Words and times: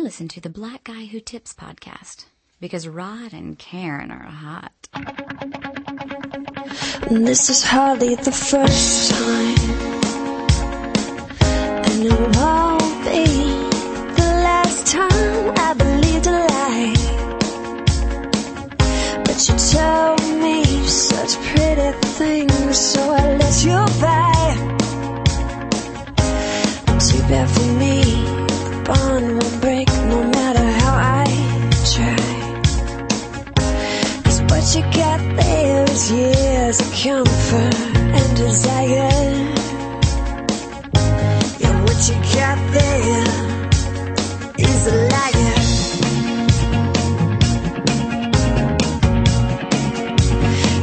I 0.00 0.02
listen 0.02 0.28
to 0.28 0.40
the 0.40 0.48
Black 0.48 0.84
Guy 0.84 1.04
Who 1.04 1.20
Tips 1.20 1.52
podcast 1.52 2.24
because 2.58 2.88
Rod 2.88 3.34
and 3.34 3.58
Karen 3.58 4.10
are 4.10 4.22
hot. 4.22 4.72
This 7.10 7.50
is 7.50 7.62
hardly 7.62 8.14
the 8.14 8.32
first 8.32 9.10
time, 9.10 9.58
and 11.84 12.06
it 12.06 12.18
won't 12.34 13.04
be 13.04 13.26
the 14.16 14.30
last 14.40 14.86
time 14.86 15.52
I 15.58 15.74
believed 15.74 16.26
a 16.28 16.46
lie. 16.48 16.94
But 19.26 19.48
you 19.50 19.56
told 19.58 20.22
me 20.40 20.64
such 20.86 21.36
pretty 21.52 21.92
things, 22.16 22.78
so 22.78 23.02
I 23.02 23.36
let 23.36 23.64
you 23.66 23.84
by. 24.00 24.30
Too 27.06 27.20
bad 27.28 27.50
for 27.50 27.68
me, 27.78 28.39
what 34.70 34.84
you 34.84 34.92
got 34.92 35.20
there 35.36 35.84
is 35.90 36.12
years 36.12 36.80
of 36.80 36.92
comfort 36.92 37.74
and 37.96 38.36
desire. 38.36 39.10
Yeah, 41.58 41.82
what 41.82 42.08
you 42.08 42.14
got 42.38 42.58
there 42.70 43.26
is 44.58 44.86
a 44.86 44.94
liar. 45.10 45.58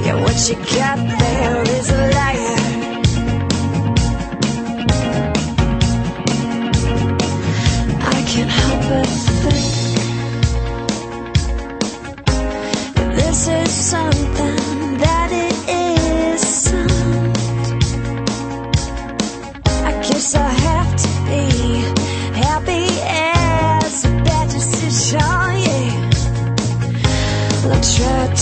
Yeah, 0.03 0.15
what 0.21 0.49
you 0.49 0.55
got 0.75 0.99
there 1.19 1.61
is 1.61 1.89
a 1.89 2.06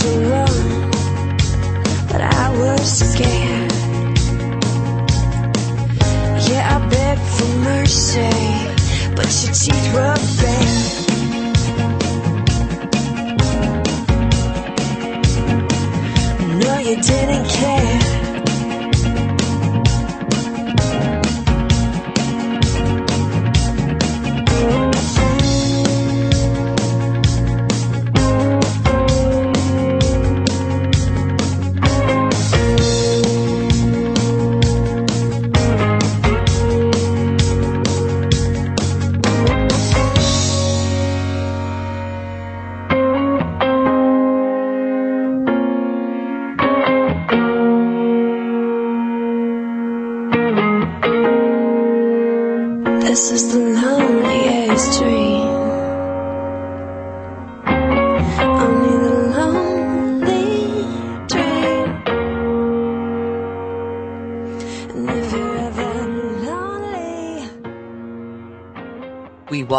to 0.06 0.12
run, 0.30 0.90
but 2.10 2.22
I 2.22 2.50
was 2.62 2.88
scared. 3.12 3.72
Yeah, 6.48 6.64
I 6.74 6.78
begged 6.90 7.28
for 7.36 7.52
mercy, 7.72 8.36
but 9.16 9.28
your 9.42 9.54
teeth 9.62 9.88
were 9.96 10.18
bare. 10.40 10.76
No, 16.62 16.74
you 16.88 16.96
didn't 17.02 17.48
care. 17.50 18.15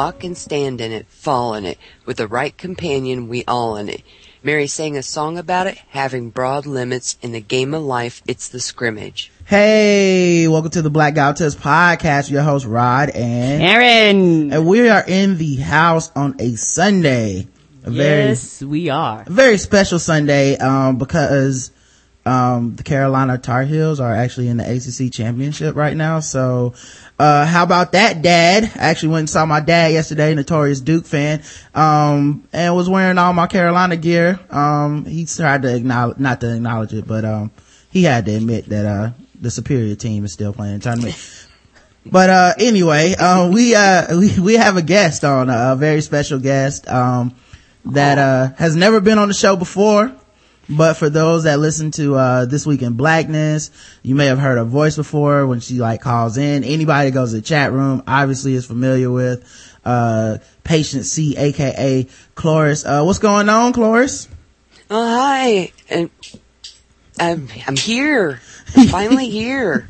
Walk 0.06 0.22
and 0.22 0.38
stand 0.38 0.80
in 0.80 0.92
it, 0.92 1.08
fall 1.08 1.54
in 1.54 1.64
it. 1.64 1.78
With 2.04 2.18
the 2.18 2.28
right 2.28 2.56
companion, 2.56 3.26
we 3.26 3.42
all 3.48 3.76
in 3.76 3.88
it. 3.88 4.04
Mary 4.40 4.68
sang 4.68 4.96
a 4.96 5.02
song 5.02 5.36
about 5.36 5.66
it, 5.66 5.78
having 5.88 6.30
broad 6.30 6.64
limits. 6.64 7.18
In 7.22 7.32
the 7.32 7.40
game 7.40 7.74
of 7.74 7.82
life, 7.82 8.22
it's 8.24 8.48
the 8.48 8.60
scrimmage. 8.60 9.32
Hey, 9.46 10.46
welcome 10.46 10.70
to 10.70 10.82
the 10.82 10.90
Black 10.90 11.16
Guy 11.16 11.26
Who 11.26 11.34
Tips 11.34 11.56
podcast. 11.56 12.30
Your 12.30 12.42
host 12.42 12.66
Rod 12.66 13.10
and 13.10 13.60
Karen. 13.60 14.52
and 14.52 14.64
we 14.64 14.88
are 14.88 15.02
in 15.04 15.38
the 15.38 15.56
house 15.56 16.12
on 16.14 16.36
a 16.38 16.54
Sunday. 16.54 17.48
A 17.82 17.90
yes, 17.90 18.62
we 18.62 18.90
are. 18.90 19.24
very, 19.24 19.34
very 19.34 19.58
special 19.58 19.98
Sunday, 19.98 20.56
um, 20.56 20.98
because, 20.98 21.72
um, 22.26 22.74
the 22.74 22.82
Carolina 22.82 23.38
Tar 23.38 23.62
Heels 23.62 24.00
are 24.00 24.12
actually 24.12 24.48
in 24.48 24.56
the 24.56 24.64
ACC 24.64 25.12
championship 25.12 25.76
right 25.76 25.96
now. 25.96 26.18
So, 26.18 26.74
uh, 27.20 27.46
how 27.46 27.62
about 27.62 27.92
that, 27.92 28.20
dad? 28.20 28.64
I 28.64 28.88
actually 28.88 29.10
went 29.10 29.20
and 29.20 29.30
saw 29.30 29.46
my 29.46 29.60
dad 29.60 29.92
yesterday, 29.92 30.34
notorious 30.34 30.80
Duke 30.80 31.06
fan, 31.06 31.42
um, 31.72 32.46
and 32.52 32.74
was 32.74 32.90
wearing 32.90 33.16
all 33.16 33.32
my 33.32 33.46
Carolina 33.46 33.96
gear. 33.96 34.40
Um, 34.50 35.04
he 35.04 35.24
tried 35.24 35.62
to 35.62 35.74
acknowledge, 35.74 36.18
not 36.18 36.40
to 36.40 36.56
acknowledge 36.56 36.92
it, 36.92 37.06
but, 37.06 37.24
um, 37.24 37.52
he 37.90 38.02
had 38.02 38.26
to 38.26 38.34
admit 38.34 38.68
that, 38.70 38.84
uh, 38.84 39.10
the 39.40 39.50
superior 39.50 39.94
team 39.94 40.24
is 40.24 40.32
still 40.32 40.52
playing 40.52 40.78
the 40.78 40.82
tournament. 40.82 41.16
But, 42.08 42.30
uh, 42.30 42.54
anyway, 42.60 43.16
uh, 43.16 43.50
we, 43.50 43.74
uh, 43.74 44.16
we, 44.16 44.38
we 44.38 44.54
have 44.54 44.76
a 44.76 44.82
guest 44.82 45.24
on, 45.24 45.50
uh, 45.50 45.72
a 45.72 45.76
very 45.76 46.00
special 46.02 46.38
guest, 46.38 46.86
um, 46.86 47.34
that, 47.86 48.16
uh, 48.16 48.54
has 48.58 48.76
never 48.76 49.00
been 49.00 49.18
on 49.18 49.26
the 49.26 49.34
show 49.34 49.56
before. 49.56 50.14
But 50.68 50.94
for 50.94 51.08
those 51.08 51.44
that 51.44 51.60
listen 51.60 51.90
to, 51.92 52.16
uh, 52.16 52.44
This 52.46 52.66
Week 52.66 52.82
in 52.82 52.94
Blackness, 52.94 53.70
you 54.02 54.14
may 54.14 54.26
have 54.26 54.38
heard 54.38 54.58
her 54.58 54.64
voice 54.64 54.96
before 54.96 55.46
when 55.46 55.60
she 55.60 55.74
like 55.74 56.00
calls 56.00 56.36
in. 56.38 56.64
Anybody 56.64 57.10
that 57.10 57.14
goes 57.14 57.30
to 57.30 57.36
the 57.36 57.42
chat 57.42 57.72
room 57.72 58.02
obviously 58.06 58.54
is 58.54 58.66
familiar 58.66 59.10
with, 59.10 59.44
uh, 59.84 60.38
Patient 60.64 61.04
C, 61.04 61.36
aka 61.36 62.08
Cloris. 62.34 62.84
Uh, 62.84 63.04
what's 63.04 63.20
going 63.20 63.48
on, 63.48 63.72
Cloris? 63.72 64.28
Oh, 64.90 65.04
hi. 65.18 65.72
And 65.88 66.10
I'm, 67.20 67.48
I'm 67.66 67.76
here. 67.76 68.40
I'm 68.76 68.86
finally 68.88 69.30
here. 69.30 69.88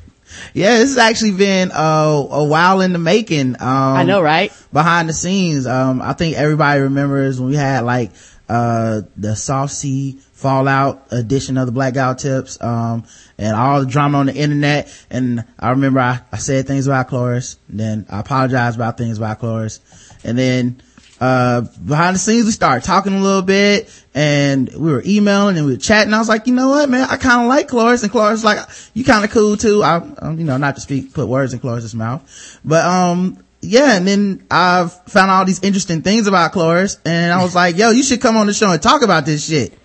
Yeah, 0.53 0.77
this 0.79 0.91
has 0.91 0.99
actually 0.99 1.33
been, 1.33 1.71
uh, 1.73 2.27
a 2.31 2.45
while 2.45 2.83
in 2.83 2.93
the 2.93 2.99
making. 2.99 3.55
Um, 3.55 3.57
I 3.63 4.03
know, 4.03 4.21
right? 4.21 4.53
behind 4.73 5.09
the 5.09 5.15
scenes. 5.15 5.67
Um, 5.67 6.03
I 6.03 6.13
think 6.13 6.37
everybody 6.37 6.83
remembers 6.83 7.41
when 7.41 7.49
we 7.49 7.57
had 7.57 7.85
like, 7.85 8.11
uh, 8.49 9.03
the 9.17 9.35
Soft 9.35 9.73
Sea 9.73 10.21
Fallout 10.37 11.07
edition 11.13 11.57
of 11.57 11.65
the 11.65 11.73
Black 11.73 11.95
Guy 11.95 12.13
Tips, 12.13 12.63
um, 12.63 13.05
and 13.39 13.57
all 13.57 13.81
the 13.81 13.87
drama 13.87 14.19
on 14.19 14.27
the 14.27 14.35
internet. 14.35 14.95
And 15.11 15.43
I 15.59 15.71
remember 15.71 15.99
I, 15.99 16.21
I 16.31 16.37
said 16.37 16.67
things 16.67 16.87
about 16.87 17.09
Cloris, 17.09 17.59
then 17.71 18.05
I 18.11 18.21
apologized 18.21 18.77
about 18.77 18.99
things 18.99 19.17
about 19.17 19.39
Cloris. 19.39 19.81
And 20.25 20.37
then, 20.37 20.83
uh, 21.23 21.63
behind 21.83 22.17
the 22.17 22.19
scenes, 22.19 22.45
we 22.45 22.51
started 22.51 22.85
talking 22.85 23.15
a 23.15 23.21
little 23.23 23.41
bit 23.41 23.91
and 24.15 24.69
we 24.75 24.93
were 24.93 25.03
emailing 25.07 25.57
and 25.57 25.65
we 25.65 25.73
were 25.73 25.79
chatting. 25.79 26.13
I 26.13 26.19
was 26.19 26.29
like, 26.29 26.47
you 26.47 26.53
know 26.53 26.69
what, 26.69 26.91
man, 26.91 27.09
I 27.09 27.17
kind 27.17 27.41
of 27.41 27.49
like 27.49 27.69
Cloris 27.69 28.03
and 28.03 28.13
Cloris 28.13 28.45
like, 28.45 28.59
you 28.93 29.05
kind 29.05 29.25
of 29.25 29.31
cool 29.31 29.57
too. 29.57 29.83
I, 29.83 29.97
um, 30.19 30.39
you 30.39 30.45
know, 30.45 30.59
not 30.59 30.75
to 30.75 30.83
speak, 30.83 31.15
put 31.15 31.29
words 31.29 31.55
in 31.55 31.61
Cloris's 31.61 31.95
mouth, 31.95 32.61
but, 32.63 32.85
um, 32.85 33.43
yeah, 33.63 33.97
and 33.97 34.07
then 34.07 34.47
I 34.51 34.87
found 34.87 35.31
all 35.31 35.47
these 35.47 35.63
interesting 35.63 36.03
things 36.03 36.27
about 36.27 36.53
Cloris, 36.53 36.99
and 37.07 37.33
I 37.33 37.43
was 37.43 37.55
like, 37.55 37.77
"Yo, 37.77 37.91
you 37.91 38.03
should 38.03 38.21
come 38.21 38.37
on 38.37 38.47
the 38.47 38.55
show 38.55 38.71
and 38.71 38.81
talk 38.81 39.03
about 39.03 39.25
this 39.25 39.49
shit." 39.49 39.77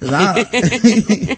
'Cause 0.00 0.12
I, 0.12 0.32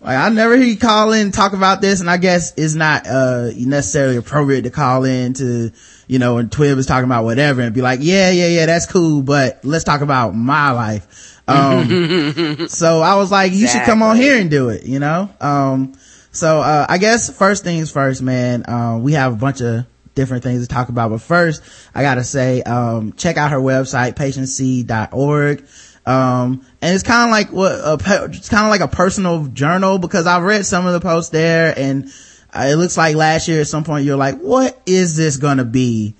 like, 0.00 0.16
I 0.16 0.28
never 0.30 0.56
hear 0.56 0.66
you 0.66 0.78
call 0.78 1.12
in 1.12 1.20
and 1.26 1.34
talk 1.34 1.52
about 1.52 1.80
this, 1.80 2.00
and 2.00 2.08
I 2.10 2.16
guess 2.16 2.54
it's 2.56 2.74
not 2.74 3.06
uh 3.06 3.50
necessarily 3.56 4.16
appropriate 4.16 4.62
to 4.62 4.70
call 4.70 5.04
in 5.04 5.34
to, 5.34 5.70
you 6.06 6.18
know, 6.18 6.36
when 6.36 6.48
Twib 6.48 6.78
is 6.78 6.86
talking 6.86 7.04
about 7.04 7.24
whatever, 7.24 7.60
and 7.60 7.74
be 7.74 7.82
like, 7.82 8.00
"Yeah, 8.02 8.30
yeah, 8.30 8.46
yeah, 8.48 8.66
that's 8.66 8.86
cool, 8.86 9.22
but 9.22 9.60
let's 9.62 9.84
talk 9.84 10.00
about 10.00 10.34
my 10.34 10.70
life." 10.72 11.40
Um, 11.46 12.66
so 12.68 13.00
I 13.02 13.16
was 13.16 13.30
like, 13.30 13.52
"You 13.52 13.66
should 13.68 13.82
come 13.82 14.02
on 14.02 14.16
here 14.16 14.38
and 14.40 14.50
do 14.50 14.70
it," 14.70 14.84
you 14.84 14.98
know. 14.98 15.28
Um, 15.40 15.92
so 16.30 16.60
uh, 16.60 16.86
I 16.88 16.96
guess 16.98 17.28
first 17.36 17.62
things 17.62 17.90
first, 17.90 18.22
man. 18.22 18.64
Um, 18.68 19.02
we 19.02 19.12
have 19.12 19.34
a 19.34 19.36
bunch 19.36 19.60
of 19.60 19.84
different 20.14 20.42
things 20.44 20.62
to 20.66 20.68
talk 20.72 20.88
about. 20.88 21.10
But 21.10 21.20
first, 21.20 21.62
I 21.94 22.02
gotta 22.02 22.24
say, 22.24 22.62
um, 22.62 23.12
check 23.14 23.36
out 23.36 23.50
her 23.50 23.58
website, 23.58 24.14
patientc.org. 24.14 25.64
Um, 26.04 26.66
and 26.80 26.94
it's 26.94 27.04
kind 27.04 27.28
of 27.28 27.30
like 27.30 27.52
what, 27.52 27.72
a, 27.72 28.24
it's 28.24 28.48
kind 28.48 28.64
of 28.64 28.70
like 28.70 28.80
a 28.80 28.88
personal 28.88 29.46
journal 29.46 29.98
because 29.98 30.26
I've 30.26 30.42
read 30.42 30.66
some 30.66 30.86
of 30.86 30.92
the 30.94 31.00
posts 31.00 31.30
there 31.30 31.72
and 31.76 32.06
uh, 32.52 32.66
it 32.66 32.74
looks 32.76 32.96
like 32.96 33.14
last 33.14 33.46
year 33.46 33.60
at 33.60 33.68
some 33.68 33.84
point 33.84 34.04
you're 34.04 34.16
like, 34.16 34.38
what 34.38 34.80
is 34.84 35.16
this 35.16 35.36
gonna 35.36 35.64
be? 35.64 36.14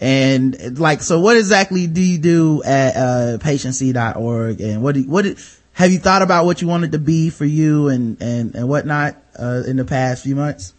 and 0.00 0.78
like, 0.78 1.00
so 1.00 1.20
what 1.20 1.36
exactly 1.36 1.86
do 1.86 2.00
you 2.00 2.18
do 2.18 2.62
at, 2.62 2.96
uh, 2.96 3.38
patientc.org 3.38 4.60
and 4.60 4.82
what, 4.82 4.94
do, 4.94 5.02
what, 5.02 5.22
did- 5.22 5.38
have 5.72 5.90
you 5.90 5.98
thought 5.98 6.22
about 6.22 6.44
what 6.44 6.62
you 6.62 6.68
wanted 6.68 6.92
to 6.92 6.98
be 6.98 7.30
for 7.30 7.44
you 7.44 7.88
and, 7.88 8.20
and, 8.22 8.54
and 8.54 8.68
whatnot, 8.68 9.16
uh, 9.38 9.62
in 9.66 9.76
the 9.76 9.84
past 9.84 10.22
few 10.22 10.36
months? 10.36 10.72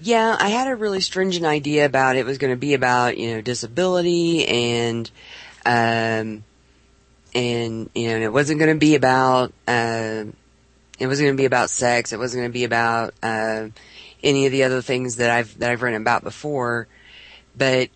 Yeah, 0.00 0.36
I 0.38 0.48
had 0.48 0.68
a 0.68 0.76
really 0.76 1.00
stringent 1.00 1.44
idea 1.44 1.84
about 1.84 2.16
it 2.16 2.24
was 2.24 2.38
going 2.38 2.52
to 2.52 2.58
be 2.58 2.74
about, 2.74 3.18
you 3.18 3.34
know, 3.34 3.40
disability 3.40 4.46
and, 4.46 5.10
um, 5.66 6.44
and, 7.34 7.90
you 7.94 8.08
know, 8.08 8.14
and 8.14 8.24
it 8.24 8.32
wasn't 8.32 8.58
going 8.58 8.74
to 8.74 8.78
be 8.78 8.94
about, 8.94 9.52
uh, 9.66 10.24
it 10.98 11.06
wasn't 11.06 11.26
going 11.26 11.36
to 11.36 11.40
be 11.40 11.46
about 11.46 11.70
sex. 11.70 12.12
It 12.12 12.18
wasn't 12.18 12.42
going 12.42 12.50
to 12.50 12.52
be 12.52 12.64
about, 12.64 13.14
uh, 13.22 13.68
any 14.22 14.46
of 14.46 14.52
the 14.52 14.64
other 14.64 14.80
things 14.80 15.16
that 15.16 15.30
I've, 15.30 15.58
that 15.58 15.70
I've 15.70 15.82
written 15.82 16.00
about 16.00 16.22
before. 16.22 16.86
But 17.56 17.90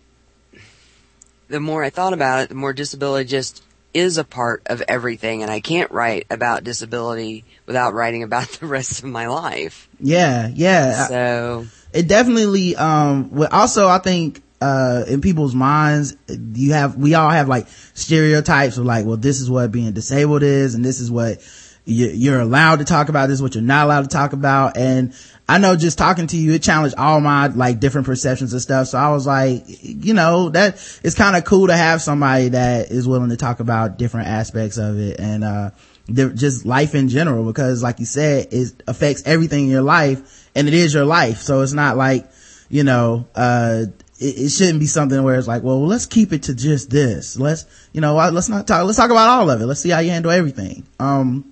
the 1.47 1.59
more 1.59 1.83
I 1.83 1.89
thought 1.89 2.13
about 2.13 2.43
it, 2.43 2.49
the 2.49 2.55
more 2.55 2.73
disability 2.73 3.27
just 3.27 3.63
is 3.93 4.17
a 4.17 4.23
part 4.23 4.61
of 4.67 4.83
everything. 4.87 5.41
And 5.41 5.51
I 5.51 5.59
can't 5.59 5.89
write 5.91 6.27
about 6.29 6.63
disability 6.63 7.45
without 7.65 7.93
writing 7.93 8.23
about 8.23 8.47
the 8.59 8.67
rest 8.67 8.99
of 8.99 9.09
my 9.09 9.27
life. 9.27 9.89
Yeah, 9.99 10.49
yeah. 10.53 11.07
So, 11.07 11.65
it 11.93 12.07
definitely 12.07 12.75
um 12.75 13.31
well, 13.31 13.49
also 13.51 13.87
i 13.87 13.97
think 13.97 14.41
uh 14.61 15.05
in 15.07 15.21
people's 15.21 15.55
minds 15.55 16.15
you 16.53 16.73
have 16.73 16.97
we 16.97 17.13
all 17.13 17.29
have 17.29 17.47
like 17.47 17.67
stereotypes 17.93 18.77
of 18.77 18.85
like 18.85 19.05
well 19.05 19.17
this 19.17 19.39
is 19.39 19.49
what 19.49 19.71
being 19.71 19.91
disabled 19.93 20.43
is 20.43 20.75
and 20.75 20.83
this 20.83 20.99
is 20.99 21.09
what 21.09 21.41
you, 21.89 22.07
you're 22.07 22.39
allowed 22.39 22.79
to 22.79 22.85
talk 22.85 23.09
about 23.09 23.27
this 23.27 23.35
is 23.35 23.41
what 23.41 23.55
you're 23.55 23.63
not 23.63 23.85
allowed 23.85 24.03
to 24.03 24.07
talk 24.07 24.33
about. 24.33 24.77
And 24.77 25.13
i 25.47 25.57
know 25.57 25.75
just 25.75 25.97
talking 25.97 26.27
to 26.27 26.37
you 26.37 26.53
it 26.53 26.61
challenged 26.61 26.95
all 26.95 27.19
my 27.19 27.47
like 27.47 27.79
different 27.79 28.05
perceptions 28.05 28.53
and 28.53 28.61
stuff. 28.61 28.87
So 28.87 28.97
i 28.97 29.09
was 29.09 29.25
like 29.25 29.63
you 29.65 30.13
know 30.13 30.49
that 30.49 30.75
it's 31.03 31.15
kind 31.15 31.35
of 31.35 31.43
cool 31.43 31.67
to 31.67 31.75
have 31.75 32.01
somebody 32.01 32.49
that 32.49 32.91
is 32.91 33.07
willing 33.07 33.29
to 33.29 33.37
talk 33.37 33.59
about 33.59 33.97
different 33.97 34.27
aspects 34.27 34.77
of 34.77 34.99
it 34.99 35.19
and 35.19 35.43
uh 35.43 35.71
just 36.11 36.65
life 36.65 36.95
in 36.95 37.07
general 37.07 37.45
because 37.45 37.83
like 37.83 37.99
you 37.99 38.05
said 38.05 38.47
it 38.51 38.83
affects 38.87 39.23
everything 39.25 39.65
in 39.65 39.69
your 39.69 39.81
life 39.81 40.49
and 40.55 40.67
it 40.67 40.73
is 40.73 40.93
your 40.93 41.05
life. 41.05 41.39
So 41.39 41.61
it's 41.61 41.73
not 41.73 41.97
like 41.97 42.29
you 42.69 42.83
know 42.83 43.27
uh 43.33 43.85
it, 44.19 44.37
it 44.37 44.49
shouldn't 44.49 44.79
be 44.79 44.85
something 44.85 45.23
where 45.23 45.35
it's 45.35 45.47
like 45.47 45.63
well 45.63 45.85
let's 45.85 46.05
keep 46.05 46.33
it 46.33 46.43
to 46.43 46.53
just 46.53 46.89
this 46.89 47.37
let's 47.37 47.65
you 47.93 48.01
know 48.01 48.15
let's 48.15 48.49
not 48.49 48.67
talk 48.67 48.85
let's 48.85 48.97
talk 48.97 49.11
about 49.11 49.29
all 49.29 49.49
of 49.49 49.61
it 49.61 49.65
let's 49.65 49.79
see 49.79 49.89
how 49.89 49.99
you 49.99 50.11
handle 50.11 50.31
everything 50.31 50.85
um 50.99 51.51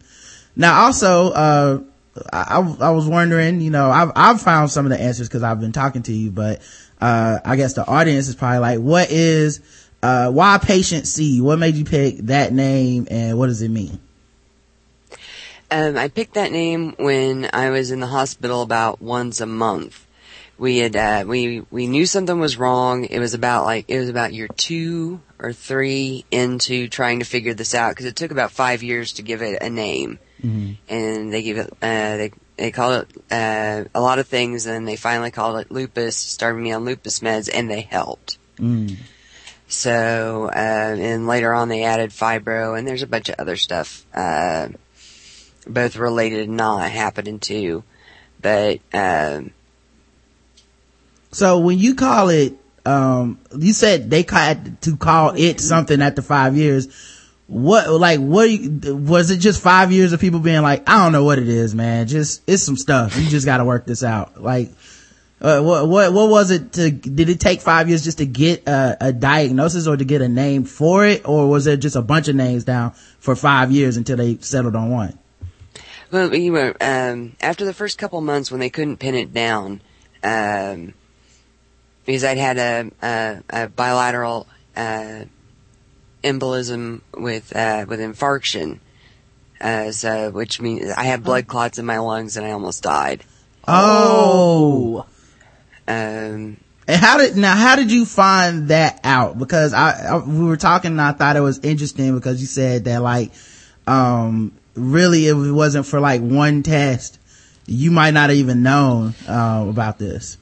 now 0.56 0.86
also 0.86 1.32
uh 1.32 1.80
I, 2.34 2.58
I 2.80 2.90
was 2.92 3.08
wondering, 3.08 3.62
you 3.62 3.70
know, 3.70 3.92
I've, 3.92 4.12
I've 4.16 4.42
found 4.42 4.72
some 4.72 4.86
of 4.86 4.90
the 4.90 5.00
answers 5.00 5.28
because 5.28 5.44
I've 5.44 5.60
been 5.60 5.72
talking 5.72 6.04
to 6.04 6.14
you, 6.14 6.32
but, 6.32 6.62
uh, 7.00 7.40
I 7.46 7.56
guess 7.56 7.74
the 7.74 7.86
audience 7.86 8.28
is 8.28 8.36
probably 8.36 8.60
like, 8.60 8.80
what 8.80 9.12
is, 9.12 9.62
uh, 10.02 10.32
why 10.32 10.58
patient 10.58 11.06
C? 11.06 11.42
What 11.42 11.60
made 11.60 11.76
you 11.76 11.86
pick 11.86 12.18
that 12.20 12.54
name 12.54 13.08
and 13.12 13.38
what 13.38 13.48
does 13.48 13.62
it 13.62 13.70
mean? 13.70 14.00
Um, 15.70 15.98
I 15.98 16.08
picked 16.08 16.36
that 16.36 16.52
name 16.52 16.96
when 16.98 17.50
I 17.54 17.70
was 17.70 17.92
in 17.92 18.00
the 18.00 18.08
hospital 18.08 18.62
about 18.62 19.02
once 19.02 19.42
a 19.42 19.46
month. 19.46 20.07
We 20.60 20.78
had, 20.80 20.96
uh, 20.96 21.24
we, 21.28 21.62
we 21.70 21.86
knew 21.88 22.06
something 22.06 22.40
was 22.40 22.58
wrong. 22.58 23.06
It 23.06 23.20
was 23.20 23.34
about 23.36 23.66
like, 23.66 23.86
it 23.90 24.00
was 24.00 24.10
about 24.10 24.34
year 24.34 24.48
two 24.48 25.22
or 25.38 25.54
three 25.54 26.26
into 26.32 26.88
trying 26.88 27.20
to 27.20 27.26
figure 27.26 27.54
this 27.54 27.76
out 27.76 27.92
because 27.92 28.06
it 28.06 28.16
took 28.16 28.32
about 28.32 28.52
five 28.52 28.82
years 28.82 29.14
to 29.14 29.22
give 29.22 29.44
it 29.44 29.62
a 29.62 29.70
name. 29.70 30.18
And 30.90 31.32
they 31.32 31.44
give 31.44 31.58
it, 31.58 31.70
uh, 31.82 32.18
they, 32.18 32.32
they 32.58 32.72
call 32.72 32.94
it, 32.94 33.08
uh, 33.32 33.84
a 33.94 34.02
lot 34.02 34.18
of 34.18 34.28
things 34.28 34.66
and 34.66 34.88
they 34.88 34.96
finally 34.96 35.30
called 35.30 35.60
it 35.60 35.72
lupus, 35.72 36.16
started 36.16 36.60
me 36.60 36.72
on 36.72 36.86
lupus 36.86 37.20
meds 37.20 37.50
and 37.54 37.70
they 37.70 37.82
helped. 37.82 38.40
So, 39.68 40.50
uh, 40.52 40.96
and 41.00 41.28
later 41.28 41.54
on 41.54 41.70
they 41.70 41.84
added 41.84 42.10
fibro 42.12 42.78
and 42.78 42.88
there's 42.88 43.04
a 43.04 43.08
bunch 43.08 43.30
of 43.30 43.36
other 43.38 43.58
stuff, 43.58 44.06
uh, 44.14 44.70
both 45.68 45.98
related 45.98 46.48
and 46.48 46.58
not 46.58 46.90
happening 46.90 47.40
too. 47.40 47.84
But, 48.42 48.80
um, 48.94 49.52
So 51.32 51.60
when 51.60 51.78
you 51.78 51.96
call 51.96 52.30
it, 52.30 52.54
um, 52.86 53.40
you 53.58 53.74
said 53.74 54.10
they 54.10 54.26
had 54.28 54.82
to 54.84 54.96
call 54.98 55.34
it 55.36 55.60
something 55.60 56.02
after 56.02 56.22
five 56.22 56.56
years. 56.56 56.88
What, 57.48 57.90
like, 57.92 58.20
what, 58.20 58.50
you- 58.50 58.96
was 58.96 59.30
it 59.30 59.38
just 59.38 59.62
five 59.62 59.92
years 59.92 60.14
of 60.14 60.20
people 60.20 60.40
being 60.40 60.62
like, 60.62 60.88
I 60.90 61.04
don't 61.04 61.12
know 61.12 61.24
what 61.24 61.40
it 61.40 61.48
is, 61.48 61.74
man. 61.76 62.08
Just, 62.08 62.44
it's 62.48 62.64
some 62.64 62.76
stuff. 62.78 63.18
You 63.18 63.30
just 63.30 63.46
gotta 63.46 63.66
work 63.66 63.86
this 63.86 64.04
out. 64.04 64.42
Like, 64.42 64.72
uh, 65.40 65.62
what, 65.62 65.88
what, 65.88 66.14
what 66.14 66.30
was 66.30 66.50
it 66.52 66.74
to, 66.74 66.90
did 66.92 67.30
it 67.30 67.40
take 67.40 67.62
five 67.62 67.88
years 67.90 68.04
just 68.04 68.18
to 68.18 68.26
get 68.26 68.68
a, 68.68 68.98
a 69.02 69.14
diagnosis 69.14 69.86
or 69.88 69.96
to 69.96 70.04
get 70.06 70.22
a 70.22 70.28
name 70.28 70.64
for 70.64 71.06
it? 71.06 71.28
Or 71.28 71.48
was 71.48 71.68
it 71.68 71.78
just 71.78 71.96
a 71.96 72.02
bunch 72.02 72.28
of 72.28 72.36
names 72.36 72.64
down 72.64 72.92
for 73.20 73.36
five 73.36 73.72
years 73.72 73.98
until 73.98 74.18
they 74.18 74.38
settled 74.38 74.76
on 74.76 74.90
one? 74.90 75.18
well, 76.10 76.30
we 76.30 76.50
were, 76.50 76.74
um, 76.82 77.36
after 77.42 77.66
the 77.66 77.74
first 77.74 77.98
couple 77.98 78.20
months 78.22 78.50
when 78.50 78.60
they 78.62 78.70
couldn't 78.70 78.98
pin 78.98 79.14
it 79.14 79.34
down, 79.34 79.82
um, 80.24 80.94
because 82.08 82.24
I'd 82.24 82.40
had 82.40 82.58
a, 82.58 82.92
a, 83.06 83.44
a 83.52 83.68
bilateral, 83.68 84.48
uh, 84.76 85.26
embolism 86.24 87.02
with, 87.16 87.56
uh, 87.56 87.86
with 87.88 88.00
infarction, 88.00 88.80
uh, 89.62 89.92
so, 89.92 90.32
which 90.32 90.60
means 90.60 90.90
I 90.90 91.04
had 91.04 91.24
blood 91.24 91.46
clots 91.46 91.78
in 91.78 91.86
my 91.86 92.00
lungs 92.00 92.36
and 92.38 92.48
I 92.48 92.52
almost 92.52 92.82
died. 92.82 93.24
Oh. 93.68 95.06
Um, 95.88 96.58
And 96.88 97.02
how 97.02 97.18
did 97.18 97.36
now? 97.36 97.54
How 97.54 97.76
did 97.76 97.92
you 97.92 98.06
find 98.06 98.70
that 98.70 99.02
out? 99.04 99.38
Because 99.38 99.74
I, 99.74 100.08
I 100.08 100.18
we 100.20 100.46
were 100.46 100.56
talking, 100.56 100.92
and 100.92 101.02
I 101.02 101.12
thought 101.12 101.36
it 101.36 101.42
was 101.42 101.60
interesting 101.60 102.16
because 102.16 102.40
you 102.40 102.48
said 102.48 102.86
that 102.86 103.02
like, 103.02 103.34
um, 103.86 104.54
really 104.74 105.28
it 105.28 105.34
wasn't 105.34 105.86
for 105.86 106.00
like 106.00 106.22
one 106.22 106.64
test. 106.64 107.20
You 107.66 107.92
might 107.92 108.12
not 108.12 108.30
have 108.30 108.40
even 108.40 108.64
known 108.64 109.16
uh, 109.28 109.66
about 109.68 110.00
this. 110.00 110.38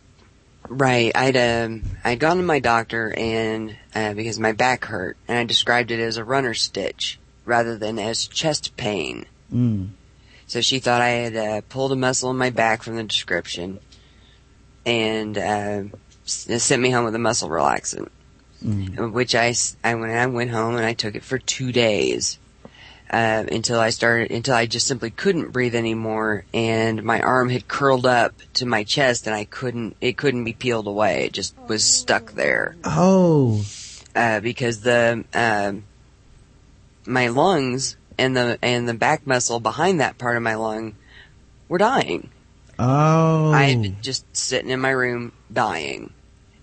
Right. 0.70 1.12
I'd 1.16 1.38
um 1.38 1.84
I'd 2.04 2.20
gone 2.20 2.38
to 2.38 2.44
my 2.44 2.60
doctor 2.60 3.14
and 3.16 3.76
uh, 3.94 4.14
because 4.14 4.40
my 4.40 4.52
back 4.52 4.86
hurt 4.86 5.18
and 5.28 5.38
I 5.38 5.44
described 5.44 5.92
it 5.92 6.00
as 6.00 6.18
a 6.18 6.24
runner 6.24 6.54
stitch 6.54 7.20
rather 7.46 7.78
than 7.78 8.00
as 8.00 8.28
chest 8.28 8.76
pain. 8.76 9.26
Mm. 9.54 9.90
So 10.48 10.62
she 10.62 10.80
thought 10.80 11.02
I 11.02 11.10
had 11.10 11.36
uh, 11.36 11.62
pulled 11.70 11.92
a 11.92 11.96
muscle 11.96 12.32
in 12.32 12.38
my 12.38 12.50
back 12.50 12.84
from 12.84 12.96
the 12.96 13.04
description 13.04 13.80
and 14.86 15.38
uh, 15.38 15.84
sent 16.26 16.82
me 16.82 16.92
home 16.92 17.06
with 17.06 17.16
a 17.16 17.20
muscle 17.20 17.50
relaxant. 17.50 18.10
Which 19.12 19.36
I, 19.36 19.54
I 19.84 19.96
went 19.96 20.14
I 20.14 20.26
went 20.28 20.52
home 20.52 20.76
and 20.76 20.86
I 20.86 20.94
took 20.94 21.16
it 21.16 21.24
for 21.24 21.38
two 21.38 21.72
days. 21.72 22.40
Uh, 23.10 23.46
until 23.52 23.80
I 23.80 23.92
started, 23.92 24.32
until 24.32 24.56
I 24.56 24.66
just 24.66 24.88
simply 24.88 25.12
couldn't 25.12 25.52
breathe 25.52 25.76
anymore, 25.76 26.44
and 26.54 27.04
my 27.04 27.22
arm 27.22 27.50
had 27.50 27.68
curled 27.68 28.06
up 28.06 28.34
to 28.56 28.66
my 28.66 28.84
chest, 28.84 29.28
and 29.28 29.36
I 29.36 29.46
couldn't, 29.46 29.96
it 30.02 30.18
couldn't 30.18 30.44
be 30.44 30.54
peeled 30.54 30.88
away. 30.88 31.26
It 31.26 31.34
just 31.34 31.54
was 31.68 31.84
stuck 31.84 32.32
there 32.32 32.76
Oh, 32.84 33.64
uh, 34.16 34.40
because 34.40 34.82
the 34.82 35.24
um, 35.36 35.84
my 37.06 37.28
lungs 37.28 37.96
and 38.18 38.36
the 38.36 38.58
and 38.64 38.90
the 38.90 38.94
back 38.96 39.28
muscle 39.28 39.60
behind 39.60 40.00
that 40.00 40.18
part 40.18 40.36
of 40.36 40.42
my 40.44 40.56
lung 40.56 40.96
were 41.70 41.78
dying. 41.78 42.30
oh, 42.80 43.52
I 43.52 43.66
had 43.66 43.82
been 43.84 43.98
just 44.02 44.26
sitting 44.36 44.72
in 44.72 44.80
my 44.82 44.90
room 44.90 45.32
dying 45.54 46.12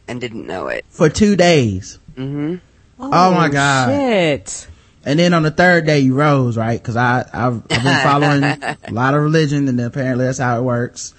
and 0.08 0.20
didn't 0.20 0.46
know 0.46 0.66
it. 0.68 0.84
for 0.90 1.08
two 1.08 1.36
days. 1.36 1.98
hmm 2.16 2.56
Oh, 2.98 3.32
my 3.32 3.48
God. 3.48 3.88
Shit. 3.90 4.68
And 5.04 5.18
then 5.18 5.34
on 5.34 5.42
the 5.42 5.50
third 5.50 5.86
day 5.86 6.00
you 6.00 6.14
rose, 6.14 6.56
right? 6.56 6.82
Cause 6.82 6.96
I, 6.96 7.20
I've, 7.32 7.62
I've 7.70 7.82
been 7.82 8.02
following 8.02 8.44
a 8.44 8.76
lot 8.90 9.14
of 9.14 9.22
religion 9.22 9.68
and 9.68 9.80
apparently 9.80 10.24
that's 10.24 10.38
how 10.38 10.58
it 10.58 10.62
works. 10.62 11.14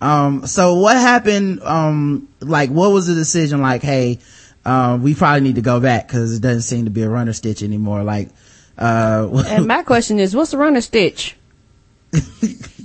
Um, 0.00 0.46
so 0.46 0.74
what 0.74 0.96
happened, 0.96 1.62
um, 1.62 2.28
like 2.40 2.70
what 2.70 2.90
was 2.92 3.06
the 3.06 3.14
decision 3.14 3.60
like, 3.60 3.82
hey, 3.82 4.18
um, 4.64 5.02
we 5.02 5.14
probably 5.14 5.40
need 5.40 5.56
to 5.56 5.60
go 5.62 5.80
back 5.80 6.08
cause 6.08 6.36
it 6.36 6.40
doesn't 6.42 6.62
seem 6.62 6.84
to 6.84 6.90
be 6.90 7.02
a 7.02 7.08
runner 7.08 7.32
stitch 7.32 7.62
anymore. 7.62 8.02
Like, 8.04 8.30
uh, 8.76 9.28
And 9.48 9.66
my 9.66 9.82
question 9.82 10.18
is, 10.18 10.36
what's 10.36 10.52
a 10.52 10.58
runner 10.58 10.80
stitch? 10.80 11.36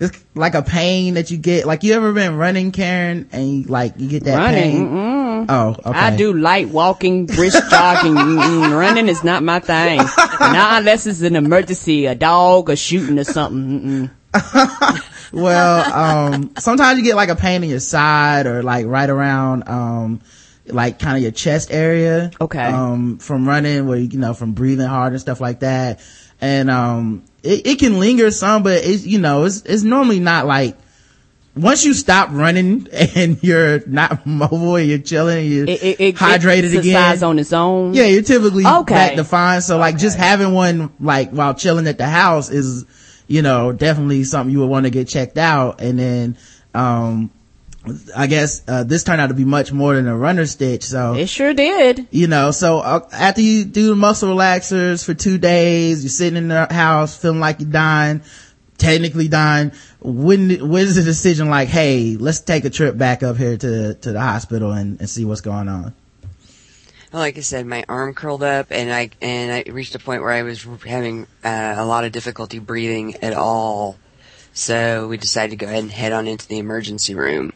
it's 0.00 0.18
like 0.34 0.54
a 0.54 0.62
pain 0.62 1.14
that 1.14 1.30
you 1.30 1.36
get. 1.36 1.66
Like 1.66 1.82
you 1.84 1.92
ever 1.94 2.12
been 2.12 2.36
running, 2.36 2.72
Karen, 2.72 3.28
and 3.32 3.48
you, 3.48 3.62
like 3.64 3.94
you 3.98 4.08
get 4.08 4.24
that 4.24 4.36
Running. 4.36 4.70
pain? 4.72 4.86
Mm-mm. 4.88 5.46
Oh, 5.48 5.76
okay. 5.90 5.98
I 5.98 6.16
do 6.16 6.32
light 6.32 6.68
walking, 6.70 7.26
brisk 7.26 7.70
jogging. 7.70 8.14
Running 8.14 9.08
is 9.08 9.22
not 9.22 9.42
my 9.42 9.60
thing. 9.60 9.98
Not 9.98 10.78
unless 10.80 11.06
it's 11.06 11.20
an 11.22 11.36
emergency, 11.36 12.06
a 12.06 12.14
dog, 12.14 12.70
a 12.70 12.76
shooting 12.76 13.18
or 13.18 13.24
something. 13.24 14.10
Well, 15.32 15.92
um, 15.94 16.52
sometimes 16.58 16.98
you 16.98 17.04
get 17.04 17.14
like 17.14 17.28
a 17.28 17.36
pain 17.36 17.62
in 17.62 17.70
your 17.70 17.80
side 17.80 18.46
or 18.46 18.62
like 18.62 18.86
right 18.86 19.08
around, 19.08 19.68
um, 19.68 20.20
like 20.66 20.98
kind 20.98 21.16
of 21.16 21.22
your 21.22 21.32
chest 21.32 21.70
area. 21.72 22.30
Okay. 22.40 22.58
Um, 22.64 23.18
from 23.18 23.46
running 23.48 23.86
where, 23.86 23.98
you 23.98 24.18
know, 24.18 24.34
from 24.34 24.52
breathing 24.52 24.88
hard 24.88 25.12
and 25.12 25.20
stuff 25.20 25.40
like 25.40 25.60
that. 25.60 26.00
And, 26.40 26.70
um, 26.70 27.24
it, 27.42 27.66
it 27.66 27.78
can 27.78 27.98
linger 27.98 28.30
some, 28.30 28.62
but 28.62 28.84
it's, 28.84 29.06
you 29.06 29.18
know, 29.18 29.44
it's, 29.44 29.62
it's 29.62 29.82
normally 29.82 30.20
not 30.20 30.46
like 30.46 30.76
once 31.56 31.84
you 31.84 31.94
stop 31.94 32.28
running 32.32 32.86
and 32.92 33.42
you're 33.42 33.84
not 33.86 34.24
mobile 34.26 34.76
and 34.76 34.88
you're 34.88 34.98
chilling 34.98 35.38
and 35.38 35.48
you're 35.48 35.64
It, 35.64 35.82
it, 35.82 36.00
it 36.00 36.14
hydrated 36.16 36.74
it 36.74 36.78
again. 36.78 37.24
on 37.24 37.38
its 37.38 37.52
own. 37.52 37.94
Yeah, 37.94 38.04
you're 38.06 38.22
typically 38.22 38.64
Okay. 38.66 38.94
back 38.94 39.14
to 39.16 39.24
fine. 39.24 39.60
So 39.62 39.78
like 39.78 39.98
just 39.98 40.16
having 40.16 40.52
one 40.52 40.92
like 41.00 41.30
while 41.30 41.54
chilling 41.54 41.86
at 41.86 41.98
the 41.98 42.06
house 42.06 42.50
is, 42.50 42.84
you 43.26 43.42
know, 43.42 43.72
definitely 43.72 44.24
something 44.24 44.52
you 44.52 44.60
would 44.60 44.70
want 44.70 44.84
to 44.86 44.90
get 44.90 45.08
checked 45.08 45.38
out. 45.38 45.80
And 45.80 45.98
then, 45.98 46.36
um, 46.74 47.30
I 48.14 48.26
guess, 48.26 48.62
uh, 48.68 48.84
this 48.84 49.04
turned 49.04 49.20
out 49.22 49.28
to 49.28 49.34
be 49.34 49.46
much 49.46 49.72
more 49.72 49.94
than 49.94 50.06
a 50.06 50.16
runner 50.16 50.44
stitch. 50.46 50.82
So 50.84 51.14
It 51.14 51.28
sure 51.28 51.54
did. 51.54 52.06
you 52.10 52.26
know 52.26 52.50
so 52.50 52.80
uh, 52.80 53.08
after 53.12 53.40
you 53.40 53.64
do 53.64 53.88
the 53.88 53.96
muscle 53.96 54.28
relaxers 54.34 55.04
for 55.04 55.14
two 55.14 55.38
days 55.38 56.02
you're 56.04 56.10
sitting 56.10 56.36
in 56.36 56.48
the 56.48 56.66
house 56.70 57.16
feeling 57.16 57.40
like 57.40 57.60
you're 57.60 57.70
dying 57.70 58.20
technically 58.76 59.28
dying 59.28 59.72
when 60.00 60.68
when's 60.70 60.94
the 60.94 61.02
decision 61.02 61.48
like 61.50 61.68
hey 61.68 62.16
let's 62.18 62.40
take 62.40 62.64
a 62.64 62.70
trip 62.70 62.96
back 62.98 63.22
up 63.22 63.36
here 63.36 63.56
to 63.56 63.94
to 63.94 64.12
the 64.12 64.20
hospital 64.20 64.72
and, 64.72 65.00
and 65.00 65.08
see 65.08 65.24
what's 65.24 65.40
going 65.42 65.68
on 65.68 65.92
Well, 67.12 67.22
like 67.22 67.36
I 67.38 67.40
said, 67.40 67.66
my 67.66 67.84
arm 67.88 68.14
curled 68.14 68.42
up, 68.42 68.68
and 68.70 68.92
I 68.92 69.10
and 69.20 69.50
I 69.52 69.70
reached 69.72 69.94
a 69.96 69.98
point 69.98 70.22
where 70.22 70.30
I 70.32 70.42
was 70.42 70.62
having 70.86 71.26
uh, 71.42 71.74
a 71.76 71.84
lot 71.84 72.04
of 72.04 72.12
difficulty 72.12 72.58
breathing 72.60 73.16
at 73.22 73.34
all. 73.34 73.96
So 74.52 75.08
we 75.08 75.16
decided 75.16 75.50
to 75.50 75.56
go 75.56 75.66
ahead 75.66 75.82
and 75.82 75.90
head 75.90 76.12
on 76.12 76.26
into 76.28 76.46
the 76.46 76.58
emergency 76.58 77.14
room. 77.14 77.52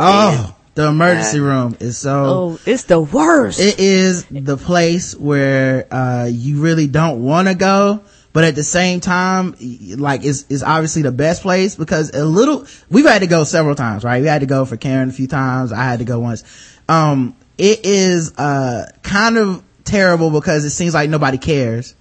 Oh 0.00 0.54
the 0.74 0.86
emergency 0.88 1.40
room 1.40 1.76
is 1.80 1.96
so 1.96 2.24
Oh, 2.24 2.58
it's 2.66 2.84
the 2.84 3.00
worst. 3.00 3.58
it 3.60 3.78
is 3.80 4.24
the 4.26 4.56
place 4.56 5.14
where 5.14 5.86
uh 5.92 6.28
you 6.30 6.60
really 6.60 6.86
don't 6.86 7.22
want 7.24 7.48
to 7.48 7.54
go 7.54 8.02
but 8.34 8.44
at 8.44 8.54
the 8.54 8.62
same 8.62 9.00
time 9.00 9.54
like 9.96 10.22
it's, 10.24 10.44
it's 10.50 10.62
obviously 10.62 11.00
the 11.02 11.12
best 11.12 11.40
place 11.42 11.74
because 11.76 12.10
a 12.14 12.24
little 12.24 12.66
we've 12.90 13.06
had 13.06 13.20
to 13.22 13.26
go 13.26 13.44
several 13.44 13.74
times 13.74 14.04
right? 14.04 14.20
We 14.20 14.28
had 14.28 14.40
to 14.40 14.46
go 14.46 14.64
for 14.66 14.76
karen 14.76 15.08
a 15.08 15.12
few 15.12 15.26
times. 15.26 15.72
I 15.72 15.84
had 15.84 16.00
to 16.00 16.04
go 16.04 16.18
once. 16.20 16.44
Um 16.88 17.34
it 17.56 17.86
is 17.86 18.36
uh 18.36 18.86
kind 19.02 19.38
of 19.38 19.62
terrible 19.84 20.30
because 20.30 20.64
it 20.66 20.70
seems 20.70 20.92
like 20.92 21.08
nobody 21.08 21.38
cares 21.38 21.94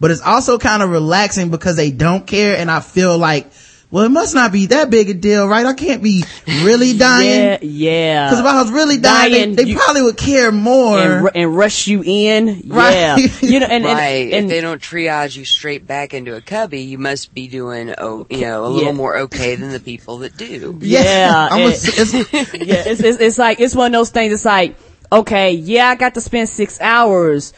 but 0.00 0.10
it's 0.10 0.20
also 0.20 0.58
kind 0.58 0.82
of 0.82 0.90
relaxing 0.90 1.50
because 1.50 1.76
they 1.76 1.90
don't 1.90 2.26
care 2.26 2.56
and 2.56 2.68
i 2.70 2.80
feel 2.80 3.16
like 3.16 3.46
well 3.90 4.04
it 4.04 4.10
must 4.10 4.34
not 4.34 4.52
be 4.52 4.66
that 4.66 4.90
big 4.90 5.08
a 5.10 5.14
deal 5.14 5.46
right 5.48 5.64
i 5.66 5.72
can't 5.72 6.02
be 6.02 6.22
really 6.62 6.96
dying 6.98 7.28
yeah, 7.30 7.58
yeah. 7.62 8.26
because 8.26 8.40
if 8.40 8.46
I 8.46 8.60
was 8.62 8.70
really 8.70 8.98
dying, 8.98 9.32
Dying, 9.32 9.54
they, 9.54 9.64
they 9.64 9.70
you- 9.70 9.76
probably 9.76 10.02
would 10.02 10.16
care 10.16 10.50
more. 10.52 10.98
and, 10.98 11.22
ru- 11.24 11.30
and 11.34 11.56
rush 11.56 11.86
you 11.86 12.02
in. 12.04 12.62
Right. 12.68 12.92
Yeah. 12.92 13.16
You 13.40 13.60
know, 13.60 13.66
and, 13.66 13.84
and, 13.84 13.98
right. 13.98 14.32
and, 14.32 14.44
if 14.44 14.50
they 14.50 14.60
don't 14.60 14.80
triage 14.80 15.36
you 15.36 15.44
straight 15.44 15.86
back 15.86 16.12
into 16.14 16.34
a 16.36 16.40
cubby, 16.40 16.82
you 16.82 16.98
must 16.98 17.32
be 17.34 17.48
doing, 17.48 17.94
oh, 17.98 18.26
you 18.30 18.42
know, 18.42 18.64
a 18.64 18.68
little 18.68 18.88
Yeah. 18.90 18.92
more 18.96 19.16
okay 19.20 19.54
than 19.56 19.70
the 19.70 19.80
people 19.80 20.18
that 20.18 20.36
do. 20.36 20.78
Yeah, 20.82 21.48
I'm 21.50 21.60
a- 21.62 21.70
it's- 21.70 22.12
yeah, 22.14 22.82
it's, 22.86 23.00
it's, 23.00 23.20
it's 23.20 23.38
like, 23.38 23.60
it's 23.60 23.74
one 23.74 23.94
of 23.94 23.98
those 23.98 24.10
things, 24.10 24.32
it's 24.34 24.44
like, 24.44 24.76
okay, 25.10 25.52
yeah, 25.52 25.88
I 25.88 25.94
got 25.94 26.14
to 26.14 26.20
spend 26.20 26.48
six 26.48 26.80
hours, 26.80 27.52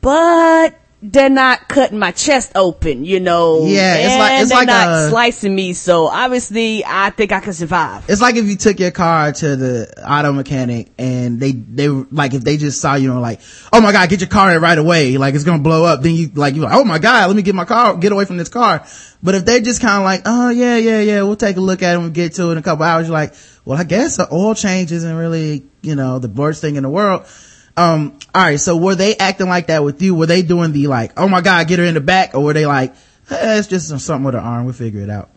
but 0.00 0.78
they're 1.04 1.28
not 1.28 1.66
cutting 1.68 1.98
my 1.98 2.12
chest 2.12 2.52
open, 2.54 3.04
you 3.04 3.18
know. 3.18 3.66
Yeah, 3.66 3.96
it's 3.96 4.18
like- 4.18 4.40
it's 4.40 4.48
they're 4.50 4.58
like 4.58 4.66
not 4.68 4.88
a- 4.88 5.08
slicing 5.08 5.52
me, 5.54 5.72
so 5.72 6.06
obviously 6.06 6.84
I 6.86 7.10
think 7.10 7.32
I 7.32 7.40
can 7.40 7.52
survive. 7.52 8.04
it's 8.08 8.20
like 8.22 8.36
if 8.36 8.46
you 8.46 8.54
took 8.56 8.78
your 8.78 8.92
car 8.92 9.32
to 9.32 9.56
the 9.56 9.92
auto 10.08 10.32
mechanic 10.32 10.92
and 10.98 11.40
they, 11.40 11.52
they, 11.52 11.88
were- 11.88 12.06
like 12.12 12.34
if 12.34 12.44
they 12.44 12.56
just 12.56 12.80
saw 12.80 12.94
you 12.94 13.08
and 13.08 13.16
were 13.16 13.22
like, 13.22 13.40
oh 13.72 13.80
my 13.80 13.90
god, 13.90 14.08
get 14.10 14.20
your 14.20 14.28
car 14.28 14.54
in 14.54 14.62
right 14.62 14.78
away, 14.78 15.16
like 15.18 15.34
it's 15.34 15.42
gonna 15.44 15.62
blow 15.62 15.84
up, 15.84 16.02
then 16.02 16.14
you, 16.14 16.30
like, 16.34 16.54
you're 16.54 16.64
like, 16.64 16.74
oh 16.74 16.84
my 16.84 16.98
god, 16.98 17.26
let 17.26 17.34
me 17.36 17.42
get 17.42 17.54
my 17.56 17.64
car, 17.64 17.96
get 17.96 18.12
away 18.12 18.24
from 18.24 18.36
this 18.36 18.48
car. 18.48 18.86
But 19.24 19.34
if 19.34 19.44
they're 19.44 19.60
just 19.60 19.80
kind 19.80 19.98
of 19.98 20.04
like, 20.04 20.22
oh 20.24 20.50
yeah, 20.50 20.76
yeah, 20.76 21.00
yeah, 21.00 21.22
we'll 21.22 21.36
take 21.36 21.56
a 21.56 21.60
look 21.60 21.82
at 21.82 21.90
it 21.90 21.94
and 21.94 22.02
we'll 22.02 22.10
get 22.12 22.34
to 22.34 22.48
it 22.48 22.52
in 22.52 22.58
a 22.58 22.62
couple 22.62 22.84
hours, 22.84 23.08
you're 23.08 23.14
like, 23.14 23.34
well, 23.64 23.78
I 23.78 23.84
guess 23.84 24.16
the 24.16 24.28
oil 24.32 24.54
change 24.54 24.92
isn't 24.92 25.16
really, 25.16 25.64
you 25.82 25.94
know, 25.96 26.18
the 26.20 26.28
worst 26.28 26.60
thing 26.60 26.76
in 26.76 26.84
the 26.84 26.88
world. 26.90 27.26
Um, 27.76 28.18
alright, 28.34 28.60
so 28.60 28.76
were 28.76 28.94
they 28.94 29.16
acting 29.16 29.48
like 29.48 29.68
that 29.68 29.82
with 29.82 30.02
you? 30.02 30.14
Were 30.14 30.26
they 30.26 30.42
doing 30.42 30.72
the 30.72 30.88
like, 30.88 31.12
oh 31.16 31.28
my 31.28 31.40
god, 31.40 31.68
get 31.68 31.78
her 31.78 31.84
in 31.84 31.94
the 31.94 32.00
back? 32.00 32.34
Or 32.34 32.42
were 32.42 32.52
they 32.52 32.66
like, 32.66 32.94
eh, 33.30 33.58
it's 33.58 33.68
just 33.68 33.88
something 33.88 34.24
with 34.24 34.34
her 34.34 34.40
arm, 34.40 34.64
we'll 34.64 34.74
figure 34.74 35.00
it 35.00 35.10
out? 35.10 35.30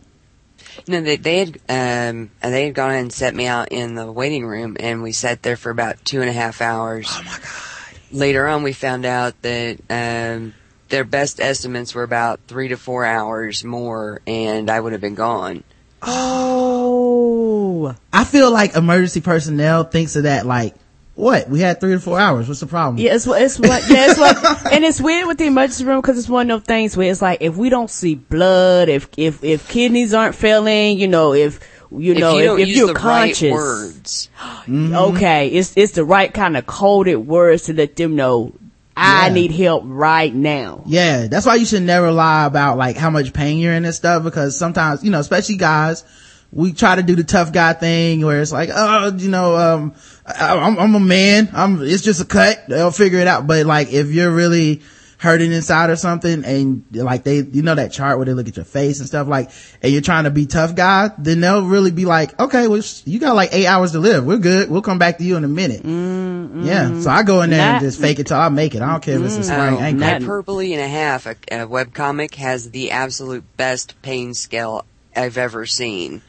No, 0.86 1.00
they, 1.00 1.16
they 1.16 1.38
had 1.38 1.56
um, 1.68 2.30
and 2.42 2.54
they 2.54 2.66
had 2.66 2.74
gone 2.74 2.90
ahead 2.90 3.02
and 3.02 3.12
set 3.12 3.34
me 3.34 3.46
out 3.46 3.72
in 3.72 3.94
the 3.94 4.10
waiting 4.10 4.46
room, 4.46 4.76
and 4.78 5.02
we 5.02 5.12
sat 5.12 5.42
there 5.42 5.56
for 5.56 5.70
about 5.70 6.04
two 6.04 6.20
and 6.20 6.28
a 6.28 6.32
half 6.32 6.60
hours. 6.60 7.08
Oh 7.10 7.22
my 7.22 7.38
god! 7.38 8.00
Later 8.12 8.46
on, 8.46 8.62
we 8.62 8.72
found 8.72 9.04
out 9.04 9.40
that 9.42 9.78
um, 9.88 10.54
their 10.88 11.04
best 11.04 11.40
estimates 11.40 11.94
were 11.94 12.02
about 12.02 12.40
three 12.46 12.68
to 12.68 12.76
four 12.76 13.04
hours 13.04 13.64
more, 13.64 14.20
and 14.26 14.70
I 14.70 14.78
would 14.78 14.92
have 14.92 15.00
been 15.00 15.14
gone. 15.14 15.64
Oh. 16.02 17.94
I 18.12 18.24
feel 18.24 18.50
like 18.52 18.76
emergency 18.76 19.20
personnel 19.20 19.84
thinks 19.84 20.14
of 20.16 20.24
that 20.24 20.46
like, 20.46 20.74
what? 21.16 21.48
We 21.48 21.60
had 21.60 21.80
three 21.80 21.92
to 21.94 21.98
four 22.00 22.20
hours. 22.20 22.46
What's 22.46 22.60
the 22.60 22.66
problem? 22.66 22.98
Yeah, 23.04 23.14
it's 23.14 23.26
what, 23.26 23.42
it's 23.42 23.58
what, 23.58 23.88
yeah, 23.90 24.10
it's 24.10 24.18
what, 24.18 24.72
and 24.72 24.84
it's 24.84 25.00
weird 25.00 25.26
with 25.26 25.38
the 25.38 25.46
emergency 25.46 25.84
room 25.84 26.00
because 26.00 26.18
it's 26.18 26.28
one 26.28 26.50
of 26.50 26.60
those 26.62 26.66
things 26.66 26.96
where 26.96 27.10
it's 27.10 27.20
like, 27.22 27.38
if 27.40 27.56
we 27.56 27.68
don't 27.70 27.90
see 27.90 28.14
blood, 28.14 28.88
if, 28.88 29.08
if, 29.16 29.42
if 29.42 29.68
kidneys 29.68 30.14
aren't 30.14 30.34
failing, 30.34 30.98
you 30.98 31.08
know, 31.08 31.32
if, 31.32 31.58
you 31.90 32.14
know, 32.14 32.36
if 32.38 32.44
you 32.44 32.56
if, 32.58 32.68
if 32.68 32.76
you're 32.76 32.94
conscious. 32.94 33.42
right 33.42 33.52
words, 33.52 34.30
Okay, 34.68 35.48
it's 35.48 35.76
it's 35.76 35.92
the 35.92 36.04
right 36.04 36.32
kind 36.34 36.56
of 36.56 36.66
coded 36.66 37.18
words 37.26 37.64
to 37.64 37.72
let 37.74 37.96
them 37.96 38.16
know 38.16 38.52
I 38.96 39.28
Yeah. 39.28 39.34
need 39.34 39.52
help 39.52 39.82
right 39.86 40.34
now. 40.34 40.82
Yeah, 40.86 41.28
that's 41.28 41.46
why 41.46 41.54
you 41.56 41.64
should 41.66 41.82
never 41.82 42.10
lie 42.10 42.44
about 42.46 42.76
like 42.76 42.96
how 42.96 43.10
much 43.10 43.32
pain 43.32 43.58
you're 43.58 43.72
in 43.72 43.84
and 43.84 43.94
stuff 43.94 44.22
because 44.24 44.58
sometimes, 44.58 45.04
you 45.04 45.10
know, 45.10 45.20
especially 45.20 45.56
guys, 45.58 46.02
we 46.50 46.72
try 46.72 46.96
to 46.96 47.02
do 47.02 47.14
the 47.14 47.24
tough 47.24 47.52
guy 47.52 47.72
thing 47.74 48.24
where 48.24 48.40
it's 48.40 48.52
like, 48.52 48.70
oh, 48.72 49.12
you 49.16 49.28
know, 49.30 49.56
um, 49.56 49.94
I, 50.26 50.56
I'm, 50.58 50.78
I'm 50.78 50.94
a 50.94 51.00
man. 51.00 51.48
I'm, 51.52 51.82
it's 51.82 52.02
just 52.02 52.20
a 52.20 52.24
cut. 52.24 52.64
They'll 52.68 52.90
figure 52.90 53.18
it 53.20 53.26
out. 53.28 53.46
But 53.46 53.66
like, 53.66 53.92
if 53.92 54.10
you're 54.10 54.32
really 54.32 54.82
hurting 55.18 55.50
inside 55.50 55.88
or 55.88 55.96
something 55.96 56.44
and 56.44 56.84
like 56.92 57.24
they, 57.24 57.38
you 57.40 57.62
know, 57.62 57.74
that 57.74 57.90
chart 57.90 58.18
where 58.18 58.26
they 58.26 58.34
look 58.34 58.48
at 58.48 58.56
your 58.56 58.66
face 58.66 58.98
and 58.98 59.08
stuff 59.08 59.26
like, 59.26 59.50
and 59.82 59.90
you're 59.90 60.02
trying 60.02 60.24
to 60.24 60.30
be 60.30 60.44
tough 60.44 60.74
guy, 60.74 61.10
then 61.16 61.40
they'll 61.40 61.64
really 61.64 61.90
be 61.90 62.04
like, 62.04 62.38
okay, 62.38 62.68
well, 62.68 62.82
you 63.04 63.18
got 63.18 63.34
like 63.34 63.48
eight 63.52 63.66
hours 63.66 63.92
to 63.92 63.98
live. 63.98 64.26
We're 64.26 64.36
good. 64.38 64.70
We'll 64.70 64.82
come 64.82 64.98
back 64.98 65.18
to 65.18 65.24
you 65.24 65.36
in 65.36 65.44
a 65.44 65.48
minute. 65.48 65.82
Mm, 65.84 66.48
mm. 66.50 66.66
Yeah. 66.66 67.00
So 67.00 67.08
I 67.10 67.22
go 67.22 67.40
in 67.42 67.50
there 67.50 67.60
and 67.60 67.80
just 67.80 68.00
fake 68.00 68.18
it 68.18 68.26
till 68.26 68.36
I 68.36 68.48
make 68.50 68.74
it. 68.74 68.82
I 68.82 68.90
don't 68.92 69.02
care 69.02 69.16
if 69.16 69.22
it's 69.24 69.36
a 69.36 69.40
mm. 69.40 69.44
sprained 69.44 69.76
Oh, 69.76 69.80
ankle. 69.80 70.06
hyperbole 70.06 70.72
and 70.74 70.82
a 70.82 70.88
half. 70.88 71.26
A, 71.26 71.30
a 71.30 71.66
webcomic 71.66 72.34
has 72.34 72.70
the 72.70 72.90
absolute 72.90 73.44
best 73.56 74.00
pain 74.02 74.34
scale 74.34 74.84
I've 75.14 75.38
ever 75.38 75.64
seen. 75.64 76.20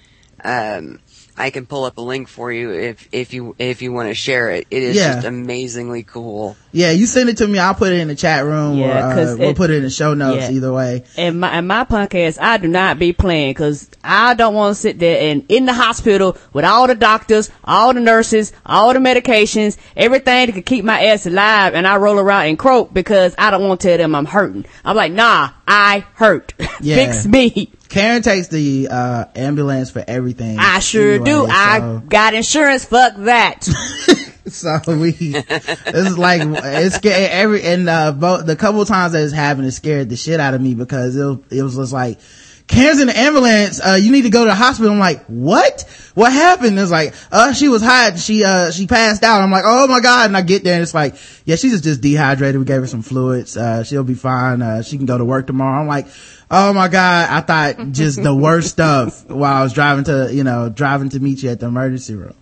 Um, 0.44 1.00
I 1.38 1.50
can 1.52 1.66
pull 1.66 1.84
up 1.86 1.98
a 1.98 2.02
link 2.02 2.28
for 2.28 2.52
you 2.52 2.72
if 2.72 3.08
if 3.12 3.34
you 3.34 3.56
if 3.60 3.82
you 3.82 3.92
want 3.94 4.10
to 4.10 4.16
share 4.16 4.50
it. 4.52 4.68
It 4.72 4.82
is 4.84 4.96
Yeah. 4.96 5.16
just 5.16 5.28
amazingly 5.28 6.04
cool. 6.04 6.56
Yeah, 6.72 6.92
you 6.92 7.06
send 7.06 7.30
it 7.30 7.38
to 7.38 7.48
me. 7.48 7.60
I'll 7.60 7.74
put 7.76 7.92
it 7.94 8.00
in 8.00 8.08
the 8.08 8.16
chat 8.16 8.44
room 8.46 8.78
Yeah, 8.78 8.88
or 9.08 9.12
uh, 9.12 9.16
'cause 9.16 9.38
we'll 9.38 9.54
put 9.54 9.70
it 9.70 9.78
in 9.78 9.84
the 9.84 9.90
show 9.90 10.14
notes 10.14 10.44
yeah. 10.50 10.52
either 10.52 10.74
way. 10.74 11.04
And 11.18 11.40
my 11.40 11.50
and 11.50 11.68
my 11.68 11.84
punk 11.84 12.16
ass, 12.16 12.38
I 12.42 12.58
do 12.58 12.68
not 12.68 13.00
be 13.00 13.14
playing 13.14 13.52
because 13.52 13.90
I 14.04 14.34
don't 14.34 14.54
want 14.54 14.76
to 14.76 14.82
sit 14.82 15.00
there 15.00 15.32
and 15.32 15.44
in 15.50 15.66
the 15.66 15.74
hospital 15.74 16.38
with 16.54 16.66
all 16.66 16.88
the 16.88 16.96
doctors, 16.96 17.50
all 17.64 17.94
the 17.94 18.00
nurses, 18.00 18.52
all 18.66 18.94
the 18.94 19.00
medications, 19.00 19.78
everything 19.96 20.48
that 20.48 20.54
could 20.54 20.66
keep 20.66 20.84
my 20.86 21.06
ass 21.06 21.26
alive, 21.26 21.74
and 21.76 21.88
I 21.88 21.98
roll 21.98 22.18
around 22.20 22.48
and 22.48 22.58
croak 22.60 22.94
because 22.94 23.36
I 23.38 23.52
don't 23.52 23.68
want 23.68 23.80
to 23.82 23.88
tell 23.90 23.98
them 23.98 24.16
I'm 24.16 24.26
hurting. 24.26 24.66
I'm 24.86 24.96
like, 24.96 25.12
nah, 25.12 25.50
I 25.68 26.06
hurt. 26.16 26.54
Yeah. 26.80 26.96
Fix 26.98 27.26
me. 27.26 27.72
Karen 27.90 28.22
takes 28.22 28.48
the 28.48 28.88
uh, 28.90 29.26
ambulance 29.36 29.90
for 29.92 30.04
everything. 30.08 30.58
I 30.60 30.80
sure 30.80 31.14
anyway, 31.14 31.26
do. 31.26 31.46
I 31.48 32.02
got 32.08 32.34
insurance. 32.34 32.86
Fuck 32.86 33.16
that. 33.18 33.64
so 34.46 34.80
we, 34.88 35.12
this 35.12 35.86
is 35.94 36.18
like 36.18 36.42
it's 36.44 37.00
every 37.06 37.64
and 37.64 37.88
uh, 37.88 38.12
both 38.12 38.46
the 38.46 38.56
couple 38.56 38.84
times 38.86 39.14
that 39.14 39.24
it's 39.24 39.34
happened, 39.34 39.68
it 39.68 39.72
scared 39.72 40.10
the 40.10 40.16
shit 40.16 40.40
out 40.40 40.54
of 40.54 40.62
me 40.62 40.76
because 40.76 41.16
it 41.16 41.40
it 41.52 41.64
was 41.64 41.76
just 41.76 41.94
like. 41.94 42.20
Karen's 42.68 43.00
in 43.00 43.08
the 43.08 43.18
ambulance. 43.18 43.80
Uh, 43.80 43.94
you 43.94 44.12
need 44.12 44.24
to 44.24 44.30
go 44.30 44.44
to 44.44 44.50
the 44.50 44.56
hospital. 44.56 44.92
I'm 44.92 45.00
like, 45.00 45.24
what? 45.28 45.86
What 46.16 46.34
happened? 46.34 46.78
It's 46.78 46.92
like, 46.92 47.14
uh, 47.32 47.54
she 47.54 47.70
was 47.70 47.82
hot. 47.82 48.20
She, 48.20 48.44
uh, 48.44 48.72
she 48.72 48.88
passed 48.88 49.24
out. 49.24 49.42
I'm 49.42 49.52
like, 49.52 49.64
oh 49.66 49.88
my 49.88 50.02
God. 50.02 50.28
And 50.30 50.36
I 50.36 50.42
get 50.42 50.64
there 50.64 50.74
and 50.74 50.84
it's 50.84 50.94
like, 50.94 51.16
yeah, 51.46 51.56
she's 51.56 51.72
just, 51.72 51.84
just 51.86 52.02
dehydrated. 52.02 52.60
We 52.60 52.66
gave 52.66 52.82
her 52.82 52.88
some 52.88 53.02
fluids. 53.04 53.56
Uh, 53.56 53.84
she'll 53.84 54.04
be 54.04 54.16
fine. 54.16 54.62
Uh, 54.62 54.82
she 54.84 54.98
can 54.98 55.06
go 55.06 55.18
to 55.18 55.24
work 55.24 55.48
tomorrow. 55.48 55.80
I'm 55.80 55.88
like, 55.88 56.08
oh 56.52 56.74
my 56.74 56.88
God. 56.90 57.30
I 57.30 57.40
thought 57.42 57.92
just 57.94 58.22
the 58.22 58.36
worst 58.36 58.70
stuff 58.70 59.26
while 59.30 59.54
I 59.62 59.64
was 59.64 59.72
driving 59.74 60.04
to, 60.06 60.30
you 60.34 60.44
know, 60.44 60.68
driving 60.70 61.10
to 61.10 61.20
meet 61.22 61.42
you 61.44 61.50
at 61.52 61.60
the 61.62 61.68
emergency 61.68 62.16
room. 62.16 62.36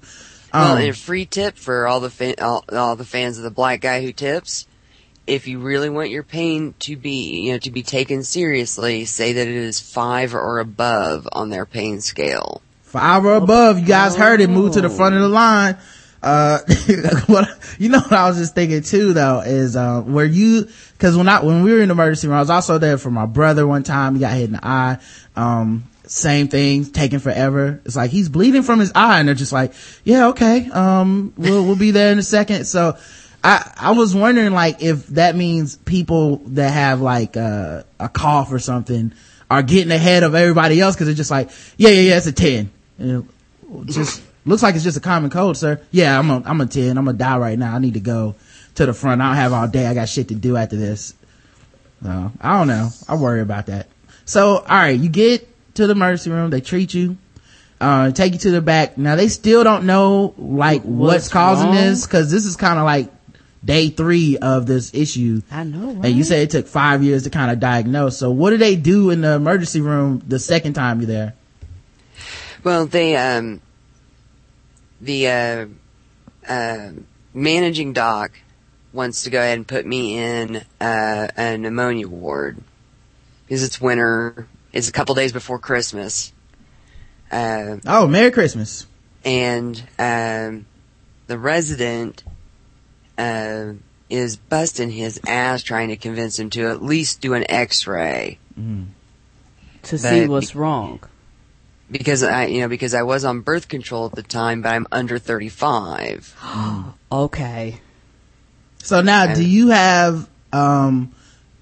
Well, 0.54 0.72
Um, 0.72 0.78
and 0.80 0.90
a 0.90 0.94
free 0.94 1.26
tip 1.26 1.58
for 1.58 1.86
all 1.86 2.00
the 2.00 2.10
fa- 2.10 2.42
all, 2.44 2.64
all 2.72 2.96
the 2.96 3.06
fans 3.06 3.38
of 3.38 3.44
the 3.44 3.52
black 3.52 3.82
guy 3.82 4.02
who 4.02 4.12
tips. 4.12 4.66
If 5.28 5.48
you 5.48 5.60
really 5.60 5.90
want 5.90 6.10
your 6.12 6.24
pain 6.24 6.76
to 6.80 6.96
be, 6.96 7.42
you 7.42 7.54
know, 7.54 7.58
to 7.60 7.72
be 7.72 7.82
taken 7.84 8.24
seriously, 8.24 9.06
say 9.06 9.34
that 9.34 9.48
it 9.48 9.56
is 9.56 9.80
five 9.80 10.36
or 10.36 10.60
above 10.60 11.28
on 11.32 11.50
their 11.50 11.66
pain 11.66 12.02
scale. 12.02 12.62
five 12.84 13.26
or 13.26 13.36
above. 13.36 13.80
You 13.80 13.86
guys 13.86 14.16
heard 14.16 14.40
it. 14.42 14.50
Move 14.50 14.74
to 14.74 14.82
the 14.82 14.90
front 14.90 15.16
of 15.16 15.22
the 15.22 15.28
line. 15.30 15.78
Uh, 16.22 16.60
you 17.78 17.90
know 17.90 18.00
what 18.00 18.14
I 18.14 18.28
was 18.28 18.38
just 18.38 18.56
thinking 18.56 18.82
too 18.82 19.14
though 19.14 19.42
is, 19.42 19.76
uh, 19.76 20.02
where 20.02 20.26
you, 20.26 20.68
cause 20.98 21.16
when 21.16 21.28
I, 21.28 21.44
when 21.44 21.62
we 21.62 21.72
were 21.72 21.82
in 21.82 21.90
the 21.90 21.94
emergency 21.94 22.28
room, 22.28 22.38
I 22.38 22.40
was 22.40 22.50
also 22.50 22.78
there 22.80 22.98
for 22.98 23.12
my 23.12 23.26
brother 23.28 23.68
one 23.68 23.84
time. 23.84 24.16
He 24.16 24.22
got 24.22 24.34
hit 24.34 24.46
in 24.46 24.54
the 24.54 24.66
eye. 24.66 24.98
Um, 25.36 25.84
same 26.08 26.48
thing, 26.48 26.86
taking 26.86 27.20
forever. 27.20 27.82
It's 27.86 27.96
like 27.96 28.12
he's 28.12 28.30
bleeding 28.30 28.64
from 28.64 28.80
his 28.80 28.92
eye, 28.96 29.20
and 29.20 29.28
they're 29.28 29.36
just 29.36 29.52
like, 29.52 29.74
"Yeah, 30.04 30.28
okay, 30.28 30.70
um, 30.70 31.34
we'll 31.36 31.66
we'll 31.66 31.76
be 31.76 31.92
there 31.92 32.12
in 32.12 32.20
a 32.20 32.24
second. 32.24 32.66
So, 32.66 32.98
I 33.46 33.72
I 33.78 33.92
was 33.92 34.16
wondering 34.16 34.54
like 34.54 34.82
if 34.82 35.06
that 35.08 35.36
means 35.36 35.76
people 35.78 36.38
that 36.48 36.72
have 36.72 37.00
like 37.00 37.38
uh, 37.38 37.84
a 38.00 38.10
cough 38.10 38.52
or 38.52 38.58
something 38.60 39.14
are 39.52 39.62
getting 39.62 39.92
ahead 39.92 40.24
of 40.24 40.34
everybody 40.34 40.82
else 40.82 40.96
because 40.96 41.06
they're 41.06 41.16
just 41.16 41.30
like, 41.30 41.52
"Yeah, 41.78 41.90
yeah, 41.92 42.02
yeah, 42.02 42.18
it's 42.18 42.26
a 42.26 42.32
ten. 42.32 42.72
And 42.98 43.30
it 43.72 43.86
just 43.86 44.24
looks 44.46 44.64
like 44.64 44.74
it's 44.74 44.84
just 44.84 44.98
a 44.98 45.02
common 45.02 45.30
cold, 45.30 45.58
sir. 45.58 45.80
Yeah, 45.92 46.18
I'm 46.18 46.30
a 46.32 46.42
I'm 46.44 46.60
a 46.60 46.66
ten. 46.66 46.98
I'm 46.98 47.06
gonna 47.06 47.18
die 47.18 47.38
right 47.38 47.60
now. 47.60 47.76
I 47.76 47.80
need 47.80 47.94
to 47.94 48.00
go 48.00 48.34
to 48.76 48.86
the 48.88 48.94
front. 48.94 49.22
I 49.22 49.28
don't 49.28 49.36
have 49.36 49.54
all 49.54 49.68
day. 49.68 49.86
I 49.86 49.94
got 49.94 50.10
shit 50.10 50.30
to 50.30 50.36
do 50.36 50.58
after 50.58 50.76
this. 50.76 51.14
So 52.02 52.32
I 52.42 52.58
don't 52.58 52.68
know. 52.68 52.90
I 53.08 53.16
worry 53.16 53.42
about 53.42 53.68
that. 53.68 53.88
So 54.26 54.58
all 54.58 54.64
right, 54.66 55.00
you 55.00 55.10
get 55.10 55.48
to 55.76 55.86
the 55.86 55.92
emergency 55.92 56.32
room. 56.32 56.50
They 56.50 56.62
treat 56.62 56.96
you, 56.96 57.18
uh, 57.80 58.10
take 58.12 58.34
you 58.34 58.40
to 58.40 58.50
the 58.52 58.62
back. 58.62 58.98
Now 58.98 59.16
they 59.16 59.28
still 59.28 59.64
don't 59.64 59.86
know 59.86 60.34
like 60.40 60.82
what's, 60.82 61.14
What's 61.14 61.30
causing 61.30 61.68
wrong? 61.68 61.76
this 61.76 62.08
because 62.08 62.32
this 62.32 62.46
is 62.46 62.56
kind 62.56 62.80
of 62.80 62.86
like 62.86 63.12
day 63.66 63.90
three 63.90 64.38
of 64.38 64.68
this 64.68 64.94
issue. 64.94 65.42
I 65.52 65.64
know, 65.64 65.94
right? 65.94 66.06
And 66.06 66.16
you 66.16 66.24
said 66.24 66.40
it 66.40 66.52
took 66.52 66.68
five 66.68 67.04
years 67.04 67.24
to 67.24 67.30
kind 67.32 67.52
of 67.52 67.60
diagnose. 67.60 68.18
So 68.18 68.30
what 68.32 68.52
do 68.52 68.58
they 68.58 68.76
do 68.76 69.10
in 69.10 69.22
the 69.22 69.34
emergency 69.34 69.82
room 69.82 70.22
the 70.28 70.38
second 70.40 70.74
time 70.74 71.00
you're 71.02 71.08
there? 71.08 71.34
Well, 72.64 72.86
they 72.86 73.16
um, 73.16 73.62
the 75.02 75.28
uh, 75.28 75.66
uh, 76.48 76.90
managing 77.34 77.94
doc 77.94 78.32
wants 78.94 79.24
to 79.24 79.30
go 79.30 79.40
ahead 79.40 79.58
and 79.58 79.68
put 79.68 79.86
me 79.86 80.18
in 80.18 80.64
uh, 80.80 81.28
a 81.38 81.58
pneumonia 81.58 82.08
ward 82.08 82.58
because 83.48 83.64
it's 83.64 83.82
winter. 83.82 84.48
It's 84.72 84.90
a 84.90 84.92
couple 84.92 85.16
days 85.16 85.32
before 85.32 85.58
Christmas, 85.60 86.34
uh, 87.32 87.78
Oh, 87.86 88.08
Merry 88.08 88.32
Christmas. 88.32 88.86
and 89.24 89.78
um, 90.00 90.66
the 91.28 91.38
resident 91.40 92.24
uh, 93.18 93.74
is 94.10 94.36
busting 94.38 94.92
his 94.92 95.20
ass 95.28 95.64
trying 95.64 95.90
to 95.90 95.96
convince 95.98 96.38
him 96.40 96.50
to 96.52 96.68
at 96.70 96.84
least 96.84 97.22
do 97.22 97.34
an 97.34 97.46
X-ray. 97.50 98.38
to 99.84 99.98
see 99.98 100.22
But- 100.22 100.30
what's 100.30 100.56
wrong. 100.56 101.00
because 101.92 102.24
I, 102.24 102.46
you 102.46 102.62
know, 102.62 102.68
because 102.68 102.94
I 102.96 103.04
was 103.04 103.24
on 103.26 103.42
birth 103.42 103.68
control 103.68 104.06
at 104.08 104.14
the 104.14 104.24
time, 104.24 104.62
but 104.64 104.70
I'm 104.70 104.88
under 104.92 105.18
35. 105.20 106.36
Okay. 107.12 107.80
So 108.84 109.02
now, 109.02 109.34
do 109.34 109.44
you 109.48 109.70
have, 109.70 110.28
um, 110.52 111.12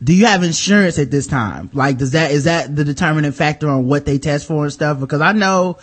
do 0.03 0.13
you 0.13 0.25
have 0.25 0.41
insurance 0.43 0.97
at 0.97 1.11
this 1.11 1.27
time? 1.27 1.69
Like, 1.73 1.97
does 1.97 2.11
that, 2.11 2.31
is 2.31 2.45
that 2.45 2.75
the 2.75 2.83
determining 2.83 3.31
factor 3.33 3.69
on 3.69 3.85
what 3.85 4.05
they 4.05 4.17
test 4.17 4.47
for 4.47 4.63
and 4.63 4.73
stuff? 4.73 4.99
Because 4.99 5.21
I 5.21 5.31
know 5.33 5.77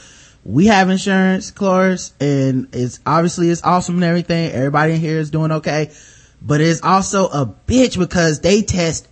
we 0.45 0.67
have 0.67 0.89
insurance, 0.89 1.51
Cloris, 1.51 2.13
and 2.21 2.69
it's 2.75 3.01
obviously 3.05 3.51
it's 3.51 3.63
awesome 3.63 3.97
and 3.97 4.05
everything. 4.05 4.51
Everybody 4.53 4.95
in 4.95 5.01
here 5.01 5.19
is 5.19 5.31
doing 5.31 5.53
okay. 5.53 5.91
But 6.43 6.61
it's 6.61 6.83
also 6.83 7.27
a 7.29 7.47
bitch 7.47 7.99
because 7.99 8.41
they 8.41 8.63
test 8.63 9.07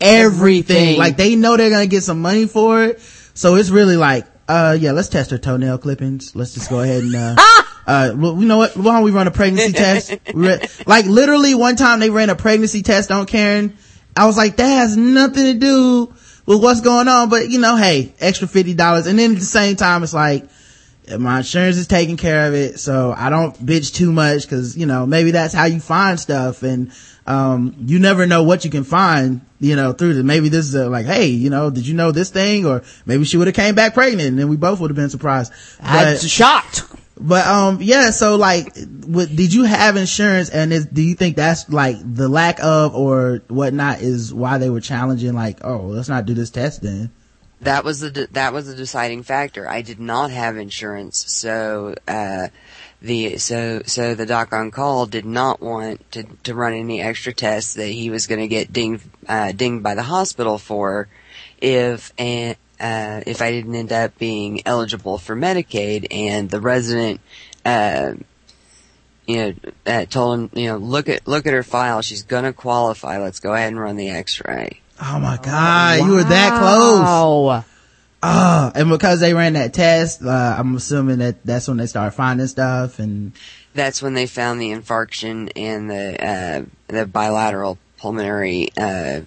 everything. 0.00 0.76
Everything. 0.76 0.98
Like 0.98 1.16
they 1.16 1.36
know 1.36 1.56
they're 1.56 1.70
gonna 1.70 1.86
get 1.86 2.02
some 2.02 2.20
money 2.20 2.46
for 2.46 2.84
it. 2.84 3.00
So 3.34 3.54
it's 3.54 3.70
really 3.70 3.96
like, 3.96 4.26
uh, 4.48 4.76
yeah, 4.78 4.92
let's 4.92 5.08
test 5.08 5.30
her 5.30 5.38
toenail 5.38 5.78
clippings. 5.78 6.36
Let's 6.36 6.54
just 6.54 6.68
go 6.68 6.80
ahead 6.80 7.02
and, 7.02 7.16
uh, 7.16 7.36
uh, 7.86 8.12
you 8.14 8.46
know 8.46 8.58
what? 8.58 8.76
Why 8.76 8.94
don't 8.94 9.02
we 9.02 9.10
run 9.10 9.26
a 9.26 9.30
pregnancy 9.30 9.72
test? 9.72 10.14
Like 10.86 11.06
literally 11.06 11.54
one 11.54 11.76
time 11.76 12.00
they 12.00 12.10
ran 12.10 12.28
a 12.28 12.36
pregnancy 12.36 12.82
test 12.82 13.10
on 13.10 13.24
Karen. 13.24 13.76
I 14.14 14.26
was 14.26 14.36
like, 14.36 14.56
that 14.56 14.68
has 14.68 14.96
nothing 14.96 15.44
to 15.44 15.54
do 15.54 16.14
with 16.44 16.62
what's 16.62 16.82
going 16.82 17.08
on. 17.08 17.30
But 17.30 17.48
you 17.48 17.60
know, 17.60 17.76
hey, 17.76 18.14
extra 18.20 18.46
$50. 18.46 19.06
And 19.06 19.18
then 19.18 19.32
at 19.32 19.38
the 19.38 19.44
same 19.44 19.76
time, 19.76 20.02
it's 20.02 20.14
like, 20.14 20.44
my 21.18 21.38
insurance 21.38 21.76
is 21.76 21.86
taking 21.86 22.16
care 22.16 22.48
of 22.48 22.54
it. 22.54 22.78
So 22.80 23.14
I 23.16 23.30
don't 23.30 23.54
bitch 23.64 23.94
too 23.94 24.12
much 24.12 24.48
cause, 24.48 24.76
you 24.76 24.86
know, 24.86 25.06
maybe 25.06 25.30
that's 25.30 25.54
how 25.54 25.64
you 25.66 25.80
find 25.80 26.18
stuff. 26.18 26.62
And, 26.62 26.92
um, 27.26 27.74
you 27.86 27.98
never 27.98 28.26
know 28.26 28.42
what 28.42 28.64
you 28.64 28.70
can 28.70 28.84
find, 28.84 29.40
you 29.58 29.76
know, 29.76 29.92
through 29.92 30.14
the, 30.14 30.24
maybe 30.24 30.48
this 30.48 30.66
is 30.66 30.74
a, 30.74 30.88
like, 30.88 31.06
hey, 31.06 31.26
you 31.26 31.50
know, 31.50 31.70
did 31.70 31.86
you 31.86 31.94
know 31.94 32.12
this 32.12 32.30
thing? 32.30 32.66
Or 32.66 32.82
maybe 33.04 33.24
she 33.24 33.36
would 33.36 33.46
have 33.46 33.56
came 33.56 33.74
back 33.74 33.94
pregnant 33.94 34.28
and 34.28 34.38
then 34.38 34.48
we 34.48 34.56
both 34.56 34.80
would 34.80 34.90
have 34.90 34.96
been 34.96 35.10
surprised. 35.10 35.52
I'm 35.80 36.18
shocked. 36.18 36.84
but 37.18 37.46
um 37.46 37.78
yeah 37.80 38.10
so 38.10 38.36
like 38.36 38.76
what 39.06 39.34
did 39.34 39.52
you 39.52 39.64
have 39.64 39.96
insurance 39.96 40.50
and 40.50 40.70
is, 40.72 40.84
do 40.84 41.00
you 41.00 41.14
think 41.14 41.34
that's 41.34 41.68
like 41.70 41.96
the 42.02 42.28
lack 42.28 42.62
of 42.62 42.94
or 42.94 43.42
whatnot 43.48 44.00
is 44.00 44.34
why 44.34 44.58
they 44.58 44.68
were 44.68 44.82
challenging 44.82 45.32
like 45.32 45.64
oh 45.64 45.78
let's 45.86 46.10
not 46.10 46.26
do 46.26 46.34
this 46.34 46.50
test 46.50 46.82
then 46.82 47.10
That 47.60 47.84
was 47.84 48.00
the 48.00 48.10
de- 48.10 48.26
that 48.28 48.52
was 48.52 48.66
the 48.66 48.74
deciding 48.74 49.22
factor. 49.22 49.68
I 49.68 49.82
did 49.82 49.98
not 49.98 50.30
have 50.30 50.56
insurance, 50.56 51.32
so 51.32 51.94
uh, 52.06 52.48
the 53.00 53.38
so 53.38 53.82
so 53.86 54.14
the 54.14 54.26
doc 54.26 54.52
on 54.52 54.70
call 54.70 55.06
did 55.06 55.24
not 55.24 55.60
want 55.60 56.10
to 56.12 56.24
to 56.44 56.54
run 56.54 56.74
any 56.74 57.00
extra 57.00 57.32
tests 57.32 57.74
that 57.74 57.88
he 57.88 58.10
was 58.10 58.26
going 58.26 58.40
to 58.40 58.48
get 58.48 58.72
dinged 58.72 59.04
uh, 59.28 59.52
dinged 59.52 59.82
by 59.82 59.94
the 59.94 60.02
hospital 60.02 60.58
for 60.58 61.08
if 61.60 62.12
and. 62.18 62.56
Uh, 62.78 63.22
if 63.26 63.40
I 63.40 63.52
didn't 63.52 63.74
end 63.74 63.90
up 63.90 64.18
being 64.18 64.60
eligible 64.66 65.16
for 65.16 65.34
Medicaid 65.34 66.08
and 66.10 66.50
the 66.50 66.60
resident, 66.60 67.22
uh, 67.64 68.12
you 69.26 69.36
know, 69.36 69.54
uh, 69.86 70.04
told 70.04 70.38
him, 70.38 70.50
you 70.52 70.68
know, 70.68 70.76
look 70.76 71.08
at, 71.08 71.26
look 71.26 71.46
at 71.46 71.54
her 71.54 71.62
file. 71.62 72.02
She's 72.02 72.22
gonna 72.22 72.52
qualify. 72.52 73.18
Let's 73.18 73.40
go 73.40 73.54
ahead 73.54 73.68
and 73.68 73.80
run 73.80 73.96
the 73.96 74.10
x-ray. 74.10 74.80
Oh 75.02 75.18
my 75.18 75.38
god 75.42 76.06
you 76.06 76.12
were 76.12 76.24
that 76.24 76.58
close 76.58 77.00
Wow. 77.00 77.64
oh 78.22 78.72
and 78.74 78.88
because 78.88 79.20
they 79.20 79.34
ran 79.34 79.52
that 79.54 79.72
test 79.74 80.22
uh, 80.22 80.56
i'm 80.58 80.76
assuming 80.76 81.18
that 81.18 81.44
that's 81.44 81.68
when 81.68 81.76
they 81.76 81.86
started 81.86 82.12
finding 82.12 82.46
stuff 82.46 82.98
and 82.98 83.32
that's 83.74 84.00
when 84.02 84.14
they 84.14 84.26
found 84.26 84.60
the 84.60 84.70
infarction 84.70 85.50
and 85.54 85.90
the 85.90 86.26
uh, 86.26 86.62
the 86.88 87.04
bilateral 87.06 87.76
pulmonary 87.98 88.70
uh, 88.78 89.20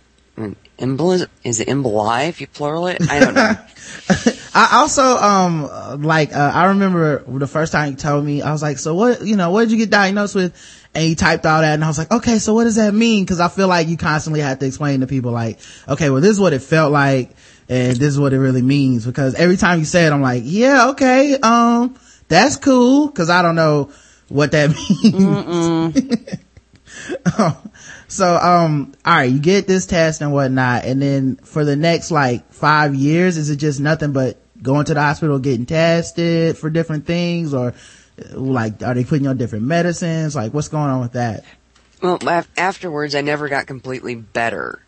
emboli. 0.80 1.28
Is 1.44 1.60
it 1.60 1.68
emboli 1.68 2.30
if 2.30 2.42
you 2.42 2.48
plural 2.48 2.88
it? 2.88 2.98
I 3.12 3.20
don't 3.20 3.36
know. 3.36 3.54
I 4.56 4.70
also, 4.80 5.04
um, 5.04 6.02
like, 6.02 6.34
uh, 6.34 6.52
I 6.54 6.66
remember 6.66 7.24
the 7.28 7.48
first 7.48 7.72
time 7.72 7.92
you 7.92 7.96
told 7.98 8.26
me, 8.26 8.42
I 8.42 8.52
was 8.52 8.62
like, 8.64 8.80
so 8.80 8.96
what, 8.96 9.24
you 9.24 9.36
know, 9.36 9.52
what 9.52 9.62
did 9.62 9.72
you 9.72 9.78
get 9.78 9.92
diagnosed 9.92 10.34
with? 10.34 10.56
And 11.00 11.08
he 11.08 11.16
typed 11.16 11.46
all 11.46 11.62
that 11.62 11.76
and 11.76 11.82
I 11.82 11.88
was 11.88 11.98
like, 11.98 12.12
okay, 12.12 12.40
so 12.40 12.54
what 12.54 12.66
does 12.66 12.76
that 12.76 12.94
mean? 12.94 13.26
Cause 13.26 13.40
I 13.40 13.48
feel 13.48 13.70
like 13.70 13.88
you 13.88 13.96
constantly 13.96 14.42
have 14.42 14.60
to 14.60 14.66
explain 14.66 15.00
to 15.00 15.08
people 15.08 15.32
like, 15.32 15.58
okay, 15.88 16.10
well, 16.10 16.20
this 16.20 16.32
is 16.32 16.42
what 16.42 16.52
it 16.52 16.60
felt 16.60 16.92
like 16.92 17.32
and 17.70 17.96
this 17.96 18.10
is 18.10 18.20
what 18.20 18.34
it 18.34 18.40
really 18.40 18.62
means. 18.62 19.06
Because 19.06 19.34
every 19.36 19.56
time 19.56 19.80
you 19.80 19.86
say 19.86 20.06
it, 20.06 20.12
I'm 20.12 20.22
like, 20.22 20.44
yeah, 20.46 20.90
okay, 20.90 21.38
um, 21.42 21.98
that's 22.28 22.58
cool. 22.58 23.08
Cause 23.12 23.30
I 23.30 23.42
don't 23.42 23.56
know 23.56 23.94
what 24.28 24.52
that 24.52 24.72
means. 25.04 26.36
so, 28.10 28.36
um, 28.36 28.94
all 29.06 29.16
right, 29.16 29.32
you 29.32 29.40
get 29.40 29.68
this 29.68 29.86
test 29.86 30.20
and 30.20 30.34
whatnot. 30.34 30.84
And 30.84 31.02
then 31.02 31.38
for 31.38 31.64
the 31.64 31.78
next 31.78 32.12
like 32.12 32.52
five 32.52 32.94
years, 32.94 33.38
is 33.38 33.50
it 33.50 33.56
just 33.56 33.80
nothing 33.80 34.12
but 34.12 34.38
going 34.62 34.84
to 34.84 34.94
the 34.94 35.02
hospital, 35.02 35.40
getting 35.40 35.66
tested 35.66 36.58
for 36.58 36.70
different 36.70 37.06
things 37.06 37.54
or 37.54 37.74
like, 38.32 38.82
are 38.84 38.94
they 38.94 39.04
putting 39.04 39.26
you 39.26 39.30
on 39.30 39.38
different 39.38 39.66
medicines? 39.66 40.36
Like, 40.36 40.54
what's 40.54 40.68
going 40.70 40.90
on 40.90 41.02
with 41.02 41.14
that? 41.14 41.44
Well, 42.02 42.18
af- 42.28 42.50
afterwards, 42.58 43.16
I 43.16 43.22
never 43.22 43.50
got 43.50 43.68
completely 43.68 44.16
better. 44.16 44.80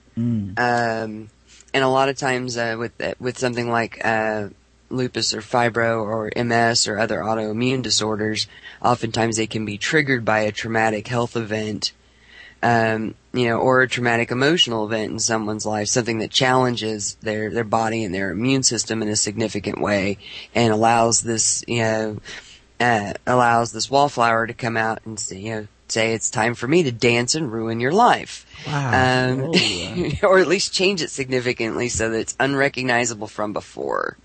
Um, 0.57 1.29
and 1.73 1.83
a 1.83 1.87
lot 1.87 2.09
of 2.09 2.17
times 2.17 2.57
uh, 2.57 2.75
with 2.77 2.91
with 3.19 3.37
something 3.37 3.69
like 3.69 4.03
uh, 4.05 4.49
lupus 4.89 5.33
or 5.33 5.41
fibro 5.41 6.03
or 6.03 6.31
MS 6.35 6.87
or 6.87 6.99
other 6.99 7.19
autoimmune 7.19 7.81
disorders, 7.81 8.47
oftentimes 8.81 9.37
they 9.37 9.47
can 9.47 9.65
be 9.65 9.77
triggered 9.77 10.25
by 10.25 10.39
a 10.41 10.51
traumatic 10.51 11.07
health 11.07 11.35
event, 11.37 11.93
um, 12.61 13.15
you 13.33 13.47
know, 13.47 13.57
or 13.57 13.81
a 13.81 13.87
traumatic 13.87 14.31
emotional 14.31 14.85
event 14.85 15.11
in 15.13 15.19
someone's 15.19 15.65
life, 15.65 15.87
something 15.87 16.19
that 16.19 16.31
challenges 16.31 17.15
their 17.15 17.49
their 17.49 17.63
body 17.63 18.03
and 18.03 18.13
their 18.13 18.31
immune 18.31 18.63
system 18.63 19.01
in 19.01 19.07
a 19.07 19.15
significant 19.15 19.81
way, 19.81 20.17
and 20.53 20.73
allows 20.73 21.21
this, 21.21 21.63
you 21.67 21.79
know, 21.79 22.17
uh, 22.81 23.13
allows 23.27 23.71
this 23.71 23.89
wallflower 23.89 24.47
to 24.47 24.53
come 24.53 24.75
out 24.75 25.05
and 25.05 25.19
say, 25.19 25.37
you 25.37 25.55
know, 25.55 25.67
say 25.87 26.13
it's 26.13 26.29
time 26.29 26.55
for 26.55 26.67
me 26.67 26.83
to 26.83 26.91
dance 26.91 27.35
and 27.35 27.51
ruin 27.51 27.79
your 27.79 27.91
life. 27.91 28.45
Wow. 28.65 29.33
Um, 29.33 29.51
or 30.23 30.39
at 30.39 30.47
least 30.47 30.73
change 30.73 31.01
it 31.01 31.09
significantly 31.09 31.89
so 31.89 32.09
that 32.09 32.19
it's 32.19 32.35
unrecognizable 32.39 33.27
from 33.27 33.53
before. 33.53 34.17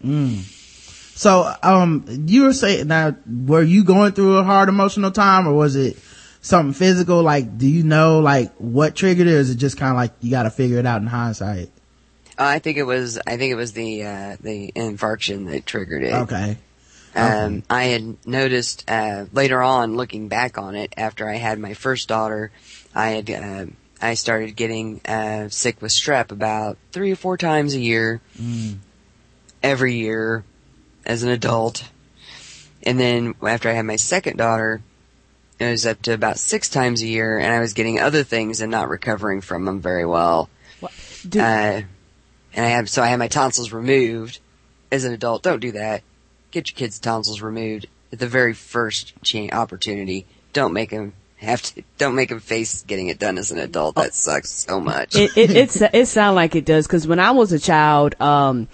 So, 1.15 1.53
um, 1.63 2.05
you 2.27 2.45
were 2.45 2.53
saying 2.53 2.89
now, 2.89 3.17
were 3.27 3.63
you 3.63 3.85
going 3.85 4.13
through 4.13 4.37
a 4.39 4.45
hard 4.45 4.69
emotional 4.69 5.11
time 5.11 5.47
or 5.47 5.55
was 5.55 5.77
it 5.77 5.99
something 6.41 6.75
physical? 6.75 7.23
Like, 7.23 7.59
do 7.59 7.67
you 7.67 7.83
know 7.83 8.21
like 8.21 8.55
what 8.57 8.95
triggered 8.95 9.27
it 9.27 9.33
or 9.33 9.39
is 9.39 9.51
it 9.51 9.57
just 9.57 9.77
kind 9.77 9.91
of 9.91 9.97
like 9.97 10.13
you 10.21 10.31
got 10.31 10.45
to 10.45 10.51
figure 10.51 10.79
it 10.79 10.87
out 10.87 11.01
in 11.01 11.07
hindsight? 11.07 11.71
Uh, 12.39 12.45
I 12.45 12.59
think 12.59 12.77
it 12.77 12.83
was, 12.83 13.19
I 13.27 13.39
think 13.39 13.51
it 13.51 13.57
was 13.57 13.73
the, 13.73 14.05
uh, 14.05 14.37
the 14.41 14.73
infarction 14.73 15.51
that 15.51 15.65
triggered 15.65 16.03
it. 16.03 16.13
Okay. 16.13 16.59
Um, 17.17 17.63
I 17.71 17.85
had 17.85 18.27
noticed, 18.27 18.85
uh, 18.91 19.25
later 19.33 19.63
on, 19.63 19.97
looking 19.97 20.29
back 20.29 20.59
on 20.59 20.75
it, 20.77 20.93
after 20.97 21.29
I 21.29 21.37
had 21.37 21.59
my 21.59 21.75
first 21.75 22.09
daughter, 22.09 22.51
I 22.95 23.11
had, 23.11 23.31
uh, 23.31 23.67
I 24.03 24.15
started 24.15 24.55
getting, 24.57 25.01
uh, 25.07 25.49
sick 25.49 25.81
with 25.81 25.93
strep 25.93 26.31
about 26.31 26.77
three 26.93 27.11
or 27.13 27.17
four 27.17 27.37
times 27.37 27.75
a 27.75 27.81
year. 27.81 28.21
every 29.63 29.95
year 29.97 30.45
as 31.05 31.23
an 31.23 31.31
adult. 31.31 31.83
And 32.83 33.01
then 33.01 33.35
after 33.43 33.69
I 33.69 33.73
had 33.73 33.85
my 33.87 33.97
second 33.97 34.37
daughter, 34.37 34.81
it 35.59 35.71
was 35.71 35.87
up 35.87 36.03
to 36.03 36.13
about 36.13 36.39
six 36.39 36.69
times 36.69 37.03
a 37.03 37.07
year 37.07 37.39
and 37.39 37.53
I 37.53 37.59
was 37.61 37.73
getting 37.73 37.99
other 37.99 38.23
things 38.23 38.61
and 38.61 38.71
not 38.71 38.89
recovering 38.89 39.41
from 39.41 39.65
them 39.65 39.81
very 39.81 40.05
well. 40.07 40.49
Do- 41.29 41.41
Uh, 41.41 41.83
and 42.55 42.65
I 42.65 42.69
have, 42.69 42.89
so 42.89 43.03
I 43.03 43.07
had 43.09 43.19
my 43.19 43.27
tonsils 43.29 43.73
removed 43.73 44.39
as 44.93 45.05
an 45.05 45.13
adult. 45.13 45.43
Don't 45.43 45.61
do 45.61 45.73
that. 45.73 46.03
Get 46.57 46.71
your 46.71 46.77
kids' 46.79 46.99
tonsils 46.99 47.43
removed 47.43 47.87
at 48.11 48.19
the 48.19 48.27
very 48.27 48.55
first 48.55 49.13
cha- 49.23 49.51
opportunity. 49.53 50.25
Don't 50.55 50.73
make 50.73 50.89
them 50.89 51.13
have 51.37 51.61
to, 51.61 51.83
don't 51.99 52.15
make 52.15 52.31
them 52.31 52.41
face 52.41 52.83
getting 52.85 53.09
it 53.09 53.19
done 53.19 53.37
as 53.37 53.51
an 53.51 53.59
adult. 53.59 53.97
That 53.97 54.15
sucks 54.15 54.49
so 54.49 54.81
much. 54.81 55.17
it 55.17 55.37
it 55.37 55.51
it's, 55.51 55.83
it 55.83 56.09
sound 56.09 56.35
like 56.35 56.55
it 56.55 56.65
does 56.65 56.87
because 56.87 57.07
when 57.07 57.21
I 57.21 57.33
was 57.33 57.53
a 57.53 57.59
child, 57.59 58.19
um, 58.23 58.69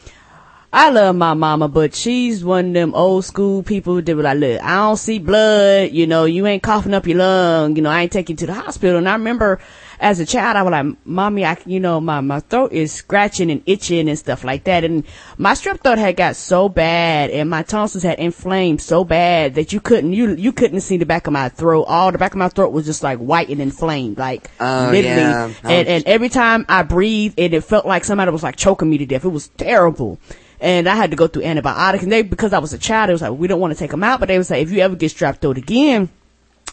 I 0.72 0.90
love 0.90 1.16
my 1.16 1.34
mama, 1.34 1.66
but 1.66 1.92
she's 1.92 2.44
one 2.44 2.68
of 2.68 2.72
them 2.72 2.94
old 2.94 3.24
school 3.24 3.64
people 3.64 4.00
that 4.00 4.14
were 4.16 4.22
like, 4.22 4.38
look, 4.38 4.62
I 4.62 4.76
don't 4.76 4.96
see 4.96 5.18
blood, 5.18 5.90
you 5.90 6.06
know, 6.06 6.24
you 6.24 6.46
ain't 6.46 6.62
coughing 6.62 6.94
up 6.94 7.08
your 7.08 7.18
lung, 7.18 7.74
you 7.74 7.82
know, 7.82 7.90
I 7.90 8.02
ain't 8.02 8.12
taking 8.12 8.34
you 8.34 8.38
to 8.38 8.46
the 8.46 8.54
hospital. 8.54 8.96
And 8.96 9.08
I 9.08 9.14
remember 9.14 9.58
as 10.02 10.18
a 10.18 10.26
child, 10.26 10.56
I 10.56 10.62
was 10.64 10.72
like, 10.72 11.06
mommy, 11.06 11.44
I, 11.44 11.56
you 11.64 11.78
know, 11.78 12.00
my, 12.00 12.20
my 12.20 12.40
throat 12.40 12.72
is 12.72 12.92
scratching 12.92 13.52
and 13.52 13.62
itching 13.66 14.08
and 14.08 14.18
stuff 14.18 14.42
like 14.42 14.64
that. 14.64 14.82
And 14.82 15.04
my 15.38 15.52
strep 15.52 15.80
throat 15.80 15.96
had 15.96 16.16
got 16.16 16.34
so 16.34 16.68
bad 16.68 17.30
and 17.30 17.48
my 17.48 17.62
tonsils 17.62 18.02
had 18.02 18.18
inflamed 18.18 18.82
so 18.82 19.04
bad 19.04 19.54
that 19.54 19.72
you 19.72 19.80
couldn't, 19.80 20.12
you, 20.12 20.34
you 20.34 20.52
couldn't 20.52 20.80
see 20.80 20.96
the 20.96 21.06
back 21.06 21.28
of 21.28 21.32
my 21.32 21.48
throat. 21.48 21.84
All 21.84 22.10
the 22.10 22.18
back 22.18 22.32
of 22.32 22.38
my 22.38 22.48
throat 22.48 22.72
was 22.72 22.84
just 22.84 23.04
like 23.04 23.20
white 23.20 23.48
and 23.48 23.62
inflamed, 23.62 24.18
like 24.18 24.50
Oh, 24.58 24.88
literally. 24.90 25.20
yeah. 25.20 25.52
And, 25.62 25.86
and 25.86 26.04
every 26.06 26.28
time 26.28 26.66
I 26.68 26.82
breathed, 26.82 27.38
it, 27.38 27.54
it 27.54 27.62
felt 27.62 27.86
like 27.86 28.04
somebody 28.04 28.32
was 28.32 28.42
like 28.42 28.56
choking 28.56 28.90
me 28.90 28.98
to 28.98 29.06
death. 29.06 29.24
It 29.24 29.28
was 29.28 29.48
terrible. 29.56 30.18
And 30.58 30.88
I 30.88 30.96
had 30.96 31.12
to 31.12 31.16
go 31.16 31.28
through 31.28 31.44
antibiotics. 31.44 32.02
And 32.02 32.10
they, 32.10 32.22
because 32.22 32.52
I 32.52 32.58
was 32.58 32.72
a 32.72 32.78
child, 32.78 33.10
it 33.10 33.12
was 33.14 33.22
like, 33.22 33.32
we 33.32 33.46
don't 33.46 33.60
want 33.60 33.72
to 33.72 33.78
take 33.78 33.92
them 33.92 34.02
out. 34.02 34.18
But 34.18 34.26
they 34.26 34.38
was 34.38 34.50
like, 34.50 34.62
if 34.62 34.72
you 34.72 34.80
ever 34.80 34.96
get 34.96 35.12
strep 35.12 35.38
throat 35.40 35.58
again, 35.58 36.08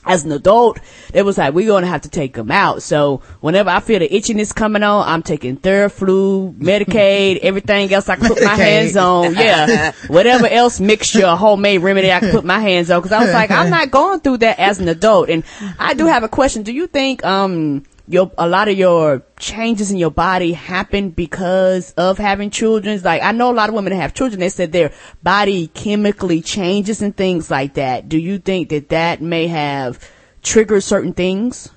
as 0.05 0.23
an 0.23 0.31
adult, 0.31 0.79
they 1.11 1.21
was 1.23 1.37
like, 1.37 1.53
we're 1.53 1.67
going 1.67 1.83
to 1.83 1.89
have 1.89 2.01
to 2.01 2.09
take 2.09 2.33
them 2.33 2.51
out. 2.51 2.81
So 2.81 3.21
whenever 3.41 3.69
I 3.69 3.79
feel 3.79 3.99
the 3.99 4.07
itchiness 4.07 4.55
coming 4.55 4.81
on, 4.83 5.07
I'm 5.07 5.23
taking 5.23 5.57
Theraflu, 5.57 6.55
Medicaid, 6.57 7.37
everything 7.41 7.93
else 7.93 8.07
I 8.09 8.15
can 8.15 8.27
put 8.27 8.43
my 8.43 8.55
hands 8.55 8.95
on. 8.95 9.35
Yeah. 9.35 9.91
Whatever 10.07 10.47
else 10.47 10.79
mixture, 10.79 11.27
homemade 11.35 11.81
remedy 11.81 12.11
I 12.11 12.19
can 12.19 12.31
put 12.31 12.45
my 12.45 12.59
hands 12.59 12.89
on. 12.89 13.01
Cause 13.01 13.11
I 13.11 13.23
was 13.23 13.33
like, 13.33 13.51
I'm 13.51 13.69
not 13.69 13.91
going 13.91 14.21
through 14.21 14.37
that 14.37 14.59
as 14.59 14.79
an 14.79 14.87
adult. 14.87 15.29
And 15.29 15.43
I 15.77 15.93
do 15.93 16.05
have 16.05 16.23
a 16.23 16.29
question. 16.29 16.63
Do 16.63 16.71
you 16.71 16.87
think, 16.87 17.23
um, 17.25 17.83
your, 18.09 18.31
a 18.39 18.49
lot 18.49 18.67
of 18.67 18.77
your 18.77 19.21
changes 19.37 19.91
in 19.91 19.97
your 19.97 20.09
body 20.09 20.53
happen 20.53 21.11
because 21.11 21.91
of 21.91 22.17
having 22.17 22.49
children. 22.49 22.99
Like 23.03 23.21
I 23.21 23.31
know 23.31 23.51
a 23.51 23.53
lot 23.53 23.69
of 23.69 23.75
women 23.75 23.93
that 23.93 23.99
have 23.99 24.15
children. 24.15 24.39
They 24.39 24.49
said 24.49 24.71
their 24.71 24.91
body 25.21 25.67
chemically 25.67 26.41
changes 26.41 27.03
and 27.03 27.15
things 27.15 27.51
like 27.51 27.75
that. 27.75 28.09
Do 28.09 28.17
you 28.17 28.39
think 28.39 28.69
that 28.69 28.89
that 28.89 29.21
may 29.21 29.45
have 29.47 30.03
triggered 30.41 30.83
certain 30.83 31.13
things? 31.13 31.69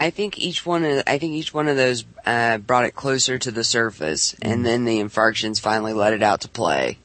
I 0.00 0.08
think 0.08 0.38
each 0.38 0.64
one 0.64 0.84
of 0.86 1.02
I 1.06 1.18
think 1.18 1.34
each 1.34 1.52
one 1.52 1.68
of 1.68 1.76
those 1.76 2.06
uh, 2.24 2.56
brought 2.56 2.86
it 2.86 2.94
closer 2.94 3.38
to 3.38 3.50
the 3.50 3.62
surface, 3.62 4.34
and 4.40 4.64
then 4.64 4.86
the 4.86 4.98
infarctions 5.00 5.60
finally 5.60 5.92
let 5.92 6.14
it 6.14 6.22
out 6.22 6.40
to 6.40 6.48
play. 6.48 6.96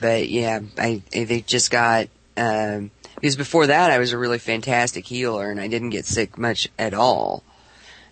But 0.00 0.28
yeah, 0.28 0.60
I, 0.78 1.02
I 1.12 1.24
they 1.24 1.40
just 1.40 1.72
got 1.72 2.06
um, 2.36 2.92
because 3.22 3.36
before 3.36 3.68
that 3.68 3.92
I 3.92 3.98
was 3.98 4.12
a 4.12 4.18
really 4.18 4.40
fantastic 4.40 5.06
healer, 5.06 5.48
and 5.48 5.60
I 5.60 5.68
didn't 5.68 5.90
get 5.90 6.04
sick 6.06 6.36
much 6.36 6.68
at 6.76 6.92
all. 6.92 7.44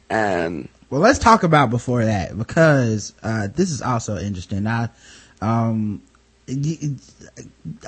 Um, 0.09 0.68
Well, 0.88 1.01
let's 1.01 1.18
talk 1.18 1.42
about 1.42 1.68
before 1.68 2.05
that 2.05 2.38
because 2.38 3.12
uh, 3.23 3.49
this 3.49 3.73
is 3.73 3.83
also 3.83 4.18
interesting. 4.18 4.68
I, 4.68 4.88
um, 5.40 6.01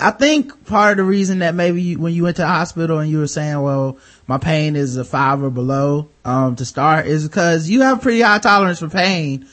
I 0.01 0.11
think 0.11 0.67
part 0.67 0.93
of 0.93 0.97
the 0.99 1.05
reason 1.05 1.39
that 1.41 1.55
maybe 1.55 1.81
you, 1.81 1.99
when 2.01 2.13
you 2.13 2.25
went 2.25 2.37
to 2.37 2.43
the 2.43 2.49
hospital 2.49 2.99
and 2.99 3.09
you 3.09 3.19
were 3.19 3.29
saying, 3.29 3.61
"Well, 3.61 3.99
my 4.27 4.39
pain 4.39 4.75
is 4.75 4.97
a 4.97 5.05
five 5.05 5.43
or 5.45 5.51
below," 5.51 6.09
um, 6.25 6.57
to 6.57 6.65
start, 6.65 7.07
is 7.07 7.27
because 7.27 7.69
you 7.69 7.83
have 7.83 8.03
pretty 8.03 8.21
high 8.21 8.41
tolerance 8.41 8.81
for 8.81 8.89
pain. 8.89 9.47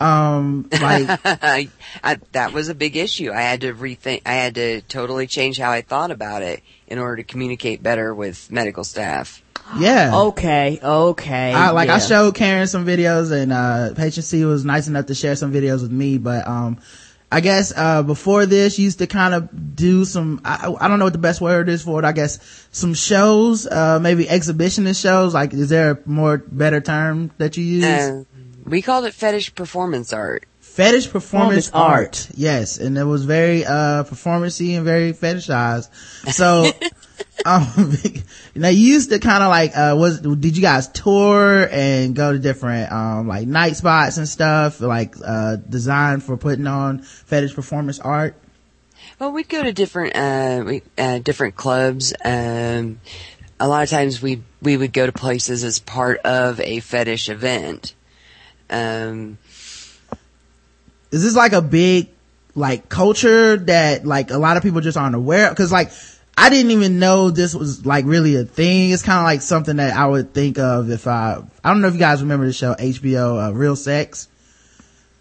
Um, 0.00 0.68
like 0.72 1.08
I, 2.02 2.18
that 2.32 2.52
was 2.52 2.68
a 2.68 2.74
big 2.74 2.96
issue. 2.96 3.32
I 3.32 3.42
had 3.42 3.62
to 3.62 3.72
rethink. 3.72 4.22
I 4.26 4.34
had 4.34 4.56
to 4.56 4.82
totally 4.82 5.26
change 5.26 5.56
how 5.58 5.70
I 5.70 5.80
thought 5.80 6.10
about 6.10 6.42
it 6.42 6.62
in 6.86 6.98
order 6.98 7.16
to 7.16 7.24
communicate 7.24 7.82
better 7.82 8.14
with 8.14 8.50
medical 8.50 8.84
staff. 8.84 9.42
yeah. 9.78 10.12
Okay, 10.14 10.78
okay. 10.82 11.52
I, 11.52 11.70
like 11.70 11.88
I 11.88 11.98
showed 11.98 12.34
Karen 12.34 12.66
some 12.66 12.84
videos 12.84 13.32
and, 13.32 13.52
uh, 13.52 13.94
Patient 13.94 14.24
C 14.24 14.44
was 14.44 14.64
nice 14.64 14.88
enough 14.88 15.06
to 15.06 15.14
share 15.14 15.36
some 15.36 15.52
videos 15.52 15.82
with 15.82 15.92
me, 15.92 16.18
but, 16.18 16.46
um, 16.46 16.78
I 17.32 17.40
guess, 17.40 17.72
uh, 17.74 18.02
before 18.02 18.46
this 18.46 18.78
you 18.78 18.84
used 18.84 18.98
to 18.98 19.06
kind 19.06 19.34
of 19.34 19.74
do 19.74 20.04
some, 20.04 20.40
I, 20.44 20.72
I 20.80 20.86
don't 20.86 20.98
know 20.98 21.06
what 21.06 21.14
the 21.14 21.18
best 21.18 21.40
word 21.40 21.68
is 21.68 21.82
for 21.82 21.98
it, 21.98 22.04
I 22.04 22.12
guess, 22.12 22.38
some 22.70 22.94
shows, 22.94 23.66
uh, 23.66 23.98
maybe 24.00 24.26
exhibitionist 24.26 25.00
shows, 25.00 25.34
like, 25.34 25.52
is 25.52 25.68
there 25.68 25.92
a 25.92 25.98
more 26.04 26.38
better 26.38 26.80
term 26.80 27.32
that 27.38 27.56
you 27.56 27.64
use? 27.64 27.84
Uh, 27.84 28.24
we 28.64 28.82
called 28.82 29.04
it 29.04 29.14
fetish 29.14 29.54
performance 29.54 30.12
art. 30.12 30.46
Fetish 30.74 31.10
performance, 31.10 31.70
art. 31.72 31.92
art. 31.92 32.28
Yes. 32.34 32.78
And 32.78 32.98
it 32.98 33.04
was 33.04 33.24
very, 33.24 33.64
uh, 33.64 34.02
performancy 34.02 34.74
and 34.74 34.84
very 34.84 35.12
fetishized. 35.12 35.88
So, 36.32 36.68
um, 37.46 37.92
you 38.54 38.60
know, 38.60 38.70
you 38.70 38.94
used 38.94 39.10
to 39.10 39.20
kind 39.20 39.44
of 39.44 39.50
like, 39.50 39.76
uh, 39.76 39.94
was, 39.96 40.20
did 40.20 40.56
you 40.56 40.62
guys 40.62 40.88
tour 40.88 41.68
and 41.70 42.16
go 42.16 42.32
to 42.32 42.40
different, 42.40 42.90
um, 42.90 43.28
like 43.28 43.46
night 43.46 43.76
spots 43.76 44.16
and 44.16 44.28
stuff, 44.28 44.80
like, 44.80 45.14
uh, 45.24 45.56
designed 45.56 46.24
for 46.24 46.36
putting 46.36 46.66
on 46.66 47.02
fetish 47.02 47.54
performance 47.54 48.00
art? 48.00 48.34
Well, 49.20 49.30
we'd 49.30 49.48
go 49.48 49.62
to 49.62 49.72
different 49.72 50.16
uh, 50.16 50.64
we, 50.66 50.82
uh 50.98 51.18
different 51.20 51.54
clubs. 51.54 52.12
Um, 52.24 53.00
a 53.60 53.68
lot 53.68 53.84
of 53.84 53.90
times 53.90 54.20
we 54.20 54.42
we 54.60 54.76
would 54.76 54.92
go 54.92 55.06
to 55.06 55.12
places 55.12 55.62
as 55.62 55.78
part 55.78 56.18
of 56.24 56.58
a 56.60 56.80
fetish 56.80 57.28
event. 57.28 57.94
Um, 58.70 59.38
Is 61.14 61.22
this 61.22 61.36
like 61.36 61.52
a 61.52 61.62
big, 61.62 62.08
like 62.56 62.88
culture 62.88 63.56
that 63.56 64.04
like 64.04 64.30
a 64.30 64.38
lot 64.38 64.56
of 64.56 64.62
people 64.64 64.80
just 64.80 64.98
aren't 64.98 65.14
aware 65.14 65.48
of? 65.48 65.56
Cause 65.56 65.70
like, 65.70 65.90
I 66.36 66.50
didn't 66.50 66.72
even 66.72 66.98
know 66.98 67.30
this 67.30 67.54
was 67.54 67.86
like 67.86 68.04
really 68.04 68.34
a 68.34 68.44
thing. 68.44 68.90
It's 68.90 69.02
kind 69.04 69.18
of 69.20 69.24
like 69.24 69.40
something 69.40 69.76
that 69.76 69.96
I 69.96 70.06
would 70.06 70.34
think 70.34 70.58
of 70.58 70.90
if 70.90 71.06
I, 71.06 71.38
I 71.62 71.68
don't 71.70 71.80
know 71.80 71.86
if 71.88 71.94
you 71.94 72.00
guys 72.00 72.20
remember 72.20 72.46
the 72.46 72.52
show 72.52 72.74
HBO, 72.74 73.48
uh, 73.48 73.52
Real 73.54 73.76
Sex. 73.76 74.26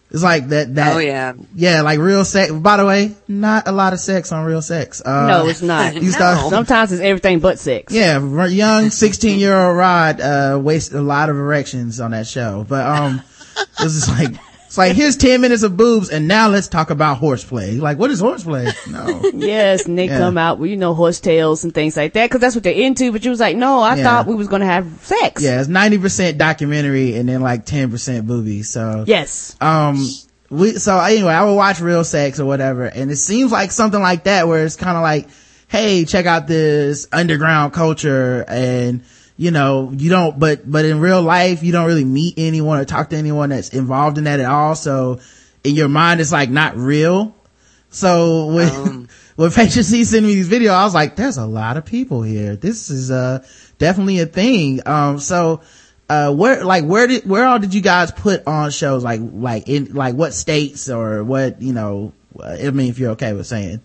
It's 0.10 0.22
like 0.22 0.50
that, 0.50 0.76
that, 0.76 0.96
oh 0.96 1.00
yeah, 1.00 1.34
yeah, 1.56 1.82
like 1.82 1.98
real 1.98 2.24
sex. 2.24 2.52
By 2.52 2.78
the 2.78 2.86
way, 2.86 3.16
not 3.28 3.68
a 3.68 3.72
lot 3.72 3.94
of 3.94 4.00
sex 4.00 4.32
on 4.32 4.46
real 4.46 4.62
sex. 4.62 5.02
Uh, 5.04 5.26
No, 5.28 5.48
it's 5.48 5.64
not. 5.64 5.96
You 6.02 6.12
start, 6.12 6.52
Sometimes 6.52 6.92
it's 6.92 7.02
everything 7.02 7.40
but 7.40 7.58
sex. 7.58 7.92
yeah, 7.92 8.20
young 8.46 8.92
16 8.92 9.40
year 9.40 9.56
old 9.56 9.76
Rod, 9.76 10.22
uh, 10.22 10.60
wasted 10.62 10.98
a 10.98 11.02
lot 11.02 11.30
of 11.30 11.36
erections 11.36 12.00
on 12.00 12.12
that 12.12 12.28
show. 12.28 12.64
But, 12.70 12.86
um, 12.86 13.24
it 13.58 13.84
was 13.84 14.06
just 14.06 14.10
like, 14.10 14.36
it's 14.74 14.78
like, 14.80 14.94
here's 14.94 15.16
10 15.18 15.40
minutes 15.40 15.62
of 15.62 15.78
boobs 15.78 16.10
and 16.10 16.28
now 16.28 16.50
let's 16.50 16.68
talk 16.68 16.90
about 16.90 17.18
horseplay. 17.18 17.76
Like, 17.76 18.00
what 18.00 18.10
is 18.10 18.20
horseplay? 18.20 18.72
No. 18.90 19.22
Yes, 19.36 19.86
and 19.86 19.96
they 20.00 20.08
Yeah. 20.08 20.18
come 20.18 20.36
out 20.36 20.58
with, 20.58 20.72
you 20.72 20.78
know, 20.78 20.96
horsetails 20.96 21.64
and 21.64 21.72
things 21.72 21.96
like 21.96 22.14
that, 22.14 22.32
cause 22.32 22.42
that's 22.42 22.56
what 22.56 22.64
they're 22.64 22.74
into, 22.74 23.12
but 23.12 23.24
you 23.24 23.30
was 23.30 23.40
like, 23.40 23.56
no, 23.56 23.82
I 23.82 23.96
Yeah. 23.98 24.04
thought 24.04 24.26
we 24.26 24.34
was 24.34 24.48
gonna 24.48 24.66
have 24.66 24.88
sex. 25.04 25.44
Yeah, 25.44 25.60
it's 25.60 25.70
90% 25.70 26.40
documentary 26.40 27.16
and 27.18 27.30
then 27.30 27.42
like 27.42 27.68
10% 27.68 28.26
boobies. 28.26 28.68
So, 28.68 29.04
Yes. 29.06 29.56
um, 29.62 30.10
we, 30.50 30.72
so 30.80 30.98
anyway, 31.00 31.34
I 31.34 31.44
would 31.46 31.54
watch 31.54 31.80
real 31.80 32.04
sex 32.04 32.40
or 32.40 32.46
whatever. 32.46 32.86
And 32.86 33.12
it 33.12 33.18
seems 33.18 33.52
like 33.52 33.70
something 33.72 34.02
like 34.02 34.24
that 34.24 34.48
where 34.48 34.66
it's 34.66 34.76
kind 34.76 34.98
of 34.98 35.04
like, 35.04 35.28
Hey, 35.68 36.06
check 36.06 36.26
out 36.26 36.48
this 36.48 37.08
underground 37.12 37.74
culture 37.74 38.44
and, 38.48 39.04
you 39.38 39.52
know, 39.52 39.92
you 39.96 40.10
don't, 40.10 40.38
but, 40.38 40.70
but 40.70 40.86
in 40.86 41.00
real 41.00 41.22
life, 41.22 41.64
you 41.64 41.72
don't 41.72 41.88
really 41.88 42.06
meet 42.06 42.36
anyone 42.38 42.80
or 42.80 42.86
talk 42.86 43.10
to 43.10 43.16
anyone 43.16 43.50
that's 43.50 43.70
involved 43.70 44.18
in 44.18 44.26
that 44.26 44.40
at 44.40 44.46
all. 44.46 44.76
So 44.76 45.20
in 45.64 45.76
your 45.76 45.90
mind, 45.90 46.22
it's 46.22 46.32
like 46.32 46.50
not 46.50 46.76
real. 46.78 47.36
So 47.90 48.48
when, 48.48 48.70
Um. 48.70 49.08
when 49.36 49.52
Patient 49.52 49.86
C 49.86 50.04
sent 50.04 50.26
me 50.26 50.36
these 50.36 50.50
videos, 50.50 50.72
I 50.72 50.84
was 50.84 50.94
like, 50.94 51.16
there's 51.16 51.38
a 51.38 51.46
lot 51.46 51.78
of 51.78 51.86
people 51.86 52.22
here. 52.22 52.56
This 52.56 52.90
is, 52.90 53.10
uh, 53.10 53.46
definitely 53.80 54.20
a 54.20 54.26
thing. 54.28 54.82
Um, 54.86 55.20
so, 55.20 55.62
uh, 56.10 56.32
where, 56.34 56.64
like, 56.64 56.84
where 56.86 57.08
did, 57.08 57.28
where 57.28 57.46
all 57.46 57.58
did 57.58 57.74
you 57.74 57.82
guys 57.82 58.12
put 58.12 58.46
on 58.46 58.70
shows? 58.70 59.04
Like, 59.04 59.22
like 59.24 59.68
in, 59.68 59.94
like 59.94 60.14
what 60.16 60.34
states 60.34 60.90
or 60.90 61.24
what, 61.24 61.62
you 61.62 61.74
know, 61.74 62.14
uh, 62.40 62.58
I 62.62 62.70
mean, 62.72 62.90
if 62.90 63.00
you're 63.00 63.12
okay 63.12 63.34
with 63.34 63.48
saying. 63.48 63.82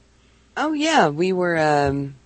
oh 0.57 0.73
yeah. 0.73 1.09
We 1.09 1.33
were 1.33 1.57
um, 1.57 2.17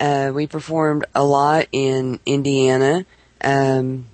uh, 0.00 0.32
we 0.34 0.46
performed 0.46 1.04
a 1.14 1.24
lot 1.24 1.66
in 1.72 2.20
Indiana, 2.24 3.04
um, 3.40 4.06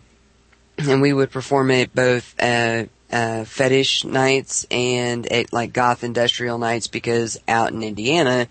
and 0.79 1.03
we 1.03 1.13
would 1.13 1.31
perform 1.31 1.71
at 1.71 1.95
both 1.95 2.35
uh, 2.41 2.85
uh, 3.13 3.45
fetish 3.45 4.05
nights 4.05 4.67
and 4.71 5.27
at 5.31 5.53
like 5.53 5.73
goth 5.73 6.03
industrial 6.05 6.59
nights 6.59 6.87
because 6.87 7.39
out 7.47 7.73
in 7.73 7.83
Indiana, 7.83 8.49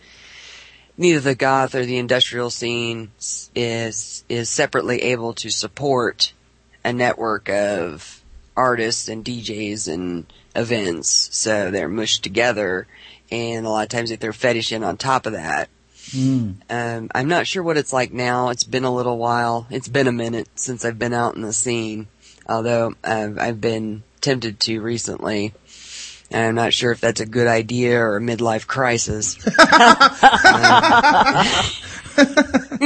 neither 0.97 1.19
the 1.19 1.35
goth 1.35 1.75
or 1.75 1.85
the 1.85 1.97
industrial 1.97 2.49
scene 2.49 3.11
is 3.55 4.23
is 4.29 4.49
separately 4.49 5.01
able 5.01 5.33
to 5.33 5.49
support 5.49 6.33
a 6.83 6.93
network 6.93 7.49
of 7.49 8.21
artists 8.55 9.07
and 9.07 9.25
DJs 9.25 9.91
and 9.91 10.31
events, 10.55 11.29
so 11.31 11.71
they're 11.71 11.89
mushed 11.89 12.23
together. 12.23 12.87
And 13.31 13.65
a 13.65 13.69
lot 13.69 13.83
of 13.83 13.89
times 13.89 14.11
if 14.11 14.19
they 14.19 14.27
throw 14.27 14.33
fetish 14.33 14.71
in 14.71 14.83
on 14.83 14.97
top 14.97 15.25
of 15.25 15.33
that. 15.33 15.69
Um, 16.69 17.09
I'm 17.13 17.27
not 17.27 17.47
sure 17.47 17.63
what 17.63 17.77
it's 17.77 17.93
like 17.93 18.13
now. 18.13 18.49
It's 18.49 18.63
been 18.63 18.83
a 18.83 18.93
little 18.93 19.17
while. 19.17 19.67
It's 19.69 19.87
been 19.87 20.07
a 20.07 20.11
minute 20.11 20.47
since 20.55 20.85
I've 20.85 20.99
been 20.99 21.13
out 21.13 21.35
in 21.35 21.41
the 21.41 21.53
scene. 21.53 22.07
Although 22.47 22.95
I've, 23.03 23.39
I've 23.39 23.61
been 23.61 24.03
tempted 24.21 24.59
to 24.61 24.81
recently. 24.81 25.53
And 26.31 26.43
I'm 26.45 26.55
not 26.55 26.73
sure 26.73 26.91
if 26.91 27.01
that's 27.01 27.21
a 27.21 27.25
good 27.25 27.47
idea 27.47 27.99
or 27.99 28.17
a 28.17 28.21
midlife 28.21 28.65
crisis. 28.67 29.37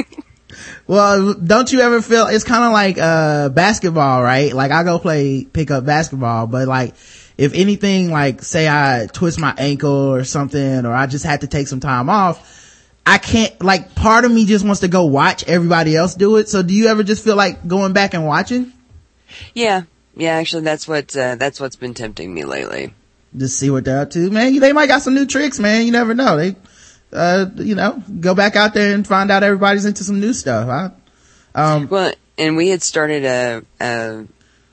Well, 0.88 1.34
don't 1.34 1.72
you 1.72 1.82
ever 1.82 2.02
feel 2.02 2.28
it's 2.28 2.46
kind 2.46 2.64
of 2.64 2.72
like 2.72 2.98
uh 2.98 3.50
basketball, 3.50 4.24
right? 4.24 4.54
Like 4.54 4.72
I 4.72 4.84
go 4.84 5.00
play 5.00 5.44
pick 5.44 5.70
up 5.70 5.86
basketball, 5.86 6.48
but 6.48 6.68
like 6.68 6.96
if 7.38 7.54
anything, 7.54 8.10
like 8.10 8.42
say 8.42 8.70
I 8.70 9.08
twist 9.12 9.38
my 9.38 9.54
ankle 9.58 10.14
or 10.14 10.24
something, 10.24 10.86
or 10.86 10.94
I 10.94 11.06
just 11.08 11.26
had 11.26 11.42
to 11.42 11.48
take 11.48 11.68
some 11.68 11.82
time 11.82 12.10
off, 12.10 12.67
I 13.08 13.20
can't. 13.20 13.64
Like 13.64 13.96
part 13.96 14.26
of 14.26 14.32
me 14.32 14.46
just 14.46 14.66
wants 14.66 14.82
to 14.82 14.90
go 14.90 15.06
watch 15.06 15.46
everybody 15.48 15.96
else 15.96 16.14
do 16.14 16.36
it. 16.36 16.50
So 16.50 16.62
do 16.62 16.74
you 16.74 16.88
ever 16.88 17.04
just 17.04 17.24
feel 17.24 17.38
like 17.38 17.66
going 17.66 17.94
back 17.94 18.14
and 18.14 18.26
watching? 18.26 18.74
yeah, 19.54 19.84
yeah. 20.16 20.34
Actually, 20.34 20.64
that's 20.64 20.88
what 20.90 21.16
uh, 21.16 21.36
that's 21.36 21.60
what's 21.60 21.78
been 21.78 21.94
tempting 21.94 22.34
me 22.34 22.44
lately. 22.44 22.94
Just 23.36 23.58
see 23.58 23.70
what 23.70 23.86
they're 23.86 24.02
up 24.02 24.10
to, 24.12 24.30
man. 24.30 24.60
They 24.60 24.74
might 24.74 24.88
got 24.88 25.04
some 25.04 25.16
new 25.16 25.26
tricks, 25.26 25.58
man. 25.58 25.86
You 25.86 25.92
never 25.94 26.14
know. 26.14 26.36
They, 26.36 26.56
uh, 27.14 27.46
you 27.56 27.76
know, 27.76 28.04
go 28.20 28.36
back 28.36 28.58
out 28.58 28.74
there 28.74 28.94
and 28.94 29.08
find 29.08 29.32
out 29.32 29.42
everybody's 29.42 29.86
into 29.86 30.04
some 30.04 30.20
new 30.20 30.34
stuff. 30.34 30.68
I, 30.68 30.92
um, 31.56 31.88
Well, 31.88 32.14
and 32.38 32.58
we 32.58 32.70
had 32.70 32.82
started 32.82 33.24
a, 33.24 33.64
a 33.80 34.26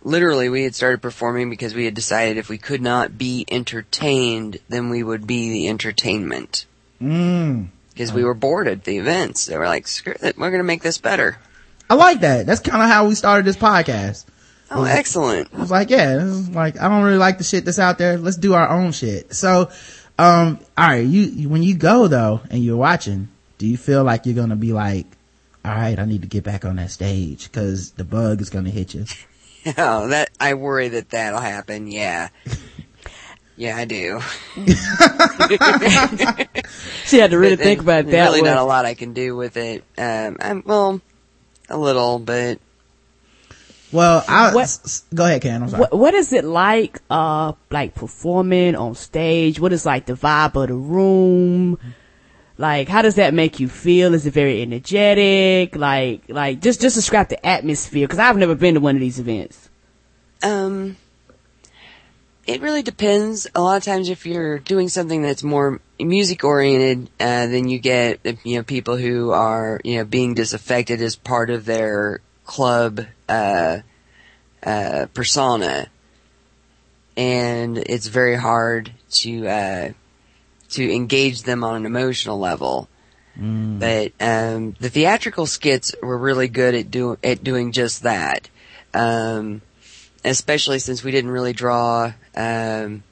literally 0.03 0.49
we 0.49 0.65
had 0.65 0.75
started 0.75 1.03
performing 1.03 1.51
because 1.51 1.75
we 1.75 1.85
had 1.85 1.95
decided 1.95 2.37
if 2.37 2.49
we 2.49 2.59
could 2.59 2.83
not 2.83 3.17
be 3.17 3.45
entertained, 3.49 4.59
then 4.69 4.91
we 4.91 5.03
would 5.03 5.27
be 5.27 5.51
the 5.51 5.69
entertainment. 5.69 6.67
mm, 7.01 7.69
Because 7.95 8.13
we 8.13 8.25
were 8.25 8.35
bored 8.35 8.67
at 8.69 8.85
the 8.85 8.99
events. 8.99 9.47
They 9.47 9.57
were 9.57 9.67
like, 9.67 9.87
screw 9.87 10.15
it, 10.21 10.37
we're 10.37 10.51
gonna 10.51 10.65
make 10.65 10.83
this 10.83 10.99
better. 10.99 11.39
I 11.89 11.95
like 11.95 12.21
that. 12.21 12.45
That's 12.47 12.61
kind 12.61 12.83
of 12.83 12.89
how 12.89 13.07
we 13.09 13.15
started 13.15 13.45
this 13.47 13.57
podcast. 13.57 14.25
Oh, 14.71 14.85
excellent. 14.85 15.49
I 15.55 15.61
was 15.61 15.71
like, 15.71 15.91
yeah, 15.91 16.25
like, 16.51 16.81
I 16.81 16.89
don't 16.89 17.05
really 17.05 17.19
like 17.19 17.39
the 17.39 17.45
shit 17.45 17.65
that's 17.65 17.79
out 17.79 17.99
there. 17.99 18.17
Let's 18.19 18.39
do 18.39 18.55
our 18.55 18.69
own 18.69 18.93
shit. 18.93 19.35
So, 19.35 19.71
um, 20.19 20.59
all 20.77 20.89
right, 20.89 21.07
you, 21.07 21.23
you- 21.23 21.49
when 21.49 21.63
you 21.63 21.75
go 21.77 22.09
though 22.09 22.41
and 22.51 22.65
you're 22.65 22.77
watching, 22.77 23.29
do 23.59 23.67
you 23.67 23.77
feel 23.77 24.03
like 24.03 24.27
you're 24.27 24.35
going 24.35 24.49
to 24.49 24.57
be 24.57 24.73
like, 24.73 25.07
all 25.65 25.73
right, 25.73 25.99
I 25.99 26.05
need 26.07 26.23
to 26.23 26.29
get 26.29 26.43
back 26.45 26.65
on 26.65 26.77
that 26.77 26.91
stage 26.91 27.45
because 27.45 27.93
the 27.93 28.05
bug 28.05 28.41
is 28.41 28.51
going 28.51 28.65
to 28.65 28.71
hit 28.71 28.95
you. 28.95 29.05
Oh, 29.79 30.09
that, 30.09 30.29
I 30.39 30.53
worry 30.55 30.89
that 30.89 31.09
that'll 31.09 31.41
happen, 31.41 31.87
yeah. 31.91 32.29
Yeah, 33.57 33.77
I 33.77 33.85
do. 33.85 34.21
She 37.07 37.19
had 37.19 37.31
to 37.31 37.39
really 37.39 37.57
But 37.57 37.59
then 37.65 37.67
think 37.77 37.81
about 37.83 38.07
that 38.07 38.27
Really 38.29 38.41
one. 38.43 38.51
not 38.51 38.59
a 38.59 38.65
lot 38.65 38.85
I 38.87 38.95
can 38.95 39.13
do 39.13 39.37
with 39.37 39.57
it. 39.57 39.85
Um, 39.99 40.37
I'm, 40.41 40.63
well, 40.67 41.01
a 41.69 41.77
little, 41.79 42.19
but 42.19 42.59
Well, 43.93 44.25
I, 44.27 44.55
What- 44.55 44.63
s- 44.65 44.81
s- 44.85 45.05
go 45.15 45.25
ahead, 45.27 45.43
Ken. 45.43 45.63
I'm 45.63 45.69
sorry. 45.69 45.81
What, 45.83 45.93
what 45.97 46.15
is 46.15 46.33
it 46.33 46.45
like, 46.45 47.01
uh, 47.11 47.53
like 47.71 47.95
performing 47.95 48.75
on 48.75 48.95
stage? 48.95 49.61
What 49.61 49.73
is 49.73 49.85
like 49.87 50.07
the 50.07 50.15
vibe 50.15 50.57
of 50.61 50.69
the 50.69 50.75
room? 50.75 51.79
Like, 52.57 52.89
how 52.89 53.03
does 53.03 53.17
that 53.17 53.35
make 53.35 53.61
you 53.61 53.69
feel? 53.69 54.15
Is 54.15 54.27
it 54.27 54.33
very 54.33 54.63
energetic? 54.63 55.77
Like, 55.77 56.23
like, 56.29 56.61
just, 56.61 56.81
just 56.81 56.97
describe 56.97 57.29
the 57.29 57.45
atmosphere, 57.47 58.07
cause 58.09 58.19
I've 58.19 58.37
never 58.37 58.55
been 58.55 58.75
to 58.75 58.81
one 58.81 58.95
of 58.97 59.01
these 59.01 59.19
events. 59.19 59.69
Um, 60.43 60.97
it 62.47 62.61
really 62.61 62.83
depends. 62.83 63.47
A 63.55 63.61
lot 63.61 63.77
of 63.77 63.85
times, 63.85 64.09
if 64.09 64.27
you're 64.27 64.59
doing 64.59 64.89
something 64.89 65.23
that's 65.23 65.43
more 65.43 65.81
music 65.99 66.45
oriented, 66.45 67.09
uh, 67.21 67.47
then 67.47 67.69
you 67.69 67.79
get 67.79 68.21
you 68.45 68.57
know 68.57 68.63
people 68.63 68.97
who 68.97 69.31
are 69.31 69.81
you 69.85 69.99
know 69.99 70.05
being 70.05 70.35
disaffected 70.35 71.01
as 71.01 71.17
part 71.17 71.51
of 71.51 71.65
their 71.65 72.21
club 72.45 73.07
uh, 73.29 73.79
uh, 74.63 75.07
persona, 75.15 75.89
and 77.17 77.79
it's 77.79 78.09
very 78.09 78.37
hard 78.37 78.93
to 79.11 79.49
uh, 79.49 79.93
to 80.71 80.95
engage 80.95 81.43
them 81.43 81.65
on 81.65 81.77
an 81.77 81.87
emotional 81.87 82.39
level. 82.39 82.89
But 83.81 84.13
um, 84.21 84.77
the 84.79 84.91
theatrical 84.91 85.47
skits 85.47 85.95
were 86.03 86.17
really 86.17 86.49
good 86.49 86.75
at 86.75 86.91
doing 86.91 87.17
at 87.25 87.43
doing 87.43 87.73
just 87.73 88.03
that. 88.03 88.49
Um, 88.93 89.63
especially 90.25 90.79
since 90.79 91.05
we 91.05 91.11
didn't 91.11 91.31
really 91.31 91.53
draw 91.53 92.13
um, 92.37 93.03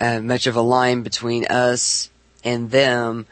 uh, 0.00 0.20
much 0.20 0.46
of 0.46 0.56
a 0.56 0.60
line 0.60 1.02
between 1.02 1.46
us 1.46 2.10
and 2.42 2.70
them. 2.70 3.26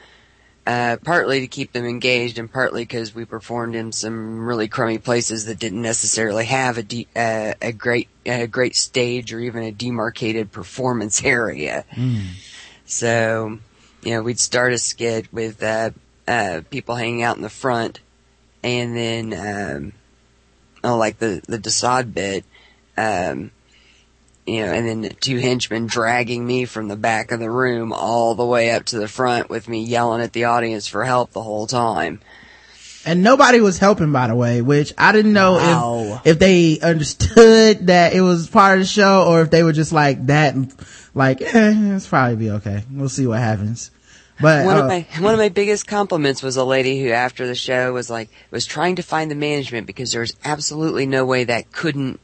Uh, 0.65 0.97
partly 1.03 1.41
to 1.41 1.49
keep 1.49 1.73
them 1.73 1.85
engaged, 1.85 2.39
and 2.39 2.53
partly 2.53 2.83
because 2.83 3.13
we 3.13 3.25
performed 3.25 3.75
in 3.75 3.91
some 3.91 4.47
really 4.47 4.69
crummy 4.69 4.97
places 4.97 5.47
that 5.47 5.59
didn't 5.59 5.83
necessarily 5.83 6.45
have 6.45 6.79
a 6.79 6.85
de- 6.85 7.09
uh, 7.17 7.53
a 7.61 7.73
great 7.73 8.09
a 8.25 8.47
great 8.47 8.77
stage 8.77 9.33
or 9.33 9.41
even 9.41 9.65
a 9.65 9.73
demarcated 9.73 10.53
performance 10.53 11.25
area. 11.25 11.85
So, 12.87 13.59
you 14.05 14.13
know, 14.13 14.23
we'd 14.23 14.39
start 14.39 14.73
a 14.73 14.79
skit 14.79 15.33
with 15.33 15.61
uh, 15.65 15.91
uh, 16.29 16.61
people 16.71 16.95
hanging 16.95 17.25
out 17.25 17.35
in 17.35 17.43
the 17.43 17.51
front, 17.51 17.99
and 18.63 18.97
then 18.97 19.33
um, 19.35 19.93
like 20.83 21.19
the 21.19 21.43
the 21.49 21.59
Desaad 21.59 22.13
bit, 22.15 22.45
um, 22.97 23.51
you 24.47 24.65
know, 24.67 24.73
and 24.73 24.87
then 24.89 25.01
the 25.03 25.11
two 25.11 25.39
henchmen 25.39 25.87
dragging 25.87 26.45
me 26.47 26.65
from 26.65 26.89
the 26.89 26.97
back 26.97 27.31
of 27.31 27.39
the 27.41 27.51
room 27.51 27.93
all 27.93 28.35
the 28.35 28.45
way 28.45 28.71
up 28.73 28.85
to 28.87 28.99
the 28.99 29.09
front 29.09 29.49
with 29.49 29.69
me 29.69 29.83
yelling 29.85 30.21
at 30.21 30.33
the 30.33 30.45
audience 30.45 30.89
for 30.89 31.05
help 31.05 31.31
the 31.33 31.43
whole 31.43 31.67
time. 31.67 32.21
And 33.05 33.23
nobody 33.25 33.61
was 33.61 33.79
helping, 33.79 34.13
by 34.13 34.29
the 34.29 34.35
way, 34.37 34.63
which 34.63 34.93
I 34.99 35.11
didn't 35.13 35.33
know 35.33 35.55
Wow. 35.55 36.21
if, 36.25 36.33
if 36.35 36.39
they 36.39 36.79
understood 36.81 37.87
that 37.87 38.13
it 38.13 38.21
was 38.21 38.49
part 38.49 38.75
of 38.79 38.85
the 38.85 38.87
show 38.87 39.25
or 39.29 39.43
if 39.43 39.51
they 39.51 39.63
were 39.63 39.73
just 39.73 39.93
like 39.93 40.27
that, 40.27 40.55
like, 41.15 41.41
eh, 41.43 41.95
it's 41.97 42.07
probably 42.07 42.37
be 42.37 42.51
okay. 42.51 42.85
We'll 42.91 43.09
see 43.09 43.27
what 43.27 43.39
happens. 43.39 43.92
But, 44.43 44.67
One 44.67 44.77
uh, 44.77 44.83
of 44.83 44.87
my 44.89 45.07
one 45.21 45.33
of 45.33 45.39
my 45.39 45.49
biggest 45.49 45.87
compliments 45.87 46.43
was 46.43 46.57
a 46.57 46.65
lady 46.65 47.01
who, 47.01 47.11
after 47.11 47.47
the 47.47 47.55
show, 47.55 47.93
was 47.93 48.11
like 48.11 48.29
was 48.51 48.67
trying 48.67 48.97
to 48.97 49.03
find 49.03 49.31
the 49.31 49.37
management 49.37 49.87
because 49.87 50.13
there's 50.13 50.37
absolutely 50.45 51.07
no 51.07 51.25
way 51.25 51.45
that 51.45 51.73
couldn't 51.73 52.21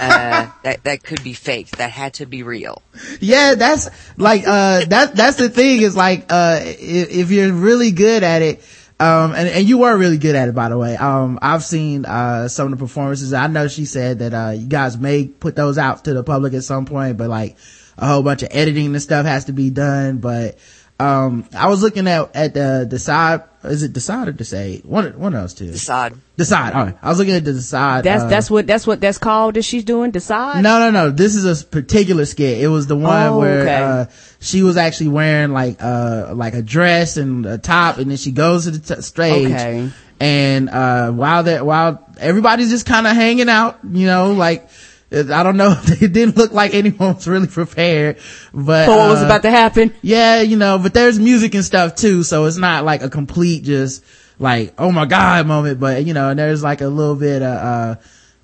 uh, 0.00 0.50
that 0.62 0.84
that 0.84 1.02
could 1.02 1.22
be 1.22 1.32
faked. 1.32 1.78
That 1.78 1.90
had 1.90 2.14
to 2.14 2.26
be 2.26 2.42
real. 2.42 2.82
yeah, 3.20 3.54
that's 3.54 3.88
like, 4.16 4.46
uh, 4.46 4.84
that, 4.86 5.14
that's 5.14 5.36
the 5.36 5.48
thing 5.48 5.82
is 5.82 5.96
like, 5.96 6.26
uh, 6.30 6.60
if, 6.62 7.10
if 7.10 7.30
you're 7.30 7.52
really 7.52 7.92
good 7.92 8.22
at 8.22 8.42
it, 8.42 8.64
um, 8.98 9.34
and, 9.34 9.48
and 9.48 9.68
you 9.68 9.78
were 9.78 9.96
really 9.96 10.16
good 10.16 10.34
at 10.34 10.48
it, 10.48 10.54
by 10.54 10.70
the 10.70 10.78
way. 10.78 10.96
Um, 10.96 11.38
I've 11.42 11.62
seen, 11.62 12.06
uh, 12.06 12.48
some 12.48 12.72
of 12.72 12.78
the 12.78 12.82
performances. 12.82 13.32
I 13.34 13.46
know 13.46 13.68
she 13.68 13.84
said 13.84 14.20
that, 14.20 14.32
uh, 14.32 14.50
you 14.50 14.66
guys 14.66 14.96
may 14.96 15.26
put 15.26 15.54
those 15.54 15.76
out 15.76 16.04
to 16.04 16.14
the 16.14 16.22
public 16.22 16.54
at 16.54 16.64
some 16.64 16.86
point, 16.86 17.18
but 17.18 17.28
like 17.28 17.56
a 17.98 18.06
whole 18.06 18.22
bunch 18.22 18.42
of 18.42 18.48
editing 18.52 18.86
and 18.86 19.02
stuff 19.02 19.26
has 19.26 19.46
to 19.46 19.52
be 19.52 19.70
done. 19.70 20.18
But, 20.18 20.58
um, 20.98 21.44
I 21.54 21.68
was 21.68 21.82
looking 21.82 22.08
at, 22.08 22.34
at 22.34 22.54
the, 22.54 22.86
the 22.88 22.98
side, 22.98 23.42
is 23.64 23.82
it 23.82 23.92
decide 23.92 24.28
or 24.28 24.32
decide? 24.32 24.84
One, 24.84 25.18
one 25.18 25.34
of 25.34 25.42
those 25.42 25.54
two. 25.54 25.66
Desaad. 25.66 26.16
Decide. 26.36 26.72
All 26.72 26.84
right. 26.86 26.98
I 27.02 27.08
was 27.08 27.18
looking 27.18 27.34
at 27.34 27.44
the 27.44 27.52
decide. 27.52 28.04
That's, 28.04 28.22
uh, 28.22 28.28
that's 28.28 28.50
what, 28.50 28.66
that's 28.66 28.86
what 28.86 29.00
that's 29.00 29.18
called 29.18 29.54
that 29.54 29.62
she's 29.64 29.84
doing, 29.84 30.10
decide? 30.10 30.62
no, 30.62 30.78
no, 30.78 30.90
no. 30.90 31.10
This 31.10 31.34
is 31.34 31.44
a 31.44 31.64
particular 31.66 32.24
skit. 32.24 32.60
It 32.60 32.68
was 32.68 32.86
the 32.86 32.96
one 32.96 33.26
Oh, 33.26 33.38
where, 33.38 33.62
okay. 33.62 33.82
uh, 33.82 34.06
she 34.40 34.62
was 34.62 34.76
actually 34.76 35.08
wearing 35.08 35.52
like, 35.52 35.82
uh, 35.82 36.32
like 36.34 36.54
a 36.54 36.62
dress 36.62 37.16
and 37.16 37.44
a 37.44 37.58
top 37.58 37.98
and 37.98 38.10
then 38.10 38.16
she 38.16 38.30
goes 38.30 38.64
to 38.64 38.70
the 38.70 38.94
t- 38.96 39.02
stage. 39.02 39.50
Okay. 39.52 39.90
And, 40.20 40.70
uh, 40.70 41.10
while 41.12 41.42
that, 41.42 41.66
while 41.66 42.06
everybody's 42.18 42.70
just 42.70 42.86
kind 42.86 43.06
of 43.06 43.14
hanging 43.14 43.48
out, 43.50 43.80
you 43.84 44.06
know, 44.06 44.32
like, 44.32 44.68
I 45.12 45.42
don't 45.42 45.56
know. 45.56 45.80
It 45.86 46.12
didn't 46.12 46.36
look 46.36 46.52
like 46.52 46.74
anyone 46.74 47.14
was 47.14 47.28
really 47.28 47.46
prepared, 47.46 48.16
but, 48.52 48.86
For 48.86 48.96
what 48.96 49.10
was 49.10 49.22
uh, 49.22 49.26
about 49.26 49.42
to 49.42 49.50
happen? 49.50 49.94
yeah, 50.02 50.40
you 50.40 50.56
know, 50.56 50.78
but 50.78 50.94
there's 50.94 51.18
music 51.18 51.54
and 51.54 51.64
stuff 51.64 51.94
too, 51.94 52.22
so 52.22 52.44
it's 52.44 52.56
not 52.56 52.84
like 52.84 53.02
a 53.02 53.08
complete 53.10 53.64
just 53.64 54.04
like, 54.38 54.74
oh 54.78 54.92
my 54.92 55.06
god 55.06 55.46
moment, 55.46 55.80
but 55.80 56.04
you 56.04 56.12
know, 56.12 56.30
and 56.30 56.38
there's 56.38 56.62
like 56.62 56.80
a 56.80 56.88
little 56.88 57.14
bit 57.14 57.42
of, 57.42 57.56
uh, 57.56 57.94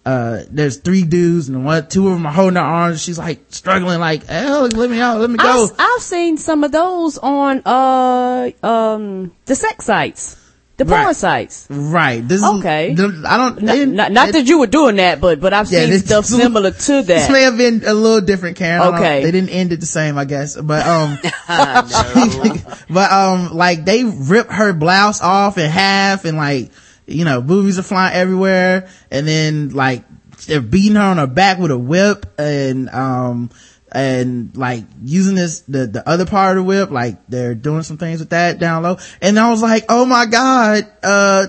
uh, 0.05 0.43
there's 0.51 0.79
three 0.79 1.05
dudes 1.05 1.49
and 1.49 1.65
one, 1.65 1.87
two 1.89 2.09
of 2.09 2.15
them 2.15 2.27
are 2.27 2.33
holding 2.33 2.57
her 2.57 2.63
arms. 2.63 3.03
She's 3.03 3.19
like 3.19 3.41
struggling, 3.51 4.01
like, 4.01 4.25
hell, 4.27 4.63
let 4.67 4.91
me 4.91 5.01
out, 5.01 5.21
let 5.21 5.31
me 5.31 5.37
go. 5.37 5.65
I've, 5.65 5.75
I've 5.79 6.03
seen 6.03 6.39
some 6.39 6.65
of 6.65 6.73
those 6.73 7.19
on, 7.19 7.63
uh, 7.65 8.51
um, 8.63 9.33
the 9.47 9.55
sex 9.55 9.85
sites. 9.85 10.37
The 10.85 10.89
porn 10.91 11.07
Right. 11.07 11.17
sites. 11.17 11.67
right. 11.71 12.27
This 12.27 12.43
Okay. 12.43 12.91
is, 12.93 12.97
the- 12.97 13.23
I 13.27 13.37
don't, 13.37 13.63
Not, 13.63 13.77
it- 13.77 13.89
not, 13.89 14.13
not 14.13 14.29
it- 14.29 14.33
that 14.33 14.47
you 14.47 14.59
were 14.59 14.67
doing 14.67 14.97
that, 14.97 15.21
but, 15.21 15.41
but 15.41 15.53
I've 15.53 15.71
Yeah, 15.71 15.81
seen 15.81 15.91
this- 15.91 16.05
stuff 16.05 16.25
similar 16.43 16.71
to 16.71 16.93
that. 16.93 17.07
This 17.07 17.31
may 17.31 17.43
have 17.43 17.57
been 17.57 17.83
a 17.87 17.95
little 17.95 18.21
different, 18.21 18.57
Karen. 18.57 18.81
I 18.81 18.85
don't 18.85 18.95
know. 18.95 19.01
Okay. 19.01 19.23
They 19.25 19.31
didn't 19.31 19.51
end 19.51 19.73
it 19.73 19.81
the 19.81 19.87
same, 19.87 20.19
I 20.19 20.25
guess, 20.25 20.57
but, 20.57 20.87
um, 20.87 21.19
but 22.91 23.13
um 23.13 23.55
like 23.55 23.85
they 23.85 24.05
rip 24.05 24.49
her 24.51 24.73
blouse 24.73 25.21
off 25.23 25.59
in 25.59 25.71
half 25.71 26.25
and 26.25 26.37
like 26.37 26.71
you 27.07 27.25
know 27.25 27.41
boobies 27.41 27.79
are 27.79 27.83
flying 27.83 28.15
everywhere 28.15 28.89
and 29.11 29.27
then 29.27 29.71
like 29.71 30.05
they're 30.47 30.61
beating 30.61 30.97
her 30.97 31.03
on 31.03 31.19
her 31.19 31.27
back 31.27 31.59
with 31.59 31.71
a 31.71 31.79
whip 31.79 32.27
and, 32.39 32.89
um, 32.91 33.51
and 33.93 34.57
like 34.57 34.85
using 35.05 35.35
this, 35.35 35.61
the, 35.61 35.87
the 35.87 36.09
other 36.09 36.27
part 36.27 36.57
of 36.57 36.65
the 36.65 36.69
whip, 36.69 36.91
like 36.91 37.27
they're 37.29 37.55
doing 37.55 37.83
some 37.83 37.99
things 37.99 38.21
with 38.21 38.31
that 38.31 38.59
down 38.59 38.83
low. 38.83 38.99
And 39.21 39.39
I 39.39 39.51
was 39.51 39.63
like, 39.63 39.85
oh 39.89 40.05
my 40.05 40.27
God, 40.27 40.91
uh, 41.03 41.47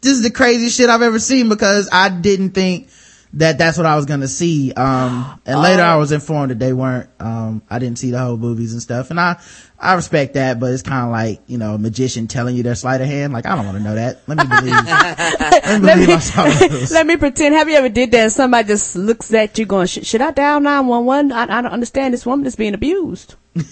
this 0.00 0.12
is 0.12 0.22
the 0.22 0.30
craziest 0.30 0.76
shit 0.76 0.88
I've 0.88 1.02
ever 1.02 1.18
seen 1.18 1.48
because 1.48 1.88
I 1.92 2.08
didn't 2.08 2.50
think 2.50 2.88
that 3.34 3.56
that's 3.58 3.76
what 3.78 3.86
I 3.86 3.96
was 3.96 4.04
gonna 4.06 4.28
see. 4.28 4.72
Um, 4.72 5.40
and 5.46 5.60
later 5.60 5.82
I 5.82 5.96
was 5.96 6.12
informed 6.12 6.50
that 6.50 6.58
they 6.58 6.72
weren't, 6.72 7.08
um, 7.18 7.62
I 7.70 7.78
didn't 7.78 7.98
see 7.98 8.10
the 8.10 8.18
whole 8.18 8.36
movies 8.36 8.72
and 8.72 8.82
stuff. 8.82 9.10
And 9.10 9.18
I, 9.18 9.40
I 9.78 9.94
respect 9.94 10.34
that, 10.34 10.60
but 10.60 10.72
it's 10.72 10.82
kind 10.82 11.06
of 11.06 11.10
like, 11.10 11.40
you 11.46 11.56
know, 11.58 11.74
a 11.74 11.78
magician 11.78 12.28
telling 12.28 12.54
you 12.56 12.62
their 12.62 12.74
sleight 12.74 13.00
of 13.00 13.06
hand. 13.06 13.32
Like, 13.32 13.46
I 13.46 13.56
don't 13.56 13.64
want 13.64 13.78
to 13.78 13.82
know 13.84 13.94
that. 13.94 14.20
Let 14.26 14.38
me 14.38 14.44
believe, 14.56 14.74
let 14.74 15.80
me 15.80 15.86
Let 15.86 15.94
believe 15.94 16.08
me, 16.08 16.14
I 16.14 16.18
saw 16.18 16.44
those. 16.68 16.92
let 16.92 17.06
me 17.06 17.16
pretend. 17.16 17.54
Have 17.54 17.68
you 17.68 17.76
ever 17.76 17.88
did 17.88 18.10
that? 18.12 18.20
And 18.24 18.32
somebody 18.32 18.68
just 18.68 18.96
looks 18.96 19.32
at 19.32 19.58
you 19.58 19.64
going, 19.66 19.86
"Sh- 19.86 20.04
"Should 20.04 20.20
I 20.20 20.30
dial 20.30 20.60
nine 20.60 20.86
one 20.86 21.04
one? 21.06 21.32
I 21.32 21.42
I 21.44 21.62
don't 21.62 21.72
understand. 21.72 22.12
This 22.14 22.26
woman 22.26 22.46
is 22.46 22.56
being 22.56 22.74
abused." 22.74 23.34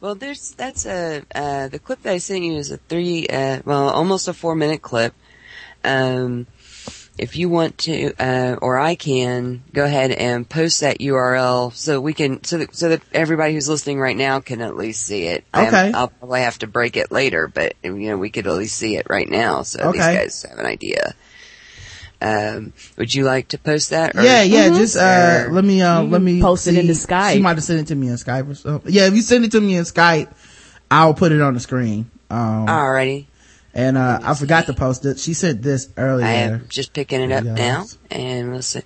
Well, 0.00 0.14
there's 0.14 0.52
that's 0.52 0.86
a 0.86 1.22
uh, 1.34 1.68
the 1.68 1.78
clip 1.78 2.00
that 2.04 2.14
I 2.14 2.18
sent 2.18 2.42
you 2.42 2.54
is 2.54 2.70
a 2.70 2.78
three, 2.78 3.26
uh, 3.26 3.60
well, 3.66 3.90
almost 3.90 4.28
a 4.28 4.32
four 4.32 4.54
minute 4.54 4.80
clip. 4.80 5.12
Um, 5.84 6.46
if 7.20 7.36
you 7.36 7.48
want 7.50 7.76
to, 7.78 8.14
uh, 8.18 8.56
or 8.62 8.78
I 8.78 8.94
can 8.94 9.62
go 9.74 9.84
ahead 9.84 10.10
and 10.10 10.48
post 10.48 10.80
that 10.80 11.00
URL 11.00 11.70
so 11.74 12.00
we 12.00 12.14
can, 12.14 12.42
so 12.44 12.56
that, 12.58 12.74
so 12.74 12.88
that 12.88 13.02
everybody 13.12 13.52
who's 13.52 13.68
listening 13.68 14.00
right 14.00 14.16
now 14.16 14.40
can 14.40 14.62
at 14.62 14.74
least 14.74 15.04
see 15.04 15.24
it. 15.26 15.44
I 15.52 15.62
am- 15.62 15.68
Okay. 15.68 15.92
I'll 15.94 16.08
probably 16.08 16.40
have 16.40 16.58
to 16.60 16.66
break 16.66 16.96
it 16.96 17.12
later, 17.12 17.46
but 17.46 17.74
you 17.82 17.92
know 17.92 18.16
we 18.16 18.30
could 18.30 18.46
at 18.46 18.54
least 18.54 18.76
see 18.76 18.96
it 18.96 19.06
right 19.10 19.28
now, 19.28 19.62
so 19.62 19.92
these 19.92 20.00
guys 20.00 20.46
have 20.48 20.58
an 20.58 20.66
idea. 20.66 21.14
Um, 22.22 22.72
would 22.98 23.14
you 23.14 23.24
like 23.24 23.48
to 23.48 23.58
post 23.58 23.90
that? 23.90 24.14
or- 24.16 24.22
Yeah, 24.22 24.42
yeah, 24.42 24.68
just, 24.68 24.96
uh, 24.96 25.44
Or- 25.46 25.52
let 25.52 25.64
me, 25.64 25.80
uh, 25.82 26.02
let 26.02 26.20
me 26.20 26.40
post 26.40 26.66
it 26.66 26.74
in 26.74 26.80
into 26.80 26.92
Skype. 26.92 27.32
She 27.34 27.40
might 27.40 27.56
have 27.56 27.64
sent 27.64 27.80
it 27.80 27.86
to 27.88 27.94
me 27.94 28.08
in 28.08 28.14
Skype 28.14 28.50
or 28.50 28.54
something. 28.54 28.92
Yeah, 28.92 29.06
if 29.06 29.14
you 29.14 29.22
send 29.22 29.44
it 29.44 29.52
to 29.52 29.60
me 29.60 29.76
in 29.76 29.84
Skype, 29.84 30.28
I'll 30.90 31.14
put 31.14 31.32
it 31.32 31.40
on 31.40 31.54
the 31.54 31.60
screen. 31.60 32.10
Um, 32.30 32.66
Alrighty. 32.66 33.24
And, 33.74 33.96
uh, 33.96 34.20
I 34.22 34.34
forgot 34.34 34.66
to 34.66 34.74
post 34.74 35.04
it. 35.06 35.18
She 35.18 35.34
sent 35.34 35.62
this 35.62 35.88
earlier. 35.96 36.26
I 36.26 36.32
am 36.32 36.66
just 36.68 36.92
picking 36.92 37.20
it 37.20 37.32
up 37.32 37.44
Yes. 37.44 37.56
now, 37.56 37.84
and 38.10 38.50
we'll 38.52 38.62
see. 38.62 38.80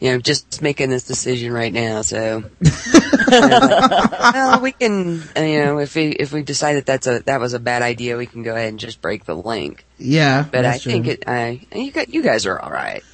You 0.00 0.10
know, 0.12 0.18
just 0.18 0.62
making 0.62 0.90
this 0.90 1.04
decision 1.04 1.52
right 1.52 1.72
now. 1.72 2.02
So, 2.02 2.42
well, 3.30 4.60
we 4.60 4.72
can. 4.72 5.22
uh, 5.36 5.40
You 5.42 5.64
know, 5.64 5.78
if 5.78 5.94
we 5.94 6.08
if 6.10 6.32
we 6.32 6.42
decide 6.42 6.74
that 6.74 6.86
that's 6.86 7.06
a 7.06 7.20
that 7.26 7.40
was 7.40 7.54
a 7.54 7.60
bad 7.60 7.82
idea, 7.82 8.16
we 8.16 8.26
can 8.26 8.42
go 8.42 8.54
ahead 8.54 8.68
and 8.70 8.80
just 8.80 9.00
break 9.00 9.24
the 9.24 9.36
link. 9.36 9.84
Yeah, 9.98 10.44
But 10.50 10.64
I 10.64 10.72
that's 10.72 10.84
think 10.84 11.06
it. 11.06 11.24
I 11.26 11.60
you 11.74 11.92
got 11.92 12.12
you 12.12 12.22
guys 12.22 12.46
are 12.46 12.58
all 12.58 12.70
right. 12.72 13.04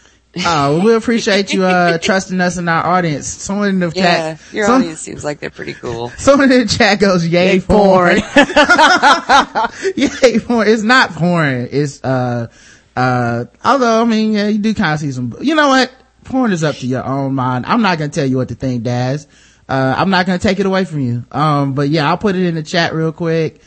Oh, 0.44 0.84
we 0.84 0.94
appreciate 0.94 1.52
you, 1.52 1.64
uh, 1.64 1.98
trusting 2.02 2.40
us 2.40 2.58
in 2.58 2.68
our 2.68 2.84
audience. 2.86 3.26
Someone 3.26 3.68
in 3.70 3.78
the 3.80 3.90
Yeah, 3.94 4.34
chat, 4.36 4.40
your 4.52 4.66
some- 4.66 4.82
audience 4.82 5.00
seems 5.00 5.24
like 5.24 5.40
they're 5.40 5.50
pretty 5.50 5.74
cool. 5.74 6.10
someone 6.18 6.52
in 6.52 6.60
the 6.60 6.66
chat 6.68 7.00
goes, 7.00 7.26
yay, 7.26 7.54
Yay, 7.54 7.60
porn. 7.60 8.20
porn. 8.20 8.44
yay, 9.96 10.38
porn. 10.38 10.68
It's 10.68 10.82
not 10.82 11.10
porn. 11.12 11.68
It's, 11.70 12.02
uh, 12.04 12.48
uh, 12.96 13.44
although, 13.64 14.02
I 14.02 14.04
mean, 14.04 14.32
yeah, 14.32 14.48
you 14.48 14.58
do 14.58 14.74
kind 14.74 14.94
of 14.94 15.00
see 15.00 15.12
some, 15.12 15.34
you 15.40 15.54
know 15.54 15.68
what? 15.68 15.90
Porn 16.24 16.52
is 16.52 16.62
up 16.62 16.76
to 16.76 16.86
your 16.86 17.04
own 17.04 17.34
mind. 17.34 17.64
I'm 17.66 17.80
not 17.82 17.98
going 17.98 18.10
to 18.10 18.14
tell 18.20 18.28
you 18.28 18.36
what 18.36 18.48
to 18.48 18.54
think, 18.54 18.82
Daz. 18.82 19.26
Uh, 19.68 19.94
I'm 19.96 20.10
not 20.10 20.26
going 20.26 20.38
to 20.38 20.42
take 20.46 20.60
it 20.60 20.66
away 20.66 20.84
from 20.84 21.00
you. 21.00 21.24
Um, 21.32 21.74
but 21.74 21.88
yeah, 21.88 22.08
I'll 22.08 22.18
put 22.18 22.36
it 22.36 22.42
in 22.44 22.54
the 22.54 22.62
chat 22.62 22.94
real 22.94 23.12
quick. 23.12 23.60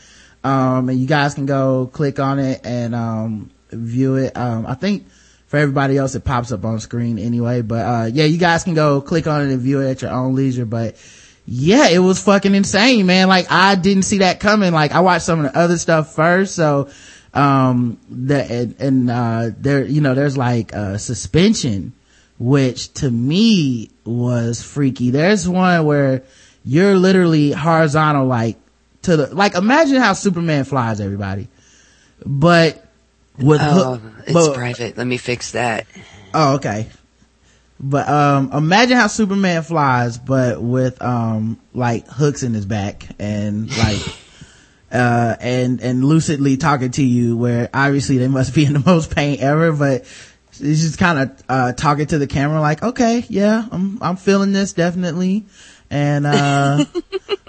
Um, 0.44 0.88
and 0.88 0.98
you 0.98 1.06
guys 1.06 1.34
can 1.34 1.46
go 1.46 1.88
click 1.92 2.18
on 2.18 2.38
it 2.38 2.60
and, 2.64 2.94
um, 2.94 3.50
view 3.70 4.16
it. 4.16 4.36
Um, 4.36 4.66
I 4.66 4.74
think 4.74 5.06
for 5.52 5.58
everybody 5.58 5.98
else, 5.98 6.14
it 6.14 6.24
pops 6.24 6.50
up 6.50 6.64
on 6.64 6.80
screen 6.80 7.18
anyway. 7.18 7.60
But, 7.60 7.84
uh, 7.84 8.08
yeah, 8.10 8.24
you 8.24 8.38
guys 8.38 8.64
can 8.64 8.72
go 8.72 9.02
click 9.02 9.26
on 9.26 9.42
it 9.42 9.52
and 9.52 9.60
view 9.60 9.82
it 9.82 9.90
at 9.90 10.00
your 10.00 10.10
own 10.10 10.34
leisure. 10.34 10.64
But 10.64 10.96
yeah, 11.44 11.88
it 11.90 11.98
was 11.98 12.18
fucking 12.22 12.54
insane, 12.54 13.04
man. 13.04 13.28
Like 13.28 13.50
I 13.50 13.74
didn't 13.74 14.04
see 14.04 14.20
that 14.20 14.40
coming. 14.40 14.72
Like 14.72 14.92
I 14.92 15.00
watched 15.00 15.26
some 15.26 15.44
of 15.44 15.52
the 15.52 15.58
other 15.58 15.76
stuff 15.76 16.14
first. 16.14 16.54
So, 16.54 16.88
um, 17.34 17.98
the, 18.08 18.42
and, 18.42 18.80
and, 18.80 19.10
uh, 19.10 19.50
there, 19.58 19.84
you 19.84 20.00
know, 20.00 20.14
there's 20.14 20.38
like, 20.38 20.74
uh, 20.74 20.96
suspension, 20.96 21.92
which 22.38 22.90
to 22.94 23.10
me 23.10 23.90
was 24.06 24.62
freaky. 24.62 25.10
There's 25.10 25.46
one 25.46 25.84
where 25.84 26.22
you're 26.64 26.96
literally 26.96 27.52
horizontal, 27.52 28.24
like 28.24 28.56
to 29.02 29.18
the, 29.18 29.34
like 29.34 29.54
imagine 29.54 29.98
how 29.98 30.14
Superman 30.14 30.64
flies 30.64 30.98
everybody, 30.98 31.48
but 32.24 32.88
with 33.38 33.60
Oh, 33.62 33.94
hook, 33.96 34.02
it's 34.24 34.32
but- 34.32 34.54
private. 34.54 34.96
Let 34.96 35.06
me 35.06 35.16
fix 35.18 35.52
that. 35.52 35.86
Oh, 36.34 36.54
okay. 36.56 36.88
But 37.84 38.08
um 38.08 38.52
imagine 38.52 38.96
how 38.96 39.08
Superman 39.08 39.62
flies, 39.64 40.16
but 40.16 40.62
with 40.62 41.02
um 41.02 41.58
like 41.74 42.06
hooks 42.06 42.42
in 42.44 42.54
his 42.54 42.64
back 42.64 43.08
and 43.18 43.68
like 43.76 44.00
uh 44.92 45.34
and 45.40 45.80
and 45.80 46.04
lucidly 46.04 46.56
talking 46.56 46.92
to 46.92 47.02
you 47.04 47.36
where 47.36 47.68
obviously 47.74 48.18
they 48.18 48.28
must 48.28 48.54
be 48.54 48.64
in 48.64 48.72
the 48.74 48.82
most 48.86 49.14
pain 49.14 49.38
ever, 49.40 49.72
but 49.72 50.04
he's 50.56 50.82
just 50.82 50.98
kind 50.98 51.18
of 51.18 51.42
uh 51.48 51.72
talking 51.72 52.06
to 52.06 52.18
the 52.18 52.26
camera 52.28 52.60
like, 52.60 52.82
okay, 52.84 53.24
yeah, 53.28 53.66
I'm 53.72 53.98
I'm 54.00 54.16
feeling 54.16 54.52
this 54.52 54.72
definitely. 54.74 55.44
And 55.92 56.26
uh 56.26 56.84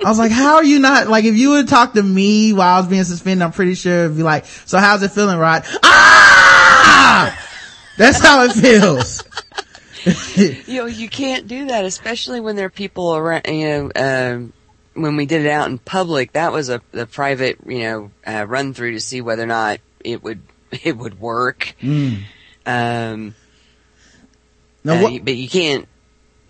I 0.05 0.09
was 0.09 0.19
like, 0.19 0.33
how 0.33 0.55
are 0.55 0.63
you 0.65 0.79
not 0.79 1.07
like 1.07 1.23
if 1.23 1.35
you 1.35 1.51
would 1.51 1.69
talk 1.69 1.93
to 1.93 2.03
me 2.03 2.51
while 2.51 2.75
I 2.75 2.79
was 2.81 2.89
being 2.89 3.05
suspended, 3.05 3.41
I'm 3.41 3.53
pretty 3.53 3.73
sure 3.73 4.03
it'd 4.03 4.17
be 4.17 4.23
like, 4.23 4.45
so 4.45 4.77
how's 4.77 5.01
it 5.01 5.11
feeling, 5.11 5.37
Rod? 5.39 5.63
Ah! 5.81 7.39
That's 7.97 8.19
how 8.19 8.43
it 8.43 8.51
feels. 8.51 9.23
You 10.35 10.79
know, 10.79 10.85
you 10.87 11.07
can't 11.07 11.47
do 11.47 11.67
that, 11.67 11.85
especially 11.85 12.41
when 12.41 12.57
there 12.57 12.65
are 12.65 12.69
people 12.69 13.15
around. 13.15 13.43
You 13.47 13.67
know, 13.67 13.91
um, 13.95 14.53
when 14.93 15.15
we 15.15 15.25
did 15.25 15.45
it 15.45 15.49
out 15.49 15.69
in 15.69 15.77
public, 15.77 16.33
that 16.33 16.51
was 16.51 16.67
a, 16.67 16.81
a 16.91 17.05
private, 17.05 17.59
you 17.65 17.79
know, 17.79 18.11
uh, 18.27 18.45
run 18.45 18.73
through 18.73 18.91
to 18.91 18.99
see 18.99 19.21
whether 19.21 19.43
or 19.43 19.47
not 19.47 19.79
it 20.03 20.21
would 20.21 20.41
it 20.83 20.97
would 20.97 21.17
work. 21.17 21.75
Mm. 21.81 22.23
Um, 22.65 23.35
Now, 24.83 25.05
uh, 25.05 25.19
but 25.23 25.35
you 25.37 25.47
can't. 25.47 25.87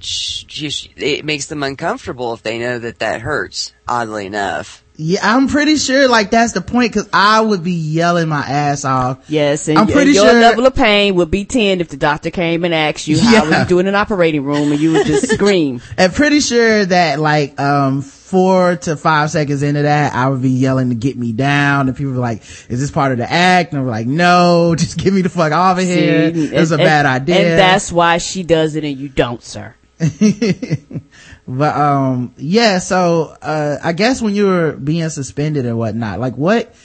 Sh- 0.04 0.46
sh- 0.48 0.88
It 0.98 1.26
makes 1.26 1.48
them 1.48 1.63
uncomfortable 1.63 2.34
if 2.34 2.44
they 2.44 2.60
know 2.60 2.80
that 2.80 3.00
that 3.00 3.22
hurts. 3.22 3.72
Oddly 3.86 4.28
enough, 4.28 4.82
Yeah, 4.96 5.20
I'm 5.22 5.50
pretty 5.50 5.76
sure 5.76 6.08
like 6.08 6.32
that's 6.32 6.54
the 6.54 6.62
point 6.62 6.94
because 6.94 7.10
I 7.12 7.42
would 7.42 7.66
be 7.66 7.74
yelling 7.74 8.30
my 8.30 8.39
ass 8.39 8.86
off. 8.86 9.26
Yes, 9.30 9.68
and, 9.68 9.78
I'm 9.78 9.88
pretty 9.88 10.12
and 10.12 10.16
your 10.16 10.30
sure- 10.30 10.39
level 10.39 10.66
of 10.66 10.74
pain 10.76 11.16
would 11.16 11.30
be 11.30 11.44
10 11.44 11.82
if 11.82 11.89
the 11.89 11.98
doctor 11.98 12.30
came 12.30 12.63
and 12.63 12.74
asked 12.74 13.08
you 13.10 13.20
how 13.20 13.32
Yeah. 13.32 13.42
was 13.50 13.60
you 13.60 13.66
doing 13.66 13.88
in 13.88 13.89
an 13.89 13.96
operating 13.96 14.46
room 14.46 14.72
and 14.72 14.80
you 14.80 14.94
would 14.94 15.06
just 15.06 15.30
scream. 15.34 15.82
And 15.98 16.13
pretty 16.13 16.39
sure 16.39 16.86
that 16.86 17.20
like, 17.20 17.60
um, 17.60 18.02
four 18.04 18.78
to 18.78 18.96
five 18.96 19.30
seconds 19.32 19.63
into 19.63 19.82
that, 19.82 20.13
I 20.13 20.30
would 20.30 20.42
be 20.42 20.50
yelling 20.52 20.88
to 20.89 20.96
get 20.96 21.18
me 21.18 21.34
down 21.34 21.89
and 21.89 21.98
people 21.98 22.13
were 22.13 22.20
like, 22.20 22.42
is 22.70 22.80
this 22.80 22.89
part 22.89 23.12
of 23.12 23.18
the 23.18 23.30
act? 23.30 23.74
And 23.74 23.82
I'm 23.82 23.88
like, 23.88 24.08
no, 24.08 24.76
just 24.78 24.98
get 24.98 25.12
me 25.13 25.22
the 25.24 25.30
fuck 25.30 25.52
off 25.52 25.78
of 25.78 25.84
here. 25.84 26.32
It's 26.34 26.72
a 26.72 26.76
and- 26.76 26.84
bad 26.84 27.06
idea. 27.06 27.36
And 27.52 27.60
that's 27.60 27.92
why 27.92 28.18
she 28.18 28.44
does 28.44 28.78
it 28.78 28.86
and 28.86 28.98
you 28.98 29.10
don't, 29.10 29.44
sir. 29.44 29.76
but 31.48 31.76
um 31.76 32.34
yeah 32.38 32.80
so 32.80 33.36
uh 33.42 33.78
i 33.84 33.94
guess 33.94 34.22
when 34.22 34.36
you 34.36 34.46
were 34.46 34.74
being 34.74 35.08
suspended 35.10 35.66
and 35.66 35.78
whatnot 35.78 36.20
like 36.20 36.36
what 36.36 36.76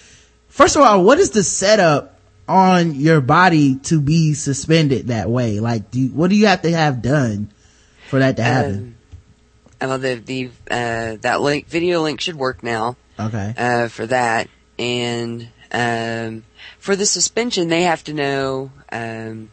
first 0.49 0.77
of 0.77 0.83
all 0.83 1.03
what 1.05 1.19
is 1.19 1.31
the 1.31 1.43
setup 1.43 2.19
on 2.49 2.95
your 2.95 3.21
body 3.21 3.77
to 3.77 4.01
be 4.01 4.35
suspended 4.35 5.09
that 5.09 5.29
way 5.29 5.61
like 5.61 5.91
do 5.91 6.01
you, 6.01 6.09
what 6.09 6.31
do 6.31 6.37
you 6.37 6.47
have 6.47 6.63
to 6.63 6.71
have 6.71 7.03
done 7.03 7.51
for 8.09 8.19
that 8.19 8.37
to 8.37 8.43
happen 8.43 8.75
um, 8.75 8.95
well, 9.81 9.99
the 9.99 10.15
the 10.15 10.51
uh, 10.71 11.17
that 11.21 11.41
link 11.41 11.69
video 11.69 12.03
link 12.03 12.21
should 12.21 12.35
work 12.35 12.63
now. 12.63 12.97
okay 13.19 13.55
uh, 13.57 13.89
for 13.89 14.07
that. 14.07 14.49
And 14.79 15.49
um, 15.73 16.45
for 16.79 16.97
the 16.97 17.07
suspension, 17.07 17.69
they 17.69 17.83
have 17.83 18.05
to 18.05 18.15
know 18.15 18.71
um, 18.91 19.51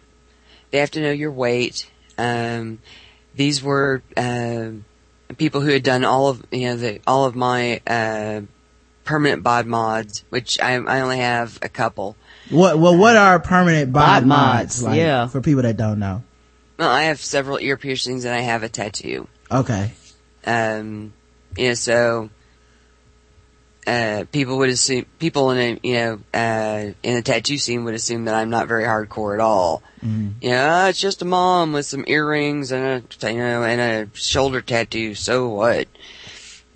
they 0.72 0.80
have 0.80 0.92
to 0.92 1.02
know 1.02 1.12
your 1.12 1.32
weight. 1.32 1.90
Um, 2.18 2.80
these 3.36 3.62
were 3.64 4.02
um 4.18 4.86
people 5.38 5.62
who 5.62 5.70
had 5.72 5.84
done 5.84 6.06
all 6.06 6.28
of 6.30 6.44
you 6.52 6.68
know 6.70 6.76
the 6.78 7.02
all 7.08 7.26
of 7.26 7.36
my 7.36 7.82
uh, 7.88 8.42
permanent 9.04 9.44
bod 9.44 9.66
mods, 9.68 10.24
which 10.30 10.60
I, 10.60 10.74
I 10.76 11.02
only 11.02 11.18
have 11.20 11.60
a 11.62 11.70
couple. 11.70 12.16
what 12.50 12.78
well 12.80 12.98
what 12.98 13.16
are 13.18 13.40
permanent 13.40 13.92
bod, 13.92 14.02
Bod 14.22 14.26
mods, 14.28 14.82
mods, 14.82 14.84
like 14.84 14.98
yeah. 14.98 15.28
for 15.28 15.42
people 15.42 15.64
that 15.64 15.78
don't 15.78 16.00
know 16.00 16.24
Well, 16.78 16.90
I 16.90 17.04
have 17.04 17.20
several 17.20 17.60
ear 17.60 17.78
piercings 17.78 18.26
and 18.26 18.34
I 18.36 18.42
have 18.42 18.64
a 18.64 18.70
tattoo. 18.70 19.28
okay 19.52 19.92
Um, 20.46 21.14
you 21.58 21.70
know, 21.70 21.74
so 21.74 22.30
uh, 23.88 24.26
people 24.32 24.58
would 24.58 24.70
assume 24.70 25.06
people 25.20 25.52
in 25.52 25.58
a 25.58 25.80
you 25.88 25.94
know 25.94 26.20
uh, 26.34 26.92
in 27.04 27.16
the 27.16 27.22
tattoo 27.22 27.58
scene 27.58 27.84
would 27.84 27.94
assume 27.94 28.26
that 28.26 28.36
I'm 28.36 28.50
not 28.50 28.68
very 28.68 28.84
hardcore 28.84 29.34
at 29.34 29.40
all. 29.40 29.82
You 30.02 30.52
know, 30.52 30.68
"Ah, 30.70 30.88
it's 30.90 31.00
just 31.00 31.22
a 31.22 31.26
mom 31.26 31.74
with 31.74 31.86
some 31.88 32.04
earrings 32.08 32.72
and 32.72 33.04
a 33.22 33.32
you 33.32 33.38
know 33.40 33.64
and 33.64 33.82
a 33.82 34.18
shoulder 34.18 34.62
tattoo. 34.62 35.16
So 35.16 35.50
what? 35.50 35.88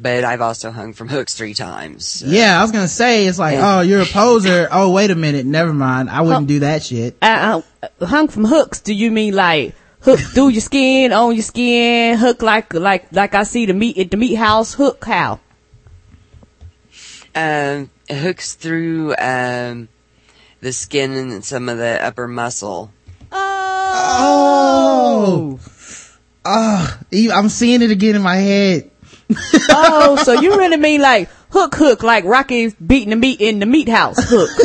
but 0.01 0.23
I've 0.23 0.39
also 0.39 0.71
hung 0.71 0.93
from 0.93 1.09
hooks 1.09 1.33
three 1.33 1.53
times. 1.53 2.05
so- 2.05 2.27
Yeah, 2.27 2.57
I 2.57 2.61
was 2.61 2.71
gonna 2.71 2.87
say, 2.87 3.27
it's 3.27 3.37
like, 3.37 3.55
Yeah. 3.55 3.79
oh, 3.79 3.81
you're 3.81 3.99
a 4.01 4.05
poser. 4.05 4.69
oh, 4.71 4.91
wait 4.91 5.11
a 5.11 5.15
minute. 5.15 5.45
Never 5.45 5.73
mind. 5.73 6.09
I 6.09 6.21
wouldn't 6.21 6.47
do 6.47 6.59
that 6.59 6.83
shit. 6.83 7.17
Uh, 7.21 7.61
uh, 7.83 8.05
hung 8.05 8.29
from 8.29 8.45
hooks, 8.45 8.79
do 8.79 8.93
you 8.93 9.11
mean 9.11 9.33
like 9.35 9.75
hook 10.01 10.21
through 10.21 10.49
your 10.49 10.61
skin, 10.61 11.11
on 11.11 11.33
your 11.35 11.43
skin, 11.43 12.17
hook 12.17 12.41
like, 12.41 12.73
like, 12.73 13.11
like 13.11 13.35
I 13.35 13.43
see 13.43 13.65
the 13.65 13.73
meat 13.73 13.97
at 13.97 14.09
the 14.09 14.15
meat 14.15 14.35
house, 14.35 14.73
hook 14.73 15.03
how? 15.03 15.41
Um, 17.35 17.89
it 18.07 18.17
hooks 18.17 18.55
through 18.55 19.15
um, 19.17 19.87
the 20.61 20.71
skin 20.73 21.11
and 21.13 21.43
some 21.45 21.69
of 21.69 21.77
the 21.77 22.03
upper 22.03 22.27
muscle. 22.27 22.91
Oh. 24.31 25.59
Oh, 26.45 26.99
even- 27.11 27.35
I'm 27.35 27.49
seeing 27.49 27.81
it 27.81 27.91
again 27.91 28.15
in 28.15 28.21
my 28.21 28.37
head. 28.37 28.89
oh, 29.69 30.19
so 30.23 30.39
you 30.41 30.57
really 30.59 30.77
mean 30.77 31.01
like 31.01 31.29
hook 31.51 31.75
hook, 31.75 32.01
like 32.03 32.23
Rocky 32.23 32.69
beating 32.85 33.09
the 33.11 33.15
meat 33.15 33.41
in 33.41 33.59
the 33.59 33.65
meat 33.65 33.89
house, 33.89 34.17
hook. 34.29 34.49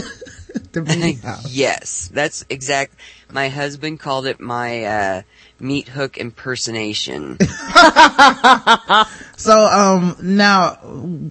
The 0.73 0.83
meat 0.83 1.21
house. 1.21 1.51
yes, 1.55 2.11
that's 2.13 2.45
exact. 2.51 2.95
My 3.31 3.49
husband 3.49 4.01
called 4.01 4.27
it 4.27 4.41
my 4.41 4.85
uh, 4.85 5.23
meat 5.61 5.89
hook 5.89 6.19
impersonation. 6.19 7.39
So, 9.37 9.53
um, 9.53 10.17
now, 10.23 10.77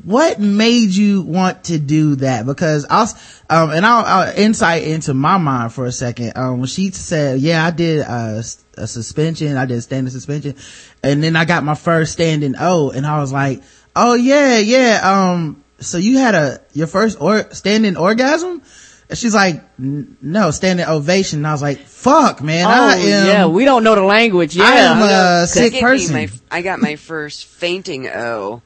what 0.04 0.40
made 0.40 0.90
you 0.90 1.22
want 1.22 1.64
to 1.66 1.80
do 1.80 2.16
that? 2.18 2.46
Because 2.46 2.86
I'll, 2.90 3.08
um, 3.50 3.72
and 3.72 3.86
I'll, 3.86 4.06
I'll 4.06 4.38
insight 4.38 4.84
into 4.84 5.14
my 5.14 5.38
mind 5.38 5.74
for 5.74 5.86
a 5.86 5.92
second. 5.92 6.34
Um, 6.36 6.60
when 6.60 6.68
she 6.68 6.92
said, 6.92 7.40
yeah, 7.40 7.66
I 7.66 7.72
did 7.72 8.02
a, 8.02 8.44
a 8.78 8.88
suspension, 8.88 9.56
I 9.56 9.66
did 9.66 9.78
a 9.78 9.82
standing 9.82 10.12
suspension, 10.12 10.56
and 11.02 11.24
then 11.24 11.36
I 11.36 11.46
got 11.46 11.64
my 11.64 11.76
first 11.76 12.12
standing 12.12 12.56
O, 12.60 12.92
and 12.92 13.06
I 13.06 13.20
was 13.20 13.32
like, 13.32 13.64
oh 13.96 14.16
yeah, 14.16 14.60
yeah, 14.60 15.00
um, 15.04 15.64
so 15.80 15.98
you 15.98 16.18
had 16.18 16.36
a, 16.36 16.62
your 16.74 16.88
first 16.88 17.20
or, 17.22 17.52
standing 17.54 17.96
orgasm? 17.96 18.62
And 19.10 19.18
she's 19.18 19.34
like, 19.36 19.62
no, 19.78 20.52
standing 20.52 20.86
ovation. 20.86 21.40
And 21.40 21.48
I 21.48 21.52
was 21.52 21.62
like, 21.62 21.80
fuck, 21.80 22.42
man, 22.42 22.66
oh, 22.66 22.70
I 22.70 22.96
am, 22.96 23.28
yeah, 23.28 23.46
we 23.48 23.66
don't 23.66 23.84
know 23.84 23.96
the 23.96 24.04
language. 24.04 24.56
Yeah. 24.56 24.64
I 24.64 24.72
am 24.76 25.02
a 25.44 25.48
sick 25.48 25.80
person. 25.80 26.16
my- 26.16 26.30
I 26.50 26.62
got 26.62 26.80
my 26.80 26.96
first 26.96 27.46
fainting 27.46 28.08
O. 28.08 28.62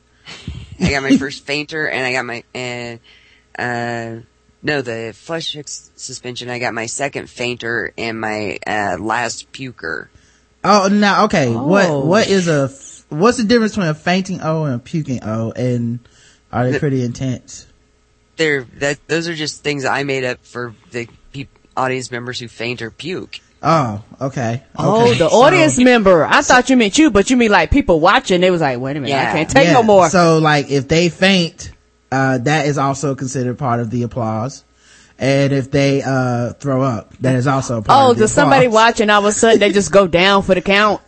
I 0.79 0.89
got 0.91 1.03
my 1.03 1.17
first 1.17 1.45
fainter, 1.45 1.87
and 1.87 2.05
I 2.05 2.11
got 2.13 2.25
my 2.25 2.43
and 2.53 2.99
uh, 3.57 4.21
no, 4.63 4.81
the 4.81 5.13
flush 5.15 5.55
suspension. 5.65 6.49
I 6.49 6.59
got 6.59 6.73
my 6.73 6.85
second 6.85 7.29
fainter 7.29 7.93
and 7.97 8.19
my 8.19 8.59
uh, 8.67 8.97
last 8.99 9.51
puker. 9.51 10.07
Oh, 10.63 10.89
now, 10.91 11.25
okay. 11.25 11.49
What, 11.53 11.85
Oh. 11.89 11.99
what 12.05 12.27
is 12.27 12.47
a, 12.47 12.67
what's 13.09 13.37
the 13.37 13.43
difference 13.43 13.73
between 13.73 13.87
a 13.89 13.93
fainting 13.93 14.41
O 14.41 14.65
and 14.65 14.75
a 14.75 14.79
puking 14.79 15.23
O? 15.23 15.51
And 15.51 15.99
are 16.51 16.65
they 16.65 16.73
The- 16.73 16.79
pretty 16.79 17.03
intense? 17.03 17.66
They're 18.37 18.63
that 18.75 19.05
those 19.07 19.27
are 19.27 19.35
just 19.35 19.63
things 19.63 19.85
I 19.85 20.03
made 20.03 20.23
up 20.23 20.45
for 20.45 20.73
the 20.91 21.07
peop 21.31 21.49
audience 21.75 22.11
members 22.11 22.39
who 22.39 22.47
faint 22.47 22.81
or 22.81 22.91
puke. 22.91 23.39
Oh, 23.61 24.03
okay. 24.21 24.63
Oh, 24.77 25.09
the 25.09 25.29
So- 25.29 25.41
audience 25.41 25.77
member. 25.79 26.23
I 26.25 26.41
thought 26.41 26.69
you 26.69 26.77
meant 26.77 26.97
you, 26.97 27.09
but 27.09 27.29
you 27.29 27.37
mean 27.37 27.51
like 27.51 27.71
people 27.71 27.99
watching. 27.99 28.41
They 28.41 28.51
was 28.51 28.61
like, 28.61 28.79
wait 28.79 28.97
a 28.97 28.99
minute, 28.99 29.17
I 29.17 29.31
can't 29.31 29.49
take 29.49 29.65
yeah, 29.65 29.73
no 29.73 29.83
more. 29.83 30.09
So, 30.09 30.37
like, 30.37 30.69
if 30.69 30.87
they 30.87 31.09
faint, 31.09 31.71
uh, 32.11 32.37
that 32.39 32.67
is 32.67 32.77
also 32.77 33.15
considered 33.15 33.57
part 33.57 33.79
of 33.79 33.89
the 33.89 34.03
applause. 34.03 34.63
And 35.19 35.51
if 35.51 35.71
they, 35.71 36.03
uh, 36.03 36.53
throw 36.53 36.83
up, 36.83 37.17
that 37.21 37.35
is 37.35 37.47
also 37.47 37.81
part 37.81 37.99
oh, 37.99 38.11
of 38.11 38.17
the 38.17 38.25
does 38.25 38.31
somebody 38.31 38.67
applause. 38.67 38.85
watching 38.85 39.09
all 39.09 39.21
of 39.21 39.25
a 39.25 39.31
sudden 39.31 39.59
they 39.59 39.71
just 39.71 39.91
go 39.91 40.05
down 40.21 40.43
for 40.43 40.53
the 40.53 40.61
count? 40.61 41.01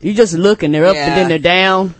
You 0.00 0.12
just 0.12 0.34
look 0.34 0.62
and 0.62 0.74
they're 0.74 0.84
up 0.84 0.96
and 0.96 1.16
then 1.16 1.28
they're 1.30 1.38
down. 1.38 1.94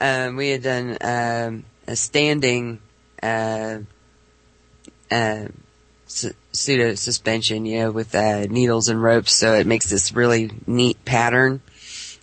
Um, 0.00 0.36
we 0.36 0.50
had 0.50 0.62
done 0.62 0.96
um, 1.00 1.64
a 1.88 1.96
standing 1.96 2.80
uh, 3.22 3.78
uh, 5.10 5.48
pseudo 6.06 6.94
suspension, 6.94 7.64
you 7.64 7.80
know, 7.80 7.90
with 7.90 8.14
uh, 8.14 8.42
needles 8.42 8.88
and 8.88 9.02
ropes, 9.02 9.34
so 9.34 9.54
it 9.54 9.66
makes 9.66 9.88
this 9.88 10.12
really 10.12 10.50
neat 10.66 11.04
pattern. 11.04 11.60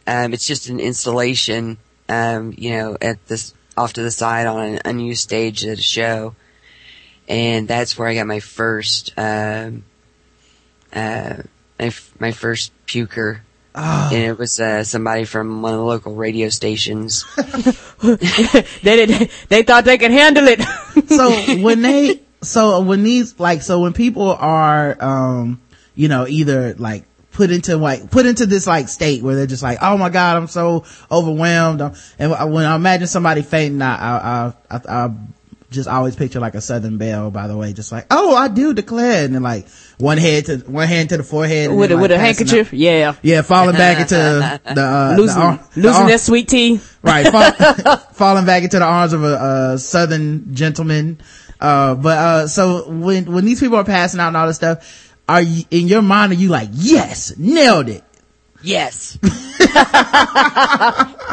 Um, 0.06 0.34
it's 0.34 0.48
just 0.48 0.70
an 0.70 0.80
installation, 0.80 1.78
um, 2.10 2.54
you 2.58 2.72
know, 2.72 2.98
at 3.02 3.26
this 3.28 3.54
off 3.76 3.94
to 3.94 4.02
the 4.02 4.12
side 4.12 4.48
on 4.48 4.62
an 4.62 4.80
unused 4.86 5.22
stage 5.22 5.66
at 5.66 5.78
a 5.78 5.82
show, 5.82 6.36
and 7.28 7.68
that's 7.68 7.98
where 7.98 8.08
I 8.08 8.16
got 8.16 8.28
my 8.28 8.40
first, 8.40 9.14
um, 9.18 9.84
uh, 10.94 11.44
my 11.80 11.86
f- 11.86 12.14
my 12.20 12.32
first 12.32 12.72
puker. 12.86 13.42
Oh, 13.80 14.10
And 14.12 14.24
it 14.24 14.38
was 14.40 14.60
uh, 14.60 14.84
somebody 14.84 15.24
from 15.26 15.62
one 15.62 15.74
of 15.74 15.80
the 15.80 15.86
local 15.86 16.16
radio 16.16 16.50
stations. 16.50 17.24
they 18.02 19.06
did, 19.06 19.30
they 19.50 19.64
thought 19.64 19.86
they 19.86 19.98
could 19.98 20.12
handle 20.12 20.46
it. 20.48 20.62
so 21.08 21.32
when 21.62 21.82
they 21.84 22.20
so 22.42 22.82
when 22.82 23.04
these 23.04 23.40
like 23.40 23.62
so 23.62 23.80
when 23.82 23.94
people 23.94 24.32
are 24.32 24.96
um 25.04 25.60
you 25.96 26.08
know 26.08 26.28
either 26.28 26.74
like 26.76 27.04
put 27.32 27.52
into 27.52 27.78
like 27.78 28.10
put 28.12 28.26
into 28.26 28.46
this 28.46 28.66
like 28.68 28.88
state 28.90 29.22
where 29.24 29.36
they're 29.36 29.48
just 29.48 29.64
like 29.64 29.80
oh 29.82 29.98
my 29.98 30.10
god 30.10 30.38
i'm 30.38 30.48
so 30.48 30.84
overwhelmed 31.12 31.82
Um, 31.82 31.94
and 32.20 32.32
when 32.54 32.66
i 32.66 32.76
imagine 32.76 33.08
somebody 33.08 33.42
fainting 33.42 33.82
i 33.82 33.96
i 33.96 34.54
i, 34.72 34.76
I, 34.76 35.06
I 35.06 35.10
just 35.70 35.88
always 35.90 36.16
picture 36.16 36.40
like 36.40 36.56
a 36.56 36.62
southern 36.62 36.98
belle 36.98 37.30
by 37.30 37.48
the 37.48 37.56
way 37.58 37.74
just 37.74 37.92
like 37.92 38.06
oh 38.10 38.36
i 38.36 38.48
do 38.48 38.74
declare 38.74 39.26
and 39.26 39.36
then 39.36 39.44
like 39.44 39.68
one 39.98 40.18
head 40.18 40.46
to 40.46 40.58
one 40.60 40.88
hand 40.88 41.10
to 41.10 41.18
the 41.18 41.24
forehead 41.24 41.70
with 41.70 41.92
a, 41.92 41.96
then, 41.96 42.02
with 42.02 42.12
a 42.12 42.18
handkerchief. 42.18 42.72
Yeah. 42.72 43.16
yeah 43.22 43.42
falling 43.42 43.76
back 43.76 44.00
into 44.00 44.16
the 44.76 44.82
uh 44.82 45.12
the 45.16 45.18
Losing, 45.22 45.42
arm- 45.42 45.60
the 45.74 45.82
losing 45.82 45.96
arm- 45.98 46.08
their 46.08 46.18
sweet 46.18 46.48
tea. 46.48 46.80
right 47.02 47.28
fall, 47.32 47.98
falling 48.14 48.46
back 48.46 48.64
into 48.64 48.80
the 48.80 48.86
arms 48.86 49.12
of 49.14 49.24
a, 49.24 49.74
a 49.74 49.78
southern 49.78 50.54
gentleman 50.56 51.20
uh 51.60 51.96
but 51.96 52.18
uh 52.18 52.48
so 52.48 52.90
when 52.90 53.32
when 53.32 53.44
these 53.44 53.60
people 53.60 53.78
are 53.78 53.84
passing 53.84 54.20
out 54.20 54.28
and 54.30 54.38
all 54.38 54.48
this 54.48 54.56
stuff 54.56 55.14
are 55.28 55.42
you 55.42 55.64
in 55.72 55.88
your 55.88 56.02
mind 56.02 56.32
are 56.32 56.36
you 56.36 56.48
like 56.48 56.70
yes 56.72 57.36
nailed 57.38 57.90
it 57.90 58.04
Yes. 58.68 59.18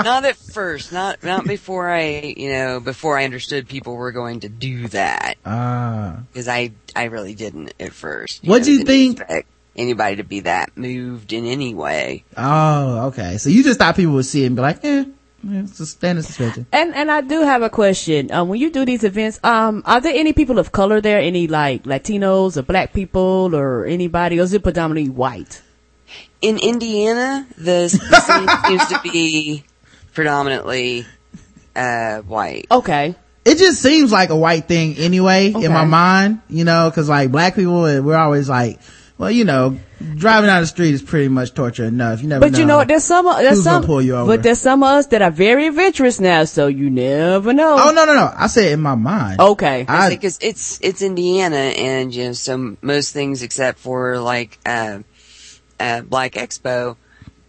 not 0.05 0.25
at 0.25 0.37
first, 0.37 0.93
not 0.93 1.23
not 1.25 1.45
before 1.47 1.91
I, 1.91 2.35
you 2.37 2.53
know, 2.53 2.81
before 2.81 3.19
I 3.19 3.25
understood 3.25 3.69
people 3.69 3.97
were 3.97 4.13
going 4.13 4.41
to 4.41 4.49
do 4.49 4.89
that, 4.89 5.35
ah 5.45 6.19
because 6.33 6.47
I 6.49 6.73
I 6.95 7.05
really 7.05 7.35
didn't 7.35 7.75
at 7.81 7.93
first. 7.93 8.45
What'd 8.45 8.67
you 8.69 8.85
think- 8.85 9.21
expect 9.21 9.49
Anybody 9.77 10.15
to 10.17 10.23
be 10.23 10.39
that 10.47 10.71
moved 10.79 11.33
in 11.33 11.47
any 11.47 11.75
way? 11.75 12.23
oh 12.37 13.09
okay 13.09 13.39
so 13.39 13.51
you 13.51 13.65
just 13.65 13.81
thought 13.81 13.97
people 13.97 14.15
would 14.15 14.25
see 14.25 14.45
it 14.45 14.47
and 14.47 14.55
be 14.55 14.63
like 14.63 14.85
eh, 14.85 15.03
eh, 15.03 15.63
it's 15.67 15.81
a 15.81 15.87
standard 15.87 16.25
suspension 16.25 16.67
And 16.71 16.95
and 16.95 17.11
I 17.11 17.21
do 17.23 17.43
have 17.43 17.63
a 17.63 17.71
question. 17.71 18.31
Um, 18.31 18.47
when 18.49 18.61
you 18.61 18.71
do 18.71 18.85
these 18.85 19.03
events, 19.03 19.41
um, 19.43 19.83
are 19.85 20.01
there 20.01 20.15
any 20.15 20.33
people 20.33 20.61
of 20.61 20.71
color 20.71 21.01
there? 21.01 21.19
Any 21.19 21.49
like 21.49 21.83
Latinos 21.91 22.57
or 22.57 22.63
black 22.63 22.93
people 22.93 23.51
or 23.53 23.85
anybody? 23.85 24.39
Or 24.39 24.45
is 24.45 24.53
it 24.55 24.63
predominantly 24.63 25.11
white? 25.11 25.61
In 26.45 26.59
Indiana, 26.59 27.47
the, 27.57 27.89
the 27.89 28.21
scene 28.69 28.79
seems 28.79 28.87
to 28.89 29.01
be 29.03 29.65
predominantly 30.13 31.05
uh, 31.77 32.19
white. 32.21 32.67
Okay. 32.71 33.15
it 33.45 33.59
just 33.59 33.83
seems 33.83 34.11
like 34.13 34.31
a 34.31 34.37
white 34.37 34.67
thing 34.69 34.97
anyway 34.97 35.49
in 35.53 35.71
my 35.73 35.85
mind 35.85 36.41
you 36.49 36.65
know 36.65 36.89
because 36.89 37.09
like 37.09 37.31
black 37.31 37.55
people 37.55 37.83
we're 37.83 38.17
always 38.17 38.49
like 38.49 38.79
well 39.19 39.31
you 39.31 39.45
know 39.45 39.77
driving 40.17 40.47
down 40.49 40.61
the 40.63 40.67
street 40.67 40.95
is 40.95 41.03
pretty 41.03 41.29
much 41.29 41.53
torture 41.53 41.85
enough 41.85 42.23
you 42.23 42.29
never 42.29 42.45
know. 42.47 42.51
But 42.51 42.59
you 42.59 42.65
know 42.65 42.77
what? 42.79 42.89
There's 42.89 43.05
some, 43.05 43.27
there's 43.27 43.63
some, 43.63 43.85
pull 43.85 44.01
you 44.03 44.17
over? 44.17 44.31
but 44.37 44.43
there's 44.43 44.61
some 44.61 44.83
of 44.83 44.89
us 44.91 45.07
that 45.09 45.21
are 45.23 45.31
very 45.31 45.67
adventurous 45.67 46.21
now, 46.21 46.45
so 46.45 46.69
you 46.69 46.89
never 46.91 47.53
know. 47.53 47.77
oh 47.79 47.93
no 47.93 48.05
no 48.05 48.15
no 48.15 48.33
i 48.37 48.47
said 48.47 48.73
in 48.73 48.81
my 48.81 48.95
mind 48.95 49.41
Okay. 49.41 49.85
I- 49.89 50.11
because 50.11 50.39
it's 50.41 50.79
it's 50.81 51.03
Indiana, 51.03 51.57
and 51.57 52.15
you 52.15 52.27
know, 52.27 52.33
so 52.33 52.77
most 52.83 53.13
things 53.13 53.43
except 53.43 53.79
for 53.79 54.19
like 54.21 54.59
uh, 54.65 54.99
uh, 55.81 56.01
Black 56.03 56.33
Expo 56.33 56.97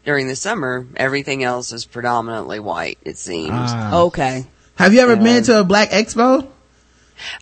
during 0.03 0.27
the 0.27 0.35
summer, 0.35 0.85
everything 0.95 1.43
else 1.43 1.71
is 1.71 1.85
predominantly 1.85 2.59
white. 2.59 2.97
It 3.03 3.17
seems. 3.17 3.51
Ah. 3.53 4.01
okay. 4.03 4.45
Have 4.75 4.93
you 4.93 4.99
ever 4.99 5.15
Yeah. 5.15 5.23
been 5.23 5.43
to 5.43 5.59
a 5.61 5.63
black 5.63 5.89
expo? 5.91 6.47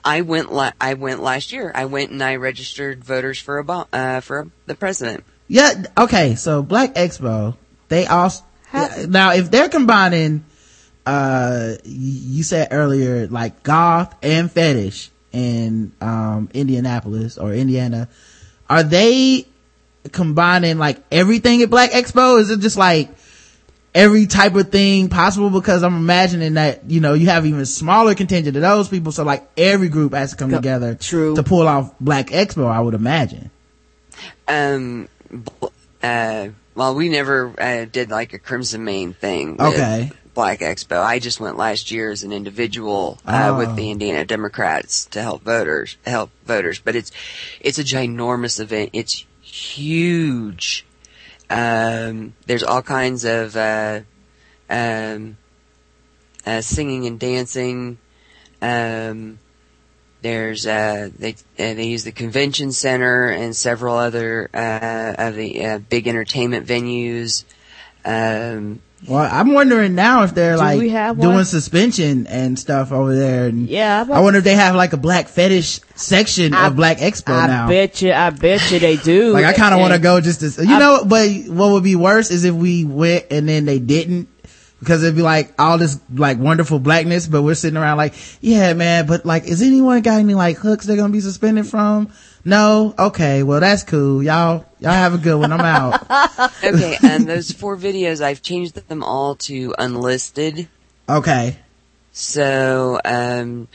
I 0.06 0.22
went 0.22 0.54
la- 0.54 0.72
I 0.80 0.94
went 0.94 1.22
last 1.22 1.52
year. 1.52 1.72
I 1.74 1.86
went 1.86 2.12
and 2.12 2.22
I 2.24 2.36
registered 2.36 3.04
voters 3.04 3.40
for 3.40 3.62
Obama, 3.64 3.88
uh, 3.92 4.20
for 4.22 4.48
the 4.68 4.76
president. 4.76 5.24
Yeah. 5.48 5.84
Okay. 5.98 6.36
So 6.36 6.62
Black 6.62 6.94
Expo, 6.96 7.56
they 7.90 8.06
also 8.06 8.44
How- 8.68 8.90
now 9.10 9.34
if 9.34 9.50
they're 9.52 9.70
combining, 9.70 10.46
uh, 11.06 11.74
you 11.84 12.44
said 12.44 12.68
earlier 12.72 13.28
like 13.28 13.64
goth 13.64 14.14
and 14.22 14.52
fetish 14.52 15.10
in 15.32 15.92
um 16.02 16.50
Indianapolis 16.54 17.38
or 17.40 17.52
Indiana, 17.54 18.08
are 18.70 18.84
they 18.84 19.48
combining 20.12 20.78
like 20.78 20.98
everything 21.12 21.62
at 21.62 21.70
Black 21.70 21.92
Expo? 21.92 22.40
Is 22.40 22.50
it 22.50 22.60
just 22.60 22.78
like 22.78 23.10
every 23.96 24.26
type 24.28 24.56
of 24.56 24.70
thing 24.72 25.10
possible? 25.10 25.50
Because 25.50 25.84
I'm 25.84 25.96
imagining 25.96 26.56
that 26.56 26.90
you 26.90 27.00
know 27.00 27.14
you 27.14 27.28
have 27.28 27.46
even 27.46 27.66
smaller 27.66 28.16
contingent 28.16 28.56
of 28.56 28.62
those 28.62 28.90
people, 28.90 29.12
so 29.12 29.24
like 29.24 29.48
every 29.58 29.90
group 29.90 30.14
has 30.14 30.32
to 30.32 30.38
come 30.38 30.50
Go- 30.50 30.58
together 30.58 30.96
true. 30.96 31.36
to 31.36 31.44
pull 31.44 31.68
off 31.68 31.94
Black 32.00 32.28
Expo. 32.28 32.68
I 32.68 32.80
would 32.80 32.94
imagine. 32.96 33.50
Um, 34.48 35.08
uh, 36.02 36.48
well, 36.76 36.96
we 36.96 37.10
never 37.10 37.54
uh, 37.60 37.86
did 37.86 38.10
like 38.10 38.34
a 38.34 38.40
Crimson 38.40 38.84
Mane 38.84 39.14
thing. 39.14 39.60
Okay. 39.62 40.12
Black 40.34 40.60
Expo. 40.62 41.00
I 41.00 41.20
just 41.20 41.40
went 41.40 41.58
last 41.58 41.92
year 41.92 42.10
as 42.12 42.24
an 42.24 42.32
individual 42.34 43.20
uh, 43.26 43.52
Oh. 43.54 43.58
with 43.60 43.76
the 43.76 43.92
Indiana 43.92 44.26
Democrats 44.26 45.06
to 45.12 45.22
help 45.22 45.44
voters 45.44 45.96
help 46.08 46.32
voters. 46.46 46.80
But 46.80 46.96
it's 46.96 47.12
it's 47.62 47.78
a 47.78 47.84
ginormous 47.84 48.60
event. 48.60 48.90
It's 48.94 49.26
huge. 49.54 50.86
Um, 51.50 52.34
there's 52.48 52.64
all 52.64 52.82
kinds 52.82 53.24
of 53.24 53.56
uh, 53.56 54.02
um, 54.70 55.38
uh, 56.46 56.62
singing 56.62 57.06
and 57.06 57.20
dancing. 57.20 58.00
Um, 58.62 59.38
there's 60.24 60.66
uh, 60.66 61.10
they 61.20 61.34
uh, 61.34 61.36
they 61.76 61.84
use 61.84 62.04
the 62.04 62.12
convention 62.12 62.72
center 62.72 63.30
and 63.30 63.56
several 63.56 63.98
other 63.98 64.50
uh, 64.54 65.16
of 65.18 65.36
the 65.36 65.66
uh, 65.66 65.78
big 65.80 66.08
entertainment 66.08 66.66
venues. 66.66 67.44
Well, 69.08 69.30
I'm 69.32 69.54
wondering 69.54 69.96
now 69.96 70.24
if 70.24 70.34
they're 70.34 70.54
Do 70.54 70.60
like 70.60 70.80
doing 70.80 71.18
one? 71.36 71.46
suspension 71.46 72.26
and 72.28 72.58
stuff 72.58 72.92
over 72.92 73.16
there. 73.16 73.48
And 73.48 73.68
Yeah, 73.68 74.06
I 74.12 74.22
wonder 74.22 74.40
if 74.40 74.46
they 74.46 74.56
have 74.56 74.76
like 74.76 74.94
a 74.94 74.98
black 74.98 75.28
fetish 75.28 75.82
section 75.96 76.54
I- 76.54 76.68
of 76.68 76.76
Black 76.76 76.98
Expo 77.00 77.34
I 77.34 77.48
now. 77.48 77.66
I 77.66 77.70
bet 77.70 78.02
you, 78.02 78.14
I 78.14 78.30
bet 78.30 78.72
you 78.72 78.80
they 78.80 78.96
do. 78.98 79.34
Like 79.34 79.46
I 79.46 79.54
kind 79.54 79.74
of 79.74 79.80
want 79.82 79.94
to 79.94 80.00
go 80.00 80.22
just 80.22 80.40
to, 80.42 80.66
you 80.66 80.76
I- 80.76 80.80
know, 80.80 81.04
but 81.06 81.30
what 81.48 81.72
would 81.72 81.84
be 81.84 81.96
worse 81.96 82.32
is 82.32 82.46
if 82.46 82.54
we 82.56 82.86
went 82.86 83.26
and 83.32 83.48
then 83.48 83.66
they 83.66 83.80
didn't. 83.80 84.30
Because 84.80 85.02
it'd 85.02 85.16
be 85.16 85.22
like 85.22 85.54
all 85.58 85.78
this 85.78 85.98
like 86.14 86.38
wonderful 86.40 86.78
blackness, 86.78 87.26
but 87.26 87.42
we're 87.42 87.56
sitting 87.56 87.78
around 87.78 87.96
like, 87.96 88.16
yeah, 88.42 88.74
man, 88.74 89.06
but 89.08 89.26
like, 89.26 89.46
is 89.46 89.62
anyone 89.62 90.02
got 90.02 90.20
any 90.20 90.34
like 90.34 90.58
hooks 90.58 90.86
they're 90.86 90.98
gonna 90.98 91.14
be 91.14 91.22
suspended 91.22 91.66
from? 91.68 92.12
No? 92.46 92.94
Okay, 93.00 93.44
well 93.44 93.60
that's 93.60 93.84
cool. 93.84 94.22
Y'all, 94.22 94.66
y'all 94.80 94.92
have 94.92 95.14
a 95.14 95.18
good 95.18 95.38
one. 95.40 95.52
I'm 95.52 95.62
out. 95.62 96.52
okay, 96.64 96.98
and 97.04 97.28
those 97.28 97.52
four 97.52 97.78
videos, 97.78 98.22
I've 98.22 98.42
changed 98.42 98.76
them 98.76 99.04
all 99.04 99.36
to 99.36 99.74
unlisted. 99.78 100.68
Okay. 101.08 101.58
So, 102.12 103.00
um, 103.06 103.68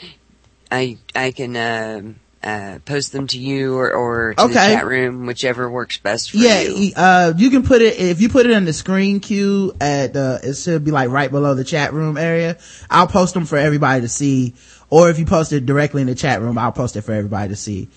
I, 0.71 0.99
I 1.15 1.31
can, 1.33 1.57
um, 1.57 2.17
uh, 2.43 2.79
post 2.85 3.13
them 3.13 3.27
to 3.27 3.39
you 3.39 3.77
or, 3.77 3.93
or 3.93 4.35
to 4.35 4.47
the 4.49 4.55
chat 4.55 4.87
room, 4.87 5.27
whichever 5.27 5.69
works 5.69 5.99
best 5.99 6.31
for 6.31 6.37
Yeah, 6.37 6.63
you. 6.63 6.75
y- 6.75 6.93
uh, 6.95 7.33
you 7.37 7.51
can 7.51 7.65
put 7.65 7.83
it, 7.83 7.99
if 7.99 8.21
you 8.21 8.29
put 8.29 8.47
it 8.47 8.53
in 8.53 8.65
the 8.65 8.73
screen 8.73 9.19
queue 9.19 9.75
at 9.81 10.13
the, 10.13 10.39
it 10.45 10.55
should 10.55 10.85
be 10.85 10.93
like 10.93 11.11
right 11.11 11.31
below 11.31 11.55
the 11.55 11.65
chat 11.65 11.93
room 11.93 12.17
area. 12.17 12.57
I'll 12.89 13.09
post 13.09 13.35
them 13.35 13.45
for 13.45 13.59
everybody 13.59 14.03
to 14.03 14.09
see. 14.09 14.55
Or 14.91 15.11
if 15.11 15.19
you 15.19 15.27
post 15.27 15.53
it 15.53 15.67
directly 15.67 16.01
in 16.01 16.07
the 16.07 16.15
chat 16.15 16.41
room, 16.41 16.57
I'll 16.59 16.73
post 16.73 16.97
it 16.97 17.03
for 17.03 17.13
everybody 17.13 17.49
to 17.49 17.57
see. 17.57 17.89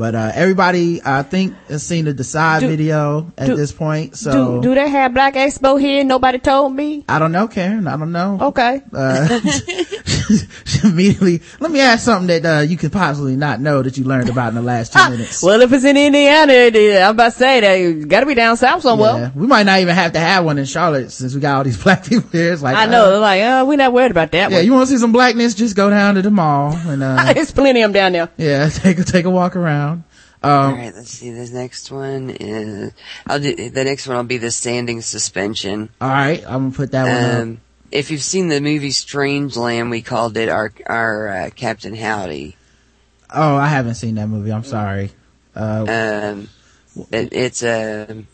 But, 0.00 0.14
uh, 0.14 0.32
everybody, 0.34 1.02
I 1.04 1.22
think, 1.22 1.52
has 1.68 1.82
seen 1.82 2.06
the 2.06 2.14
Decide 2.14 2.60
Do- 2.60 2.68
video 2.68 3.30
at 3.36 3.48
do- 3.48 3.54
this 3.56 3.70
point. 3.70 4.16
So, 4.16 4.62
do, 4.62 4.70
do 4.70 4.74
they 4.74 4.88
have 4.88 5.12
Black 5.12 5.34
Expo 5.34 5.78
here? 5.78 6.02
Nobody 6.04 6.38
told 6.38 6.74
me. 6.74 7.04
I 7.06 7.18
don't 7.18 7.32
know, 7.32 7.46
Karen. 7.48 7.86
I 7.86 7.98
don't 7.98 8.10
know. 8.10 8.38
Okay. 8.40 8.80
Uh, 8.94 9.40
immediately, 10.84 11.42
let 11.60 11.70
me 11.70 11.80
ask 11.80 12.02
something 12.04 12.28
that, 12.42 12.46
uh, 12.46 12.60
you 12.62 12.78
could 12.78 12.92
possibly 12.92 13.36
not 13.36 13.60
know 13.60 13.82
that 13.82 13.98
you 13.98 14.04
learned 14.04 14.30
about 14.30 14.48
in 14.48 14.54
the 14.54 14.62
last 14.62 14.94
two 14.94 15.10
minutes. 15.10 15.42
Well, 15.42 15.60
if 15.60 15.70
it's 15.70 15.84
in 15.84 15.98
Indiana, 15.98 16.50
it- 16.52 17.02
I'm 17.02 17.10
about 17.10 17.32
to 17.32 17.38
say 17.38 17.60
that 17.60 18.08
got 18.08 18.20
to 18.20 18.26
be 18.26 18.34
down 18.34 18.56
south 18.56 18.80
somewhere. 18.80 19.12
Yeah, 19.14 19.30
we 19.34 19.46
might 19.46 19.64
not 19.64 19.80
even 19.80 19.94
have 19.94 20.12
to 20.12 20.18
have 20.18 20.46
one 20.46 20.56
in 20.56 20.64
Charlotte 20.64 21.12
since 21.12 21.34
we 21.34 21.40
got 21.42 21.56
all 21.58 21.64
these 21.64 21.76
black 21.82 22.06
people 22.06 22.30
here. 22.30 22.54
It's 22.54 22.62
like 22.62 22.74
I 22.76 22.84
uh, 22.84 22.86
know. 22.86 23.20
like, 23.20 23.42
uh, 23.42 23.64
we're 23.68 23.76
not 23.76 23.92
worried 23.92 24.12
about 24.12 24.30
that 24.32 24.50
Yeah, 24.50 24.56
one. 24.58 24.64
you 24.64 24.72
want 24.72 24.88
to 24.88 24.94
see 24.94 24.98
some 24.98 25.12
blackness? 25.12 25.52
Just 25.54 25.76
go 25.76 25.90
down 25.90 26.14
to 26.14 26.22
the 26.22 26.30
mall 26.30 26.72
and 26.74 27.02
uh, 27.02 27.32
There's 27.34 27.50
plenty 27.52 27.82
of 27.82 27.92
them 27.92 27.92
down 27.92 28.12
there. 28.12 28.28
yeah, 28.38 28.68
take 28.70 28.98
a 28.98 29.04
take 29.04 29.24
a 29.26 29.30
walk 29.30 29.56
around. 29.56 29.89
Um, 30.42 30.50
Alright, 30.50 30.94
let's 30.94 31.10
see, 31.10 31.30
this 31.32 31.50
next 31.50 31.90
one 31.90 32.30
is, 32.30 32.92
I'll 33.26 33.40
do, 33.40 33.68
the 33.70 33.84
next 33.84 34.06
one 34.06 34.16
will 34.16 34.24
be 34.24 34.38
the 34.38 34.50
standing 34.50 35.02
suspension. 35.02 35.90
all 36.00 36.08
right, 36.08 36.42
I'm 36.46 36.64
gonna 36.64 36.70
put 36.70 36.92
that 36.92 37.04
one 37.04 37.30
up. 37.30 37.42
Um, 37.42 37.60
if 37.90 38.10
you've 38.10 38.22
seen 38.22 38.48
the 38.48 38.60
movie 38.60 38.88
Strangeland, 38.90 39.90
we 39.90 40.00
called 40.00 40.36
it 40.36 40.48
our, 40.48 40.72
our, 40.86 41.28
uh, 41.28 41.50
Captain 41.54 41.94
Howdy. 41.94 42.56
Oh, 43.28 43.56
I 43.56 43.66
haven't 43.66 43.96
seen 43.96 44.14
that 44.14 44.28
movie. 44.28 44.50
I'm 44.52 44.64
sorry. 44.64 45.10
Uh, 45.54 45.84
Um, 45.88 46.48
it, 47.12 47.32
it's 47.32 47.62
um 47.62 48.26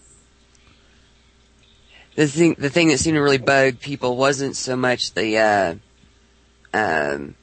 the 2.14 2.26
thing. 2.26 2.56
The 2.58 2.70
thing 2.70 2.88
that 2.88 2.98
seemed 2.98 3.16
to 3.16 3.20
really 3.20 3.38
bug 3.38 3.78
people 3.80 4.16
wasn't 4.16 4.56
so 4.56 4.74
much 4.76 5.12
the 5.12 5.38
uh, 5.38 5.74
um, 6.72 7.34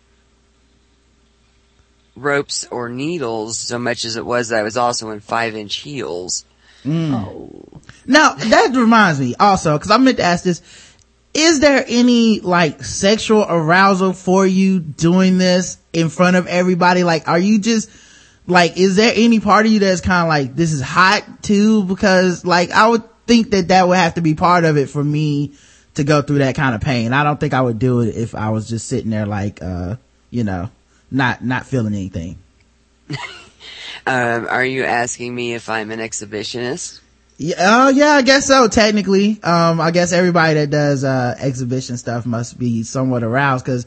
ropes 2.16 2.66
or 2.70 2.90
needles, 2.90 3.58
so 3.58 3.80
much 3.80 4.06
as 4.06 4.16
it 4.16 4.26
was 4.26 4.50
that 4.50 4.60
I 4.60 4.64
was 4.64 4.78
also 4.78 5.10
in 5.12 5.20
five 5.20 5.56
inch 5.56 5.76
heels. 5.76 6.46
Oh, 6.86 7.82
now 8.06 8.34
that 8.34 8.76
reminds 8.76 9.20
me 9.20 9.36
also 9.40 9.78
because 9.78 9.92
I 9.92 9.98
meant 9.98 10.18
to 10.18 10.24
ask 10.24 10.44
this: 10.44 10.62
Is 11.34 11.60
there 11.60 11.86
any 11.88 12.42
like 12.42 12.84
sexual 12.84 13.46
arousal 13.48 14.14
for 14.14 14.46
you 14.46 14.80
doing 14.80 15.38
this 15.38 15.78
in 15.94 16.10
front 16.10 16.36
of 16.36 16.48
everybody? 16.48 17.04
Like, 17.04 17.28
are 17.28 17.40
you 17.40 17.60
just 17.60 17.90
like, 18.48 18.78
is 18.78 18.96
there 18.96 19.14
any 19.16 19.40
part 19.40 19.66
of 19.66 19.72
you 19.72 19.80
that's 19.80 20.02
kind 20.02 20.24
of 20.24 20.30
like, 20.30 20.56
this 20.56 20.74
is 20.74 20.82
hot 20.82 21.44
too? 21.44 21.84
Because 21.84 22.46
like, 22.46 22.72
I 22.72 22.90
would 22.90 23.04
think 23.26 23.52
that 23.52 23.70
that 23.70 23.88
would 23.88 23.98
have 23.98 24.16
to 24.16 24.22
be 24.22 24.36
part 24.36 24.66
of 24.66 24.78
it 24.78 24.90
for 24.90 25.04
me 25.04 25.54
to 25.96 26.04
go 26.04 26.22
through 26.22 26.40
that 26.40 26.56
kind 26.56 26.76
of 26.76 26.82
pain. 26.82 27.14
I 27.14 27.24
don't 27.24 27.40
think 27.40 27.54
I 27.54 27.62
would 27.62 27.80
do 27.80 28.02
it 28.02 28.16
if 28.16 28.36
I 28.36 28.50
was 28.50 28.68
just 28.68 28.88
sitting 28.88 29.12
there 29.12 29.26
like, 29.26 29.62
uh, 29.62 29.96
you 30.30 30.44
know, 30.44 30.70
not, 31.14 31.44
not 31.44 31.66
feeling 31.66 31.94
anything. 31.94 32.38
Um, 34.06 34.48
are 34.50 34.66
you 34.66 34.84
asking 34.84 35.34
me 35.34 35.54
if 35.54 35.70
I'm 35.70 35.90
an 35.90 36.00
exhibitionist? 36.00 37.00
Yeah, 37.38 37.56
oh 37.60 37.90
yeah, 37.90 38.10
I 38.10 38.22
guess 38.22 38.46
so, 38.48 38.68
technically. 38.68 39.42
Um, 39.42 39.80
I 39.80 39.92
guess 39.92 40.12
everybody 40.12 40.56
that 40.56 40.72
does, 40.72 41.06
uh, 41.06 41.36
exhibition 41.40 41.96
stuff 41.96 42.26
must 42.26 42.60
be 42.60 42.84
somewhat 42.84 43.24
aroused 43.24 43.64
because, 43.64 43.86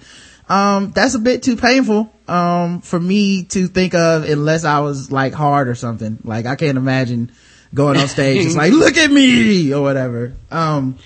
um, 0.48 0.90
that's 0.92 1.14
a 1.14 1.18
bit 1.18 1.42
too 1.42 1.56
painful, 1.56 2.10
um, 2.28 2.80
for 2.80 2.98
me 2.98 3.42
to 3.44 3.66
think 3.68 3.92
of 3.94 4.24
unless 4.24 4.64
I 4.64 4.80
was 4.80 5.12
like 5.12 5.34
hard 5.34 5.68
or 5.68 5.74
something. 5.74 6.16
Like 6.24 6.46
I 6.46 6.56
can't 6.56 6.78
imagine 6.78 7.30
going 7.74 7.98
on 7.98 8.08
stage 8.08 8.42
just 8.42 8.56
like, 8.56 8.72
look 8.72 8.96
at 8.96 9.10
me 9.10 9.74
or 9.74 9.82
whatever. 9.82 10.32
Um, 10.50 10.96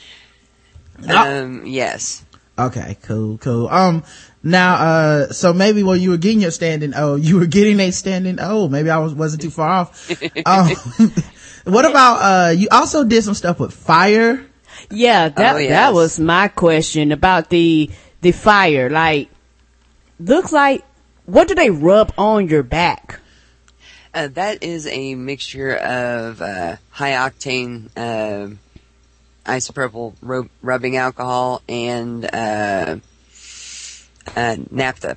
Um, 1.08 1.66
yes. 1.66 2.24
Okay, 2.58 2.96
cool, 3.02 3.38
cool. 3.38 3.68
Um, 3.68 4.04
now, 4.42 4.74
uh, 4.74 5.26
so 5.28 5.52
maybe 5.52 5.82
when 5.82 6.00
you 6.00 6.10
were 6.10 6.16
getting 6.16 6.40
your 6.40 6.50
standing 6.50 6.92
O, 6.94 7.16
you 7.16 7.38
were 7.38 7.46
getting 7.46 7.78
a 7.80 7.90
standing 7.90 8.38
O. 8.40 8.68
Maybe 8.68 8.90
I 8.90 8.98
was, 8.98 9.14
wasn't 9.14 9.42
too 9.42 9.50
far 9.50 9.68
off. 9.68 10.10
um, 10.46 10.68
what 11.64 11.84
about, 11.84 12.16
uh, 12.16 12.50
you 12.50 12.68
also 12.70 13.04
did 13.04 13.22
some 13.22 13.34
stuff 13.34 13.60
with 13.60 13.72
fire. 13.74 14.46
Yeah, 14.90 15.28
that 15.28 15.56
Oh, 15.56 15.58
yes. 15.58 15.70
that 15.70 15.92
was 15.92 16.18
my 16.18 16.48
question 16.48 17.12
about 17.12 17.50
the 17.50 17.90
the 18.22 18.32
fire. 18.32 18.88
Like, 18.88 19.28
looks 20.18 20.52
like 20.52 20.84
what 21.26 21.48
do 21.48 21.54
they 21.54 21.70
rub 21.70 22.12
on 22.16 22.48
your 22.48 22.62
back? 22.62 23.20
Uh, 24.12 24.28
that 24.28 24.62
is 24.62 24.86
a 24.86 25.14
mixture 25.14 25.76
of 25.76 26.40
uh, 26.42 26.76
high 26.90 27.12
octane 27.12 27.88
uh, 27.96 28.48
isopropyl 29.46 30.14
ro- 30.22 30.48
rubbing 30.62 30.96
alcohol 30.96 31.62
and 31.68 32.24
uh, 34.36 34.56
naphtha. 34.70 35.16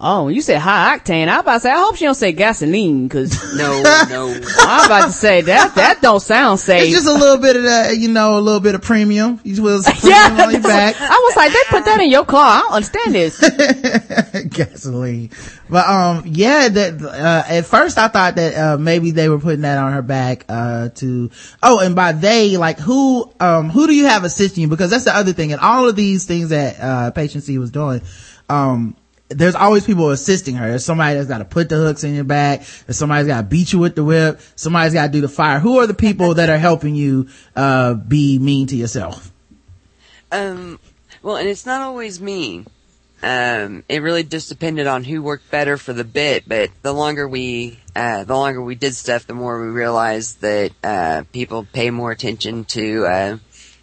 Oh, 0.00 0.28
you 0.28 0.42
said 0.42 0.60
high 0.60 0.96
octane. 0.96 1.26
I 1.26 1.38
was 1.38 1.42
about 1.42 1.54
to 1.54 1.60
say 1.60 1.70
I 1.70 1.78
hope 1.78 1.96
she 1.96 2.04
don't 2.04 2.14
say 2.14 2.30
gasoline 2.30 3.08
because 3.08 3.32
No, 3.56 3.82
no. 3.82 4.28
I'm 4.60 4.86
about 4.86 5.06
to 5.06 5.12
say 5.12 5.40
that 5.40 5.74
that 5.74 6.00
don't 6.00 6.20
sound 6.20 6.60
safe. 6.60 6.82
It's 6.82 6.92
safe. 6.92 7.04
just 7.04 7.08
a 7.08 7.18
little 7.18 7.38
bit 7.38 7.56
of 7.56 7.64
that, 7.64 7.96
you 7.96 8.08
know, 8.08 8.38
a 8.38 8.40
little 8.40 8.60
bit 8.60 8.76
of 8.76 8.82
premium. 8.82 9.40
You 9.42 9.60
will 9.60 9.82
some 9.82 10.08
yeah, 10.08 10.28
premium 10.28 10.46
on 10.46 10.52
your 10.52 10.62
back. 10.62 10.94
I 11.00 11.08
was 11.08 11.36
like, 11.36 11.52
they 11.52 11.58
put 11.68 11.84
that 11.86 12.00
in 12.00 12.10
your 12.10 12.24
car. 12.24 12.46
I 12.46 12.60
don't 12.60 12.72
understand 12.74 13.14
this. 13.14 13.40
gasoline. 14.50 15.30
But 15.68 15.88
um 15.88 16.22
yeah, 16.26 16.68
that 16.68 17.02
uh 17.02 17.42
at 17.48 17.66
first 17.66 17.98
I 17.98 18.06
thought 18.06 18.36
that 18.36 18.54
uh 18.54 18.78
maybe 18.78 19.10
they 19.10 19.28
were 19.28 19.40
putting 19.40 19.62
that 19.62 19.78
on 19.78 19.92
her 19.92 20.02
back 20.02 20.44
uh 20.48 20.90
to 20.90 21.30
oh 21.60 21.80
and 21.80 21.96
by 21.96 22.12
they 22.12 22.56
like 22.56 22.78
who 22.78 23.32
um 23.40 23.68
who 23.68 23.88
do 23.88 23.94
you 23.94 24.06
have 24.06 24.22
assisting 24.22 24.62
you 24.62 24.68
because 24.68 24.90
that's 24.90 25.04
the 25.04 25.16
other 25.16 25.32
thing 25.32 25.50
and 25.50 25.60
all 25.60 25.88
of 25.88 25.96
these 25.96 26.24
things 26.24 26.50
that 26.50 26.76
uh 26.80 27.10
patient 27.10 27.42
C 27.42 27.58
was 27.58 27.72
doing 27.72 28.00
um 28.48 28.94
there's 29.28 29.54
always 29.54 29.84
people 29.84 30.10
assisting 30.10 30.54
her. 30.56 30.68
There's 30.68 30.84
somebody 30.84 31.16
that's 31.16 31.28
got 31.28 31.38
to 31.38 31.44
put 31.44 31.68
the 31.68 31.76
hooks 31.76 32.04
in 32.04 32.14
your 32.14 32.24
back. 32.24 32.60
There's 32.86 32.96
somebody's 32.96 33.26
got 33.26 33.42
to 33.42 33.46
beat 33.46 33.72
you 33.72 33.78
with 33.78 33.94
the 33.94 34.04
whip. 34.04 34.40
Somebody's 34.56 34.94
got 34.94 35.06
to 35.06 35.12
do 35.12 35.20
the 35.20 35.28
fire. 35.28 35.58
Who 35.58 35.78
are 35.78 35.86
the 35.86 35.94
people 35.94 36.34
that 36.34 36.48
are 36.48 36.58
helping 36.58 36.94
you, 36.94 37.28
uh, 37.54 37.94
be 37.94 38.38
mean 38.38 38.66
to 38.68 38.76
yourself? 38.76 39.30
Um, 40.32 40.78
well, 41.22 41.36
and 41.36 41.48
it's 41.48 41.66
not 41.66 41.82
always 41.82 42.20
me. 42.20 42.64
Um, 43.22 43.84
it 43.88 44.00
really 44.00 44.22
just 44.22 44.48
depended 44.48 44.86
on 44.86 45.02
who 45.02 45.22
worked 45.22 45.50
better 45.50 45.76
for 45.76 45.92
the 45.92 46.04
bit, 46.04 46.44
but 46.46 46.70
the 46.82 46.92
longer 46.92 47.28
we, 47.28 47.80
uh, 47.96 48.22
the 48.24 48.36
longer 48.36 48.62
we 48.62 48.76
did 48.76 48.94
stuff, 48.94 49.26
the 49.26 49.34
more 49.34 49.60
we 49.60 49.68
realized 49.68 50.40
that, 50.42 50.70
uh, 50.84 51.24
people 51.32 51.66
pay 51.72 51.90
more 51.90 52.12
attention 52.12 52.64
to, 52.66 53.06
uh, 53.06 53.38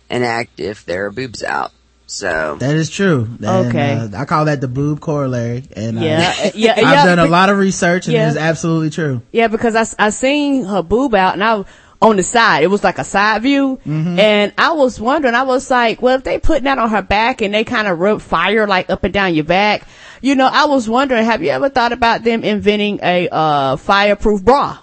an 0.09 0.23
act 0.23 0.59
if 0.61 0.85
there 0.85 1.07
are 1.07 1.11
boobs 1.11 1.43
out. 1.43 1.71
So, 2.07 2.57
That 2.59 2.75
is 2.75 2.89
true. 2.89 3.27
And, 3.41 3.67
Okay. 3.67 3.93
uh, 3.93 4.09
I 4.21 4.25
call 4.25 4.45
that 4.45 4.61
the 4.61 4.67
boob 4.67 4.99
corollary. 5.01 5.63
And, 5.75 5.97
uh, 5.97 6.01
Yeah, 6.01 6.33
yeah, 6.55 6.71
I've 6.77 6.81
yeah, 6.83 7.05
done 7.05 7.19
a 7.19 7.25
lot 7.25 7.49
of 7.49 7.57
research 7.57 8.05
and 8.05 8.13
yeah. 8.13 8.27
it's 8.27 8.37
absolutely 8.37 8.91
true. 8.91 9.21
Yeah, 9.31 9.47
because 9.47 9.75
I, 9.75 9.81
s- 9.81 9.95
I 9.97 10.09
seen 10.11 10.65
her 10.65 10.83
boob 10.83 11.15
out 11.15 11.33
and 11.33 11.43
I, 11.43 11.65
on 12.01 12.17
the 12.17 12.23
side. 12.23 12.63
It 12.63 12.67
was 12.67 12.83
like 12.83 12.99
a 12.99 13.03
side 13.03 13.41
view. 13.41 13.77
Mm-hmm. 13.87 14.19
And 14.19 14.53
I 14.57 14.73
was 14.73 14.99
wondering, 14.99 15.33
I 15.33 15.43
was 15.43 15.71
like, 15.71 16.01
well, 16.01 16.17
if 16.17 16.23
they 16.23 16.37
putting 16.37 16.65
that 16.65 16.77
on 16.77 16.89
her 16.91 17.01
back 17.01 17.41
and 17.41 17.53
they 17.53 17.63
kind 17.63 17.87
of 17.87 17.97
rub 17.97 18.21
fire 18.21 18.67
like 18.67 18.89
up 18.91 19.03
and 19.03 19.13
down 19.13 19.33
your 19.33 19.45
back, 19.45 19.87
you 20.21 20.35
know, 20.35 20.47
I 20.51 20.65
was 20.65 20.87
wondering, 20.87 21.25
have 21.25 21.41
you 21.41 21.49
ever 21.49 21.69
thought 21.69 21.91
about 21.91 22.23
them 22.23 22.43
inventing 22.43 22.99
a, 23.01 23.27
uh, 23.31 23.75
fireproof 23.77 24.43
bra? 24.43 24.77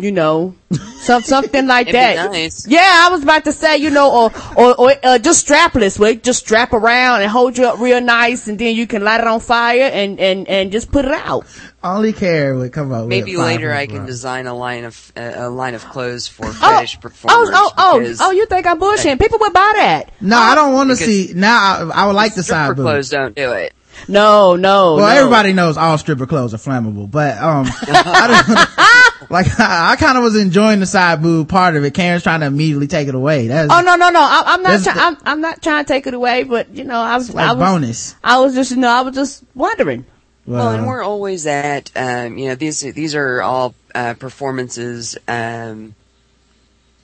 You 0.00 0.12
know, 0.12 0.54
some, 1.00 1.22
something 1.22 1.66
like 1.66 1.90
that. 1.92 2.30
nice. 2.30 2.66
Yeah, 2.68 2.80
I 2.82 3.08
was 3.10 3.22
about 3.22 3.44
to 3.44 3.52
say, 3.52 3.78
you 3.78 3.90
know, 3.90 4.12
or, 4.12 4.32
or, 4.56 4.80
or 4.80 4.92
uh, 5.02 5.18
just 5.18 5.48
strapless, 5.48 5.98
where 5.98 6.10
it 6.12 6.22
just 6.22 6.40
strap 6.40 6.72
around 6.72 7.22
and 7.22 7.30
hold 7.30 7.56
you 7.56 7.64
up 7.66 7.78
real 7.80 8.00
nice 8.00 8.46
and 8.48 8.58
then 8.58 8.76
you 8.76 8.86
can 8.86 9.02
light 9.02 9.20
it 9.20 9.26
on 9.26 9.40
fire 9.40 9.90
and, 9.92 10.20
and, 10.20 10.46
and 10.46 10.70
just 10.70 10.92
put 10.92 11.04
it 11.04 11.10
out. 11.12 11.46
Only 11.82 12.12
care 12.12 12.54
would 12.54 12.72
come 12.72 12.92
up. 12.92 13.06
Maybe 13.06 13.36
with 13.36 13.46
later 13.46 13.72
I 13.72 13.86
can 13.86 13.98
bra. 13.98 14.06
design 14.06 14.46
a 14.46 14.54
line 14.54 14.84
of 14.84 15.12
uh, 15.16 15.32
a 15.36 15.48
line 15.48 15.74
of 15.74 15.84
clothes 15.86 16.26
for 16.28 16.46
Oh, 16.46 16.84
performers. 17.00 17.48
oh, 17.52 17.72
oh, 17.78 17.98
because 18.00 18.20
oh, 18.20 18.30
you 18.32 18.46
think 18.46 18.66
I'm 18.66 18.78
bullshitting? 18.80 19.18
People 19.20 19.38
would 19.40 19.52
buy 19.52 19.72
that. 19.76 20.12
No, 20.20 20.36
I 20.36 20.54
don't 20.54 20.74
want 20.74 20.90
to 20.90 20.96
see. 20.96 21.32
Now 21.34 21.90
I, 21.92 22.02
I 22.02 22.06
would 22.06 22.16
like 22.16 22.34
the 22.34 22.42
side 22.42 22.64
stripper 22.66 22.74
boob. 22.82 22.84
clothes 22.84 23.08
don't 23.10 23.34
do 23.34 23.52
it. 23.52 23.72
No, 24.06 24.54
no. 24.56 24.94
Well, 24.96 25.08
no. 25.08 25.20
everybody 25.20 25.52
knows 25.52 25.76
all 25.76 25.98
stripper 25.98 26.26
clothes 26.26 26.54
are 26.54 26.58
flammable, 26.58 27.10
but 27.10 27.36
um, 27.38 27.66
I 27.82 28.26
don't, 28.28 28.68
like 29.30 29.46
I, 29.58 29.92
I 29.92 29.96
kind 29.96 30.16
of 30.16 30.24
was 30.24 30.36
enjoying 30.36 30.80
the 30.80 30.86
side 30.86 31.22
boob 31.22 31.48
part 31.48 31.76
of 31.76 31.84
it. 31.84 31.94
Karen's 31.94 32.22
trying 32.22 32.40
to 32.40 32.46
immediately 32.46 32.86
take 32.86 33.08
it 33.08 33.14
away. 33.14 33.48
That's 33.48 33.72
Oh 33.72 33.80
no, 33.80 33.96
no, 33.96 34.10
no. 34.10 34.20
I, 34.20 34.42
I'm 34.46 34.62
not. 34.62 34.70
There's 34.70 34.84
Try, 34.84 34.94
the- 34.94 35.00
I'm, 35.00 35.16
I'm 35.24 35.40
not 35.40 35.62
trying 35.62 35.84
to 35.84 35.88
take 35.88 36.06
it 36.06 36.14
away, 36.14 36.44
but 36.44 36.70
you 36.70 36.84
know, 36.84 37.00
I 37.00 37.16
was. 37.16 37.34
like 37.34 37.48
I 37.48 37.52
was, 37.52 37.64
bonus. 37.64 38.14
I 38.22 38.38
was 38.40 38.54
just, 38.54 38.70
you 38.70 38.76
know, 38.76 38.88
I 38.88 39.02
was 39.02 39.14
just 39.14 39.44
wondering. 39.54 40.04
Well, 40.46 40.70
and 40.70 40.86
we're 40.86 41.02
always 41.02 41.46
at, 41.46 41.90
um, 41.94 42.38
you 42.38 42.48
know, 42.48 42.54
these 42.54 42.80
these 42.80 43.14
are 43.14 43.42
all 43.42 43.74
uh, 43.94 44.14
performances 44.14 45.18
um, 45.28 45.94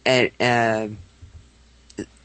at 0.06 0.32
uh, 0.40 0.88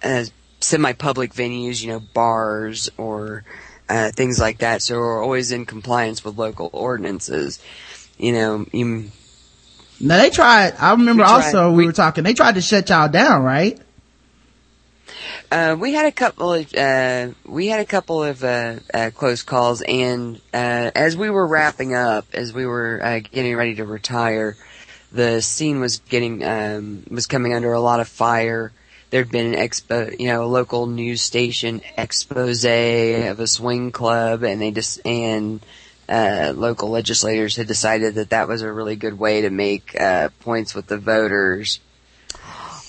uh, 0.02 0.24
semi-public 0.62 1.34
venues, 1.34 1.84
you 1.84 1.90
know, 1.90 2.00
bars 2.00 2.90
or 2.98 3.44
uh, 3.90 4.12
things 4.12 4.40
like 4.40 4.60
that. 4.60 4.82
So 4.82 4.98
we're 4.98 5.22
always 5.22 5.52
in 5.52 5.66
compliance 5.66 6.24
with 6.24 6.38
local 6.38 6.70
ordinances. 6.72 7.60
You 8.18 8.32
know, 8.32 8.66
you, 8.72 9.12
now 10.00 10.18
they 10.18 10.30
tried. 10.30 10.76
I 10.80 10.91
remember 10.91 11.24
We 11.24 11.30
also 11.30 11.72
we, 11.72 11.78
We- 11.78 11.86
were 11.86 11.91
talking. 11.93 12.24
They 12.24 12.34
tried 12.34 12.56
to 12.56 12.62
shut 12.62 12.89
y'all 12.89 13.10
down, 13.10 13.43
right? 13.43 13.80
Uh, 15.52 15.76
we 15.80 15.93
had 15.93 16.06
a 16.06 16.12
couple 16.12 16.54
of 16.54 16.74
uh, 16.76 17.30
we 17.45 17.68
had 17.68 17.80
a 17.80 17.86
couple 17.86 18.24
of 18.24 18.43
uh, 18.43 18.76
uh, 18.93 19.10
close 19.16 19.41
calls, 19.41 19.82
and 19.82 20.38
uh, 20.54 20.91
as 20.93 21.18
we 21.18 21.30
were 21.30 21.47
wrapping 21.47 21.95
up, 21.95 22.26
as 22.34 22.54
we 22.54 22.66
were 22.68 23.00
uh, 23.04 23.20
getting 23.20 23.56
ready 23.56 23.76
to 23.76 23.86
retire, 23.86 24.56
the 25.12 25.41
scene 25.41 25.80
was 25.80 25.97
getting 26.10 26.43
um, 26.43 27.04
was 27.10 27.26
coming 27.26 27.54
under 27.56 27.74
a 27.74 27.80
lot 27.80 28.00
of 28.00 28.08
fire. 28.08 28.72
There'd 29.10 29.32
been 29.32 29.56
an 29.56 29.60
expo, 29.60 30.20
you 30.20 30.28
know, 30.28 30.43
a 30.43 30.45
local 30.45 30.86
news 30.86 31.24
station 31.24 31.82
expose 31.97 32.64
of 32.64 33.39
a 33.39 33.47
swing 33.47 33.91
club, 33.91 34.43
and 34.43 34.62
they 34.62 34.70
just 34.70 35.04
and 35.04 35.62
uh, 36.10 36.53
local 36.55 36.89
legislators 36.89 37.55
had 37.55 37.68
decided 37.68 38.16
that 38.16 38.32
that 38.32 38.47
was 38.47 38.62
a 38.64 38.72
really 38.72 38.95
good 38.95 39.18
way 39.20 39.41
to 39.41 39.49
make 39.49 39.95
uh, 39.99 40.30
points 40.41 40.74
with 40.74 40.88
the 40.88 40.97
voters. 40.97 41.80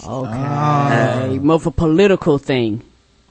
Okay, 0.03 1.39
more 1.39 1.57
of 1.57 1.67
a 1.67 1.71
political 1.71 2.39
thing. 2.39 2.83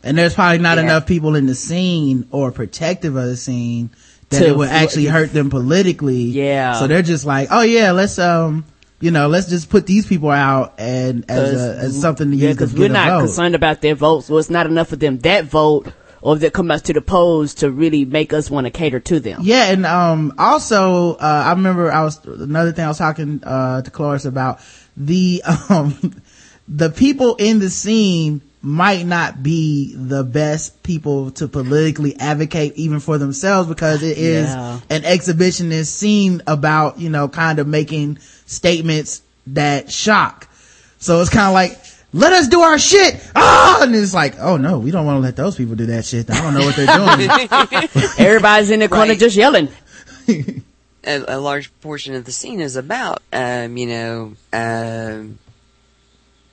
And 0.03 0.17
there's 0.17 0.33
probably 0.35 0.59
not 0.59 0.77
Yeah. 0.77 0.83
enough 0.83 1.07
people 1.07 1.35
in 1.35 1.45
the 1.47 1.55
scene 1.55 2.27
or 2.31 2.51
protective 2.51 3.15
of 3.15 3.25
the 3.25 3.35
scene 3.35 3.89
that 4.29 4.39
To 4.39 4.47
it 4.47 4.55
would 4.55 4.69
fl- 4.69 4.75
actually 4.75 5.05
hurt 5.05 5.33
them 5.33 5.49
politically. 5.49 6.21
Yeah. 6.23 6.73
So 6.79 6.87
they're 6.87 7.01
just 7.01 7.25
like, 7.25 7.49
oh 7.51 7.61
yeah, 7.63 7.91
let's 7.91 8.17
um, 8.19 8.65
you 9.01 9.11
know, 9.11 9.27
let's 9.27 9.47
just 9.49 9.69
put 9.69 9.87
these 9.87 10.05
people 10.05 10.29
out 10.29 10.75
and 10.77 11.29
as 11.29 11.53
a, 11.61 11.77
as 11.79 11.99
something 11.99 12.29
to 12.31 12.37
yeah, 12.37 12.49
use 12.49 12.57
to 12.57 12.65
because 12.65 12.79
we're 12.79 12.89
not 12.89 13.09
vote. 13.09 13.19
concerned 13.25 13.55
about 13.55 13.81
their 13.81 13.95
votes. 13.95 14.29
Well, 14.29 14.39
it's 14.39 14.49
not 14.49 14.67
enough 14.67 14.93
of 14.93 14.99
them 14.99 15.17
that 15.19 15.45
vote 15.45 15.91
or 16.22 16.36
that 16.38 16.53
come 16.53 16.70
out 16.72 16.84
to 16.86 16.93
the 16.93 17.01
polls 17.01 17.53
to 17.55 17.72
really 17.72 18.05
make 18.05 18.34
us 18.34 18.49
want 18.51 18.65
to 18.65 18.72
cater 18.72 18.99
to 18.99 19.20
them. 19.20 19.39
Yeah, 19.43 19.72
and 19.72 19.86
um 19.86 20.34
also 20.38 21.13
uh 21.15 21.43
I 21.47 21.51
remember 21.51 21.91
I 21.91 22.03
was 22.03 22.24
another 22.26 22.72
thing 22.72 22.86
I 22.86 22.89
was 22.89 22.97
talking 22.97 23.41
uh 23.43 23.82
to 23.82 23.91
Cloris 23.91 24.26
about 24.26 24.59
the 24.97 25.41
um 25.70 26.22
the 26.67 26.89
people 26.89 27.36
in 27.36 27.59
the 27.59 27.70
scene 27.70 28.41
might 28.61 29.05
not 29.05 29.41
be 29.41 29.95
the 29.95 30.22
best 30.24 30.84
people 30.84 31.32
to 31.32 31.47
politically 31.47 32.15
advocate 32.20 32.74
even 32.76 32.99
for 32.99 33.17
themselves 33.17 33.70
because 33.70 34.03
it 34.03 34.17
is 34.17 34.49
Yeah. 34.49 34.80
an 34.89 35.03
exhibitionist 35.03 35.86
scene 35.88 36.41
about, 36.45 36.99
you 36.99 37.09
know, 37.09 37.30
kind 37.30 37.59
of 37.59 37.67
making 37.67 38.20
statements 38.45 39.22
that 39.47 39.89
shock. 39.89 40.49
So 40.97 41.22
it's 41.22 41.30
kind 41.30 41.47
of 41.47 41.53
like, 41.53 41.80
let 42.14 42.34
us 42.34 42.47
do 42.47 42.62
our 42.62 42.78
shit. 42.80 43.16
Ah, 43.36 43.80
and 43.84 43.95
it's 43.95 44.14
like, 44.14 44.36
oh 44.39 44.57
no, 44.57 44.80
we 44.80 44.91
don't 44.91 45.05
want 45.05 45.18
to 45.18 45.22
let 45.22 45.36
those 45.36 45.55
people 45.55 45.76
do 45.76 45.88
that 45.88 46.05
shit. 46.05 46.30
I 46.30 46.41
don't 46.41 46.53
know 46.53 46.66
what 46.66 46.76
they're 46.76 46.88
doing. 47.88 47.89
Everybody's 48.18 48.72
in 48.72 48.80
the 48.80 48.88
corner 48.89 49.12
Right. 49.12 49.20
just 49.20 49.36
yelling. 49.36 49.70
a, 50.28 50.55
a 51.03 51.39
large 51.39 51.72
portion 51.82 52.16
of 52.16 52.26
the 52.26 52.32
scene 52.32 52.60
is 52.60 52.76
about, 52.76 53.22
um, 53.34 53.78
you 53.78 53.88
know, 53.88 54.34
um, 54.53 55.39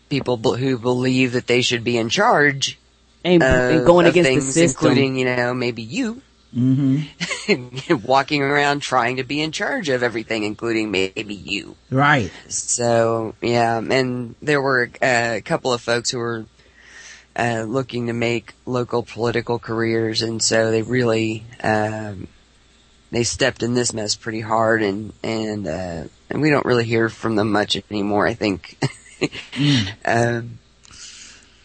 people 0.09 0.37
b- 0.37 0.57
who 0.59 0.79
believe 0.79 1.33
that 1.33 1.47
they 1.47 1.63
should 1.63 1.85
be 1.85 1.97
in 1.99 2.09
charge 2.09 2.79
And, 3.25 3.43
uh, 3.43 3.47
and 3.47 3.87
going 3.87 4.07
against 4.07 4.29
things, 4.29 4.47
the 4.47 4.53
system. 4.53 4.87
including, 4.93 5.17
you 5.17 5.25
know, 5.25 5.53
maybe 5.55 5.83
you. 5.83 6.23
walking 8.05 8.43
around 8.43 8.81
trying 8.81 9.17
to 9.17 9.25
be 9.25 9.43
in 9.43 9.53
charge 9.53 9.91
of 9.91 10.03
everything, 10.03 10.43
including 10.43 10.91
maybe 10.91 11.35
you. 11.35 11.77
right. 11.91 12.33
So 12.49 13.35
yeah, 13.43 13.79
and 13.79 14.35
there 14.41 14.63
were 14.63 14.91
uh, 15.03 15.35
a 15.37 15.43
couple 15.43 15.73
of 15.73 15.83
folks 15.83 16.11
who 16.11 16.19
were 16.19 16.47
uh, 17.37 17.65
looking 17.69 18.07
to 18.07 18.15
make 18.15 18.55
local 18.65 19.03
political 19.03 19.59
careers, 19.59 20.23
and 20.23 20.43
so 20.43 20.71
they 20.71 20.83
really 20.83 21.45
um, 21.63 22.27
they 23.11 23.23
stepped 23.23 23.63
in 23.63 23.75
this 23.75 23.93
mess 23.93 24.17
pretty 24.17 24.41
hard, 24.41 24.83
and 24.83 25.13
and 25.23 25.67
uh, 25.67 26.05
and 26.31 26.41
we 26.41 26.49
don't 26.49 26.65
really 26.65 26.85
hear 26.85 27.11
from 27.11 27.37
them 27.37 27.53
much 27.53 27.77
anymore. 27.91 28.27
I 28.27 28.35
think. 28.35 28.79
um, 30.05 30.59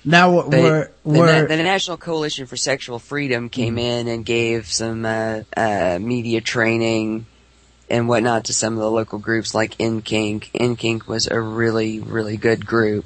Now, 0.03 0.41
but 0.41 0.49
we're, 0.49 0.83
the, 0.85 0.91
we're, 1.03 1.41
Na- 1.41 1.47
the 1.47 1.57
National 1.57 1.97
Coalition 1.97 2.47
for 2.47 2.57
Sexual 2.57 2.99
Freedom 2.99 3.49
came 3.49 3.77
in 3.77 4.07
and 4.07 4.25
gave 4.25 4.67
some 4.67 5.05
uh, 5.05 5.41
uh, 5.55 5.99
media 6.01 6.41
training 6.41 7.27
and 7.89 8.07
whatnot 8.07 8.45
to 8.45 8.53
some 8.53 8.73
of 8.73 8.79
the 8.79 8.89
local 8.89 9.19
groups 9.19 9.53
like 9.53 9.77
NKink. 9.77 10.51
NKink 10.53 11.05
was 11.05 11.27
a 11.27 11.39
really, 11.39 11.99
really 11.99 12.37
good 12.37 12.65
group 12.65 13.05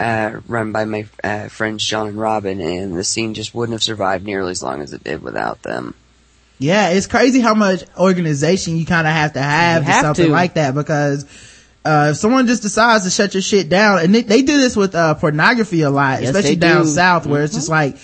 uh, 0.00 0.40
run 0.48 0.72
by 0.72 0.84
my 0.84 1.06
uh, 1.22 1.48
friends 1.48 1.84
John 1.84 2.08
and 2.08 2.18
Robin, 2.18 2.60
and 2.60 2.96
the 2.96 3.04
scene 3.04 3.34
just 3.34 3.54
wouldn't 3.54 3.74
have 3.74 3.82
survived 3.82 4.24
nearly 4.24 4.50
as 4.50 4.62
long 4.62 4.80
as 4.80 4.92
it 4.92 5.04
did 5.04 5.22
without 5.22 5.62
them. 5.62 5.94
Yeah, 6.58 6.90
it's 6.90 7.06
crazy 7.06 7.40
how 7.40 7.54
much 7.54 7.84
organization 7.98 8.76
you 8.76 8.86
kind 8.86 9.06
of 9.06 9.12
have 9.12 9.32
to 9.34 9.42
have 9.42 9.82
have 9.82 10.02
something 10.02 10.26
to. 10.26 10.32
like 10.32 10.54
that 10.54 10.74
because 10.74 11.24
uh, 11.84 12.08
if 12.12 12.16
someone 12.16 12.46
just 12.46 12.62
decides 12.62 13.04
to 13.04 13.10
shut 13.10 13.34
your 13.34 13.42
shit 13.42 13.68
down, 13.68 13.98
and 14.00 14.14
they, 14.14 14.22
they 14.22 14.42
do 14.42 14.56
this 14.58 14.76
with 14.76 14.94
uh, 14.94 15.14
pornography 15.14 15.82
a 15.82 15.90
lot, 15.90 16.20
Yes, 16.22 16.30
especially 16.30 16.56
down 16.56 16.84
do. 16.84 16.88
south, 16.88 17.26
where 17.26 17.42
it's 17.42 17.54
just 17.54 17.68
like 17.68 17.96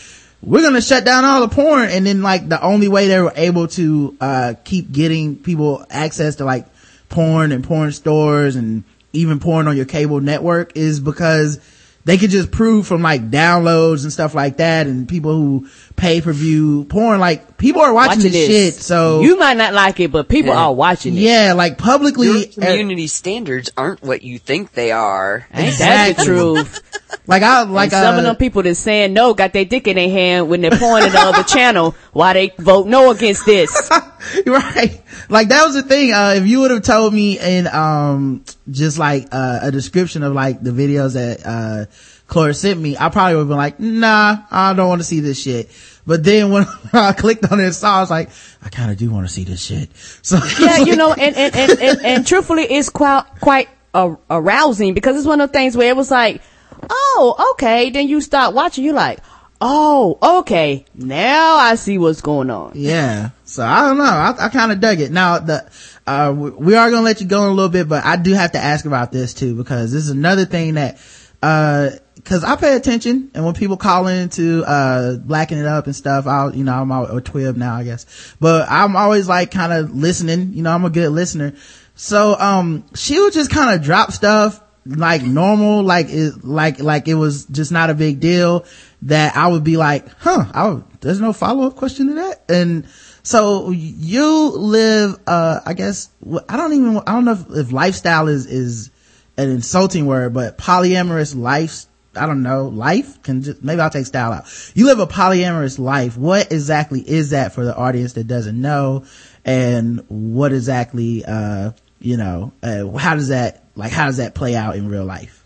we're 0.42 0.62
gonna 0.62 0.80
shut 0.82 1.04
down 1.04 1.24
all 1.24 1.40
the 1.46 1.54
porn, 1.54 1.88
and 1.90 2.06
then 2.06 2.22
like 2.22 2.48
the 2.48 2.62
only 2.62 2.88
way 2.88 3.08
they 3.08 3.20
were 3.20 3.32
able 3.36 3.68
to 3.68 4.16
uh, 4.20 4.54
keep 4.64 4.92
getting 4.92 5.36
people 5.36 5.84
access 5.90 6.36
to 6.36 6.44
like 6.44 6.66
porn 7.08 7.52
and 7.52 7.64
porn 7.64 7.92
stores 7.92 8.56
and 8.56 8.84
even 9.12 9.40
porn 9.40 9.66
on 9.66 9.76
your 9.76 9.86
cable 9.86 10.20
network 10.20 10.76
is 10.76 11.00
because 11.00 11.58
they 12.04 12.16
could 12.16 12.30
just 12.30 12.50
prove 12.50 12.86
from 12.86 13.02
like 13.02 13.30
downloads 13.30 14.04
and 14.04 14.12
stuff 14.12 14.34
like 14.34 14.58
that, 14.58 14.86
and 14.86 15.08
people 15.08 15.34
who 15.34 15.68
pay 16.00 16.20
per 16.22 16.32
view 16.32 16.84
porn, 16.84 17.20
like 17.20 17.58
people 17.58 17.82
are 17.82 17.92
watching, 17.92 18.08
Watching 18.20 18.32
this, 18.32 18.48
this. 18.48 18.74
shit, 18.76 18.82
so 18.82 19.20
you 19.20 19.38
might 19.38 19.58
not 19.58 19.74
like 19.74 20.00
it, 20.00 20.10
but 20.10 20.28
people 20.28 20.52
Yeah. 20.54 20.60
are 20.64 20.72
watching 20.72 21.14
it. 21.14 21.20
yeah, 21.20 21.52
like 21.52 21.76
publicly, 21.76 22.26
Your 22.26 22.36
uh, 22.64 22.66
community 22.70 23.06
standards 23.06 23.70
aren't 23.76 24.02
what 24.02 24.22
you 24.22 24.38
think 24.38 24.72
they 24.72 24.92
are. 24.92 25.46
Ain't 25.52 25.76
that 25.78 26.16
the 26.16 26.24
truth? 26.24 26.80
like 27.26 27.42
I 27.42 27.62
like 27.64 27.92
and 27.92 28.02
some 28.02 28.14
uh, 28.14 28.18
of 28.18 28.24
them 28.24 28.36
people 28.36 28.62
that's 28.62 28.78
saying 28.78 29.12
no 29.12 29.34
got 29.34 29.52
their 29.52 29.66
dick 29.66 29.86
in 29.86 29.96
their 29.96 30.08
hand 30.08 30.48
when 30.48 30.62
they're 30.62 30.70
pointing 30.70 31.12
the 31.12 31.18
other 31.18 31.42
channel 31.54 31.94
why 32.14 32.32
they 32.32 32.52
vote 32.58 32.86
no 32.86 33.10
against 33.10 33.44
this. 33.44 33.70
right. 34.46 35.02
Like 35.28 35.48
that 35.48 35.64
was 35.66 35.74
the 35.74 35.82
thing. 35.82 36.12
Uh, 36.14 36.34
if 36.38 36.46
you 36.46 36.60
would 36.60 36.70
have 36.70 36.82
told 36.82 37.12
me 37.12 37.38
in, 37.38 37.66
um, 37.66 38.42
just 38.70 38.98
like, 38.98 39.28
uh, 39.32 39.58
a 39.62 39.70
description 39.70 40.22
of 40.22 40.32
like 40.32 40.62
the 40.62 40.70
videos 40.70 41.12
that, 41.12 41.42
uh, 41.44 41.84
Clara 42.30 42.54
sent 42.54 42.80
me, 42.80 42.96
I 42.96 43.08
probably 43.10 43.34
would 43.34 43.40
have 43.42 43.48
been 43.48 43.56
like, 43.58 43.78
nah, 43.80 44.38
I 44.50 44.72
don't 44.72 44.88
want 44.88 45.00
to 45.00 45.06
see 45.06 45.20
this 45.20 45.40
shit. 45.42 45.68
But 46.06 46.24
then 46.24 46.50
when 46.50 46.64
I 46.92 47.12
clicked 47.12 47.50
on 47.52 47.60
it 47.60 47.64
and 47.64 47.74
saw, 47.74 47.98
I 47.98 48.00
was 48.00 48.10
like, 48.10 48.30
I 48.62 48.68
kind 48.70 48.90
of 48.90 48.96
do 48.96 49.10
want 49.10 49.26
to 49.26 49.32
see 49.32 49.44
this 49.44 49.62
shit. 49.62 49.90
So 50.22 50.38
yeah, 50.58 50.78
you 50.78 50.96
know, 50.96 51.12
and 51.12 51.36
and, 51.36 51.54
and, 51.54 51.78
and, 51.80 52.04
and 52.06 52.26
truthfully, 52.26 52.62
it's 52.64 52.88
quite 52.88 53.24
quite 53.40 53.68
arousing 53.94 54.94
because 54.94 55.16
it's 55.16 55.26
one 55.26 55.40
of 55.40 55.50
the 55.50 55.52
things 55.52 55.76
where 55.76 55.88
it 55.88 55.96
was 55.96 56.10
like, 56.10 56.40
oh, 56.88 57.52
okay. 57.52 57.90
Then 57.90 58.08
you 58.08 58.20
start 58.20 58.54
watching, 58.54 58.84
you're 58.84 58.94
like, 58.94 59.18
oh, 59.60 60.38
okay. 60.40 60.84
Now 60.94 61.56
I 61.56 61.74
see 61.74 61.98
what's 61.98 62.20
going 62.20 62.50
on. 62.50 62.72
yeah. 62.74 63.30
So 63.44 63.64
I 63.64 63.88
don't 63.88 63.98
know. 63.98 64.04
I, 64.04 64.34
I 64.38 64.48
kind 64.48 64.70
of 64.72 64.78
dug 64.80 65.00
it. 65.00 65.10
Now 65.10 65.38
the, 65.40 65.68
uh, 66.06 66.32
we- 66.36 66.74
are 66.76 66.90
gonna 66.90 67.02
let 67.02 67.20
you 67.20 67.26
go 67.26 67.42
in 67.44 67.50
a 67.50 67.52
little 67.54 67.68
bit, 67.70 67.88
but 67.88 68.04
I 68.04 68.16
do 68.16 68.32
have 68.34 68.52
to 68.52 68.58
ask 68.58 68.84
about 68.84 69.10
this 69.10 69.34
too, 69.34 69.56
because 69.56 69.92
this 69.92 70.04
is 70.04 70.10
another 70.10 70.44
thing 70.44 70.74
that, 70.74 70.98
uh, 71.42 71.90
cause 72.24 72.44
I 72.44 72.56
pay 72.56 72.76
attention 72.76 73.30
and 73.34 73.44
when 73.44 73.54
people 73.54 73.76
call 73.76 74.06
into, 74.06 74.64
uh, 74.64 75.16
blacking 75.16 75.58
it 75.58 75.66
up 75.66 75.86
and 75.86 75.96
stuff, 75.96 76.26
I'll, 76.26 76.54
you 76.54 76.64
know, 76.64 76.74
I'm 76.74 76.92
out 76.92 77.10
or 77.10 77.20
twib 77.20 77.56
now, 77.56 77.74
I 77.74 77.84
guess, 77.84 78.34
but 78.40 78.68
I'm 78.70 78.96
always 78.96 79.28
like 79.28 79.50
kind 79.50 79.72
of 79.72 79.94
listening, 79.94 80.52
you 80.54 80.62
know, 80.62 80.70
I'm 80.70 80.84
a 80.84 80.90
good 80.90 81.10
listener. 81.10 81.54
So, 81.94 82.38
um, 82.38 82.84
she 82.94 83.20
would 83.20 83.32
just 83.32 83.50
kind 83.50 83.74
of 83.74 83.82
drop 83.84 84.12
stuff 84.12 84.62
like 84.86 85.22
normal, 85.22 85.82
like 85.82 86.06
it, 86.08 86.44
like, 86.44 86.80
like 86.80 87.08
it 87.08 87.14
was 87.14 87.44
just 87.46 87.72
not 87.72 87.90
a 87.90 87.94
big 87.94 88.20
deal 88.20 88.64
that 89.02 89.36
I 89.36 89.48
would 89.48 89.64
be 89.64 89.76
like, 89.76 90.08
huh, 90.18 90.46
I 90.52 90.68
would, 90.68 90.84
there's 91.00 91.20
no 91.20 91.32
follow 91.32 91.66
up 91.66 91.76
question 91.76 92.08
to 92.08 92.14
that. 92.14 92.44
And 92.48 92.86
so 93.22 93.70
you 93.70 94.50
live, 94.50 95.18
uh, 95.26 95.60
I 95.64 95.74
guess, 95.74 96.08
I 96.48 96.56
don't 96.56 96.72
even, 96.72 96.98
I 97.06 97.12
don't 97.12 97.24
know 97.24 97.32
if, 97.32 97.50
if 97.50 97.72
lifestyle 97.72 98.28
is, 98.28 98.46
is 98.46 98.90
an 99.36 99.50
insulting 99.50 100.06
word, 100.06 100.34
but 100.34 100.58
polyamorous 100.58 101.36
life, 101.36 101.86
I 102.16 102.26
don't 102.26 102.42
know, 102.42 102.66
life 102.66 103.22
can 103.22 103.42
just, 103.42 103.62
maybe 103.62 103.80
I'll 103.80 103.90
take 103.90 104.06
style 104.06 104.32
out. 104.32 104.44
You 104.74 104.86
live 104.86 104.98
a 104.98 105.06
polyamorous 105.06 105.78
life. 105.78 106.16
What 106.16 106.50
exactly 106.50 107.00
is 107.00 107.30
that 107.30 107.54
for 107.54 107.64
the 107.64 107.76
audience 107.76 108.14
that 108.14 108.24
doesn't 108.24 108.60
know? 108.60 109.04
And 109.44 110.04
what 110.08 110.52
exactly, 110.52 111.24
uh, 111.24 111.72
you 112.00 112.16
know, 112.16 112.52
uh, 112.62 112.88
how 112.96 113.14
does 113.14 113.28
that, 113.28 113.64
like, 113.76 113.92
how 113.92 114.06
does 114.06 114.16
that 114.16 114.34
play 114.34 114.56
out 114.56 114.74
in 114.74 114.88
real 114.88 115.04
life? 115.04 115.44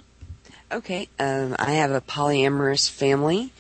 Okay, 0.73 1.09
um, 1.19 1.55
I 1.59 1.73
have 1.73 1.91
a 1.91 2.01
polyamorous 2.01 2.91
family. 2.91 3.53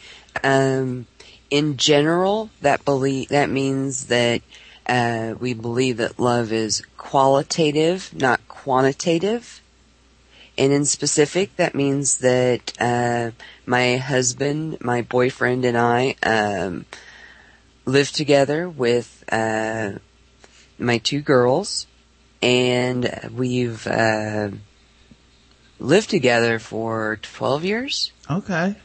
Um, 0.43 1.07
in 1.51 1.77
general, 1.77 2.51
that 2.63 2.85
believe 2.85 3.29
that 3.29 3.51
means 3.51 4.07
that 4.07 4.43
uh, 4.87 5.35
we 5.39 5.55
believe 5.55 5.99
that 5.99 6.19
love 6.19 6.53
is 6.53 6.83
qualitative, 6.97 8.11
not 8.15 8.47
quantitative. 8.49 9.61
And 10.57 10.73
in 10.73 10.85
specific, 10.85 11.57
that 11.57 11.75
means 11.75 12.19
that 12.19 12.73
uh, 12.81 13.33
my 13.67 13.97
husband, 13.97 14.81
my 14.81 15.03
boyfriend, 15.03 15.65
and 15.65 15.77
I 15.77 16.15
um, 16.23 16.87
live 17.85 18.13
together 18.13 18.69
with 18.69 19.25
uh, 19.33 19.93
my 20.79 20.99
two 20.99 21.21
girls, 21.21 21.89
and 22.41 23.31
we've 23.35 23.85
uh, 23.87 24.51
lived 25.81 26.11
together 26.11 26.61
for 26.61 27.19
twelve 27.21 27.65
years. 27.65 28.13
Okay. 28.31 28.77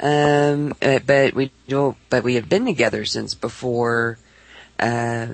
Um, 0.00 0.74
uh, 0.82 0.98
but 1.06 1.34
we 1.34 1.52
don't. 1.68 1.96
But 2.08 2.24
we 2.24 2.34
have 2.34 2.48
been 2.48 2.64
together 2.64 3.04
since 3.04 3.34
before 3.34 4.18
uh, 4.80 5.26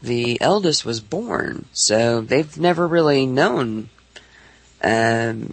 the 0.00 0.40
eldest 0.40 0.84
was 0.84 1.00
born. 1.00 1.64
So 1.72 2.20
they've 2.20 2.56
never 2.56 2.86
really 2.86 3.26
known 3.26 3.88
um, 4.82 5.52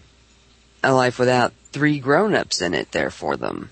a 0.84 0.94
life 0.94 1.20
without 1.20 1.54
three 1.72 2.00
grown-ups 2.00 2.62
in 2.62 2.74
it 2.74 2.92
there 2.92 3.10
for 3.10 3.38
them. 3.38 3.70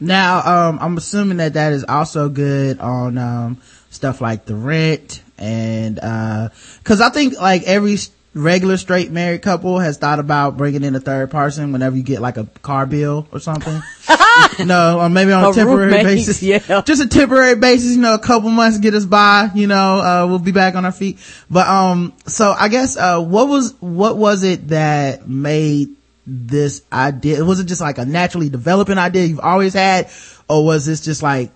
Now, 0.00 0.68
um, 0.68 0.78
I'm 0.80 0.96
assuming 0.96 1.38
that 1.38 1.54
that 1.54 1.72
is 1.72 1.84
also 1.84 2.28
good 2.28 2.78
on, 2.78 3.18
um, 3.18 3.60
stuff 3.90 4.20
like 4.20 4.44
the 4.44 4.54
rent 4.54 5.22
and, 5.38 5.98
uh, 5.98 6.50
cause 6.84 7.00
I 7.00 7.10
think 7.10 7.40
like 7.40 7.64
every 7.64 7.96
regular 8.38 8.76
straight 8.76 9.10
married 9.10 9.42
couple 9.42 9.78
has 9.78 9.98
thought 9.98 10.18
about 10.18 10.56
bringing 10.56 10.84
in 10.84 10.94
a 10.94 11.00
third 11.00 11.30
person 11.30 11.72
whenever 11.72 11.96
you 11.96 12.02
get 12.02 12.20
like 12.20 12.36
a 12.36 12.44
car 12.62 12.86
bill 12.86 13.26
or 13.32 13.40
something. 13.40 13.82
no, 14.64 15.00
or 15.00 15.08
maybe 15.08 15.32
on 15.32 15.44
a, 15.44 15.50
A 15.50 15.52
temporary 15.54 15.86
roommate, 15.86 16.04
basis. 16.04 16.42
yeah. 16.42 16.80
Just 16.82 17.02
a 17.02 17.06
temporary 17.08 17.56
basis, 17.56 17.96
you 17.96 18.00
know, 18.00 18.14
a 18.14 18.18
couple 18.18 18.50
months 18.50 18.78
get 18.78 18.94
us 18.94 19.04
by, 19.04 19.50
you 19.54 19.66
know, 19.66 20.00
uh, 20.00 20.26
we'll 20.28 20.38
be 20.38 20.52
back 20.52 20.74
on 20.74 20.84
our 20.84 20.92
feet. 20.92 21.18
But, 21.50 21.66
um, 21.66 22.12
so 22.26 22.52
I 22.52 22.68
guess, 22.68 22.96
uh, 22.96 23.20
what 23.20 23.48
was, 23.48 23.74
what 23.80 24.16
was 24.16 24.44
it 24.44 24.68
that 24.68 25.28
made 25.28 25.88
this 26.26 26.82
idea? 26.92 27.44
Was 27.44 27.60
it 27.60 27.64
just 27.64 27.80
like 27.80 27.98
a 27.98 28.04
naturally 28.04 28.48
developing 28.48 28.98
idea 28.98 29.24
you've 29.24 29.40
always 29.40 29.74
had? 29.74 30.10
Or 30.48 30.64
was 30.64 30.86
this 30.86 31.00
just 31.02 31.22
like, 31.22 31.50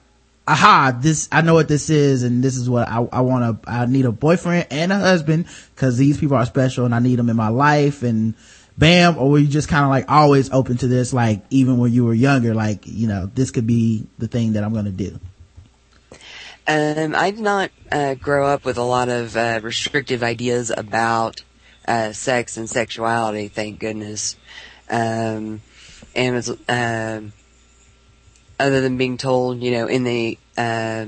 aha, 0.46 0.96
this, 1.00 1.28
I 1.30 1.42
know 1.42 1.54
what 1.54 1.68
this 1.68 1.90
is 1.90 2.22
and 2.22 2.42
this 2.42 2.56
is 2.56 2.68
what 2.68 2.88
I, 2.88 3.06
I 3.12 3.20
want 3.20 3.62
to, 3.62 3.70
I 3.70 3.86
need 3.86 4.04
a 4.04 4.12
boyfriend 4.12 4.66
and 4.70 4.92
a 4.92 4.98
husband 4.98 5.46
because 5.74 5.96
these 5.96 6.18
people 6.18 6.36
are 6.36 6.46
special 6.46 6.84
and 6.84 6.94
I 6.94 6.98
need 6.98 7.18
them 7.18 7.30
in 7.30 7.36
my 7.36 7.48
life 7.48 8.02
and 8.02 8.34
bam, 8.76 9.18
or 9.18 9.30
were 9.30 9.38
you 9.38 9.46
just 9.46 9.68
kind 9.68 9.84
of 9.84 9.90
like 9.90 10.10
always 10.10 10.50
open 10.50 10.78
to 10.78 10.88
this, 10.88 11.12
like 11.12 11.42
even 11.50 11.78
when 11.78 11.92
you 11.92 12.04
were 12.04 12.14
younger, 12.14 12.54
like, 12.54 12.86
you 12.86 13.06
know, 13.06 13.26
this 13.26 13.50
could 13.50 13.66
be 13.66 14.06
the 14.18 14.28
thing 14.28 14.54
that 14.54 14.64
I'm 14.64 14.72
going 14.72 14.86
to 14.86 14.90
do? 14.90 15.20
Um, 16.66 17.14
I 17.14 17.30
did 17.32 17.40
not 17.40 17.70
uh, 17.90 18.14
grow 18.14 18.46
up 18.46 18.64
with 18.64 18.78
a 18.78 18.82
lot 18.82 19.08
of 19.08 19.36
uh, 19.36 19.60
restrictive 19.62 20.22
ideas 20.22 20.72
about 20.74 21.42
uh, 21.86 22.12
sex 22.12 22.56
and 22.56 22.68
sexuality. 22.68 23.48
Thank 23.48 23.80
goodness. 23.80 24.36
Um, 24.88 25.60
and 26.14 26.36
it's, 26.36 26.50
um 26.68 27.32
other 28.62 28.80
than 28.80 28.96
being 28.96 29.18
told, 29.18 29.62
you 29.62 29.72
know, 29.72 29.86
in 29.86 30.04
the 30.04 30.38
uh, 30.56 31.06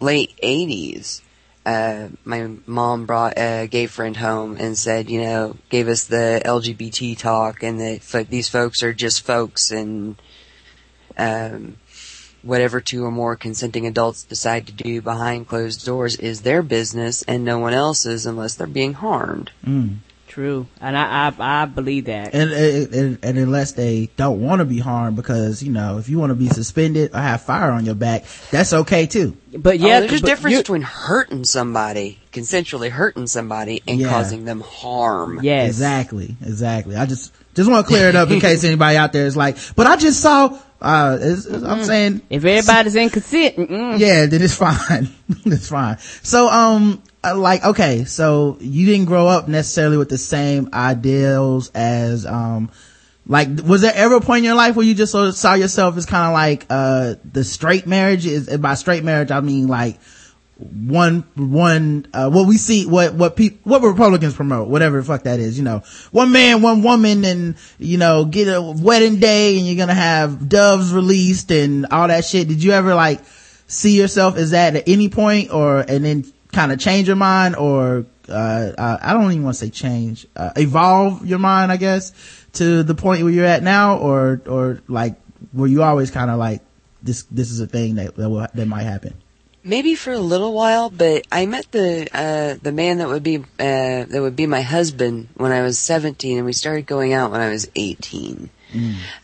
late 0.00 0.34
'80s, 0.42 1.22
uh, 1.64 2.08
my 2.24 2.50
mom 2.66 3.06
brought 3.06 3.38
a 3.38 3.66
gay 3.66 3.86
friend 3.86 4.16
home 4.16 4.56
and 4.58 4.76
said, 4.76 5.08
you 5.08 5.22
know, 5.22 5.56
gave 5.70 5.88
us 5.88 6.04
the 6.04 6.42
LGBT 6.44 7.16
talk, 7.16 7.62
and 7.62 7.80
that 7.80 8.26
these 8.28 8.48
folks 8.48 8.82
are 8.82 8.92
just 8.92 9.24
folks, 9.24 9.70
and 9.70 10.16
um, 11.16 11.76
whatever 12.42 12.80
two 12.80 13.04
or 13.04 13.10
more 13.10 13.36
consenting 13.36 13.86
adults 13.86 14.24
decide 14.24 14.66
to 14.66 14.72
do 14.72 15.00
behind 15.00 15.48
closed 15.48 15.84
doors 15.86 16.16
is 16.16 16.42
their 16.42 16.62
business 16.62 17.22
and 17.22 17.44
no 17.44 17.58
one 17.58 17.72
else's 17.72 18.26
unless 18.26 18.54
they're 18.54 18.66
being 18.66 18.92
harmed. 18.92 19.50
True. 20.34 20.66
And 20.80 20.98
I, 20.98 21.28
I, 21.28 21.62
I 21.62 21.64
believe 21.66 22.06
that. 22.06 22.34
And, 22.34 22.50
and, 22.50 23.18
and 23.22 23.38
unless 23.38 23.70
they 23.70 24.10
don't 24.16 24.40
want 24.42 24.58
to 24.58 24.64
be 24.64 24.80
harmed 24.80 25.14
because, 25.14 25.62
you 25.62 25.70
know, 25.70 25.98
if 25.98 26.08
you 26.08 26.18
want 26.18 26.30
to 26.30 26.34
be 26.34 26.48
suspended 26.48 27.14
or 27.14 27.20
have 27.20 27.42
fire 27.42 27.70
on 27.70 27.86
your 27.86 27.94
back, 27.94 28.24
that's 28.50 28.72
okay 28.72 29.06
too. 29.06 29.36
But 29.56 29.78
Yeah, 29.78 29.86
yeah, 29.86 30.00
there's 30.00 30.18
a 30.18 30.22
but 30.22 30.26
difference 30.26 30.56
between 30.56 30.82
hurting 30.82 31.44
somebody, 31.44 32.18
consensually 32.32 32.90
hurting 32.90 33.28
somebody, 33.28 33.80
and 33.86 34.00
Yeah. 34.00 34.08
causing 34.08 34.44
them 34.44 34.60
harm. 34.60 35.38
Yes. 35.40 35.68
Exactly, 35.68 36.36
exactly. 36.44 36.96
I 36.96 37.06
just, 37.06 37.32
just 37.54 37.70
want 37.70 37.86
to 37.86 37.88
clear 37.88 38.08
it 38.08 38.16
up 38.16 38.28
in 38.32 38.40
case 38.40 38.64
anybody 38.64 38.96
out 38.96 39.12
there 39.12 39.26
is 39.26 39.36
like, 39.36 39.56
but 39.76 39.86
I 39.86 39.94
just 39.94 40.18
saw, 40.20 40.58
uh, 40.80 41.16
it's, 41.20 41.46
it's- 41.46 41.62
I'm 41.62 41.84
saying, 41.84 42.22
If 42.28 42.44
everybody's 42.44 42.96
in 42.96 43.08
consent, 43.08 43.54
mm-mm. 43.56 44.00
yeah, 44.00 44.26
then 44.26 44.42
it's 44.42 44.56
fine. 44.56 45.10
it's 45.46 45.68
fine. 45.68 45.98
So, 46.24 46.48
um, 46.48 47.00
like, 47.32 47.64
okay, 47.64 48.04
so 48.04 48.56
you 48.60 48.86
didn't 48.86 49.06
grow 49.06 49.26
up 49.26 49.48
necessarily 49.48 49.96
with 49.96 50.08
the 50.08 50.18
same 50.18 50.68
ideals 50.72 51.70
as, 51.74 52.26
um, 52.26 52.70
like, 53.26 53.48
was 53.64 53.80
there 53.80 53.92
ever 53.94 54.16
a 54.16 54.20
point 54.20 54.38
in 54.38 54.44
your 54.44 54.54
life 54.54 54.76
where 54.76 54.84
you 54.84 54.94
just 54.94 55.12
sort 55.12 55.28
of 55.28 55.34
saw 55.34 55.54
yourself 55.54 55.96
as 55.96 56.06
kind 56.06 56.26
of 56.26 56.32
like, 56.34 56.66
uh, 56.70 57.14
the 57.32 57.44
straight 57.44 57.86
marriage? 57.86 58.26
Is, 58.26 58.54
by 58.58 58.74
straight 58.74 59.04
marriage, 59.04 59.30
I 59.30 59.40
mean 59.40 59.66
like, 59.66 59.98
one 60.56 61.24
one 61.34 62.06
uh 62.14 62.30
what 62.30 62.46
we 62.46 62.56
see 62.56 62.86
what 62.86 63.12
what 63.14 63.34
people 63.34 63.58
what 63.64 63.82
republicans 63.82 64.34
promote 64.34 64.68
whatever 64.68 64.98
the 64.98 65.04
fuck 65.04 65.24
that 65.24 65.40
is 65.40 65.58
you 65.58 65.64
know. 65.64 65.82
One 66.12 66.30
man 66.30 66.62
one 66.62 66.82
woman 66.82 67.24
and 67.24 67.56
you 67.78 67.98
know 67.98 68.24
get 68.24 68.46
a 68.46 68.62
wedding 68.62 69.18
day 69.18 69.58
and 69.58 69.66
you're 69.66 69.76
gonna 69.76 69.94
have 69.94 70.48
doves 70.48 70.92
released 70.92 71.50
and 71.50 71.86
all 71.86 72.06
that 72.06 72.24
shit. 72.24 72.46
Did 72.46 72.62
you 72.62 72.70
ever 72.70 72.94
like 72.94 73.20
see 73.66 73.98
yourself 73.98 74.36
as 74.36 74.52
that 74.52 74.76
at 74.76 74.88
any 74.88 75.08
point 75.08 75.52
or 75.52 75.80
and 75.80 76.04
then 76.04 76.24
kind 76.54 76.72
of 76.72 76.78
change 76.78 77.06
your 77.08 77.16
mind 77.16 77.56
or 77.56 78.06
uh, 78.28 78.98
i 79.02 79.12
don't 79.12 79.30
even 79.32 79.42
want 79.42 79.56
to 79.56 79.64
say 79.64 79.70
change 79.70 80.26
uh, 80.36 80.50
evolve 80.56 81.26
your 81.26 81.38
mind 81.38 81.72
i 81.72 81.76
guess 81.76 82.12
to 82.52 82.82
the 82.82 82.94
point 82.94 83.22
where 83.22 83.32
you're 83.32 83.44
at 83.44 83.62
now 83.62 83.98
or 83.98 84.40
or 84.46 84.80
like 84.88 85.16
were 85.52 85.66
you 85.66 85.82
always 85.82 86.10
kind 86.10 86.30
of 86.30 86.38
like 86.38 86.62
this 87.02 87.24
this 87.24 87.50
is 87.50 87.60
a 87.60 87.66
thing 87.66 87.96
that 87.96 88.14
that, 88.16 88.28
will, 88.30 88.46
that 88.54 88.66
might 88.66 88.84
happen 88.84 89.14
Maybe 89.66 89.94
for 89.94 90.12
a 90.12 90.18
little 90.18 90.52
while, 90.52 90.90
but 90.90 91.26
I 91.32 91.46
met 91.46 91.72
the 91.72 92.06
uh, 92.12 92.58
the 92.62 92.70
man 92.70 92.98
that 92.98 93.08
would 93.08 93.22
be 93.22 93.38
uh, 93.38 94.04
that 94.04 94.20
would 94.20 94.36
be 94.36 94.46
my 94.46 94.60
husband 94.60 95.28
when 95.36 95.52
I 95.52 95.62
was 95.62 95.78
17, 95.78 96.36
and 96.36 96.44
we 96.44 96.52
started 96.52 96.84
going 96.84 97.14
out 97.14 97.30
when 97.30 97.40
I 97.40 97.48
was 97.48 97.70
18. 97.74 98.50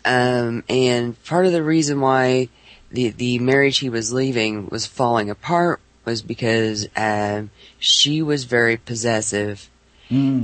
Um, 0.07 0.65
and 0.67 1.25
part 1.25 1.45
of 1.45 1.53
the 1.53 1.63
reason 1.63 2.01
why 2.01 2.49
the 2.91 3.11
the 3.11 3.39
marriage 3.39 3.79
he 3.79 3.91
was 3.91 4.15
leaving 4.15 4.69
was 4.71 4.87
falling 4.87 5.29
apart 5.29 5.81
was 6.05 6.23
because 6.23 6.89
um, 6.97 7.51
she 7.79 8.23
was 8.23 8.45
very 8.45 8.77
possessive, 8.77 9.69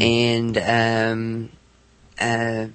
and 0.01 0.59
um, 0.59 1.51
uh, 2.21 2.67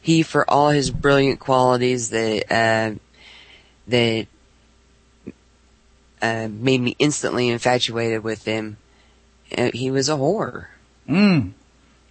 he, 0.00 0.22
for 0.22 0.48
all 0.50 0.70
his 0.70 0.90
brilliant 0.90 1.40
qualities 1.40 2.10
that 2.10 2.44
uh, 2.50 2.94
that 3.88 4.26
uh, 6.22 6.48
made 6.50 6.80
me 6.80 6.96
instantly 6.98 7.48
infatuated 7.48 8.22
with 8.22 8.44
him. 8.44 8.76
Uh, 9.56 9.70
he 9.74 9.90
was 9.90 10.08
a 10.08 10.12
whore. 10.12 10.66
Mm. 11.08 11.52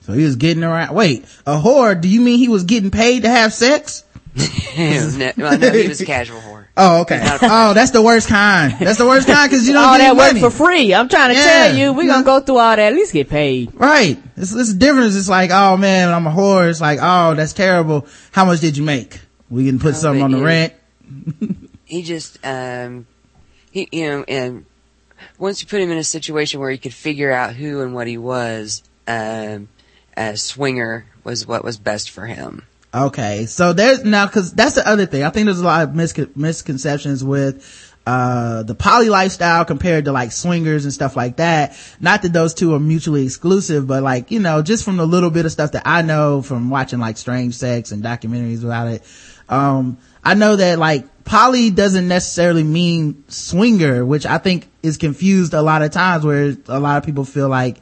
So 0.01 0.13
he 0.13 0.23
was 0.23 0.35
getting 0.35 0.63
around. 0.63 0.93
Wait, 0.93 1.23
a 1.45 1.57
whore? 1.57 1.99
Do 1.99 2.07
you 2.07 2.21
mean 2.21 2.37
he 2.37 2.49
was 2.49 2.63
getting 2.63 2.91
paid 2.91 3.23
to 3.23 3.29
have 3.29 3.53
sex? 3.53 4.03
no, 4.35 5.31
well, 5.37 5.57
no, 5.57 5.71
he 5.71 5.87
was 5.87 6.01
a 6.01 6.05
casual 6.05 6.39
whore. 6.41 6.60
Oh, 6.77 7.01
okay. 7.01 7.19
Oh, 7.43 7.73
that's 7.73 7.91
the 7.91 8.01
worst 8.01 8.27
kind. 8.29 8.73
That's 8.79 8.97
the 8.97 9.05
worst 9.05 9.27
kind 9.27 9.49
because 9.49 9.67
you 9.67 9.73
don't 9.73 9.83
all 9.83 9.97
get 9.97 10.03
that 10.03 10.15
work 10.15 10.27
money. 10.33 10.39
for 10.39 10.49
free. 10.49 10.93
I'm 10.93 11.09
trying 11.09 11.29
to 11.29 11.35
Yeah. 11.35 11.43
tell 11.67 11.75
you, 11.77 11.93
we're 11.93 12.07
gonna 12.07 12.23
go 12.23 12.39
through 12.39 12.57
all 12.57 12.69
that. 12.75 12.79
At 12.79 12.93
least 12.93 13.11
get 13.13 13.29
paid. 13.29 13.73
Right. 13.75 14.17
It's, 14.37 14.53
it's 14.55 14.71
the 14.73 14.79
difference. 14.79 15.15
It's 15.15 15.27
like, 15.29 15.51
oh 15.51 15.75
man, 15.77 16.09
I'm 16.09 16.25
a 16.25 16.31
whore. 16.31 16.69
It's 16.69 16.79
like, 16.81 16.99
oh, 17.01 17.35
that's 17.35 17.51
terrible. 17.53 18.07
How 18.31 18.45
much 18.45 18.61
did 18.61 18.77
you 18.77 18.83
make? 18.83 19.19
We 19.49 19.65
can 19.65 19.79
put 19.79 19.95
Oh, 19.95 19.97
something 19.97 20.23
on 20.23 20.31
the 20.31 20.37
you- 20.37 20.45
rent. 20.45 20.73
he 21.85 22.03
just 22.03 22.39
um 22.45 23.05
he 23.71 23.89
you 23.91 24.07
know 24.09 24.23
and 24.29 24.65
once 25.37 25.61
you 25.61 25.67
put 25.67 25.81
him 25.81 25.91
in 25.91 25.97
a 25.97 26.03
situation 26.05 26.61
where 26.61 26.71
he 26.71 26.77
could 26.77 26.93
figure 26.93 27.33
out 27.33 27.53
who 27.53 27.81
and 27.81 27.93
what 27.93 28.07
he 28.07 28.17
was 28.17 28.81
um 29.09 29.67
a 30.15 30.37
swinger 30.37 31.05
was 31.25 31.45
what 31.45 31.65
was 31.65 31.77
best 31.77 32.09
for 32.09 32.27
him 32.27 32.63
Okay. 32.93 33.45
So 33.45 33.73
there's 33.73 34.03
now, 34.03 34.27
cause 34.27 34.53
that's 34.53 34.75
the 34.75 34.87
other 34.87 35.05
thing. 35.05 35.23
I 35.23 35.29
think 35.29 35.45
there's 35.45 35.61
a 35.61 35.65
lot 35.65 35.83
of 35.83 35.95
miscon- 35.95 36.35
misconceptions 36.35 37.23
with, 37.23 37.87
uh, 38.05 38.63
the 38.63 38.73
poly 38.73 39.09
lifestyle 39.09 39.63
compared 39.63 40.05
to 40.05 40.11
like 40.11 40.31
swingers 40.31 40.85
and 40.85 40.93
stuff 40.93 41.15
like 41.15 41.37
that. 41.37 41.77
Not 41.99 42.23
that 42.23 42.33
those 42.33 42.53
two 42.53 42.73
are 42.73 42.79
mutually 42.79 43.23
exclusive, 43.23 43.87
but 43.87 44.03
like, 44.03 44.31
you 44.31 44.39
know, 44.39 44.61
just 44.61 44.83
from 44.83 44.97
the 44.97 45.05
little 45.05 45.29
bit 45.29 45.45
of 45.45 45.51
stuff 45.51 45.73
that 45.73 45.83
I 45.85 46.01
know 46.01 46.41
from 46.41 46.69
watching 46.69 46.99
like 46.99 47.17
strange 47.17 47.55
sex 47.55 47.91
and 47.91 48.03
documentaries 48.03 48.63
about 48.63 48.87
it. 48.87 49.03
Um, 49.47 49.97
I 50.23 50.33
know 50.33 50.55
that 50.55 50.79
like 50.79 51.23
poly 51.23 51.69
doesn't 51.69 52.07
necessarily 52.07 52.63
mean 52.63 53.23
swinger, 53.27 54.05
which 54.05 54.25
I 54.25 54.37
think 54.37 54.67
is 54.81 54.97
confused 54.97 55.53
a 55.53 55.61
lot 55.61 55.81
of 55.81 55.91
times 55.91 56.25
where 56.25 56.57
a 56.67 56.79
lot 56.79 56.97
of 56.97 57.05
people 57.05 57.23
feel 57.23 57.49
like, 57.49 57.77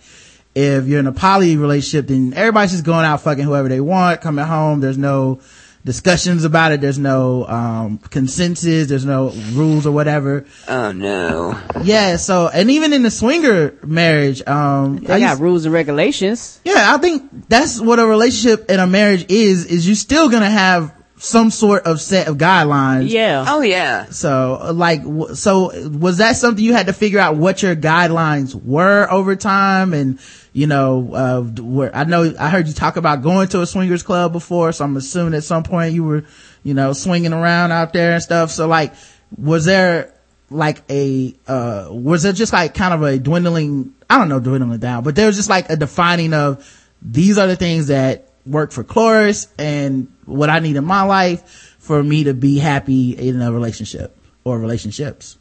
if 0.55 0.85
you're 0.87 0.99
in 0.99 1.07
a 1.07 1.11
poly 1.11 1.55
relationship, 1.57 2.07
then 2.07 2.33
everybody's 2.35 2.71
just 2.71 2.83
going 2.83 3.05
out 3.05 3.21
fucking 3.21 3.43
whoever 3.43 3.69
they 3.69 3.79
want, 3.81 4.21
coming 4.21 4.45
home. 4.45 4.79
There's 4.81 4.97
no 4.97 5.39
discussions 5.85 6.43
about 6.43 6.71
it. 6.73 6.81
There's 6.81 6.99
no, 6.99 7.47
um, 7.47 7.97
consensus. 7.99 8.87
There's 8.89 9.05
no 9.05 9.29
rules 9.53 9.85
or 9.87 9.91
whatever. 9.91 10.45
oh 10.67 10.91
no 10.91 11.57
Yeah. 11.83 12.17
So, 12.17 12.49
and 12.49 12.69
even 12.69 12.91
in 12.93 13.03
the 13.03 13.11
swinger 13.11 13.73
marriage, 13.83 14.45
um, 14.45 14.97
I 15.03 15.19
got 15.19 15.29
used- 15.31 15.41
rules 15.41 15.65
and 15.65 15.73
regulations. 15.73 16.59
yeah, 16.65 16.93
I 16.93 16.97
think 16.97 17.47
that's 17.47 17.79
what 17.79 17.97
a 17.99 18.05
relationship 18.05 18.65
and 18.69 18.81
a 18.81 18.87
marriage 18.87 19.25
is, 19.29 19.65
is 19.65 19.87
you're 19.87 19.95
still 19.95 20.29
gonna 20.29 20.49
have 20.49 20.93
some 21.21 21.51
sort 21.51 21.85
of 21.85 21.99
set 21.99 22.29
of 22.29 22.37
guidelines. 22.37 23.09
Yeah. 23.09 23.43
oh 23.45 23.59
yeah 23.59 24.05
So, 24.05 24.71
like, 24.73 25.01
so 25.35 25.89
was 25.89 26.17
that 26.19 26.37
something 26.37 26.63
you 26.63 26.71
had 26.73 26.87
to 26.87 26.93
figure 26.93 27.19
out 27.19 27.35
what 27.35 27.61
your 27.61 27.75
guidelines 27.75 28.55
were 28.55 29.05
over 29.11 29.35
time? 29.35 29.93
And, 29.93 30.17
you 30.53 30.65
know, 30.65 31.13
uh, 31.13 31.41
where, 31.61 31.93
I 31.93 32.05
know, 32.05 32.33
I 32.39 32.49
heard 32.49 32.67
you 32.69 32.73
talk 32.73 32.95
about 32.95 33.21
going 33.21 33.49
to 33.49 33.61
a 33.61 33.65
swingers 33.65 34.01
club 34.01 34.31
before, 34.31 34.71
so 34.71 34.85
I'm 34.85 34.95
assuming 34.95 35.33
at 35.33 35.43
some 35.43 35.63
point 35.63 35.93
you 35.93 36.05
were, 36.05 36.23
you 36.63 36.73
know, 36.73 36.93
swinging 36.93 37.33
around 37.33 37.73
out 37.73 37.91
there 37.91 38.13
and 38.13 38.23
stuff. 38.23 38.49
So, 38.49 38.67
like, 38.67 38.93
was 39.37 39.65
there, 39.65 40.13
like 40.49 40.81
a, 40.89 41.35
uh, 41.47 41.89
was 41.91 42.23
it 42.23 42.33
just 42.37 42.53
like 42.53 42.73
kind 42.73 42.93
of 42.93 43.03
a 43.03 43.19
dwindling, 43.19 43.93
I 44.09 44.17
don't 44.17 44.29
know, 44.29 44.39
dwindling 44.39 44.79
down, 44.79 45.03
but 45.03 45.17
there 45.17 45.27
was 45.27 45.35
just 45.35 45.49
like 45.49 45.69
a 45.69 45.75
defining 45.75 46.33
of 46.33 46.65
these 47.01 47.37
are 47.37 47.45
the 47.45 47.57
things 47.57 47.87
that 47.87 48.29
work 48.45 48.71
for 48.71 48.83
Cloris 48.83 49.47
and 49.59 50.11
what 50.29 50.49
I 50.49 50.59
need 50.59 50.75
in 50.75 50.85
my 50.85 51.03
life 51.03 51.75
for 51.79 52.03
me 52.03 52.25
to 52.25 52.33
be 52.33 52.59
happy 52.59 53.11
in 53.11 53.41
a 53.41 53.51
relationship 53.51 54.15
or 54.43 54.59
relationships. 54.59 55.37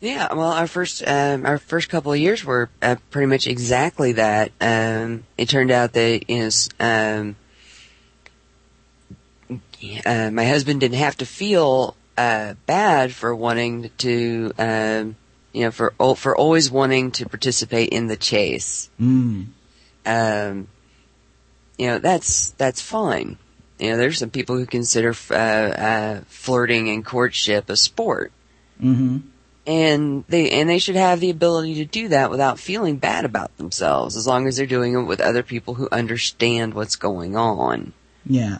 Yeah, 0.00 0.32
well, 0.32 0.52
our 0.52 0.66
first 0.66 1.06
um, 1.06 1.44
our 1.44 1.58
first 1.58 1.90
couple 1.90 2.12
of 2.12 2.18
years 2.18 2.42
were 2.42 2.70
uh, 2.80 2.96
pretty 3.10 3.26
much 3.26 3.46
exactly 3.46 4.12
that. 4.12 4.50
Um, 4.60 5.24
it 5.36 5.50
turned 5.50 5.70
out 5.70 5.92
that 5.92 6.30
you 6.30 6.48
know, 6.48 6.50
um, 6.80 7.36
uh, 10.06 10.30
my 10.30 10.46
husband 10.46 10.80
didn't 10.80 10.98
have 10.98 11.16
to 11.18 11.26
feel 11.26 11.96
uh, 12.16 12.54
bad 12.64 13.12
for 13.12 13.34
wanting 13.34 13.90
to, 13.98 14.52
um, 14.58 15.16
you 15.52 15.64
know, 15.64 15.70
for 15.70 15.92
for 16.16 16.34
always 16.34 16.70
wanting 16.70 17.10
to 17.12 17.28
participate 17.28 17.90
in 17.90 18.06
the 18.06 18.16
chase. 18.16 18.88
Mm. 18.98 19.48
Um, 20.06 20.68
you 21.76 21.88
know, 21.88 21.98
that's 21.98 22.50
that's 22.52 22.80
fine. 22.80 23.36
You 23.80 23.90
know, 23.90 23.96
there's 23.96 24.18
some 24.18 24.30
people 24.30 24.56
who 24.56 24.66
consider 24.66 25.14
uh, 25.30 25.34
uh, 25.34 26.20
flirting 26.28 26.90
and 26.90 27.04
courtship 27.04 27.68
a 27.70 27.76
sport. 27.76 28.32
Hmm 28.80 29.18
and 29.66 30.24
they 30.28 30.50
and 30.50 30.68
they 30.68 30.78
should 30.78 30.96
have 30.96 31.20
the 31.20 31.30
ability 31.30 31.74
to 31.74 31.84
do 31.84 32.08
that 32.08 32.30
without 32.30 32.58
feeling 32.58 32.96
bad 32.96 33.24
about 33.24 33.56
themselves 33.56 34.16
as 34.16 34.26
long 34.26 34.46
as 34.46 34.56
they're 34.56 34.66
doing 34.66 34.94
it 34.94 35.02
with 35.02 35.20
other 35.20 35.42
people 35.42 35.74
who 35.74 35.88
understand 35.92 36.74
what's 36.74 36.96
going 36.96 37.36
on. 37.36 37.92
Yeah. 38.26 38.58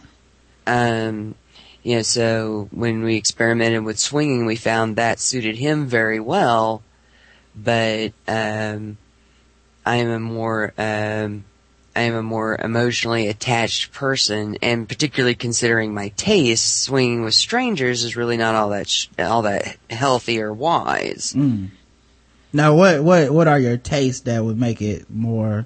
um 0.67 1.35
you 1.83 1.95
know 1.95 2.01
so 2.01 2.69
when 2.71 3.03
we 3.03 3.15
experimented 3.15 3.83
with 3.83 3.99
swinging 3.99 4.45
we 4.45 4.55
found 4.55 4.95
that 4.95 5.19
suited 5.19 5.57
him 5.57 5.87
very 5.87 6.19
well 6.19 6.83
but 7.55 8.13
um 8.27 8.97
i 9.85 9.97
am 9.97 10.09
a 10.09 10.19
more 10.19 10.73
um 10.77 11.43
I 11.95 12.01
am 12.01 12.15
a 12.15 12.23
more 12.23 12.55
emotionally 12.55 13.27
attached 13.27 13.91
person, 13.91 14.57
and 14.61 14.87
particularly 14.87 15.35
considering 15.35 15.93
my 15.93 16.09
tastes, 16.15 16.83
swinging 16.83 17.23
with 17.23 17.33
strangers 17.33 18.03
is 18.03 18.15
really 18.15 18.37
not 18.37 18.55
all 18.55 18.69
that 18.69 18.87
sh- 18.89 19.07
all 19.19 19.41
that 19.43 19.75
healthy 19.89 20.41
or 20.41 20.53
wise. 20.53 21.33
Mm. 21.35 21.69
Now, 22.53 22.75
what, 22.75 23.03
what, 23.03 23.31
what 23.31 23.47
are 23.47 23.59
your 23.59 23.77
tastes 23.77 24.21
that 24.21 24.43
would 24.43 24.59
make 24.59 24.81
it 24.81 25.09
more 25.09 25.65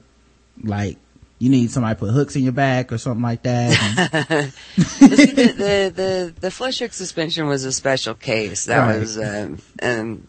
like 0.63 0.97
you 1.39 1.49
need 1.49 1.69
somebody 1.71 1.95
to 1.95 1.99
put 1.99 2.11
hooks 2.11 2.36
in 2.36 2.43
your 2.43 2.53
back 2.53 2.91
or 2.91 2.97
something 2.97 3.23
like 3.23 3.43
that? 3.43 4.53
The, 4.99 5.45
the, 5.57 5.91
the 5.95 6.34
the 6.39 6.51
flesh 6.51 6.80
hook 6.80 6.93
suspension 6.93 7.47
was 7.47 7.65
a 7.65 7.71
special 7.71 8.13
case. 8.15 8.65
That 8.65 8.80
Right. 8.88 8.99
was 8.99 9.17
um, 9.17 9.59
um, 9.82 10.28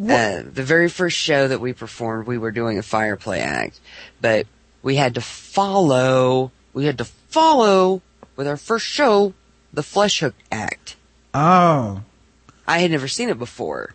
uh, 0.00 0.42
the 0.44 0.62
very 0.62 0.88
first 0.88 1.16
show 1.16 1.48
that 1.48 1.60
we 1.60 1.72
performed. 1.72 2.26
We 2.26 2.38
were 2.38 2.50
doing 2.52 2.78
a 2.78 2.82
fire 2.82 3.16
play 3.16 3.40
act, 3.40 3.80
but 4.20 4.46
we 4.82 4.96
had 4.96 5.14
to 5.14 5.20
follow. 5.20 6.52
We 6.72 6.84
had 6.84 6.98
to 6.98 7.04
follow 7.04 8.02
with 8.36 8.46
our 8.46 8.56
first 8.56 8.86
show 8.86 9.32
the 9.72 9.82
flesh 9.82 10.20
hook 10.20 10.34
act. 10.52 10.96
oh, 11.34 12.02
I 12.68 12.78
had 12.80 12.90
never 12.90 13.08
seen 13.08 13.28
it 13.28 13.38
before. 13.38 13.94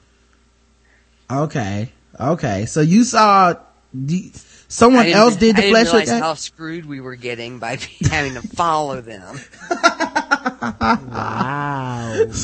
okay. 1.29 1.91
Okay. 2.19 2.65
So 2.65 2.81
you 2.81 3.03
saw, 3.03 3.55
the, 3.93 4.31
someone 4.67 5.07
else 5.07 5.35
did 5.35 5.55
the 5.55 5.67
I 5.67 5.69
flesh 5.71 5.87
hook 5.89 6.07
act? 6.07 6.23
how 6.23 6.33
screwed 6.35 6.85
we 6.85 6.99
were 7.01 7.15
getting 7.15 7.59
by 7.59 7.77
having 8.09 8.33
to 8.35 8.41
follow 8.41 9.01
them. 9.01 9.39
Wow. 10.61 12.25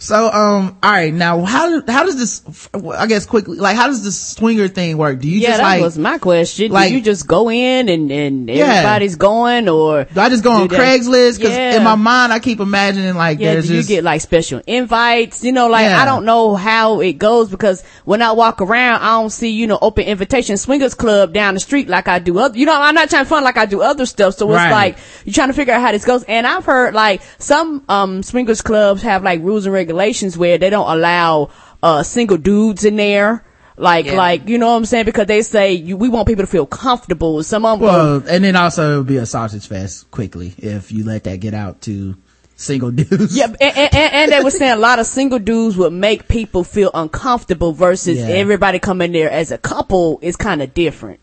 So, 0.00 0.28
um, 0.30 0.78
all 0.82 0.90
right. 0.90 1.12
Now, 1.12 1.42
how 1.44 1.82
how 1.86 2.04
does 2.04 2.16
this? 2.16 2.68
I 2.74 3.06
guess 3.06 3.26
quickly, 3.26 3.58
like, 3.58 3.76
how 3.76 3.88
does 3.88 4.02
this 4.02 4.18
swinger 4.18 4.66
thing 4.68 4.96
work? 4.96 5.20
Do 5.20 5.28
you 5.28 5.38
yeah, 5.40 5.48
just 5.48 5.58
that 5.58 5.64
like? 5.64 5.82
was 5.82 5.98
my 5.98 6.18
question. 6.18 6.72
like- 6.72 6.88
do 6.90 6.96
you 6.96 7.02
just 7.02 7.26
go 7.26 7.50
in 7.50 7.88
and, 7.88 8.10
and 8.10 8.48
Yeah. 8.48 8.64
everybody's 8.66 9.16
going 9.16 9.68
or 9.68 10.04
do 10.04 10.20
I 10.20 10.28
just 10.30 10.42
go 10.44 10.52
on 10.52 10.68
Craigslist? 10.68 11.36
Because 11.38 11.56
Yeah. 11.56 11.76
in 11.76 11.84
my 11.84 11.94
mind, 11.96 12.32
I 12.32 12.38
keep 12.38 12.60
imagining 12.60 13.14
like 13.16 13.38
Yeah, 13.38 13.54
there's 13.54 13.66
do 13.66 13.74
you 13.74 13.78
just 13.80 13.88
get 13.88 14.04
like 14.04 14.20
special 14.20 14.62
invites? 14.66 15.44
You 15.44 15.52
know, 15.52 15.68
like 15.68 15.84
Yeah. 15.86 16.00
I 16.00 16.04
don't 16.04 16.24
know 16.24 16.54
how 16.54 17.00
it 17.00 17.14
goes 17.14 17.48
because 17.50 17.82
when 18.04 18.22
I 18.22 18.32
walk 18.32 18.60
around, 18.62 19.02
I 19.02 19.20
don't 19.20 19.30
see 19.30 19.50
you 19.50 19.66
know 19.66 19.78
open 19.82 20.04
invitation 20.04 20.56
swingers 20.56 20.94
club 20.94 21.32
down 21.34 21.54
the 21.54 21.60
street 21.60 21.88
like 21.88 22.08
I 22.08 22.18
do 22.20 22.38
other. 22.38 22.56
You 22.56 22.66
know, 22.66 22.80
I'm 22.80 22.94
not 22.94 23.10
trying 23.10 23.24
to 23.24 23.28
fun 23.28 23.44
like 23.44 23.58
I 23.58 23.66
do 23.66 23.82
other 23.82 24.06
stuff. 24.06 24.34
So 24.36 24.48
it's 24.50 24.56
Right. 24.56 24.70
like 24.70 24.98
you're 25.24 25.34
trying 25.34 25.48
to 25.48 25.54
figure 25.54 25.74
out 25.74 25.82
how 25.82 25.92
this 25.92 26.04
goes. 26.04 26.22
And 26.24 26.46
I've 26.46 26.64
heard 26.64 26.94
like 26.94 27.20
some 27.38 27.57
um 27.88 28.22
swingers 28.22 28.62
clubs 28.62 29.02
have 29.02 29.22
like 29.22 29.40
rules 29.42 29.66
and 29.66 29.72
regulations 29.72 30.36
where 30.38 30.58
they 30.58 30.70
don't 30.70 30.90
allow 30.90 31.50
uh 31.82 32.02
single 32.02 32.36
dudes 32.36 32.84
in 32.84 32.96
there. 32.96 33.44
Like, 33.80 34.06
Yeah. 34.06 34.14
like, 34.16 34.48
you 34.48 34.58
know 34.58 34.66
what 34.72 34.76
I'm 34.78 34.84
saying? 34.86 35.04
Because 35.04 35.26
they 35.26 35.40
say 35.42 35.74
you, 35.74 35.96
we 35.96 36.08
want 36.08 36.26
people 36.26 36.42
to 36.42 36.50
feel 36.50 36.66
comfortable. 36.66 37.44
Some 37.44 37.64
of 37.64 37.78
them, 37.78 37.86
well, 37.88 38.22
and 38.28 38.42
then 38.42 38.56
also 38.56 38.94
it 38.94 38.96
would 38.98 39.06
be 39.06 39.18
a 39.18 39.26
sausage 39.26 39.68
fest 39.68 40.10
quickly 40.10 40.52
if 40.58 40.90
you 40.90 41.04
let 41.04 41.22
that 41.24 41.38
get 41.38 41.54
out 41.54 41.80
to 41.82 42.16
single 42.56 42.90
dudes. 43.00 43.36
Yeah, 43.36 43.44
and, 43.46 43.56
and, 43.60 43.94
and- 43.94 44.14
and 44.14 44.32
they 44.32 44.42
were 44.42 44.50
saying 44.50 44.72
a 44.72 44.76
lot 44.80 44.98
of 44.98 45.06
single 45.06 45.38
dudes 45.38 45.76
would 45.76 45.92
make 45.92 46.26
people 46.26 46.64
feel 46.64 46.90
uncomfortable 46.92 47.72
versus 47.72 48.18
Yeah. 48.18 48.26
everybody 48.26 48.80
coming 48.80 49.12
there 49.12 49.30
as 49.30 49.52
a 49.52 49.58
couple 49.58 50.18
is 50.22 50.34
kind 50.34 50.60
of 50.60 50.74
different. 50.74 51.20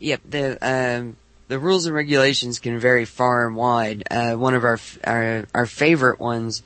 Yep, 0.00 0.20
the 0.28 0.58
um, 0.60 1.16
the 1.48 1.58
rules 1.58 1.86
and 1.86 1.94
regulations 1.94 2.58
can 2.58 2.78
vary 2.78 3.04
far 3.04 3.46
and 3.46 3.56
wide. 3.56 4.04
Uh, 4.10 4.34
one 4.34 4.54
of 4.54 4.64
our 4.64 4.74
f- 4.74 4.98
our, 5.04 5.46
our 5.54 5.66
favorite 5.66 6.18
ones, 6.18 6.62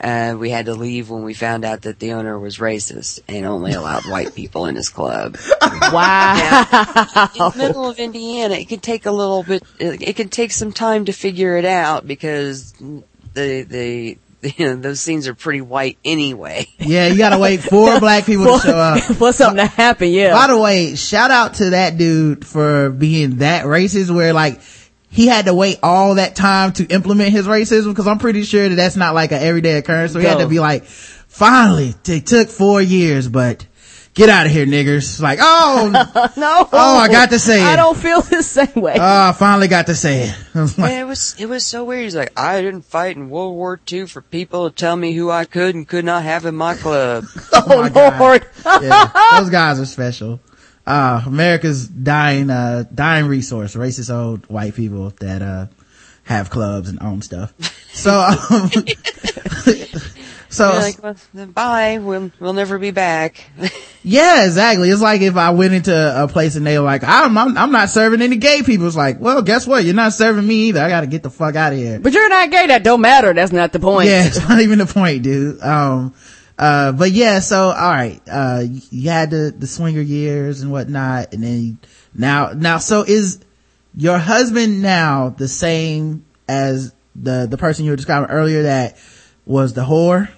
uh, 0.00 0.36
we 0.38 0.50
had 0.50 0.66
to 0.66 0.74
leave 0.74 1.10
when 1.10 1.24
we 1.24 1.34
found 1.34 1.64
out 1.64 1.82
that 1.82 1.98
the 1.98 2.12
owner 2.12 2.38
was 2.38 2.58
racist 2.58 3.20
and 3.28 3.44
only 3.44 3.72
allowed 3.72 4.06
white 4.06 4.34
people 4.34 4.66
in 4.66 4.76
his 4.76 4.88
club. 4.88 5.36
Wow. 5.92 7.28
In 7.34 7.50
the 7.50 7.52
middle 7.56 7.88
of 7.88 7.98
Indiana, 7.98 8.54
it 8.54 8.66
could 8.66 8.82
take 8.82 9.04
a 9.04 9.10
little 9.10 9.42
bit. 9.42 9.62
It, 9.78 10.00
it 10.00 10.16
could 10.16 10.32
take 10.32 10.52
some 10.52 10.72
time 10.72 11.04
to 11.04 11.12
figure 11.12 11.56
it 11.56 11.64
out 11.66 12.06
because 12.06 12.72
the 13.34 13.62
the. 13.62 14.18
You 14.56 14.66
know, 14.66 14.76
those 14.76 15.00
scenes 15.00 15.28
are 15.28 15.34
pretty 15.34 15.60
white 15.60 15.98
anyway. 16.04 16.66
Yeah, 16.78 17.06
you 17.06 17.16
gotta 17.16 17.38
wait 17.38 17.60
for 17.62 18.00
black 18.00 18.26
people 18.26 18.58
to 18.58 18.58
show 18.58 18.76
up. 18.76 19.00
For 19.16 19.32
something 19.32 19.64
to 19.64 19.66
happen, 19.66 20.10
yeah. 20.10 20.32
By 20.32 20.48
the 20.48 20.58
way, 20.58 20.96
shout 20.96 21.30
out 21.30 21.54
to 21.54 21.70
that 21.70 21.96
dude 21.96 22.44
for 22.44 22.90
being 22.90 23.36
that 23.36 23.66
racist 23.66 24.12
where 24.12 24.32
like, 24.32 24.60
he 25.10 25.26
had 25.26 25.44
to 25.44 25.54
wait 25.54 25.78
all 25.82 26.16
that 26.16 26.34
time 26.34 26.72
to 26.72 26.86
implement 26.86 27.30
his 27.30 27.46
racism 27.46 27.90
because 27.90 28.08
I'm 28.08 28.18
pretty 28.18 28.42
sure 28.42 28.68
that 28.68 28.74
that's 28.74 28.96
not 28.96 29.14
like 29.14 29.30
an 29.30 29.42
everyday 29.42 29.76
occurrence. 29.76 30.12
So 30.12 30.18
he 30.18 30.26
had 30.26 30.38
to 30.38 30.48
be 30.48 30.58
like, 30.58 30.84
finally, 30.84 31.94
it 32.08 32.26
took 32.26 32.48
four 32.48 32.82
years, 32.82 33.28
but 33.28 33.64
get 34.14 34.28
out 34.28 34.46
of 34.46 34.52
here, 34.52 34.66
niggers. 34.66 35.20
Like, 35.20 35.38
oh, 35.40 35.88
No. 36.36 36.68
Oh, 36.72 36.96
I 36.98 37.08
got 37.08 37.30
to 37.30 37.38
say 37.38 37.60
it. 37.62 37.66
I 37.66 37.76
don't 37.76 37.96
feel 37.96 38.20
the 38.20 38.42
same 38.42 38.80
way. 38.82 38.94
oh, 38.98 39.28
I 39.28 39.32
finally 39.32 39.68
got 39.68 39.86
to 39.86 39.94
say 39.94 40.24
it. 40.28 40.36
I 40.54 40.60
was 40.62 40.78
like, 40.78 40.90
Man, 40.90 41.00
it 41.00 41.08
was 41.08 41.36
it 41.38 41.46
was 41.46 41.64
so 41.66 41.84
weird. 41.84 42.04
He's 42.04 42.16
like, 42.16 42.38
I 42.38 42.60
didn't 42.60 42.82
fight 42.82 43.16
in 43.16 43.30
World 43.30 43.54
War 43.54 43.80
II 43.90 44.06
for 44.06 44.22
people 44.22 44.68
to 44.70 44.74
tell 44.76 44.96
me 44.96 45.12
who 45.12 45.30
I 45.30 45.44
could 45.44 45.74
and 45.74 45.86
could 45.86 46.04
not 46.04 46.22
have 46.24 46.44
in 46.46 46.54
my 46.54 46.74
club. 46.74 47.24
oh 47.52 47.82
my 47.82 47.88
God. 47.88 48.20
Lord. 48.20 48.46
yeah, 48.64 49.10
those 49.38 49.50
guys 49.50 49.80
are 49.80 49.86
special. 49.86 50.40
Uh, 50.86 51.22
America's 51.26 51.86
dying, 51.86 52.50
uh, 52.50 52.84
dying 52.92 53.26
resource, 53.26 53.76
racist 53.76 54.12
old 54.12 54.46
white 54.46 54.74
people 54.74 55.10
that, 55.20 55.40
uh, 55.40 55.66
have 56.24 56.50
clubs 56.50 56.88
and 56.88 57.00
own 57.02 57.22
stuff. 57.22 57.52
So, 57.92 58.12
um, 58.20 58.70
so, 60.52 60.70
You're 60.70 60.82
like, 60.82 61.02
well, 61.02 61.16
then 61.32 61.50
bye. 61.52 61.98
We'll 61.98 62.30
we'll 62.38 62.52
never 62.52 62.78
be 62.78 62.90
back. 62.90 63.42
yeah, 64.02 64.44
exactly. 64.44 64.90
It's 64.90 65.00
like 65.00 65.22
if 65.22 65.36
I 65.36 65.50
went 65.50 65.72
into 65.72 66.22
a 66.22 66.28
place 66.28 66.56
and 66.56 66.66
they 66.66 66.78
were 66.78 66.84
like, 66.84 67.02
I'm, 67.04 67.38
I'm, 67.38 67.56
I'm 67.56 67.72
not 67.72 67.88
serving 67.88 68.20
any 68.20 68.36
gay 68.36 68.62
people. 68.62 68.86
It's 68.86 68.94
like, 68.94 69.18
well, 69.18 69.40
guess 69.40 69.66
what? 69.66 69.82
You're 69.84 69.94
not 69.94 70.12
serving 70.12 70.46
me 70.46 70.68
either. 70.68 70.82
I 70.82 70.90
gotta 70.90 71.06
get 71.06 71.22
the 71.22 71.30
fuck 71.30 71.56
out 71.56 71.72
of 71.72 71.78
here. 71.78 71.98
But 71.98 72.12
you're 72.12 72.28
not 72.28 72.50
gay. 72.50 72.66
That 72.66 72.84
don't 72.84 73.00
matter. 73.00 73.32
That's 73.32 73.50
not 73.50 73.72
the 73.72 73.80
point. 73.80 74.10
Yeah, 74.10 74.26
it's 74.26 74.46
not 74.46 74.60
even 74.60 74.78
the 74.78 74.84
point, 74.84 75.22
dude. 75.22 75.62
Um, 75.62 76.14
uh, 76.58 76.92
but 76.92 77.12
yeah, 77.12 77.38
so, 77.38 77.68
alright, 77.68 78.20
uh, 78.30 78.64
you 78.90 79.08
had 79.08 79.30
the, 79.30 79.54
the 79.56 79.66
swinger 79.66 80.02
years 80.02 80.60
and 80.60 80.70
whatnot, 80.70 81.32
and 81.32 81.42
then 81.42 81.78
now, 82.14 82.52
now, 82.54 82.76
so 82.76 83.04
is 83.08 83.40
your 83.96 84.18
husband 84.18 84.82
now 84.82 85.30
the 85.30 85.48
same 85.48 86.26
as 86.46 86.92
the, 87.16 87.46
the 87.50 87.56
person 87.56 87.86
you 87.86 87.92
were 87.92 87.96
describing 87.96 88.28
earlier 88.28 88.64
that 88.64 88.98
was 89.46 89.72
the 89.72 89.82
whore? 89.82 90.28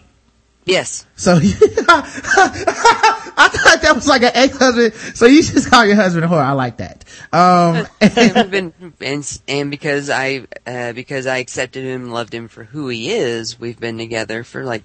Yes. 0.65 1.07
So, 1.17 1.35
I 1.37 1.41
thought 3.53 3.83
that 3.83 3.93
was 3.95 4.07
like 4.07 4.23
an 4.23 4.33
ex-husband, 4.35 4.95
so 5.17 5.27
you 5.27 5.43
just 5.43 5.71
call 5.71 5.85
your 5.85 5.97
husband 5.97 6.25
a 6.25 6.29
whore, 6.29 6.43
I 6.43 6.53
like 6.53 6.79
that. 6.79 7.05
Um, 7.33 7.87
and 8.01 8.51
been 8.51 8.95
and 9.01 9.41
and 9.49 9.71
because 9.71 10.11
I 10.11 10.47
uh, 10.67 10.93
because 10.93 11.27
I 11.27 11.39
accepted 11.39 11.85
him, 11.85 12.11
loved 12.11 12.35
him 12.35 12.49
for 12.49 12.65
who 12.65 12.89
he 12.89 13.11
is. 13.11 13.59
We've 13.59 13.79
been 13.79 13.99
together 13.99 14.45
for 14.45 14.65
like 14.65 14.85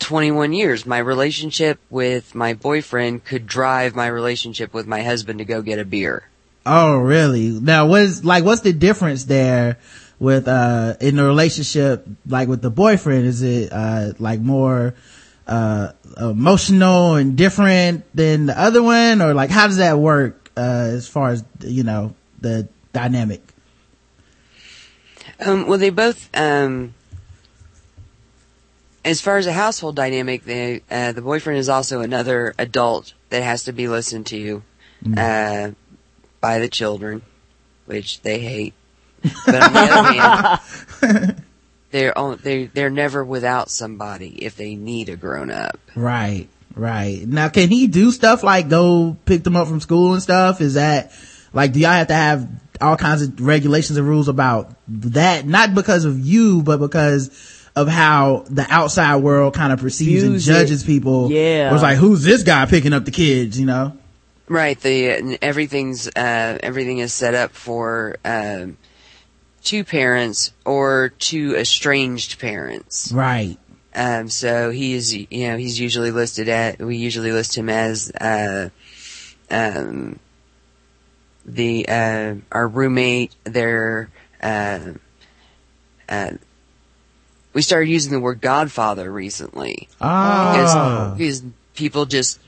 21 0.00 0.52
years. 0.52 0.84
My 0.84 0.98
relationship 0.98 1.78
with 1.90 2.34
my 2.34 2.54
boyfriend 2.54 3.24
could 3.24 3.46
drive 3.46 3.94
my 3.94 4.06
relationship 4.06 4.74
with 4.74 4.86
my 4.86 5.02
husband 5.02 5.38
to 5.38 5.44
go 5.44 5.62
get 5.62 5.78
a 5.78 5.84
beer. 5.84 6.28
Oh, 6.66 6.96
really? 6.96 7.48
Now, 7.48 7.86
what 7.86 8.02
is 8.02 8.24
like? 8.24 8.44
What's 8.44 8.62
the 8.62 8.72
difference 8.72 9.24
there 9.24 9.78
with 10.24 10.48
uh 10.48 10.96
in 11.00 11.16
the 11.16 11.24
relationship? 11.24 12.06
Like 12.26 12.48
with 12.48 12.62
the 12.62 12.70
boyfriend, 12.70 13.26
is 13.26 13.42
it 13.42 13.72
uh 13.72 14.14
like 14.18 14.40
more 14.40 14.94
uh 15.46 15.92
emotional 16.18 17.14
and 17.14 17.36
different 17.36 18.04
than 18.16 18.46
the 18.46 18.58
other 18.58 18.82
one, 18.82 19.22
or 19.22 19.34
like 19.34 19.50
how 19.50 19.66
does 19.68 19.76
that 19.76 19.98
work 19.98 20.50
uh 20.56 20.88
as 20.98 21.06
far 21.06 21.30
as 21.30 21.44
you 21.60 21.84
know 21.84 22.14
the 22.40 22.68
dynamic? 22.92 23.42
Um, 25.40 25.66
well, 25.66 25.78
they 25.78 25.90
both, 25.90 26.30
um, 26.34 26.94
as 29.04 29.20
far 29.20 29.36
as 29.36 29.46
a 29.46 29.52
household 29.52 29.96
dynamic, 29.96 30.44
they, 30.44 30.82
uh, 30.90 31.12
the 31.12 31.22
boyfriend 31.22 31.58
is 31.58 31.68
also 31.68 32.00
another 32.00 32.54
adult 32.58 33.14
that 33.30 33.42
has 33.42 33.64
to 33.64 33.72
be 33.72 33.88
listened 33.88 34.26
to, 34.26 34.62
uh, 35.16 35.72
by 36.40 36.58
the 36.60 36.68
children, 36.68 37.22
which 37.86 38.20
they 38.22 38.38
hate. 38.38 38.74
But 39.46 39.54
on 39.54 39.72
the 39.72 39.80
other 39.90 40.58
hand, 41.06 41.42
they're, 41.90 42.18
on, 42.18 42.38
they 42.42 42.66
they're 42.66 42.90
never 42.90 43.24
without 43.24 43.70
somebody 43.70 44.44
if 44.44 44.56
they 44.56 44.74
need 44.74 45.08
a 45.08 45.16
grown 45.16 45.50
up. 45.50 45.78
Right, 45.94 46.48
right. 46.74 47.26
Now, 47.26 47.48
can 47.48 47.68
he 47.68 47.86
do 47.86 48.10
stuff 48.10 48.42
like 48.42 48.68
go 48.68 49.16
pick 49.24 49.44
them 49.44 49.56
up 49.56 49.68
from 49.68 49.80
school 49.80 50.12
and 50.12 50.22
stuff? 50.22 50.60
Is 50.60 50.74
that 50.74 51.12
like 51.52 51.72
do 51.72 51.80
y'all 51.80 51.92
have 51.92 52.08
to 52.08 52.14
have 52.14 52.48
all 52.80 52.96
kinds 52.96 53.22
of 53.22 53.40
regulations 53.40 53.96
and 53.96 54.06
rules 54.06 54.28
about 54.28 54.74
that? 54.88 55.46
Not 55.46 55.74
because 55.74 56.04
of 56.04 56.18
you, 56.20 56.62
but 56.62 56.78
because 56.78 57.30
of 57.76 57.88
how 57.88 58.44
the 58.48 58.66
outside 58.68 59.16
world 59.16 59.54
kind 59.54 59.72
of 59.72 59.80
perceives 59.80 60.22
and 60.22 60.32
Views 60.32 60.48
it. 60.48 60.52
judges 60.52 60.84
people. 60.84 61.30
Yeah. 61.30 61.70
It 61.70 61.72
was 61.72 61.82
like, 61.82 61.96
who's 61.96 62.22
this 62.22 62.42
guy 62.42 62.66
picking 62.66 62.92
up 62.92 63.04
the 63.04 63.10
kids, 63.10 63.58
you 63.58 63.66
know? 63.66 63.96
Right. 64.48 64.78
The 64.78 65.38
everything's 65.42 66.06
uh, 66.06 66.58
everything 66.62 66.98
is 66.98 67.12
set 67.12 67.34
up 67.34 67.52
for 67.52 68.16
um, 68.24 68.76
two 69.64 69.82
parents 69.82 70.52
or 70.64 71.08
two 71.18 71.56
estranged 71.56 72.38
parents. 72.38 73.10
Right. 73.12 73.58
Um, 73.94 74.28
so 74.28 74.70
he's, 74.70 75.14
you 75.14 75.48
know, 75.48 75.56
he's 75.56 75.78
usually 75.78 76.10
listed 76.10 76.48
at, 76.48 76.78
we 76.78 76.96
usually 76.96 77.32
list 77.32 77.56
him 77.56 77.68
as, 77.68 78.10
uh, 78.10 78.68
um, 79.50 80.18
the, 81.46 81.88
uh, 81.88 82.34
our 82.50 82.68
roommate, 82.68 83.34
their, 83.44 84.10
uh, 84.42 84.80
uh, 86.08 86.30
we 87.52 87.62
started 87.62 87.88
using 87.88 88.10
the 88.10 88.20
word 88.20 88.40
godfather 88.40 89.10
recently. 89.10 89.88
Ah. 90.00 91.14
Because, 91.16 91.42
because 91.42 91.52
people 91.74 92.04
just, 92.04 92.40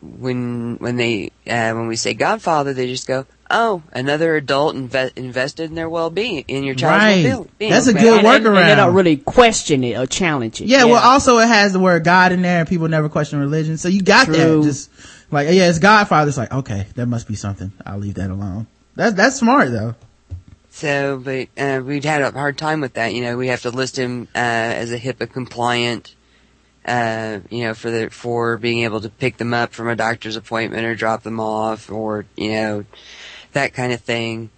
when, 0.00 0.78
when 0.78 0.96
they, 0.96 1.30
uh, 1.46 1.72
when 1.74 1.86
we 1.86 1.94
say 1.94 2.12
godfather, 2.12 2.74
they 2.74 2.88
just 2.88 3.06
go, 3.06 3.24
oh, 3.52 3.82
another 3.92 4.34
adult 4.34 4.74
inve- 4.74 5.16
invested 5.16 5.68
in 5.70 5.74
their 5.76 5.88
well-being, 5.88 6.44
in 6.48 6.64
your 6.64 6.74
child's 6.74 7.04
Right. 7.04 7.24
well-being. 7.26 7.70
That's 7.70 7.86
a 7.86 7.90
Okay. 7.90 8.00
good 8.00 8.18
And, 8.24 8.26
and- 8.26 8.46
and 8.46 8.56
they 8.68 8.74
don't 8.74 8.94
really 8.94 9.18
question 9.18 9.84
it 9.84 9.96
or 9.96 10.06
challenge 10.06 10.60
it. 10.60 10.66
Yeah, 10.66 10.84
well, 10.84 11.02
also 11.02 11.38
it 11.38 11.46
has 11.48 11.72
the 11.72 11.78
word 11.80 12.02
God 12.04 12.32
in 12.32 12.42
there, 12.42 12.60
and 12.60 12.68
people 12.68 12.88
never 12.88 13.08
question 13.08 13.38
religion. 13.38 13.76
So 13.78 13.88
you 13.88 14.02
got 14.02 14.26
that. 14.28 14.62
Just 14.64 14.90
like, 15.30 15.46
yeah, 15.50 15.68
it's 15.68 15.78
Godfather. 15.78 16.28
It's 16.28 16.38
like, 16.38 16.52
okay, 16.52 16.86
that 16.96 17.06
must 17.06 17.28
be 17.28 17.34
something. 17.36 17.72
I'll 17.86 17.98
leave 17.98 18.14
that 18.14 18.30
alone. 18.30 18.66
That's 18.96 19.14
that's 19.14 19.36
smart 19.36 19.70
though. 19.70 19.94
So, 20.70 21.20
but 21.22 21.48
uh, 21.62 21.80
we'd 21.84 22.04
had 22.04 22.22
a 22.22 22.30
hard 22.32 22.56
time 22.56 22.80
with 22.80 22.94
that. 22.94 23.12
You 23.14 23.22
know, 23.22 23.36
we 23.36 23.48
have 23.48 23.62
to 23.62 23.70
list 23.70 23.96
him 23.98 24.28
uh, 24.34 24.38
as 24.38 24.90
a 24.90 24.98
HIPAA 24.98 25.30
compliant. 25.30 26.14
Uh, 26.84 27.38
you 27.48 27.62
know, 27.64 27.74
for 27.74 27.90
the 27.92 28.10
for 28.10 28.56
being 28.56 28.82
able 28.82 29.00
to 29.00 29.08
pick 29.08 29.36
them 29.36 29.54
up 29.54 29.72
from 29.72 29.86
a 29.88 29.94
doctor's 29.94 30.34
appointment 30.34 30.84
or 30.84 30.94
drop 30.96 31.22
them 31.22 31.38
off, 31.38 31.90
or 31.92 32.24
you 32.36 32.50
know, 32.50 32.84
that 33.52 33.74
kind 33.74 33.92
of 33.92 34.00
thing. 34.00 34.50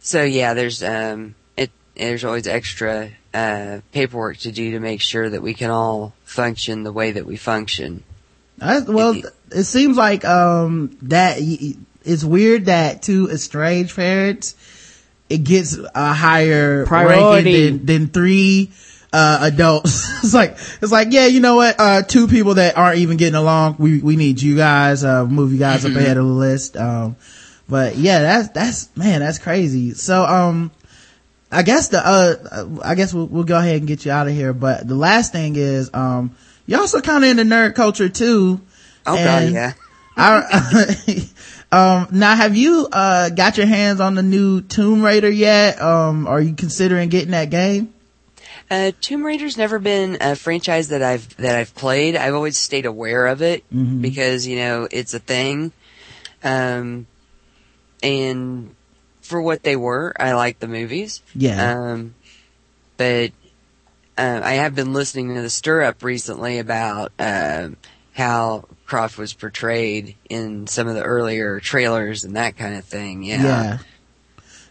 So 0.00 0.22
yeah, 0.22 0.54
there's 0.54 0.82
um, 0.82 1.34
it 1.56 1.70
there's 1.96 2.24
always 2.24 2.46
extra 2.46 3.10
uh, 3.34 3.80
paperwork 3.92 4.38
to 4.38 4.52
do 4.52 4.72
to 4.72 4.80
make 4.80 5.00
sure 5.00 5.28
that 5.30 5.42
we 5.42 5.54
can 5.54 5.70
all 5.70 6.14
function 6.24 6.82
the 6.82 6.92
way 6.92 7.12
that 7.12 7.26
we 7.26 7.36
function. 7.36 8.02
That's, 8.58 8.86
well, 8.86 9.14
It- 9.14 9.26
it 9.52 9.64
seems 9.64 9.96
like 9.96 10.24
um 10.24 10.96
that 11.02 11.40
y- 11.40 11.58
y- 11.60 11.74
it's 12.04 12.22
weird 12.24 12.66
that 12.66 13.02
two 13.02 13.28
estranged 13.30 13.96
parents 13.96 14.54
it 15.28 15.38
gets 15.44 15.76
a 15.94 16.12
higher 16.12 16.86
Priority. 16.86 17.70
than, 17.70 17.86
than 17.86 18.06
three 18.08 18.70
uh 19.12 19.38
adults. 19.42 20.08
it's 20.24 20.32
like 20.34 20.52
it's 20.82 20.92
like 20.92 21.08
yeah, 21.10 21.26
you 21.26 21.40
know 21.40 21.56
what? 21.56 21.76
Uh 21.80 22.02
two 22.02 22.28
people 22.28 22.54
that 22.54 22.76
aren't 22.76 22.98
even 22.98 23.16
getting 23.16 23.34
along. 23.34 23.76
We 23.78 23.98
we 24.00 24.14
need 24.16 24.40
you 24.40 24.56
guys. 24.56 25.02
Uh, 25.04 25.26
move 25.26 25.52
you 25.52 25.58
guys 25.58 25.84
up 25.84 25.92
ahead 25.96 26.16
of 26.16 26.24
the 26.26 26.32
list. 26.32 26.76
Um, 26.76 27.16
but 27.70 27.96
yeah, 27.96 28.20
that's 28.20 28.48
that's 28.48 28.96
man, 28.96 29.20
that's 29.20 29.38
crazy. 29.38 29.94
So 29.94 30.24
um. 30.24 30.70
I 31.52 31.64
guess 31.64 31.88
the, 31.88 31.98
uh, 31.98 32.78
I 32.84 32.94
guess 32.94 33.12
we'll, 33.12 33.26
we'll 33.26 33.42
go 33.42 33.58
ahead 33.58 33.78
and 33.78 33.88
get 33.88 34.04
you 34.04 34.12
out 34.12 34.28
of 34.28 34.32
here. 34.32 34.52
But 34.52 34.86
the 34.86 34.94
last 34.94 35.32
thing 35.32 35.56
is, 35.56 35.90
um, 35.92 36.36
you're 36.64 36.78
also 36.78 37.00
kind 37.00 37.24
of 37.24 37.30
into 37.30 37.42
nerd 37.42 37.74
culture 37.74 38.08
too. 38.08 38.60
Oh 39.04 39.16
god, 39.16 39.50
yeah. 39.50 39.72
I, 40.16 41.28
um, 41.72 42.06
now 42.12 42.36
have 42.36 42.54
you, 42.54 42.86
uh, 42.92 43.30
got 43.30 43.56
your 43.56 43.66
hands 43.66 43.98
on 43.98 44.14
the 44.14 44.22
new 44.22 44.60
Tomb 44.60 45.02
Raider 45.02 45.28
yet? 45.28 45.82
Um, 45.82 46.28
are 46.28 46.40
you 46.40 46.54
considering 46.54 47.08
getting 47.08 47.32
that 47.32 47.50
game? 47.50 47.92
Uh, 48.70 48.92
Tomb 49.00 49.24
Raider's 49.26 49.56
never 49.58 49.80
been 49.80 50.18
a 50.20 50.36
franchise 50.36 50.90
that 50.90 51.02
I've 51.02 51.36
that 51.38 51.56
I've 51.56 51.74
played. 51.74 52.14
I've 52.14 52.34
always 52.36 52.56
stayed 52.58 52.86
aware 52.86 53.26
of 53.26 53.42
it 53.42 53.64
Mhm. 53.74 54.00
because 54.02 54.46
you 54.46 54.54
know 54.54 54.86
it's 54.88 55.14
a 55.14 55.18
thing. 55.18 55.72
Um, 56.44 57.08
and 58.02 58.74
for 59.20 59.40
what 59.40 59.62
they 59.62 59.76
were, 59.76 60.14
I 60.18 60.32
like 60.32 60.58
the 60.58 60.68
movies. 60.68 61.22
Yeah. 61.34 61.72
Um, 61.72 62.14
but 62.96 63.32
uh, 64.18 64.40
I 64.42 64.52
have 64.54 64.74
been 64.74 64.92
listening 64.92 65.34
to 65.34 65.42
the 65.42 65.50
stir 65.50 65.82
up 65.82 66.02
recently 66.02 66.58
about 66.58 67.12
um 67.18 67.76
how 68.12 68.64
Croft 68.86 69.16
was 69.18 69.32
portrayed 69.32 70.16
in 70.28 70.66
some 70.66 70.88
of 70.88 70.94
the 70.94 71.02
earlier 71.02 71.60
trailers 71.60 72.24
and 72.24 72.36
that 72.36 72.56
kind 72.56 72.74
of 72.74 72.84
thing. 72.84 73.22
Yeah. 73.22 73.42
Yeah. 73.42 73.78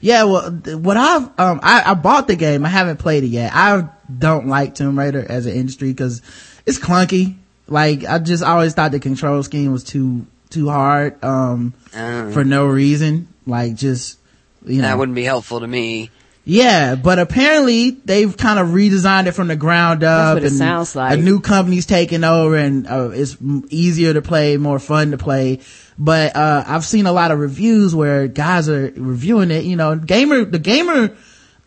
Yeah, 0.02 0.24
well, 0.24 0.52
what 0.52 0.96
I've, 0.96 1.24
um, 1.38 1.60
I, 1.62 1.84
I 1.92 1.94
bought 1.94 2.28
the 2.28 2.38
game. 2.38 2.66
I 2.66 2.70
haven't 2.70 2.98
played 2.98 3.26
it 3.26 3.28
yet. 3.28 3.52
I 3.54 3.90
don't 4.18 4.48
like 4.48 4.76
Tomb 4.76 4.98
Raider 4.98 5.26
as 5.28 5.46
an 5.46 5.54
industry 5.54 5.90
because 5.90 6.22
it's 6.66 6.80
clunky. 6.80 7.36
Like, 7.68 8.06
I 8.06 8.20
just 8.20 8.42
always 8.42 8.74
thought 8.74 8.92
the 8.92 9.02
control 9.02 9.44
scheme 9.44 9.74
was 9.74 9.84
too, 9.84 10.26
too 10.50 10.70
hard, 10.70 11.24
um, 11.24 11.74
Um, 11.96 12.32
for 12.32 12.44
no 12.44 12.66
reason. 12.66 13.28
Like, 13.46 13.76
just, 13.76 14.18
You 14.66 14.82
know, 14.82 14.88
That 14.90 14.98
wouldn't 14.98 15.16
be 15.16 15.24
helpful 15.24 15.62
to 15.62 15.68
me. 15.68 16.10
yeah, 16.44 16.96
but 16.96 17.18
apparently 17.18 17.92
they've 18.06 18.36
kind 18.36 18.60
of 18.60 18.68
redesigned 18.70 19.28
it 19.28 19.32
from 19.32 19.48
the 19.48 19.56
ground 19.56 20.04
up. 20.04 20.36
what 20.36 20.44
it 20.44 20.48
and 20.48 20.56
sounds 20.58 20.96
like. 20.96 21.18
A 21.18 21.22
new 21.22 21.40
company's 21.40 21.86
taking 21.86 22.24
over 22.24 22.56
and 22.58 22.86
uh, 22.88 23.10
it's 23.14 23.38
easier 23.70 24.14
to 24.14 24.22
play, 24.22 24.58
more 24.58 24.78
fun 24.80 25.12
to 25.12 25.18
play. 25.18 25.60
But, 25.98 26.36
uh, 26.36 26.64
I've 26.68 26.86
seen 26.86 27.06
a 27.06 27.12
lot 27.12 27.32
of 27.32 27.40
reviews 27.40 27.96
where 27.96 28.28
guys 28.28 28.68
are 28.70 28.92
reviewing 28.96 29.50
it, 29.52 29.64
you 29.66 29.76
know, 29.76 29.96
gamer, 29.96 30.44
the 30.46 30.60
gamer, 30.60 31.12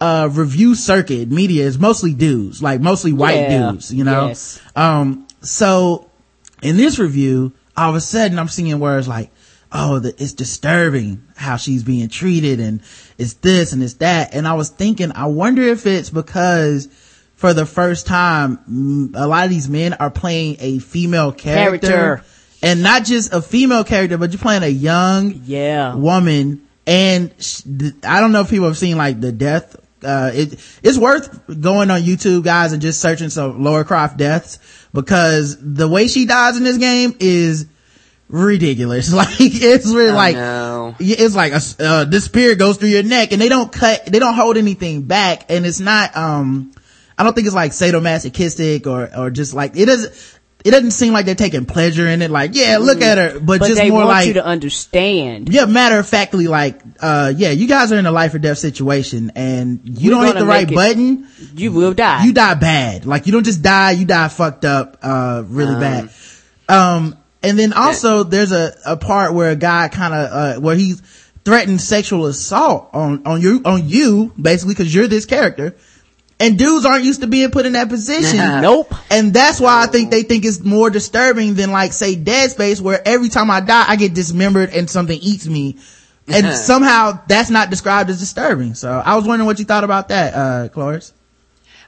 uh, 0.00 0.28
review 0.32 0.74
circuit 0.74 1.30
media 1.30 1.64
is 1.64 1.78
mostly 1.78 2.12
dudes, 2.12 2.62
like 2.62 2.80
mostly 2.80 3.12
white 3.12 3.38
Yeah. 3.40 3.70
dudes, 3.70 3.92
you 3.92 4.04
know? 4.04 4.28
Yes. 4.28 4.58
Um, 4.76 5.26
so 5.40 6.06
in 6.60 6.76
this 6.76 6.98
review, 6.98 7.52
all 7.76 7.90
of 7.90 7.96
a 7.96 8.00
sudden 8.00 8.38
I'm 8.38 8.48
seeing 8.48 8.78
words 8.78 9.08
like, 9.08 9.30
oh, 9.70 9.98
the, 10.00 10.08
it's 10.22 10.32
disturbing 10.34 11.22
how 11.36 11.56
she's 11.56 11.82
being 11.82 12.08
treated 12.08 12.60
and 12.60 12.82
it's 13.18 13.34
this 13.34 13.72
and 13.72 13.82
it's 13.82 13.94
that. 13.94 14.34
And 14.34 14.46
I 14.46 14.54
was 14.54 14.68
thinking, 14.68 15.12
I 15.14 15.26
wonder 15.26 15.62
if 15.62 15.86
it's 15.86 16.10
because 16.10 16.88
for 17.36 17.54
the 17.54 17.66
first 17.66 18.06
time, 18.06 19.12
a 19.16 19.26
lot 19.26 19.44
of 19.44 19.50
these 19.50 19.68
men 19.68 19.94
are 19.94 20.10
playing 20.10 20.56
a 20.60 20.78
female 20.78 21.32
character. 21.32 21.86
Character. 21.88 22.24
And 22.62 22.82
not 22.82 23.04
just 23.04 23.32
a 23.32 23.42
female 23.42 23.82
character, 23.82 24.16
but 24.18 24.30
you're 24.30 24.38
playing 24.38 24.62
a 24.62 24.68
young 24.68 25.40
Yeah. 25.44 25.94
woman 25.96 26.62
and 26.86 27.32
sh- 27.38 27.62
I 28.04 28.20
don't 28.20 28.32
know 28.32 28.42
if 28.42 28.50
people 28.50 28.66
have 28.66 28.78
seen 28.78 28.96
like 28.96 29.20
the 29.20 29.32
death. 29.32 29.76
Uh, 30.04 30.30
it, 30.34 30.78
it's 30.82 30.98
worth 30.98 31.60
going 31.60 31.90
on 31.90 32.02
YouTube 32.02 32.42
guys 32.44 32.72
and 32.72 32.82
just 32.82 33.00
searching 33.00 33.30
some 33.30 33.62
Laura 33.62 33.84
Croft 33.84 34.16
deaths 34.16 34.58
because 34.92 35.56
the 35.60 35.88
way 35.88 36.08
she 36.08 36.26
dies 36.26 36.56
in 36.56 36.64
this 36.64 36.78
game 36.78 37.14
is 37.20 37.66
ridiculous. 38.28 39.12
Like 39.14 39.28
it's 39.40 39.86
really 39.86 40.10
Oh, 40.10 40.14
like, 40.14 40.36
no. 40.36 40.94
it's 40.98 41.34
like 41.34 41.52
a, 41.52 41.60
uh, 41.84 42.04
this 42.04 42.24
spear 42.24 42.54
goes 42.54 42.76
through 42.78 42.88
your 42.88 43.02
neck 43.02 43.32
and 43.32 43.40
they 43.40 43.48
don't 43.48 43.70
cut, 43.72 44.06
they 44.06 44.18
don't 44.18 44.34
hold 44.34 44.56
anything 44.56 45.02
back 45.02 45.46
and 45.50 45.64
it's 45.66 45.80
not, 45.80 46.16
um, 46.16 46.72
I 47.18 47.24
don't 47.24 47.34
think 47.34 47.46
it's 47.46 47.54
like 47.54 47.72
sadomasochistic 47.72 48.86
or, 48.86 49.10
or 49.16 49.30
just 49.30 49.54
like, 49.54 49.76
it 49.76 49.86
doesn't, 49.86 50.38
it 50.64 50.70
doesn't 50.70 50.92
seem 50.92 51.12
like 51.12 51.26
they're 51.26 51.34
taking 51.34 51.64
pleasure 51.66 52.06
in 52.06 52.22
it. 52.22 52.30
Like, 52.30 52.52
yeah, 52.54 52.78
look 52.78 53.00
at 53.02 53.18
her, 53.18 53.40
but, 53.40 53.60
But 53.60 53.66
just 53.68 53.80
they 53.80 53.90
more 53.90 54.00
want 54.00 54.08
like, 54.10 54.26
you 54.28 54.34
to 54.34 54.44
understand. 54.44 55.48
yeah, 55.48 55.64
matter 55.66 55.98
of 55.98 56.08
factly, 56.08 56.46
like, 56.48 56.80
uh, 57.00 57.32
yeah, 57.36 57.50
you 57.50 57.66
guys 57.66 57.92
are 57.92 57.98
in 57.98 58.06
a 58.06 58.12
life 58.12 58.34
or 58.34 58.38
death 58.38 58.58
situation 58.58 59.32
and 59.34 59.80
you 59.84 60.10
We're 60.10 60.16
don't 60.16 60.26
hit 60.26 60.38
the 60.40 60.46
right 60.46 60.70
it- 60.70 60.74
button, 60.74 61.26
You 61.54 61.72
will 61.72 61.94
die. 61.94 62.24
you 62.24 62.32
die 62.32 62.54
bad. 62.54 63.06
Like, 63.06 63.26
you 63.26 63.32
don't 63.32 63.44
just 63.44 63.62
die, 63.62 63.92
you 63.92 64.04
die 64.04 64.28
fucked 64.28 64.64
up, 64.64 64.98
uh, 65.02 65.42
really 65.46 65.74
bad. 65.80 66.10
Um, 66.68 67.16
and 67.42 67.58
then 67.58 67.72
also 67.72 68.22
there's 68.22 68.52
a, 68.52 68.74
a 68.86 68.96
part 68.96 69.34
where 69.34 69.50
a 69.50 69.56
guy 69.56 69.88
kind 69.88 70.14
of, 70.14 70.30
uh, 70.32 70.60
where 70.60 70.76
he 70.76 70.94
threatened 71.44 71.80
sexual 71.80 72.26
assault 72.26 72.90
on, 72.92 73.26
on 73.26 73.40
you, 73.40 73.62
on 73.64 73.88
you, 73.88 74.32
basically, 74.40 74.76
cause 74.76 74.94
you're 74.94 75.08
this 75.08 75.26
character. 75.26 75.74
And 76.40 76.58
dudes 76.58 76.84
aren't 76.84 77.04
used 77.04 77.20
to 77.20 77.26
being 77.26 77.50
put 77.50 77.66
in 77.66 77.74
that 77.74 77.88
position. 77.88 78.38
Nope. 78.62 78.94
And 79.10 79.32
that's 79.32 79.60
why 79.60 79.82
I 79.82 79.86
think 79.86 80.10
they 80.10 80.22
think 80.22 80.44
it's 80.44 80.60
more 80.60 80.90
disturbing 80.90 81.54
than 81.54 81.70
like 81.70 81.92
say 81.92 82.14
Dead 82.14 82.50
Space 82.50 82.80
where 82.80 83.00
every 83.06 83.28
time 83.28 83.50
I 83.50 83.60
die 83.60 83.84
I 83.86 83.96
get 83.96 84.14
dismembered 84.14 84.70
and 84.70 84.88
something 84.88 85.18
eats 85.20 85.46
me. 85.46 85.78
And 86.28 86.54
somehow 86.56 87.20
that's 87.26 87.50
not 87.50 87.70
described 87.70 88.08
as 88.10 88.20
disturbing. 88.20 88.74
So 88.74 88.90
I 88.90 89.16
was 89.16 89.26
wondering 89.26 89.46
what 89.46 89.58
you 89.58 89.64
thought 89.64 89.84
about 89.84 90.08
that, 90.08 90.34
uh, 90.34 90.68
Cloris. 90.68 91.12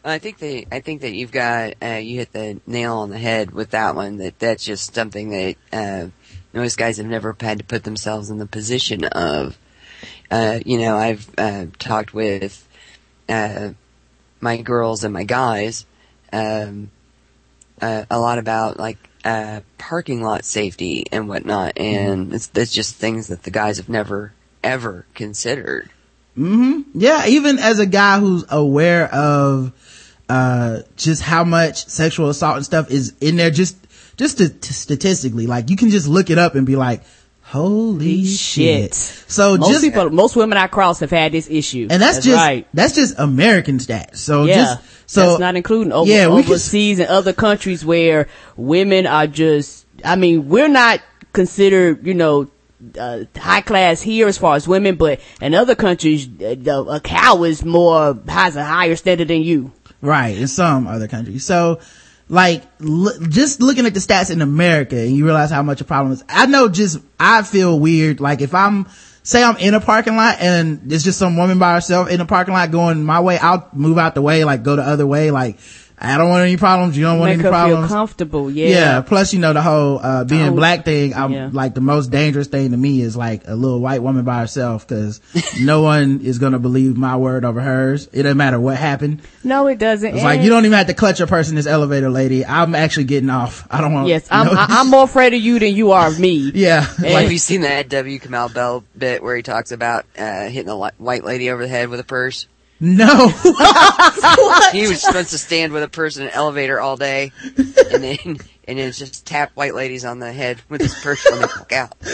I 0.05 0.18
think 0.18 0.38
that 0.38 0.66
I 0.70 0.80
think 0.80 1.01
that 1.01 1.14
you've 1.14 1.32
got 1.32 1.74
uh, 1.82 2.01
you 2.03 2.18
hit 2.18 2.32
the 2.32 2.61
nail 2.66 2.99
on 2.99 3.11
the 3.11 3.18
head 3.18 3.53
with 3.53 3.70
that 3.70 3.95
one. 3.95 4.18
That 4.18 4.38
that's 4.38 4.64
just 4.64 4.95
something 4.95 5.30
that 5.30 5.57
uh, 5.72 6.09
most 6.53 6.76
guys 6.76 6.99
have 6.99 7.07
never 7.07 7.34
had 7.40 7.59
to 7.59 7.64
put 7.64 7.84
themselves 7.84 8.30
in 8.30 8.38
the 8.38 8.47
position 8.47 9.05
of. 9.05 9.59
Uh, 10.30 10.59
you 10.64 10.78
know, 10.78 10.97
I've 10.97 11.30
uh, 11.38 11.66
talked 11.78 12.12
with 12.12 12.66
uh, 13.28 13.70
my 14.45 14.59
girls 14.59 15.03
and 15.03 15.12
my 15.12 15.24
guys 15.24 15.86
um, 16.32 16.90
uh, 17.80 18.05
a 18.11 18.20
lot 18.20 18.38
about 18.38 18.78
like 18.78 18.99
uh, 19.24 19.61
parking 19.78 20.22
lot 20.22 20.45
safety 20.45 21.07
and 21.11 21.28
whatnot, 21.28 21.78
and 21.78 22.32
it's 22.32 22.49
that's 22.49 22.72
just 22.72 22.95
things 22.97 23.28
that 23.28 23.42
the 23.42 23.51
guys 23.51 23.78
have 23.78 23.88
never 23.88 24.32
ever 24.62 25.07
considered. 25.14 25.90
Yeah, 26.36 27.26
even 27.26 27.59
as 27.59 27.78
a 27.78 27.86
guy 27.86 28.18
who's 28.18 28.45
aware 28.51 29.12
of, 29.12 29.72
uh, 30.28 30.80
just 30.97 31.22
how 31.22 31.45
much 31.45 31.86
sexual 31.86 32.28
assault 32.28 32.57
and 32.57 32.64
stuff 32.64 32.90
is 32.90 33.14
in 33.20 33.36
there 33.36 33.51
just, 33.51 33.76
just 34.16 34.38
to, 34.38 34.49
to 34.49 34.74
statistically, 34.74 35.47
like 35.47 35.70
you 35.70 35.76
can 35.76 35.90
just 35.90 36.09
look 36.09 36.30
it 36.30 36.38
up 36.38 36.57
and 36.57 36.66
be 36.66 36.76
like, 36.76 37.03
holy 37.55 38.25
shit. 38.25 38.95
Shit. 38.95 38.95
So 38.95 39.57
most 39.57 39.71
just, 39.71 39.85
people, 39.85 40.11
most 40.11 40.35
women 40.35 40.59
I 40.59 40.67
cross 40.67 40.99
have 41.01 41.11
had 41.11 41.31
this 41.31 41.49
issue. 41.49 41.87
and 41.89 42.03
that's, 42.03 42.17
just, 42.25 42.37
right. 42.37 42.67
that's 42.75 42.95
just 42.97 43.17
American 43.17 43.79
stats. 43.79 44.17
So 44.17 44.45
Yeah. 44.45 44.55
just, 44.57 44.81
so. 45.07 45.21
that's 45.29 45.41
not 45.41 45.55
including 45.55 45.93
over, 45.93 46.11
yeah, 46.11 46.25
can- 46.25 46.33
overseas 46.33 46.99
and 46.99 47.09
other 47.09 47.33
countries 47.33 47.85
where 47.85 48.27
women 48.57 49.07
are 49.07 49.29
just, 49.29 49.87
I 50.05 50.17
mean, 50.17 50.49
we're 50.49 50.69
not 50.69 51.01
considered, 51.33 52.05
you 52.05 52.15
know, 52.15 52.49
uh, 52.99 53.21
high 53.37 53.61
class 53.61 54.03
here 54.03 54.27
as 54.27 54.37
far 54.37 54.57
as 54.57 54.67
women, 54.67 54.97
but 54.97 55.21
in 55.41 55.55
other 55.55 55.77
countries, 55.77 56.27
uh, 56.27 56.57
the- 56.61 56.87
a 56.91 57.01
cow 57.01 57.45
is 57.45 57.65
more, 57.65 58.19
has 58.27 58.57
a 58.57 58.65
higher 58.65 58.97
standard 58.97 59.29
than 59.29 59.43
you. 59.43 59.71
Right, 60.03 60.37
in 60.37 60.49
some 60.49 60.89
other 60.89 61.07
countries. 61.07 61.45
So, 61.47 61.79
like, 62.29 62.62
l- 62.81 63.12
just 63.29 63.61
looking 63.61 63.87
at 63.87 63.95
the 63.95 64.01
stats 64.01 64.31
in 64.31 64.43
America 64.43 64.97
and 64.97 65.14
you 65.14 65.25
realize 65.25 65.51
how 65.51 65.62
much 65.62 65.81
a 65.81 65.85
problem 65.85 66.12
is. 66.12 66.25
I 66.29 66.47
know 66.47 66.68
just, 66.68 66.99
I 67.18 67.43
feel 67.43 67.79
weird. 67.79 68.20
Like, 68.20 68.41
if 68.41 68.55
I'm, 68.55 68.87
say 69.22 69.43
I'm 69.43 69.57
in 69.57 69.75
a 69.75 69.81
parking 69.81 70.16
lot 70.16 70.37
and 70.41 70.93
it's 70.93 71.05
just 71.05 71.18
some 71.18 71.37
woman 71.37 71.59
by 71.59 71.75
herself 71.75 72.11
in 72.11 72.20
a 72.20 72.27
parking 72.27 72.55
lot 72.55 72.70
going 72.70 73.05
my 73.05 73.20
way, 73.20 73.39
I'll 73.39 73.68
move 73.72 73.99
out 73.99 74.14
the 74.14 74.22
way, 74.22 74.45
like, 74.45 74.62
go 74.62 74.77
the 74.77 74.83
other 74.83 75.07
way. 75.07 75.31
Like, 75.31 75.59
I 75.97 76.18
don't 76.18 76.28
want 76.28 76.42
any 76.42 76.57
problems. 76.57 76.97
You 76.99 77.05
don't 77.05 77.18
want 77.20 77.30
Make 77.30 77.34
any 77.38 77.42
her 77.45 77.51
problems. 77.51 77.88
feel 77.88 77.97
comfortable. 77.97 78.51
Yeah. 78.51 78.68
Yeah. 78.68 79.01
Plus, 79.03 79.32
you 79.32 79.38
know, 79.38 79.53
the 79.53 79.62
whole, 79.62 80.01
uh, 80.01 80.24
being 80.24 80.49
Oh, 80.49 80.53
black 80.55 80.84
thing, 80.84 81.14
I'm 81.14 81.32
yeah. 81.32 81.51
like 81.53 81.74
the 81.74 81.80
most 81.80 82.11
dangerous 82.11 82.49
thing 82.49 82.72
to 82.72 82.76
me 82.76 83.01
is 83.01 83.16
like 83.16 83.42
a 83.47 83.55
little 83.55 83.78
white 83.78 84.03
woman 84.03 84.24
by 84.24 84.40
herself 84.40 84.86
because 84.86 85.20
no 85.61 85.82
one 85.82 86.20
is 86.22 86.38
going 86.40 86.53
to 86.53 86.59
believe 86.59 86.97
my 86.97 87.16
word 87.16 87.45
over 87.45 87.61
hers. 87.61 88.09
It 88.12 88.24
doesn't 88.24 88.36
matter 88.36 88.59
what 88.59 88.76
happened. 88.76 89.22
No, 89.45 89.68
it 89.68 89.78
doesn't. 89.78 90.14
It's 90.16 90.24
like 90.24 90.40
you 90.42 90.51
don't 90.51 90.64
even 90.64 90.76
have 90.76 90.88
to 90.88 90.95
clutch 90.95 91.20
a 91.20 91.26
person 91.28 91.55
this 91.55 91.66
elevator, 91.66 92.11
lady. 92.11 92.45
I'm 92.45 92.74
actually 92.74 93.05
getting 93.05 93.30
off. 93.30 93.66
I 93.70 93.80
don't 93.80 93.92
want. 93.95 94.09
Yes, 94.09 94.26
I'm, 94.30 94.49
I, 94.49 94.66
I'm 94.68 94.90
more 94.90 95.05
afraid 95.05 95.32
of 95.32 95.40
you 95.40 95.61
than 95.61 95.74
you 95.74 95.92
are 95.92 96.09
of 96.09 96.18
me. 96.18 96.51
yeah, 96.55 96.86
And- 96.99 97.07
Have 97.07 97.30
you 97.32 97.38
seen 97.38 97.61
that 97.62 97.88
W. 97.88 98.18
Kamau 98.18 98.53
Bell 98.53 98.84
bit 98.99 99.22
where 99.22 99.36
he 99.36 99.42
talks 99.42 99.70
about 99.70 100.07
uh, 100.18 100.49
hitting 100.49 100.68
a 100.68 100.76
white 100.76 101.24
lady 101.24 101.51
over 101.51 101.62
the 101.62 101.68
head 101.68 101.88
with 101.88 102.01
a 102.01 102.05
purse? 102.05 102.47
No. 102.85 103.28
He 104.72 104.89
was 104.89 105.03
supposed 105.03 105.30
to 105.30 105.39
stand 105.39 105.72
with 105.72 105.82
a 105.82 105.89
person 105.89 106.22
in 106.22 106.28
an 106.28 106.35
elevator 106.35 106.80
all 106.80 106.97
day, 106.97 107.32
and 107.57 108.03
then 108.03 108.39
and 108.66 108.78
then 108.78 108.93
just 108.93 109.26
tap 109.26 109.53
white 109.55 109.74
ladies 109.74 110.05
on 110.05 110.18
the 110.18 110.32
head 110.32 110.61
with 110.68 110.80
his 110.80 110.95
purse 110.95 111.24
when 111.30 111.41
they 111.41 111.47
walk 111.47 111.72
out. 111.72 111.95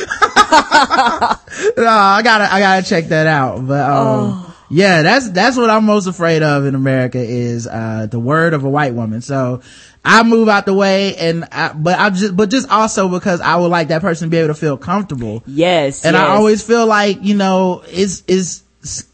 no, 1.76 1.86
I 1.86 2.22
gotta, 2.24 2.52
I 2.52 2.60
gotta 2.60 2.86
check 2.86 3.06
that 3.06 3.26
out. 3.26 3.66
But, 3.66 3.88
um, 3.88 4.52
yeah, 4.68 5.02
that's, 5.02 5.30
that's 5.30 5.56
what 5.56 5.70
I'm 5.70 5.84
most 5.84 6.06
afraid 6.06 6.42
of 6.42 6.66
in 6.66 6.74
America 6.74 7.18
is, 7.18 7.66
uh, 7.66 8.06
the 8.10 8.18
word 8.18 8.54
of 8.54 8.64
a 8.64 8.68
white 8.68 8.94
woman. 8.94 9.20
So 9.20 9.62
I 10.04 10.24
move 10.24 10.48
out 10.48 10.66
the 10.66 10.74
way 10.74 11.14
and 11.16 11.44
I, 11.52 11.72
but 11.72 11.98
I 11.98 12.10
just, 12.10 12.36
but 12.36 12.50
just 12.50 12.68
also 12.68 13.08
because 13.08 13.40
I 13.40 13.56
would 13.56 13.70
like 13.70 13.88
that 13.88 14.02
person 14.02 14.26
to 14.26 14.30
be 14.30 14.38
able 14.38 14.48
to 14.48 14.54
feel 14.54 14.76
comfortable. 14.76 15.44
Yes. 15.46 16.04
And 16.04 16.16
I 16.16 16.28
always 16.28 16.62
feel 16.64 16.86
like, 16.86 17.18
you 17.22 17.36
know, 17.36 17.84
it's, 17.86 18.24
it's, 18.26 18.64
it's 18.69 18.69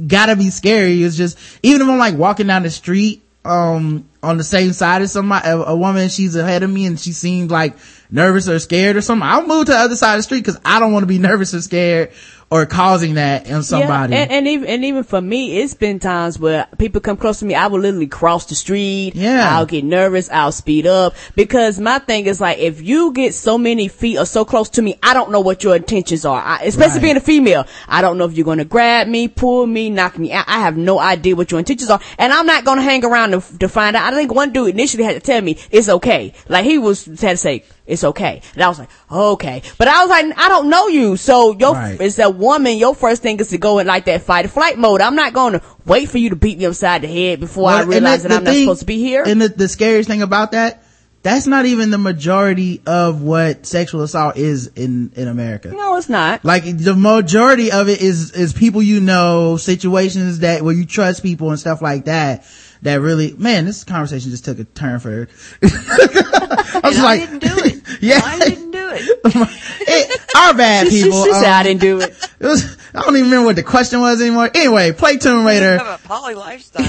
gotta 0.07 0.37
be 0.37 0.51
scary. 0.51 1.03
It's 1.03 1.17
just, 1.17 1.39
even 1.63 1.83
if 1.83 1.89
I'm 1.89 1.99
like 1.99 2.17
walking 2.17 2.47
down 2.47 2.63
the 2.63 2.71
street, 2.71 3.23
um, 3.45 4.09
on 4.23 4.39
the 4.39 4.45
same 4.45 4.73
side 4.73 5.03
as 5.03 5.13
somebody, 5.13 5.49
a, 5.49 5.57
a 5.57 5.77
woman, 5.77 6.09
she's 6.09 6.35
ahead 6.35 6.63
of 6.63 6.71
me 6.71 6.87
and 6.87 6.99
she 6.99 7.13
seems 7.13 7.51
like 7.51 7.77
nervous 8.11 8.49
or 8.49 8.59
scared 8.59 8.97
or 8.97 9.01
something. 9.01 9.27
I'll 9.27 9.47
move 9.47 9.67
to 9.67 9.73
the 9.73 9.79
other 9.79 9.97
side 9.97 10.15
of 10.15 10.19
the 10.19 10.23
street 10.25 10.41
because 10.41 10.59
I 10.65 10.81
don't 10.81 10.93
want 10.93 11.05
to 11.05 11.07
be 11.07 11.19
nervous 11.19 11.55
or 11.55 11.63
scared 11.63 12.11
or 12.49 12.65
causing 12.65 13.15
that 13.15 13.49
in 13.49 13.63
somebody. 13.65 14.13
Yeah, 14.15 14.21
and, 14.23 14.31
and 14.31 14.47
even 14.49 14.69
and 14.69 14.85
even 14.85 15.03
for 15.03 15.21
me, 15.21 15.59
it's 15.59 15.75
been 15.75 15.99
times 15.99 16.39
where 16.39 16.69
people 16.79 17.01
come 17.01 17.17
close 17.17 17.41
to 17.41 17.45
me. 17.45 17.55
I 17.57 17.67
will 17.67 17.81
literally 17.81 18.07
cross 18.07 18.47
the 18.47 18.55
street. 18.55 19.13
Yeah. 19.17 19.57
I'll 19.57 19.67
get 19.67 19.85
nervous. 19.85 20.31
I'll 20.31 20.53
speed 20.53 20.87
up 20.87 21.15
because 21.35 21.81
my 21.81 21.99
thing 21.99 22.27
is 22.27 22.41
like, 22.41 22.59
if 22.59 22.81
you 22.83 23.13
get 23.13 23.35
so 23.35 23.59
many 23.59 23.89
feet 23.89 24.19
or 24.19 24.27
so 24.27 24.45
close 24.45 24.69
to 24.71 24.83
me, 24.83 24.97
I 25.03 25.13
don't 25.13 25.33
know 25.33 25.41
what 25.41 25.65
your 25.65 25.75
intentions 25.75 26.25
are. 26.25 26.41
I, 26.41 26.61
especially 26.63 26.95
Right. 26.99 27.03
being 27.03 27.17
a 27.17 27.21
female, 27.21 27.67
I 27.89 28.01
don't 28.01 28.17
know 28.17 28.27
if 28.27 28.35
you're 28.37 28.45
going 28.45 28.59
to 28.59 28.65
grab 28.65 29.09
me, 29.09 29.27
pull 29.27 29.67
me, 29.67 29.91
knock 29.91 30.17
me 30.17 30.33
out. 30.33 30.45
I 30.47 30.61
have 30.61 30.77
no 30.77 31.01
idea 31.01 31.35
what 31.35 31.51
your 31.51 31.59
intentions 31.59 31.91
are, 31.91 32.01
and 32.17 32.33
I'm 32.33 32.47
not 32.47 32.65
going 32.65 32.77
to 32.79 32.83
hang 32.83 33.05
around 33.05 33.33
to, 33.33 33.59
to 33.59 33.69
find 33.69 33.97
out. 33.97 34.13
I 34.13 34.17
think 34.17 34.33
one 34.33 34.53
dude 34.53 34.71
initially 34.71 35.03
had 35.03 35.15
to 35.15 35.21
tell 35.21 35.41
me 35.43 35.59
it's 35.73 35.89
okay. 35.89 36.33
Like 36.49 36.65
he 36.65 36.79
was 36.79 37.07
had 37.07 37.19
to 37.33 37.37
say 37.37 37.65
it's 37.87 38.03
okay, 38.05 38.41
and 38.55 38.63
I 38.63 38.69
was 38.69 38.79
like, 38.79 38.89
okay, 39.11 39.63
but 39.79 39.89
I 39.89 40.01
was 40.03 40.11
like, 40.11 40.39
I 40.39 40.49
don't 40.49 40.69
know 40.71 40.87
you, 40.89 41.17
so 41.17 41.57
your 41.59 41.73
Right. 41.75 42.01
it's 42.01 42.19
a 42.19 42.29
woman, 42.39 42.77
your 42.79 42.95
first 42.95 43.23
thing 43.23 43.39
is 43.41 43.49
to 43.49 43.59
go 43.59 43.79
in 43.79 43.87
like 43.87 44.05
that 44.07 44.23
fight 44.23 44.45
or 44.45 44.49
flight 44.49 44.79
mode. 44.79 45.01
I'm 45.01 45.17
not 45.17 45.33
going 45.33 45.55
to 45.55 45.63
wait 45.85 46.09
for 46.09 46.19
you 46.19 46.31
to 46.31 46.37
beat 46.37 46.59
me 46.59 46.67
upside 46.67 47.03
the 47.03 47.09
head 47.09 47.41
before 47.41 47.69
I 47.69 47.75
Well, 47.75 47.83
and 47.83 47.91
realize 47.91 48.23
the- 48.23 48.29
that 48.31 48.39
I'm 48.39 48.45
the 48.45 48.51
not 48.51 48.57
supposed 48.61 48.81
to 48.81 48.87
be 48.87 48.99
here. 48.99 49.23
And 49.27 49.41
the, 49.41 49.49
the 49.49 49.69
scariest 49.69 50.09
thing 50.09 50.23
about 50.23 50.53
that, 50.53 50.83
that's 51.23 51.47
not 51.49 51.67
even 51.67 51.91
the 51.91 51.99
majority 51.99 52.81
of 52.87 53.21
what 53.23 53.67
sexual 53.67 54.03
assault 54.03 54.37
is 54.37 54.69
in, 54.77 55.11
in 55.17 55.27
America. 55.27 55.71
No, 55.75 55.97
it's 55.97 56.09
not. 56.09 56.45
Like 56.45 56.63
the 56.65 56.95
majority 56.95 57.73
of 57.73 57.89
it 57.89 58.01
is, 58.01 58.31
is 58.31 58.53
people 58.53 58.81
you 58.81 59.01
know, 59.01 59.57
situations 59.57 60.41
that, 60.41 60.63
where 60.63 60.75
you 60.75 60.87
trust 60.87 61.25
people 61.25 61.51
and 61.51 61.59
stuff 61.59 61.83
like 61.83 62.05
that. 62.05 62.45
That 62.87 63.01
really, 63.01 63.33
man, 63.37 63.65
this 63.65 63.83
conversation 63.83 64.31
just 64.31 64.45
took 64.45 64.61
a 64.61 64.65
turn 64.65 65.01
for, 65.01 65.27
I 65.63 66.81
was 66.85 66.95
And 66.97 67.03
like, 67.05 67.21
I 67.23 67.27
didn't 67.27 67.39
do 67.41 67.55
it. 67.65 67.83
Yeah. 68.01 68.21
I 68.23 68.39
didn't 68.39 68.71
do 68.73 68.91
it. 68.93 69.03
it, 69.89 70.21
our 70.37 70.55
bad 70.55 70.87
She, 70.89 70.99
she, 70.99 71.03
people. 71.05 71.25
she 71.25 71.33
said 71.33 71.45
I 71.47 71.61
Um, 71.61 71.65
didn't 71.65 71.81
do 71.81 72.01
it. 72.01 72.31
it 72.41 72.47
was, 72.47 72.77
I 72.95 73.01
don't 73.03 73.17
even 73.17 73.31
remember 73.31 73.47
what 73.47 73.57
the 73.57 73.63
question 73.63 74.01
was 74.01 74.21
anymore. 74.21 74.51
Anyway, 74.55 74.93
play 74.93 75.17
Tomb 75.17 75.47
I 75.47 75.47
Raider. 75.47 75.79
have 75.79 76.01
a 76.05 76.07
poly 76.07 76.35
lifestyle. 76.35 76.85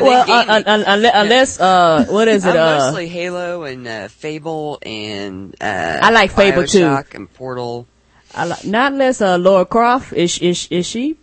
Well, 0.00 0.30
uh, 0.30 0.44
uh, 0.66 0.84
unless, 0.86 1.12
unless, 1.14 1.60
uh, 1.60 2.06
what 2.08 2.28
is 2.28 2.44
it? 2.46 2.50
I'm 2.50 2.56
Uh, 2.56 2.86
mostly 2.86 3.08
Halo 3.08 3.64
and 3.64 3.86
uh, 3.86 4.08
Fable 4.08 4.78
and 4.82 5.54
uh, 5.60 5.98
I 6.00 6.10
like 6.10 6.30
Fable, 6.30 6.66
too. 6.66 6.80
Bioshock 6.80 7.14
and 7.14 7.32
Portal. 7.34 7.86
I 8.34 8.46
li- 8.46 8.70
not 8.70 8.92
unless, 8.92 9.20
uh, 9.20 9.36
Laura 9.36 9.66
Croft, 9.66 10.12
is, 10.12 10.38
is, 10.38 10.68
is 10.70 10.86
she, 10.86 11.16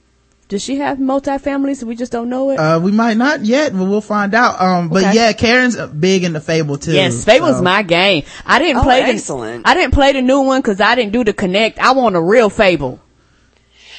does 0.49 0.61
she 0.63 0.77
have 0.77 0.99
multi-families? 0.99 1.83
We 1.83 1.95
just 1.95 2.11
don't 2.11 2.29
know 2.29 2.51
it? 2.51 2.55
Uh, 2.57 2.79
we 2.79 2.91
might 2.91 3.17
not 3.17 3.43
yet, 3.45 3.73
but 3.73 3.83
we'll 3.85 3.99
find 4.01 4.33
out. 4.33 4.61
Um, 4.61 4.89
but 4.89 5.03
Okay. 5.03 5.13
yeah, 5.15 5.33
Karen's 5.33 5.75
big 5.75 6.23
into 6.23 6.39
Fable 6.39 6.77
too. 6.77 6.93
Yes, 6.93 7.25
Fable's 7.25 7.57
so- 7.57 7.63
my 7.63 7.81
game. 7.83 8.23
I 8.45 8.59
didn't 8.59 8.77
Oh, 8.77 8.83
play 8.83 9.01
the, 9.03 9.09
excellent. 9.09 9.67
I 9.67 9.73
didn't 9.73 9.93
play 9.93 10.13
the 10.13 10.21
new 10.21 10.41
one 10.41 10.61
because 10.61 10.79
I 10.79 10.95
didn't 10.95 11.11
do 11.13 11.23
the 11.23 11.33
Kinect. 11.33 11.79
I 11.79 11.91
want 11.91 12.15
a 12.15 12.21
real 12.21 12.49
Fable. 12.49 12.99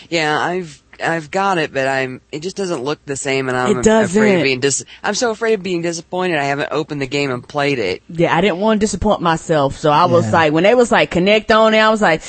Yeah, 0.08 0.38
I've 0.40 0.82
I've 1.04 1.30
got 1.30 1.58
it, 1.58 1.72
but 1.72 1.86
I'm 1.86 2.20
it 2.32 2.40
just 2.40 2.56
doesn't 2.56 2.82
look 2.82 2.98
the 3.04 3.14
same, 3.14 3.48
and 3.48 3.56
I'm 3.56 3.78
It 3.78 3.86
afraid 3.86 4.36
of 4.36 4.42
being 4.42 4.58
dis. 4.60 4.84
I'm 5.04 5.14
so 5.14 5.30
afraid 5.30 5.54
of 5.54 5.62
being 5.62 5.82
disappointed. 5.82 6.38
I 6.38 6.44
haven't 6.44 6.70
opened 6.72 7.00
the 7.02 7.06
game 7.06 7.30
and 7.30 7.46
played 7.46 7.78
it. 7.78 8.02
Yeah, 8.08 8.34
I 8.36 8.40
didn't 8.40 8.58
want 8.58 8.80
to 8.80 8.84
disappoint 8.84 9.20
myself, 9.20 9.76
so 9.76 9.90
I 9.90 10.06
was 10.06 10.24
Yeah. 10.26 10.32
like, 10.32 10.52
when 10.52 10.64
they 10.64 10.74
was 10.74 10.90
like 10.90 11.12
Kinect 11.12 11.54
on 11.56 11.74
it, 11.74 11.78
I 11.78 11.90
was 11.90 12.02
like, 12.02 12.22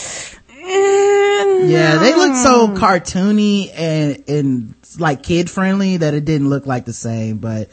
Yeah, 0.69 1.97
they 1.97 2.15
look 2.15 2.35
so 2.35 2.69
cartoony 2.69 3.71
and 3.73 4.23
and 4.27 4.75
like 4.97 5.23
kid 5.23 5.49
friendly 5.49 5.97
that 5.97 6.13
it 6.13 6.25
didn't 6.25 6.49
look 6.49 6.65
like 6.65 6.85
the 6.85 6.93
same. 6.93 7.37
But 7.37 7.69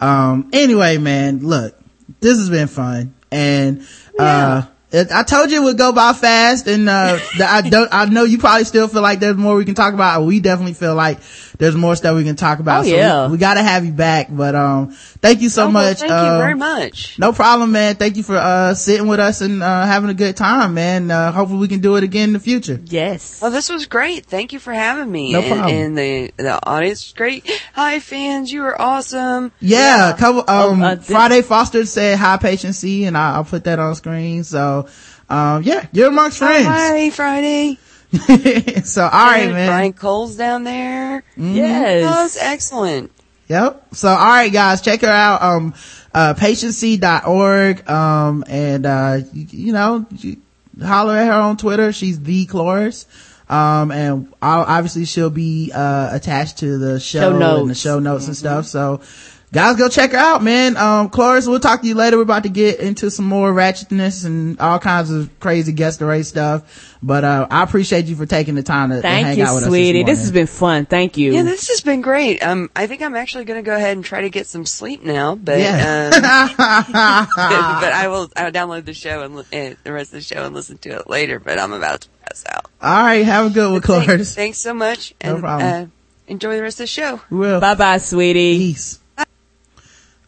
um, 0.00 0.50
anyway, 0.52 0.98
man, 0.98 1.40
look, 1.40 1.78
this 2.20 2.38
has 2.38 2.50
been 2.50 2.68
fun, 2.68 3.14
and 3.30 3.86
uh, 4.18 4.62
it, 4.94 5.10
I 5.12 5.22
told 5.24 5.50
you 5.50 5.60
it 5.62 5.64
would 5.64 5.78
go 5.78 5.92
by 5.92 6.12
fast, 6.12 6.66
and 6.68 6.88
uh, 6.88 7.18
the- 7.38 7.46
I 7.50 7.60
don't. 7.62 7.88
I 7.92 8.04
know 8.06 8.24
you 8.24 8.38
probably 8.38 8.64
still 8.64 8.88
feel 8.88 9.02
like 9.02 9.20
there's 9.20 9.36
more 9.36 9.56
we 9.56 9.64
can 9.64 9.74
talk 9.74 9.92
about. 9.94 10.22
We 10.24 10.40
definitely 10.40 10.74
feel 10.74 10.94
like 10.94 11.18
there's 11.58 11.74
more 11.76 11.94
stuff 11.96 12.16
we 12.16 12.24
can 12.24 12.36
talk 12.36 12.58
about. 12.60 12.80
Oh, 12.84 12.88
so 12.88 12.94
yeah. 12.94 13.26
we, 13.26 13.32
we 13.32 13.38
got 13.38 13.54
to 13.54 13.62
have 13.62 13.84
you 13.84 13.92
back. 13.92 14.28
But 14.30 14.54
um, 14.54 14.90
thank 15.20 15.40
you 15.42 15.48
so 15.48 15.62
Oh, 15.62 15.66
well, 15.66 15.72
much. 15.72 15.98
thank 15.98 16.10
you 16.10 16.16
um, 16.16 16.38
very 16.38 16.54
much. 16.54 17.18
No 17.18 17.32
problem, 17.32 17.72
man. 17.72 17.96
Thank 17.96 18.16
you 18.16 18.22
for 18.22 18.36
uh 18.36 18.74
sitting 18.74 19.06
with 19.08 19.20
us 19.20 19.40
and 19.40 19.62
uh 19.62 19.84
having 19.86 20.10
a 20.10 20.14
good 20.14 20.36
time, 20.36 20.74
man. 20.74 21.10
Uh 21.10 21.32
hopefully 21.32 21.58
we 21.60 21.68
can 21.68 21.80
do 21.80 21.96
it 21.96 22.04
again 22.04 22.30
in 22.30 22.32
the 22.32 22.40
future. 22.40 22.80
Yes. 22.84 23.40
Well, 23.42 23.50
this 23.50 23.68
was 23.68 23.86
great. 23.86 24.26
Thank 24.26 24.52
you 24.52 24.58
for 24.58 24.72
having 24.72 25.10
me. 25.10 25.32
No 25.32 25.40
and, 25.40 25.48
problem. 25.54 25.74
and 25.74 25.98
the 25.98 26.32
the 26.36 26.66
audience 26.68 27.04
was 27.06 27.12
great. 27.14 27.48
Hi, 27.74 27.98
fans. 28.00 28.52
You 28.52 28.62
are 28.64 28.80
awesome. 28.80 29.52
Yeah, 29.60 30.10
a 30.14 30.16
couple 30.16 30.40
um 30.48 30.82
Oh, 30.82 30.86
uh, 30.86 30.96
Friday 30.96 31.42
Foster 31.42 31.84
said 31.86 32.18
hi 32.18 32.36
patient 32.36 32.74
C 32.74 33.04
and 33.04 33.16
I, 33.16 33.34
I'll 33.36 33.44
put 33.44 33.64
that 33.64 33.78
on 33.78 33.94
screen. 33.94 34.44
So 34.44 34.83
um 35.28 35.62
yeah, 35.62 35.86
you're 35.92 36.08
amongst 36.08 36.38
friends. 36.38 36.66
Hi, 36.66 37.10
Friday. 37.10 37.78
so 38.84 39.02
all 39.02 39.10
right, 39.10 39.44
And 39.44 39.52
man. 39.52 39.68
Brian 39.68 39.92
Cole's 39.92 40.36
down 40.36 40.64
there. 40.64 41.24
Yes. 41.36 42.04
Oh, 42.06 42.22
that's 42.22 42.36
excellent. 42.40 43.10
Yep. 43.48 43.88
So 43.94 44.08
all 44.08 44.16
right 44.16 44.52
guys, 44.52 44.80
check 44.82 45.00
her 45.02 45.08
out. 45.08 45.42
Um 45.42 45.74
uh 46.14 46.34
patientc.org. 46.34 47.88
Um 47.90 48.44
and 48.48 48.86
uh 48.86 49.18
you, 49.32 49.46
you 49.66 49.72
know, 49.72 50.06
you 50.16 50.36
holler 50.82 51.16
at 51.16 51.26
her 51.26 51.32
on 51.32 51.56
Twitter. 51.56 51.92
She's 51.92 52.20
the 52.20 52.46
Cloris. 52.46 53.06
Um 53.48 53.90
and 53.90 54.32
I'll, 54.40 54.62
obviously 54.64 55.04
she'll 55.04 55.30
be 55.30 55.72
uh 55.74 56.08
attached 56.12 56.58
to 56.58 56.78
the 56.78 57.00
show, 57.00 57.20
Show 57.20 57.30
and 57.32 57.36
the 57.36 57.64
notes. 57.66 57.80
show 57.80 57.98
notes 57.98 58.26
and 58.28 58.36
stuff. 58.36 58.66
So 58.66 59.00
guys 59.54 59.76
go 59.76 59.88
check 59.88 60.12
her 60.12 60.18
out, 60.18 60.42
man. 60.42 60.76
Um 60.76 61.08
Cloris, 61.08 61.46
we'll 61.46 61.60
talk 61.60 61.80
to 61.80 61.86
you 61.86 61.94
later. 61.94 62.16
We're 62.16 62.22
about 62.24 62.42
to 62.42 62.48
get 62.50 62.80
into 62.80 63.10
some 63.10 63.24
more 63.26 63.52
ratchetness 63.52 64.26
and 64.26 64.60
all 64.60 64.78
kinds 64.78 65.10
of 65.10 65.30
crazy 65.40 65.72
guest 65.72 66.02
array 66.02 66.22
stuff. 66.24 66.96
But 67.02 67.24
uh 67.24 67.46
I 67.50 67.62
appreciate 67.62 68.06
you 68.06 68.16
for 68.16 68.26
taking 68.26 68.54
the 68.54 68.62
time 68.62 68.90
to, 68.90 68.96
to 68.96 69.02
Thank 69.02 69.26
hang 69.26 69.38
you, 69.38 69.44
out 69.44 69.54
with 69.54 69.64
sweetie. 69.64 70.02
us 70.02 70.06
This, 70.06 70.18
this, 70.18 70.24
has 70.26 70.32
been 70.32 70.46
fun. 70.46 70.86
Thank 70.86 71.16
you. 71.16 71.32
Yeah, 71.32 71.42
this 71.42 71.68
has 71.68 71.80
been 71.80 72.00
great. 72.02 72.42
Um, 72.42 72.70
I 72.76 72.86
think 72.86 73.00
I'm 73.02 73.14
actually 73.14 73.44
going 73.44 73.62
to 73.62 73.66
go 73.66 73.74
ahead 73.76 73.96
and 73.96 74.04
try 74.04 74.22
to 74.22 74.30
get 74.30 74.46
some 74.46 74.66
sleep 74.66 75.02
now. 75.02 75.34
But 75.34 75.58
Yeah. 75.60 76.10
um, 76.14 76.22
but 76.56 77.92
I 77.92 78.08
will. 78.08 78.30
I'll 78.36 78.52
download 78.52 78.84
the 78.86 78.94
show 78.94 79.22
and 79.22 79.36
li- 79.36 79.44
uh, 79.52 79.74
the 79.84 79.92
rest 79.92 80.08
of 80.14 80.18
the 80.18 80.34
show 80.34 80.44
and 80.44 80.54
listen 80.54 80.78
to 80.78 80.90
it 80.98 81.08
later. 81.08 81.38
But 81.38 81.58
I'm 81.58 81.72
about 81.72 82.02
to 82.02 82.08
pass 82.26 82.44
out. 82.48 82.66
all 82.82 82.90
right, 83.02 83.24
have 83.24 83.46
a 83.46 83.50
good 83.50 83.70
one, 83.72 83.80
Thanks, 83.82 84.04
Cloris. 84.06 84.34
thanks 84.34 84.58
so 84.58 84.74
much, 84.74 85.14
No 85.22 85.38
problem. 85.38 85.84
uh, 85.84 85.86
enjoy 86.26 86.56
the 86.56 86.62
rest 86.62 86.76
of 86.80 86.84
the 86.84 86.86
show. 86.88 87.20
We 87.30 87.38
will. 87.38 87.60
Bye 87.60 87.74
bye, 87.74 87.98
sweetie. 87.98 88.56
Peace. 88.58 88.98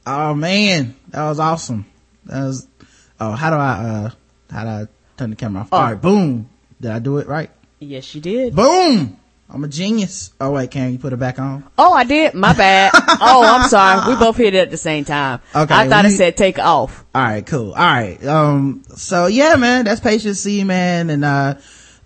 Oh 0.07 0.35
man, 0.35 0.95
that 1.09 1.25
was 1.29 1.41
awesome. 1.41 1.87
That 2.27 2.45
was. 2.45 2.67
Oh, 3.19 3.33
how 3.33 3.51
do 3.51 3.57
I? 3.57 3.71
uh 3.73 4.11
How 4.51 4.63
do 4.65 4.69
I 4.69 4.87
turn 5.17 5.31
the 5.31 5.37
camera 5.37 5.63
off? 5.63 5.69
Oh. 5.73 5.77
All 5.77 5.83
right, 5.85 6.01
boom. 6.01 6.49
Did 6.81 6.91
I 6.91 6.99
do 6.99 7.19
it 7.19 7.27
right? 7.27 7.51
Yes, 7.81 8.15
you 8.15 8.21
did. 8.21 8.55
Boom. 8.55 9.19
I'm 9.49 9.63
a 9.63 9.69
genius. 9.69 10.33
Oh 10.41 10.53
wait, 10.53 10.71
Karen, 10.73 10.93
you 10.93 10.99
put 10.99 11.13
it 11.13 11.19
back 11.19 11.39
on? 11.39 11.65
Oh, 11.79 11.93
I 11.93 12.03
did. 12.05 12.35
My 12.35 12.53
bad. 12.53 12.91
oh, 12.95 13.45
I'm 13.61 13.69
sorry. 13.69 14.13
We 14.13 14.19
both 14.19 14.37
hit 14.37 14.55
it 14.55 14.59
at 14.59 14.71
the 14.73 14.77
same 14.77 15.05
time. 15.05 15.41
Okay, 15.55 15.73
I 15.75 15.89
thought 15.89 16.05
we- 16.05 16.11
it 16.11 16.17
said 16.17 16.37
take 16.37 16.59
off. 16.59 17.05
All 17.15 17.23
right, 17.23 17.47
cool. 17.47 17.71
All 17.73 17.79
right. 17.79 18.25
Um. 18.27 18.83
So 18.97 19.27
yeah, 19.27 19.55
man, 19.57 19.85
that's 19.85 20.01
patient 20.01 20.37
C, 20.37 20.65
man, 20.65 21.11
and 21.11 21.25
uh, 21.25 21.55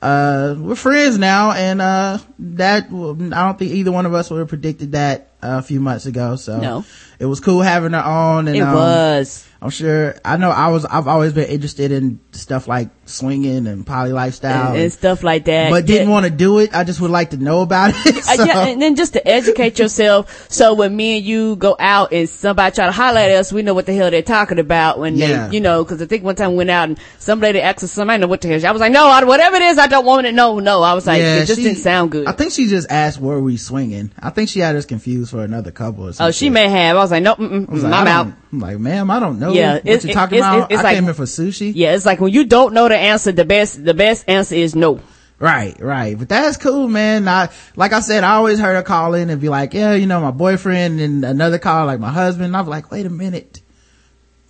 uh, 0.03 0.55
we're 0.59 0.75
friends 0.75 1.19
now, 1.19 1.53
and 1.53 1.81
uh, 1.81 2.19
that 2.41 2.85
I 2.85 2.89
don't 2.91 3.59
think 3.59 3.73
either 3.73 3.91
one 3.93 4.05
of 4.07 4.13
us 4.15 4.31
would 4.31 4.39
have 4.41 4.49
predicted 4.49 4.93
that 4.93 5.31
uh, 5.43 5.57
a 5.59 5.63
few 5.63 5.81
months 5.81 6.05
ago. 6.07 6.37
So 6.37 6.59
No. 6.61 6.85
It 7.21 7.27
was 7.27 7.39
cool 7.39 7.61
having 7.61 7.93
her 7.93 7.99
on, 8.01 8.49
and 8.49 8.57
It 8.57 8.61
um, 8.61 8.75
was. 8.75 9.47
I'm 9.63 9.69
sure. 9.69 10.15
I 10.25 10.39
know. 10.39 10.49
I 10.51 10.69
was. 10.69 10.87
I've 10.87 11.07
always 11.07 11.35
been 11.35 11.47
interested 11.47 11.93
in 11.93 12.19
stuff 12.33 12.67
like 12.67 12.89
swinging 13.05 13.67
and 13.67 13.87
poly 13.87 14.11
lifestyle, 14.13 14.69
And, 14.73 14.81
and 14.85 14.91
stuff 14.93 15.23
like 15.23 15.45
that. 15.45 15.71
but 15.71 15.85
didn't 15.85 16.09
Yeah. 16.09 16.15
want 16.15 16.25
to 16.25 16.31
do 16.31 16.61
it. 16.61 16.75
I 16.75 16.83
just 16.85 16.99
would 17.03 17.11
like 17.11 17.31
to 17.31 17.37
know 17.37 17.61
about 17.61 17.93
it. 17.95 18.17
Uh, 18.41 18.45
yeah, 18.47 18.67
and 18.69 18.81
then 18.81 18.97
just 18.97 19.13
to 19.15 19.29
educate 19.29 19.79
yourself, 19.79 20.47
so 20.51 20.73
when 20.73 20.97
me 20.97 21.19
and 21.19 21.27
you 21.27 21.57
go 21.57 21.77
out 21.79 22.13
and 22.15 22.27
somebody 22.27 22.75
try 22.75 22.87
to 22.87 22.93
holler 22.93 23.19
at 23.19 23.33
us, 23.33 23.53
we 23.53 23.61
know 23.61 23.75
what 23.75 23.85
the 23.85 23.93
hell 23.93 24.11
they're 24.11 24.23
talking 24.23 24.59
about. 24.59 24.99
When 24.99 25.17
Yeah. 25.17 25.49
they, 25.49 25.57
you 25.57 25.61
know, 25.61 25.85
because 25.85 26.01
I 26.01 26.07
think 26.07 26.25
one 26.25 26.37
time 26.37 26.53
we 26.53 26.57
went 26.59 26.71
out 26.71 26.89
and 26.89 26.99
some 27.19 27.41
lady 27.41 27.61
asked 27.61 27.85
us 27.85 27.93
something, 27.93 28.15
I 28.15 28.17
know 28.17 28.29
what 28.29 28.41
the 28.41 28.49
hell. 28.49 28.67
I 28.67 28.73
was 28.73 28.81
like, 28.81 28.93
no, 28.93 29.09
I, 29.09 29.23
whatever 29.25 29.57
it 29.57 29.63
is, 29.63 29.77
I 29.79 29.89
don't 29.89 30.07
want 30.07 30.27
it. 30.27 30.33
No, 30.35 30.59
no. 30.59 30.81
I 30.83 30.95
was 30.95 31.07
like, 31.07 31.21
it 31.21 31.45
just 31.47 31.59
she- 31.61 31.65
didn't 31.65 31.79
sound 31.79 32.13
good. 32.13 32.27
I 32.27 32.33
think 32.33 32.53
she 32.53 32.67
just 32.69 32.91
asked 32.91 33.21
were 33.21 33.41
we 33.43 33.59
swinging. 33.59 34.11
I 34.19 34.31
think 34.31 34.49
she 34.49 34.61
had 34.61 34.75
us 34.77 34.87
confused 34.87 35.33
for 35.33 35.43
another 35.45 35.71
couple 35.71 36.05
or 36.09 36.13
something. 36.15 36.29
oh, 36.29 36.31
she 36.31 36.49
may 36.49 36.69
have. 36.69 36.97
I 36.97 37.01
was 37.01 37.10
like, 37.11 37.23
no, 37.23 37.35
mm-mm, 37.35 37.69
I 37.69 37.73
was 37.73 37.83
mm, 37.83 37.91
like, 37.91 38.01
I'm 38.01 38.07
I 38.07 38.11
out. 38.11 38.27
I'm 38.53 38.59
like, 38.61 38.79
ma'am, 38.79 39.11
I 39.11 39.21
don't 39.21 39.39
know 39.39 39.53
Yeah, 39.53 39.75
what 39.75 39.87
it's- 39.87 40.05
you're 40.05 40.15
talking 40.15 40.39
it's- 40.39 40.55
about. 40.55 40.71
it's 40.73 40.81
I 40.81 40.83
like- 40.83 40.95
came 40.95 41.05
here 41.05 41.15
for 41.15 41.25
sushi. 41.25 41.73
Yeah, 41.75 41.95
it's 41.95 42.07
like 42.07 42.21
when 42.21 42.33
you 42.33 42.45
don't 42.45 42.75
know 42.75 42.89
the 42.89 42.97
answer, 42.97 43.33
the 43.33 43.45
best, 43.45 43.85
the 43.85 43.95
best 43.95 44.25
answer 44.29 44.55
is 44.55 44.75
no. 44.75 45.01
Right, 45.39 45.75
right. 45.81 46.19
But 46.19 46.29
that's 46.29 46.59
cool, 46.59 46.87
man. 46.87 47.27
I, 47.27 47.49
like 47.75 47.95
I 47.95 48.01
said, 48.01 48.25
I 48.25 48.33
always 48.35 48.59
heard 48.61 48.75
her 48.75 48.83
call 48.83 49.15
in 49.15 49.31
and 49.31 49.41
be 49.41 49.49
like, 49.49 49.73
yeah, 49.73 49.95
you 49.95 50.07
know, 50.07 50.21
my 50.21 50.33
boyfriend 50.33 51.01
and 51.01 51.25
another 51.25 51.59
call, 51.59 51.87
like 51.87 51.99
my 51.99 52.11
husband. 52.11 52.47
And 52.47 52.57
I 52.57 52.61
was 52.61 52.69
like, 52.69 52.91
wait 52.91 53.07
a 53.07 53.11
minute. 53.11 53.61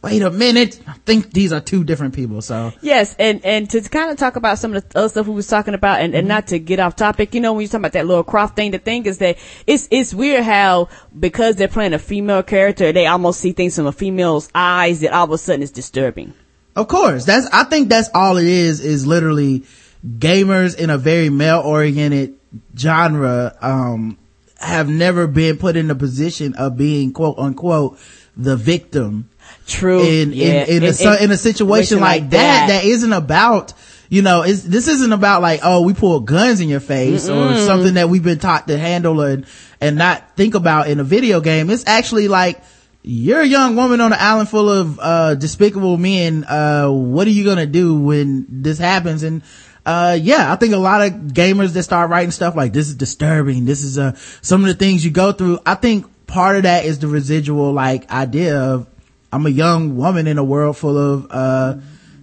Wait 0.02 0.22
a 0.22 0.30
minute. 0.30 0.80
I 0.86 0.94
think 1.04 1.32
these 1.32 1.52
are 1.52 1.60
two 1.60 1.84
different 1.84 2.14
people. 2.14 2.40
So 2.40 2.72
Yes, 2.80 3.14
and 3.18 3.44
and 3.44 3.68
to 3.70 3.82
kind 3.82 4.10
of 4.10 4.16
talk 4.16 4.36
about 4.36 4.58
some 4.58 4.74
of 4.74 4.88
the 4.88 4.98
other 4.98 5.08
stuff 5.10 5.26
we 5.26 5.34
was 5.34 5.46
talking 5.46 5.74
about, 5.74 6.00
and, 6.00 6.14
and 6.14 6.26
not 6.26 6.46
to 6.48 6.58
get 6.58 6.80
off 6.80 6.96
topic, 6.96 7.34
you 7.34 7.40
know, 7.40 7.52
when 7.52 7.62
you're 7.62 7.68
talking 7.68 7.82
about 7.82 7.92
that 7.92 8.06
little 8.06 8.24
Croft 8.24 8.56
thing, 8.56 8.70
the 8.70 8.78
thing 8.78 9.04
is 9.04 9.18
that 9.18 9.36
it's 9.66 9.88
it's 9.90 10.14
weird 10.14 10.44
how 10.44 10.88
because 11.18 11.56
they're 11.56 11.68
playing 11.68 11.92
a 11.92 11.98
female 11.98 12.42
character, 12.42 12.92
they 12.92 13.06
almost 13.06 13.40
see 13.40 13.52
things 13.52 13.76
from 13.76 13.86
a 13.86 13.92
female's 13.92 14.48
eyes 14.54 15.00
that 15.00 15.12
all 15.12 15.24
of 15.24 15.32
a 15.32 15.38
sudden 15.38 15.62
is 15.62 15.70
disturbing. 15.70 16.32
Of 16.76 16.88
course. 16.88 17.24
That's, 17.24 17.46
I 17.52 17.64
think 17.64 17.88
that's 17.88 18.08
all 18.14 18.36
it 18.36 18.46
is, 18.46 18.80
is 18.80 19.06
literally 19.06 19.64
gamers 20.06 20.78
in 20.78 20.88
a 20.88 20.98
very 20.98 21.28
male 21.28 21.60
oriented 21.60 22.36
genre, 22.76 23.56
um, 23.60 24.18
have 24.58 24.88
never 24.88 25.26
been 25.26 25.56
put 25.56 25.76
in 25.76 25.88
the 25.88 25.94
position 25.94 26.54
of 26.54 26.76
being 26.76 27.12
quote 27.12 27.38
unquote 27.38 27.98
the 28.36 28.56
victim 28.56 29.29
True. 29.70 30.02
in, 30.04 30.32
yeah. 30.32 30.64
in, 30.64 30.82
in, 30.82 30.84
a, 30.84 30.92
so- 30.92 31.12
in 31.14 31.30
a 31.30 31.36
situation 31.36 32.00
like, 32.00 32.30
that, 32.30 32.68
that 32.68 32.84
isn't 32.84 33.12
about, 33.12 33.72
you 34.08 34.22
know, 34.22 34.42
this 34.42 34.88
isn't 34.88 35.12
about 35.12 35.40
like, 35.40 35.60
oh, 35.62 35.82
we 35.82 35.94
pull 35.94 36.18
guns 36.20 36.60
in 36.60 36.68
your 36.68 36.80
face 36.80 37.28
or 37.28 37.56
something 37.56 37.94
that 37.94 38.08
we've 38.08 38.24
been 38.24 38.40
taught 38.40 38.66
to 38.66 38.76
handle 38.76 39.20
and, 39.20 39.46
and 39.80 39.96
not 39.96 40.36
think 40.36 40.54
about 40.54 40.88
in 40.88 40.98
a 40.98 41.04
video 41.04 41.40
game. 41.40 41.70
It's 41.70 41.86
actually 41.86 42.26
like, 42.26 42.60
you're 43.02 43.40
a 43.40 43.46
young 43.46 43.76
woman 43.76 44.00
on 44.00 44.12
an 44.12 44.18
island 44.20 44.48
full 44.48 44.68
of, 44.68 44.98
uh, 45.00 45.34
despicable 45.36 45.96
men. 45.96 46.44
Uh, 46.44 46.88
what 46.90 47.26
are 47.26 47.30
you 47.30 47.44
gonna 47.44 47.66
do 47.66 47.98
when 48.00 48.46
this 48.50 48.78
happens? 48.78 49.22
And, 49.22 49.42
uh, 49.86 50.18
yeah, 50.20 50.52
I 50.52 50.56
think 50.56 50.74
a 50.74 50.78
lot 50.78 51.00
of 51.00 51.12
gamers 51.12 51.72
that 51.74 51.84
start 51.84 52.10
writing 52.10 52.32
stuff 52.32 52.56
like 52.56 52.72
this 52.72 52.88
is 52.88 52.96
disturbing. 52.96 53.64
This 53.64 53.82
is, 53.84 53.96
uh, 53.96 54.16
some 54.42 54.62
of 54.62 54.66
the 54.66 54.74
things 54.74 55.04
you 55.04 55.10
go 55.12 55.32
through. 55.32 55.60
I 55.64 55.76
think 55.76 56.26
part 56.26 56.56
of 56.56 56.64
that 56.64 56.84
is 56.84 56.98
the 56.98 57.06
residual, 57.08 57.72
like, 57.72 58.10
idea 58.10 58.60
of, 58.60 58.86
I'm 59.32 59.46
a 59.46 59.50
young 59.50 59.96
woman 59.96 60.26
in 60.26 60.38
a 60.38 60.44
world 60.44 60.76
full 60.76 60.98
of, 60.98 61.26
uh, 61.30 61.76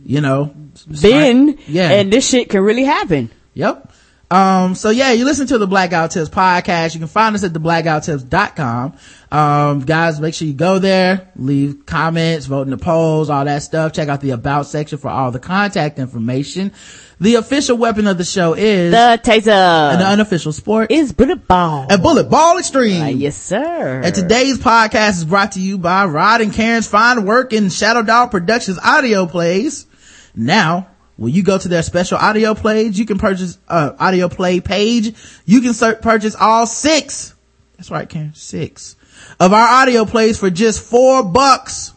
you 0.03 0.21
know, 0.21 0.53
Ben, 1.01 1.57
yeah. 1.67 1.91
and 1.91 2.11
this 2.11 2.29
shit 2.29 2.49
can 2.49 2.61
really 2.61 2.84
happen. 2.84 3.31
Yep. 3.53 3.91
Um, 4.29 4.75
so 4.75 4.89
yeah, 4.89 5.13
you 5.13 5.23
listen 5.23 5.47
to 5.47 5.57
the 5.57 5.67
Black 5.67 5.91
Guy 5.91 6.01
Who 6.03 6.09
Tips 6.09 6.29
podcast. 6.29 6.93
You 6.93 6.99
can 6.99 7.07
find 7.07 7.34
us 7.34 7.45
at 7.45 7.53
the 7.53 7.59
theblackguywhotips.com. 7.59 8.97
Um, 9.31 9.79
guys, 9.81 10.19
make 10.19 10.34
sure 10.34 10.47
you 10.47 10.53
go 10.53 10.79
there, 10.79 11.31
leave 11.38 11.85
comments, 11.85 12.45
vote 12.45 12.63
in 12.63 12.71
the 12.71 12.77
polls, 12.77 13.29
all 13.29 13.45
that 13.45 13.63
stuff. 13.63 13.93
Check 13.93 14.09
out 14.09 14.19
the 14.19 14.31
about 14.31 14.65
section 14.65 14.97
for 14.97 15.09
all 15.09 15.31
the 15.31 15.39
contact 15.39 15.97
information. 15.97 16.73
The 17.19 17.35
official 17.35 17.77
weapon 17.77 18.06
of 18.06 18.19
the 18.19 18.23
show 18.23 18.53
is 18.53 18.91
The 18.91 19.19
taser 19.23 19.48
an 19.95 20.02
unofficial 20.03 20.52
sport 20.53 20.91
is 20.91 21.11
bullet 21.14 21.48
ball. 21.48 21.88
and 21.89 22.02
bullet 22.03 22.30
ball 22.30 22.60
extreme. 22.60 23.02
Uh, 23.02 23.07
yes, 23.07 23.35
sir. 23.35 24.02
And 24.03 24.14
today's 24.14 24.60
podcast 24.60 25.18
is 25.18 25.26
brought 25.26 25.53
to 25.53 25.60
you 25.60 25.80
by 25.80 26.06
Rod 26.06 26.41
and 26.41 26.53
Karen's 26.53 26.88
fine 26.88 27.26
work 27.26 27.53
in 27.53 27.69
Shadow 27.69 28.03
Dog 28.03 28.30
Productions 28.30 28.77
audio 28.84 29.26
plays. 29.26 29.88
Now, 30.35 30.89
when 31.15 31.34
you 31.34 31.41
go 31.41 31.57
to 31.57 31.68
their 31.68 31.81
special 31.81 32.19
audio 32.19 32.53
plays, 32.53 32.99
you 32.99 33.06
can 33.06 33.18
purchase, 33.18 33.57
uh, 33.68 33.94
audio 33.99 34.30
play 34.30 34.60
page. 34.60 35.15
You 35.45 35.61
can 35.61 35.73
ser- 35.73 35.95
purchase 35.95 36.35
all 36.39 36.68
six. 36.68 37.34
That's 37.77 37.89
right, 37.89 38.07
Karen. 38.07 38.34
Six 38.35 38.95
of 39.39 39.53
our 39.53 39.68
audio 39.81 40.06
plays 40.06 40.38
for 40.38 40.52
just 40.52 40.81
four 40.84 41.23
bucks. 41.23 41.94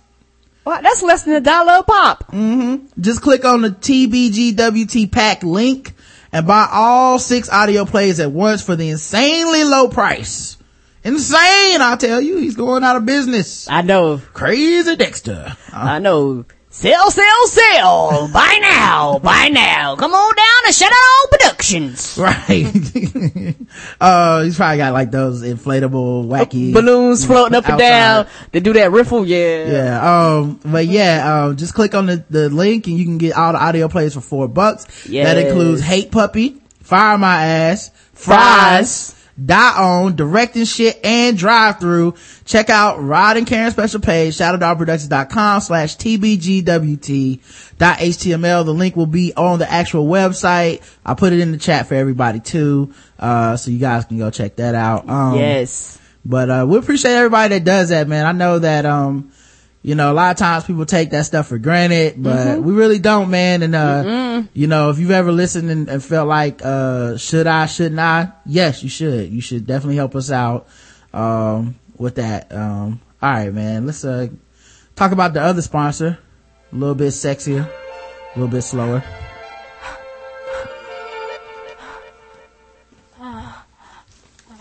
What? 0.70 0.84
That's 0.84 1.02
less 1.02 1.24
than 1.24 1.34
a 1.34 1.40
dollar 1.40 1.78
a 1.78 1.82
pop. 1.82 2.28
Mm-hmm. 2.28 3.00
Just 3.00 3.22
click 3.22 3.44
on 3.44 3.62
the 3.62 3.70
TBGWT 3.70 5.10
pack 5.10 5.42
link 5.42 5.94
and 6.30 6.46
buy 6.46 6.68
all 6.70 7.18
six 7.18 7.50
audio 7.50 7.84
plays 7.84 8.20
at 8.20 8.30
once 8.30 8.62
for 8.62 8.76
the 8.76 8.90
insanely 8.90 9.64
low 9.64 9.88
price. 9.88 10.58
Insane, 11.02 11.80
I 11.80 11.96
tell 11.98 12.20
you. 12.20 12.36
He's 12.36 12.54
going 12.54 12.84
out 12.84 12.94
of 12.94 13.04
business. 13.04 13.68
I 13.68 13.82
know. 13.82 14.18
Crazy 14.32 14.94
Dexter. 14.94 15.56
I 15.72 15.98
know. 15.98 16.44
Sell, 16.72 17.10
sell, 17.10 17.46
sell. 17.48 18.30
Buy 18.32 18.58
now. 18.62 19.18
Buy 19.18 19.48
now. 19.48 19.96
Come 19.96 20.12
on 20.14 20.36
down 20.36 20.46
and 20.66 20.74
shut 20.74 20.88
to 20.88 20.94
Shadow 20.94 21.28
Productions. 21.32 22.16
Right. 22.16 23.56
uh, 24.00 24.42
he's 24.44 24.56
probably 24.56 24.76
got 24.76 24.92
like 24.92 25.10
those 25.10 25.42
inflatable, 25.42 26.28
wacky 26.28 26.72
Balloons 26.72 27.26
floating 27.26 27.56
up 27.56 27.68
and 27.68 27.76
down. 27.76 28.28
They 28.52 28.60
do 28.60 28.72
that 28.74 28.92
riffle. 28.92 29.26
Yeah. 29.26 29.66
Yeah. 29.68 30.28
Um, 30.36 30.60
but 30.64 30.86
yeah, 30.86 31.46
um, 31.46 31.56
just 31.56 31.74
click 31.74 31.96
on 31.96 32.06
the, 32.06 32.24
the 32.30 32.48
link 32.48 32.86
and 32.86 32.96
you 32.96 33.04
can 33.04 33.18
get 33.18 33.34
all 33.34 33.52
the 33.52 33.58
audio 33.58 33.88
plays 33.88 34.14
for 34.14 34.20
four 34.20 34.46
bucks. 34.46 35.08
Yeah, 35.08 35.24
That 35.24 35.44
includes 35.44 35.82
Hate 35.82 36.12
Puppy, 36.12 36.62
Fire 36.84 37.18
My 37.18 37.46
Ass, 37.46 37.90
Fries. 38.14 39.10
Fries, 39.10 39.19
Die 39.42 39.74
On, 39.78 40.14
Directing 40.16 40.64
Shit, 40.64 41.00
and 41.04 41.36
Drive 41.38 41.80
Through. 41.80 42.14
Check 42.44 42.68
out 42.68 43.02
Rod 43.02 43.36
and 43.36 43.46
Karen 43.46 43.70
special 43.70 44.00
page, 44.00 44.36
shadowdogproductions.com 44.36 45.60
slash 45.60 45.96
tbgwt.html. 47.78 48.64
The 48.64 48.74
link 48.74 48.96
will 48.96 49.06
be 49.06 49.32
on 49.34 49.58
the 49.58 49.70
actual 49.70 50.06
website. 50.06 50.82
I'll 51.04 51.16
put 51.16 51.32
it 51.32 51.40
in 51.40 51.52
the 51.52 51.58
chat 51.58 51.86
for 51.86 51.94
everybody 51.94 52.40
too. 52.40 52.92
Uh, 53.18 53.56
so 53.56 53.70
you 53.70 53.78
guys 53.78 54.04
can 54.04 54.18
go 54.18 54.30
check 54.30 54.56
that 54.56 54.74
out. 54.74 55.08
Um, 55.08 55.36
Yes. 55.38 55.98
but 56.24 56.50
uh 56.50 56.66
we 56.68 56.76
appreciate 56.78 57.12
everybody 57.14 57.54
that 57.54 57.64
does 57.64 57.88
that 57.88 58.06
man 58.06 58.26
i 58.26 58.32
know 58.32 58.58
that 58.58 58.84
um 58.84 59.32
you 59.82 59.94
know 59.94 60.12
a 60.12 60.14
lot 60.14 60.30
of 60.30 60.36
times 60.36 60.64
people 60.64 60.84
take 60.84 61.10
that 61.10 61.24
stuff 61.26 61.48
for 61.48 61.58
granted 61.58 62.22
but 62.22 62.36
Mm-hmm. 62.36 62.62
we 62.64 62.72
really 62.74 62.98
don't 62.98 63.30
man. 63.30 63.62
And 63.62 63.74
uh 63.74 64.42
you 64.52 64.66
know 64.66 64.90
if 64.90 64.98
you've 64.98 65.10
ever 65.10 65.32
listened 65.32 65.70
and, 65.70 65.88
and 65.88 66.04
felt 66.04 66.28
like 66.28 66.60
uh 66.64 67.16
should 67.16 67.46
i 67.46 67.66
shouldn't 67.66 67.98
i? 68.00 68.32
Yes 68.44 68.82
you 68.82 68.88
should. 68.88 69.30
You 69.30 69.40
should 69.40 69.66
definitely 69.66 69.96
help 69.96 70.14
us 70.14 70.30
out 70.30 70.66
um 71.14 71.76
with 71.96 72.16
that. 72.16 72.52
Um 72.52 73.00
all 73.22 73.30
right 73.30 73.52
man. 73.52 73.86
Let's 73.86 74.04
uh 74.04 74.28
talk 74.96 75.12
about 75.12 75.32
the 75.32 75.40
other 75.42 75.62
sponsor. 75.62 76.18
A 76.72 76.76
little 76.76 76.94
bit 76.94 77.08
sexier 77.12 77.66
a 77.66 78.38
little 78.38 78.48
bit 78.52 78.62
slower. 78.62 79.02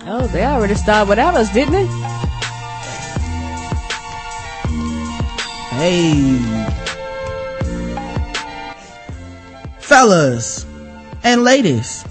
Oh, 0.01 0.27
they 0.31 0.43
already 0.45 0.75
started 0.75 1.09
without 1.09 1.35
us, 1.35 1.51
didn't 1.53 1.73
they? 1.73 2.28
Hey. 5.79 6.37
Fellas 9.79 10.65
and 11.23 11.45
ladies, 11.45 12.03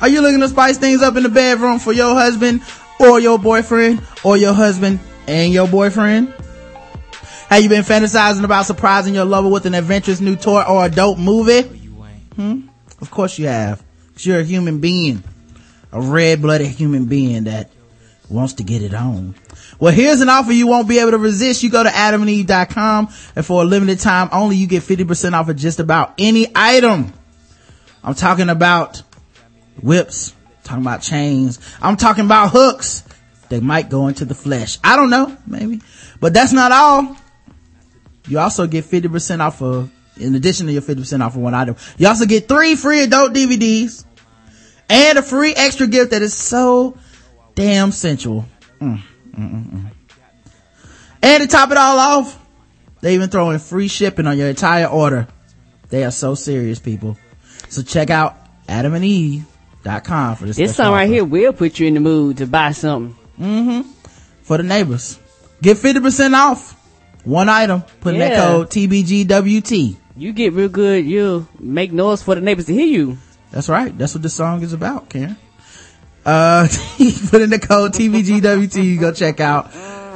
are 0.00 0.08
you 0.08 0.22
looking 0.22 0.40
to 0.40 0.48
spice 0.48 0.78
things 0.78 1.02
up 1.02 1.14
in 1.16 1.22
the 1.22 1.28
bedroom 1.28 1.78
for 1.78 1.92
your 1.92 2.14
husband 2.14 2.62
or 2.98 3.20
your 3.20 3.38
boyfriend 3.38 4.00
or 4.24 4.38
your 4.38 4.54
husband 4.54 5.00
and 5.26 5.52
your 5.52 5.68
boyfriend? 5.68 6.32
Have 7.50 7.62
you 7.62 7.68
been 7.68 7.84
fantasizing 7.84 8.42
about 8.42 8.64
surprising 8.64 9.12
your 9.14 9.26
lover 9.26 9.50
with 9.50 9.66
an 9.66 9.74
adventurous 9.74 10.22
new 10.22 10.34
toy 10.34 10.62
or 10.62 10.86
a 10.86 10.88
dope 10.88 11.18
movie? 11.18 11.60
Hmm? 12.36 12.68
Of 13.02 13.10
course 13.10 13.38
you 13.38 13.48
have. 13.48 13.82
'Cause 14.14 14.24
you're 14.24 14.40
a 14.40 14.44
human 14.44 14.78
being. 14.78 15.22
A 15.92 16.00
red-blooded 16.00 16.68
human 16.68 17.04
being 17.04 17.44
that 17.44 17.70
wants 18.30 18.54
to 18.54 18.62
get 18.62 18.80
it 18.80 18.94
on. 18.94 19.34
Well, 19.82 19.92
here's 19.92 20.20
an 20.20 20.28
offer 20.28 20.52
you 20.52 20.68
won't 20.68 20.86
be 20.86 21.00
able 21.00 21.10
to 21.10 21.18
resist. 21.18 21.64
You 21.64 21.68
go 21.68 21.82
to 21.82 21.88
adamandeve.com 21.88 23.08
and 23.34 23.44
for 23.44 23.62
a 23.62 23.64
limited 23.64 23.98
time 23.98 24.28
only, 24.30 24.54
you 24.54 24.68
get 24.68 24.84
50% 24.84 25.32
off 25.32 25.48
of 25.48 25.56
just 25.56 25.80
about 25.80 26.14
any 26.18 26.46
item. 26.54 27.12
I'm 28.04 28.14
talking 28.14 28.48
about 28.48 29.02
whips, 29.82 30.36
talking 30.62 30.84
about 30.84 31.02
chains. 31.02 31.58
I'm 31.82 31.96
talking 31.96 32.26
about 32.26 32.52
hooks. 32.52 33.02
They 33.48 33.58
might 33.58 33.90
go 33.90 34.06
into 34.06 34.24
the 34.24 34.36
flesh. 34.36 34.78
I 34.84 34.94
don't 34.94 35.10
know, 35.10 35.36
maybe. 35.48 35.82
But 36.20 36.32
that's 36.32 36.52
not 36.52 36.70
all. 36.70 37.16
You 38.28 38.38
also 38.38 38.68
get 38.68 38.84
50% 38.84 39.40
off 39.40 39.60
of, 39.62 39.90
in 40.16 40.36
addition 40.36 40.68
to 40.68 40.72
your 40.72 40.82
50% 40.82 41.26
off 41.26 41.34
of 41.34 41.42
one 41.42 41.54
item, 41.54 41.74
you 41.98 42.06
also 42.06 42.26
get 42.26 42.46
three 42.46 42.76
free 42.76 43.02
adult 43.02 43.32
DVDs 43.32 44.04
and 44.88 45.18
a 45.18 45.22
free 45.22 45.54
extra 45.56 45.88
gift 45.88 46.12
that 46.12 46.22
is 46.22 46.34
so 46.34 46.96
damn 47.56 47.90
sensual. 47.90 48.44
Mm, 48.80 49.02
mm, 49.36 49.50
mm, 49.52 49.70
mm. 49.70 49.90
And 51.22 51.42
to 51.42 51.48
top 51.48 51.70
it 51.70 51.76
all 51.76 51.98
off, 51.98 52.38
they 53.00 53.14
even 53.14 53.30
throw 53.30 53.50
in 53.50 53.58
free 53.58 53.88
shipping 53.88 54.26
on 54.26 54.36
your 54.38 54.48
entire 54.48 54.86
order. 54.86 55.28
They 55.88 56.04
are 56.04 56.10
so 56.10 56.34
serious, 56.34 56.78
people. 56.78 57.18
So 57.68 57.82
check 57.82 58.10
out 58.10 58.36
adam 58.68 58.94
and 58.94 59.04
adamandeve.com 59.04 60.36
for 60.36 60.46
this 60.46 60.56
This 60.56 60.76
song 60.76 60.92
right 60.92 61.04
offer. 61.04 61.12
here 61.12 61.24
will 61.24 61.52
put 61.52 61.78
you 61.78 61.86
in 61.86 61.94
the 61.94 62.00
mood 62.00 62.38
to 62.38 62.46
buy 62.46 62.72
something. 62.72 63.16
for 64.42 64.56
the 64.56 64.62
neighbors. 64.62 65.18
Get 65.60 65.76
50% 65.76 66.34
off 66.34 66.72
one 67.24 67.48
item. 67.48 67.82
Put 68.00 68.14
in 68.14 68.20
that 68.20 68.36
code 68.36 68.68
TBGWT. 68.70 69.96
You 70.16 70.32
get 70.32 70.52
real 70.52 70.68
good, 70.68 71.06
you'll 71.06 71.48
make 71.58 71.92
noise 71.92 72.22
for 72.22 72.34
the 72.34 72.40
neighbors 72.40 72.66
to 72.66 72.74
hear 72.74 72.86
you. 72.86 73.18
That's 73.50 73.68
right. 73.68 73.96
That's 73.96 74.14
what 74.14 74.22
this 74.22 74.34
song 74.34 74.62
is 74.62 74.72
about, 74.72 75.08
Karen. 75.08 75.36
Uh, 76.24 76.68
put 77.30 77.42
in 77.42 77.50
the 77.50 77.58
code 77.58 77.92
TBGWT. 77.92 78.84
You 78.84 79.00
go 79.00 79.12
check 79.12 79.40
out. 79.40 79.70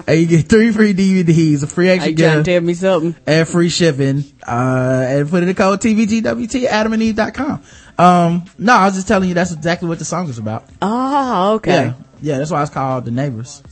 And 0.09 0.21
you 0.21 0.27
get 0.27 0.49
three 0.49 0.71
free 0.71 0.95
DVDs, 0.95 1.65
a 1.65 1.67
free 1.67 1.89
extra 1.89 2.11
you 2.11 2.17
trying 2.17 2.31
to 2.31 2.37
gift, 2.37 2.47
tell 2.47 2.61
me 2.61 2.75
something? 2.75 3.17
and 3.27 3.49
free 3.49 3.69
shipping. 3.69 4.25
Uh, 4.47 5.05
and 5.09 5.29
put 5.29 5.43
in 5.43 5.49
the 5.49 5.55
code 5.55 5.81
TBGWT 5.81 6.65
at 6.65 6.87
adamandeve.com. 6.87 7.63
Um, 7.99 8.45
no, 8.57 8.75
I 8.75 8.85
was 8.85 8.95
just 8.95 9.09
telling 9.09 9.29
you 9.29 9.35
that's 9.35 9.53
exactly 9.53 9.89
what 9.89 9.99
the 9.99 10.05
song 10.05 10.29
is 10.29 10.39
about. 10.39 10.65
Oh, 10.81 11.55
okay. 11.55 11.73
Yeah. 11.73 11.95
Yeah, 12.23 12.39
that's 12.39 12.51
why 12.51 12.63
it's 12.63 12.71
called 12.71 13.05
The 13.05 13.11
Neighbors. 13.11 13.63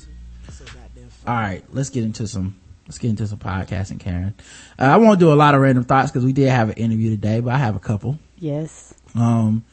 All 1.26 1.34
right, 1.34 1.62
let's 1.72 1.90
get 1.90 2.04
into 2.04 2.26
some 2.26 2.56
let's 2.86 2.98
get 2.98 3.10
into 3.10 3.26
some 3.26 3.38
podcasting, 3.38 3.98
Karen. 4.00 4.34
Uh, 4.78 4.84
I 4.84 4.96
won't 4.98 5.18
do 5.18 5.32
a 5.32 5.34
lot 5.34 5.54
of 5.54 5.60
random 5.62 5.84
thoughts 5.84 6.10
because 6.10 6.24
we 6.24 6.32
did 6.32 6.50
have 6.50 6.68
an 6.68 6.76
interview 6.76 7.10
today, 7.10 7.40
but 7.40 7.54
I 7.54 7.58
have 7.58 7.76
a 7.76 7.80
couple. 7.80 8.18
Yes. 8.38 8.92
Um 9.14 9.64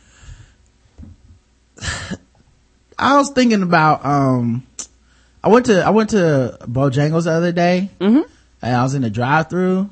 I 3.02 3.18
was 3.18 3.32
thinking 3.32 3.64
about 3.64 4.06
um 4.06 4.66
I 5.44 5.50
went 5.50 5.66
to 5.66 5.84
I 5.84 5.90
went 5.90 6.12
to 6.12 6.58
Bojangles 6.62 7.24
the 7.24 7.32
other 7.32 7.52
day. 7.52 7.90
Mm-hmm. 8.00 8.22
And 8.62 8.76
I 8.76 8.84
was 8.84 8.94
in 8.94 9.02
the 9.02 9.10
drive 9.10 9.50
through 9.50 9.90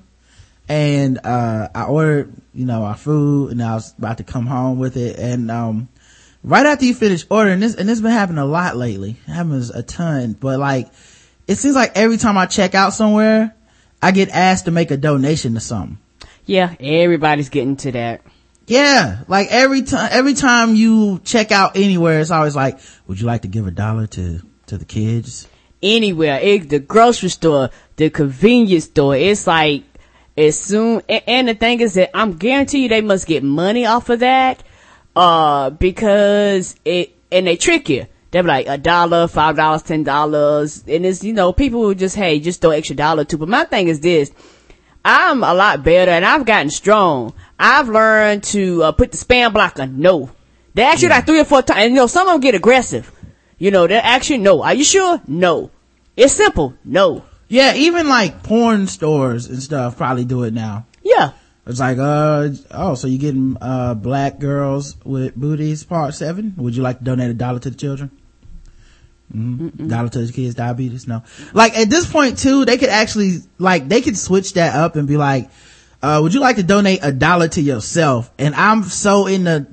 and 0.69 1.19
uh 1.25 1.69
I 1.73 1.85
ordered, 1.85 2.31
you 2.53 2.65
know, 2.65 2.83
our 2.83 2.95
food 2.95 3.51
and 3.51 3.63
I 3.63 3.73
was 3.73 3.93
about 3.97 4.19
to 4.19 4.23
come 4.23 4.45
home 4.45 4.77
with 4.77 4.95
it 4.95 5.17
and 5.17 5.49
um 5.49 5.89
right 6.43 6.65
after 6.65 6.85
you 6.85 6.93
finish 6.93 7.25
ordering 7.29 7.59
this 7.59 7.75
and 7.75 7.89
this 7.89 7.97
has 7.97 8.01
been 8.01 8.11
happening 8.11 8.37
a 8.37 8.45
lot 8.45 8.77
lately. 8.77 9.17
It 9.27 9.31
happens 9.31 9.71
a 9.71 9.81
ton, 9.81 10.33
but 10.33 10.59
like 10.59 10.89
it 11.47 11.55
seems 11.55 11.73
like 11.73 11.93
every 11.95 12.17
time 12.17 12.37
I 12.37 12.45
check 12.45 12.75
out 12.75 12.93
somewhere, 12.93 13.55
I 14.03 14.11
get 14.11 14.29
asked 14.29 14.65
to 14.65 14.71
make 14.71 14.91
a 14.91 14.97
donation 14.97 15.55
to 15.55 15.59
something. 15.59 15.97
Yeah, 16.45 16.75
everybody's 16.79 17.49
getting 17.49 17.75
to 17.77 17.91
that. 17.93 18.21
Yeah, 18.69 19.23
like 19.27 19.47
every 19.49 19.81
time, 19.81 20.09
every 20.11 20.35
time 20.35 20.75
you 20.75 21.19
check 21.23 21.51
out 21.51 21.75
anywhere, 21.75 22.19
it's 22.19 22.29
always 22.29 22.55
like, 22.55 22.79
would 23.07 23.19
you 23.19 23.25
like 23.25 23.41
to 23.41 23.47
give 23.47 23.65
a 23.65 23.71
dollar 23.71 24.05
to, 24.05 24.41
to 24.67 24.77
the 24.77 24.85
kids? 24.85 25.47
Anywhere, 25.81 26.39
it, 26.39 26.69
the 26.69 26.77
grocery 26.77 27.29
store, 27.29 27.71
the 27.95 28.11
convenience 28.11 28.83
store, 28.83 29.15
it's 29.15 29.47
like, 29.47 29.85
as 30.37 30.59
soon, 30.59 31.01
and, 31.09 31.47
the 31.47 31.55
thing 31.55 31.79
is 31.79 31.95
that 31.95 32.15
I'm 32.15 32.37
guarantee 32.37 32.83
you 32.83 32.89
they 32.89 33.01
must 33.01 33.25
get 33.25 33.43
money 33.43 33.87
off 33.87 34.07
of 34.09 34.19
that, 34.19 34.61
uh, 35.15 35.71
because 35.71 36.75
it, 36.85 37.15
and 37.31 37.47
they 37.47 37.55
trick 37.55 37.89
you. 37.89 38.05
They're 38.29 38.43
like 38.43 38.67
a 38.67 38.77
dollar, 38.77 39.27
five 39.27 39.55
dollars, 39.55 39.81
ten 39.81 40.03
dollars, 40.03 40.83
and 40.87 41.03
it's 41.07 41.23
you 41.23 41.33
know 41.33 41.51
people 41.51 41.81
who 41.81 41.95
just 41.95 42.15
hey 42.15 42.39
just 42.39 42.61
throw 42.61 42.69
extra 42.69 42.95
dollar 42.95 43.25
too. 43.25 43.39
But 43.39 43.49
my 43.49 43.63
thing 43.63 43.87
is 43.87 44.01
this: 44.01 44.31
I'm 45.03 45.43
a 45.43 45.55
lot 45.55 45.83
better, 45.83 46.11
and 46.11 46.23
I've 46.23 46.45
gotten 46.45 46.69
strong. 46.69 47.33
I've 47.59 47.89
learned 47.89 48.43
to 48.45 48.83
uh, 48.83 48.91
put 48.93 49.11
the 49.11 49.17
spam 49.17 49.53
blocker 49.53 49.85
no. 49.85 50.31
They 50.73 50.83
ask 50.83 51.01
you 51.01 51.09
like 51.09 51.25
three 51.25 51.41
or 51.41 51.45
four 51.45 51.61
times, 51.61 51.81
and 51.81 51.93
you 51.93 51.99
know 51.99 52.07
some 52.07 52.27
of 52.27 52.33
them 52.33 52.41
get 52.41 52.55
aggressive. 52.55 53.11
You 53.57 53.71
know 53.71 53.85
they 53.85 53.95
ask 53.95 54.29
you 54.29 54.37
no. 54.37 54.63
Are 54.63 54.73
you 54.73 54.83
sure? 54.85 55.21
No. 55.27 55.71
It's 56.15 56.33
simple. 56.33 56.73
No. 56.85 57.25
Yeah, 57.49 57.73
even 57.75 58.07
like 58.07 58.43
porn 58.43 58.87
stores 58.87 59.47
and 59.47 59.61
stuff 59.61 59.97
probably 59.97 60.23
do 60.23 60.43
it 60.43 60.53
now. 60.53 60.85
Yeah. 61.01 61.31
It's 61.65 61.79
like, 61.79 61.97
uh, 61.97 62.49
oh, 62.71 62.95
so 62.95 63.07
you 63.07 63.17
getting, 63.17 63.57
uh, 63.61 63.93
black 63.93 64.39
girls 64.39 64.95
with 65.03 65.35
booties 65.35 65.83
part 65.83 66.15
seven? 66.15 66.53
Would 66.57 66.75
you 66.75 66.81
like 66.81 66.99
to 66.99 67.03
donate 67.03 67.29
a 67.29 67.33
dollar 67.33 67.59
to 67.59 67.69
the 67.69 67.75
children? 67.75 68.11
Mm-hmm. 69.33 69.87
Dollar 69.87 70.09
to 70.09 70.25
the 70.25 70.33
kids' 70.33 70.55
diabetes? 70.55 71.07
No. 71.07 71.23
Like 71.53 71.77
at 71.77 71.89
this 71.89 72.11
point 72.11 72.39
too, 72.39 72.65
they 72.65 72.77
could 72.77 72.89
actually, 72.89 73.39
like, 73.59 73.87
they 73.87 74.01
could 74.01 74.17
switch 74.17 74.53
that 74.53 74.75
up 74.75 74.95
and 74.95 75.07
be 75.07 75.17
like, 75.17 75.49
uh, 76.01 76.19
would 76.21 76.33
you 76.33 76.39
like 76.39 76.55
to 76.55 76.63
donate 76.63 76.99
a 77.03 77.11
dollar 77.11 77.47
to 77.49 77.61
yourself? 77.61 78.31
And 78.39 78.55
I'm 78.55 78.83
so 78.83 79.27
in 79.27 79.43
the, 79.43 79.67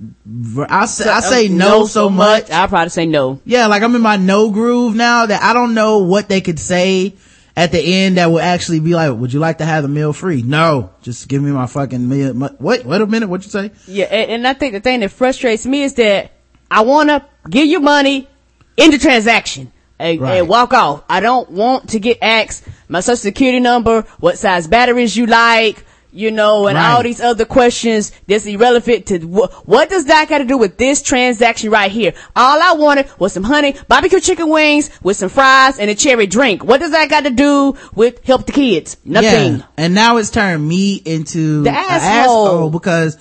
I 0.68 0.86
say, 0.86 1.08
I 1.08 1.20
say 1.20 1.48
no, 1.48 1.86
so 1.86 2.10
much. 2.10 2.50
I'll 2.50 2.68
probably 2.68 2.88
say 2.90 3.06
no. 3.06 3.40
Yeah, 3.44 3.66
like 3.68 3.82
I'm 3.82 3.94
in 3.94 4.02
my 4.02 4.16
no 4.16 4.50
groove 4.50 4.94
now 4.96 5.26
that 5.26 5.42
I 5.42 5.52
don't 5.52 5.74
know 5.74 5.98
what 5.98 6.28
they 6.28 6.40
could 6.40 6.58
say 6.58 7.14
at 7.56 7.72
the 7.72 7.80
end 7.80 8.18
that 8.18 8.30
would 8.30 8.42
actually 8.42 8.80
be 8.80 8.94
like, 8.94 9.16
would 9.16 9.32
you 9.32 9.38
like 9.38 9.58
to 9.58 9.64
have 9.64 9.82
the 9.82 9.88
meal 9.88 10.12
free? 10.12 10.42
No, 10.42 10.90
just 11.02 11.28
give 11.28 11.42
me 11.42 11.52
my 11.52 11.66
fucking 11.66 12.06
meal. 12.08 12.34
My, 12.34 12.50
wait, 12.58 12.84
wait 12.84 13.00
a 13.00 13.06
minute. 13.06 13.28
What 13.28 13.44
you 13.44 13.50
say? 13.50 13.70
Yeah, 13.86 14.06
and, 14.06 14.30
and 14.32 14.48
I 14.48 14.52
think 14.52 14.72
the 14.74 14.80
thing 14.80 15.00
that 15.00 15.10
frustrates 15.10 15.64
me 15.64 15.84
is 15.84 15.94
that 15.94 16.32
I 16.70 16.82
want 16.82 17.08
to 17.08 17.24
give 17.48 17.66
you 17.66 17.80
money 17.80 18.28
in 18.76 18.90
the 18.90 18.98
transaction 18.98 19.72
and, 19.98 20.20
Right. 20.20 20.38
and 20.38 20.48
walk 20.48 20.74
off. 20.74 21.04
I 21.08 21.20
don't 21.20 21.50
want 21.52 21.90
to 21.90 22.00
get 22.00 22.18
asked 22.20 22.64
my 22.88 23.00
social 23.00 23.16
security 23.16 23.60
number, 23.60 24.02
what 24.20 24.36
size 24.38 24.66
batteries 24.66 25.16
you 25.16 25.24
like, 25.26 25.85
you 26.16 26.30
know, 26.30 26.66
and 26.66 26.76
all 26.78 27.02
these 27.02 27.20
other 27.20 27.44
questions 27.44 28.10
that's 28.26 28.46
irrelevant 28.46 29.06
to 29.06 29.18
wh- 29.18 29.68
what 29.68 29.88
does 29.90 30.06
that 30.06 30.28
got 30.28 30.38
to 30.38 30.44
do 30.44 30.56
with 30.58 30.76
this 30.78 31.02
transaction 31.02 31.70
right 31.70 31.90
here? 31.90 32.14
All 32.34 32.60
I 32.62 32.72
wanted 32.72 33.08
was 33.18 33.32
some 33.32 33.42
honey, 33.44 33.74
barbecue 33.88 34.20
chicken 34.20 34.48
wings 34.48 34.90
with 35.02 35.16
some 35.16 35.28
fries 35.28 35.78
and 35.78 35.90
a 35.90 35.94
cherry 35.94 36.26
drink. 36.26 36.64
What 36.64 36.80
does 36.80 36.92
that 36.92 37.08
got 37.10 37.24
to 37.24 37.30
do 37.30 37.76
with 37.94 38.24
help 38.24 38.46
the 38.46 38.52
kids? 38.52 38.96
Nothing. 39.04 39.58
Yeah. 39.58 39.66
And 39.76 39.94
now 39.94 40.16
it's 40.16 40.30
turned 40.30 40.66
me 40.66 40.94
into 40.96 41.62
The 41.62 41.70
a 41.70 41.72
asshole. 41.72 42.70
because 42.70 43.18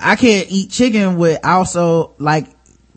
I 0.00 0.16
can't 0.16 0.46
eat 0.50 0.70
chicken 0.70 1.16
with 1.16 1.44
also 1.44 2.14
like 2.18 2.46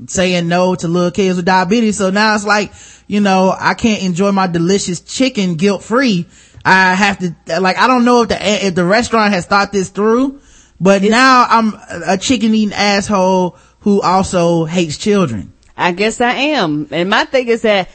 saying 0.07 0.47
no 0.47 0.75
to 0.75 0.87
little 0.87 1.11
kids 1.11 1.35
with 1.35 1.45
diabetes. 1.45 1.97
So 1.97 2.09
now 2.09 2.35
it's 2.35 2.45
like, 2.45 2.71
you 3.07 3.19
know, 3.21 3.53
I 3.57 3.73
can't 3.73 4.03
enjoy 4.03 4.31
my 4.31 4.47
delicious 4.47 5.01
chicken 5.01 5.55
guilt 5.55 5.83
free. 5.83 6.27
I 6.65 6.93
have 6.95 7.19
to, 7.19 7.59
like, 7.59 7.77
I 7.77 7.87
don't 7.87 8.05
know 8.05 8.21
if 8.21 8.29
the, 8.29 8.65
if 8.65 8.75
the 8.75 8.85
restaurant 8.85 9.33
has 9.33 9.45
thought 9.45 9.71
this 9.71 9.89
through, 9.89 10.39
but 10.79 11.01
now 11.01 11.45
I'm 11.49 11.73
a 12.07 12.17
chicken 12.17 12.53
eating 12.53 12.73
asshole 12.73 13.57
who 13.81 14.01
also 14.01 14.65
hates 14.65 14.97
children. 14.97 15.53
I 15.75 15.91
guess 15.91 16.21
I 16.21 16.33
am. 16.33 16.87
And 16.91 17.09
my 17.09 17.25
thing 17.25 17.47
is 17.47 17.63
that 17.63 17.89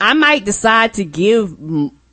I 0.00 0.14
might 0.14 0.44
decide 0.44 0.94
to 0.94 1.04
give 1.04 1.56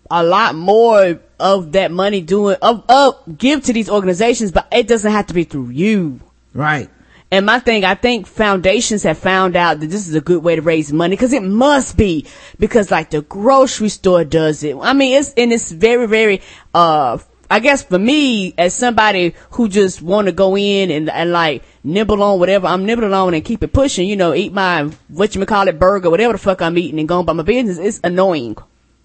a 0.10 0.24
lot 0.24 0.56
more 0.56 1.20
of 1.40 1.72
that 1.74 1.92
money 1.92 2.22
doing, 2.22 2.58
of, 2.62 2.84
of, 2.90 3.38
give 3.38 3.64
to 3.66 3.74
these 3.74 3.90
organizations, 3.90 4.52
but 4.52 4.68
it 4.72 4.88
doesn't 4.88 5.12
have 5.12 5.28
to 5.28 5.34
be 5.34 5.44
through 5.44 5.70
you. 5.70 6.20
Right. 6.54 6.90
And 7.32 7.46
my 7.46 7.60
thing, 7.60 7.84
I 7.84 7.96
think 7.96 8.28
foundations 8.28 9.04
have 9.04 9.18
found 9.18 9.56
out 9.56 9.80
that 9.80 9.88
this 9.88 10.08
is 10.08 10.14
a 10.14 10.22
good 10.22 10.44
way 10.44 10.56
to 10.56 10.62
raise 10.62 10.94
money 10.94 11.16
because 11.16 11.34
it 11.34 11.44
must 11.44 11.98
be 11.98 12.28
because 12.60 12.92
like 12.92 13.10
the 13.10 13.24
grocery 13.24 13.90
store 13.90 14.24
does 14.24 14.64
it. 14.64 14.78
I 14.80 14.94
mean, 14.94 15.18
it's, 15.18 15.34
and 15.34 15.52
it's 15.52 15.72
very, 15.72 16.08
very, 16.08 16.42
uh, 16.74 17.18
I 17.50 17.60
guess 17.60 17.84
for 17.84 18.00
me 18.00 18.54
as 18.58 18.74
somebody 18.76 19.36
who 19.52 19.68
just 19.70 20.02
want 20.02 20.28
to 20.28 20.32
go 20.32 20.56
in 20.56 20.92
and, 20.92 21.10
and 21.10 21.32
like 21.32 21.64
nibble 21.84 22.22
on 22.22 22.40
whatever 22.40 22.68
I'm 22.68 22.86
nibbling 22.86 23.14
on 23.14 23.34
and 23.34 23.44
keep 23.44 23.64
it 23.64 23.74
pushing, 23.74 24.08
you 24.08 24.16
know, 24.16 24.34
eat 24.34 24.54
my, 24.54 24.92
what 25.08 25.36
you 25.36 25.46
call 25.46 25.68
it, 25.68 25.80
burger, 25.80 26.10
whatever 26.10 26.34
the 26.34 26.40
fuck 26.40 26.62
I'm 26.62 26.78
eating 26.78 27.00
and 27.00 27.08
going 27.08 27.22
about 27.22 27.36
my 27.38 27.44
business, 27.44 27.80
it's 27.80 28.00
annoying. 28.04 28.56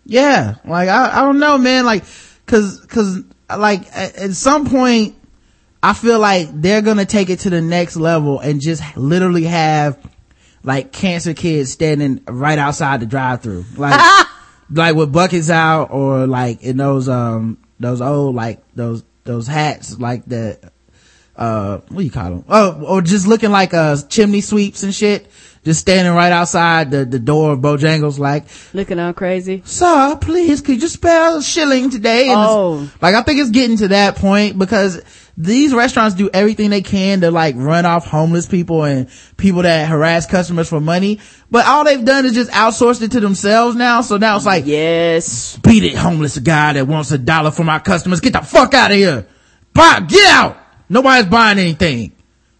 Yeah. 0.05 0.57
Like, 0.65 0.89
I, 0.89 1.21
I 1.21 1.23
don't 1.23 1.39
know, 1.39 1.57
man. 1.59 1.85
Like, 1.85 2.05
cause, 2.47 2.85
cause, 2.87 3.23
like, 3.49 3.83
at 3.97 4.33
some 4.33 4.69
point, 4.69 5.17
I 5.82 5.94
feel 5.94 6.19
like 6.19 6.48
they're 6.52 6.82
gonna 6.82 7.07
take 7.07 7.31
it 7.31 7.40
to 7.40 7.51
the 7.51 7.61
next 7.61 7.97
level 7.97 8.39
and 8.39 8.61
just 8.61 8.82
literally 8.97 9.44
have, 9.44 9.98
like, 10.62 10.93
cancer 10.93 11.32
kids 11.35 11.70
standing 11.73 12.20
right 12.28 12.59
outside 12.59 13.01
the 13.01 13.07
drive 13.07 13.40
through. 13.43 13.65
Like, 13.77 14.27
like 14.70 14.94
with 14.94 15.11
buckets 15.12 15.48
out 15.51 15.90
or 15.90 16.27
like 16.27 16.62
in 16.62 16.77
those, 16.77 17.09
um, 17.09 17.59
those 17.78 18.01
old, 18.02 18.35
like, 18.35 18.61
those, 18.74 19.02
those 19.24 19.47
hats, 19.47 19.98
like 19.98 20.24
the 20.27 20.59
uh, 21.36 21.78
what 21.89 21.98
do 21.98 22.05
you 22.05 22.11
call 22.11 22.31
them? 22.31 22.44
Oh, 22.51 22.82
or 22.85 23.01
just 23.01 23.27
looking 23.27 23.51
like, 23.51 23.73
uh, 23.73 23.97
chimney 24.09 24.43
sweeps 24.43 24.82
and 24.82 24.94
shit. 24.94 25.27
Just 25.65 25.81
standing 25.81 26.12
right 26.15 26.32
outside 26.32 26.90
the, 26.90 27.05
the 27.07 27.19
door 27.19 27.52
of 27.52 27.61
Bojangles, 27.61 28.19
like, 28.19 28.44
Looking 28.74 28.98
all 28.98 29.12
crazy. 29.15 29.62
sir, 29.65 30.16
please, 30.20 30.61
could 30.62 30.81
you 30.82 30.89
spell 30.89 31.40
shilling 31.43 31.89
today? 31.90 32.28
And 32.28 32.39
Oh. 32.39 32.90
like 33.01 33.15
I 33.15 33.23
think 33.23 33.40
it's 33.40 33.51
getting 33.51 33.77
to 33.78 33.89
that 33.89 34.16
point 34.16 34.59
because 34.59 35.02
these 35.43 35.73
restaurants 35.73 36.15
do 36.15 36.29
everything 36.35 36.69
they 36.69 36.83
can 36.83 37.23
to 37.23 37.31
like 37.31 37.55
run 37.57 37.87
off 37.87 38.07
homeless 38.07 38.47
people 38.47 38.85
and 38.85 39.09
people 39.39 39.62
that 39.62 39.89
harass 39.89 40.27
customers 40.27 40.69
for 40.69 40.81
money. 40.81 41.19
But 41.51 41.67
all 41.67 41.85
they've 41.85 42.05
done 42.05 42.27
is 42.27 42.35
just 42.35 42.51
outsourced 42.51 43.01
it 43.03 43.12
to 43.12 43.21
themselves 43.21 43.75
now. 43.75 44.03
So 44.03 44.19
now 44.19 44.37
it's 44.37 44.45
like, 44.45 44.67
Yes. 44.67 45.57
beat 45.59 45.83
it, 45.83 45.95
homeless 45.97 46.39
guy 46.39 46.75
that 46.75 46.87
wants 46.87 47.11
a 47.12 47.19
dollar 47.19 47.51
from 47.51 47.71
our 47.71 47.81
customers. 47.81 48.21
Get 48.21 48.35
the 48.35 48.41
fuck 48.43 48.75
out 48.75 48.91
of 48.91 48.99
here. 48.99 49.27
Buy, 49.73 50.01
get 50.07 50.27
out. 50.31 50.59
Nobody's 50.91 51.27
buying 51.31 51.59
anything. 51.59 52.12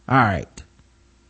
All 0.09 0.16
right. 0.16 0.47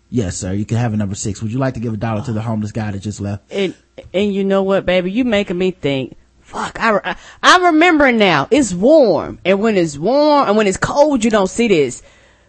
Yes, 0.08 0.36
sir. 0.36 0.52
You 0.52 0.64
can 0.64 0.76
have 0.76 0.92
a 0.92 0.96
number 0.96 1.14
six. 1.14 1.42
Would 1.42 1.52
you 1.52 1.58
like 1.58 1.74
to 1.74 1.80
give 1.80 1.92
a 1.92 1.96
dollar 1.96 2.22
to 2.24 2.32
the 2.32 2.42
homeless 2.42 2.72
guy 2.72 2.90
that 2.92 2.98
just 3.00 3.20
left? 3.20 3.50
And, 3.50 3.74
and 4.14 4.32
you 4.32 4.44
know 4.44 4.62
what, 4.62 4.86
baby? 4.86 5.10
You 5.10 5.24
making 5.24 5.58
me 5.58 5.70
think. 5.72 6.16
Fuck, 6.50 6.80
I, 6.80 7.00
I, 7.04 7.16
I'm 7.44 7.64
remembering 7.64 8.18
now. 8.18 8.48
It's 8.50 8.74
warm. 8.74 9.38
And 9.44 9.60
when 9.60 9.76
it's 9.76 9.96
warm 9.96 10.48
and 10.48 10.56
when 10.56 10.66
it's 10.66 10.76
cold, 10.76 11.22
you 11.22 11.30
don't 11.30 11.46
see 11.46 11.68
this. 11.68 12.02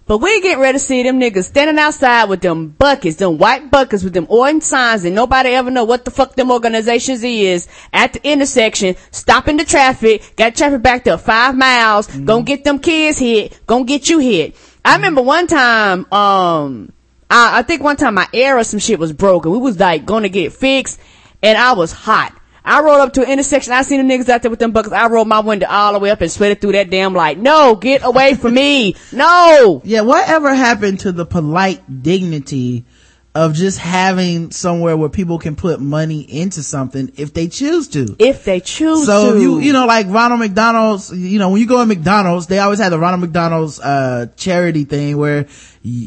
But 0.08 0.18
we 0.18 0.42
get 0.42 0.58
ready 0.58 0.80
to 0.80 0.84
see 0.84 1.04
them 1.04 1.20
niggas 1.20 1.44
standing 1.44 1.78
outside 1.78 2.26
with 2.26 2.42
them 2.42 2.70
buckets, 2.70 3.18
them 3.18 3.38
white 3.38 3.70
buckets 3.70 4.04
with 4.04 4.14
them 4.14 4.26
orange 4.28 4.64
signs 4.64 5.06
and 5.06 5.14
nobody 5.14 5.50
ever 5.50 5.70
know 5.70 5.84
what 5.84 6.04
the 6.04 6.10
fuck 6.10 6.34
them 6.34 6.50
organizations 6.50 7.24
is 7.24 7.68
at 7.94 8.14
the 8.14 8.28
intersection, 8.28 8.96
stopping 9.12 9.58
the 9.58 9.66
traffic, 9.66 10.34
got 10.36 10.56
traffic 10.56 10.82
backed 10.82 11.08
up 11.08 11.22
five 11.22 11.56
miles, 11.56 12.08
gonna 12.08 12.42
get 12.42 12.64
them 12.64 12.80
kids 12.80 13.20
hit, 13.20 13.60
gonna 13.68 13.86
get 13.86 14.10
you 14.10 14.18
hit. 14.18 14.56
I 14.84 14.96
remember 14.96 15.22
one 15.22 15.46
time, 15.46 16.12
um, 16.12 16.92
I, 17.30 17.60
I 17.60 17.62
think 17.62 17.84
one 17.84 17.98
time 17.98 18.16
my 18.16 18.28
air 18.34 18.58
or 18.58 18.64
some 18.64 18.80
shit 18.80 18.98
was 18.98 19.14
broken. 19.14 19.52
We 19.52 19.60
was 19.60 19.80
like 19.80 20.08
gonna 20.08 20.28
get 20.28 20.54
fixed 20.54 21.00
and 21.44 21.56
I 21.56 21.74
was 21.74 21.92
hot. 21.92 22.36
I 22.64 22.82
rolled 22.82 23.02
up 23.02 23.14
to 23.14 23.24
an 23.24 23.30
intersection. 23.32 23.74
I 23.74 23.82
seen 23.82 24.06
them 24.06 24.08
niggas 24.08 24.30
out 24.30 24.42
there 24.44 24.52
with 24.52 24.60
them 24.60 24.72
buckets. 24.72 24.94
I 24.94 25.08
rolled 25.08 25.28
my 25.28 25.40
window 25.40 25.66
all 25.68 25.94
the 25.94 26.00
way 26.00 26.12
up 26.12 26.22
and 26.22 26.32
sweated 26.32 26.62
through 26.62 26.74
that 26.74 26.90
damn 26.90 27.14
light. 27.14 27.40
No, 27.40 27.76
get 27.76 28.04
away 28.04 28.36
from 28.36 28.54
me. 28.54 28.96
No. 29.14 29.82
Yeah, 29.84 30.02
whatever 30.02 30.54
happened 30.54 31.02
to 31.02 31.12
the 31.12 31.26
polite 31.26 32.04
dignity 32.04 32.86
of 33.34 33.54
just 33.54 33.78
having 33.80 34.52
somewhere 34.52 34.96
where 34.98 35.08
people 35.10 35.40
can 35.40 35.56
put 35.56 35.80
money 35.80 36.20
into 36.22 36.62
something 36.62 37.12
if 37.16 37.34
they 37.34 37.48
choose 37.48 37.88
to? 37.90 38.16
If 38.20 38.44
they 38.44 38.60
choose 38.60 39.06
So 39.06 39.32
to. 39.32 39.36
if 39.38 39.42
you, 39.42 39.60
you 39.60 39.74
know, 39.74 39.86
like 39.86 40.08
Ronald 40.10 40.40
McDonald's, 40.42 41.12
you 41.16 41.40
know, 41.40 41.50
when 41.50 41.62
you 41.62 41.68
go 41.68 41.80
to 41.80 41.86
McDonald's, 41.86 42.48
they 42.48 42.60
always 42.60 42.80
have 42.80 42.92
the 42.92 43.00
Ronald 43.00 43.22
McDonald's, 43.22 43.80
uh, 43.80 44.28
charity 44.36 44.84
thing 44.84 45.18
where, 45.18 45.48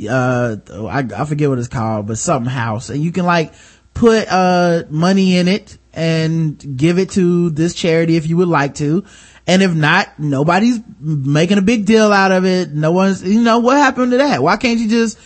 uh, 0.09 0.56
I, 0.70 0.98
I 1.16 1.24
forget 1.24 1.48
what 1.48 1.59
it's 1.59 1.68
called, 1.68 2.06
but 2.06 2.18
something 2.18 2.51
house. 2.51 2.90
And 2.90 3.02
you 3.02 3.10
can 3.10 3.24
like 3.24 3.55
put, 3.94 4.28
uh, 4.28 4.82
money 4.90 5.36
in 5.39 5.48
it 5.48 5.78
and 5.95 6.77
give 6.77 6.99
it 6.99 7.11
to 7.11 7.51
this 7.51 7.75
charity 7.75 8.16
if 8.16 8.29
you 8.29 8.37
would 8.37 8.49
like 8.49 8.75
to. 8.77 9.05
And 9.47 9.62
if 9.62 9.75
not, 9.75 10.19
nobody's 10.19 10.81
making 11.01 11.59
a 11.59 11.62
big 11.62 11.85
deal 11.85 12.12
out 12.12 12.33
of 12.33 12.45
it. 12.45 12.73
No 12.73 12.93
one's, 12.93 13.23
you 13.23 13.43
know, 13.43 13.59
what 13.59 13.77
happened 13.77 14.12
to 14.12 14.19
that? 14.19 14.43
Why 14.43 14.57
can't 14.57 14.81
you 14.81 14.89
just 14.89 15.19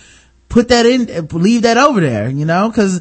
put 0.49 0.69
that 0.69 0.87
in, 0.87 1.29
leave 1.29 1.63
that 1.63 1.77
over 1.79 2.01
there, 2.01 2.29
you 2.29 2.45
know? 2.45 2.71
Cause 2.73 3.01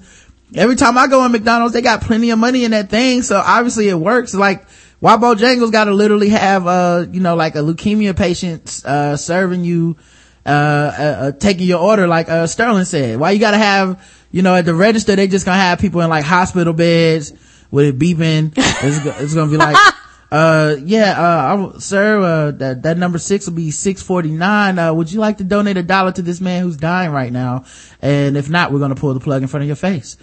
every 0.53 0.75
time 0.75 0.97
I 0.97 1.07
go 1.07 1.25
in 1.25 1.31
McDonald's, 1.31 1.73
they 1.73 1.81
got 1.81 2.01
plenty 2.01 2.29
of 2.29 2.39
money 2.39 2.65
in 2.65 2.71
that 2.71 2.89
thing. 2.89 3.23
So 3.23 3.41
obviously 3.43 3.89
it 3.89 3.95
works. 3.95 4.33
Like, 4.33 4.67
why 4.99 5.17
Bojangles 5.17 5.71
gotta 5.71 5.93
literally 5.93 6.29
have, 6.29 6.67
uh, 6.67 7.05
you 7.11 7.19
know, 7.19 7.35
like 7.35 7.55
a 7.55 7.59
leukemia 7.59 8.15
patient, 8.15 8.83
uh, 8.85 9.17
serving 9.17 9.63
you, 9.63 9.97
uh, 10.45 10.49
uh, 10.49 11.01
uh, 11.01 11.31
taking 11.33 11.67
your 11.67 11.79
order, 11.79 12.07
like, 12.07 12.29
uh, 12.29 12.47
Sterling 12.47 12.85
said. 12.85 13.19
Why 13.19 13.31
you 13.31 13.39
gotta 13.39 13.57
have, 13.57 14.03
you 14.31 14.43
know, 14.43 14.55
at 14.55 14.65
the 14.65 14.73
register, 14.73 15.15
they 15.15 15.27
just 15.27 15.45
gonna 15.45 15.57
have 15.57 15.79
people 15.79 16.01
in 16.01 16.09
like 16.09 16.25
hospital 16.25 16.73
beds 16.73 17.33
with 17.71 17.85
it 17.85 17.99
beeping. 17.99 18.53
It's, 18.55 18.99
go- 19.03 19.15
it's 19.17 19.33
gonna 19.33 19.51
be 19.51 19.57
like, 19.57 19.75
uh, 20.31 20.75
yeah, 20.83 21.13
uh, 21.17 21.75
I 21.75 21.79
sir, 21.79 22.19
uh, 22.21 22.51
that, 22.51 22.83
that 22.83 22.97
number 22.97 23.17
six 23.17 23.47
will 23.47 23.55
be 23.55 23.71
649. 23.71 24.79
Uh, 24.79 24.93
would 24.93 25.11
you 25.11 25.19
like 25.19 25.37
to 25.37 25.43
donate 25.43 25.77
a 25.77 25.83
dollar 25.83 26.11
to 26.13 26.21
this 26.21 26.41
man 26.41 26.63
who's 26.63 26.77
dying 26.77 27.11
right 27.11 27.31
now? 27.31 27.65
And 28.01 28.37
if 28.37 28.49
not, 28.49 28.71
we're 28.71 28.79
gonna 28.79 28.95
pull 28.95 29.13
the 29.13 29.19
plug 29.19 29.41
in 29.41 29.47
front 29.47 29.63
of 29.63 29.67
your 29.67 29.75
face. 29.75 30.17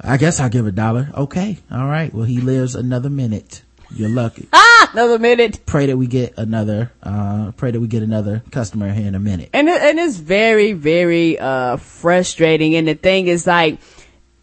I 0.00 0.16
guess 0.16 0.38
I'll 0.38 0.48
give 0.48 0.66
a 0.66 0.72
dollar. 0.72 1.10
Okay. 1.14 1.58
All 1.72 1.86
right. 1.86 2.12
Well, 2.14 2.24
he 2.24 2.40
lives 2.40 2.74
another 2.76 3.10
minute. 3.10 3.62
You're 3.90 4.10
lucky. 4.10 4.48
Ah, 4.80 4.90
another 4.92 5.18
minute. 5.18 5.58
pray 5.66 5.86
that 5.86 5.96
we 5.96 6.06
get 6.06 6.34
another, 6.38 6.92
uh, 7.02 7.50
pray 7.56 7.72
that 7.72 7.80
we 7.80 7.88
get 7.88 8.04
another 8.04 8.42
customer 8.52 8.92
here 8.92 9.08
in 9.08 9.16
a 9.16 9.18
minute. 9.18 9.50
and 9.52 9.68
it, 9.68 9.82
and 9.82 9.98
it's 9.98 10.16
very 10.16 10.72
very 10.72 11.36
uh 11.36 11.76
frustrating 11.78 12.76
and 12.76 12.86
the 12.86 12.94
thing 12.94 13.26
is 13.26 13.44
like 13.44 13.80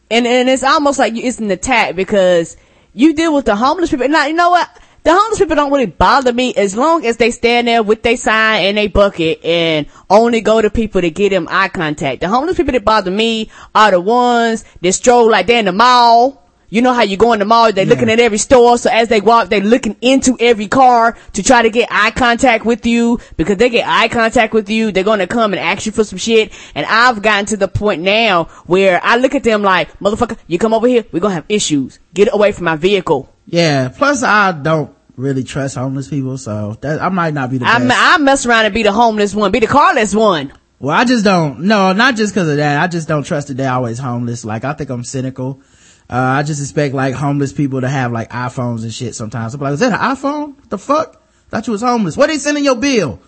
and 0.09 0.27
and 0.27 0.49
it's 0.49 0.63
almost 0.63 0.99
like 0.99 1.15
it's 1.15 1.39
an 1.39 1.49
attack 1.51 1.95
because 1.95 2.57
you 2.93 3.13
deal 3.13 3.33
with 3.33 3.45
the 3.45 3.55
homeless 3.55 3.89
people 3.89 4.07
now 4.07 4.25
you 4.25 4.33
know 4.33 4.51
what 4.51 4.69
the 5.05 5.13
homeless 5.13 5.37
people 5.37 5.55
don't 5.55 5.71
really 5.71 5.85
bother 5.85 6.33
me 6.33 6.51
as 6.55 6.75
long 6.75 7.05
as 7.05 7.17
they 7.17 7.29
stand 7.29 7.67
there 7.67 7.83
with 7.83 8.01
their 8.01 8.17
sign 8.17 8.65
and 8.65 8.79
a 8.79 8.87
bucket 8.87 9.45
and 9.45 9.85
only 10.09 10.41
go 10.41 10.63
to 10.63 10.71
people 10.71 10.99
to 10.99 11.11
get 11.11 11.29
them 11.29 11.47
eye 11.47 11.67
contact. 11.67 12.21
The 12.21 12.27
homeless 12.27 12.57
people 12.57 12.73
that 12.73 12.83
bother 12.83 13.11
me 13.11 13.51
are 13.75 13.91
the 13.91 14.01
ones 14.01 14.65
that 14.81 14.93
stroll 14.93 15.29
like 15.29 15.45
they're 15.45 15.59
in 15.59 15.65
the 15.65 15.73
mall. 15.73 16.41
You 16.69 16.81
know 16.81 16.93
how 16.93 17.03
you 17.03 17.17
go 17.17 17.33
in 17.33 17.39
the 17.39 17.45
mall, 17.45 17.71
they're 17.71 17.85
looking 17.85 18.09
at 18.09 18.19
every 18.19 18.37
store, 18.37 18.77
so 18.77 18.89
as 18.89 19.07
they 19.07 19.21
walk, 19.21 19.49
they're 19.49 19.59
looking 19.59 19.95
into 20.01 20.35
every 20.39 20.67
car 20.67 21.17
to 21.33 21.43
try 21.43 21.61
to 21.61 21.69
get 21.69 21.87
eye 21.91 22.11
contact 22.11 22.65
with 22.65 22.85
you, 22.85 23.19
because 23.37 23.57
they 23.57 23.69
get 23.69 23.87
eye 23.87 24.07
contact 24.07 24.53
with 24.53 24.69
you, 24.69 24.91
they're 24.91 25.03
gonna 25.03 25.27
come 25.27 25.53
and 25.53 25.59
ask 25.59 25.85
you 25.85 25.91
for 25.91 26.03
some 26.03 26.17
shit, 26.17 26.51
and 26.73 26.85
I've 26.85 27.21
gotten 27.21 27.45
to 27.47 27.57
the 27.57 27.67
point 27.67 28.01
now 28.01 28.45
where 28.65 28.99
I 29.03 29.17
look 29.17 29.35
at 29.35 29.43
them 29.43 29.61
like, 29.61 29.97
motherfucker, 29.99 30.37
you 30.47 30.57
come 30.57 30.73
over 30.73 30.87
here, 30.87 31.05
we're 31.11 31.19
gonna 31.19 31.35
have 31.35 31.45
issues. 31.49 31.99
Get 32.13 32.33
away 32.33 32.51
from 32.51 32.65
my 32.65 32.75
vehicle. 32.75 33.31
Yeah. 33.45 33.89
Plus 33.89 34.23
I 34.23 34.51
don't 34.51 34.95
really 35.15 35.43
trust 35.43 35.75
homeless 35.75 36.07
people, 36.07 36.37
so 36.37 36.77
that, 36.81 37.01
I 37.01 37.09
might 37.09 37.33
not 37.33 37.51
be 37.51 37.59
the 37.59 37.65
I, 37.65 37.79
best. 37.79 37.93
I 37.95 38.17
mess 38.17 38.45
around 38.45 38.65
and 38.65 38.73
be 38.73 38.83
the 38.83 38.91
homeless 38.91 39.35
one, 39.35 39.51
be 39.51 39.59
the 39.59 39.67
carless 39.67 40.15
one. 40.15 40.51
Well, 40.77 40.95
I 40.95 41.05
just 41.05 41.23
don't. 41.23 41.61
No, 41.61 41.93
not 41.93 42.17
just 42.17 42.33
because 42.33 42.49
of 42.49 42.57
that. 42.57 42.81
I 42.81 42.87
just 42.87 43.07
don't 43.07 43.23
trust 43.23 43.47
that 43.47 43.55
they're 43.55 43.71
always 43.71 43.97
homeless. 43.97 44.43
Like 44.43 44.65
I 44.65 44.73
think 44.73 44.89
I'm 44.89 45.05
cynical. 45.05 45.61
Uh, 46.09 46.17
I 46.17 46.43
just 46.43 46.61
expect 46.61 46.93
like 46.93 47.15
homeless 47.15 47.51
people 47.51 47.81
to 47.81 47.89
have 47.89 48.11
like 48.11 48.29
iPhones 48.29 48.83
and 48.83 48.93
shit 48.93 49.15
sometimes. 49.15 49.53
I'm 49.53 49.61
like, 49.61 49.73
is 49.73 49.79
that 49.79 49.91
an 49.91 50.15
iPhone? 50.15 50.55
What 50.55 50.69
the 50.69 50.77
fuck? 50.77 51.21
Thought 51.49 51.67
you 51.67 51.71
was 51.71 51.81
homeless. 51.81 52.15
What 52.15 52.29
are 52.29 52.33
they 52.33 52.39
sending 52.39 52.63
your 52.63 52.75
bill? 52.75 53.19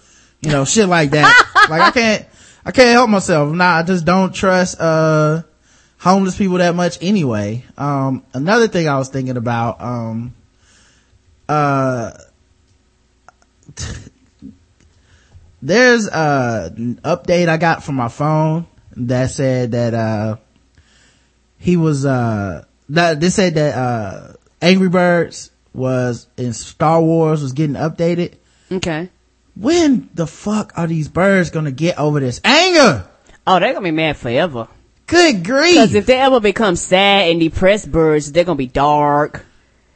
You 0.41 0.51
know, 0.51 0.65
shit 0.65 0.87
like 0.87 1.11
that. 1.11 1.65
like 1.69 1.81
I 1.81 1.91
can't, 1.91 2.25
I 2.65 2.71
can't 2.71 2.89
help 2.89 3.09
myself. 3.09 3.51
Nah, 3.53 3.77
I 3.77 3.83
just 3.83 4.05
don't 4.05 4.33
trust, 4.33 4.79
uh, 4.79 5.41
homeless 5.97 6.37
people 6.37 6.57
that 6.57 6.75
much 6.75 6.99
anyway. 7.01 7.65
Um, 7.77 8.23
another 8.33 8.67
thing 8.67 8.87
I 8.87 8.97
was 8.97 9.09
thinking 9.09 9.37
about, 9.37 9.81
um, 9.81 10.35
uh, 11.49 12.11
there's 15.61 16.07
uh, 16.07 16.69
an 16.75 16.99
update 17.03 17.49
I 17.49 17.57
got 17.57 17.83
from 17.83 17.95
my 17.95 18.09
phone 18.09 18.67
that 18.97 19.29
said 19.29 19.71
that 19.71 19.93
uh 19.93 20.37
he 21.59 21.77
was 21.77 22.05
uh 22.05 22.65
that 22.89 23.19
they 23.19 23.29
said 23.29 23.55
that 23.55 23.75
uh 23.75 24.33
Angry 24.61 24.89
Birds 24.89 25.51
was 25.73 26.27
in 26.37 26.53
Star 26.53 27.01
Wars 27.01 27.41
was 27.41 27.53
getting 27.53 27.75
updated. 27.75 28.35
Okay. 28.71 29.09
When 29.55 30.09
the 30.13 30.27
fuck 30.27 30.73
are 30.75 30.87
these 30.87 31.07
birds 31.07 31.49
gonna 31.49 31.71
get 31.71 31.97
over 31.97 32.19
this 32.19 32.41
anger? 32.43 33.07
Oh, 33.45 33.59
they're 33.59 33.73
gonna 33.73 33.83
be 33.83 33.91
mad 33.91 34.17
forever. 34.17 34.67
Good 35.07 35.45
grief! 35.45 35.75
Cause 35.75 35.91
grief. 35.91 36.01
if 36.01 36.05
they 36.05 36.17
ever 36.17 36.39
become 36.39 36.75
sad 36.75 37.31
and 37.31 37.39
depressed 37.39 37.91
birds, 37.91 38.31
they're 38.31 38.43
gonna 38.43 38.57
be 38.57 38.67
dark. 38.67 39.45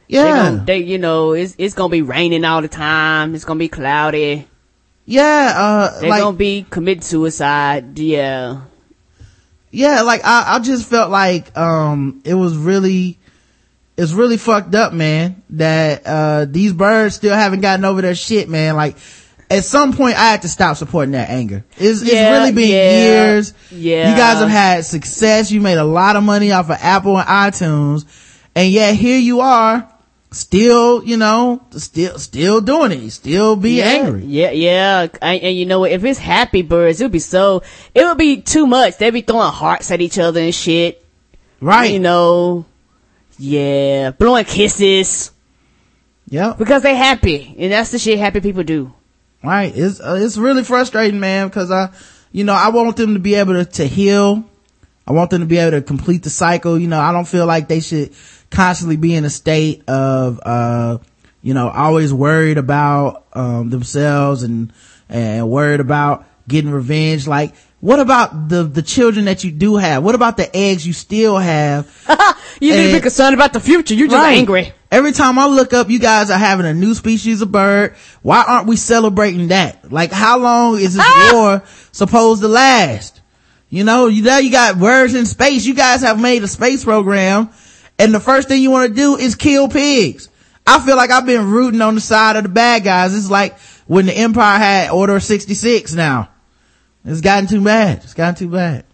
Yeah. 0.08 0.50
gonna, 0.50 0.64
they, 0.64 0.78
you 0.78 0.98
know, 0.98 1.32
it's, 1.32 1.54
it's 1.58 1.74
gonna 1.74 1.90
be 1.90 2.02
raining 2.02 2.44
all 2.44 2.62
the 2.62 2.68
time. 2.68 3.34
It's 3.34 3.44
gonna 3.44 3.58
be 3.58 3.68
cloudy. 3.68 4.48
Yeah, 5.04 5.52
uh 5.54 6.00
They're 6.00 6.10
like 6.10 6.22
gonna 6.22 6.36
be 6.36 6.66
commit 6.68 7.04
suicide. 7.04 7.98
Yeah. 7.98 8.62
Yeah, 9.72 10.02
like 10.02 10.20
I, 10.24 10.56
I 10.56 10.58
just 10.60 10.88
felt 10.88 11.10
like 11.10 11.56
um 11.56 12.20
it 12.24 12.34
was 12.34 12.56
really 12.56 13.18
it's 13.96 14.12
really 14.12 14.36
fucked 14.36 14.74
up, 14.74 14.92
man, 14.92 15.42
that 15.50 16.02
uh 16.06 16.44
these 16.44 16.72
birds 16.72 17.16
still 17.16 17.34
haven't 17.34 17.60
gotten 17.60 17.84
over 17.84 18.02
their 18.02 18.14
shit, 18.14 18.48
man. 18.48 18.76
Like 18.76 18.96
at 19.50 19.64
some 19.64 19.94
point 19.94 20.16
I 20.16 20.30
had 20.30 20.42
to 20.42 20.48
stop 20.48 20.76
supporting 20.76 21.12
that 21.12 21.30
anger. 21.30 21.64
It's, 21.76 22.02
it's 22.02 22.12
really 22.12 22.52
been 22.52 22.70
yeah, 22.70 23.04
years. 23.04 23.54
yeah. 23.70 24.10
You 24.10 24.16
guys 24.16 24.38
have 24.38 24.48
had 24.48 24.84
success. 24.84 25.50
You 25.50 25.60
made 25.60 25.78
a 25.78 25.84
lot 25.84 26.16
of 26.16 26.22
money 26.22 26.52
off 26.52 26.70
of 26.70 26.76
Apple 26.80 27.18
and 27.18 27.26
iTunes. 27.26 28.04
And 28.54 28.70
yet 28.70 28.94
here 28.94 29.18
you 29.18 29.40
are 29.40 29.91
still, 30.32 31.04
you 31.04 31.16
know, 31.16 31.62
still, 31.72 32.18
still 32.18 32.60
doing 32.60 32.92
it. 32.92 33.10
Still 33.10 33.56
be 33.56 33.78
yeah, 33.78 33.84
angry. 33.84 34.24
Yeah, 34.24 34.50
yeah. 34.50 35.06
And, 35.20 35.42
and 35.42 35.56
you 35.56 35.66
know 35.66 35.80
what? 35.80 35.92
If 35.92 36.04
it's 36.04 36.18
happy 36.18 36.62
birds, 36.62 37.00
it 37.00 37.04
would 37.04 37.12
be 37.12 37.18
so, 37.18 37.62
it 37.94 38.04
would 38.04 38.18
be 38.18 38.42
too 38.42 38.66
much. 38.66 38.98
They'd 38.98 39.10
be 39.10 39.22
throwing 39.22 39.52
hearts 39.52 39.90
at 39.90 40.00
each 40.00 40.18
other 40.18 40.40
and 40.40 40.54
shit. 40.54 41.04
Right. 41.60 41.92
You 41.92 42.00
know. 42.00 42.64
Yeah. 43.38 44.10
Blowing 44.12 44.44
kisses. 44.44 45.30
Yep. 46.28 46.58
Because 46.58 46.82
they 46.82 46.96
happy. 46.96 47.54
And 47.58 47.72
that's 47.72 47.90
the 47.90 47.98
shit 47.98 48.18
happy 48.18 48.40
people 48.40 48.62
do. 48.62 48.92
Right. 49.44 49.72
It's, 49.74 50.00
uh, 50.00 50.18
it's 50.20 50.36
really 50.36 50.64
frustrating, 50.64 51.20
man, 51.20 51.50
cause 51.50 51.70
I, 51.70 51.90
you 52.30 52.44
know, 52.44 52.54
I 52.54 52.68
want 52.68 52.96
them 52.96 53.14
to 53.14 53.20
be 53.20 53.34
able 53.34 53.54
to, 53.54 53.64
to 53.64 53.86
heal. 53.86 54.44
I 55.06 55.12
want 55.12 55.30
them 55.30 55.40
to 55.40 55.46
be 55.46 55.58
able 55.58 55.72
to 55.72 55.82
complete 55.82 56.22
the 56.22 56.30
cycle. 56.30 56.78
You 56.78 56.86
know, 56.86 57.00
I 57.00 57.12
don't 57.12 57.26
feel 57.26 57.44
like 57.44 57.68
they 57.68 57.80
should 57.80 58.14
constantly 58.52 58.96
be 58.96 59.14
in 59.14 59.24
a 59.24 59.30
state 59.30 59.82
of, 59.88 60.40
uh, 60.44 60.98
you 61.42 61.54
know, 61.54 61.68
always 61.68 62.12
worried 62.14 62.58
about, 62.58 63.26
um, 63.32 63.70
themselves 63.70 64.42
and, 64.44 64.72
and 65.08 65.48
worried 65.50 65.80
about 65.80 66.24
getting 66.46 66.70
revenge. 66.70 67.26
Like, 67.26 67.54
what 67.80 67.98
about 67.98 68.48
the, 68.48 68.62
the 68.62 68.82
children 68.82 69.24
that 69.24 69.42
you 69.42 69.50
do 69.50 69.76
have? 69.76 70.04
What 70.04 70.14
about 70.14 70.36
the 70.36 70.54
eggs 70.56 70.86
you 70.86 70.92
still 70.92 71.36
have? 71.38 71.88
You 72.60 72.76
need 72.76 72.88
to 72.88 72.92
be 72.98 73.00
concerned 73.00 73.34
about 73.34 73.52
the 73.54 73.58
future. 73.58 73.94
You're 73.94 74.06
just 74.06 74.16
Right. 74.22 74.38
angry. 74.38 74.72
Every 74.88 75.10
time 75.10 75.36
I 75.36 75.46
look 75.46 75.72
up, 75.72 75.90
you 75.90 75.98
guys 75.98 76.30
are 76.30 76.38
having 76.38 76.64
a 76.64 76.72
new 76.74 76.94
species 76.94 77.42
of 77.42 77.50
bird. 77.50 77.96
Why 78.20 78.44
aren't 78.46 78.68
we 78.68 78.76
celebrating 78.76 79.48
that? 79.48 79.90
Like, 79.90 80.12
how 80.12 80.38
long 80.38 80.78
is 80.78 80.94
this 80.94 81.04
Ah! 81.04 81.30
war 81.32 81.62
supposed 81.90 82.42
to 82.42 82.46
last? 82.48 83.20
You 83.68 83.82
know, 83.82 84.06
you 84.06 84.22
now 84.22 84.38
you 84.38 84.52
got 84.52 84.78
birds 84.78 85.14
in 85.16 85.26
space. 85.26 85.64
You 85.64 85.74
guys 85.74 86.02
have 86.02 86.20
made 86.20 86.44
a 86.44 86.46
space 86.48 86.84
program, 86.84 87.48
and 88.02 88.12
the 88.12 88.18
first 88.18 88.48
thing 88.48 88.60
you 88.60 88.72
want 88.72 88.88
to 88.88 88.94
do 88.94 89.16
is 89.16 89.36
kill 89.36 89.68
pigs. 89.68 90.28
I 90.66 90.84
feel 90.84 90.96
like 90.96 91.10
I've 91.10 91.24
been 91.24 91.48
rooting 91.48 91.80
on 91.80 91.94
the 91.94 92.00
side 92.00 92.34
of 92.34 92.42
the 92.42 92.48
bad 92.48 92.82
guys. 92.82 93.14
It's 93.14 93.30
like 93.30 93.56
when 93.86 94.06
the 94.06 94.12
Empire 94.12 94.58
had 94.58 94.90
Order 94.90 95.20
66 95.20 95.94
now. 95.94 96.28
It's 97.04 97.20
gotten 97.20 97.48
too 97.48 97.62
bad. 97.62 97.98
It's 97.98 98.14
gotten 98.14 98.34
too 98.34 98.48
bad. 98.48 98.84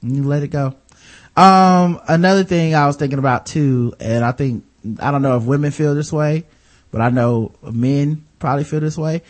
You 0.00 0.22
let 0.22 0.42
it 0.42 0.48
go. 0.48 0.74
Um, 1.36 2.00
another 2.08 2.42
thing 2.42 2.74
I 2.74 2.86
was 2.86 2.96
thinking 2.96 3.18
about 3.18 3.44
too, 3.44 3.94
and 4.00 4.24
I 4.24 4.32
think, 4.32 4.64
I 4.98 5.10
don't 5.10 5.22
know 5.22 5.36
if 5.36 5.42
women 5.42 5.70
feel 5.70 5.94
this 5.94 6.10
way, 6.12 6.44
but 6.90 7.02
I 7.02 7.10
know 7.10 7.52
men 7.62 8.24
probably 8.38 8.64
feel 8.64 8.80
this 8.80 8.96
way. 8.96 9.20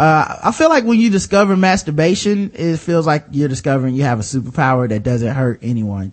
Uh, 0.00 0.36
I 0.44 0.50
feel 0.50 0.68
like 0.68 0.82
when 0.82 0.98
you 0.98 1.10
discover 1.10 1.56
masturbation, 1.56 2.50
it 2.54 2.78
feels 2.78 3.06
like 3.06 3.26
you're 3.30 3.48
discovering 3.48 3.94
you 3.94 4.02
have 4.02 4.18
a 4.18 4.22
superpower 4.22 4.88
that 4.88 5.04
doesn't 5.04 5.32
hurt 5.32 5.60
anyone. 5.62 6.10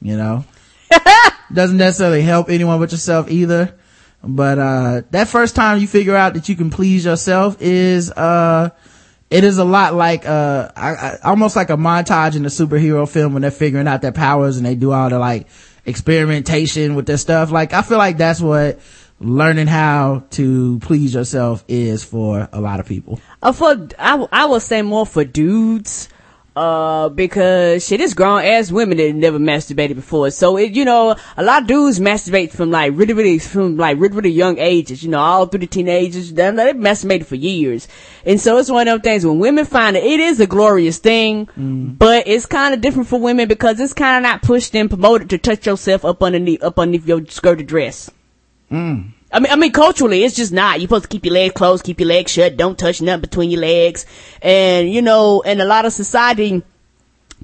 You 0.00 0.16
know? 0.16 0.44
doesn't 1.52 1.76
necessarily 1.76 2.22
help 2.22 2.50
anyone 2.50 2.78
but 2.78 2.92
yourself 2.92 3.30
either. 3.30 3.74
But, 4.22 4.58
uh, 4.58 5.02
that 5.10 5.28
first 5.28 5.54
time 5.54 5.80
you 5.80 5.86
figure 5.86 6.16
out 6.16 6.34
that 6.34 6.48
you 6.48 6.56
can 6.56 6.70
please 6.70 7.04
yourself 7.04 7.58
is, 7.60 8.10
uh, 8.10 8.70
it 9.30 9.44
is 9.44 9.58
a 9.58 9.64
lot 9.64 9.94
like, 9.94 10.26
uh, 10.26 10.70
I, 10.74 10.90
I, 10.94 11.18
almost 11.24 11.56
like 11.56 11.70
a 11.70 11.76
montage 11.76 12.36
in 12.36 12.44
a 12.44 12.48
superhero 12.48 13.08
film 13.08 13.32
when 13.32 13.42
they're 13.42 13.50
figuring 13.50 13.86
out 13.86 14.02
their 14.02 14.12
powers 14.12 14.56
and 14.56 14.66
they 14.66 14.74
do 14.74 14.92
all 14.92 15.10
the 15.10 15.18
like 15.18 15.48
experimentation 15.84 16.94
with 16.94 17.06
their 17.06 17.16
stuff. 17.16 17.50
Like, 17.50 17.72
I 17.72 17.82
feel 17.82 17.98
like 17.98 18.16
that's 18.16 18.40
what 18.40 18.80
learning 19.20 19.66
how 19.66 20.24
to 20.30 20.78
please 20.80 21.14
yourself 21.14 21.64
is 21.68 22.04
for 22.04 22.48
a 22.52 22.60
lot 22.60 22.80
of 22.80 22.86
people. 22.86 23.20
Uh, 23.42 23.52
for 23.52 23.70
I, 23.98 24.10
w- 24.10 24.28
I 24.30 24.46
would 24.46 24.62
say 24.62 24.82
more 24.82 25.06
for 25.06 25.24
dudes, 25.24 26.08
uh, 26.56 27.10
because 27.10 27.86
shit, 27.86 28.00
it's 28.00 28.14
grown 28.14 28.42
ass 28.42 28.72
women 28.72 28.96
that 28.96 29.14
never 29.14 29.38
masturbated 29.38 29.94
before. 29.94 30.30
So 30.30 30.56
it, 30.56 30.72
you 30.72 30.84
know, 30.84 31.14
a 31.36 31.42
lot 31.42 31.62
of 31.62 31.68
dudes 31.68 32.00
masturbate 32.00 32.50
from 32.50 32.70
like 32.70 32.92
really, 32.94 33.12
really, 33.12 33.38
from 33.38 33.76
like 33.76 33.98
really, 33.98 34.14
really 34.14 34.30
young 34.30 34.58
ages. 34.58 35.02
You 35.02 35.10
know, 35.10 35.20
all 35.20 35.46
through 35.46 35.60
the 35.60 35.66
teenagers, 35.66 36.32
they 36.32 36.50
they've 36.50 36.74
masturbated 36.74 37.26
for 37.26 37.36
years, 37.36 37.86
and 38.24 38.40
so 38.40 38.56
it's 38.56 38.70
one 38.70 38.88
of 38.88 38.94
them 38.94 39.02
things 39.02 39.26
when 39.26 39.38
women 39.38 39.66
find 39.66 39.96
it, 39.96 40.04
it 40.04 40.18
is 40.18 40.40
a 40.40 40.46
glorious 40.46 40.98
thing, 40.98 41.48
but 41.98 42.26
it's 42.26 42.46
kind 42.46 42.72
of 42.72 42.80
different 42.80 43.08
for 43.08 43.20
women 43.20 43.46
because 43.48 43.78
it's 43.78 43.92
kind 43.92 44.16
of 44.24 44.28
not 44.28 44.42
pushed 44.42 44.74
and 44.74 44.88
promoted 44.88 45.28
to 45.30 45.38
touch 45.38 45.66
yourself 45.66 46.04
up 46.04 46.22
underneath, 46.22 46.62
up 46.62 46.78
underneath 46.78 47.06
your 47.06 47.24
skirted 47.26 47.66
dress. 47.66 48.10
I 49.32 49.40
mean, 49.40 49.52
I 49.52 49.56
mean, 49.56 49.72
culturally, 49.72 50.24
it's 50.24 50.36
just 50.36 50.52
not. 50.52 50.78
You're 50.78 50.88
supposed 50.88 51.04
to 51.04 51.08
keep 51.08 51.24
your 51.24 51.34
legs 51.34 51.54
closed, 51.54 51.84
keep 51.84 52.00
your 52.00 52.08
legs 52.08 52.30
shut, 52.30 52.56
don't 52.56 52.78
touch 52.78 53.02
nothing 53.02 53.22
between 53.22 53.50
your 53.50 53.60
legs. 53.60 54.06
And, 54.40 54.88
you 54.90 55.02
know, 55.02 55.42
and 55.42 55.60
a 55.60 55.64
lot 55.64 55.84
of 55.84 55.92
society 55.92 56.62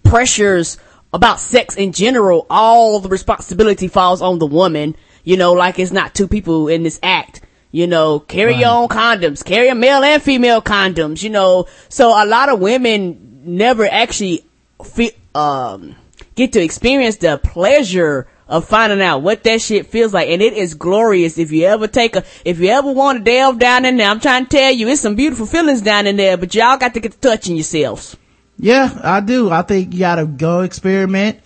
pressures 0.04 0.78
about 1.12 1.40
sex 1.40 1.76
in 1.76 1.92
general, 1.92 2.46
all 2.48 3.00
the 3.00 3.08
responsibility 3.08 3.88
falls 3.88 4.22
on 4.22 4.38
the 4.38 4.46
woman. 4.46 4.96
You 5.24 5.36
know, 5.36 5.52
like 5.52 5.78
it's 5.78 5.92
not 5.92 6.14
two 6.14 6.28
people 6.28 6.68
in 6.68 6.82
this 6.82 6.98
act. 7.02 7.42
You 7.70 7.86
know, 7.86 8.20
carry 8.20 8.54
your 8.56 8.68
own 8.68 8.88
condoms, 8.88 9.42
carry 9.42 9.68
a 9.68 9.74
male 9.74 10.02
and 10.02 10.22
female 10.22 10.60
condoms, 10.60 11.22
you 11.22 11.30
know. 11.30 11.66
So 11.88 12.08
a 12.10 12.26
lot 12.26 12.50
of 12.50 12.60
women 12.60 13.40
never 13.44 13.86
actually 13.86 14.44
fe- 14.84 15.16
um, 15.34 15.96
get 16.34 16.52
to 16.52 16.62
experience 16.62 17.16
the 17.16 17.38
pleasure 17.38 18.28
of 18.52 18.66
finding 18.66 19.00
out 19.00 19.22
what 19.22 19.42
that 19.44 19.62
shit 19.62 19.86
feels 19.86 20.12
like. 20.12 20.28
And 20.28 20.42
it 20.42 20.52
is 20.52 20.74
glorious 20.74 21.38
if 21.38 21.50
you 21.50 21.64
ever 21.64 21.88
take 21.88 22.16
a, 22.16 22.24
if 22.44 22.60
you 22.60 22.68
ever 22.68 22.92
want 22.92 23.18
to 23.18 23.24
delve 23.24 23.58
down 23.58 23.86
in 23.86 23.96
there. 23.96 24.10
I'm 24.10 24.20
trying 24.20 24.44
to 24.44 24.50
tell 24.56 24.70
you, 24.70 24.88
it's 24.88 25.00
some 25.00 25.14
beautiful 25.14 25.46
feelings 25.46 25.80
down 25.80 26.06
in 26.06 26.16
there, 26.16 26.36
but 26.36 26.54
y'all 26.54 26.76
got 26.76 26.92
to 26.94 27.00
get 27.00 27.12
to 27.12 27.18
touching 27.18 27.56
yourselves. 27.56 28.14
Yeah, 28.58 29.00
I 29.02 29.20
do. 29.20 29.50
I 29.50 29.62
think 29.62 29.94
you 29.94 30.00
gotta 30.00 30.26
go 30.26 30.60
experiment. 30.60 31.40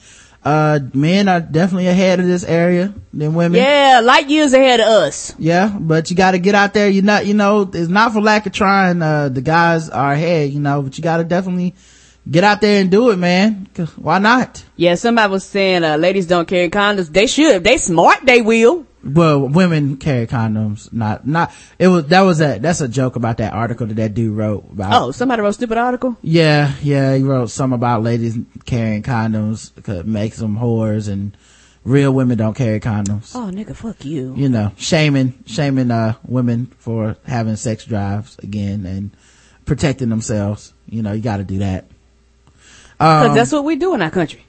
Uh, 0.45 0.81
men 0.93 1.29
are 1.29 1.41
definitely 1.41 1.87
ahead 1.87 2.21
of 2.21 2.27
this 2.27 2.45
area 2.45 2.93
than 3.13 3.35
women. 3.35 3.61
Yeah, 3.61 4.01
light 4.03 4.29
years 4.29 4.53
ahead 4.53 4.81
of 4.81 4.87
us. 4.87 5.35
Yeah, 5.39 5.77
but 5.81 6.11
you 6.11 6.17
gotta 6.17 6.39
get 6.39 6.57
out 6.57 6.75
there. 6.75 6.89
You're 6.89 7.05
not, 7.05 7.27
you 7.27 7.35
know, 7.35 7.71
it's 7.73 7.89
not 7.89 8.13
for 8.13 8.21
lack 8.21 8.47
of 8.47 8.53
trying. 8.53 9.01
Uh, 9.01 9.29
the 9.29 9.43
guys 9.43 9.89
are 9.89 10.13
ahead, 10.13 10.51
you 10.51 10.61
know, 10.61 10.83
but 10.83 10.99
you 10.99 11.03
gotta 11.03 11.25
definitely 11.25 11.75
get 12.31 12.45
out 12.45 12.61
there 12.61 12.81
and 12.81 12.91
do 12.91 13.11
it, 13.11 13.17
man. 13.17 13.69
why 13.97 14.19
not? 14.19 14.65
Yeah, 14.77 14.95
somebody 14.95 15.31
was 15.31 15.45
saying, 15.45 15.85
uh, 15.85 15.97
ladies 15.97 16.27
don't 16.27 16.49
carry 16.49 16.71
condoms. 16.71 17.13
They 17.13 17.27
should. 17.27 17.57
If 17.57 17.63
they 17.63 17.79
smart, 17.79 18.25
they 18.25 18.43
will. 18.43 18.87
Well, 19.05 19.49
women 19.49 19.99
carry 19.99 20.27
condoms, 20.27 20.93
not, 20.93 21.27
not, 21.27 21.53
it 21.79 21.87
was, 21.87 22.07
that 22.07 22.23
was 22.23 22.41
a, 22.41 22.59
that's 22.59 22.81
a 22.81 22.89
joke 22.89 23.15
about 23.15 23.37
that 23.37 23.53
article 23.53 23.87
that 23.87 23.95
that 23.95 24.15
dude 24.15 24.37
wrote 24.37 24.65
about. 24.73 25.01
Oh, 25.01 25.11
somebody 25.13 25.43
wrote 25.43 25.51
a 25.51 25.53
stupid 25.53 25.79
article? 25.79 26.17
Yeah, 26.23 26.73
yeah, 26.83 27.15
he 27.15 27.23
wrote 27.23 27.51
some 27.51 27.73
about 27.73 28.03
ladies 28.03 28.37
carrying 28.65 29.05
condoms 29.05 29.71
could 29.85 30.09
make 30.09 30.35
them 30.35 30.59
whores 30.59 31.09
and 31.09 31.37
real 31.85 32.11
women 32.11 32.37
don't 32.37 32.55
carry 32.55 32.81
condoms. 32.81 33.37
Oh, 33.37 33.49
nigga, 33.53 33.77
fuck 33.77 34.05
you. 34.05 34.35
You 34.37 34.49
know, 34.49 34.73
shaming, 34.77 35.35
shaming, 35.47 35.93
uh, 35.93 36.15
women 36.27 36.67
for 36.79 37.17
having 37.27 37.55
sex 37.55 37.85
drives 37.85 38.37
again 38.41 38.85
and 38.87 39.17
protecting 39.67 40.09
themselves. 40.09 40.75
You 40.89 41.03
know, 41.03 41.13
you 41.13 41.23
gotta 41.23 41.45
do 41.45 41.59
that. 41.59 41.87
Cause 42.99 43.29
Um, 43.29 43.35
that's 43.35 43.53
what 43.53 43.65
we 43.65 43.77
do 43.77 43.95
in 43.95 44.03
our 44.03 44.11
country. 44.11 44.45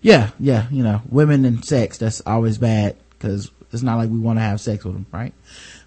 yeah, 0.00 0.30
yeah, 0.38 0.66
you 0.70 0.82
know, 0.82 1.02
women 1.10 1.44
and 1.44 1.64
sex, 1.64 1.98
that's 1.98 2.22
always 2.26 2.58
bad 2.58 2.96
because 3.10 3.50
it's 3.72 3.82
not 3.82 3.96
like 3.96 4.08
we 4.08 4.18
want 4.18 4.38
to 4.38 4.42
have 4.42 4.60
sex 4.60 4.84
with 4.84 4.94
them, 4.94 5.06
right? 5.12 5.34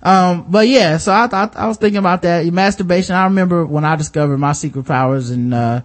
Um, 0.03 0.45
but 0.49 0.67
yeah, 0.67 0.97
so 0.97 1.13
I 1.13 1.27
thought, 1.27 1.55
I 1.55 1.67
was 1.67 1.77
thinking 1.77 1.97
about 1.97 2.21
that. 2.23 2.45
Masturbation, 2.45 3.15
I 3.15 3.23
remember 3.25 3.65
when 3.65 3.85
I 3.85 3.95
discovered 3.95 4.37
my 4.37 4.53
secret 4.53 4.85
powers 4.85 5.29
and, 5.29 5.53
uh, 5.53 5.81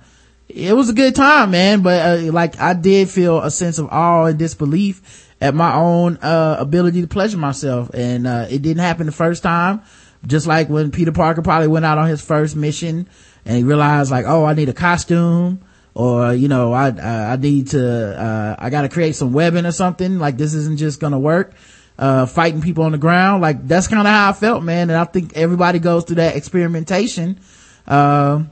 it 0.48 0.76
was 0.76 0.88
a 0.88 0.92
good 0.92 1.14
time, 1.14 1.52
man, 1.52 1.82
but, 1.82 2.00
uh, 2.26 2.32
like 2.32 2.60
I 2.60 2.74
did 2.74 3.08
feel 3.08 3.40
a 3.40 3.50
sense 3.50 3.78
of 3.78 3.88
awe 3.90 4.24
and 4.26 4.38
disbelief 4.38 5.30
at 5.40 5.54
my 5.54 5.74
own, 5.74 6.18
uh, 6.18 6.56
ability 6.58 7.00
to 7.00 7.06
pleasure 7.06 7.38
myself. 7.38 7.90
And, 7.94 8.26
uh, 8.26 8.46
it 8.50 8.62
didn't 8.62 8.82
happen 8.82 9.06
the 9.06 9.12
first 9.12 9.42
time. 9.42 9.80
Just 10.26 10.46
like 10.46 10.68
when 10.68 10.90
Peter 10.90 11.12
Parker 11.12 11.42
probably 11.42 11.68
went 11.68 11.84
out 11.84 11.98
on 11.98 12.08
his 12.08 12.22
first 12.22 12.56
mission 12.56 13.08
and 13.44 13.56
he 13.56 13.62
realized 13.62 14.10
like, 14.10 14.24
oh, 14.26 14.44
I 14.44 14.54
need 14.54 14.68
a 14.68 14.74
costume 14.74 15.60
or, 15.94 16.34
you 16.34 16.48
know, 16.48 16.72
I, 16.72 16.88
I, 16.88 17.32
I 17.32 17.36
need 17.36 17.68
to, 17.68 18.20
uh, 18.20 18.56
I 18.58 18.70
gotta 18.70 18.88
create 18.88 19.14
some 19.14 19.32
webbing 19.32 19.66
or 19.66 19.72
something. 19.72 20.18
Like 20.18 20.36
this 20.36 20.54
isn't 20.54 20.78
just 20.78 21.00
gonna 21.00 21.18
work. 21.18 21.54
Uh, 21.96 22.26
fighting 22.26 22.60
people 22.60 22.82
on 22.82 22.90
the 22.90 22.98
ground. 22.98 23.40
Like 23.40 23.68
that's 23.68 23.86
kind 23.86 24.00
of 24.00 24.12
how 24.12 24.30
I 24.30 24.32
felt, 24.32 24.64
man. 24.64 24.90
And 24.90 24.98
I 24.98 25.04
think 25.04 25.36
everybody 25.36 25.78
goes 25.78 26.04
through 26.04 26.16
that 26.16 26.34
experimentation. 26.34 27.38
Um, 27.86 28.50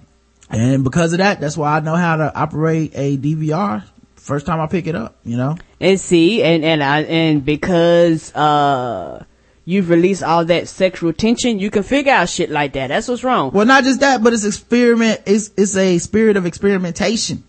and 0.49 0.85
because 0.85 1.13
of 1.13 1.19
that, 1.19 1.41
that's 1.41 1.57
why 1.57 1.77
I 1.77 1.81
know 1.81 1.97
how 1.97 2.17
to 2.17 2.33
operate 2.33 2.93
a 2.95 3.17
DVR 3.17 3.83
first 4.23 4.47
time 4.47 4.61
I 4.61 4.67
pick 4.67 4.87
it 4.87 4.95
up, 4.95 5.17
you 5.25 5.37
know? 5.37 5.57
And 5.81 5.99
see, 5.99 6.43
and, 6.43 6.65
and 6.65 6.83
I, 6.83 7.03
and 7.03 7.45
because, 7.45 8.33
uh, 8.35 9.25
you've 9.65 9.89
released 9.91 10.23
all 10.23 10.45
that 10.47 10.69
sexual 10.69 11.13
tension, 11.13 11.59
you 11.59 11.71
can 11.71 11.83
figure 11.83 12.13
out 12.13 12.29
shit 12.29 12.51
like 12.51 12.73
that. 12.73 12.89
That's 12.89 13.09
what's 13.09 13.23
wrong. 13.25 13.53
Well, 13.53 13.67
not 13.67 13.85
just 13.85 14.01
that, 14.01 14.23
but 14.23 14.33
it's 14.33 14.45
experiment, 14.45 15.21
it's, 15.27 15.51
it's 15.57 15.77
a 15.77 15.99
spirit 15.99 16.37
of 16.37 16.47
experimentation. 16.47 17.45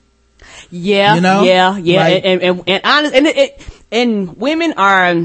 Yeah, 0.70 1.16
You 1.16 1.22
know? 1.22 1.44
yeah, 1.44 1.78
yeah, 1.78 2.00
Like- 2.04 2.26
and, 2.26 2.42
and 2.42 2.64
and 2.68 2.82
honest, 2.84 3.14
and 3.16 3.28
it, 3.28 3.38
it, 3.38 3.68
and 3.92 4.38
women 4.38 4.74
are, 4.78 5.16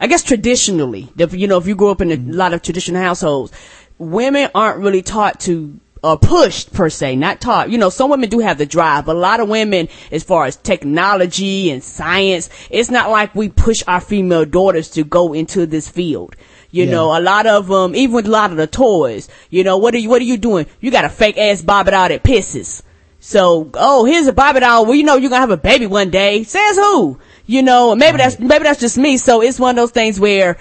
I 0.00 0.06
guess 0.06 0.22
traditionally, 0.22 1.08
if 1.18 1.34
you 1.34 1.46
know, 1.46 1.58
if 1.58 1.66
you 1.66 1.74
grew 1.74 1.90
up 1.90 2.00
in 2.00 2.10
a 2.10 2.16
lot 2.16 2.52
of 2.52 2.62
traditional 2.62 3.00
households, 3.02 3.52
women 3.98 4.50
aren't 4.54 4.78
really 4.80 5.02
taught 5.02 5.40
to 5.40 5.78
or 6.04 6.18
pushed 6.18 6.72
per 6.74 6.90
se, 6.90 7.16
not 7.16 7.40
taught. 7.40 7.70
You 7.70 7.78
know, 7.78 7.88
some 7.88 8.10
women 8.10 8.28
do 8.28 8.40
have 8.40 8.58
the 8.58 8.66
drive, 8.66 9.06
but 9.06 9.16
a 9.16 9.18
lot 9.18 9.40
of 9.40 9.48
women, 9.48 9.88
as 10.12 10.22
far 10.22 10.44
as 10.44 10.56
technology 10.56 11.70
and 11.70 11.82
science, 11.82 12.50
it's 12.68 12.90
not 12.90 13.10
like 13.10 13.34
we 13.34 13.48
push 13.48 13.82
our 13.88 14.00
female 14.00 14.44
daughters 14.44 14.90
to 14.90 15.02
go 15.02 15.32
into 15.32 15.64
this 15.64 15.88
field. 15.88 16.36
You 16.70 16.84
Yeah. 16.84 16.90
know, 16.90 17.18
a 17.18 17.20
lot 17.20 17.46
of 17.46 17.68
them, 17.68 17.96
even 17.96 18.14
with 18.14 18.26
a 18.26 18.30
lot 18.30 18.50
of 18.50 18.58
the 18.58 18.66
toys, 18.66 19.28
you 19.48 19.64
know, 19.64 19.78
what 19.78 19.94
are 19.94 19.98
you, 19.98 20.10
what 20.10 20.20
are 20.20 20.26
you 20.26 20.36
doing? 20.36 20.66
You 20.80 20.90
got 20.90 21.06
a 21.06 21.08
fake 21.08 21.38
ass 21.38 21.62
Bobby 21.62 21.92
doll 21.92 22.08
that 22.08 22.22
pisses. 22.22 22.82
So, 23.18 23.70
oh, 23.72 24.04
here's 24.04 24.26
a 24.26 24.32
Barbie 24.34 24.60
doll. 24.60 24.84
Well, 24.84 24.94
you 24.94 25.04
know, 25.04 25.16
you're 25.16 25.30
gonna 25.30 25.40
have 25.40 25.50
a 25.50 25.56
baby 25.56 25.86
one 25.86 26.10
day. 26.10 26.44
Says 26.44 26.76
who? 26.76 27.18
You 27.46 27.62
know, 27.62 27.94
maybe 27.94 28.18
that's, 28.18 28.38
maybe 28.38 28.64
that's 28.64 28.80
just 28.80 28.98
me. 28.98 29.16
So 29.16 29.40
it's 29.40 29.58
one 29.58 29.70
of 29.70 29.76
those 29.76 29.92
things 29.92 30.20
where 30.20 30.58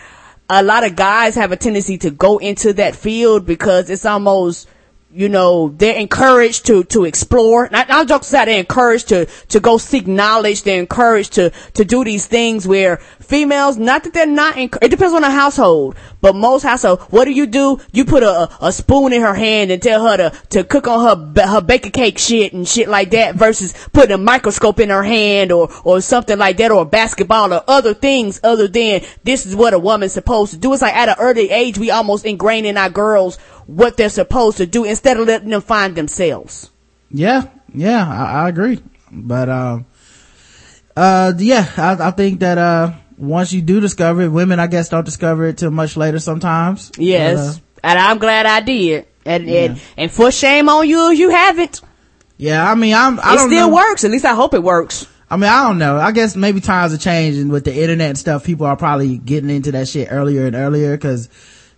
a 0.49 0.63
lot 0.63 0.85
of 0.85 0.95
guys 0.95 1.35
have 1.35 1.51
a 1.51 1.57
tendency 1.57 1.97
to 1.97 2.11
go 2.11 2.37
into 2.37 2.71
that 2.73 2.95
field 2.95 3.45
because 3.45 3.89
it's 3.89 4.05
almost, 4.05 4.69
you 5.15 5.30
know, 5.30 5.69
they're 5.69 5.98
encouraged 5.98 6.65
to, 6.65 6.84
to 6.85 7.06
explore. 7.06 7.69
Not, 7.72 7.88
not 7.88 8.07
jokes 8.07 8.31
they're 8.31 8.48
encouraged 8.49 9.10
to, 9.10 9.27
to 9.49 9.60
go 9.60 9.77
seek 9.77 10.07
knowledge. 10.07 10.64
They're 10.64 10.80
encouraged 10.80 11.34
to, 11.34 11.52
to 11.76 11.85
do 11.85 12.03
these 12.03 12.26
things 12.26 12.68
where 12.68 12.98
females, 13.19 13.77
not 13.77 14.03
that 14.03 14.14
they're 14.14 14.26
not, 14.26 14.56
enc- 14.56 14.77
it 14.81 14.90
depends 14.90 15.14
on 15.14 15.22
the 15.22 15.30
household, 15.30 15.95
but 16.19 16.35
most 16.35 16.64
household, 16.64 17.02
what 17.11 17.26
do 17.26 17.31
you 17.31 17.45
do? 17.45 17.80
You 17.91 18.06
put 18.06 18.23
a, 18.23 18.49
a 18.60 18.72
spoon 18.72 19.14
in 19.14 19.22
her 19.22 19.35
hand 19.35 19.69
and 19.72 19.81
tell 19.81 20.06
her 20.07 20.18
to, 20.18 20.30
to 20.49 20.64
cook 20.64 20.88
on 20.88 21.35
her, 21.35 21.48
her 21.48 21.61
baker 21.61 21.91
cake 21.91 22.18
shit 22.18 22.53
and 22.53 22.68
shit 22.68 22.90
like 22.90 23.11
that 23.11 23.35
versus 23.35 23.73
putting 23.94 24.14
a 24.14 24.18
microscope 24.18 24.80
in 24.80 24.90
her 24.90 25.03
hand 25.03 25.52
or, 25.52 25.69
or 25.84 26.02
something 26.02 26.40
like 26.40 26.57
that 26.57 26.72
or 26.72 26.81
a 26.81 26.85
basketball 26.85 27.53
or 27.53 27.64
other 27.68 27.94
things 27.94 28.40
other 28.44 28.68
than 28.68 29.02
this 29.23 29.45
is 29.45 29.56
what 29.56 29.73
a 29.73 29.80
woman's 29.80 30.14
supposed 30.14 30.53
to 30.53 30.57
do. 30.57 30.73
It's 30.73 30.81
like 30.81 30.95
at 30.95 31.10
an 31.10 31.15
early 31.19 31.52
age, 31.52 31.77
we 31.77 31.91
almost 31.91 32.26
ingrain 32.26 32.65
in 32.65 32.77
our 32.77 32.90
girls 32.90 33.38
what 33.68 33.98
they're 33.98 34.10
supposed 34.10 34.57
to 34.57 34.65
do 34.65 34.84
instead 34.84 35.18
of 35.18 35.27
letting 35.27 35.49
them 35.49 35.61
find 35.61 35.95
themselves. 35.95 36.69
Yeah, 37.11 37.44
yeah, 37.73 38.07
I, 38.07 38.45
I 38.45 38.49
agree. 38.49 38.81
But, 39.11 39.49
um, 39.49 39.85
uh, 40.95 41.34
yeah, 41.38 41.69
I, 41.77 42.07
I 42.07 42.11
think 42.11 42.40
that, 42.41 42.57
uh, 42.57 42.94
once 43.18 43.53
you 43.53 43.61
do 43.61 43.80
discover 43.80 44.23
it, 44.23 44.30
women, 44.30 44.60
I 44.60 44.68
guess, 44.68 44.90
don't 44.90 45.06
discover 45.06 45.45
it 45.45 45.57
till 45.57 45.72
much 45.72 45.95
later 45.95 46.19
sometimes. 46.19 46.91
Yes. 46.98 47.57
But, 47.57 47.88
uh, 47.88 47.90
and 47.91 47.99
I'm 47.99 48.18
glad 48.18 48.45
I 48.45 48.60
did. 48.61 49.07
And, 49.26 49.48
and, 49.49 49.81
and 49.98 50.11
for 50.11 50.31
shame 50.31 50.68
on 50.69 50.88
you 50.88 51.11
if 51.11 51.19
you 51.19 51.30
haven't. 51.30 51.81
yeah, 52.38 52.69
I 52.69 52.76
mean, 52.76 52.94
I'm, 52.94 53.19
I 53.19 53.35
It 53.35 53.40
still 53.40 53.69
know. 53.69 53.76
works. 53.76 54.03
At 54.03 54.11
least 54.11 54.26
I 54.26 54.34
hope 54.34 54.53
it 54.53 54.64
works. 54.64 55.07
I 55.30 55.38
mean, 55.38 55.49
I 55.49 55.64
don't 55.68 55.77
know. 55.77 55.98
I 55.98 56.11
guess 56.11 56.35
maybe 56.35 56.60
times 56.60 56.94
are 56.94 56.98
changing 56.98 57.49
with 57.49 57.64
the 57.65 57.73
internet 57.73 58.10
and 58.10 58.18
stuff. 58.18 58.44
People 58.44 58.65
are 58.65 58.76
probably 58.76 59.18
getting 59.18 59.49
into 59.49 59.72
that 59.72 59.88
shit 59.88 60.10
earlier 60.11 60.45
and 60.45 60.56
earlier 60.56 60.95
because, 60.98 61.30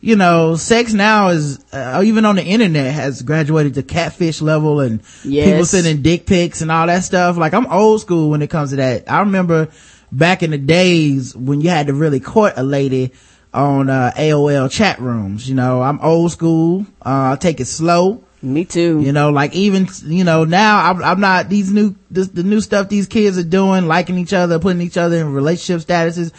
you 0.05 0.15
know, 0.15 0.55
sex 0.55 0.93
now 0.93 1.29
is, 1.29 1.57
uh, 1.73 2.03
even 2.05 2.25
on 2.25 2.35
the 2.35 2.43
internet 2.43 2.93
has 2.93 3.23
graduated 3.23 3.73
to 3.73 3.81
catfish 3.81 4.39
level 4.39 4.79
and 4.79 5.01
people 5.45 5.65
sending 5.65 6.03
dick 6.03 6.27
pics 6.27 6.61
and 6.61 6.71
all 6.71 6.85
that 6.85 7.03
stuff. 7.03 7.37
Like 7.37 7.55
I'm 7.55 7.65
old 7.65 8.01
school 8.01 8.29
when 8.29 8.43
it 8.43 8.51
comes 8.51 8.69
to 8.69 8.75
that. 8.75 9.09
I 9.09 9.21
remember 9.21 9.69
back 10.11 10.43
in 10.43 10.51
the 10.51 10.59
days 10.59 11.35
when 11.35 11.59
you 11.59 11.71
had 11.71 11.87
to 11.87 11.95
really 11.95 12.19
court 12.19 12.53
a 12.55 12.61
lady 12.61 13.13
on, 13.51 13.89
uh, 13.89 14.11
AOL 14.15 14.69
chat 14.69 14.99
rooms. 14.99 15.49
You 15.49 15.55
know, 15.55 15.81
I'm 15.81 15.99
old 16.01 16.31
school. 16.31 16.85
Uh, 17.01 17.33
I 17.33 17.37
take 17.39 17.59
it 17.59 17.65
slow. 17.65 18.23
Me 18.43 18.63
too. 18.63 19.01
You 19.01 19.11
know, 19.11 19.31
like 19.31 19.55
even, 19.55 19.87
you 20.03 20.23
know, 20.23 20.43
now 20.43 20.87
I'm, 20.87 21.03
I'm 21.03 21.19
not, 21.19 21.49
these 21.49 21.71
new, 21.71 21.95
this, 22.11 22.27
the 22.27 22.43
new 22.43 22.61
stuff 22.61 22.89
these 22.89 23.07
kids 23.07 23.39
are 23.39 23.43
doing, 23.43 23.87
liking 23.87 24.19
each 24.19 24.33
other, 24.33 24.59
putting 24.59 24.81
each 24.81 24.97
other 24.97 25.17
in 25.17 25.33
relationship 25.33 25.81
statuses. 25.87 26.31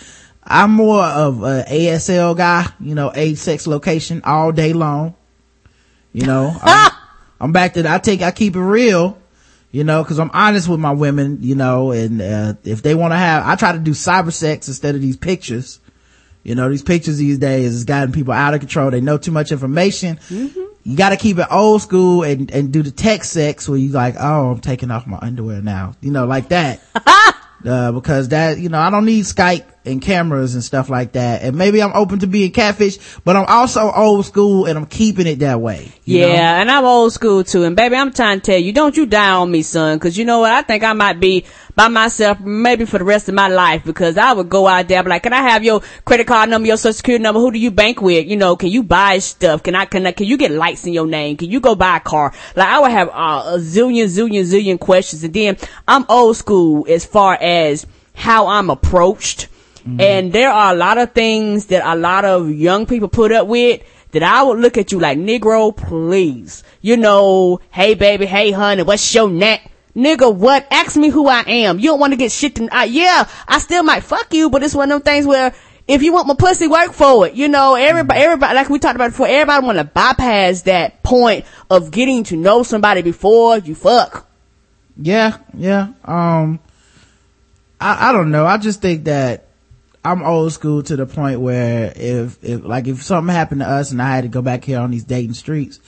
I'm 0.46 0.70
more 0.70 1.02
of 1.02 1.42
a 1.42 1.64
ASL 1.68 2.36
guy, 2.36 2.66
you 2.80 2.94
know, 2.94 3.12
age, 3.14 3.38
sex, 3.38 3.66
location 3.66 4.22
all 4.24 4.52
day 4.52 4.72
long. 4.72 5.14
You 6.12 6.26
know, 6.26 6.56
I'm, 6.62 6.92
I'm 7.40 7.52
back 7.52 7.74
to, 7.74 7.90
I 7.90 7.98
take, 7.98 8.22
I 8.22 8.30
keep 8.30 8.56
it 8.56 8.60
real, 8.60 9.18
you 9.72 9.84
know, 9.84 10.02
cause 10.04 10.18
I'm 10.18 10.30
honest 10.32 10.68
with 10.68 10.80
my 10.80 10.92
women, 10.92 11.38
you 11.42 11.54
know, 11.54 11.90
and, 11.90 12.22
uh, 12.22 12.54
if 12.64 12.82
they 12.82 12.94
want 12.94 13.12
to 13.12 13.18
have, 13.18 13.46
I 13.46 13.56
try 13.56 13.72
to 13.72 13.78
do 13.78 13.90
cyber 13.90 14.32
sex 14.32 14.68
instead 14.68 14.94
of 14.94 15.00
these 15.00 15.16
pictures. 15.16 15.80
You 16.44 16.54
know, 16.54 16.70
these 16.70 16.84
pictures 16.84 17.18
these 17.18 17.38
days 17.38 17.72
has 17.72 17.84
gotten 17.84 18.12
people 18.12 18.32
out 18.32 18.54
of 18.54 18.60
control. 18.60 18.92
They 18.92 19.00
know 19.00 19.18
too 19.18 19.32
much 19.32 19.50
information. 19.50 20.20
You 20.84 20.96
got 20.96 21.08
to 21.08 21.16
keep 21.16 21.38
it 21.38 21.48
old 21.50 21.82
school 21.82 22.22
and, 22.22 22.48
and 22.52 22.72
do 22.72 22.84
the 22.84 22.92
text 22.92 23.32
sex 23.32 23.68
where 23.68 23.76
you 23.76 23.88
like, 23.88 24.14
oh, 24.16 24.52
I'm 24.52 24.60
taking 24.60 24.92
off 24.92 25.08
my 25.08 25.18
underwear 25.20 25.60
now. 25.60 25.94
You 26.00 26.12
know, 26.12 26.24
like 26.24 26.50
that. 26.50 26.80
uh, 27.66 27.92
because 27.92 28.28
that, 28.28 28.58
you 28.58 28.68
know, 28.68 28.78
I 28.78 28.90
don't 28.90 29.04
need 29.04 29.24
Skype 29.24 29.64
and 29.84 30.02
cameras 30.02 30.54
and 30.54 30.62
stuff 30.62 30.90
like 30.90 31.12
that. 31.12 31.42
And 31.42 31.56
maybe 31.56 31.82
I'm 31.82 31.92
open 31.94 32.18
to 32.20 32.26
being 32.26 32.50
catfish, 32.50 32.98
but 33.24 33.36
I'm 33.36 33.46
also 33.46 33.90
old 33.90 34.26
school 34.26 34.66
and 34.66 34.76
I'm 34.76 34.86
keeping 34.86 35.26
it 35.26 35.40
that 35.40 35.60
way. 35.60 35.92
Yeah, 36.04 36.26
know? 36.26 36.32
and 36.32 36.70
I'm 36.70 36.84
old 36.84 37.12
school 37.12 37.44
too. 37.44 37.64
And 37.64 37.76
baby, 37.76 37.96
I'm 37.96 38.12
trying 38.12 38.40
to 38.40 38.52
tell 38.52 38.58
you, 38.58 38.72
don't 38.72 38.96
you 38.96 39.06
die 39.06 39.32
on 39.32 39.50
me, 39.50 39.62
son. 39.62 39.98
Cause 39.98 40.16
you 40.16 40.24
know 40.24 40.40
what? 40.40 40.52
I 40.52 40.62
think 40.62 40.82
I 40.82 40.92
might 40.92 41.20
be 41.20 41.44
by 41.76 41.88
myself 41.88 42.40
maybe 42.40 42.86
for 42.86 42.98
the 42.98 43.04
rest 43.04 43.28
of 43.28 43.34
my 43.34 43.48
life 43.48 43.84
because 43.84 44.16
I 44.16 44.32
would 44.32 44.48
go 44.48 44.66
out 44.66 44.88
there 44.88 45.02
be 45.02 45.10
like, 45.10 45.22
can 45.22 45.34
I 45.34 45.42
have 45.42 45.62
your 45.62 45.82
credit 46.04 46.26
card 46.26 46.48
number, 46.48 46.66
your 46.66 46.78
social 46.78 46.94
security 46.94 47.22
number? 47.22 47.38
Who 47.38 47.52
do 47.52 47.58
you 47.58 47.70
bank 47.70 48.00
with? 48.00 48.26
You 48.26 48.36
know, 48.36 48.56
can 48.56 48.70
you 48.70 48.82
buy 48.82 49.18
stuff? 49.18 49.62
Can 49.62 49.74
I, 49.74 49.84
can 49.84 50.06
I, 50.06 50.12
can 50.12 50.26
you 50.26 50.38
get 50.38 50.50
lights 50.50 50.86
in 50.86 50.94
your 50.94 51.06
name? 51.06 51.36
Can 51.36 51.50
you 51.50 51.60
go 51.60 51.74
buy 51.74 51.98
a 51.98 52.00
car? 52.00 52.32
Like 52.56 52.68
I 52.68 52.80
would 52.80 52.90
have 52.90 53.08
uh, 53.10 53.52
a 53.54 53.58
zillion, 53.58 54.06
zillion, 54.06 54.42
zillion 54.42 54.80
questions. 54.80 55.22
And 55.22 55.34
then 55.34 55.58
I'm 55.86 56.06
old 56.08 56.36
school 56.36 56.86
as 56.88 57.04
far 57.04 57.34
as 57.40 57.86
how 58.14 58.46
I'm 58.46 58.70
approached. 58.70 59.48
And 60.00 60.32
there 60.32 60.50
are 60.50 60.72
a 60.72 60.76
lot 60.76 60.98
of 60.98 61.12
things 61.12 61.66
that 61.66 61.86
a 61.86 61.94
lot 61.94 62.24
of 62.24 62.50
young 62.50 62.86
people 62.86 63.06
put 63.06 63.30
up 63.30 63.46
with 63.46 63.82
that 64.10 64.22
I 64.22 64.42
would 64.42 64.58
look 64.58 64.78
at 64.78 64.90
you 64.90 64.98
like, 64.98 65.16
Negro, 65.16 65.76
please. 65.76 66.64
You 66.80 66.96
know, 66.96 67.60
hey 67.70 67.94
baby, 67.94 68.26
hey 68.26 68.50
honey, 68.50 68.82
what's 68.82 69.14
your 69.14 69.28
neck? 69.28 69.70
Nigga, 69.96 70.32
what? 70.32 70.66
Ask 70.70 70.94
me 70.96 71.08
who 71.08 71.26
I 71.26 71.40
am. 71.40 71.78
You 71.78 71.90
don't 71.90 72.00
want 72.00 72.12
to 72.12 72.18
get 72.18 72.30
shit 72.30 72.56
to, 72.56 72.68
yeah, 72.86 73.26
I 73.48 73.58
still 73.58 73.82
might 73.82 74.02
fuck 74.02 74.32
you, 74.34 74.50
but 74.50 74.62
it's 74.62 74.74
one 74.74 74.92
of 74.92 75.02
them 75.02 75.04
things 75.04 75.26
where 75.26 75.54
if 75.88 76.02
you 76.02 76.12
want 76.12 76.26
my 76.26 76.34
pussy, 76.34 76.68
work 76.68 76.92
for 76.92 77.26
it. 77.26 77.34
You 77.34 77.48
know, 77.48 77.76
everybody, 77.76 78.20
everybody, 78.20 78.54
like 78.54 78.68
we 78.68 78.78
talked 78.78 78.96
about 78.96 79.12
before, 79.12 79.26
everybody 79.26 79.64
want 79.64 79.78
to 79.78 79.84
bypass 79.84 80.62
that 80.62 81.02
point 81.02 81.46
of 81.70 81.90
getting 81.90 82.24
to 82.24 82.36
know 82.36 82.62
somebody 82.62 83.00
before 83.00 83.58
you 83.58 83.74
fuck. 83.74 84.28
Yeah, 84.98 85.38
yeah. 85.54 85.92
Um, 86.04 86.60
I, 87.80 88.10
I 88.10 88.12
don't 88.12 88.30
know. 88.30 88.44
I 88.44 88.58
just 88.58 88.82
think 88.82 89.04
that 89.04 89.46
I'm 90.04 90.22
old 90.22 90.52
school 90.52 90.82
to 90.82 90.96
the 90.96 91.06
point 91.06 91.40
where 91.40 91.92
if, 91.96 92.42
if, 92.44 92.64
like, 92.64 92.86
if 92.86 93.02
something 93.02 93.34
happened 93.34 93.60
to 93.62 93.68
us 93.68 93.92
and 93.92 94.02
I 94.02 94.14
had 94.14 94.22
to 94.22 94.28
go 94.28 94.42
back 94.42 94.64
here 94.64 94.80
on 94.80 94.90
these 94.90 95.04
dating 95.04 95.34
streets, 95.34 95.80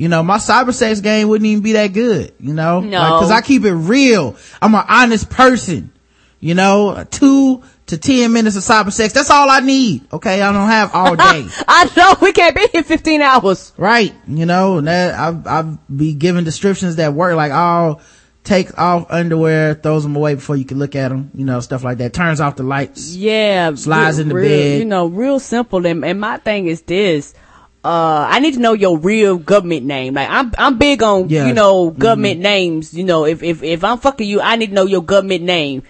you 0.00 0.08
know, 0.08 0.22
my 0.22 0.38
cyber 0.38 0.72
sex 0.72 1.00
game 1.02 1.28
wouldn't 1.28 1.44
even 1.46 1.62
be 1.62 1.72
that 1.72 1.88
good, 1.88 2.32
you 2.40 2.54
know? 2.54 2.80
No. 2.80 2.98
Like, 3.00 3.10
cause 3.20 3.30
I 3.30 3.42
keep 3.42 3.66
it 3.66 3.74
real. 3.74 4.34
I'm 4.62 4.74
an 4.74 4.84
honest 4.88 5.28
person, 5.28 5.92
you 6.40 6.54
know? 6.54 7.04
Two 7.10 7.62
to 7.88 7.98
ten 7.98 8.32
minutes 8.32 8.56
of 8.56 8.62
cyber 8.62 8.90
sex. 8.90 9.12
That's 9.12 9.28
all 9.28 9.50
I 9.50 9.60
need. 9.60 10.10
Okay. 10.10 10.40
I 10.40 10.52
don't 10.52 10.68
have 10.68 10.94
all 10.94 11.16
day. 11.32 11.46
I 11.68 11.90
know 11.94 12.14
we 12.22 12.32
can't 12.32 12.56
be 12.56 12.66
here 12.72 12.82
15 12.82 13.20
hours. 13.20 13.74
Right. 13.76 14.14
You 14.26 14.46
know, 14.46 14.80
that 14.80 15.14
I've, 15.20 15.46
I've 15.46 15.94
be 15.94 16.14
giving 16.14 16.44
descriptions 16.44 16.96
that 16.96 17.12
work. 17.12 17.36
Like, 17.36 17.52
I'll 17.52 18.00
take 18.42 18.78
off 18.78 19.04
underwear, 19.10 19.74
throws 19.74 20.02
them 20.02 20.16
away 20.16 20.34
before 20.34 20.56
you 20.56 20.64
can 20.64 20.78
look 20.78 20.96
at 20.96 21.10
them, 21.10 21.30
you 21.34 21.44
know, 21.44 21.60
stuff 21.60 21.84
like 21.84 21.98
that. 21.98 22.14
Turns 22.14 22.40
off 22.40 22.56
the 22.56 22.62
lights. 22.62 23.14
Yeah. 23.14 23.74
Slides 23.74 24.16
real- 24.16 24.22
in 24.22 24.28
the 24.30 24.34
real- 24.34 24.48
bed. 24.48 24.78
You 24.78 24.84
know, 24.86 25.08
real 25.08 25.38
simple. 25.40 25.84
And, 25.84 26.02
and 26.06 26.18
my 26.18 26.38
thing 26.38 26.68
is 26.68 26.80
this. 26.80 27.34
Uh, 27.82 28.26
I 28.28 28.40
need 28.40 28.54
to 28.54 28.60
know 28.60 28.74
your 28.74 28.98
real 28.98 29.38
government 29.38 29.86
name. 29.86 30.14
Like, 30.14 30.28
I'm, 30.28 30.52
I'm 30.58 30.76
big 30.76 31.02
on, 31.02 31.30
Yeah. 31.30 31.46
you 31.46 31.54
know, 31.54 31.90
government 31.90 32.40
names. 32.40 32.92
You 32.92 33.04
know, 33.04 33.24
if, 33.24 33.42
if, 33.42 33.62
if 33.62 33.84
I'm 33.84 33.98
fucking 33.98 34.28
you, 34.28 34.40
I 34.40 34.56
need 34.56 34.68
to 34.68 34.74
know 34.74 34.86
your 34.86 35.02
government 35.02 35.44
name. 35.44 35.82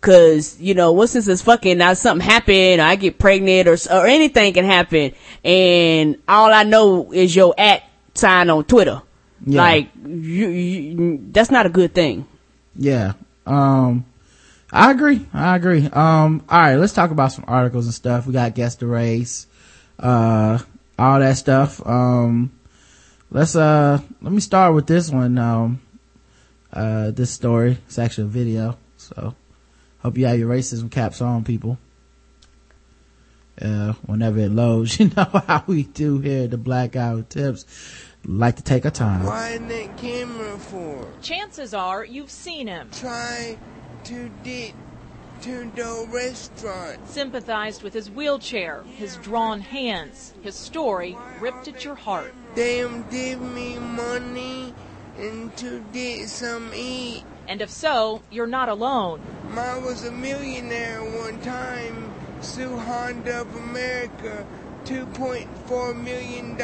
Cause, 0.00 0.60
you 0.60 0.74
know, 0.74 0.92
what 0.92 1.06
since 1.08 1.26
it's 1.28 1.40
fucking, 1.40 1.78
now 1.78 1.94
something 1.94 2.26
happen, 2.26 2.78
or 2.78 2.82
I 2.82 2.96
get 2.96 3.18
pregnant, 3.18 3.68
or, 3.68 3.76
or 3.90 4.06
anything 4.06 4.52
can 4.52 4.66
happen, 4.66 5.12
and 5.42 6.18
all 6.28 6.52
I 6.52 6.62
know 6.64 7.10
is 7.10 7.34
your 7.34 7.54
at 7.56 7.84
sign 8.14 8.50
on 8.50 8.64
Twitter. 8.64 9.00
Yeah. 9.46 9.62
Like, 9.62 9.88
you, 10.06 10.48
you, 10.48 11.20
that's 11.32 11.50
not 11.50 11.64
a 11.64 11.70
good 11.70 11.94
thing. 11.94 12.26
Yeah. 12.76 13.14
Um, 13.46 14.04
I 14.70 14.90
agree. 14.90 15.26
I 15.32 15.56
agree. 15.56 15.86
Um, 15.86 16.44
all 16.50 16.60
right, 16.60 16.76
let's 16.76 16.92
talk 16.92 17.10
about 17.10 17.32
some 17.32 17.44
articles 17.48 17.86
and 17.86 17.94
stuff. 17.94 18.26
We 18.26 18.34
got 18.34 18.54
guess 18.54 18.74
the 18.76 18.86
race, 18.86 19.46
uh, 19.98 20.58
all 20.98 21.20
that 21.20 21.36
stuff. 21.36 21.84
Um, 21.86 22.52
let's, 23.30 23.56
uh, 23.56 24.00
let 24.20 24.32
me 24.32 24.40
start 24.40 24.74
with 24.74 24.86
this 24.86 25.10
one. 25.10 25.38
Um, 25.38 25.80
uh, 26.74 27.12
this 27.12 27.30
story. 27.30 27.78
It's 27.86 27.98
actually 27.98 28.24
a 28.24 28.30
video. 28.30 28.78
So 28.96 29.34
hope 30.00 30.18
you 30.18 30.26
have 30.26 30.38
your 30.38 30.50
racism 30.50 30.90
caps 30.90 31.20
on, 31.20 31.44
people. 31.44 31.78
Uh, 33.60 33.92
whenever 34.06 34.40
it 34.40 34.50
loads, 34.50 34.98
you 35.00 35.10
know 35.16 35.42
how 35.46 35.62
we 35.66 35.84
do 35.84 36.18
here 36.18 36.48
the 36.48 36.58
Black 36.58 36.92
Guy 36.92 37.10
Who 37.10 37.22
Tips. 37.22 37.64
Like 38.26 38.56
to 38.56 38.62
take 38.62 38.84
our 38.84 38.90
time. 38.90 39.24
Why 39.24 39.50
in 39.50 39.68
that 39.68 39.96
camera 39.98 40.58
for? 40.58 41.06
Chances 41.20 41.74
are 41.74 42.04
you've 42.04 42.30
seen 42.30 42.66
him, 42.66 42.88
Try 42.90 43.58
to 44.04 44.30
get 44.42 44.72
to 45.44 45.70
the 45.76 46.06
restaurant. 46.10 47.06
sympathized 47.06 47.82
with 47.82 47.92
his 47.92 48.10
wheelchair, 48.10 48.82
his 48.96 49.16
drawn 49.16 49.60
hands, 49.60 50.32
his 50.40 50.54
story 50.54 51.18
ripped 51.38 51.68
at 51.68 51.84
your 51.84 51.94
heart. 51.94 52.32
Them 52.54 53.04
give 53.10 53.42
me 53.42 53.78
money 53.78 54.72
and 55.18 55.54
to 55.58 55.84
get 55.92 56.30
some 56.30 56.72
eat. 56.74 57.24
And 57.46 57.60
if 57.60 57.68
so, 57.68 58.22
you're 58.30 58.46
not 58.46 58.70
alone. 58.70 59.20
I 59.54 59.76
was 59.76 60.06
a 60.06 60.12
millionaire 60.12 61.04
one 61.04 61.38
time. 61.42 62.10
Sue 62.40 62.78
Honda 62.78 63.42
of 63.42 63.54
America, 63.54 64.46
$2.4 64.86 65.94
million. 66.02 66.56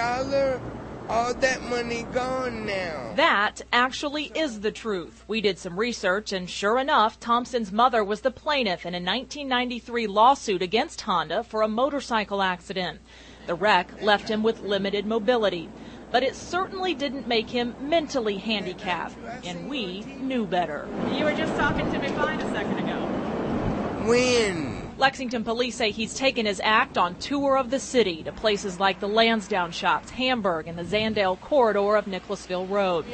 All 1.10 1.34
that 1.34 1.60
money 1.64 2.04
gone 2.12 2.66
now. 2.66 3.14
That 3.16 3.62
actually 3.72 4.30
is 4.32 4.60
the 4.60 4.70
truth. 4.70 5.24
We 5.26 5.40
did 5.40 5.58
some 5.58 5.76
research, 5.76 6.32
and 6.32 6.48
sure 6.48 6.78
enough, 6.78 7.18
Thompson's 7.18 7.72
mother 7.72 8.04
was 8.04 8.20
the 8.20 8.30
plaintiff 8.30 8.86
in 8.86 8.94
a 8.94 9.02
1993 9.02 10.06
lawsuit 10.06 10.62
against 10.62 11.00
Honda 11.00 11.42
for 11.42 11.62
a 11.62 11.68
motorcycle 11.68 12.42
accident. 12.42 13.00
The 13.48 13.56
wreck 13.56 14.00
left 14.00 14.28
him 14.28 14.44
with 14.44 14.62
limited 14.62 15.04
mobility, 15.04 15.68
but 16.12 16.22
it 16.22 16.36
certainly 16.36 16.94
didn't 16.94 17.26
make 17.26 17.50
him 17.50 17.74
mentally 17.80 18.36
handicapped, 18.36 19.16
and 19.44 19.68
we 19.68 20.02
knew 20.02 20.46
better. 20.46 20.86
You 21.12 21.24
were 21.24 21.34
just 21.34 21.56
talking 21.56 21.90
to 21.90 21.98
me 21.98 22.06
fine 22.10 22.40
a 22.40 22.52
second 22.52 22.78
ago. 22.78 24.08
When? 24.08 24.79
Lexington 25.00 25.42
police 25.44 25.76
say 25.76 25.90
he's 25.90 26.14
taken 26.14 26.44
his 26.44 26.60
act 26.62 26.98
on 26.98 27.14
tour 27.16 27.56
of 27.56 27.70
the 27.70 27.80
city 27.80 28.22
to 28.22 28.32
places 28.32 28.78
like 28.78 29.00
the 29.00 29.08
Lansdowne 29.08 29.70
Shops, 29.72 30.10
Hamburg, 30.10 30.68
and 30.68 30.78
the 30.78 30.84
Zandale 30.84 31.40
corridor 31.40 31.96
of 31.96 32.06
Nicholasville 32.06 32.66
Road. 32.66 33.06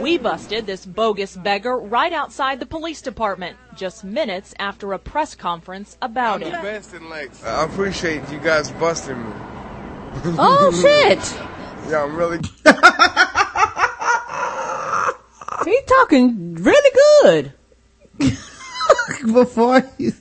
We 0.00 0.16
busted 0.16 0.64
this 0.66 0.86
bogus 0.86 1.36
beggar 1.36 1.76
right 1.78 2.12
outside 2.12 2.58
the 2.58 2.64
police 2.66 3.02
department, 3.02 3.58
just 3.76 4.02
minutes 4.02 4.54
after 4.58 4.94
a 4.94 4.98
press 4.98 5.34
conference 5.34 5.98
about 6.00 6.42
I'm 6.42 6.50
the 6.52 6.58
it. 6.58 6.62
best 6.62 6.94
in 6.94 7.10
Lex. 7.10 7.44
I 7.44 7.64
appreciate 7.64 8.22
you 8.32 8.38
guys 8.38 8.70
busting 8.72 9.22
me. 9.22 9.32
Oh 10.38 10.72
shit! 10.72 11.18
Yeah, 11.90 12.02
I'm 12.02 12.16
really. 12.16 12.38
He's 15.64 15.84
talking 15.84 16.54
really 16.54 16.98
good. 17.22 17.52
Before 19.32 19.82
you, 19.98 20.12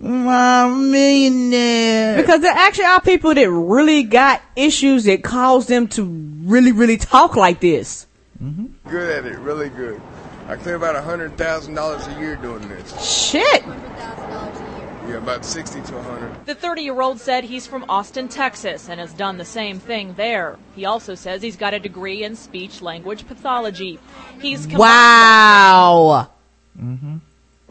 my 0.00 0.68
millionaire. 0.68 2.16
Because 2.16 2.40
there 2.40 2.52
actually 2.52 2.84
are 2.84 3.00
people 3.00 3.34
that 3.34 3.50
really 3.50 4.02
got 4.04 4.40
issues 4.56 5.04
that 5.04 5.22
cause 5.24 5.66
them 5.66 5.88
to 5.88 6.04
really, 6.44 6.72
really 6.72 6.96
talk 6.96 7.36
like 7.36 7.60
this. 7.60 8.06
Mhm. 8.42 8.70
good 8.88 9.10
at 9.10 9.26
it, 9.26 9.38
really 9.40 9.68
good. 9.68 10.00
I 10.48 10.56
clear 10.56 10.76
about 10.76 10.94
a 10.96 11.02
hundred 11.02 11.36
thousand 11.36 11.74
dollars 11.74 12.06
a 12.06 12.20
year 12.20 12.36
doing 12.36 12.66
this. 12.68 12.94
Shit! 13.04 13.64
Yeah, 13.66 15.16
about 15.16 15.44
sixty 15.44 15.80
to 15.80 15.96
a 15.96 16.02
hundred. 16.02 16.46
The 16.46 16.54
30 16.54 16.82
year 16.82 17.00
old 17.00 17.20
said 17.20 17.44
he's 17.44 17.66
from 17.66 17.84
Austin, 17.88 18.28
Texas, 18.28 18.88
and 18.88 19.00
has 19.00 19.12
done 19.12 19.38
the 19.38 19.44
same 19.44 19.78
thing 19.80 20.14
there. 20.16 20.56
He 20.76 20.84
also 20.84 21.14
says 21.14 21.42
he's 21.42 21.56
got 21.56 21.74
a 21.74 21.78
degree 21.78 22.22
in 22.22 22.36
speech 22.36 22.80
language 22.80 23.26
pathology. 23.26 23.98
He's 24.40 24.66
combined 24.66 24.78
Wow! 24.80 26.28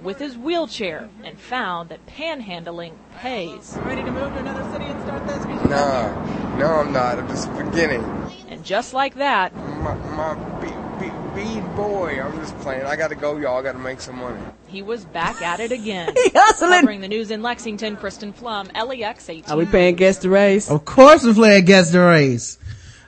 With 0.01 0.19
his 0.19 0.37
wheelchair 0.37 1.09
and 1.23 1.39
found 1.39 1.89
that 1.89 2.05
panhandling 2.05 2.93
pays. 3.17 3.75
Ready 3.83 4.03
to 4.03 4.11
move 4.11 4.31
to 4.33 4.39
another 4.39 4.63
city 4.71 4.85
and 4.85 5.01
start 5.01 5.27
this? 5.27 5.43
Nah, 5.69 6.57
no, 6.57 6.67
I'm 6.67 6.93
not. 6.93 7.17
I'm 7.17 7.27
just 7.27 7.49
beginning. 7.57 8.03
And 8.47 8.63
just 8.63 8.93
like 8.93 9.15
that, 9.15 9.55
My, 9.55 9.95
my 9.95 10.35
be, 10.61 10.67
be, 11.03 11.11
bead 11.35 11.75
boy. 11.75 12.21
I'm 12.21 12.31
just 12.37 12.55
playing. 12.59 12.83
I 12.85 12.95
gotta 12.95 13.15
go, 13.15 13.37
y'all. 13.37 13.57
I 13.57 13.63
gotta 13.63 13.79
make 13.79 13.99
some 13.99 14.17
money. 14.19 14.39
he 14.67 14.83
was 14.83 15.03
back 15.03 15.41
at 15.41 15.59
it 15.59 15.71
again. 15.71 16.13
He 16.23 16.29
hustling! 16.33 16.81
Covering 16.81 17.01
the 17.01 17.07
news 17.07 17.31
in 17.31 17.41
Lexington, 17.41 17.97
Kristen 17.97 18.33
Flum, 18.33 18.71
LEX 18.75 19.27
18. 19.27 19.51
Are 19.51 19.57
we 19.57 19.65
paying 19.65 19.95
guess 19.95 20.19
the 20.19 20.29
race? 20.29 20.69
Of 20.69 20.85
course 20.85 21.23
we're 21.23 21.33
playing 21.33 21.65
Guess 21.65 21.91
the 21.91 22.01
Race. 22.01 22.59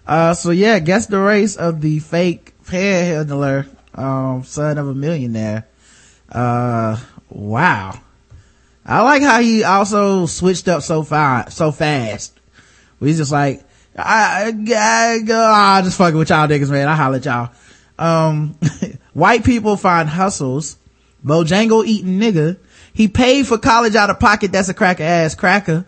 Uh, 0.08 0.34
so 0.34 0.50
yeah, 0.50 0.80
Guess 0.80 1.06
the 1.06 1.20
Race 1.20 1.56
of 1.56 1.82
the 1.82 2.00
fake 2.00 2.54
panhandler, 2.66 3.68
um, 3.94 4.44
son 4.44 4.80
of 4.80 4.88
a 4.88 4.96
millionaire. 4.96 5.68
Uh, 6.32 6.98
wow. 7.30 8.00
I 8.86 9.02
like 9.04 9.22
how 9.22 9.40
he 9.40 9.64
also 9.64 10.26
switched 10.26 10.68
up 10.68 10.82
so 10.82 11.04
far, 11.04 11.50
so 11.52 11.72
fast. 11.72 12.40
He's 13.00 13.18
just 13.18 13.32
like, 13.32 13.64
I, 13.96 14.54
I, 14.68 15.24
I, 15.28 15.82
just 15.84 15.98
fucking 15.98 16.18
with 16.18 16.30
y'all 16.30 16.48
niggas, 16.48 16.70
man. 16.70 16.88
I 16.88 16.96
holler 16.96 17.18
at 17.18 17.26
y'all. 17.26 17.52
Um, 17.98 18.58
white 19.14 19.44
people 19.44 19.78
find 19.78 20.10
hustles. 20.10 20.78
Bojangle 21.24 21.86
eating 21.86 22.20
nigga. 22.20 22.58
He 22.94 23.08
paid 23.08 23.48
for 23.48 23.58
college 23.58 23.96
out 23.96 24.10
of 24.10 24.20
pocket. 24.20 24.52
That's 24.52 24.70
a 24.70 24.74
cracker 24.74 25.04
ass 25.04 25.36
cracker. 25.36 25.86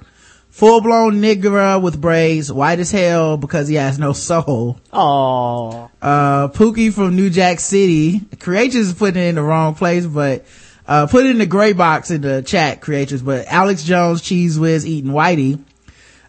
Full 0.52 0.82
blown 0.82 1.22
nigger 1.22 1.82
with 1.82 1.99
braids, 1.99 2.52
white 2.52 2.80
as 2.80 2.91
hell 2.91 3.38
because 3.38 3.68
he 3.69 3.76
has 3.76 3.98
no 3.98 4.14
soul. 4.14 4.80
Oh, 4.91 5.90
Uh, 6.02 6.49
Pookie 6.49 6.94
from 6.94 7.15
New 7.15 7.30
Jack 7.30 7.60
City. 7.60 8.22
Creatures 8.40 8.88
is 8.90 8.94
putting 8.94 9.22
it 9.23 9.28
in 9.28 9.36
the 9.36 9.41
wrong 9.44 9.76
place, 9.76 10.06
but, 10.06 10.45
uh, 10.88 11.07
put 11.07 11.26
it 11.26 11.30
in 11.32 11.38
the 11.38 11.45
gray 11.45 11.72
box 11.73 12.11
in 12.11 12.22
the 12.22 12.41
chat, 12.41 12.82
Creatures, 12.82 13.22
but 13.22 13.48
Alex 13.48 13.84
Jones, 13.84 14.22
Cheese 14.22 14.60
Whiz, 14.60 14.86
eating 14.86 15.11
Whitey. 15.11 15.60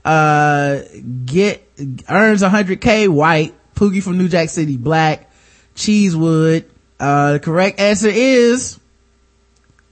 Uh, 0.04 0.80
get, 1.24 1.66
earns 2.08 2.42
100k 2.42 3.08
white. 3.08 3.54
Pookie 3.74 4.02
from 4.02 4.18
New 4.18 4.28
Jack 4.28 4.50
City, 4.50 4.76
black. 4.76 5.30
Cheesewood. 5.74 6.64
Uh, 7.00 7.32
the 7.34 7.40
correct 7.40 7.80
answer 7.80 8.08
is 8.10 8.78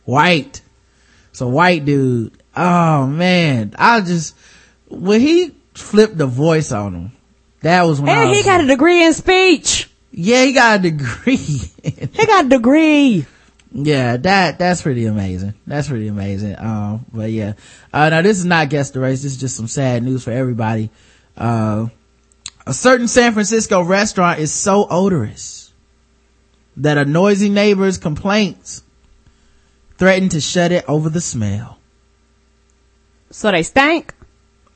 white. 0.04 0.60
a 1.40 1.46
white 1.48 1.84
dude. 1.84 2.39
Oh 2.56 3.06
man, 3.06 3.74
I 3.78 4.00
just 4.00 4.34
when 4.88 5.20
he 5.20 5.54
flipped 5.74 6.18
the 6.18 6.26
voice 6.26 6.72
on 6.72 6.94
him, 6.94 7.12
that 7.60 7.82
was 7.84 8.00
when 8.00 8.10
I 8.10 8.22
And 8.22 8.30
was 8.30 8.38
he 8.38 8.44
got 8.44 8.60
a 8.62 8.66
degree 8.66 9.04
in 9.04 9.12
speech. 9.12 9.88
yeah, 10.10 10.44
he 10.44 10.52
got 10.52 10.80
a 10.80 10.82
degree. 10.82 11.36
He 11.82 12.26
got 12.26 12.46
a 12.46 12.48
degree. 12.48 13.24
yeah, 13.72 14.16
that 14.16 14.58
that's 14.58 14.82
pretty 14.82 15.06
amazing. 15.06 15.54
That's 15.66 15.88
pretty 15.88 16.08
amazing. 16.08 16.56
Um, 16.58 17.06
but 17.12 17.30
yeah, 17.30 17.52
uh, 17.92 18.08
now 18.10 18.22
this 18.22 18.38
is 18.38 18.44
not 18.44 18.68
guess 18.68 18.90
the 18.90 19.00
race. 19.00 19.22
This 19.22 19.32
is 19.32 19.40
just 19.40 19.56
some 19.56 19.68
sad 19.68 20.02
news 20.02 20.24
for 20.24 20.32
everybody. 20.32 20.90
Uh, 21.36 21.86
a 22.66 22.74
certain 22.74 23.08
San 23.08 23.32
Francisco 23.32 23.80
restaurant 23.82 24.38
is 24.40 24.52
so 24.52 24.86
odorous 24.90 25.72
that 26.76 26.98
a 26.98 27.04
noisy 27.04 27.48
neighbor's 27.48 27.96
complaints 27.96 28.82
threatened 29.98 30.32
to 30.32 30.40
shut 30.40 30.72
it 30.72 30.84
over 30.88 31.08
the 31.08 31.20
smell 31.20 31.78
So 33.30 33.50
they 33.50 33.62
stank. 33.62 34.14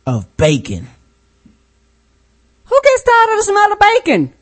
of 0.06 0.36
bacon. 0.36 0.86
Who 2.66 2.80
gets 2.82 3.02
tired 3.02 3.30
of 3.30 3.36
the 3.38 3.42
smell 3.44 3.72
of 3.72 3.78
bacon? 3.78 4.32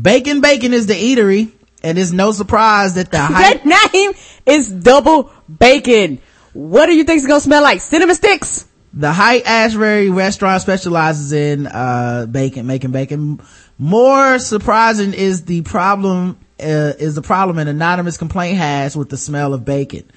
Bacon 0.00 0.40
Bacon 0.40 0.72
is 0.72 0.86
the 0.86 0.94
eatery, 0.94 1.50
and 1.82 1.98
it's 1.98 2.12
no 2.12 2.32
surprise 2.32 2.94
that 2.94 3.10
the 3.10 3.18
hype. 3.20 3.62
That 3.64 3.92
name 3.92 4.12
is 4.46 4.68
double 4.68 5.30
bacon. 5.58 6.20
What 6.54 6.86
do 6.86 6.94
you 6.94 7.04
think 7.04 7.18
it's 7.18 7.26
gonna 7.26 7.40
smell 7.40 7.62
like? 7.62 7.80
Cinnamon 7.80 8.14
sticks? 8.14 8.66
The 8.94 9.10
Haight-Ashbury 9.12 10.10
restaurant 10.10 10.60
specializes 10.60 11.32
in, 11.32 11.66
uh, 11.66 12.26
bacon, 12.30 12.66
making 12.66 12.90
bacon. 12.90 13.40
More 13.78 14.38
surprising 14.38 15.14
is 15.14 15.44
the 15.46 15.62
problem, 15.62 16.38
uh, 16.60 16.92
is 16.98 17.14
the 17.14 17.22
problem 17.22 17.58
an 17.58 17.68
anonymous 17.68 18.18
complaint 18.18 18.58
has 18.58 18.94
with 18.94 19.08
the 19.08 19.16
smell 19.16 19.54
of 19.54 19.64
bacon. 19.64 20.10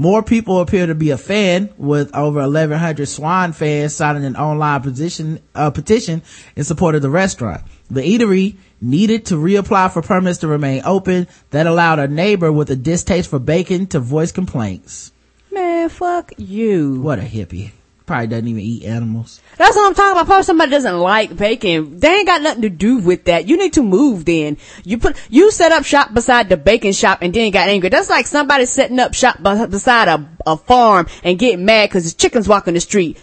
More 0.00 0.22
people 0.22 0.60
appear 0.60 0.86
to 0.86 0.94
be 0.94 1.10
a 1.10 1.18
fan 1.18 1.68
with 1.76 2.16
over 2.16 2.40
1100 2.40 3.06
Swan 3.06 3.52
fans 3.52 3.94
signing 3.94 4.24
an 4.24 4.34
online 4.34 4.80
petition, 4.80 5.42
uh, 5.54 5.70
petition 5.70 6.22
in 6.56 6.64
support 6.64 6.94
of 6.94 7.02
the 7.02 7.10
restaurant. 7.10 7.60
The 7.90 8.00
eatery 8.00 8.56
needed 8.80 9.26
to 9.26 9.34
reapply 9.34 9.92
for 9.92 10.00
permits 10.00 10.38
to 10.38 10.48
remain 10.48 10.80
open 10.86 11.28
that 11.50 11.66
allowed 11.66 11.98
a 11.98 12.08
neighbor 12.08 12.50
with 12.50 12.70
a 12.70 12.76
distaste 12.76 13.28
for 13.28 13.38
bacon 13.38 13.88
to 13.88 14.00
voice 14.00 14.32
complaints. 14.32 15.12
Man, 15.52 15.90
fuck 15.90 16.32
you. 16.38 16.98
What 17.02 17.18
a 17.18 17.22
hippie. 17.24 17.72
Probably 18.10 18.26
doesn't 18.26 18.48
even 18.48 18.60
eat 18.60 18.82
animals. 18.86 19.40
That's 19.56 19.76
what 19.76 19.86
I'm 19.86 19.94
talking 19.94 20.10
about. 20.10 20.26
Probably 20.26 20.42
somebody 20.42 20.72
doesn't 20.72 20.98
like 20.98 21.36
bacon. 21.36 22.00
They 22.00 22.08
ain't 22.08 22.26
got 22.26 22.42
nothing 22.42 22.62
to 22.62 22.68
do 22.68 22.98
with 22.98 23.26
that. 23.26 23.46
You 23.46 23.56
need 23.56 23.74
to 23.74 23.84
move 23.84 24.24
then. 24.24 24.56
You 24.82 24.98
put, 24.98 25.16
you 25.30 25.52
set 25.52 25.70
up 25.70 25.84
shop 25.84 26.12
beside 26.12 26.48
the 26.48 26.56
bacon 26.56 26.92
shop 26.92 27.20
and 27.22 27.32
then 27.32 27.52
got 27.52 27.68
angry. 27.68 27.88
That's 27.88 28.10
like 28.10 28.26
somebody 28.26 28.66
setting 28.66 28.98
up 28.98 29.14
shop 29.14 29.36
be- 29.36 29.64
beside 29.66 30.08
a, 30.08 30.28
a 30.44 30.56
farm 30.56 31.06
and 31.22 31.38
getting 31.38 31.64
mad 31.64 31.92
cause 31.92 32.02
his 32.02 32.14
chickens 32.14 32.48
walking 32.48 32.74
the 32.74 32.80
street. 32.80 33.16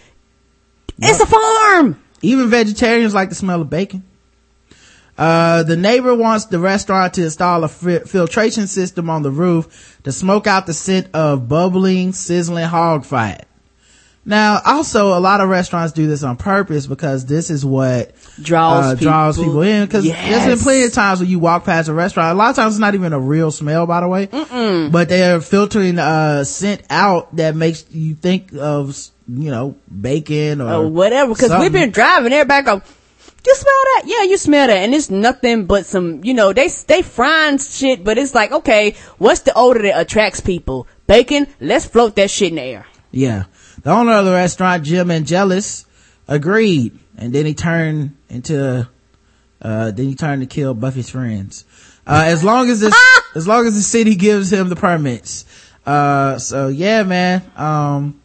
It's 0.99 1.19
a 1.19 1.25
farm! 1.25 2.01
Even 2.21 2.49
vegetarians 2.49 3.13
like 3.13 3.27
the 3.27 3.35
smell 3.35 3.61
of 3.61 3.69
bacon. 3.69 4.05
Uh, 5.17 5.63
the 5.63 5.75
neighbor 5.75 6.15
wants 6.15 6.45
the 6.45 6.59
restaurant 6.59 7.13
to 7.15 7.25
install 7.25 7.65
a 7.65 7.67
fi- 7.67 7.99
filtration 8.05 8.67
system 8.67 9.09
on 9.09 9.21
the 9.21 9.31
roof 9.31 9.99
to 10.03 10.13
smoke 10.13 10.47
out 10.47 10.65
the 10.65 10.73
scent 10.73 11.09
of 11.13 11.49
bubbling, 11.49 12.13
sizzling 12.13 12.63
hog 12.63 13.03
fat. 13.03 13.46
Now, 14.27 14.61
also, 14.65 15.17
a 15.17 15.21
lot 15.21 15.39
of 15.39 15.47
restaurants 15.47 15.93
do 15.93 16.05
this 16.05 16.21
on 16.21 16.35
purpose 16.35 16.85
because 16.85 17.25
this 17.25 17.49
is 17.49 17.65
what 17.65 18.11
Draws 18.41 18.85
uh, 18.85 18.95
draws 18.95 19.37
people. 19.37 19.51
people 19.53 19.61
in. 19.61 19.85
Because 19.85 20.03
there's 20.03 20.45
been 20.45 20.59
plenty 20.59 20.83
of 20.83 20.91
times 20.91 21.21
when 21.21 21.29
you 21.29 21.39
walk 21.39 21.63
past 21.63 21.87
a 21.87 21.93
restaurant. 21.93 22.33
A 22.33 22.37
lot 22.37 22.49
of 22.49 22.57
times 22.57 22.73
it's 22.73 22.79
not 22.81 22.93
even 22.93 23.13
a 23.13 23.19
real 23.19 23.51
smell, 23.51 23.87
by 23.87 24.01
the 24.01 24.07
way. 24.09 24.25
But 24.91 25.07
they're 25.07 25.39
filtering 25.39 25.97
uh 25.97 26.43
scent 26.43 26.83
out 26.89 27.37
that 27.37 27.55
makes 27.55 27.85
you 27.89 28.15
think 28.15 28.53
of 28.53 28.97
you 29.29 29.49
know 29.49 29.77
bacon 29.89 30.59
or 30.59 30.73
or 30.73 30.87
whatever. 30.89 31.33
Cause 31.33 31.57
we've 31.61 31.71
been 31.71 31.91
driving, 31.91 32.33
everybody 32.33 32.65
go, 32.65 32.81
you 33.47 33.55
smell 33.55 33.83
that? 33.95 34.03
Yeah, 34.05 34.23
you 34.23 34.35
smell 34.37 34.67
that. 34.67 34.77
And 34.77 34.93
it's 34.93 35.09
nothing 35.09 35.67
but 35.67 35.85
some, 35.85 36.21
you 36.25 36.33
know, 36.33 36.51
they, 36.51 36.67
they 36.87 37.01
frying 37.01 37.59
shit, 37.59 38.03
but 38.03 38.17
it's 38.17 38.35
like, 38.35 38.51
okay, 38.51 38.95
what's 39.19 39.41
the 39.41 39.53
odor 39.55 39.83
that 39.83 40.01
attracts 40.01 40.41
people? 40.41 40.85
Bacon? 41.07 41.47
Let's 41.61 41.85
float 41.85 42.17
that 42.17 42.29
shit 42.29 42.49
in 42.49 42.55
the 42.55 42.61
air. 42.63 42.85
Yeah. 43.11 43.45
The 43.81 43.91
owner 43.91 44.13
of 44.13 44.25
the 44.25 44.31
restaurant, 44.31 44.83
Jim 44.83 45.11
Angelus, 45.11 45.85
agreed. 46.27 46.97
And 47.17 47.33
then 47.33 47.45
he 47.45 47.53
turned 47.53 48.15
into, 48.29 48.87
uh, 49.61 49.91
then 49.91 50.05
he 50.05 50.15
turned 50.15 50.41
to 50.41 50.47
kill 50.47 50.73
Buffy's 50.73 51.09
friends. 51.09 51.65
Uh, 52.05 52.23
as 52.25 52.43
long 52.43 52.69
as 52.69 52.79
this, 52.79 52.95
as 53.35 53.47
long 53.47 53.65
as 53.65 53.75
the 53.75 53.81
city 53.81 54.15
gives 54.15 54.51
him 54.51 54.69
the 54.69 54.75
permits. 54.75 55.45
Uh, 55.85 56.37
so 56.37 56.67
yeah, 56.67 57.03
man. 57.03 57.43
Um, 57.55 58.21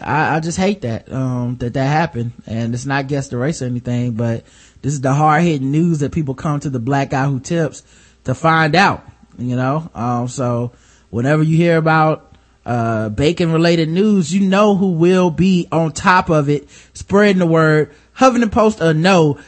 I, 0.00 0.36
I 0.36 0.40
just 0.40 0.58
hate 0.58 0.82
that, 0.82 1.10
um, 1.12 1.56
that 1.56 1.74
that 1.74 1.86
happened. 1.86 2.32
And 2.46 2.74
it's 2.74 2.86
not 2.86 3.08
guess 3.08 3.28
the 3.28 3.36
race 3.36 3.62
or 3.62 3.66
anything, 3.66 4.12
but 4.12 4.44
this 4.82 4.92
is 4.92 5.00
the 5.00 5.12
hard 5.12 5.42
hitting 5.42 5.70
news 5.70 6.00
that 6.00 6.12
people 6.12 6.34
come 6.34 6.60
to 6.60 6.70
the 6.70 6.78
black 6.78 7.10
guy 7.10 7.26
who 7.26 7.40
tips 7.40 7.82
to 8.24 8.34
find 8.34 8.74
out, 8.74 9.04
you 9.38 9.56
know? 9.56 9.90
Um, 9.94 10.28
so 10.28 10.72
whenever 11.10 11.42
you 11.42 11.56
hear 11.56 11.76
about, 11.76 12.27
uh, 12.68 13.08
bacon 13.08 13.50
related 13.50 13.88
news, 13.88 14.32
you 14.32 14.46
know 14.46 14.76
who 14.76 14.92
will 14.92 15.30
be 15.30 15.66
on 15.72 15.90
top 15.90 16.28
of 16.28 16.50
it, 16.50 16.68
spreading 16.92 17.38
the 17.38 17.46
word. 17.46 17.90
Huffington 18.18 18.52
Post 18.52 18.82
or 18.82 18.92
no, 18.92 19.38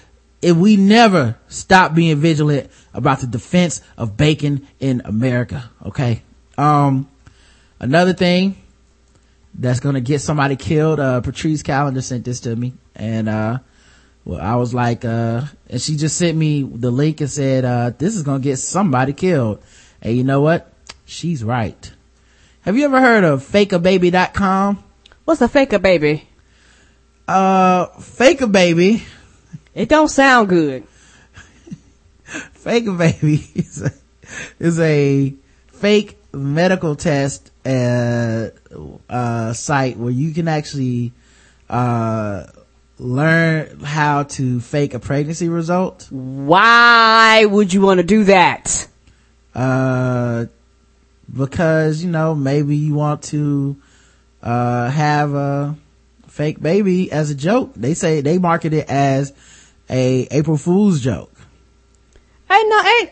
if 0.41 0.57
we 0.57 0.79
never 0.79 1.37
stop 1.47 1.95
being 1.95 2.19
vigilant 2.19 2.71
about 2.95 3.21
the 3.21 3.27
defense 3.27 3.83
of 3.99 4.17
bacon 4.17 4.67
in 4.79 5.03
America. 5.05 5.71
Okay. 5.85 6.23
Um, 6.57 7.11
another 7.79 8.15
thing 8.15 8.57
that's 9.53 9.81
gonna 9.81 10.01
get 10.01 10.23
somebody 10.23 10.57
killed, 10.57 10.99
uh, 10.99 11.21
Patrice 11.21 11.63
Calendar 11.63 12.01
sent 12.01 12.25
this 12.25 12.41
to 12.41 12.57
me 12.57 12.73
and, 12.97 13.29
uh, 13.29 13.59
well, 14.25 14.41
I 14.41 14.57
was 14.57 14.73
like, 14.73 15.05
uh, 15.05 15.43
and 15.69 15.81
she 15.81 15.97
just 15.97 16.17
sent 16.17 16.39
me 16.39 16.63
the 16.63 16.91
link 16.91 17.21
and 17.21 17.31
said, 17.31 17.67
uh, 17.67 17.91
this 17.99 18.17
is 18.17 18.23
gonna 18.23 18.41
get 18.41 18.57
somebody 18.57 19.13
killed. 19.13 19.63
And 20.01 20.17
you 20.17 20.25
know 20.25 20.41
what? 20.41 20.73
She's 21.05 21.45
right. 21.45 21.91
Have 22.63 22.77
you 22.77 22.85
ever 22.85 23.01
heard 23.01 23.25
of 23.25 23.43
fakeababy.com? 23.43 24.85
What's 25.25 25.41
a 25.41 25.49
faker 25.49 25.79
baby? 25.79 26.29
Uh, 27.27 27.87
Fake 28.01 28.41
a 28.41 28.47
Baby, 28.47 29.05
It 29.75 29.89
don't 29.89 30.09
sound 30.09 30.49
good. 30.49 30.85
Fake 32.25 32.87
a 32.87 32.93
Baby 32.93 33.47
is 33.55 33.83
a, 33.83 33.93
is 34.59 34.79
a 34.81 35.35
fake 35.69 36.19
medical 36.33 36.97
test, 36.97 37.51
uh, 37.65 38.49
uh, 39.09 39.53
site 39.53 39.97
where 39.97 40.11
you 40.11 40.35
can 40.35 40.49
actually, 40.49 41.13
uh, 41.69 42.47
learn 42.99 43.81
how 43.81 44.25
to 44.25 44.61
fake 44.61 44.93
a 44.93 44.99
pregnancy 44.99 45.49
result. 45.49 46.09
Why 46.11 47.47
would 47.47 47.73
you 47.73 47.81
want 47.81 47.99
to 47.99 48.05
do 48.05 48.25
that? 48.25 48.87
Uh, 49.55 50.47
because, 51.33 52.03
you 52.03 52.11
know, 52.11 52.35
maybe 52.35 52.77
you 52.77 52.95
want 52.95 53.23
to, 53.25 53.77
uh, 54.43 54.91
have 54.91 55.35
a 55.35 55.77
fake 56.27 56.61
baby 56.61 57.11
as 57.13 57.31
a 57.31 57.35
joke. 57.35 57.73
They 57.75 57.95
say 57.95 58.21
they 58.21 58.39
market 58.39 58.73
it 58.73 58.89
as 58.89 59.33
a 59.89 60.27
April 60.31 60.57
Fool's 60.57 61.01
joke. 61.01 61.33
Ain't 62.51 62.69
no, 62.69 62.83
ain't, 62.83 63.11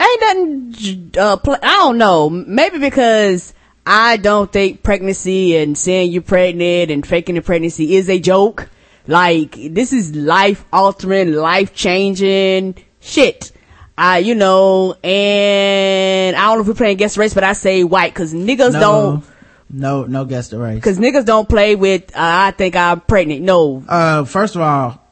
ain't 0.00 0.20
nothing, 0.20 1.10
uh, 1.18 1.36
pl- 1.36 1.58
I 1.62 1.74
don't 1.76 1.98
know. 1.98 2.30
Maybe 2.30 2.78
because 2.78 3.54
I 3.86 4.18
don't 4.18 4.52
think 4.52 4.82
pregnancy 4.82 5.56
and 5.56 5.76
saying 5.76 6.12
you're 6.12 6.22
pregnant 6.22 6.90
and 6.90 7.06
faking 7.06 7.36
the 7.36 7.42
pregnancy 7.42 7.96
is 7.96 8.08
a 8.08 8.20
joke. 8.20 8.68
Like, 9.06 9.52
this 9.52 9.92
is 9.94 10.14
life 10.14 10.64
altering, 10.72 11.32
life 11.32 11.74
changing 11.74 12.76
shit. 13.00 13.52
I, 14.00 14.18
you 14.18 14.36
know, 14.36 14.94
and 15.02 16.36
I 16.36 16.40
don't 16.46 16.56
know 16.58 16.60
if 16.62 16.68
we're 16.68 16.74
playing 16.74 16.98
guess 16.98 17.18
race, 17.18 17.34
but 17.34 17.42
I 17.42 17.52
say 17.52 17.82
white 17.82 18.14
cause 18.14 18.32
niggas 18.32 18.72
No, 18.72 18.80
don't, 18.80 19.24
no, 19.70 20.04
no 20.04 20.24
guess 20.24 20.48
the 20.50 20.58
race. 20.58 20.82
cause 20.82 20.98
niggas 20.98 21.24
don't 21.24 21.48
play 21.48 21.74
with, 21.74 22.14
uh, 22.14 22.20
I 22.20 22.50
think 22.52 22.76
I'm 22.76 23.00
pregnant. 23.00 23.42
No. 23.42 23.82
Uh, 23.88 24.24
first 24.24 24.54
of 24.54 24.62
all, 24.62 25.02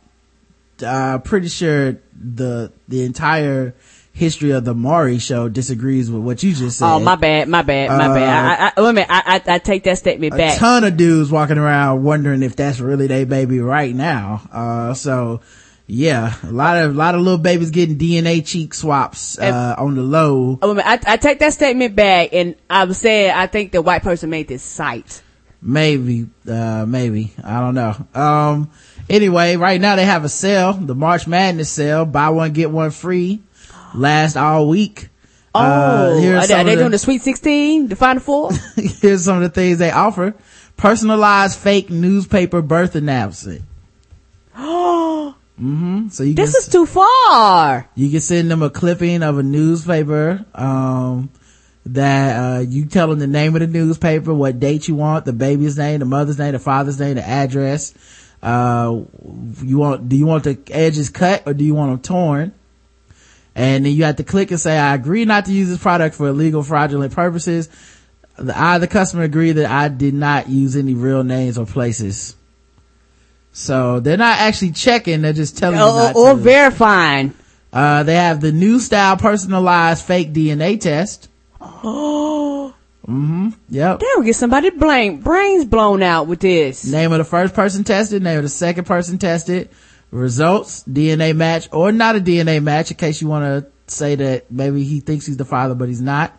uh, 0.85 1.19
pretty 1.19 1.49
sure 1.49 1.99
the, 2.15 2.73
the 2.87 3.05
entire 3.05 3.75
history 4.13 4.53
of 4.53 4.65
the 4.65 4.73
Maury 4.75 5.19
show 5.19 5.49
disagrees 5.49 6.09
with 6.11 6.23
what 6.23 6.43
you 6.43 6.55
just 6.55 6.79
said. 6.79 6.87
Oh, 6.87 7.01
my 7.01 7.17
bad, 7.17 7.49
my 7.49 7.63
bad, 7.63 7.91
my 7.91 8.07
Uh, 8.07 8.15
bad. 8.15 8.61
I, 8.61 8.73
I, 8.77 8.81
wait 8.83 8.91
a 8.91 8.93
minute, 8.93 9.11
I, 9.11 9.43
I, 9.47 9.55
I 9.55 9.59
take 9.59 9.83
that 9.85 9.99
statement 9.99 10.33
a 10.35 10.37
back. 10.37 10.59
ton 10.59 10.85
of 10.85 10.97
dudes 10.97 11.31
walking 11.31 11.59
around 11.59 12.03
wondering 12.05 12.43
if 12.43 12.55
that's 12.57 12.79
really 12.81 13.09
their 13.09 13.27
baby 13.27 13.59
right 13.61 13.95
now. 13.95 14.43
Uh, 14.53 14.95
so 14.95 15.41
yeah, 15.89 16.35
a 16.43 16.51
lot 16.51 16.77
of, 16.79 16.95
a 16.95 16.99
lot 16.99 17.15
of 17.15 17.21
little 17.21 17.39
babies 17.39 17.71
getting 17.71 17.97
DNA 17.97 18.45
cheek 18.45 18.75
swaps, 18.75 19.39
uh, 19.39 19.77
on 19.79 19.95
the 19.95 20.03
low. 20.03 20.59
Oh, 20.61 20.77
I, 20.81 20.99
I 21.07 21.17
take 21.17 21.39
that 21.39 21.53
statement 21.53 21.95
back, 21.95 22.31
and 22.33 22.57
I 22.69 22.85
was 22.85 22.99
saying 22.99 23.31
I 23.31 23.47
think 23.47 23.71
the 23.71 23.81
white 23.83 24.03
person 24.03 24.29
made 24.31 24.49
this 24.49 24.65
site. 24.65 25.23
Maybe, 25.63 26.27
uh, 26.49 26.85
maybe. 26.89 27.33
I 27.43 27.61
don't 27.61 27.75
know. 27.75 27.95
Um, 28.21 28.71
anyway, 29.09 29.57
right 29.57 29.81
now 29.81 29.95
they 29.95 30.05
have 30.05 30.25
a 30.25 30.29
sale, 30.29 30.73
the 30.73 30.95
March 30.95 31.29
Madness 31.29 31.71
sale, 31.71 32.05
buy 32.05 32.31
one, 32.31 32.53
get 32.53 32.71
one 32.71 32.91
free, 32.91 33.43
last 33.95 34.37
all 34.37 34.69
week. 34.69 35.09
Oh, 35.55 35.61
Uh, 35.61 36.15
are 36.17 36.47
they, 36.47 36.55
are 36.55 36.65
they 36.65 36.75
the- 36.75 36.81
doing 36.81 36.91
the 36.91 36.99
Sweet 36.99 37.23
16, 37.23 37.89
the 37.89 37.97
Final 37.97 38.21
Four? 38.21 38.51
Here's 38.77 39.25
some 39.25 39.37
of 39.37 39.43
the 39.43 39.49
things 39.51 39.79
they 39.79 39.93
offer. 39.93 40.35
Personalized 40.77 41.59
fake 41.59 41.91
newspaper 41.91 42.61
birth 42.61 42.97
announcement. 42.97 43.63
mm-hmm. 45.61 46.09
So 46.09 46.23
you 46.23 46.35
this 46.35 46.53
can, 46.53 46.63
is 46.63 46.69
too 46.69 46.87
far. 46.87 47.89
you 47.95 48.11
can 48.11 48.21
send 48.21 48.51
them 48.51 48.63
a 48.63 48.71
clipping 48.71 49.23
of 49.23 49.39
a 49.39 49.43
newspaper, 49.43 50.45
um, 50.55 51.31
that, 51.87 52.37
uh, 52.37 52.61
you 52.61 52.87
tell 52.87 53.09
them 53.09 53.19
the 53.19 53.27
name 53.27 53.55
of 53.55 53.61
the 53.61 53.67
newspaper, 53.67 54.35
what 54.35 54.59
date 54.59 54.89
you 54.89 54.97
want, 54.97 55.25
the 55.25 55.33
baby's 55.33 55.79
name, 55.79 56.01
the 56.01 56.07
mother's 56.07 56.39
name, 56.39 56.53
the 56.53 56.59
father's 56.59 56.99
name, 56.99 57.15
the 57.15 57.27
address. 57.27 57.95
Uh, 58.43 59.03
you 59.63 59.79
want, 59.79 60.09
do 60.09 60.17
you 60.17 60.27
want 60.27 60.45
the 60.45 60.59
edges 60.71 61.11
cut 61.11 61.45
or 61.47 61.55
do 61.55 61.65
you 61.65 61.75
want 61.75 61.91
them 61.93 62.01
torn? 62.01 62.53
And 63.57 63.87
then 63.87 63.93
you 63.93 64.05
have 64.05 64.17
to 64.17 64.25
click 64.25 64.51
and 64.51 64.61
say, 64.61 64.77
I 64.77 64.95
agree 64.95 65.25
not 65.25 65.47
to 65.47 65.53
use 65.53 65.69
this 65.69 65.79
product 65.79 66.15
for 66.15 66.29
illegal 66.29 66.63
fraudulent 66.63 67.15
purposes. 67.15 67.71
The, 68.37 68.57
I, 68.57 68.77
the 68.77 68.87
customer, 68.87 69.23
agree 69.23 69.53
that 69.53 69.71
I 69.71 69.89
did 69.89 70.13
not 70.13 70.51
use 70.51 70.77
any 70.77 70.93
real 70.93 71.25
names 71.25 71.57
or 71.57 71.65
places. 71.65 72.36
So 73.59 74.01
they're 74.01 74.19
not 74.19 74.39
actually 74.39 74.73
checking, 74.73 75.23
they're 75.23 75.33
just 75.33 75.57
telling 75.57 75.79
you 75.79 75.83
Or, 75.85 75.89
not 75.89 76.15
or 76.17 76.35
to. 76.35 76.37
verifying. 76.39 77.33
Uh, 77.73 78.03
they 78.03 78.15
have 78.17 78.43
the 78.43 78.53
new 78.53 78.79
style 78.79 79.17
personalized 79.17 80.05
fake 80.05 80.35
DNA 80.35 80.79
test. 80.79 81.29
Oh, 81.61 82.75
Mm-hmm. 83.09 83.49
Yep. 83.71 84.01
they 84.01 84.07
will 84.17 84.25
get 84.25 84.35
somebody 84.37 84.69
brain, 84.71 85.21
brains 85.21 85.65
blown 85.65 86.03
out 86.03 86.27
with 86.27 86.41
this. 86.41 86.85
Name 86.85 87.13
of 87.13 87.19
the 87.19 87.25
first 87.25 87.55
person 87.55 87.83
tested, 87.85 88.21
name 88.23 88.37
of 88.39 88.43
the 88.43 88.49
second 88.49 88.85
person 88.85 89.17
tested, 89.17 89.71
results, 90.11 90.83
DNA 90.83 91.35
match, 91.35 91.69
or 91.73 91.93
not 91.93 92.17
a 92.17 92.21
DNA 92.21 92.61
match 92.63 92.91
in 92.91 92.97
case 92.97 93.23
you 93.23 93.29
want 93.29 93.45
to 93.45 93.71
say 93.87 94.17
that 94.17 94.51
maybe 94.51 94.83
he 94.83 94.99
thinks 95.01 95.25
he's 95.25 95.37
the 95.37 95.45
father, 95.45 95.75
but 95.77 95.89
he's 95.89 96.03
not. 96.03 96.37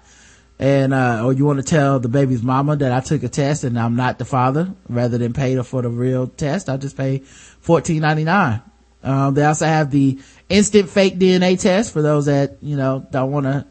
And, 0.59 0.91
uh, 0.91 1.23
or 1.23 1.34
you 1.34 1.45
want 1.45 1.59
to 1.59 1.63
tell 1.63 1.99
the 1.99 2.09
baby's 2.09 2.41
mama 2.41 2.75
that 2.77 2.91
I 2.91 2.99
took 2.99 3.21
a 3.21 3.29
test 3.29 3.63
and 3.63 3.77
I'm 3.79 3.95
not 3.95 4.17
the 4.17 4.25
father 4.25 4.73
rather 4.89 5.19
than 5.19 5.34
pay 5.34 5.53
her 5.53 5.63
for 5.63 5.84
the 5.84 5.89
real 5.89 6.27
test. 6.27 6.67
I'll 6.67 6.79
just 6.79 6.97
pay 6.97 7.19
fourteen 7.19 8.01
ninety 8.01 8.23
nine. 8.23 8.63
Um, 9.03 9.35
they 9.35 9.45
also 9.45 9.65
have 9.67 9.91
the 9.91 10.19
instant 10.49 10.89
fake 10.89 11.19
DNA 11.19 11.59
test 11.59 11.93
for 11.93 12.01
those 12.01 12.25
that, 12.25 12.57
you 12.61 12.75
know, 12.75 13.05
don't 13.11 13.31
want 13.31 13.45
to 13.45 13.67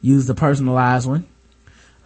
use 0.00 0.26
the 0.26 0.34
personalized 0.34 1.08
one. 1.08 1.26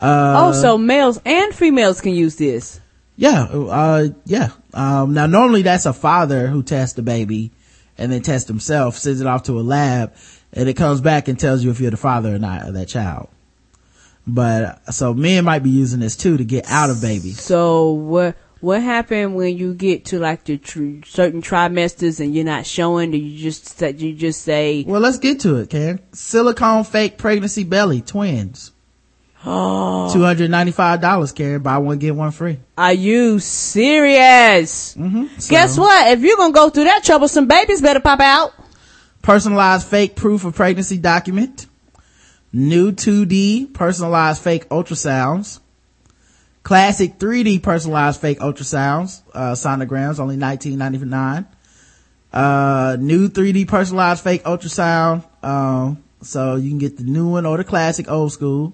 Uh, 0.01 0.46
oh, 0.46 0.52
so 0.52 0.78
males 0.78 1.20
and 1.24 1.55
females 1.55 2.01
can 2.01 2.14
use 2.14 2.36
this. 2.36 2.80
yeah, 3.16 3.42
uh, 3.44 4.09
yeah. 4.24 4.51
Um, 4.72 5.12
now 5.12 5.26
normally 5.26 5.62
that's 5.62 5.86
a 5.86 5.92
father 5.92 6.46
who 6.48 6.62
tests 6.62 6.96
the 6.96 7.02
baby 7.02 7.52
and 7.96 8.10
then 8.10 8.22
tests 8.22 8.48
himself, 8.48 8.96
sends 8.96 9.20
it 9.20 9.26
off 9.26 9.44
to 9.44 9.60
a 9.60 9.62
lab, 9.62 10.14
and 10.52 10.68
it 10.68 10.74
comes 10.74 11.01
back 11.01 11.28
and 11.28 11.38
tells 11.38 11.62
you 11.62 11.70
if 11.70 11.78
you're 11.80 11.92
the 11.92 11.96
father 11.96 12.34
or 12.34 12.38
not 12.38 12.66
of 12.66 12.74
that 12.74 12.88
child. 12.88 13.28
But, 14.26 14.92
so 14.94 15.12
men 15.12 15.44
might 15.44 15.62
be 15.62 15.70
using 15.70 16.01
this 16.01 16.16
too 16.16 16.36
to 16.38 16.44
get 16.44 16.64
out 16.70 16.90
of 16.90 17.01
babies. 17.02 17.40
So 17.40 17.90
what 17.90 18.36
what 18.60 18.82
happened 18.82 19.34
when 19.36 19.59
you 19.59 19.74
get 19.74 20.06
to 20.06 20.18
like 20.18 20.44
the 20.44 20.56
tr- 20.56 21.05
certain 21.05 21.42
trimesters 21.42 22.20
and 22.20 22.34
you're 22.34 22.46
not 22.46 22.64
showing? 22.64 23.10
Do 23.10 23.18
you 23.18 23.38
just 23.38 23.66
say- 23.78 23.92
you 23.92 24.14
just 24.14 24.40
say, 24.40 24.84
Well, 24.88 25.02
let's 25.02 25.18
get 25.18 25.40
to 25.40 25.56
it, 25.56 25.68
Karen. 25.68 26.01
Silicone 26.12 26.84
fake 26.84 27.18
pregnancy 27.18 27.64
belly 27.64 28.01
twins. 28.01 28.70
"Oh, 29.46 30.10
$295, 30.14 31.34
Karen. 31.34 31.60
Buy 31.60 31.76
one, 31.76 31.98
get 31.98 32.16
one 32.16 32.30
free. 32.30 32.60
are 32.78 32.94
you 32.94 33.38
serious?" 33.38 34.94
Mm-hmm. 34.96 35.26
Guess 35.51 35.78
what? 35.78 36.12
If 36.12 36.20
you're 36.22 36.36
gonna 36.38 36.52
go 36.55 36.70
through 36.70 36.84
that 36.84 37.05
trouble, 37.05 37.28
some 37.28 37.46
babies 37.46 37.82
better 37.82 38.01
pop 38.01 38.20
out. 38.20 38.52
personalized 39.20 39.86
fake 39.86 40.16
proof 40.16 40.44
of 40.46 40.55
pregnancy 40.55 40.96
document, 40.98 41.66
new 42.55 42.93
2D 42.93 43.74
personalized 43.74 44.40
fake 44.40 44.68
ultrasounds, 44.68 45.59
classic 46.62 47.18
3D 47.18 47.62
personalized 47.62 48.20
fake 48.20 48.39
ultrasounds, 48.39 49.22
uh, 49.35 49.52
sonograms, 49.52 50.20
only 50.20 50.36
19.99. 50.36 51.47
Uh, 52.32 52.97
new 52.98 53.28
3D 53.28 53.68
personalized 53.68 54.22
fake 54.24 54.43
ultrasound, 54.44 55.24
um, 55.44 56.02
so 56.22 56.56
you 56.56 56.70
can 56.70 56.78
get 56.78 56.97
the 56.97 57.05
new 57.05 57.28
one 57.28 57.44
or 57.44 57.56
the 57.56 57.64
classic 57.64 58.10
old 58.10 58.32
school. 58.32 58.72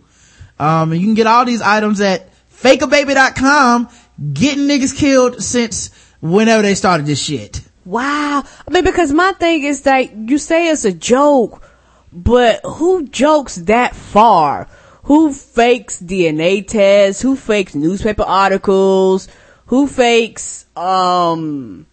Um, 0.59 0.93
and 0.93 1.01
you 1.01 1.07
can 1.07 1.15
get 1.15 1.27
all 1.27 1.45
these 1.45 1.63
items 1.63 2.01
at 2.01 2.29
fakeababy.com, 2.53 3.89
getting 4.33 4.65
niggas 4.69 4.97
killed 4.97 5.43
since 5.43 5.91
whenever 6.21 6.63
they 6.63 6.75
started 6.75 7.07
this 7.07 7.23
shit. 7.23 7.63
Wow. 7.85 8.45
I 8.69 8.71
mean, 8.71 8.85
because 8.85 9.11
my 9.13 9.33
thing 9.33 9.65
is 9.65 9.85
like, 9.85 10.13
you 10.15 10.39
say 10.39 10.69
it's 10.69 10.85
a 10.85 10.93
joke, 10.93 11.63
but 12.13 12.61
who 12.65 13.07
jokes 13.09 13.57
that 13.57 13.95
far? 13.95 14.69
Who 15.05 15.33
fakes 15.33 16.01
DNA 16.01 16.67
tests? 16.67 17.23
Who 17.23 17.37
fakes 17.37 17.75
newspaper 17.75 18.23
articles? 18.23 19.29
Who 19.67 19.87
fakes, 19.87 20.67
um, 20.77 21.87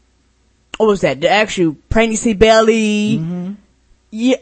what 0.77 0.87
was 0.87 1.01
that? 1.01 1.21
The 1.21 1.29
actual 1.29 1.75
pregnancy 1.89 2.33
belly? 2.33 3.15
Yeah. 4.11 4.37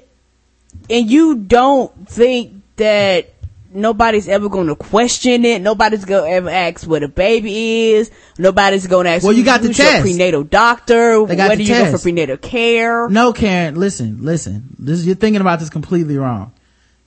And 0.89 1.09
you 1.09 1.35
don't 1.35 2.07
think 2.09 2.61
that 2.75 3.33
nobody's 3.75 4.27
ever 4.27 4.49
going 4.49 4.67
to 4.67 4.75
question 4.75 5.45
it. 5.45 5.61
Nobody's 5.61 6.05
going 6.05 6.23
to 6.23 6.29
ever 6.37 6.49
ask 6.49 6.87
where 6.87 6.99
the 6.99 7.07
baby 7.07 7.91
is. 7.91 8.09
Nobody's 8.37 8.87
going 8.87 9.05
to 9.05 9.11
ask 9.11 9.23
Well, 9.23 9.33
you 9.33 9.43
got 9.43 9.61
the 9.61 9.73
test. 9.73 10.01
prenatal 10.01 10.43
doctor. 10.43 11.25
They 11.25 11.35
got 11.35 11.49
Whether 11.49 11.55
the 11.57 11.63
you 11.63 11.69
go 11.73 11.85
for 11.85 11.91
test. 11.91 12.03
prenatal 12.03 12.37
care. 12.37 13.09
No, 13.09 13.33
Karen, 13.33 13.75
listen, 13.75 14.23
listen. 14.23 14.75
This 14.79 15.05
you're 15.05 15.15
thinking 15.15 15.41
about 15.41 15.59
this 15.59 15.69
completely 15.69 16.17
wrong. 16.17 16.53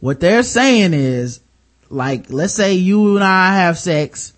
What 0.00 0.20
they're 0.20 0.42
saying 0.44 0.94
is, 0.94 1.40
like, 1.90 2.26
let's 2.30 2.54
say 2.54 2.74
you 2.74 3.16
and 3.16 3.24
I 3.24 3.56
have 3.56 3.78
sex, 3.78 4.32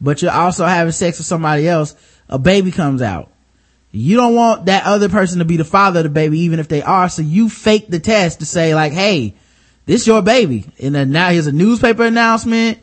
but 0.00 0.22
you're 0.22 0.32
also 0.32 0.64
having 0.64 0.92
sex 0.92 1.18
with 1.18 1.26
somebody 1.26 1.68
else, 1.68 1.94
a 2.28 2.38
baby 2.38 2.72
comes 2.72 3.02
out. 3.02 3.30
You 3.92 4.16
don't 4.16 4.34
want 4.34 4.66
that 4.66 4.84
other 4.84 5.08
person 5.08 5.38
to 5.38 5.44
be 5.44 5.56
the 5.56 5.64
father 5.64 6.00
of 6.00 6.04
the 6.04 6.10
baby, 6.10 6.40
even 6.40 6.58
if 6.58 6.68
they 6.68 6.82
are, 6.82 7.08
so 7.08 7.22
you 7.22 7.48
fake 7.48 7.86
the 7.88 8.00
test 8.00 8.40
to 8.40 8.46
say 8.46 8.74
like, 8.74 8.92
hey, 8.92 9.36
this 9.86 10.06
your 10.06 10.22
baby. 10.22 10.66
And 10.80 10.94
then 10.94 11.10
now 11.10 11.30
here's 11.30 11.46
a 11.46 11.52
newspaper 11.52 12.04
announcement, 12.04 12.78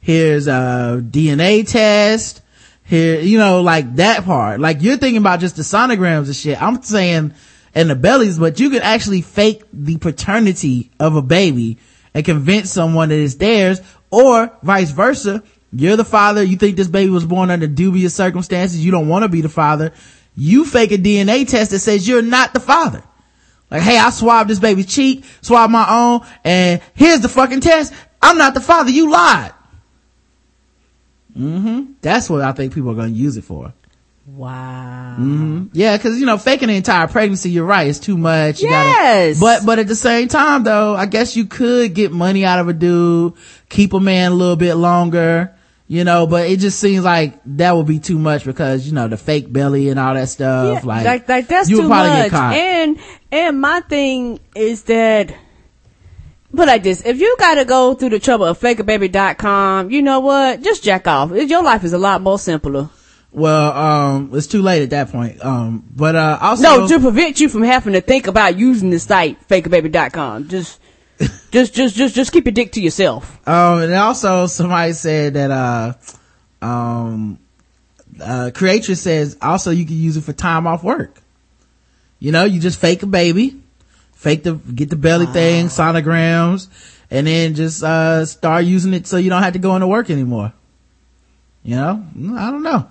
here's 0.00 0.46
a 0.46 1.02
DNA 1.02 1.66
test, 1.66 2.42
here, 2.84 3.20
you 3.20 3.38
know, 3.38 3.62
like 3.62 3.96
that 3.96 4.24
part. 4.24 4.60
Like 4.60 4.82
you're 4.82 4.96
thinking 4.96 5.20
about 5.20 5.40
just 5.40 5.56
the 5.56 5.62
sonograms 5.62 6.26
and 6.26 6.36
shit. 6.36 6.60
I'm 6.60 6.82
saying, 6.82 7.34
and 7.74 7.90
the 7.90 7.94
bellies, 7.94 8.38
but 8.38 8.58
you 8.58 8.70
can 8.70 8.82
actually 8.82 9.22
fake 9.22 9.62
the 9.72 9.98
paternity 9.98 10.90
of 10.98 11.16
a 11.16 11.22
baby 11.22 11.78
and 12.14 12.24
convince 12.24 12.70
someone 12.70 13.10
that 13.10 13.18
it's 13.18 13.36
theirs 13.36 13.80
or 14.10 14.52
vice 14.62 14.90
versa. 14.90 15.42
You're 15.72 15.96
the 15.96 16.04
father. 16.04 16.42
You 16.42 16.56
think 16.56 16.76
this 16.76 16.88
baby 16.88 17.10
was 17.10 17.26
born 17.26 17.50
under 17.50 17.66
dubious 17.66 18.14
circumstances. 18.14 18.84
You 18.84 18.90
don't 18.90 19.08
want 19.08 19.24
to 19.24 19.28
be 19.28 19.42
the 19.42 19.48
father. 19.48 19.92
You 20.34 20.64
fake 20.64 20.92
a 20.92 20.98
DNA 20.98 21.46
test 21.46 21.72
that 21.72 21.80
says 21.80 22.08
you're 22.08 22.22
not 22.22 22.54
the 22.54 22.60
father. 22.60 23.04
Like, 23.70 23.82
hey, 23.82 23.98
I 23.98 24.10
swabbed 24.10 24.48
this 24.50 24.58
baby's 24.58 24.86
cheek, 24.86 25.24
swabbed 25.42 25.72
my 25.72 25.86
own, 25.88 26.26
and 26.44 26.80
here's 26.94 27.20
the 27.20 27.28
fucking 27.28 27.60
test. 27.60 27.92
I'm 28.22 28.38
not 28.38 28.54
the 28.54 28.60
father. 28.60 28.90
You 28.90 29.10
lied. 29.10 29.52
hmm 31.34 31.84
That's 32.00 32.28
what 32.30 32.40
I 32.42 32.52
think 32.52 32.72
people 32.74 32.90
are 32.90 32.94
going 32.94 33.12
to 33.12 33.18
use 33.18 33.36
it 33.36 33.44
for. 33.44 33.72
Wow. 34.26 35.14
hmm 35.16 35.64
Yeah, 35.72 35.96
cause 35.98 36.18
you 36.18 36.26
know, 36.26 36.36
faking 36.36 36.68
the 36.68 36.76
entire 36.76 37.08
pregnancy, 37.08 37.48
you're 37.50 37.64
right, 37.64 37.88
it's 37.88 37.98
too 37.98 38.18
much. 38.18 38.60
You 38.60 38.68
Yes. 38.68 39.40
Gotta, 39.40 39.60
but, 39.60 39.66
but 39.66 39.78
at 39.78 39.86
the 39.88 39.94
same 39.96 40.28
time 40.28 40.64
though, 40.64 40.94
I 40.94 41.06
guess 41.06 41.34
you 41.34 41.46
could 41.46 41.94
get 41.94 42.12
money 42.12 42.44
out 42.44 42.58
of 42.58 42.68
a 42.68 42.74
dude, 42.74 43.32
keep 43.70 43.94
a 43.94 44.00
man 44.00 44.32
a 44.32 44.34
little 44.34 44.56
bit 44.56 44.74
longer, 44.74 45.54
you 45.90 46.04
know, 46.04 46.26
but 46.26 46.48
it 46.50 46.60
just 46.60 46.78
seems 46.78 47.02
like 47.02 47.40
that 47.56 47.74
would 47.74 47.86
be 47.86 47.98
too 47.98 48.18
much 48.18 48.44
because, 48.44 48.86
you 48.86 48.92
know, 48.92 49.08
the 49.08 49.16
fake 49.16 49.50
belly 49.50 49.88
and 49.88 49.98
all 49.98 50.12
that 50.14 50.28
stuff. 50.28 50.84
Yeah, 50.84 50.86
like, 50.86 51.04
like, 51.04 51.28
like 51.28 51.46
that's 51.48 51.68
too 51.68 51.88
probably 51.88 52.30
much. 52.30 52.32
And 52.32 52.98
and 53.32 53.60
my 53.60 53.80
thing 53.80 54.38
is 54.54 54.82
that, 54.84 55.34
but 56.52 56.66
like 56.68 56.82
this, 56.82 57.04
if 57.06 57.18
you 57.18 57.34
got 57.38 57.54
to 57.54 57.64
go 57.64 57.94
through 57.94 58.10
the 58.10 58.18
trouble 58.18 58.44
of 58.44 58.60
fakeababy.com, 58.60 59.90
you 59.90 60.02
know 60.02 60.20
what? 60.20 60.60
Just 60.62 60.84
jack 60.84 61.06
off. 61.08 61.30
Your 61.32 61.62
life 61.62 61.84
is 61.84 61.94
a 61.94 61.98
lot 61.98 62.20
more 62.20 62.38
simpler. 62.38 62.90
well, 63.32 63.72
um, 63.72 64.30
it's 64.34 64.46
too 64.46 64.60
late 64.62 64.82
at 64.82 64.90
that 64.90 65.10
point. 65.10 65.42
Um, 65.44 65.84
but, 65.94 66.14
uh, 66.16 66.38
also. 66.40 66.62
No, 66.62 66.88
to 66.88 67.00
prevent 67.00 67.40
you 67.40 67.48
from 67.48 67.62
having 67.62 67.94
to 67.94 68.00
think 68.02 68.26
about 68.26 68.58
using 68.58 68.90
the 68.90 68.98
site 68.98 69.46
fakeababy.com. 69.48 70.48
Just, 70.48 70.80
just, 71.50 71.74
just, 71.74 71.96
just, 71.96 72.14
just 72.14 72.32
keep 72.32 72.44
your 72.44 72.52
dick 72.52 72.72
to 72.72 72.80
yourself. 72.80 73.46
Um, 73.46 73.82
and 73.82 73.94
also 73.94 74.46
somebody 74.46 74.92
said 74.92 75.34
that, 75.34 75.50
uh, 75.50 75.92
um, 76.64 77.38
uh, 78.22 78.50
Creatrix 78.54 79.00
says 79.00 79.36
also 79.40 79.70
you 79.70 79.84
can 79.84 79.96
use 79.96 80.16
it 80.16 80.22
for 80.22 80.32
time 80.32 80.66
off 80.66 80.82
work. 80.82 81.20
You 82.20 82.32
know, 82.32 82.44
you 82.44 82.60
just 82.60 82.80
fake 82.80 83.02
a 83.02 83.06
baby, 83.06 83.60
fake 84.14 84.42
the, 84.42 84.54
get 84.54 84.90
the 84.90 84.96
belly 84.96 85.26
thing, 85.26 85.66
sonograms, 85.66 86.68
and 87.10 87.26
then 87.26 87.54
just, 87.54 87.82
uh, 87.82 88.26
start 88.26 88.64
using 88.64 88.94
it 88.94 89.06
so 89.06 89.16
you 89.16 89.30
don't 89.30 89.42
have 89.42 89.54
to 89.54 89.58
go 89.58 89.74
into 89.74 89.86
work 89.86 90.10
anymore. 90.10 90.52
You 91.62 91.76
know, 91.76 92.04
I 92.36 92.50
don't 92.50 92.62
know. 92.62 92.88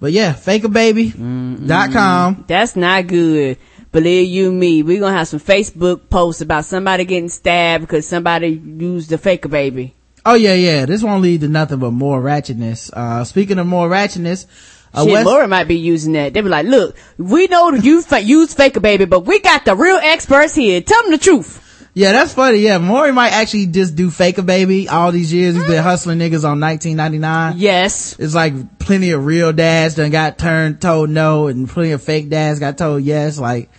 But 0.00 0.12
yeah, 0.12 0.32
fakeababy.com. 0.32 2.44
That's 2.46 2.74
not 2.74 3.06
good. 3.06 3.58
Believe 3.92 4.28
you 4.28 4.52
me, 4.52 4.82
we're 4.82 5.00
gonna 5.00 5.16
have 5.16 5.28
some 5.28 5.40
Facebook 5.40 6.08
posts 6.10 6.40
about 6.40 6.64
somebody 6.64 7.04
getting 7.04 7.28
stabbed 7.28 7.82
because 7.82 8.06
somebody 8.06 8.48
used 8.48 9.10
the 9.10 9.18
faker 9.18 9.48
baby. 9.48 9.94
Oh 10.24 10.34
yeah, 10.34 10.54
yeah. 10.54 10.86
This 10.86 11.02
won't 11.02 11.22
lead 11.22 11.40
to 11.42 11.48
nothing 11.48 11.78
but 11.78 11.92
more 11.92 12.20
ratchetness. 12.20 12.92
Uh, 12.92 13.24
speaking 13.24 13.58
of 13.58 13.66
more 13.66 13.88
ratchetness, 13.88 14.46
uh, 14.92 15.04
Shit, 15.04 15.12
West- 15.12 15.26
Laura 15.26 15.48
might 15.48 15.64
be 15.68 15.76
using 15.78 16.12
that. 16.12 16.34
They 16.34 16.40
be 16.40 16.48
like, 16.48 16.66
look, 16.66 16.96
we 17.16 17.46
know 17.46 17.70
that 17.70 17.84
you 17.84 18.02
fa- 18.02 18.20
use 18.20 18.52
faker 18.52 18.80
baby, 18.80 19.04
but 19.06 19.20
we 19.20 19.40
got 19.40 19.64
the 19.64 19.74
real 19.76 19.96
experts 19.96 20.54
here. 20.54 20.80
Tell 20.82 21.02
them 21.02 21.12
the 21.12 21.18
truth. 21.18 21.88
yeah, 21.94 22.12
that's 22.12 22.34
funny. 22.34 22.58
Yeah, 22.58 22.78
Maury 22.78 23.12
might 23.12 23.30
actually 23.32 23.66
just 23.66 23.96
do 23.96 24.10
fake 24.10 24.38
a 24.38 24.42
baby 24.42 24.88
all 24.88 25.10
these 25.10 25.32
years. 25.32 25.54
He's 25.56 25.66
been 25.66 25.82
hustling 25.82 26.18
niggas 26.18 26.44
on 26.44 26.60
1999. 26.60 27.54
Yes. 27.56 28.14
It's 28.18 28.34
like 28.34 28.78
plenty 28.78 29.12
of 29.12 29.24
real 29.24 29.52
dads 29.52 29.94
done 29.94 30.10
got 30.10 30.38
turned, 30.38 30.80
told 30.82 31.08
no, 31.10 31.46
and 31.46 31.68
plenty 31.68 31.92
of 31.92 32.02
fake 32.02 32.28
dads 32.28 32.58
got 32.60 32.76
told 32.76 33.02
yes. 33.02 33.38
Like, 33.38 33.70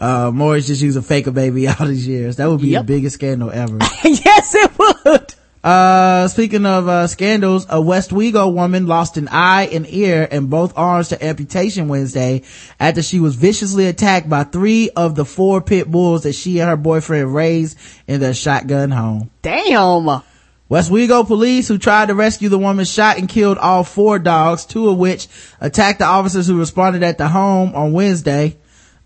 uh, 0.00 0.30
Maury's 0.32 0.66
just 0.66 0.82
using 0.82 1.02
fake 1.02 1.26
a 1.26 1.32
baby 1.32 1.68
all 1.68 1.86
these 1.86 2.06
years. 2.08 2.36
That 2.36 2.48
would 2.48 2.60
be 2.60 2.68
Yep. 2.68 2.86
the 2.86 2.92
biggest 2.92 3.14
scandal 3.14 3.50
ever. 3.50 3.78
yes, 4.04 4.54
it 4.54 4.70
would. 4.78 5.34
Uh, 5.62 6.26
speaking 6.28 6.64
of, 6.64 6.88
uh, 6.88 7.06
scandals, 7.06 7.66
a 7.66 7.76
Westwego 7.76 8.50
woman 8.50 8.86
lost 8.86 9.18
an 9.18 9.28
eye, 9.30 9.64
an 9.66 9.84
ear, 9.86 10.26
and 10.30 10.48
both 10.48 10.72
arms 10.74 11.08
to 11.10 11.22
amputation 11.22 11.86
Wednesday 11.88 12.42
after 12.78 13.02
she 13.02 13.20
was 13.20 13.36
viciously 13.36 13.84
attacked 13.86 14.26
by 14.26 14.42
three 14.44 14.88
of 14.96 15.16
the 15.16 15.24
four 15.26 15.60
pit 15.60 15.90
bulls 15.90 16.22
that 16.22 16.32
she 16.32 16.60
and 16.60 16.70
her 16.70 16.76
boyfriend 16.78 17.34
raised 17.34 17.76
in 18.06 18.20
their 18.20 18.32
shotgun 18.32 18.90
home. 18.90 19.30
Damn. 19.42 20.22
Westwego 20.70 21.26
police 21.26 21.68
who 21.68 21.76
tried 21.76 22.06
to 22.08 22.14
rescue 22.14 22.48
the 22.48 22.58
woman 22.58 22.84
shot 22.86 23.18
and 23.18 23.28
killed 23.28 23.58
all 23.58 23.84
four 23.84 24.18
dogs, 24.18 24.64
two 24.64 24.88
of 24.88 24.96
which 24.96 25.26
attacked 25.60 25.98
the 25.98 26.06
officers 26.06 26.46
who 26.46 26.58
responded 26.58 27.02
at 27.02 27.18
the 27.18 27.28
home 27.28 27.74
on 27.74 27.92
Wednesday. 27.92 28.56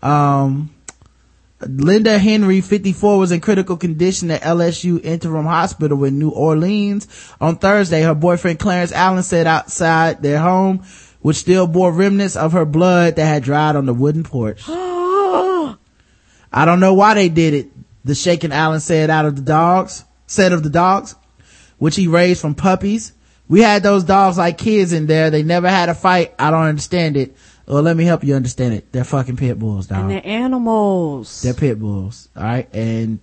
Um, 0.01 0.69
Linda 1.67 2.17
Henry, 2.19 2.61
54, 2.61 3.17
was 3.17 3.31
in 3.31 3.41
critical 3.41 3.75
condition 3.77 4.29
at 4.31 4.41
LSU 4.41 5.03
Interim 5.03 5.45
Hospital 5.45 6.03
in 6.03 6.19
New 6.19 6.29
Orleans. 6.29 7.07
On 7.41 7.57
Thursday, 7.57 8.03
her 8.03 8.15
boyfriend 8.15 8.59
Clarence 8.59 8.91
Allen 8.91 9.23
said 9.23 9.47
outside 9.47 10.21
their 10.21 10.39
home, 10.39 10.83
which 11.21 11.37
still 11.37 11.65
bore 11.65 11.91
remnants 11.91 12.35
of 12.35 12.51
her 12.51 12.65
blood 12.65 13.15
that 13.15 13.25
had 13.25 13.43
dried 13.43 13.75
on 13.75 13.85
the 13.85 13.93
wooden 13.93 14.23
porch. 14.23 14.63
I 14.67 15.75
don't 16.53 16.79
know 16.79 16.93
why 16.93 17.15
they 17.15 17.29
did 17.29 17.53
it. 17.53 17.71
The 18.03 18.15
shaken 18.15 18.51
Allen 18.51 18.79
said 18.79 19.09
out 19.09 19.25
of 19.25 19.35
the 19.35 19.41
dogs, 19.41 20.05
said 20.27 20.53
of 20.53 20.61
the 20.61 20.69
dogs, 20.69 21.15
which 21.79 21.95
he 21.95 22.07
raised 22.07 22.41
from 22.41 22.53
puppies. 22.53 23.13
We 23.47 23.61
had 23.61 23.83
those 23.83 24.03
dogs 24.03 24.37
like 24.37 24.57
kids 24.57 24.93
in 24.93 25.07
there. 25.07 25.29
They 25.29 25.43
never 25.43 25.69
had 25.69 25.89
a 25.89 25.95
fight. 25.95 26.33
I 26.37 26.51
don't 26.51 26.63
understand 26.65 27.17
it. 27.17 27.35
Well, 27.67 27.81
let 27.81 27.97
me 27.97 28.05
help 28.05 28.23
you 28.23 28.35
understand 28.35 28.75
it. 28.75 28.91
They're 28.91 29.03
fucking 29.03 29.37
pit 29.37 29.57
bulls, 29.57 29.87
dog. 29.87 30.01
And 30.01 30.11
they're 30.11 30.25
animals. 30.25 31.41
They're 31.41 31.53
pit 31.53 31.79
bulls. 31.79 32.29
All 32.35 32.43
right. 32.43 32.69
And 32.73 33.19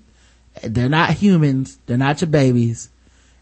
they're 0.62 0.88
not 0.88 1.10
humans. 1.10 1.78
They're 1.86 1.96
not 1.96 2.20
your 2.20 2.30
babies 2.30 2.90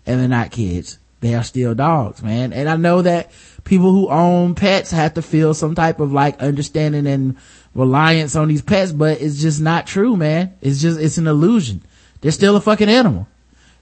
and 0.06 0.20
they're 0.20 0.28
not 0.28 0.50
kids. 0.50 0.98
They 1.20 1.34
are 1.34 1.44
still 1.44 1.74
dogs, 1.74 2.22
man. 2.22 2.52
And 2.52 2.68
I 2.68 2.76
know 2.76 3.02
that 3.02 3.30
people 3.64 3.92
who 3.92 4.08
own 4.08 4.54
pets 4.54 4.90
have 4.90 5.14
to 5.14 5.22
feel 5.22 5.52
some 5.52 5.74
type 5.74 6.00
of 6.00 6.12
like 6.12 6.40
understanding 6.40 7.06
and 7.06 7.36
reliance 7.74 8.36
on 8.36 8.48
these 8.48 8.62
pets, 8.62 8.92
but 8.92 9.20
it's 9.20 9.40
just 9.40 9.60
not 9.60 9.86
true, 9.86 10.16
man. 10.16 10.54
It's 10.62 10.80
just, 10.80 10.98
it's 10.98 11.18
an 11.18 11.26
illusion. 11.26 11.82
They're 12.20 12.32
still 12.32 12.56
a 12.56 12.60
fucking 12.60 12.88
animal. 12.88 13.28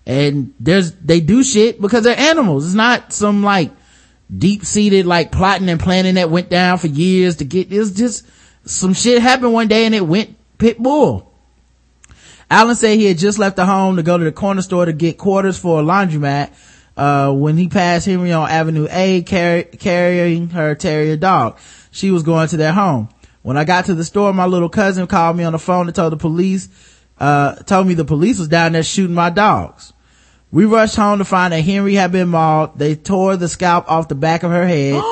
And 0.04 0.54
there's, 0.58 0.92
they 0.94 1.20
do 1.20 1.44
shit 1.44 1.80
because 1.80 2.04
they're 2.04 2.18
animals. 2.18 2.66
It's 2.66 2.74
not 2.74 3.12
some 3.12 3.44
like 3.44 3.70
deep 4.36 4.64
seated 4.64 5.06
like 5.06 5.32
plotting 5.32 5.68
and 5.68 5.80
planning 5.80 6.16
that 6.16 6.30
went 6.30 6.50
down 6.50 6.78
for 6.78 6.86
years 6.86 7.36
to 7.36 7.44
get, 7.44 7.72
it's 7.72 7.92
just 7.92 8.26
some 8.64 8.92
shit 8.92 9.22
happened 9.22 9.52
one 9.52 9.68
day 9.68 9.86
and 9.86 9.94
it 9.94 10.06
went 10.06 10.36
pit 10.58 10.78
bull. 10.78 11.32
Allen 12.50 12.76
said 12.76 12.98
he 12.98 13.06
had 13.06 13.18
just 13.18 13.38
left 13.38 13.56
the 13.56 13.66
home 13.66 13.96
to 13.96 14.02
go 14.02 14.16
to 14.16 14.24
the 14.24 14.32
corner 14.32 14.62
store 14.62 14.86
to 14.86 14.92
get 14.92 15.18
quarters 15.18 15.58
for 15.58 15.80
a 15.80 15.82
laundromat, 15.82 16.50
uh, 16.96 17.32
when 17.32 17.56
he 17.56 17.68
passed 17.68 18.06
Henry 18.06 18.32
on 18.32 18.48
Avenue 18.48 18.88
A 18.90 19.22
carry, 19.22 19.64
carrying 19.64 20.50
her 20.50 20.74
terrier 20.74 21.16
dog. 21.16 21.58
She 21.90 22.10
was 22.10 22.22
going 22.22 22.48
to 22.48 22.56
their 22.56 22.72
home. 22.72 23.08
When 23.42 23.56
I 23.56 23.64
got 23.64 23.86
to 23.86 23.94
the 23.94 24.04
store, 24.04 24.32
my 24.34 24.46
little 24.46 24.68
cousin 24.68 25.06
called 25.06 25.36
me 25.36 25.44
on 25.44 25.52
the 25.52 25.58
phone 25.58 25.86
and 25.86 25.94
told 25.94 26.12
the 26.12 26.16
police, 26.16 26.68
uh, 27.18 27.54
told 27.56 27.86
me 27.86 27.94
the 27.94 28.04
police 28.04 28.38
was 28.38 28.48
down 28.48 28.72
there 28.72 28.82
shooting 28.82 29.14
my 29.14 29.30
dogs. 29.30 29.92
We 30.50 30.64
rushed 30.64 30.96
home 30.96 31.18
to 31.18 31.24
find 31.24 31.52
that 31.52 31.60
Henry 31.60 31.94
had 31.94 32.10
been 32.10 32.28
mauled. 32.28 32.78
They 32.78 32.94
tore 32.94 33.36
the 33.36 33.48
scalp 33.48 33.90
off 33.90 34.08
the 34.08 34.14
back 34.14 34.42
of 34.42 34.50
her 34.50 34.66
head 34.66 35.02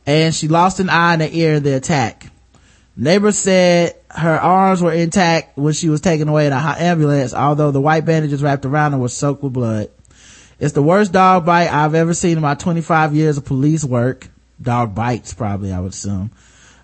and 0.06 0.34
she 0.34 0.48
lost 0.48 0.80
an 0.80 0.90
eye 0.90 1.14
and 1.14 1.22
an 1.22 1.30
ear 1.32 1.54
in 1.54 1.62
the 1.62 1.76
attack. 1.76 2.26
Neighbors 2.96 3.38
said 3.38 3.94
her 4.10 4.40
arms 4.40 4.82
were 4.82 4.92
intact 4.92 5.56
when 5.58 5.74
she 5.74 5.88
was 5.88 6.00
taken 6.00 6.28
away 6.28 6.46
in 6.46 6.52
a 6.52 6.58
hot 6.58 6.80
ambulance, 6.80 7.34
although 7.34 7.70
the 7.70 7.80
white 7.80 8.04
bandages 8.04 8.42
wrapped 8.42 8.64
around 8.64 8.92
her 8.92 8.98
were 8.98 9.08
soaked 9.08 9.42
with 9.42 9.52
blood. 9.52 9.90
It's 10.58 10.72
the 10.72 10.82
worst 10.82 11.12
dog 11.12 11.44
bite 11.44 11.70
I've 11.70 11.94
ever 11.94 12.14
seen 12.14 12.38
in 12.38 12.42
my 12.42 12.54
25 12.54 13.14
years 13.14 13.36
of 13.36 13.44
police 13.44 13.84
work. 13.84 14.28
Dog 14.60 14.94
bites, 14.94 15.34
probably, 15.34 15.70
I 15.70 15.80
would 15.80 15.92
assume. 15.92 16.30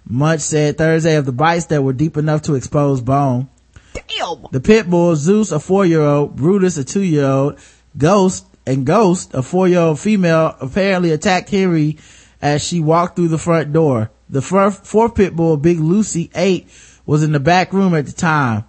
Munch 0.05 0.43
said 0.43 0.77
Thursday 0.77 1.17
of 1.17 1.25
the 1.25 1.33
bites 1.33 1.67
that 1.67 1.83
were 1.83 1.95
deep 1.95 2.19
enough 2.19 2.43
to 2.43 2.55
expose 2.55 3.01
bone. 3.01 3.49
Damn. 3.95 4.47
The 4.51 4.61
pit 4.61 4.89
bull, 4.89 5.17
Zeus, 5.17 5.53
a 5.53 5.61
four-year-old, 5.61 6.37
Brutus, 6.37 6.77
a 6.79 6.85
two-year-old, 6.85 7.59
Ghost, 7.97 8.47
and 8.67 8.87
Ghost, 8.87 9.35
a 9.35 9.43
four-year-old 9.43 9.99
female, 9.99 10.57
apparently 10.61 11.11
attacked 11.11 11.51
Henry 11.51 11.99
as 12.41 12.63
she 12.65 12.81
walked 12.81 13.17
through 13.17 13.29
the 13.29 13.39
front 13.39 13.73
door. 13.73 14.11
The 14.31 14.41
fir- 14.43 14.71
fourth 14.71 15.15
pit 15.15 15.35
bull, 15.37 15.57
Big 15.57 15.79
Lucy, 15.81 16.31
eight, 16.35 16.69
was 17.05 17.23
in 17.23 17.33
the 17.33 17.41
back 17.41 17.73
room 17.73 17.95
at 17.95 18.07
the 18.07 18.13
time. 18.13 18.65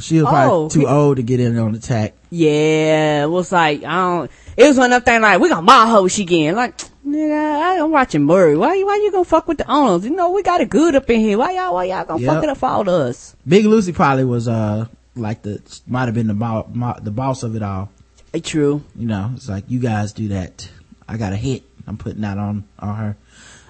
She 0.00 0.16
was 0.20 0.24
probably 0.28 0.52
Oh, 0.64 0.68
too 0.68 0.80
he- 0.80 0.86
old 0.86 1.16
to 1.18 1.22
get 1.22 1.38
in 1.40 1.56
on 1.58 1.72
the 1.72 1.78
attack. 1.78 2.14
Yeah, 2.30 3.22
it 3.24 3.30
was 3.30 3.52
like, 3.52 3.84
I 3.84 3.94
don't, 3.96 4.30
it 4.56 4.66
was 4.66 4.76
one 4.76 4.92
of 4.92 5.04
them 5.04 5.14
things 5.14 5.22
like, 5.22 5.40
we 5.40 5.48
gonna 5.48 5.64
buy 5.66 5.86
her 5.88 6.08
she 6.08 6.22
again. 6.22 6.56
Like, 6.56 6.80
nigga, 7.06 7.82
I'm 7.82 7.90
watching 7.90 8.22
Maury. 8.24 8.56
Why, 8.56 8.82
why 8.82 8.96
you 8.96 9.10
gonna 9.12 9.24
fuck 9.24 9.46
with 9.48 9.58
the 9.58 9.70
owners? 9.70 10.04
You 10.04 10.10
know, 10.14 10.30
we 10.30 10.42
got 10.42 10.60
it 10.60 10.70
good 10.70 10.94
up 10.94 11.08
in 11.10 11.20
here. 11.20 11.38
Why 11.38 11.52
y'all, 11.52 11.74
why 11.74 11.84
y'all 11.84 12.04
gonna 12.04 12.20
Yep. 12.22 12.34
fuck 12.34 12.42
it 12.44 12.50
up 12.50 12.58
for 12.58 12.68
all 12.68 12.80
of 12.82 12.88
us? 12.88 13.36
Big 13.46 13.64
Lucy 13.66 13.92
probably 13.92 14.24
was, 14.24 14.48
uh, 14.48 14.86
like 15.16 15.42
the, 15.42 15.60
might 15.86 16.06
have 16.06 16.14
been 16.14 16.26
the, 16.26 16.34
bo- 16.34 16.68
mo- 16.72 16.96
the 17.00 17.10
boss 17.10 17.42
of 17.42 17.54
it 17.56 17.62
all. 17.62 17.90
Eh, 18.32 18.40
True. 18.40 18.82
you 18.96 19.06
know, 19.06 19.30
it's 19.36 19.48
like 19.48 19.64
you 19.68 19.78
guys 19.78 20.12
do 20.12 20.28
that. 20.28 20.68
I 21.08 21.16
got 21.16 21.32
a 21.32 21.36
hit. 21.36 21.62
I'm 21.86 21.96
putting 21.98 22.22
that 22.22 22.38
on 22.38 22.64
on 22.78 22.96
her. 22.96 23.16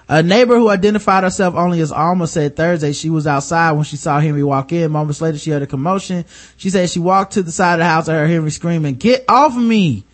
A 0.07 0.21
neighbor 0.23 0.55
who 0.57 0.69
identified 0.69 1.23
herself 1.23 1.55
only 1.55 1.81
as 1.81 1.91
Alma 1.91 2.27
said 2.27 2.55
Thursday 2.55 2.93
she 2.93 3.09
was 3.09 3.25
outside 3.27 3.71
when 3.71 3.83
she 3.83 3.97
saw 3.97 4.19
Henry 4.19 4.43
walk 4.43 4.71
in. 4.71 4.91
Moments 4.91 5.19
later, 5.19 5.37
she 5.37 5.49
heard 5.51 5.63
a 5.63 5.67
commotion. 5.67 6.25
She 6.57 6.69
said 6.69 6.89
she 6.89 6.99
walked 6.99 7.33
to 7.33 7.43
the 7.43 7.51
side 7.51 7.73
of 7.73 7.79
the 7.79 7.85
house 7.85 8.07
and 8.07 8.15
heard 8.15 8.29
Henry 8.29 8.51
screaming, 8.51 8.95
"Get 8.95 9.25
off 9.27 9.57
of 9.57 9.63
me!" 9.63 10.05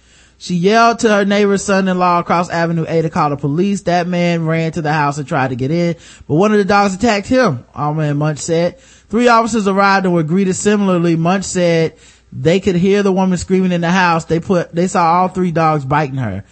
She 0.41 0.55
yelled 0.55 0.97
to 0.99 1.09
her 1.09 1.23
neighbor's 1.23 1.63
son-in-law 1.63 2.18
across 2.18 2.49
Avenue 2.49 2.84
A 2.88 3.03
to 3.03 3.11
call 3.11 3.30
the 3.30 3.38
police. 3.38 3.84
That 3.84 4.07
man 4.07 4.47
ran 4.47 4.72
to 4.72 4.81
the 4.81 4.91
house 4.91 5.19
and 5.19 5.27
tried 5.27 5.49
to 5.49 5.55
get 5.55 5.69
in, 5.69 5.95
but 6.27 6.34
one 6.34 6.51
of 6.51 6.57
the 6.57 6.65
dogs 6.65 6.95
attacked 6.95 7.27
him. 7.27 7.63
Alma 7.76 8.01
and 8.01 8.18
Munch 8.18 8.39
said. 8.39 8.80
Three 8.80 9.27
officers 9.27 9.68
arrived 9.68 10.07
and 10.07 10.15
were 10.15 10.23
greeted 10.23 10.55
similarly. 10.55 11.15
Munch 11.15 11.43
said 11.43 11.95
they 12.34 12.59
could 12.59 12.76
hear 12.76 13.03
the 13.03 13.11
woman 13.11 13.38
screaming 13.38 13.72
in 13.72 13.81
the 13.81 13.91
house. 13.91 14.26
They 14.26 14.39
put, 14.39 14.73
they 14.73 14.88
saw 14.88 15.13
all 15.13 15.27
three 15.27 15.51
dogs 15.51 15.85
biting 15.85 16.15
her. 16.15 16.43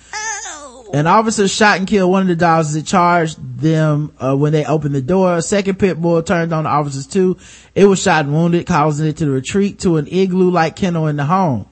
An 0.94 1.08
officer 1.08 1.48
shot 1.48 1.80
and 1.80 1.88
killed 1.88 2.12
one 2.12 2.22
of 2.22 2.28
the 2.28 2.36
dogs 2.36 2.70
as 2.70 2.76
it 2.76 2.86
charged 2.86 3.40
them 3.60 4.14
uh, 4.20 4.36
when 4.36 4.52
they 4.52 4.66
opened 4.66 4.94
the 4.94 5.02
door. 5.02 5.38
A 5.38 5.42
second 5.42 5.80
pit 5.80 6.00
bull 6.00 6.22
turned 6.22 6.54
on 6.54 6.66
the 6.66 6.70
officers 6.70 7.08
too. 7.08 7.38
It 7.74 7.86
was 7.86 8.00
shot 8.00 8.26
and 8.26 8.36
wounded, 8.36 8.68
causing 8.68 9.08
it 9.08 9.18
to 9.18 9.32
retreat 9.32 9.80
to 9.80 9.98
an 9.98 10.06
igloo-like 10.06 10.76
kennel 10.76 11.08
in 11.08 11.16
the 11.16 11.26
home. 11.26 11.69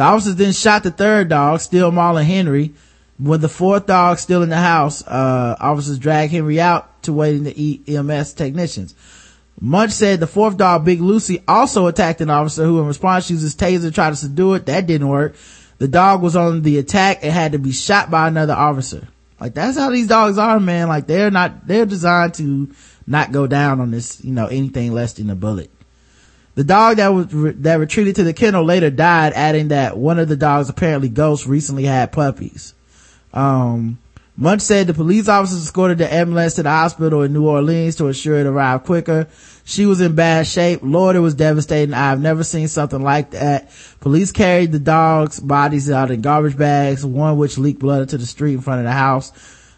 The 0.00 0.06
officers 0.06 0.36
then 0.36 0.52
shot 0.54 0.82
the 0.82 0.90
third 0.90 1.28
dog, 1.28 1.60
still 1.60 1.92
mauling 1.92 2.24
Henry. 2.24 2.72
With 3.18 3.42
the 3.42 3.50
fourth 3.50 3.84
dog 3.84 4.18
still 4.18 4.42
in 4.42 4.48
the 4.48 4.56
house, 4.56 5.06
uh, 5.06 5.56
officers 5.60 5.98
dragged 5.98 6.32
Henry 6.32 6.58
out 6.58 7.02
to 7.02 7.12
waiting 7.12 7.44
to 7.44 7.94
EMS 7.94 8.32
technicians. 8.32 8.94
Munch 9.60 9.92
said 9.92 10.18
the 10.18 10.26
fourth 10.26 10.56
dog, 10.56 10.86
Big 10.86 11.02
Lucy, 11.02 11.42
also 11.46 11.86
attacked 11.86 12.22
an 12.22 12.30
officer 12.30 12.64
who 12.64 12.80
in 12.80 12.86
response 12.86 13.28
used 13.28 13.42
his 13.42 13.54
taser 13.54 13.82
to 13.82 13.90
try 13.90 14.08
to 14.08 14.16
subdue 14.16 14.54
it. 14.54 14.64
That 14.64 14.86
didn't 14.86 15.06
work. 15.06 15.36
The 15.76 15.88
dog 15.88 16.22
was 16.22 16.34
on 16.34 16.62
the 16.62 16.78
attack 16.78 17.18
and 17.22 17.30
had 17.30 17.52
to 17.52 17.58
be 17.58 17.72
shot 17.72 18.10
by 18.10 18.26
another 18.26 18.54
officer. 18.54 19.06
Like 19.38 19.52
that's 19.52 19.76
how 19.76 19.90
these 19.90 20.08
dogs 20.08 20.38
are, 20.38 20.58
man. 20.58 20.88
Like 20.88 21.08
they're 21.08 21.30
not, 21.30 21.66
they're 21.66 21.84
designed 21.84 22.32
to 22.36 22.70
not 23.06 23.32
go 23.32 23.46
down 23.46 23.82
on 23.82 23.90
this, 23.90 24.24
you 24.24 24.32
know, 24.32 24.46
anything 24.46 24.92
less 24.92 25.12
than 25.12 25.28
a 25.28 25.34
bullet. 25.34 25.70
The 26.60 26.64
dog 26.64 26.98
that 26.98 27.08
was, 27.08 27.28
that 27.62 27.76
retreated 27.76 28.16
to 28.16 28.22
the 28.22 28.34
kennel 28.34 28.62
later 28.62 28.90
died, 28.90 29.32
adding 29.32 29.68
that 29.68 29.96
one 29.96 30.18
of 30.18 30.28
the 30.28 30.36
dogs, 30.36 30.68
apparently 30.68 31.08
Ghost, 31.08 31.46
recently 31.46 31.84
had 31.84 32.12
puppies. 32.12 32.74
Um, 33.32 33.96
Munch 34.36 34.60
said 34.60 34.86
the 34.86 34.92
police 34.92 35.26
officers 35.26 35.62
escorted 35.62 35.96
the 35.96 36.12
ambulance 36.12 36.56
to 36.56 36.62
the 36.62 36.68
hospital 36.68 37.22
in 37.22 37.32
New 37.32 37.48
Orleans 37.48 37.96
to 37.96 38.08
ensure 38.08 38.38
it 38.38 38.46
arrived 38.46 38.84
quicker. 38.84 39.26
She 39.64 39.86
was 39.86 40.02
in 40.02 40.14
bad 40.14 40.46
shape. 40.46 40.80
Lord, 40.82 41.16
it 41.16 41.20
was 41.20 41.32
devastating. 41.32 41.94
I've 41.94 42.20
never 42.20 42.44
seen 42.44 42.68
something 42.68 43.02
like 43.02 43.30
that. 43.30 43.70
Police 44.00 44.30
carried 44.30 44.72
the 44.72 44.78
dogs' 44.78 45.40
bodies 45.40 45.90
out 45.90 46.10
in 46.10 46.20
garbage 46.20 46.58
bags, 46.58 47.06
one 47.06 47.38
which 47.38 47.56
leaked 47.56 47.80
blood 47.80 48.02
into 48.02 48.18
the 48.18 48.26
street 48.26 48.52
in 48.52 48.60
front 48.60 48.80
of 48.80 48.84
the 48.84 48.92
house. 48.92 49.32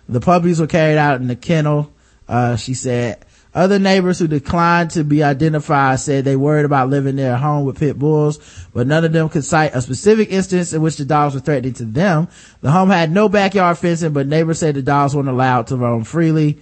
The 0.09 0.21
puppies 0.21 0.61
were 0.61 0.67
carried 0.67 0.99
out 0.99 1.21
in 1.21 1.29
the 1.29 1.37
kennel. 1.37 1.93
Uh, 2.29 2.57
she 2.57 2.75
said, 2.75 3.25
Other 3.55 3.79
neighbors 3.79 4.19
who 4.19 4.27
declined 4.27 4.93
to 4.93 5.05
be 5.05 5.23
identified 5.23 6.01
said 6.01 6.24
they 6.24 6.37
worried 6.37 6.65
about 6.65 6.89
living 6.89 7.16
near 7.16 7.33
a 7.33 7.37
home 7.39 7.66
with 7.66 7.79
pit 7.79 7.99
bulls, 7.99 8.39
but 8.73 8.87
none 8.87 9.05
of 9.05 9.12
them 9.12 9.29
could 9.29 9.45
cite 9.45 9.74
a 9.74 9.83
specific 9.83 10.31
instance 10.31 10.73
in 10.73 10.81
which 10.81 10.97
the 10.97 11.05
dogs 11.05 11.35
were 11.35 11.41
threatening 11.41 11.74
to 11.74 11.85
them. 11.85 12.29
The 12.62 12.70
home 12.70 12.89
had 12.89 13.11
no 13.11 13.29
backyard 13.29 13.77
fencing, 13.77 14.15
but 14.15 14.27
neighbors 14.27 14.59
said 14.61 14.74
the 14.74 14.83
dogs 14.83 15.15
weren't 15.15 15.29
allowed 15.29 15.66
to 15.66 15.77
roam 15.77 16.05
freely. 16.05 16.61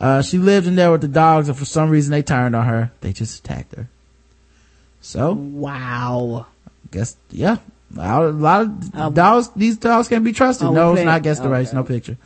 Uh, 0.00 0.20
she 0.20 0.38
lived 0.38 0.66
in 0.66 0.74
there 0.74 0.90
with 0.90 1.02
the 1.02 1.08
dogs 1.08 1.48
and 1.48 1.56
for 1.56 1.64
some 1.64 1.88
reason 1.90 2.10
they 2.10 2.22
turned 2.22 2.56
on 2.56 2.66
her. 2.66 2.90
They 3.02 3.12
just 3.12 3.38
attacked 3.38 3.76
her. 3.76 3.88
So, 5.00 5.34
Wow. 5.34 6.46
I 6.66 6.70
guess, 6.90 7.16
yeah. 7.30 7.58
A 7.96 8.20
lot 8.20 8.62
of 8.94 9.14
dogs, 9.14 9.50
these 9.54 9.76
dogs 9.76 10.08
can't 10.08 10.24
be 10.24 10.32
trusted. 10.32 10.66
Oh, 10.66 10.72
no, 10.72 10.94
it's 10.94 11.04
not 11.04 11.22
guess 11.22 11.38
the 11.38 11.48
race, 11.48 11.68
okay. 11.68 11.76
no 11.76 11.84
picture. 11.84 12.16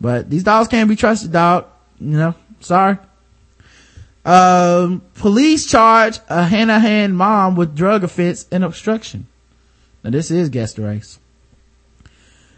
But 0.00 0.30
these 0.30 0.44
dogs 0.44 0.68
can't 0.68 0.88
be 0.88 0.96
trusted, 0.96 1.32
dog. 1.32 1.66
You 1.98 2.18
know, 2.18 2.34
sorry. 2.60 2.98
Um, 4.24 5.02
police 5.14 5.66
charge 5.66 6.18
a 6.28 6.46
Hanahan 6.46 7.12
mom 7.12 7.56
with 7.56 7.74
drug 7.74 8.04
offense 8.04 8.46
and 8.50 8.64
obstruction. 8.64 9.26
Now 10.02 10.10
this 10.10 10.30
is 10.30 10.48
guess 10.48 10.74
the 10.74 10.82
race. 10.82 11.18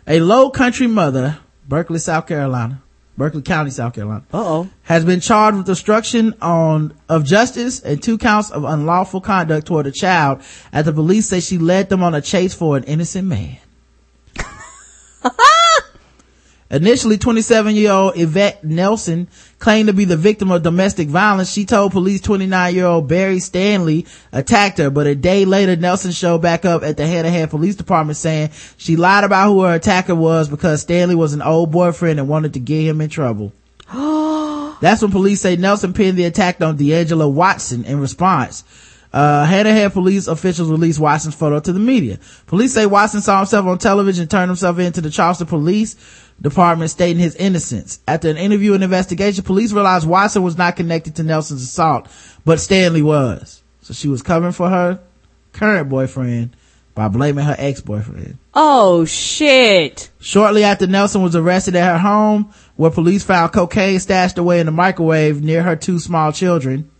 A 0.06 0.20
low 0.20 0.50
country 0.50 0.86
mother, 0.86 1.38
Berkeley, 1.68 1.98
South 1.98 2.28
Carolina, 2.28 2.82
Berkeley 3.18 3.42
County, 3.42 3.70
South 3.70 3.94
Carolina, 3.94 4.22
Uh-oh. 4.32 4.68
has 4.82 5.04
been 5.04 5.20
charged 5.20 5.56
with 5.58 5.68
obstruction 5.68 6.34
on 6.40 6.94
of 7.08 7.24
justice 7.24 7.80
and 7.80 8.00
two 8.00 8.18
counts 8.18 8.50
of 8.50 8.62
unlawful 8.62 9.20
conduct 9.20 9.66
toward 9.66 9.86
a 9.86 9.92
child 9.92 10.42
as 10.72 10.84
the 10.84 10.92
police 10.92 11.28
say 11.28 11.40
she 11.40 11.58
led 11.58 11.88
them 11.88 12.02
on 12.02 12.14
a 12.14 12.20
chase 12.20 12.54
for 12.54 12.76
an 12.76 12.84
innocent 12.84 13.26
man. 13.26 13.56
Initially, 16.68 17.16
27 17.16 17.76
year 17.76 17.92
old 17.92 18.18
Yvette 18.18 18.64
Nelson 18.64 19.28
claimed 19.60 19.86
to 19.86 19.92
be 19.92 20.04
the 20.04 20.16
victim 20.16 20.50
of 20.50 20.64
domestic 20.64 21.08
violence. 21.08 21.52
She 21.52 21.64
told 21.64 21.92
police 21.92 22.20
29 22.20 22.74
year 22.74 22.86
old 22.86 23.08
Barry 23.08 23.38
Stanley 23.38 24.06
attacked 24.32 24.78
her, 24.78 24.90
but 24.90 25.06
a 25.06 25.14
day 25.14 25.44
later, 25.44 25.76
Nelson 25.76 26.10
showed 26.10 26.42
back 26.42 26.64
up 26.64 26.82
at 26.82 26.96
the 26.96 27.04
Hanahan 27.04 27.50
Police 27.50 27.76
Department 27.76 28.16
saying 28.16 28.50
she 28.76 28.96
lied 28.96 29.22
about 29.22 29.48
who 29.48 29.62
her 29.62 29.74
attacker 29.74 30.14
was 30.14 30.48
because 30.48 30.80
Stanley 30.80 31.14
was 31.14 31.34
an 31.34 31.42
old 31.42 31.70
boyfriend 31.70 32.18
and 32.18 32.28
wanted 32.28 32.54
to 32.54 32.60
get 32.60 32.82
him 32.82 33.00
in 33.00 33.10
trouble. 33.10 33.52
That's 34.80 35.02
when 35.02 35.12
police 35.12 35.40
say 35.40 35.54
Nelson 35.54 35.92
pinned 35.92 36.18
the 36.18 36.24
attack 36.24 36.60
on 36.60 36.76
D'Angelo 36.76 37.28
Watson 37.28 37.84
in 37.84 38.00
response. 38.00 38.64
Uh, 39.12 39.46
Hanahan 39.46 39.92
police 39.92 40.26
officials 40.26 40.68
released 40.68 40.98
Watson's 40.98 41.34
photo 41.34 41.60
to 41.60 41.72
the 41.72 41.78
media. 41.78 42.18
Police 42.46 42.74
say 42.74 42.84
Watson 42.84 43.22
saw 43.22 43.38
himself 43.38 43.64
on 43.66 43.78
television 43.78 44.22
and 44.22 44.30
turned 44.30 44.50
himself 44.50 44.78
into 44.78 45.00
the 45.00 45.08
Charleston 45.08 45.46
police 45.46 45.94
department 46.40 46.90
stating 46.90 47.20
his 47.20 47.34
innocence. 47.36 48.00
After 48.06 48.28
an 48.28 48.36
interview 48.36 48.74
and 48.74 48.84
investigation, 48.84 49.44
police 49.44 49.72
realized 49.72 50.06
Watson 50.06 50.42
was 50.42 50.58
not 50.58 50.76
connected 50.76 51.16
to 51.16 51.22
Nelson's 51.22 51.62
assault, 51.62 52.08
but 52.44 52.60
Stanley 52.60 53.02
was. 53.02 53.62
So 53.82 53.94
she 53.94 54.08
was 54.08 54.22
covering 54.22 54.52
for 54.52 54.68
her 54.68 55.00
current 55.52 55.88
boyfriend 55.88 56.56
by 56.94 57.08
blaming 57.08 57.44
her 57.44 57.54
ex-boyfriend. 57.58 58.38
Oh 58.54 59.04
shit. 59.04 60.10
Shortly 60.18 60.64
after 60.64 60.86
Nelson 60.86 61.22
was 61.22 61.36
arrested 61.36 61.76
at 61.76 61.92
her 61.92 61.98
home, 61.98 62.52
where 62.76 62.90
police 62.90 63.22
found 63.22 63.52
cocaine 63.52 64.00
stashed 64.00 64.38
away 64.38 64.60
in 64.60 64.66
the 64.66 64.72
microwave 64.72 65.42
near 65.42 65.62
her 65.62 65.76
two 65.76 65.98
small 65.98 66.32
children. 66.32 66.90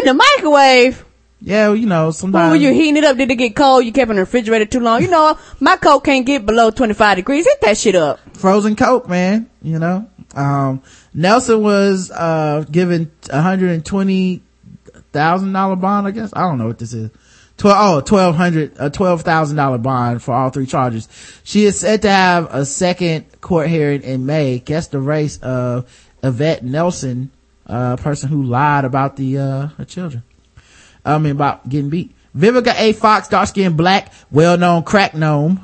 In 0.00 0.06
the 0.06 0.14
microwave. 0.14 1.04
Yeah, 1.46 1.74
you 1.74 1.84
know, 1.86 2.06
When 2.06 2.12
sometimes. 2.14 2.50
were 2.52 2.56
you 2.56 2.72
heating 2.72 2.96
it 2.96 3.04
up? 3.04 3.18
Did 3.18 3.30
it 3.30 3.34
get 3.36 3.54
cold? 3.54 3.84
You 3.84 3.92
kept 3.92 4.08
it 4.08 4.12
in 4.12 4.16
the 4.16 4.22
refrigerator 4.22 4.64
too 4.64 4.80
long? 4.80 5.02
You 5.02 5.08
know, 5.10 5.38
my 5.60 5.76
coke 5.76 6.04
can't 6.04 6.24
get 6.24 6.46
below 6.46 6.70
25 6.70 7.16
degrees. 7.16 7.44
Hit 7.44 7.60
that 7.60 7.76
shit 7.76 7.94
up. 7.94 8.18
frozen 8.34 8.74
coke 8.76 9.08
man 9.08 9.48
you 9.62 9.78
know 9.78 10.08
um 10.34 10.82
nelson 11.14 11.62
was 11.62 12.10
uh 12.10 12.64
given 12.70 13.10
a 13.30 13.40
hundred 13.40 13.70
and 13.70 13.84
twenty 13.86 14.42
thousand 15.12 15.52
dollar 15.52 15.76
bond 15.76 16.06
i 16.06 16.10
guess 16.10 16.30
i 16.34 16.40
don't 16.40 16.58
know 16.58 16.66
what 16.66 16.78
this 16.78 16.92
is 16.92 17.10
Twelve 17.56 17.76
oh 17.78 18.00
twelve 18.00 18.34
hundred 18.34 18.72
a 18.78 18.90
twelve 18.90 19.22
thousand 19.22 19.56
dollar 19.56 19.78
bond 19.78 20.20
for 20.22 20.34
all 20.34 20.50
three 20.50 20.66
charges 20.66 21.08
she 21.44 21.64
is 21.64 21.78
set 21.78 22.02
to 22.02 22.10
have 22.10 22.52
a 22.52 22.66
second 22.66 23.24
court 23.40 23.68
hearing 23.68 24.02
in 24.02 24.26
may 24.26 24.58
guess 24.58 24.88
the 24.88 24.98
race 25.00 25.38
of 25.38 25.86
yvette 26.22 26.64
nelson 26.64 27.30
uh 27.68 27.96
person 27.96 28.28
who 28.28 28.42
lied 28.42 28.84
about 28.84 29.14
the 29.16 29.38
uh 29.38 29.66
her 29.78 29.84
children 29.84 30.22
i 31.04 31.18
mean 31.18 31.32
about 31.32 31.68
getting 31.68 31.90
beat 31.90 32.14
vivica 32.36 32.74
a 32.78 32.92
fox 32.92 33.28
dark 33.28 33.48
skinned 33.48 33.76
black 33.76 34.12
well-known 34.30 34.82
crack 34.82 35.14
gnome 35.14 35.60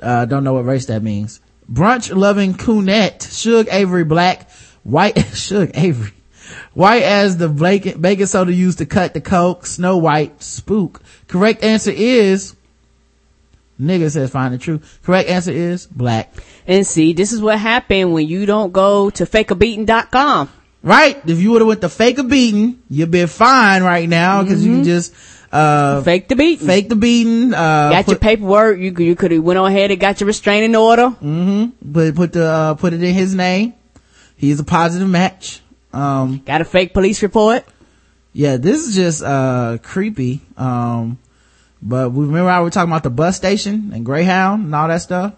uh, 0.00 0.24
don't 0.24 0.44
know 0.44 0.54
what 0.54 0.64
race 0.64 0.86
that 0.86 1.02
means. 1.02 1.40
Brunch 1.70 2.14
loving 2.14 2.54
coonette, 2.54 3.28
Shug 3.32 3.68
Avery 3.70 4.04
Black, 4.04 4.50
white, 4.82 5.18
Shug 5.34 5.70
Avery, 5.74 6.12
white 6.74 7.02
as 7.02 7.36
the 7.38 7.48
bacon, 7.48 8.26
soda 8.26 8.52
used 8.52 8.78
to 8.78 8.86
cut 8.86 9.14
the 9.14 9.20
coke, 9.20 9.66
Snow 9.66 9.96
White, 9.96 10.42
Spook. 10.42 11.02
Correct 11.26 11.64
answer 11.64 11.90
is, 11.90 12.54
nigga 13.80 14.10
says 14.10 14.30
find 14.30 14.54
it 14.54 14.60
true. 14.60 14.80
Correct 15.02 15.28
answer 15.28 15.52
is 15.52 15.86
black. 15.86 16.32
And 16.66 16.86
see, 16.86 17.12
this 17.12 17.32
is 17.32 17.40
what 17.40 17.58
happened 17.58 18.12
when 18.12 18.28
you 18.28 18.46
don't 18.46 18.72
go 18.72 19.10
to 19.10 19.24
fakeabeating.com. 19.24 20.50
Right? 20.86 21.20
If 21.28 21.40
you 21.40 21.50
would 21.50 21.62
have 21.62 21.66
went 21.68 21.80
to 21.80 21.88
fake 21.88 22.18
a 22.18 22.22
beating, 22.22 22.78
you'd 22.88 23.10
be 23.10 23.26
fine 23.26 23.82
right 23.82 24.08
now 24.08 24.42
because 24.44 24.64
you 24.64 24.76
can 24.76 24.84
just, 24.84 25.12
uh, 25.52 26.00
Fake 26.02 26.28
the 26.28 26.36
beating. 26.36 26.64
fake 26.66 26.88
the 26.88 26.94
beating, 26.94 27.52
uh, 27.52 27.90
got 27.90 28.06
your 28.06 28.18
paperwork. 28.18 28.78
You, 28.78 28.92
could- 28.92 29.04
you 29.04 29.16
could 29.16 29.32
have 29.32 29.42
went 29.42 29.58
on 29.58 29.66
ahead 29.66 29.90
and 29.90 29.98
got 30.00 30.20
your 30.20 30.28
restraining 30.28 30.76
order. 30.76 31.08
Mm-hmm. 31.08 31.70
But 31.82 32.14
put 32.14 32.32
the, 32.32 32.44
uh, 32.46 32.74
put 32.74 32.92
it 32.92 33.02
in 33.02 33.14
his 33.14 33.34
name. 33.34 33.74
He's 34.36 34.60
a 34.60 34.64
positive 34.64 35.08
match. 35.08 35.60
Um, 35.92 36.38
Got 36.46 36.60
a 36.60 36.64
fake 36.64 36.92
police 36.94 37.20
report. 37.22 37.64
yeah 38.32 38.56
this 38.58 38.86
is 38.86 38.94
just 38.94 39.22
uh 39.24 39.78
creepy 39.82 40.42
um 40.58 41.16
but 41.80 42.10
we 42.12 42.26
remember 42.26 42.50
how 42.50 42.60
we 42.60 42.64
were 42.66 42.70
talking 42.70 42.90
about 42.92 43.02
the 43.02 43.08
bus 43.10 43.34
station 43.36 43.92
and 43.94 44.04
greyhound 44.04 44.66
and 44.66 44.74
all 44.74 44.88
that 44.88 45.00
stuff 45.00 45.32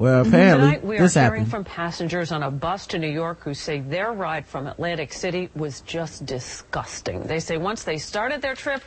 well 0.00 0.26
apparently 0.26 0.66
Tonight, 0.66 0.84
we 0.84 0.96
are 0.96 1.02
this 1.02 1.14
hearing 1.14 1.30
happened 1.30 1.50
from 1.50 1.64
passengers 1.64 2.32
on 2.32 2.42
a 2.42 2.50
bus 2.50 2.88
to 2.88 2.98
New 2.98 3.10
York 3.10 3.44
who 3.44 3.54
say 3.54 3.80
their 3.80 4.12
ride 4.12 4.46
from 4.46 4.66
Atlantic 4.66 5.12
City 5.12 5.50
was 5.54 5.82
just 5.82 6.24
disgusting. 6.26 7.22
They 7.22 7.38
say 7.38 7.58
once 7.58 7.84
they 7.84 7.98
started 7.98 8.40
their 8.40 8.54
trip, 8.54 8.82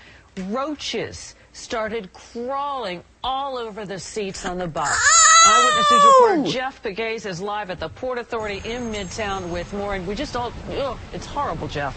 roaches 0.49 1.35
started 1.53 2.11
crawling 2.14 3.03
all 3.23 3.57
over 3.57 3.85
the 3.85 3.99
seats 3.99 4.44
on 4.45 4.57
the 4.57 4.68
bus. 4.68 4.99
Eyewitnesses 5.45 6.03
report 6.03 6.48
Jeff 6.48 6.81
Pegues 6.81 7.26
is 7.27 7.40
live 7.40 7.69
at 7.69 7.80
the 7.80 7.90
Port 7.90 8.18
Authority 8.18 8.68
in 8.68 8.91
Midtown 8.91 9.49
with 9.52 9.72
more, 9.73 9.94
and 9.94 10.07
we 10.07 10.15
just 10.15 10.35
all, 10.35 10.52
ugh, 10.72 10.98
it's 11.14 11.27
horrible, 11.27 11.68
Jeff. 11.68 11.95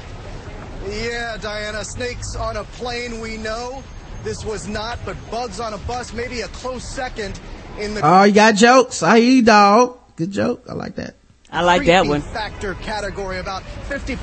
Yeah, 0.88 1.38
Diana, 1.40 1.84
snakes 1.84 2.36
on 2.36 2.58
a 2.58 2.64
plane, 2.64 3.20
we 3.20 3.38
know. 3.38 3.82
This 4.24 4.44
was 4.44 4.68
not, 4.68 4.98
but 5.04 5.16
bugs 5.30 5.60
on 5.60 5.72
a 5.72 5.78
bus, 5.78 6.12
maybe 6.12 6.40
a 6.42 6.48
close 6.48 6.84
second 6.84 7.40
in 7.78 7.94
the 7.94 8.00
oh 8.02 8.22
you 8.24 8.32
got 8.32 8.54
jokes 8.54 9.02
i 9.02 9.20
hear 9.20 9.30
you 9.30 9.42
dog 9.42 9.98
good 10.16 10.30
joke 10.30 10.64
i 10.68 10.72
like 10.74 10.96
that 10.96 11.14
I 11.48 11.62
like 11.62 11.86
that 11.86 12.06
one. 12.06 12.20
factor 12.22 12.74
category. 12.74 13.38
About 13.38 13.62
50 13.88 14.18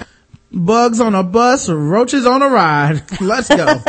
bugs 0.51 0.99
on 0.99 1.15
a 1.15 1.23
bus 1.23 1.69
roaches 1.69 2.25
on 2.27 2.41
a 2.43 2.47
ride 2.49 3.01
let's 3.21 3.47
go 3.47 3.79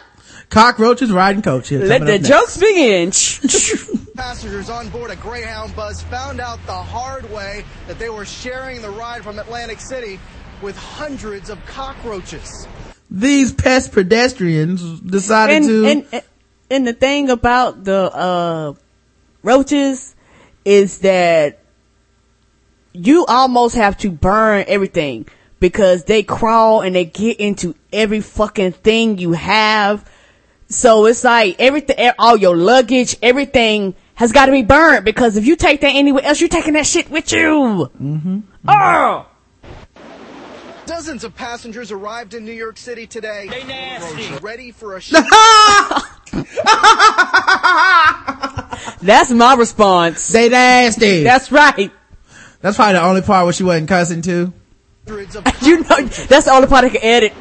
cockroaches 0.48 1.12
riding 1.12 1.42
coach 1.42 1.68
here 1.68 1.84
Let 1.84 2.06
the 2.06 2.18
jokes 2.18 2.56
begin. 2.56 3.10
passengers 4.16 4.70
on 4.70 4.88
board 4.88 5.10
a 5.10 5.16
Greyhound 5.16 5.76
bus 5.76 6.02
found 6.04 6.40
out 6.40 6.58
the 6.66 6.72
hard 6.72 7.30
way 7.30 7.64
that 7.86 7.98
they 7.98 8.08
were 8.10 8.24
sharing 8.24 8.80
the 8.82 8.90
ride 8.90 9.22
from 9.22 9.38
Atlantic 9.38 9.80
City 9.80 10.18
with 10.62 10.76
hundreds 10.76 11.50
of 11.50 11.64
cockroaches. 11.66 12.66
these 13.10 13.52
pest 13.52 13.92
pedestrians 13.92 15.00
decided 15.00 15.58
and, 15.58 15.66
to 15.68 15.86
and 15.86 16.22
and 16.70 16.86
the 16.86 16.92
thing 16.94 17.30
about 17.30 17.84
the 17.84 18.10
uh 18.12 18.72
roaches 19.42 20.14
is 20.64 20.98
that 20.98 21.60
you 22.92 23.24
almost 23.26 23.74
have 23.74 23.96
to 23.98 24.10
burn 24.10 24.64
everything 24.66 25.26
because 25.60 26.04
they 26.04 26.22
crawl 26.22 26.82
and 26.82 26.94
they 26.94 27.04
get 27.04 27.38
into 27.38 27.74
every 27.92 28.20
fucking 28.20 28.72
thing 28.72 29.18
you 29.18 29.32
have. 29.32 30.08
So 30.68 31.06
it's 31.06 31.24
like 31.24 31.56
everything, 31.58 32.10
all 32.18 32.36
your 32.36 32.56
luggage, 32.56 33.16
everything 33.22 33.94
has 34.14 34.32
got 34.32 34.46
to 34.46 34.52
be 34.52 34.62
burned 34.62 35.04
because 35.04 35.36
if 35.36 35.46
you 35.46 35.56
take 35.56 35.80
that 35.80 35.94
anywhere 35.94 36.24
else, 36.24 36.40
you're 36.40 36.48
taking 36.48 36.74
that 36.74 36.86
shit 36.86 37.10
with 37.10 37.32
you. 37.32 37.90
Mm-hmm. 38.00 38.40
Oh! 38.66 39.26
Dozens 40.88 41.22
of 41.22 41.34
passengers 41.36 41.92
arrived 41.92 42.32
in 42.32 42.46
New 42.46 42.52
York 42.52 42.78
City 42.78 43.06
today. 43.06 43.46
They 43.50 43.62
nasty. 43.64 44.34
Ready 44.38 44.70
for 44.70 44.96
a 44.96 45.00
show. 45.02 45.20
That's 49.02 49.30
my 49.30 49.54
response. 49.58 50.28
they 50.28 50.48
nasty 50.48 51.24
That's 51.24 51.52
right. 51.52 51.92
that's 52.62 52.76
probably 52.76 52.94
the 52.94 53.02
only 53.02 53.20
part 53.20 53.44
where 53.44 53.52
she 53.52 53.64
wasn't 53.64 53.88
cussing 53.90 54.22
too 54.22 54.54
You 55.06 55.80
know, 55.80 56.04
that's 56.06 56.46
the 56.46 56.52
only 56.52 56.68
part 56.68 56.86
I 56.86 56.88
can 56.88 57.02
edit. 57.02 57.34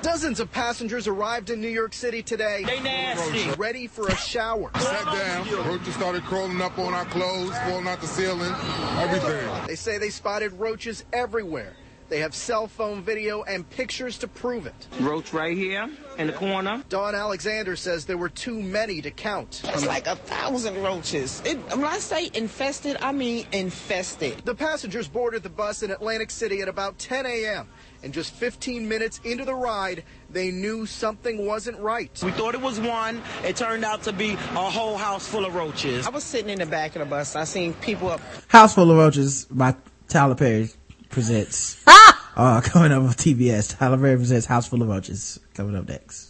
Dozens 0.00 0.40
of 0.40 0.50
passengers 0.50 1.06
arrived 1.06 1.50
in 1.50 1.60
New 1.60 1.68
York 1.68 1.92
City 1.92 2.22
today. 2.22 2.64
They 2.64 2.80
nasty. 2.80 3.50
Ready 3.58 3.86
for 3.86 4.08
a 4.08 4.16
shower. 4.16 4.70
Sat 4.78 5.04
down, 5.04 5.66
roaches 5.66 5.94
started 5.94 6.22
crawling 6.22 6.62
up 6.62 6.78
on 6.78 6.94
our 6.94 7.04
clothes, 7.06 7.54
falling 7.58 7.86
out 7.86 8.00
the 8.00 8.06
ceiling, 8.06 8.54
everything. 8.98 9.66
They 9.66 9.74
say 9.74 9.98
they 9.98 10.08
spotted 10.10 10.52
roaches 10.54 11.04
everywhere. 11.12 11.74
They 12.08 12.20
have 12.20 12.34
cell 12.34 12.66
phone 12.66 13.02
video 13.02 13.42
and 13.42 13.68
pictures 13.68 14.16
to 14.18 14.28
prove 14.28 14.66
it. 14.66 14.86
Roach 15.00 15.34
right 15.34 15.56
here 15.56 15.90
in 16.16 16.26
the 16.26 16.32
corner. 16.32 16.82
Don 16.88 17.14
Alexander 17.14 17.76
says 17.76 18.06
there 18.06 18.16
were 18.16 18.30
too 18.30 18.62
many 18.62 19.02
to 19.02 19.10
count. 19.10 19.60
It's 19.66 19.84
like 19.84 20.06
a 20.06 20.16
thousand 20.16 20.82
roaches. 20.82 21.42
It, 21.44 21.58
when 21.76 21.84
I 21.84 21.98
say 21.98 22.30
infested, 22.32 22.96
I 23.02 23.12
mean 23.12 23.46
infested. 23.52 24.38
The 24.46 24.54
passengers 24.54 25.06
boarded 25.06 25.42
the 25.42 25.50
bus 25.50 25.82
in 25.82 25.90
Atlantic 25.90 26.30
City 26.30 26.62
at 26.62 26.68
about 26.68 26.98
10 26.98 27.26
a.m. 27.26 27.68
And 28.02 28.14
just 28.14 28.32
15 28.32 28.88
minutes 28.88 29.20
into 29.24 29.44
the 29.44 29.54
ride, 29.54 30.04
they 30.30 30.50
knew 30.50 30.86
something 30.86 31.46
wasn't 31.46 31.78
right. 31.78 32.10
We 32.24 32.30
thought 32.30 32.54
it 32.54 32.60
was 32.60 32.80
one. 32.80 33.20
It 33.44 33.56
turned 33.56 33.84
out 33.84 34.04
to 34.04 34.12
be 34.12 34.32
a 34.32 34.70
whole 34.70 34.96
house 34.96 35.26
full 35.28 35.44
of 35.44 35.54
roaches. 35.54 36.06
I 36.06 36.10
was 36.10 36.24
sitting 36.24 36.48
in 36.48 36.60
the 36.60 36.66
back 36.66 36.96
of 36.96 37.00
the 37.00 37.06
bus. 37.06 37.36
I 37.36 37.44
seen 37.44 37.74
people 37.74 38.08
up. 38.08 38.20
House 38.46 38.74
Full 38.74 38.90
of 38.90 38.96
Roaches 38.96 39.44
by 39.50 39.74
Tyler 40.08 40.36
Perry 40.36 40.70
presents. 41.08 41.82
uh, 41.86 42.60
coming 42.62 42.92
up 42.92 43.02
on 43.02 43.10
TBS. 43.10 43.78
Tyler 43.78 43.98
Perry 43.98 44.16
presents 44.16 44.46
House 44.46 44.68
Full 44.68 44.82
of 44.82 44.88
Roaches. 44.88 45.40
Coming 45.54 45.76
up 45.76 45.88
next. 45.88 46.28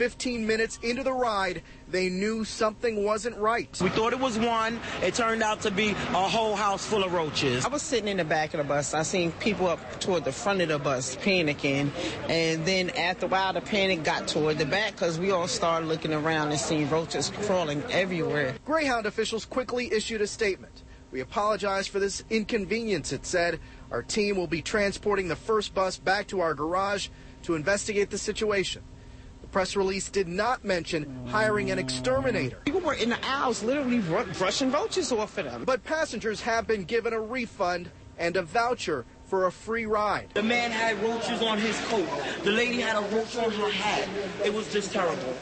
15 0.00 0.46
minutes 0.46 0.78
into 0.82 1.02
the 1.02 1.12
ride, 1.12 1.60
they 1.90 2.08
knew 2.08 2.42
something 2.42 3.04
wasn't 3.04 3.36
right. 3.36 3.68
We 3.82 3.90
thought 3.90 4.14
it 4.14 4.18
was 4.18 4.38
one. 4.38 4.80
It 5.02 5.12
turned 5.12 5.42
out 5.42 5.60
to 5.60 5.70
be 5.70 5.90
a 5.90 5.94
whole 5.94 6.56
house 6.56 6.86
full 6.86 7.04
of 7.04 7.12
roaches. 7.12 7.66
I 7.66 7.68
was 7.68 7.82
sitting 7.82 8.08
in 8.08 8.16
the 8.16 8.24
back 8.24 8.54
of 8.54 8.58
the 8.58 8.64
bus. 8.64 8.94
I 8.94 9.02
seen 9.02 9.30
people 9.32 9.66
up 9.66 10.00
toward 10.00 10.24
the 10.24 10.32
front 10.32 10.62
of 10.62 10.68
the 10.68 10.78
bus 10.78 11.16
panicking. 11.16 11.90
And 12.30 12.64
then 12.64 12.88
after 12.96 13.26
a 13.26 13.28
while, 13.28 13.52
the 13.52 13.60
panic 13.60 14.02
got 14.02 14.26
toward 14.26 14.56
the 14.56 14.64
back 14.64 14.92
because 14.92 15.18
we 15.18 15.32
all 15.32 15.46
started 15.46 15.86
looking 15.86 16.14
around 16.14 16.50
and 16.50 16.58
seeing 16.58 16.88
roaches 16.88 17.30
crawling 17.42 17.82
everywhere. 17.90 18.54
Greyhound 18.64 19.04
officials 19.04 19.44
quickly 19.44 19.92
issued 19.92 20.22
a 20.22 20.26
statement. 20.26 20.82
We 21.12 21.20
apologize 21.20 21.88
for 21.88 21.98
this 21.98 22.22
inconvenience, 22.30 23.12
it 23.12 23.26
said. 23.26 23.58
Our 23.90 24.02
team 24.02 24.36
will 24.36 24.46
be 24.46 24.62
transporting 24.62 25.28
the 25.28 25.36
first 25.36 25.74
bus 25.74 25.98
back 25.98 26.28
to 26.28 26.40
our 26.40 26.54
garage 26.54 27.08
to 27.42 27.54
investigate 27.56 28.10
the 28.10 28.18
situation. 28.18 28.82
The 29.42 29.48
press 29.48 29.74
release 29.74 30.08
did 30.10 30.28
not 30.28 30.64
mention 30.64 31.26
hiring 31.26 31.70
an 31.72 31.78
exterminator. 31.78 32.58
People 32.64 32.80
were 32.80 32.94
in 32.94 33.10
the 33.10 33.26
aisles 33.26 33.64
literally 33.64 33.98
ru- 33.98 34.26
brushing 34.38 34.70
roaches 34.70 35.10
off 35.10 35.36
of 35.38 35.46
them. 35.46 35.64
But 35.64 35.82
passengers 35.82 36.40
have 36.42 36.68
been 36.68 36.84
given 36.84 37.12
a 37.12 37.20
refund 37.20 37.90
and 38.16 38.36
a 38.36 38.42
voucher 38.42 39.04
for 39.24 39.46
a 39.46 39.52
free 39.52 39.86
ride. 39.86 40.28
The 40.34 40.42
man 40.42 40.70
had 40.70 41.02
roaches 41.02 41.42
on 41.42 41.58
his 41.58 41.78
coat. 41.86 42.06
The 42.44 42.50
lady 42.50 42.80
had 42.80 42.96
a 42.96 43.16
roach 43.16 43.36
on 43.36 43.50
her 43.50 43.70
hat. 43.70 44.08
It 44.44 44.52
was 44.52 44.72
just 44.72 44.92
terrible. 44.92 45.34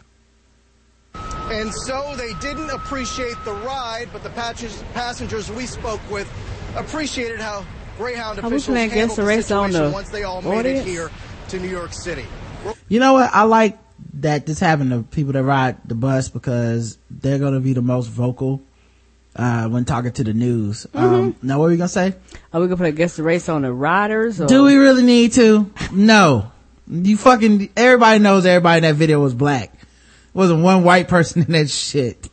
And 1.51 1.73
so 1.73 2.15
they 2.17 2.33
didn't 2.35 2.71
appreciate 2.71 3.37
the 3.45 3.53
ride, 3.53 4.09
but 4.13 4.23
the 4.23 4.31
patches- 4.31 4.85
passengers 4.95 5.51
we 5.51 5.67
spoke 5.67 6.01
with 6.11 6.31
appreciated 6.77 7.41
how 7.41 7.65
Greyhound 7.97 8.39
Are 8.39 8.43
we 8.43 8.49
officials 8.49 8.67
playing 8.75 8.91
handled 8.91 9.09
Guess 9.11 9.17
the 9.17 9.23
the 9.23 9.29
Race 9.29 9.51
on 9.51 9.71
situation 9.71 9.87
the 9.91 9.93
once 9.93 10.09
they 10.11 10.23
all 10.23 10.43
made 10.43 10.67
it 10.67 10.85
here 10.85 11.11
to 11.49 11.59
New 11.59 11.69
York 11.69 11.93
City. 11.93 12.27
You 12.89 13.01
know 13.01 13.15
what? 13.15 13.31
I 13.33 13.43
like 13.45 13.79
that 14.15 14.47
this 14.47 14.61
happened 14.61 14.91
to 14.91 15.03
people 15.03 15.33
that 15.33 15.43
ride 15.43 15.77
the 15.87 15.95
bus 15.95 16.29
because 16.29 16.99
they're 17.11 17.39
going 17.39 17.55
to 17.55 17.61
be 17.61 17.73
the 17.73 17.83
most 17.83 18.09
vocal, 18.09 18.63
uh, 19.35 19.69
when 19.69 19.85
talking 19.85 20.13
to 20.13 20.25
the 20.25 20.35
news. 20.35 20.87
Um, 20.95 21.35
now 21.43 21.59
what 21.59 21.67
are 21.67 21.71
we 21.71 21.77
going 21.77 21.89
to 21.89 21.93
say? 21.93 22.15
Are 22.53 22.61
we 22.61 22.67
gonna 22.67 22.77
play 22.77 22.93
Guess 22.93 23.17
the 23.17 23.23
Race 23.23 23.49
on 23.49 23.63
the 23.63 23.73
riders? 23.73 24.41
Or? 24.41 24.47
Do 24.47 24.65
we 24.65 24.77
really 24.77 25.03
need 25.03 25.33
to? 25.35 25.71
No. 25.93 26.53
You 26.91 27.17
fucking, 27.17 27.71
everybody 27.77 28.19
knows 28.19 28.47
everybody 28.47 28.79
in 28.79 28.83
that 28.85 28.95
video 28.95 29.21
was 29.21 29.35
black. 29.35 29.73
Wasn't 30.39 30.63
one 30.63 30.85
white 30.85 31.09
person 31.09 31.43
in 31.47 31.53
that 31.53 31.69
shit. 31.69 32.29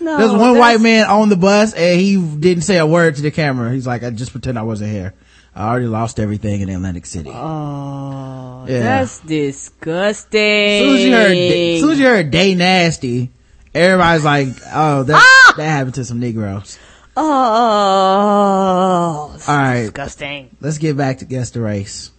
No, 0.00 0.16
There's 0.16 0.30
one 0.30 0.54
that's- 0.54 0.60
white 0.60 0.80
man 0.80 1.06
on 1.08 1.28
the 1.28 1.36
bus 1.36 1.72
and 1.74 2.00
he 2.00 2.14
didn't 2.16 2.62
say 2.62 2.78
a 2.78 2.86
word 2.86 3.16
to 3.16 3.22
the 3.22 3.32
camera. 3.32 3.72
He's 3.72 3.84
like, 3.86 4.04
I 4.04 4.10
just 4.10 4.30
pretend 4.30 4.56
I 4.56 4.62
wasn't 4.62 4.92
here. 4.92 5.12
I 5.56 5.68
already 5.68 5.88
lost 5.88 6.20
everything 6.20 6.60
in 6.60 6.68
Atlantic 6.68 7.04
City. 7.04 7.30
Oh, 7.34 8.64
Yeah. 8.68 8.78
that's 8.78 9.18
disgusting. 9.18 10.40
As 10.40 10.84
soon 10.84 10.94
as 10.96 11.04
you 11.04 11.12
heard, 11.12 11.80
soon 11.80 11.90
as 11.90 11.98
you 11.98 12.06
heard 12.06 12.30
day 12.30 12.54
nasty, 12.54 13.32
everybody's 13.74 14.24
like, 14.24 14.48
oh, 14.72 15.02
that, 15.02 15.16
Ah! 15.20 15.54
that 15.56 15.64
happened 15.68 15.94
to 15.96 16.04
some 16.04 16.20
Negroes. 16.20 16.78
Oh, 17.16 17.24
All 17.24 19.32
right. 19.48 19.80
disgusting. 19.80 20.56
Let's 20.60 20.78
get 20.78 20.96
back 20.96 21.18
to 21.18 21.24
guess 21.24 21.50
the 21.50 21.60
race. 21.60 22.12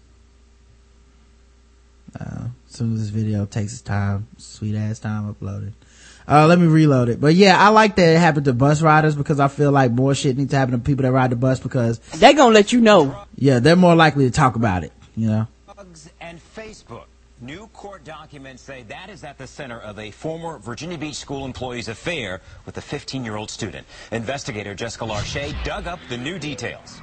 Uh, 2.19 2.47
as 2.69 2.75
soon 2.75 2.93
as 2.93 2.99
this 2.99 3.09
video 3.09 3.45
takes 3.45 3.73
its 3.73 3.81
time, 3.81 4.27
sweet 4.37 4.75
ass 4.75 4.99
time 4.99 5.33
uploaded. 5.33 5.73
Uh, 6.27 6.45
let 6.45 6.59
me 6.59 6.67
reload 6.67 7.09
it. 7.09 7.19
But 7.19 7.33
yeah, 7.33 7.57
I 7.59 7.69
like 7.69 7.95
that 7.95 8.15
it 8.15 8.19
happened 8.19 8.45
to 8.45 8.53
bus 8.53 8.81
riders 8.83 9.15
because 9.15 9.39
I 9.39 9.47
feel 9.47 9.71
like 9.71 9.91
more 9.91 10.13
shit 10.13 10.37
needs 10.37 10.51
to 10.51 10.57
happen 10.57 10.73
to 10.73 10.77
people 10.77 11.01
that 11.03 11.11
ride 11.11 11.31
the 11.31 11.35
bus 11.35 11.59
because 11.59 11.97
They 11.97 12.33
gonna 12.33 12.53
let 12.53 12.71
you 12.71 12.81
know. 12.81 13.23
yeah, 13.35 13.57
they're 13.59 13.75
more 13.75 13.95
likely 13.95 14.25
to 14.25 14.31
talk 14.31 14.55
about 14.55 14.83
it, 14.83 14.91
you 15.15 15.27
know? 15.27 15.47
Drugs 15.73 16.09
and 16.21 16.39
Facebook. 16.55 17.05
New 17.41 17.67
court 17.67 18.03
documents 18.03 18.61
say 18.61 18.83
that 18.89 19.09
is 19.09 19.23
at 19.23 19.37
the 19.37 19.47
center 19.47 19.79
of 19.79 19.97
a 19.97 20.11
former 20.11 20.59
Virginia 20.59 20.97
Beach 20.97 21.15
school 21.15 21.45
employee's 21.45 21.87
affair 21.87 22.41
with 22.65 22.77
a 22.77 22.81
15-year-old 22.81 23.49
student. 23.49 23.87
Investigator 24.11 24.75
Jessica 24.75 25.05
Larche 25.05 25.55
dug 25.63 25.87
up 25.87 25.99
the 26.09 26.17
new 26.17 26.37
details. 26.37 27.01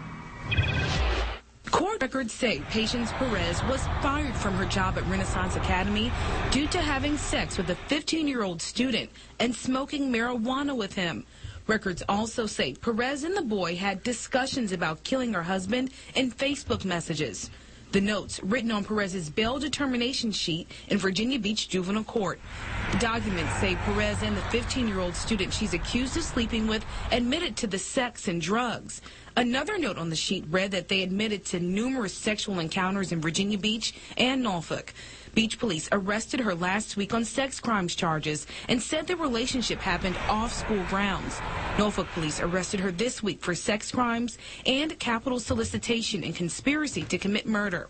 Court 1.71 2.01
records 2.01 2.33
say 2.33 2.61
Patience 2.71 3.11
Perez 3.13 3.63
was 3.65 3.85
fired 4.01 4.35
from 4.37 4.55
her 4.55 4.65
job 4.67 4.97
at 4.97 5.07
Renaissance 5.07 5.57
Academy 5.57 6.13
due 6.51 6.67
to 6.69 6.79
having 6.79 7.17
sex 7.17 7.59
with 7.59 7.69
a 7.71 7.75
15-year-old 7.89 8.63
student 8.63 9.11
and 9.41 9.55
smoking 9.55 10.13
marijuana 10.13 10.77
with 10.77 10.95
him. 10.95 11.25
Records 11.67 12.03
also 12.09 12.47
say 12.47 12.75
Perez 12.75 13.25
and 13.25 13.37
the 13.37 13.43
boy 13.43 13.75
had 13.75 14.03
discussions 14.05 14.71
about 14.73 15.03
killing 15.03 15.33
her 15.33 15.43
husband 15.43 15.91
in 16.15 16.31
Facebook 16.31 16.85
messages. 16.85 17.51
The 17.93 18.01
notes 18.01 18.41
written 18.43 18.73
on 18.73 18.85
Perez's 18.85 19.31
bail 19.31 19.59
determination 19.59 20.31
sheet 20.31 20.71
in 20.89 20.99
Virginia 20.99 21.39
Beach 21.39 21.69
Juvenile 21.69 22.05
Court. 22.05 22.41
The 22.93 22.99
documents 22.99 23.55
say 23.59 23.77
Perez 23.77 24.23
and 24.23 24.37
the 24.37 24.41
15-year-old 24.43 25.15
student 25.15 25.53
she's 25.53 25.75
accused 25.75 26.17
of 26.17 26.23
sleeping 26.23 26.67
with 26.67 26.85
admitted 27.11 27.57
to 27.59 27.67
the 27.67 27.79
sex 27.79 28.29
and 28.29 28.41
drugs. 28.41 29.03
Another 29.39 29.77
note 29.77 29.99
on 29.99 30.09
the 30.09 30.17
sheet 30.17 30.47
read 30.49 30.71
that 30.71 30.89
they 30.89 31.03
admitted 31.03 31.45
to 31.47 31.61
numerous 31.61 32.15
sexual 32.15 32.59
encounters 32.59 33.13
in 33.13 33.21
Virginia 33.21 33.59
Beach 33.59 33.93
and 34.17 34.43
Norfolk. 34.43 34.95
Beach 35.35 35.59
police 35.59 35.91
arrested 35.93 36.41
her 36.41 36.55
last 36.55 36.97
week 36.97 37.13
on 37.13 37.23
sex 37.23 37.61
crimes 37.61 37.95
charges 37.95 38.47
and 38.71 38.83
said 38.83 39.07
the 39.07 39.15
relationship 39.15 39.79
happened 39.79 40.17
off 40.31 40.55
school 40.55 40.83
grounds. 40.85 41.39
Norfolk 41.79 42.09
police 42.15 42.41
arrested 42.41 42.81
her 42.81 42.91
this 42.91 43.23
week 43.23 43.43
for 43.43 43.55
sex 43.55 43.91
crimes 43.91 44.39
and 44.65 44.99
capital 44.99 45.39
solicitation 45.39 46.25
and 46.25 46.35
conspiracy 46.35 47.03
to 47.03 47.19
commit 47.19 47.47
murder. 47.47 47.89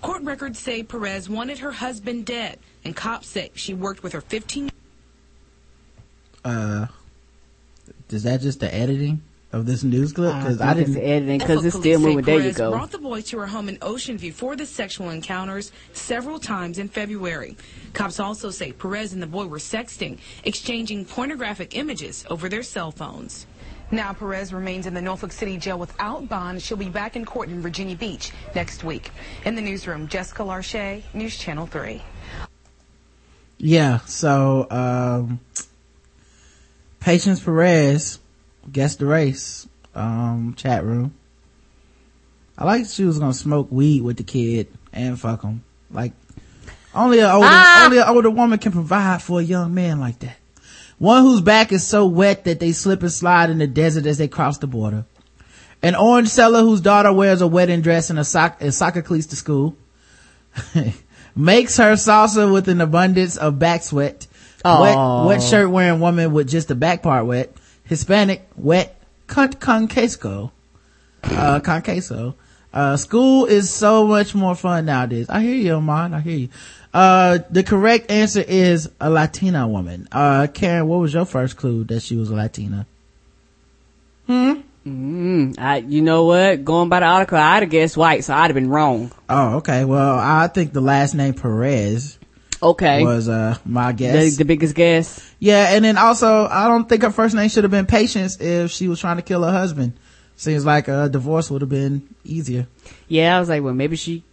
Court 0.00 0.22
records 0.22 0.60
say 0.60 0.84
Perez 0.84 1.28
wanted 1.28 1.58
her 1.58 1.72
husband 1.72 2.24
dead, 2.24 2.60
and 2.84 2.94
cops 2.94 3.26
say 3.26 3.50
she 3.56 3.74
worked 3.74 4.04
with 4.04 4.12
her 4.12 4.20
15 4.20 4.70
Uh, 6.44 6.86
is 8.10 8.22
that 8.22 8.42
just 8.42 8.60
the 8.60 8.72
editing 8.72 9.20
of 9.54 9.66
this 9.66 9.84
news 9.84 10.12
clip? 10.12 10.32
Cause 10.32 10.60
I, 10.60 10.74
think 10.74 10.88
didn't. 10.88 11.02
the 11.02 11.08
editing 11.08 11.38
because 11.38 11.64
it's 11.64 11.76
still 11.76 12.00
moving. 12.00 12.24
There 12.24 12.40
you 12.40 12.52
go. 12.52 12.72
Brought 12.72 12.90
the 12.90 12.98
boy 12.98 13.22
to 13.22 13.38
her 13.38 13.46
home 13.46 13.68
in 13.68 13.78
Ocean 13.80 14.18
View 14.18 14.32
for 14.32 14.56
the 14.56 14.66
sexual 14.66 15.10
encounters 15.10 15.70
several 15.92 16.40
times 16.40 16.78
in 16.78 16.88
February. 16.88 17.56
Cops 17.92 18.18
also 18.18 18.50
say 18.50 18.72
Perez 18.72 19.12
and 19.12 19.22
the 19.22 19.26
boy 19.26 19.46
were 19.46 19.58
sexting, 19.58 20.18
exchanging 20.44 21.04
pornographic 21.04 21.76
images 21.76 22.24
over 22.28 22.48
their 22.48 22.62
cell 22.64 22.90
phones. 22.90 23.46
Now 23.90 24.12
Perez 24.12 24.52
remains 24.52 24.86
in 24.86 24.94
the 24.94 25.02
Norfolk 25.02 25.30
City 25.30 25.56
jail 25.56 25.78
without 25.78 26.28
bond. 26.28 26.60
She'll 26.60 26.76
be 26.76 26.88
back 26.88 27.14
in 27.14 27.24
court 27.24 27.48
in 27.48 27.62
Virginia 27.62 27.94
Beach 27.94 28.32
next 28.54 28.82
week. 28.82 29.10
In 29.44 29.54
the 29.54 29.62
newsroom, 29.62 30.08
Jessica 30.08 30.42
Larche, 30.42 31.02
News 31.14 31.38
Channel 31.38 31.66
3. 31.66 32.02
Yeah, 33.58 33.98
so, 34.00 34.66
um, 34.70 35.38
Patience 36.98 37.40
Perez 37.40 38.18
guessed 38.70 38.98
the 38.98 39.06
race, 39.06 39.68
um, 39.94 40.54
chat 40.56 40.84
room. 40.84 41.14
I 42.56 42.64
like 42.64 42.86
she 42.86 43.04
was 43.04 43.18
gonna 43.18 43.34
smoke 43.34 43.68
weed 43.70 44.02
with 44.02 44.16
the 44.16 44.22
kid 44.22 44.68
and 44.92 45.18
fuck 45.20 45.42
him. 45.42 45.64
Like, 45.90 46.12
only 46.94 47.18
a 47.18 47.32
older, 47.32 47.46
Ah! 47.48 47.84
only 47.84 47.98
an 47.98 48.08
older 48.08 48.30
woman 48.30 48.58
can 48.58 48.72
provide 48.72 49.22
for 49.22 49.40
a 49.40 49.42
young 49.42 49.74
man 49.74 49.98
like 50.00 50.20
that. 50.20 50.36
One 50.98 51.22
whose 51.22 51.40
back 51.40 51.72
is 51.72 51.84
so 51.84 52.06
wet 52.06 52.44
that 52.44 52.60
they 52.60 52.72
slip 52.72 53.02
and 53.02 53.12
slide 53.12 53.50
in 53.50 53.58
the 53.58 53.66
desert 53.66 54.06
as 54.06 54.18
they 54.18 54.28
cross 54.28 54.58
the 54.58 54.68
border. 54.68 55.04
An 55.82 55.96
orange 55.96 56.28
seller 56.28 56.60
whose 56.60 56.80
daughter 56.80 57.12
wears 57.12 57.40
a 57.40 57.46
wedding 57.46 57.82
dress 57.82 58.08
and 58.10 58.18
a 58.18 58.24
sock, 58.24 58.58
and 58.60 58.72
soccer 58.72 59.02
cleats 59.02 59.26
to 59.26 59.36
school. 59.36 59.76
Makes 61.36 61.76
her 61.78 61.94
salsa 61.94 62.50
with 62.50 62.68
an 62.68 62.80
abundance 62.80 63.36
of 63.36 63.58
back 63.58 63.82
sweat. 63.82 64.28
Wet, 64.64 64.96
wet 65.26 65.42
shirt 65.42 65.68
wearing 65.68 66.00
woman 66.00 66.32
with 66.32 66.48
just 66.48 66.68
the 66.68 66.74
back 66.76 67.02
part 67.02 67.26
wet. 67.26 67.54
Hispanic, 67.84 68.48
wet, 68.56 68.96
cunt 69.26 69.60
con 69.60 69.88
queso. 69.88 70.52
Uh, 71.22 71.60
con 71.60 71.82
queso. 71.82 72.34
Uh, 72.72 72.96
school 72.96 73.46
is 73.46 73.70
so 73.70 74.06
much 74.06 74.34
more 74.34 74.56
fun 74.56 74.86
nowadays. 74.86 75.28
I 75.28 75.42
hear 75.42 75.54
you, 75.54 75.74
Amon. 75.74 76.12
I 76.12 76.20
hear 76.20 76.36
you. 76.36 76.48
Uh, 76.92 77.38
the 77.50 77.62
correct 77.62 78.10
answer 78.10 78.44
is 78.46 78.90
a 79.00 79.10
Latina 79.10 79.68
woman. 79.68 80.08
Uh, 80.10 80.48
Karen, 80.52 80.88
what 80.88 80.98
was 80.98 81.14
your 81.14 81.24
first 81.24 81.56
clue 81.56 81.84
that 81.84 82.02
she 82.02 82.16
was 82.16 82.30
a 82.30 82.34
Latina? 82.34 82.86
Hmm? 84.26 84.54
Mm, 84.86 85.58
I, 85.58 85.78
you 85.78 86.02
know 86.02 86.24
what? 86.24 86.64
Going 86.64 86.88
by 86.88 87.00
the 87.00 87.06
article, 87.06 87.38
I'd 87.38 87.62
have 87.62 87.70
guessed 87.70 87.96
white, 87.96 88.22
so 88.24 88.34
I'd 88.34 88.48
have 88.48 88.54
been 88.54 88.68
wrong. 88.68 89.12
Oh, 89.28 89.56
okay. 89.56 89.84
Well, 89.84 90.18
I 90.18 90.48
think 90.48 90.72
the 90.72 90.80
last 90.80 91.14
name 91.14 91.34
Perez. 91.34 92.18
Okay. 92.64 93.04
Was, 93.04 93.28
uh, 93.28 93.58
my 93.66 93.92
guess. 93.92 94.32
The, 94.32 94.38
the 94.38 94.44
biggest 94.46 94.74
guess. 94.74 95.34
Yeah, 95.38 95.74
and 95.74 95.84
then 95.84 95.98
also, 95.98 96.46
I 96.46 96.66
don't 96.66 96.88
think 96.88 97.02
her 97.02 97.10
first 97.10 97.34
name 97.34 97.50
should 97.50 97.64
have 97.64 97.70
been 97.70 97.84
Patience 97.84 98.40
if 98.40 98.70
she 98.70 98.88
was 98.88 98.98
trying 98.98 99.16
to 99.16 99.22
kill 99.22 99.42
her 99.42 99.52
husband. 99.52 99.92
Seems 100.36 100.64
like 100.64 100.88
a 100.88 101.08
divorce 101.08 101.50
would 101.50 101.60
have 101.60 101.68
been 101.68 102.08
easier. 102.24 102.66
Yeah, 103.06 103.36
I 103.36 103.40
was 103.40 103.50
like, 103.50 103.62
well, 103.62 103.74
maybe 103.74 103.96
she, 103.96 104.24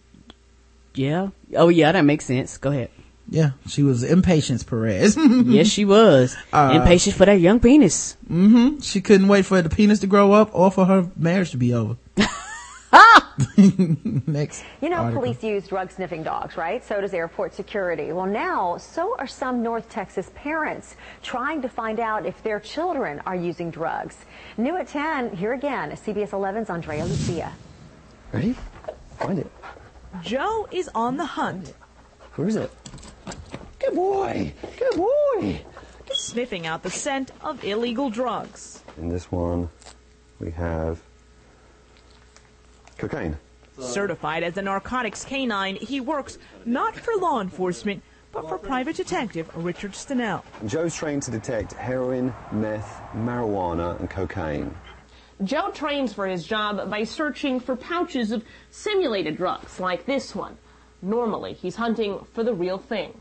yeah. 0.94 1.28
Oh 1.54 1.68
yeah, 1.68 1.92
that 1.92 2.02
makes 2.02 2.24
sense. 2.24 2.56
Go 2.56 2.70
ahead. 2.70 2.90
Yeah, 3.28 3.50
she 3.68 3.82
was 3.82 4.02
Impatience 4.02 4.64
Perez. 4.64 5.16
yes, 5.46 5.68
she 5.68 5.84
was. 5.84 6.36
Uh, 6.52 6.72
Impatient 6.74 7.16
for 7.16 7.24
that 7.26 7.38
young 7.38 7.60
penis. 7.60 8.16
Mm-hmm. 8.28 8.80
She 8.80 9.00
couldn't 9.00 9.28
wait 9.28 9.46
for 9.46 9.62
the 9.62 9.68
penis 9.68 10.00
to 10.00 10.06
grow 10.06 10.32
up 10.32 10.50
or 10.52 10.70
for 10.70 10.86
her 10.86 11.10
marriage 11.16 11.50
to 11.52 11.56
be 11.56 11.72
over. 11.72 11.96
Next. 14.26 14.64
You 14.80 14.90
know, 14.90 14.98
article. 14.98 15.22
police 15.22 15.42
use 15.42 15.66
drug 15.66 15.90
sniffing 15.90 16.22
dogs, 16.22 16.56
right? 16.56 16.84
So 16.84 17.00
does 17.00 17.14
airport 17.14 17.54
security. 17.54 18.12
Well, 18.12 18.26
now, 18.26 18.76
so 18.76 19.16
are 19.18 19.26
some 19.26 19.62
North 19.62 19.88
Texas 19.88 20.30
parents 20.34 20.96
trying 21.22 21.62
to 21.62 21.68
find 21.68 21.98
out 22.00 22.26
if 22.26 22.42
their 22.42 22.60
children 22.60 23.20
are 23.24 23.36
using 23.36 23.70
drugs. 23.70 24.16
New 24.56 24.76
at 24.76 24.88
10, 24.88 25.36
here 25.36 25.52
again, 25.54 25.92
CBS 25.92 26.30
11's 26.30 26.70
Andrea 26.70 27.04
Lucia. 27.04 27.52
Ready? 28.32 28.54
Find 29.18 29.38
it. 29.38 29.50
Joe 30.22 30.68
is 30.70 30.90
on 30.94 31.16
the 31.16 31.24
hunt, 31.24 31.72
Where 32.34 32.48
is 32.48 32.56
it? 32.56 32.70
Good 33.78 33.94
boy. 33.94 34.52
Good 34.78 34.96
boy. 34.96 35.64
sniffing 36.12 36.66
out 36.66 36.82
the 36.82 36.90
scent 36.90 37.30
of 37.40 37.64
illegal 37.64 38.10
drugs. 38.10 38.82
In 38.98 39.08
this 39.08 39.32
one, 39.32 39.70
we 40.38 40.50
have 40.50 41.00
cocaine. 43.08 43.36
Certified 43.78 44.42
as 44.42 44.56
a 44.56 44.62
narcotics 44.62 45.24
canine, 45.24 45.76
he 45.76 46.00
works 46.00 46.38
not 46.64 46.94
for 46.94 47.14
law 47.16 47.40
enforcement, 47.40 48.02
but 48.30 48.48
for 48.48 48.58
private 48.58 48.96
detective 48.96 49.50
Richard 49.56 49.92
Stenell. 49.92 50.42
Joe's 50.66 50.94
trained 50.94 51.22
to 51.24 51.30
detect 51.30 51.72
heroin, 51.72 52.32
meth, 52.52 53.02
marijuana, 53.14 53.98
and 53.98 54.08
cocaine. 54.08 54.74
Joe 55.42 55.70
trains 55.72 56.12
for 56.12 56.26
his 56.26 56.46
job 56.46 56.88
by 56.88 57.02
searching 57.02 57.58
for 57.58 57.74
pouches 57.74 58.30
of 58.30 58.44
simulated 58.70 59.36
drugs 59.36 59.80
like 59.80 60.06
this 60.06 60.34
one. 60.34 60.56
Normally, 61.00 61.54
he's 61.54 61.74
hunting 61.74 62.24
for 62.32 62.44
the 62.44 62.54
real 62.54 62.78
thing. 62.78 63.20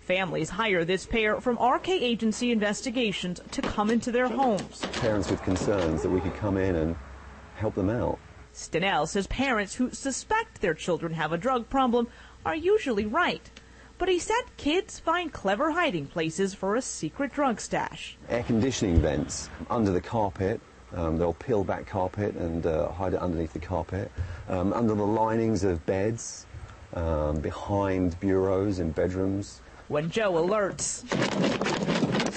Families 0.00 0.50
hire 0.50 0.84
this 0.84 1.06
pair 1.06 1.40
from 1.40 1.56
RK 1.56 1.88
Agency 1.88 2.50
Investigations 2.50 3.40
to 3.52 3.62
come 3.62 3.90
into 3.90 4.10
their 4.10 4.26
homes. 4.26 4.80
Parents 4.94 5.30
with 5.30 5.40
concerns 5.42 6.02
that 6.02 6.10
we 6.10 6.20
could 6.20 6.34
come 6.34 6.56
in 6.56 6.74
and 6.74 6.96
help 7.54 7.76
them 7.76 7.90
out. 7.90 8.18
Stenell 8.54 9.06
says 9.06 9.26
parents 9.26 9.74
who 9.74 9.90
suspect 9.90 10.60
their 10.60 10.74
children 10.74 11.14
have 11.14 11.32
a 11.32 11.38
drug 11.38 11.68
problem 11.70 12.08
are 12.44 12.54
usually 12.54 13.06
right. 13.06 13.50
But 13.98 14.08
he 14.08 14.18
said 14.18 14.42
kids 14.56 14.98
find 14.98 15.32
clever 15.32 15.72
hiding 15.72 16.06
places 16.06 16.54
for 16.54 16.74
a 16.74 16.82
secret 16.82 17.32
drug 17.32 17.60
stash. 17.60 18.16
Air 18.28 18.42
conditioning 18.42 19.00
vents 19.00 19.50
under 19.68 19.90
the 19.90 20.00
carpet. 20.00 20.60
Um, 20.94 21.18
they'll 21.18 21.34
peel 21.34 21.62
back 21.62 21.86
carpet 21.86 22.34
and 22.34 22.66
uh, 22.66 22.90
hide 22.90 23.14
it 23.14 23.20
underneath 23.20 23.52
the 23.52 23.58
carpet. 23.60 24.10
Um, 24.48 24.72
under 24.72 24.94
the 24.94 25.06
linings 25.06 25.64
of 25.64 25.84
beds, 25.86 26.46
um, 26.94 27.40
behind 27.40 28.18
bureaus 28.20 28.80
in 28.80 28.90
bedrooms. 28.90 29.60
When 29.88 30.10
Joe 30.10 30.32
alerts, 30.32 31.04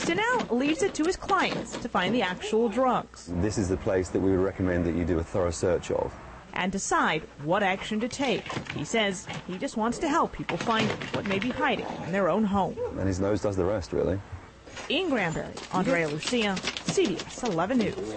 Stenell 0.04 0.52
leaves 0.52 0.84
it 0.84 0.94
to 0.96 1.04
his 1.06 1.16
clients 1.16 1.78
to 1.78 1.88
find 1.88 2.14
the 2.14 2.22
actual 2.22 2.68
drugs 2.68 3.32
This 3.42 3.58
is 3.58 3.70
the 3.70 3.78
place 3.78 4.10
that 4.10 4.20
we 4.20 4.32
would 4.32 4.42
recommend 4.44 4.86
that 4.86 4.96
you 4.96 5.06
do 5.06 5.18
a 5.20 5.24
thorough 5.24 5.52
search 5.52 5.92
of. 5.92 6.12
and 6.56 6.72
decide 6.72 7.24
what 7.44 7.64
action 7.64 8.00
to 8.02 8.08
take. 8.10 8.46
He 8.74 8.84
says 8.84 9.26
he 9.48 9.58
just 9.58 9.78
wants 9.78 9.98
to 10.00 10.10
help 10.10 10.34
people 10.34 10.58
find 10.58 10.88
what 11.16 11.26
may 11.26 11.40
be 11.40 11.50
hiding 11.50 11.88
in 12.06 12.12
their 12.12 12.28
own 12.30 12.44
home. 12.44 12.78
And 13.00 13.08
his 13.08 13.20
nose 13.20 13.42
does 13.42 13.56
the 13.56 13.64
rest, 13.66 13.94
really. 13.94 14.20
In 14.90 15.10
Granbury, 15.10 15.54
Andrea 15.72 16.08
Lucia, 16.10 16.56
CBS 16.92 17.44
11 17.44 17.78
News. 17.78 18.14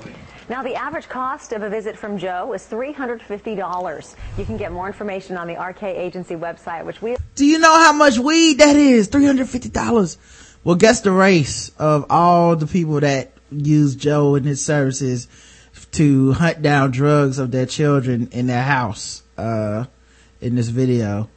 Now, 0.49 0.63
the 0.63 0.75
average 0.75 1.09
cost 1.09 1.53
of 1.53 1.63
a 1.63 1.71
visit 1.71 1.97
from 1.97 2.19
Joe 2.19 2.53
is 2.53 2.63
$350. 2.67 4.15
You 4.39 4.45
can 4.45 4.57
get 4.57 4.71
more 4.73 4.87
information 4.87 5.37
on 5.37 5.47
the 5.47 5.55
RK 5.55 5.83
Agency 5.85 6.35
website, 6.35 6.85
which 6.85 7.01
we 7.03 7.17
Do 7.37 7.45
you 7.47 7.59
know 7.59 7.75
how 7.75 7.93
much 7.93 8.19
weed 8.19 8.59
that 8.59 8.77
is? 8.77 9.09
$350. 9.09 10.17
Well, 10.67 10.75
guess 10.75 11.01
the 11.01 11.13
race 11.13 11.71
of 11.79 12.07
all 12.11 12.57
the 12.57 12.67
people 12.67 12.99
that 12.99 13.31
use 13.53 13.95
Joe 13.95 14.35
and 14.35 14.45
his 14.45 14.65
services 14.65 15.29
to 15.93 16.33
hunt 16.33 16.61
down 16.61 16.91
drugs 16.91 17.39
of 17.39 17.53
their 17.53 17.67
children 17.67 18.31
in 18.33 18.49
their 18.49 18.65
house, 18.65 19.23
uh, 19.39 19.85
in 20.41 20.57
this 20.57 20.67
video. 20.67 21.31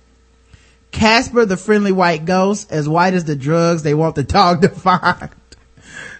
Casper, 0.90 1.46
the 1.46 1.58
friendly 1.58 1.92
white 1.92 2.26
ghost, 2.26 2.72
as 2.72 2.90
white 2.90 3.14
as 3.14 3.26
the 3.26 3.36
drugs 3.36 3.84
they 3.84 3.94
want 3.94 4.16
the 4.16 4.24
dog 4.24 4.64
to 4.64 4.70
find. 4.70 5.30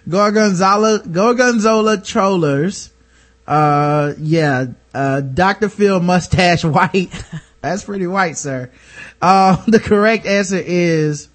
Gorgonzola, 0.08 1.00
Gorgonzola 1.00 2.00
trollers. 2.02 2.92
Uh, 3.44 4.12
yeah, 4.20 4.66
uh, 4.94 5.20
Dr. 5.20 5.68
Phil 5.68 5.98
mustache 5.98 6.64
white. 6.64 7.10
That's 7.60 7.82
pretty 7.82 8.06
white, 8.06 8.38
sir. 8.38 8.70
Uh, 9.20 9.56
the 9.66 9.80
correct 9.80 10.26
answer 10.26 10.62
is 10.64 11.28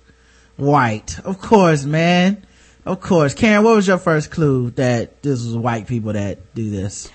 white. 0.57 1.19
Of 1.19 1.39
course, 1.41 1.85
man. 1.85 2.45
Of 2.85 3.01
course. 3.01 3.33
Karen, 3.33 3.63
what 3.63 3.75
was 3.75 3.87
your 3.87 3.97
first 3.97 4.29
clue 4.31 4.69
that 4.71 5.21
this 5.23 5.43
was 5.43 5.55
white 5.55 5.87
people 5.87 6.13
that 6.13 6.53
do 6.53 6.69
this? 6.69 7.09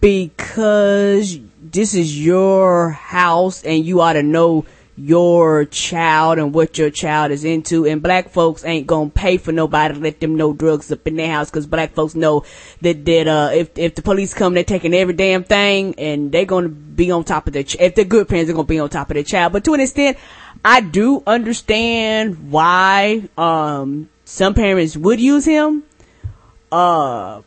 Because 0.00 1.38
this 1.60 1.94
is 1.94 2.24
your 2.24 2.90
house 2.90 3.64
and 3.64 3.84
you 3.84 4.00
ought 4.00 4.12
to 4.12 4.22
know 4.22 4.64
your 4.96 5.64
child 5.64 6.38
and 6.38 6.54
what 6.54 6.78
your 6.78 6.88
child 6.88 7.32
is 7.32 7.44
into 7.44 7.84
and 7.84 8.00
black 8.00 8.28
folks 8.28 8.64
ain't 8.64 8.86
gonna 8.86 9.10
pay 9.10 9.36
for 9.36 9.50
nobody 9.50 9.92
to 9.92 9.98
let 10.00 10.20
them 10.20 10.36
know 10.36 10.52
drugs 10.52 10.92
up 10.92 11.04
in 11.08 11.16
their 11.16 11.32
house 11.32 11.50
because 11.50 11.66
black 11.66 11.92
folks 11.94 12.14
know 12.14 12.44
that 12.80 13.04
that 13.04 13.26
uh 13.26 13.50
if 13.52 13.76
if 13.76 13.96
the 13.96 14.02
police 14.02 14.32
come 14.32 14.54
they're 14.54 14.62
taking 14.62 14.94
every 14.94 15.14
damn 15.14 15.42
thing 15.42 15.96
and 15.98 16.30
they're 16.30 16.44
gonna 16.44 16.68
be 16.68 17.10
on 17.10 17.24
top 17.24 17.48
of 17.48 17.52
their 17.52 17.64
ch- 17.64 17.76
if 17.80 17.96
they're 17.96 18.04
good 18.04 18.28
parents 18.28 18.46
they're 18.46 18.54
gonna 18.54 18.66
be 18.66 18.78
on 18.78 18.88
top 18.88 19.10
of 19.10 19.14
their 19.14 19.24
child 19.24 19.52
but 19.52 19.64
to 19.64 19.74
an 19.74 19.80
extent 19.80 20.16
i 20.64 20.80
do 20.80 21.22
understand 21.26 22.50
why 22.50 23.28
um 23.38 24.08
some 24.24 24.54
parents 24.54 24.96
would 24.96 25.20
use 25.20 25.44
him 25.44 25.82
uh 26.72 27.40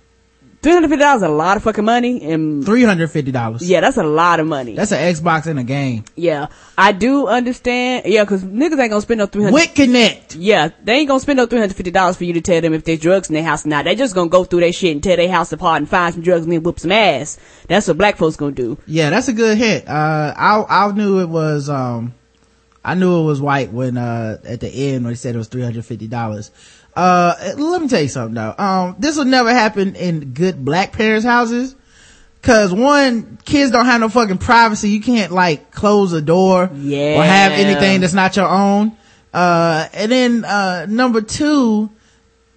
$350 0.63 1.15
is 1.17 1.21
a 1.21 1.29
lot 1.29 1.55
of 1.55 1.63
fucking 1.63 1.85
money 1.85 2.21
and 2.31 2.65
$350. 2.65 3.59
yeah 3.61 3.79
that's 3.79 3.95
a 3.97 4.03
lot 4.03 4.39
of 4.39 4.47
money 4.47 4.73
That's 4.75 4.91
an 4.91 4.97
Xbox 5.13 5.45
and 5.45 5.59
a 5.59 5.63
game. 5.63 6.03
yeah, 6.15 6.47
I 6.77 6.91
do 6.93 7.27
understand. 7.27 8.05
Yeah, 8.07 8.25
cause 8.25 8.43
niggas 8.43 8.77
ain't 8.79 8.89
gonna 8.89 9.01
spend 9.01 9.19
no 9.19 9.27
three 9.27 9.43
hundred. 9.43 9.53
Wit 9.53 9.69
Kinect. 9.75 10.35
Yeah, 10.37 10.69
they 10.83 10.93
ain't 10.95 11.07
gonna 11.07 11.19
spend 11.19 11.37
no 11.37 11.45
three 11.45 11.59
hundred 11.59 11.75
fifty 11.75 11.91
dollars 11.91 12.17
for 12.17 12.23
you 12.25 12.33
to 12.33 12.41
tell 12.41 12.59
them 12.59 12.73
if 12.73 12.83
there's 12.83 12.99
drugs 12.99 13.29
in 13.29 13.35
their 13.35 13.43
house 13.43 13.65
or 13.65 13.69
not. 13.69 13.85
They 13.85 13.95
just 13.95 14.15
gonna 14.15 14.29
go 14.29 14.43
through 14.43 14.61
their 14.61 14.73
shit 14.73 14.91
and 14.93 15.01
tear 15.03 15.15
their 15.15 15.31
house 15.31 15.51
apart 15.53 15.77
and 15.77 15.87
find 15.89 16.13
some 16.13 16.23
drugs 16.23 16.43
and 16.43 16.51
then 16.51 16.63
whoop 16.63 16.79
some 16.79 16.91
ass. 16.91 17.39
That's 17.67 17.87
what 17.87 17.97
black 17.99 18.17
folks 18.17 18.35
gonna 18.35 18.51
do. 18.51 18.77
Yeah, 18.87 19.09
that's 19.11 19.27
a 19.27 19.33
good 19.33 19.57
hit. 19.59 19.87
Uh, 19.87 20.33
I, 20.35 20.65
I 20.67 20.91
knew 20.91 21.19
it 21.21 21.29
was, 21.29 21.69
um, 21.69 22.13
I 22.87 22.93
knew 22.95 23.19
it 23.19 23.25
was 23.25 23.41
white 23.41 23.73
when, 23.73 23.97
uh, 23.97 24.37
at 24.45 24.61
the 24.61 24.69
end 24.69 25.03
when 25.03 25.11
he 25.13 25.17
said 25.17 25.35
it 25.35 25.37
was 25.37 25.49
$350. 25.49 26.49
Uh, 26.95 27.35
let 27.57 27.81
me 27.81 27.87
tell 27.89 28.01
you 28.01 28.07
something 28.07 28.33
though. 28.33 28.55
Um, 28.57 28.95
this 28.97 29.17
will 29.17 29.25
never 29.25 29.51
happen 29.51 29.95
in 29.95 30.31
good 30.33 30.63
black 30.63 30.93
parents' 30.93 31.25
houses. 31.25 31.75
Cause 32.41 32.71
one, 32.71 33.39
kids 33.43 33.71
don't 33.71 33.85
have 33.85 33.99
no 33.99 34.07
fucking 34.07 34.37
privacy. 34.37 34.89
You 34.89 35.01
can't 35.01 35.33
like 35.33 35.69
close 35.71 36.13
a 36.13 36.21
door 36.21 36.69
Yeah. 36.73 37.19
or 37.19 37.23
have 37.25 37.51
anything 37.51 37.99
that's 37.99 38.13
not 38.13 38.37
your 38.37 38.47
own. 38.47 38.93
Uh, 39.33 39.87
and 39.93 40.09
then, 40.11 40.45
uh, 40.45 40.85
number 40.87 41.19
two, 41.21 41.89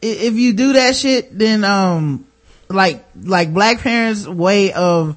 if 0.00 0.34
you 0.34 0.52
do 0.52 0.74
that 0.74 0.94
shit, 0.94 1.36
then, 1.36 1.64
um, 1.64 2.24
like, 2.68 3.04
like 3.20 3.52
black 3.52 3.80
parents' 3.80 4.28
way 4.28 4.72
of 4.72 5.16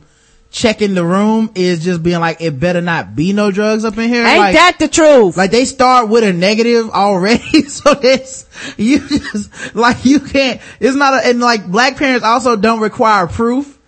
checking 0.53 0.93
the 0.93 1.03
room 1.03 1.51
is 1.55 1.83
just 1.83 2.03
being 2.03 2.19
like, 2.19 2.39
it 2.39 2.59
better 2.59 2.79
not 2.79 3.15
be 3.15 3.33
no 3.33 3.51
drugs 3.51 3.83
up 3.83 3.97
in 3.97 4.07
here. 4.07 4.23
Ain't 4.23 4.37
like, 4.37 4.53
that 4.53 4.77
the 4.79 4.87
truth? 4.87 5.35
Like 5.35 5.51
they 5.51 5.65
start 5.65 6.07
with 6.07 6.23
a 6.23 6.31
negative 6.31 6.91
already. 6.91 7.63
so 7.67 7.99
it's, 8.01 8.45
you 8.77 8.99
just, 8.99 9.75
like 9.75 10.05
you 10.05 10.19
can't, 10.19 10.61
it's 10.79 10.95
not 10.95 11.15
a, 11.15 11.27
and 11.27 11.39
like 11.39 11.69
black 11.69 11.97
parents 11.97 12.23
also 12.23 12.55
don't 12.55 12.79
require 12.79 13.27
proof. 13.27 13.79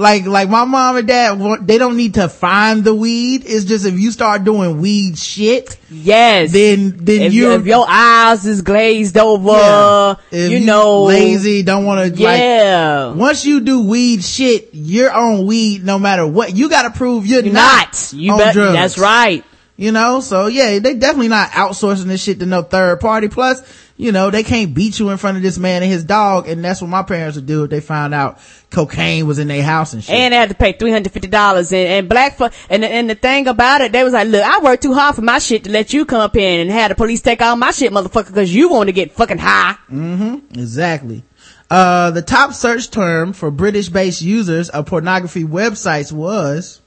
Like, 0.00 0.24
like 0.24 0.48
my 0.48 0.64
mom 0.64 0.96
and 0.96 1.06
dad, 1.06 1.66
they 1.66 1.76
don't 1.76 1.98
need 1.98 2.14
to 2.14 2.30
find 2.30 2.82
the 2.82 2.94
weed. 2.94 3.42
It's 3.44 3.66
just 3.66 3.84
if 3.84 4.00
you 4.00 4.10
start 4.10 4.44
doing 4.44 4.80
weed 4.80 5.18
shit. 5.18 5.76
Yes. 5.90 6.52
Then, 6.52 6.96
then 7.04 7.20
if, 7.20 7.34
you're, 7.34 7.52
if 7.52 7.66
your 7.66 7.84
eyes 7.86 8.46
is 8.46 8.62
glazed 8.62 9.18
over, 9.18 9.50
Yeah. 9.50 10.46
You 10.46 10.60
know, 10.60 11.02
lazy, 11.02 11.62
don't 11.62 11.84
want 11.84 12.14
to 12.14 12.18
Yeah. 12.18 13.08
like, 13.10 13.16
once 13.18 13.44
you 13.44 13.60
do 13.60 13.86
weed 13.86 14.24
shit, 14.24 14.70
you're 14.72 15.10
on 15.12 15.44
weed 15.44 15.84
no 15.84 15.98
matter 15.98 16.26
what. 16.26 16.56
You 16.56 16.70
gotta 16.70 16.90
prove 16.90 17.26
you're, 17.26 17.42
You're 17.42 17.52
not, 17.52 17.88
not. 17.92 18.12
You 18.14 18.36
bet- 18.38 18.54
drugs. 18.54 18.72
that's 18.72 18.98
right. 18.98 19.44
you 19.76 19.92
know? 19.92 20.20
So 20.20 20.46
yeah, 20.46 20.78
they 20.78 20.94
definitely 20.94 21.28
not 21.28 21.50
outsourcing 21.50 22.04
this 22.04 22.22
shit 22.22 22.38
to 22.40 22.46
no 22.46 22.62
third 22.62 23.00
party. 23.00 23.28
Plus, 23.28 23.60
you 24.00 24.12
know, 24.12 24.30
they 24.30 24.42
can't 24.42 24.72
beat 24.72 24.98
you 24.98 25.10
in 25.10 25.18
front 25.18 25.36
of 25.36 25.42
this 25.42 25.58
man 25.58 25.82
and 25.82 25.92
his 25.92 26.04
dog. 26.04 26.48
And 26.48 26.64
that's 26.64 26.80
what 26.80 26.88
my 26.88 27.02
parents 27.02 27.36
would 27.36 27.44
do 27.44 27.64
if 27.64 27.70
they 27.70 27.80
found 27.80 28.14
out 28.14 28.38
cocaine 28.70 29.26
was 29.26 29.38
in 29.38 29.48
their 29.48 29.62
house 29.62 29.92
and 29.92 30.02
shit. 30.02 30.14
And 30.14 30.32
they 30.32 30.38
had 30.38 30.48
to 30.48 30.54
pay 30.54 30.72
three 30.72 30.90
hundred 30.90 31.12
fifty 31.12 31.28
dollars. 31.28 31.70
And 31.70 31.86
and 31.86 32.08
black 32.08 32.40
and 32.70 32.82
and 32.82 33.10
the 33.10 33.14
thing 33.14 33.46
about 33.46 33.82
it, 33.82 33.92
they 33.92 34.02
was 34.02 34.14
like, 34.14 34.28
look, 34.28 34.42
I 34.42 34.60
worked 34.60 34.84
too 34.84 34.94
hard 34.94 35.16
for 35.16 35.20
my 35.20 35.38
shit 35.38 35.64
to 35.64 35.70
let 35.70 35.92
you 35.92 36.06
come 36.06 36.22
up 36.22 36.34
in 36.34 36.60
and 36.60 36.70
have 36.70 36.88
the 36.88 36.94
police 36.94 37.20
take 37.20 37.42
all 37.42 37.56
my 37.56 37.72
shit, 37.72 37.92
motherfucker, 37.92 38.28
because 38.28 38.54
you 38.54 38.70
want 38.70 38.88
to 38.88 38.92
get 38.92 39.12
fucking 39.12 39.36
high. 39.36 39.76
Mm-hmm. 39.90 40.58
Exactly. 40.58 41.22
Uh, 41.68 42.10
the 42.10 42.22
top 42.22 42.54
search 42.54 42.90
term 42.90 43.34
for 43.34 43.50
British-based 43.50 44.22
users 44.22 44.70
of 44.70 44.86
pornography 44.86 45.44
websites 45.44 46.10
was 46.10 46.80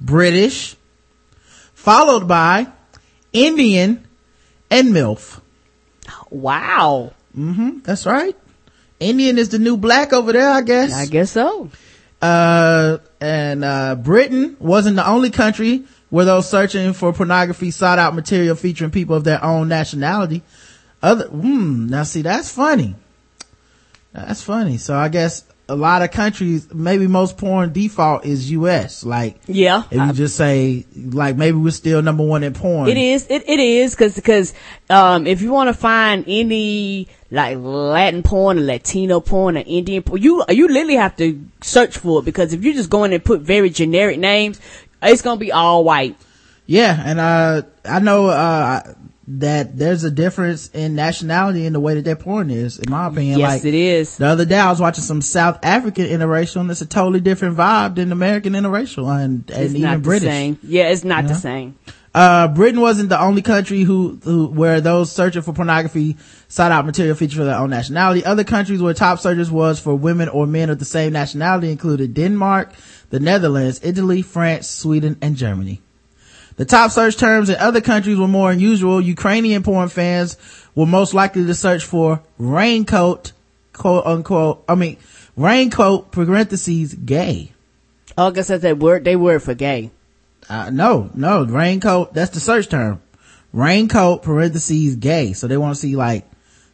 British, 0.00 0.76
followed 1.74 2.26
by 2.26 2.68
Indian 3.34 4.08
and 4.70 4.94
MILF. 4.94 5.41
Wow. 6.32 7.12
hmm 7.34 7.78
That's 7.82 8.06
right. 8.06 8.34
Indian 8.98 9.36
is 9.36 9.50
the 9.50 9.58
new 9.58 9.76
black 9.76 10.12
over 10.12 10.32
there, 10.32 10.48
I 10.48 10.62
guess. 10.62 10.92
I 10.94 11.06
guess 11.06 11.30
so. 11.30 11.70
Uh, 12.22 12.98
and, 13.20 13.64
uh, 13.64 13.96
Britain 13.96 14.56
wasn't 14.60 14.96
the 14.96 15.06
only 15.06 15.30
country 15.30 15.82
where 16.08 16.24
those 16.24 16.48
searching 16.48 16.92
for 16.92 17.12
pornography 17.12 17.70
sought 17.70 17.98
out 17.98 18.14
material 18.14 18.54
featuring 18.54 18.90
people 18.90 19.16
of 19.16 19.24
their 19.24 19.44
own 19.44 19.68
nationality. 19.68 20.42
Other, 21.02 21.26
hmm, 21.26 21.88
now 21.88 22.04
see, 22.04 22.22
that's 22.22 22.50
funny. 22.50 22.94
That's 24.12 24.42
funny. 24.42 24.78
So 24.78 24.94
I 24.94 25.08
guess 25.08 25.44
a 25.68 25.76
lot 25.76 26.02
of 26.02 26.10
countries, 26.10 26.72
maybe 26.74 27.06
most 27.06 27.38
porn 27.38 27.72
default 27.72 28.24
is 28.26 28.50
US. 28.50 29.04
Like, 29.04 29.40
Yeah. 29.46 29.84
if 29.90 30.06
you 30.06 30.12
just 30.12 30.36
say, 30.36 30.84
like, 30.94 31.36
maybe 31.36 31.56
we're 31.56 31.70
still 31.70 32.02
number 32.02 32.24
one 32.24 32.42
in 32.42 32.52
porn. 32.52 32.88
It 32.88 32.98
is. 32.98 33.26
It, 33.30 33.48
it 33.48 33.60
is 33.60 33.94
because 33.94 34.14
because 34.16 34.52
um, 34.90 35.26
if 35.26 35.40
you 35.40 35.52
want 35.52 35.68
to 35.68 35.74
find 35.74 36.24
any 36.26 37.08
like 37.30 37.56
Latin 37.58 38.22
porn 38.22 38.58
or 38.58 38.62
Latino 38.62 39.20
porn 39.20 39.56
or 39.56 39.62
Indian 39.64 40.02
porn, 40.02 40.20
you 40.20 40.44
you 40.50 40.68
literally 40.68 40.96
have 40.96 41.16
to 41.16 41.42
search 41.62 41.96
for 41.96 42.20
it 42.20 42.24
because 42.24 42.52
if 42.52 42.64
you 42.64 42.74
just 42.74 42.90
go 42.90 43.04
in 43.04 43.12
and 43.12 43.24
put 43.24 43.40
very 43.40 43.70
generic 43.70 44.18
names, 44.18 44.60
it's 45.00 45.22
gonna 45.22 45.38
be 45.40 45.52
all 45.52 45.84
white. 45.84 46.16
Yeah, 46.66 47.02
and 47.04 47.18
uh, 47.18 47.62
I 47.84 47.98
know 48.00 48.26
uh, 48.26 48.82
that 49.38 49.76
there's 49.78 50.04
a 50.04 50.10
difference 50.10 50.68
in 50.74 50.94
nationality 50.94 51.64
in 51.64 51.72
the 51.72 51.80
way 51.80 51.94
that 51.94 52.04
their 52.04 52.16
porn 52.16 52.50
is, 52.50 52.78
in 52.78 52.90
my 52.90 53.06
opinion. 53.06 53.38
Yes, 53.38 53.50
like, 53.50 53.64
it 53.64 53.74
is. 53.74 54.16
The 54.18 54.26
other 54.26 54.44
day 54.44 54.58
I 54.58 54.70
was 54.70 54.80
watching 54.80 55.04
some 55.04 55.22
South 55.22 55.58
African 55.62 56.06
interracial, 56.06 56.60
and 56.60 56.70
it's 56.70 56.80
a 56.80 56.86
totally 56.86 57.20
different 57.20 57.56
vibe 57.56 57.94
than 57.94 58.12
American 58.12 58.52
interracial, 58.52 59.08
and, 59.08 59.50
and 59.50 59.62
It's 59.64 59.74
even 59.74 59.82
not 59.82 60.02
British. 60.02 60.24
the 60.24 60.30
same. 60.30 60.58
Yeah, 60.62 60.88
it's 60.88 61.04
not 61.04 61.26
the 61.28 61.34
same. 61.34 61.78
Uh, 62.14 62.46
Britain 62.48 62.80
wasn't 62.80 63.08
the 63.08 63.18
only 63.18 63.40
country 63.40 63.80
who, 63.82 64.18
who, 64.22 64.46
where 64.48 64.82
those 64.82 65.10
searching 65.10 65.40
for 65.40 65.54
pornography 65.54 66.18
sought 66.46 66.70
out 66.70 66.84
material 66.84 67.14
featured 67.16 67.38
for 67.38 67.44
their 67.44 67.56
own 67.56 67.70
nationality. 67.70 68.22
Other 68.22 68.44
countries 68.44 68.82
where 68.82 68.92
top 68.92 69.18
searches 69.18 69.50
was 69.50 69.80
for 69.80 69.94
women 69.94 70.28
or 70.28 70.46
men 70.46 70.68
of 70.68 70.78
the 70.78 70.84
same 70.84 71.14
nationality 71.14 71.70
included 71.70 72.12
Denmark, 72.12 72.72
the 73.08 73.18
Netherlands, 73.18 73.80
Italy, 73.82 74.20
France, 74.20 74.68
Sweden, 74.68 75.16
and 75.22 75.36
Germany. 75.36 75.80
The 76.62 76.66
top 76.66 76.92
search 76.92 77.16
terms 77.16 77.48
in 77.48 77.56
other 77.56 77.80
countries 77.80 78.18
were 78.18 78.28
more 78.28 78.52
unusual. 78.52 79.00
Ukrainian 79.00 79.64
porn 79.64 79.88
fans 79.88 80.36
were 80.76 80.86
most 80.86 81.12
likely 81.12 81.44
to 81.44 81.54
search 81.54 81.84
for 81.84 82.22
raincoat, 82.38 83.32
quote 83.72 84.06
unquote, 84.06 84.62
I 84.68 84.76
mean, 84.76 84.96
raincoat, 85.36 86.12
parentheses, 86.12 86.94
gay. 86.94 87.50
Oh, 88.16 88.28
I 88.28 88.30
guess 88.30 88.46
that's 88.46 88.62
that 88.62 88.78
word. 88.78 89.02
They 89.02 89.16
word 89.16 89.42
for 89.42 89.54
gay. 89.54 89.90
Uh, 90.48 90.70
no, 90.70 91.10
no, 91.16 91.44
raincoat, 91.44 92.14
that's 92.14 92.30
the 92.30 92.38
search 92.38 92.68
term. 92.68 93.02
Raincoat, 93.52 94.22
parentheses, 94.22 94.94
gay. 94.94 95.32
So 95.32 95.48
they 95.48 95.56
want 95.56 95.74
to 95.74 95.80
see 95.80 95.96
like, 95.96 96.24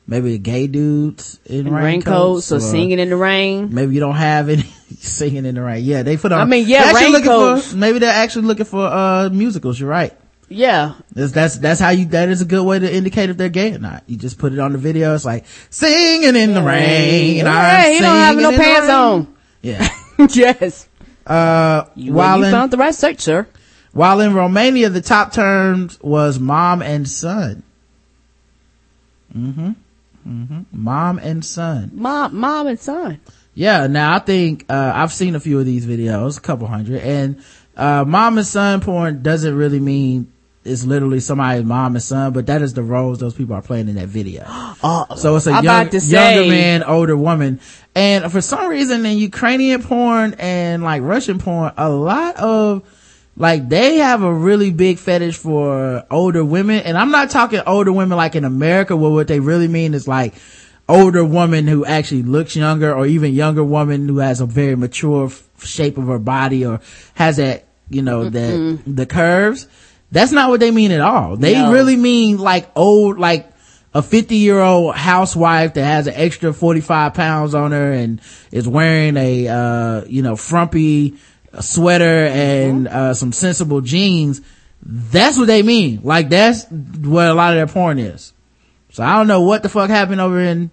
maybe 0.08 0.36
gay 0.38 0.66
dudes 0.66 1.38
in 1.46 1.68
In 1.68 1.72
raincoats. 1.72 2.50
raincoats 2.50 2.52
or 2.52 2.58
singing 2.60 2.98
in 2.98 3.10
the 3.10 3.16
rain. 3.16 3.72
Maybe 3.72 3.94
you 3.94 4.00
don't 4.00 4.16
have 4.16 4.48
any 4.48 4.62
singing 4.98 5.44
in 5.46 5.54
the 5.54 5.62
rain. 5.62 5.84
Yeah, 5.84 6.02
they 6.02 6.16
put 6.16 6.32
on. 6.32 6.40
I 6.40 6.44
mean, 6.46 6.66
yeah, 6.66 6.84
they're 6.84 6.96
actually 6.96 7.12
looking 7.12 7.30
raincoats. 7.30 7.70
for, 7.70 7.76
maybe 7.76 7.98
they're 8.00 8.10
actually 8.10 8.46
looking 8.46 8.64
for, 8.64 8.84
uh, 8.86 9.28
musicals. 9.30 9.78
You're 9.78 9.90
right. 9.90 10.12
Yeah. 10.48 10.94
That's, 11.12 11.32
that's, 11.32 11.58
that's 11.58 11.78
how 11.78 11.90
you, 11.90 12.06
that 12.06 12.30
is 12.30 12.40
a 12.40 12.46
good 12.46 12.64
way 12.64 12.78
to 12.78 12.90
indicate 12.92 13.28
if 13.28 13.36
they're 13.36 13.50
gay 13.50 13.74
or 13.74 13.78
not. 13.78 14.02
You 14.06 14.16
just 14.16 14.38
put 14.38 14.54
it 14.54 14.58
on 14.58 14.72
the 14.72 14.78
video. 14.78 15.14
It's 15.14 15.26
like, 15.26 15.44
singing 15.68 16.34
in 16.34 16.54
the 16.54 16.62
rain. 16.62 17.36
Yeah, 17.44 17.84
I'm 17.84 17.92
he 17.92 17.98
don't 18.00 18.16
have 18.16 18.36
no 18.36 18.50
pants 18.56 18.88
on. 18.88 19.34
Yeah. 19.60 19.88
yes. 20.30 20.88
Uh, 21.26 21.84
You, 21.94 22.14
while 22.14 22.38
you 22.38 22.44
in, 22.46 22.50
found 22.50 22.70
the 22.70 22.78
right 22.78 22.94
search, 22.94 23.20
sir. 23.20 23.46
while 23.92 24.20
in 24.20 24.32
Romania, 24.32 24.88
the 24.88 25.02
top 25.02 25.34
terms 25.34 25.98
was 26.00 26.38
mom 26.40 26.80
and 26.80 27.06
son. 27.06 27.62
Mm-hmm. 29.36 29.72
Mm-hmm. 30.28 30.60
Mom 30.72 31.18
and 31.18 31.44
son. 31.44 31.90
Mom, 31.94 32.36
mom 32.36 32.66
and 32.66 32.78
son. 32.78 33.20
Yeah, 33.54 33.86
now 33.86 34.14
I 34.14 34.18
think, 34.20 34.66
uh, 34.68 34.92
I've 34.94 35.12
seen 35.12 35.34
a 35.34 35.40
few 35.40 35.58
of 35.58 35.66
these 35.66 35.86
videos, 35.86 36.38
a 36.38 36.40
couple 36.40 36.66
hundred, 36.68 37.02
and, 37.02 37.42
uh, 37.76 38.04
mom 38.06 38.38
and 38.38 38.46
son 38.46 38.80
porn 38.80 39.22
doesn't 39.22 39.54
really 39.56 39.80
mean 39.80 40.32
it's 40.64 40.84
literally 40.84 41.18
somebody's 41.20 41.64
mom 41.64 41.94
and 41.96 42.02
son, 42.02 42.32
but 42.32 42.46
that 42.46 42.60
is 42.62 42.74
the 42.74 42.82
roles 42.82 43.18
those 43.20 43.34
people 43.34 43.54
are 43.56 43.62
playing 43.62 43.88
in 43.88 43.94
that 43.96 44.08
video. 44.08 44.44
Oh, 44.80 45.06
So 45.16 45.34
it's 45.34 45.46
a 45.48 45.52
I'm 45.52 45.64
young, 45.64 45.88
to 45.88 46.00
say- 46.00 46.34
younger 46.36 46.50
man, 46.50 46.82
older 46.84 47.16
woman. 47.16 47.58
And 47.96 48.30
for 48.30 48.40
some 48.40 48.68
reason 48.68 49.04
in 49.06 49.18
Ukrainian 49.18 49.82
porn 49.82 50.34
and 50.38 50.84
like 50.84 51.02
Russian 51.02 51.38
porn, 51.40 51.72
a 51.76 51.88
lot 51.88 52.36
of 52.36 52.82
like 53.38 53.68
they 53.68 53.96
have 53.98 54.22
a 54.22 54.32
really 54.34 54.70
big 54.70 54.98
fetish 54.98 55.36
for 55.36 56.04
older 56.10 56.44
women. 56.44 56.80
And 56.80 56.98
I'm 56.98 57.10
not 57.10 57.30
talking 57.30 57.60
older 57.66 57.92
women 57.92 58.16
like 58.16 58.34
in 58.34 58.44
America 58.44 58.96
where 58.96 59.10
what 59.10 59.28
they 59.28 59.40
really 59.40 59.68
mean 59.68 59.94
is 59.94 60.08
like 60.08 60.34
older 60.88 61.24
woman 61.24 61.66
who 61.68 61.84
actually 61.84 62.22
looks 62.22 62.56
younger 62.56 62.92
or 62.92 63.06
even 63.06 63.32
younger 63.34 63.62
woman 63.64 64.08
who 64.08 64.18
has 64.18 64.40
a 64.40 64.46
very 64.46 64.74
mature 64.74 65.26
f- 65.26 65.48
shape 65.64 65.98
of 65.98 66.06
her 66.08 66.18
body 66.18 66.66
or 66.66 66.80
has 67.14 67.36
that, 67.36 67.66
you 67.88 68.02
know, 68.02 68.28
the, 68.28 68.78
the 68.86 69.06
curves. 69.06 69.66
That's 70.10 70.32
not 70.32 70.50
what 70.50 70.60
they 70.60 70.70
mean 70.70 70.90
at 70.90 71.00
all. 71.00 71.36
They 71.36 71.54
No. 71.54 71.72
really 71.72 71.96
mean 71.96 72.38
like 72.38 72.68
old, 72.74 73.18
like 73.18 73.52
a 73.94 74.02
50 74.02 74.36
year 74.36 74.58
old 74.60 74.94
housewife 74.96 75.74
that 75.74 75.84
has 75.84 76.06
an 76.06 76.14
extra 76.16 76.52
45 76.52 77.14
pounds 77.14 77.54
on 77.54 77.72
her 77.72 77.92
and 77.92 78.20
is 78.50 78.66
wearing 78.66 79.16
a, 79.16 79.48
uh, 79.48 80.04
you 80.06 80.22
know, 80.22 80.34
frumpy 80.36 81.16
sweater 81.60 82.26
and, 82.26 82.88
uh, 82.88 83.14
some 83.14 83.32
sensible 83.32 83.80
jeans. 83.80 84.40
That's 84.82 85.36
what 85.36 85.46
they 85.48 85.62
mean. 85.62 86.00
Like 86.04 86.28
that's 86.28 86.64
what 86.70 87.26
a 87.28 87.34
lot 87.34 87.52
of 87.52 87.56
their 87.56 87.66
porn 87.66 87.98
is. 87.98 88.32
So 88.92 89.02
I 89.02 89.16
don't 89.16 89.26
know 89.26 89.42
what 89.42 89.62
the 89.62 89.68
fuck 89.68 89.90
happened 89.90 90.20
over 90.20 90.40
in 90.40 90.70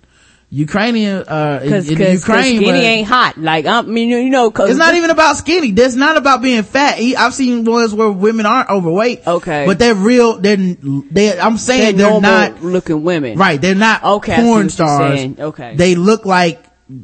Ukrainian, 0.51 1.23
uh, 1.27 1.59
Cause, 1.67 1.89
in 1.89 1.97
cause, 1.97 2.07
'cause 2.07 2.27
Ukraine. 2.27 2.57
skinny 2.61 2.79
ain't 2.79 3.07
hot. 3.07 3.37
Like, 3.37 3.65
I 3.65 3.81
mean, 3.81 4.09
you 4.09 4.29
know, 4.29 4.51
cause. 4.51 4.69
it's 4.69 4.79
not 4.79 4.93
even 4.93 5.09
about 5.09 5.37
skinny. 5.37 5.71
That's 5.71 5.95
not 5.95 6.17
about 6.17 6.41
being 6.41 6.63
fat. 6.63 6.97
I've 6.99 7.33
seen 7.33 7.65
ones 7.65 7.93
where 7.93 8.11
women 8.11 8.45
aren't 8.45 8.69
overweight. 8.69 9.27
Okay. 9.27 9.65
But 9.65 9.79
they're 9.79 9.95
real, 9.95 10.37
they're, 10.37 10.55
they, 10.55 11.37
I'm 11.37 11.57
saying 11.57 11.97
They're 11.97 12.09
they're, 12.11 12.21
not, 12.21 12.63
looking 12.63 13.03
women. 13.03 13.37
right, 13.37 13.59
they're 13.59 13.75
not 13.75 14.03
Okay, 14.03 14.33
I 14.33 14.37
see 14.37 14.43
what 14.43 14.53
porn 14.53 14.69
stars. 14.69 15.19
Okay. 15.39 15.75
They 15.75 15.95
look 15.95 16.25
like 16.25 16.63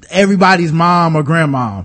everybody's 0.09 0.71
mom 0.71 1.15
or 1.15 1.23
grandma. 1.23 1.83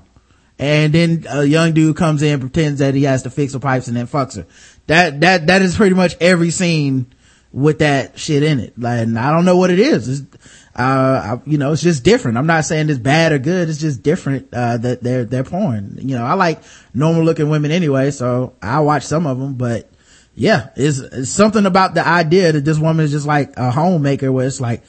And 0.59 0.93
then 0.93 1.27
a 1.29 1.45
young 1.45 1.75
dude 1.75 1.97
comes 1.97 2.23
in, 2.23 2.41
pretends 2.41 2.81
that 2.81 2.95
he 2.95 3.03
has 3.03 3.25
to 3.25 3.31
fix 3.31 3.53
her 3.53 3.59
pipes 3.59 3.89
and 3.89 3.97
then 3.97 4.07
fucks 4.07 4.37
her. 4.37 4.47
That, 4.87 5.21
that, 5.21 5.49
that 5.49 5.63
is 5.63 5.77
pretty 5.77 5.95
much 5.95 6.17
every 6.21 6.51
scene 6.51 7.13
with 7.53 7.81
that 7.81 8.19
shit 8.19 8.43
in 8.43 8.61
it. 8.61 8.79
Like, 8.79 9.01
I 9.01 9.31
don't 9.31 9.45
know 9.45 9.57
what 9.57 9.71
it 9.71 9.79
is. 9.79 10.09
It's, 10.09 10.37
uh, 10.75 11.39
I, 11.39 11.41
you 11.47 11.59
know, 11.59 11.73
it's 11.73 11.83
just 11.83 12.05
different. 12.05 12.39
I'm 12.39 12.47
not 12.47 12.65
saying 12.65 12.89
it's 12.89 12.99
bad 12.99 13.33
or 13.33 13.39
good. 13.39 13.69
It's 13.69 13.79
just 13.79 14.03
different, 14.03 14.49
uh, 14.53 14.79
that 14.79 15.03
they're, 15.03 15.25
they're 15.25 15.45
porn. 15.45 15.99
You 16.01 16.17
know, 16.17 16.25
I 16.25 16.35
like 16.35 16.63
normal 16.95 17.23
looking 17.25 17.51
women 17.51 17.71
anyway, 17.71 18.11
so 18.11 18.55
I 18.63 18.81
watch 18.81 19.05
some 19.05 19.27
of 19.27 19.39
them, 19.39 19.55
but 19.55 19.91
yeah, 20.35 20.71
it's, 20.77 20.99
it's 20.99 21.31
something 21.31 21.67
about 21.67 21.95
the 21.95 22.07
idea 22.07 22.53
that 22.53 22.65
this 22.65 22.79
woman 22.79 23.05
is 23.05 23.11
just 23.11 23.27
like 23.27 23.57
a 23.57 23.71
homemaker 23.71 24.31
where 24.31 24.47
it's 24.47 24.61
like, 24.61 24.83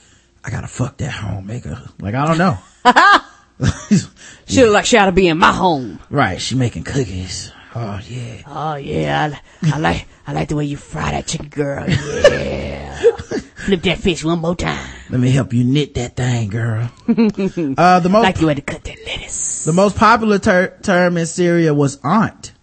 I 0.43 0.49
gotta 0.49 0.67
fuck 0.67 0.97
that 0.97 1.11
homemaker. 1.11 1.81
Like, 1.99 2.15
I 2.15 2.25
don't 2.27 2.37
know. 2.37 2.57
She 4.49 4.63
look 4.63 4.73
like 4.73 4.85
she 4.85 4.97
ought 4.97 5.07
to 5.07 5.11
be 5.11 5.27
in 5.27 5.37
my 5.37 5.51
home. 5.51 5.99
right. 6.09 6.39
She 6.41 6.55
making 6.55 6.83
cookies. 6.83 7.51
Oh 7.75 7.99
yeah. 8.07 8.41
Oh 8.47 8.75
yeah, 8.75 9.33
I, 9.63 9.73
I 9.73 9.77
like 9.79 10.07
I 10.25 10.31
like 10.33 10.47
the 10.47 10.55
way 10.55 10.63
you 10.65 10.77
fry 10.77 11.11
that 11.11 11.27
chicken, 11.27 11.49
girl. 11.49 11.85
Yeah, 11.87 12.95
flip 13.55 13.81
that 13.83 13.97
fish 13.99 14.23
one 14.23 14.39
more 14.39 14.55
time. 14.55 14.89
Let 15.09 15.19
me 15.19 15.29
help 15.31 15.51
you 15.53 15.63
knit 15.65 15.93
that 15.95 16.15
thing, 16.15 16.49
girl. 16.49 16.89
uh, 17.09 17.99
the 17.99 18.09
most 18.09 18.23
like 18.23 18.37
the 18.39 18.47
way 18.47 18.55
to 18.55 18.61
cut 18.61 18.83
that 18.85 18.97
lettuce. 19.05 19.65
The 19.65 19.73
most 19.73 19.97
popular 19.97 20.39
ter- 20.39 20.77
term 20.81 21.17
in 21.17 21.25
Syria 21.25 21.73
was 21.73 21.99
aunt. 22.03 22.53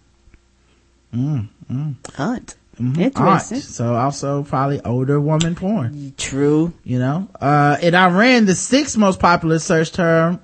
Mm, 1.13 1.47
mm. 1.71 1.95
Aunt. 2.17 2.55
Mhm, 2.81 2.97
Interesting. 2.97 3.55
aunt. 3.57 3.63
So 3.63 3.95
also 3.95 4.43
probably 4.43 4.81
older 4.81 5.19
woman 5.21 5.55
porn. 5.55 6.13
True. 6.17 6.73
You 6.83 6.99
know, 6.99 7.29
uh, 7.39 7.77
in 7.81 7.93
Iran, 7.95 8.45
the 8.45 8.55
sixth 8.55 8.97
most 8.97 9.19
popular 9.19 9.59
search 9.59 9.91
term 9.93 10.41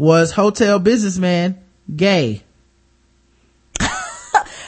was 0.00 0.32
hotel 0.32 0.78
businessman 0.78 1.58
gay. 1.94 2.42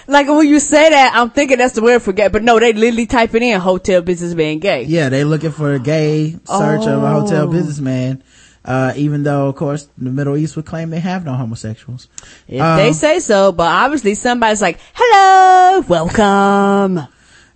like 0.06 0.28
when 0.28 0.46
you 0.46 0.60
say 0.60 0.90
that, 0.90 1.12
I'm 1.14 1.30
thinking 1.30 1.56
that's 1.56 1.72
the 1.74 1.80
word 1.82 2.00
for 2.02 2.12
gay, 2.12 2.28
but 2.28 2.42
no, 2.42 2.60
they 2.60 2.74
literally 2.74 3.06
type 3.06 3.34
it 3.34 3.42
in 3.42 3.58
hotel 3.58 4.02
businessman 4.02 4.58
gay. 4.58 4.82
Yeah, 4.82 5.08
they 5.08 5.24
looking 5.24 5.50
for 5.52 5.72
a 5.72 5.78
gay 5.78 6.32
search 6.44 6.86
of 6.86 7.02
a 7.02 7.08
hotel 7.10 7.44
Oh. 7.44 7.52
businessman. 7.52 8.22
Uh, 8.64 8.92
even 8.94 9.22
though, 9.22 9.48
of 9.48 9.56
course, 9.56 9.88
the 9.98 10.10
Middle 10.10 10.36
East 10.36 10.54
would 10.54 10.66
claim 10.66 10.90
they 10.90 11.00
have 11.00 11.24
no 11.24 11.32
homosexuals. 11.32 12.08
If 12.46 12.60
Um, 12.60 12.76
they 12.76 12.92
say 12.92 13.18
so, 13.18 13.52
but 13.52 13.64
obviously 13.66 14.14
somebody's 14.14 14.60
like, 14.62 14.78
hello, 14.92 15.80
welcome. 15.88 16.98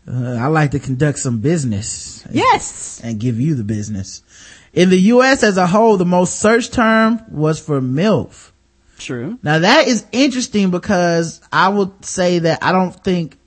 Uh, 0.09 0.35
I 0.41 0.47
like 0.47 0.71
to 0.73 0.79
conduct 0.79 1.19
some 1.19 1.39
business. 1.39 2.25
Yes. 2.33 3.01
And 3.05 3.21
give 3.21 3.39
you 3.39 3.55
the 3.55 3.63
business. 3.65 4.23
In 4.77 4.91
the 4.91 4.99
U.S. 5.15 5.43
as 5.43 5.57
a 5.57 5.67
whole, 5.67 5.97
the 5.97 6.05
most 6.05 6.39
searched 6.39 6.73
term 6.75 7.21
was 7.31 7.59
for 7.59 7.81
MILF. 7.81 8.53
True. 8.99 9.39
Now 9.43 9.59
that 9.59 9.89
is 9.89 10.05
interesting 10.13 10.71
because 10.71 11.41
I 11.51 11.69
would 11.71 12.05
say 12.05 12.39
that 12.41 12.63
I 12.63 12.73
don't 12.73 12.93
think 12.93 13.39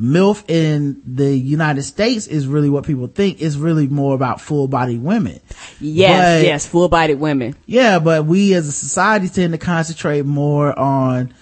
MILF 0.00 0.44
in 0.50 1.00
the 1.06 1.36
United 1.36 1.82
States 1.82 2.26
is 2.26 2.46
really 2.46 2.68
what 2.70 2.84
people 2.84 3.06
think. 3.06 3.40
It's 3.40 3.56
really 3.56 3.86
more 3.86 4.14
about 4.14 4.40
full 4.40 4.66
body 4.66 4.98
women. 4.98 5.40
Yes, 5.80 6.40
But- 6.40 6.46
yes, 6.46 6.66
full 6.66 6.88
bodied 6.88 7.20
women. 7.20 7.54
Yeah, 7.66 7.98
but 8.00 8.26
we 8.26 8.54
as 8.54 8.66
a 8.66 8.72
society 8.72 9.28
tend 9.28 9.52
to 9.52 9.58
concentrate 9.58 10.24
more 10.24 10.76
on, 10.78 11.32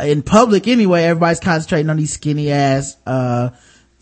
in 0.00 0.22
public 0.22 0.68
anyway, 0.68 1.04
everybody's 1.04 1.40
concentrating 1.40 1.88
on 1.90 1.96
these 1.96 2.12
skinny 2.12 2.50
ass, 2.52 2.96
uh, 3.06 3.50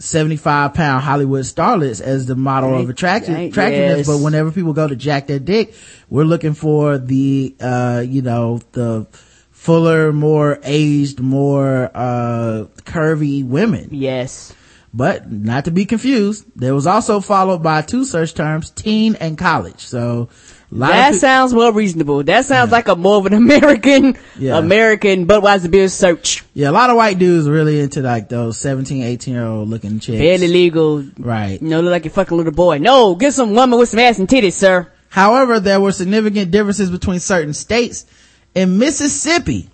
75 0.03 0.75
pound 0.75 1.03
Hollywood 1.05 1.45
starlets 1.45 2.01
as 2.01 2.27
the 2.27 2.35
model 2.35 2.77
of 2.79 2.91
attractive, 2.91 3.35
Right, 3.35 3.51
attractiveness. 3.51 3.99
yes. 3.99 4.07
But 4.07 4.19
whenever 4.19 4.51
people 4.51 4.73
go 4.73 4.89
to 4.89 4.97
jack 4.97 5.27
their 5.29 5.39
dick, 5.39 5.75
we're 6.11 6.25
looking 6.25 6.55
for 6.55 6.99
the, 6.99 7.55
uh, 7.61 8.05
you 8.07 8.21
know, 8.23 8.61
the 8.73 9.07
fuller, 9.53 10.13
more 10.13 10.59
aged, 10.65 11.21
more, 11.21 11.91
uh, 11.95 12.65
curvy 12.85 13.47
women. 13.47 13.89
Yes. 13.93 14.53
But 14.93 15.31
not 15.31 15.65
to 15.67 15.71
be 15.71 15.85
confused, 15.87 16.45
there 16.57 16.75
was 16.75 16.87
also 16.87 17.21
followed 17.21 17.63
by 17.63 17.81
two 17.83 18.05
search 18.05 18.35
terms, 18.35 18.71
teen 18.71 19.15
and 19.15 19.39
college. 19.39 19.81
So, 19.81 20.03
a 20.03 20.27
lot 20.27 20.29
of 20.29 20.29
That 20.73 21.15
sounds 21.17 21.53
more 21.53 21.71
reasonable. 21.73 22.23
That 22.23 22.47
sounds 22.47 22.73
like 22.73 22.89
a 22.89 22.97
more 22.97 23.19
of 23.19 23.27
an 23.27 23.35
American, 23.35 24.17
Yeah. 24.39 24.57
American 24.59 25.27
Budweiser 25.27 25.71
beer 25.71 25.89
search. 25.89 26.43
Yeah, 26.55 26.71
a 26.71 26.73
lot 26.73 26.89
of 26.91 26.97
white 26.97 27.19
dudes 27.19 27.49
really 27.49 27.81
into 27.81 28.01
like 28.01 28.29
those 28.29 28.59
17, 28.59 29.03
18 29.03 29.35
year 29.35 29.45
old 29.45 29.69
looking 29.69 30.01
chicks. 30.01 30.19
Barely 30.19 30.49
legal. 30.49 31.05
Right. 31.19 31.61
You 31.61 31.69
know, 31.69 31.81
look 31.83 31.91
like 31.91 32.05
you're 32.05 32.13
fucking 32.13 32.37
little 32.37 32.53
boy. 32.53 32.79
No, 32.79 33.15
get 33.15 33.35
some 33.35 33.55
woman 33.55 33.79
with 33.79 33.91
some 33.91 34.01
ass 34.01 34.19
and 34.19 34.29
titties, 34.29 34.55
sir. 34.55 34.91
However, 35.11 35.61
there 35.61 35.79
were 35.81 35.93
significant 35.93 36.51
differences 36.51 36.91
between 36.91 37.21
certain 37.21 37.53
states. 37.53 38.07
In 38.55 38.79
Mississippi, 38.79 39.69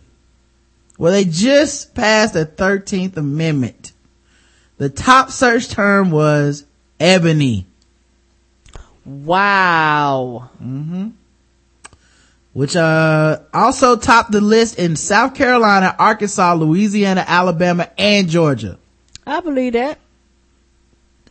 where 0.96 1.12
they 1.12 1.24
just 1.24 1.94
passed 1.94 2.34
the 2.34 2.44
13th 2.44 3.16
Amendment, 3.16 3.92
the 4.78 4.88
top 4.88 5.30
search 5.30 5.68
term 5.68 6.10
was 6.10 6.64
ebony. 6.98 7.66
Wow. 9.08 10.50
Mm-hmm. 10.62 11.08
Which, 12.52 12.76
uh, 12.76 13.38
also 13.54 13.96
topped 13.96 14.32
the 14.32 14.40
list 14.40 14.78
in 14.78 14.96
South 14.96 15.34
Carolina, 15.34 15.94
Arkansas, 15.98 16.54
Louisiana, 16.54 17.24
Alabama, 17.26 17.88
and 17.96 18.28
Georgia. 18.28 18.78
I 19.26 19.40
believe 19.40 19.72
that. 19.74 19.98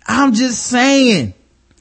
I'm 0.07 0.33
just 0.33 0.63
saying. 0.65 1.33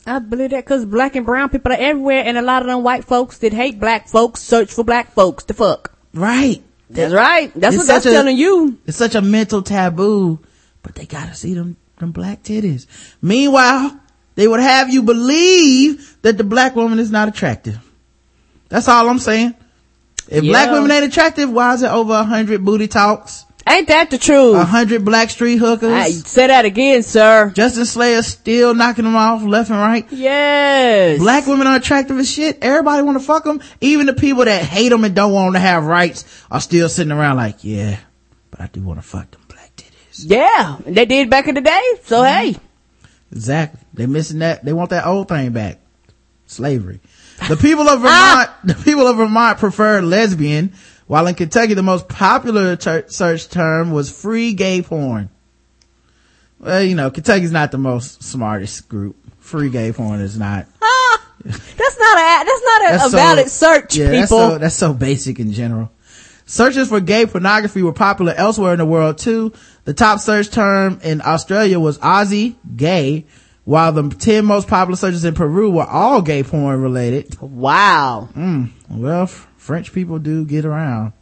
I 0.06 0.18
believe 0.18 0.50
that 0.50 0.64
because 0.64 0.84
black 0.84 1.16
and 1.16 1.24
brown 1.24 1.48
people 1.48 1.72
are 1.72 1.78
everywhere 1.78 2.22
and 2.24 2.36
a 2.36 2.42
lot 2.42 2.62
of 2.62 2.68
them 2.68 2.82
white 2.82 3.04
folks 3.04 3.38
that 3.38 3.52
hate 3.52 3.80
black 3.80 4.08
folks 4.08 4.40
search 4.40 4.72
for 4.72 4.84
black 4.84 5.12
folks 5.12 5.44
to 5.44 5.54
fuck. 5.54 5.92
Right. 6.12 6.62
That's 6.90 7.12
right. 7.12 7.52
That's 7.54 7.74
It's 7.74 7.82
what 7.82 7.86
that's 7.88 8.06
a- 8.06 8.12
telling 8.12 8.36
you. 8.36 8.78
It's 8.86 8.96
such 8.96 9.14
a 9.14 9.22
mental 9.22 9.62
taboo, 9.62 10.38
but 10.82 10.94
they 10.94 11.06
gotta 11.06 11.34
see 11.34 11.54
them, 11.54 11.76
them 11.98 12.12
black 12.12 12.42
titties. 12.42 12.86
Meanwhile, 13.22 13.98
they 14.36 14.46
would 14.46 14.60
have 14.60 14.88
you 14.92 15.02
believe 15.02 16.16
that 16.22 16.38
the 16.38 16.44
black 16.44 16.76
woman 16.76 16.98
is 17.00 17.10
not 17.10 17.26
attractive. 17.28 17.78
That's 18.68 18.88
all 18.88 19.08
I'm 19.08 19.18
saying. 19.18 19.54
If 20.28 20.42
Yeah. 20.44 20.52
black 20.52 20.70
women 20.70 20.90
ain't 20.90 21.04
attractive, 21.04 21.50
why 21.50 21.74
is 21.74 21.82
it 21.82 21.90
over 21.90 22.12
a 22.14 22.24
hundred 22.24 22.64
booty 22.64 22.86
talks? 22.88 23.44
Ain't 23.68 23.88
that 23.88 24.10
the 24.10 24.18
truth? 24.18 24.54
A 24.56 24.64
hundred 24.64 25.04
black 25.04 25.28
street 25.30 25.56
hookers? 25.56 25.92
I 25.92 26.10
say 26.12 26.46
that 26.46 26.64
again, 26.64 27.02
sir. 27.02 27.50
Justin 27.52 27.84
Slayer 27.84 28.22
still 28.22 28.74
knocking 28.74 29.04
them 29.04 29.16
off 29.16 29.42
left 29.42 29.70
and 29.70 29.78
right. 29.80 30.06
Yes. 30.10 31.18
Black 31.18 31.46
women 31.48 31.66
are 31.66 31.74
attractive 31.76 32.16
as 32.18 32.30
shit. 32.30 32.58
Everybody 32.62 33.02
want 33.02 33.18
to 33.18 33.24
fuck 33.24 33.42
them. 33.42 33.60
Even 33.80 34.06
the 34.06 34.12
people 34.14 34.44
that 34.44 34.62
hate 34.62 34.90
them 34.90 35.02
and 35.02 35.16
don't 35.16 35.32
want 35.32 35.46
them 35.48 35.54
to 35.54 35.66
have 35.66 35.84
rights 35.84 36.24
are 36.48 36.60
still 36.60 36.88
sitting 36.88 37.10
around 37.12 37.36
like, 37.38 37.64
yeah, 37.64 37.96
but 38.52 38.60
I 38.60 38.68
do 38.68 38.82
want 38.82 39.00
to 39.00 39.06
fuck 39.06 39.28
them. 39.32 39.40
Black 39.48 39.72
titties. 39.76 40.24
Yeah. 40.30 40.76
They 40.86 41.04
did 41.04 41.28
back 41.28 41.48
in 41.48 41.56
the 41.56 41.60
day. 41.60 41.82
So 42.04 42.22
Mm-hmm. 42.22 42.52
hey. 42.52 42.56
Exactly. 43.32 43.80
They 43.96 44.06
missing 44.06 44.38
that. 44.40 44.64
They 44.64 44.72
want 44.72 44.90
that 44.90 45.06
old 45.06 45.28
thing 45.28 45.52
back. 45.52 45.80
Slavery. 46.46 47.00
The 47.48 47.56
people 47.56 47.88
of 47.88 48.00
Vermont, 48.00 48.50
the 48.64 48.74
people 48.74 49.06
of 49.06 49.16
Vermont 49.16 49.58
prefer 49.58 50.00
lesbian, 50.00 50.72
while 51.06 51.26
in 51.26 51.34
Kentucky 51.34 51.74
the 51.74 51.82
most 51.82 52.08
popular 52.08 52.76
ter- 52.76 53.08
search 53.08 53.48
term 53.48 53.90
was 53.90 54.10
free 54.10 54.52
gay 54.54 54.80
porn. 54.82 55.30
Well, 56.58 56.82
you 56.82 56.94
know, 56.94 57.10
Kentucky's 57.10 57.52
not 57.52 57.72
the 57.72 57.78
most 57.78 58.22
smartest 58.22 58.88
group. 58.88 59.16
Free 59.40 59.68
gay 59.70 59.92
porn 59.92 60.20
is 60.20 60.38
not. 60.38 60.66
That's 61.44 61.98
not 61.98 62.18
a 62.18 62.44
that's 62.44 62.62
not 62.64 62.82
a, 62.90 62.94
a 62.94 62.98
so- 63.10 63.16
valid 63.16 63.48
search, 63.50 63.96
yeah, 63.96 64.08
That's 64.10 64.30
people. 64.32 64.50
so, 64.50 64.58
that's 64.58 64.74
so 64.74 64.92
basic 64.92 65.38
in 65.38 65.52
general. 65.52 65.92
Searches 66.46 66.88
for 66.88 67.00
gay 67.00 67.26
pornography 67.26 67.82
were 67.82 67.92
popular 67.92 68.32
elsewhere 68.36 68.72
in 68.72 68.78
the 68.78 68.86
world 68.86 69.18
too. 69.18 69.52
The 69.84 69.94
top 69.94 70.18
search 70.18 70.50
term 70.50 70.98
in 71.04 71.20
Australia 71.20 71.78
was 71.78 71.98
Aussie 71.98 72.56
gay, 72.76 73.26
while 73.66 73.92
the 73.92 74.08
10 74.08 74.44
most 74.46 74.68
popular 74.68 74.96
searches 74.96 75.24
in 75.24 75.34
Peru 75.34 75.70
were 75.70 75.84
all 75.84 76.22
gay 76.22 76.42
porn 76.42 76.80
related. 76.80 77.38
Wow. 77.40 78.28
Mm, 78.34 78.70
well, 78.88 79.24
f- 79.24 79.46
French 79.58 79.92
people 79.92 80.18
do 80.20 80.44
get 80.46 80.64
around. 80.64 81.12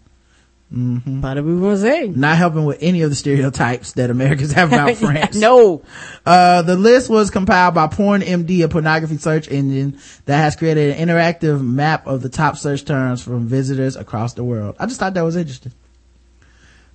Mm-hmm. 0.73 1.21
What 1.21 1.35
do 1.35 1.43
we 1.45 1.57
want 1.57 1.79
say? 1.79 2.09
Not 2.09 2.37
helping 2.37 2.65
with 2.65 2.79
any 2.83 3.03
of 3.03 3.11
the 3.11 3.17
stereotypes 3.17 3.93
that 3.93 4.11
Americans 4.11 4.53
have 4.53 4.73
about 4.73 4.97
France. 4.97 5.37
no. 5.37 5.83
Uh, 6.27 6.63
the 6.63 6.77
list 6.77 7.09
was 7.09 7.31
compiled 7.31 7.75
by 7.75 7.87
PornMD, 7.87 8.63
a 8.65 8.69
pornography 8.69 9.17
search 9.19 9.49
engine 9.49 9.99
that 10.27 10.37
has 10.39 10.57
created 10.57 10.97
an 10.99 11.09
interactive 11.09 11.63
map 11.65 12.07
of 12.07 12.23
the 12.23 12.29
top 12.29 12.57
search 12.57 12.85
terms 12.85 13.23
from 13.23 13.47
visitors 13.47 13.97
across 13.97 14.35
the 14.35 14.45
world. 14.45 14.77
I 14.79 14.87
just 14.87 15.01
thought 15.01 15.15
that 15.15 15.23
was 15.23 15.37
interesting. 15.37 15.73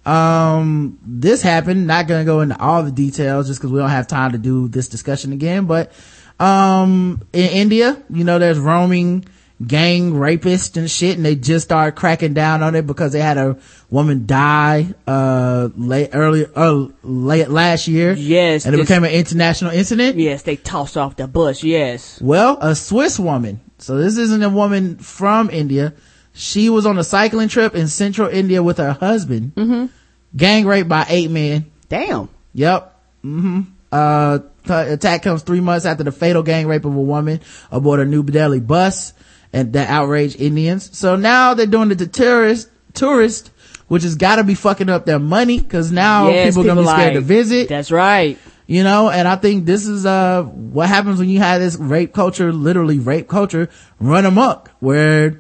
Um, 0.09 0.97
this 1.05 1.41
happened. 1.41 1.85
Not 1.87 2.07
gonna 2.07 2.25
go 2.25 2.41
into 2.41 2.59
all 2.59 2.83
the 2.83 2.91
details 2.91 3.47
just 3.47 3.61
cause 3.61 3.71
we 3.71 3.79
don't 3.79 3.89
have 3.89 4.07
time 4.07 4.31
to 4.31 4.37
do 4.37 4.67
this 4.67 4.87
discussion 4.89 5.31
again, 5.33 5.65
but, 5.65 5.91
um, 6.39 7.21
in 7.33 7.49
India, 7.49 8.01
you 8.09 8.23
know, 8.23 8.39
there's 8.39 8.57
roaming 8.59 9.25
gang 9.67 10.13
rapists 10.13 10.77
and 10.77 10.89
shit 10.89 11.17
and 11.17 11.25
they 11.25 11.35
just 11.35 11.65
started 11.65 11.91
cracking 11.99 12.33
down 12.33 12.63
on 12.63 12.75
it 12.75 12.87
because 12.87 13.11
they 13.11 13.19
had 13.19 13.37
a 13.37 13.57
woman 13.89 14.25
die, 14.25 14.87
uh, 15.05 15.67
late, 15.77 16.09
earlier, 16.13 16.49
uh, 16.55 16.85
late 17.03 17.49
last 17.49 17.85
year. 17.87 18.13
Yes. 18.13 18.65
And 18.65 18.73
it 18.73 18.77
this- 18.77 18.87
became 18.87 19.03
an 19.03 19.11
international 19.11 19.71
incident. 19.71 20.17
Yes, 20.17 20.43
they 20.43 20.55
tossed 20.55 20.95
off 20.95 21.17
the 21.17 21.27
bus. 21.27 21.61
Yes. 21.61 22.19
Well, 22.21 22.57
a 22.61 22.73
Swiss 22.73 23.19
woman. 23.19 23.59
So 23.79 23.97
this 23.97 24.17
isn't 24.17 24.41
a 24.43 24.49
woman 24.49 24.95
from 24.97 25.49
India. 25.49 25.93
She 26.33 26.69
was 26.69 26.85
on 26.85 26.97
a 26.97 27.03
cycling 27.03 27.49
trip 27.49 27.75
in 27.75 27.87
central 27.89 28.29
India 28.29 28.63
with 28.63 28.77
her 28.77 28.93
husband. 28.93 29.51
Mm-hmm. 29.55 29.85
Gang 30.35 30.65
raped 30.65 30.89
by 30.89 31.05
eight 31.09 31.29
men. 31.31 31.71
Damn. 31.89 32.29
Yep. 32.53 32.95
Mm-hmm. 33.25 33.61
Uh, 33.91 34.39
th- 34.65 34.89
attack 34.93 35.23
comes 35.23 35.41
three 35.41 35.59
months 35.61 35.85
after 35.85 36.03
the 36.03 36.11
fatal 36.11 36.43
gang 36.43 36.67
rape 36.67 36.85
of 36.85 36.95
a 36.95 37.01
woman 37.01 37.41
aboard 37.71 37.99
a 37.99 38.05
New 38.05 38.23
Delhi 38.23 38.59
bus 38.59 39.13
and 39.51 39.73
that 39.73 39.89
outraged 39.89 40.39
Indians. 40.39 40.95
So 40.97 41.15
now 41.15 41.55
they're 41.55 41.65
doing 41.65 41.89
it 41.91 41.97
to 41.99 42.07
tourists, 42.07 42.69
tourists, 42.93 43.49
which 43.87 44.03
has 44.03 44.13
got 44.15 44.35
to 44.35 44.43
be 44.43 44.53
fucking 44.53 44.89
up 44.89 45.05
their 45.07 45.17
money 45.19 45.59
because 45.59 45.91
now 45.91 46.29
Yes, 46.29 46.55
people 46.55 46.69
are 46.69 46.75
gonna 46.75 46.81
be 46.81 46.87
scared 46.87 46.99
like- 47.05 47.13
to 47.15 47.21
visit. 47.21 47.69
That's 47.69 47.91
right. 47.91 48.37
You 48.67 48.83
know, 48.83 49.09
and 49.09 49.27
I 49.27 49.35
think 49.35 49.65
this 49.65 49.87
is, 49.87 50.05
uh, 50.05 50.43
what 50.43 50.87
happens 50.87 51.17
when 51.17 51.27
you 51.29 51.39
have 51.39 51.59
this 51.59 51.75
rape 51.75 52.13
culture, 52.13 52.53
literally 52.53 52.99
rape 52.99 53.27
culture, 53.27 53.67
run 53.99 54.27
amok, 54.27 54.69
where 54.79 55.39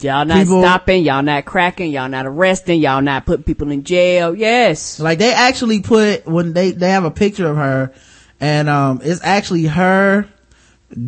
Y'all 0.00 0.24
not 0.24 0.38
People- 0.38 0.62
stopping. 0.62 1.04
Y'all 1.04 1.22
not 1.22 1.44
cracking. 1.44 1.90
Y'all 1.90 2.08
not 2.08 2.26
arresting. 2.26 2.80
Y'all 2.80 3.02
not 3.02 3.26
putting 3.26 3.44
people 3.44 3.70
in 3.70 3.84
jail. 3.84 4.34
Yes. 4.34 5.00
Like 5.00 5.18
they 5.18 5.32
actually 5.32 5.80
put 5.82 6.26
when 6.26 6.52
they 6.52 6.70
they 6.72 6.90
have 6.90 7.04
a 7.04 7.10
picture 7.10 7.46
of 7.48 7.56
her, 7.56 7.92
and 8.40 8.68
um, 8.68 9.00
it's 9.02 9.20
actually 9.22 9.64
her 9.66 10.28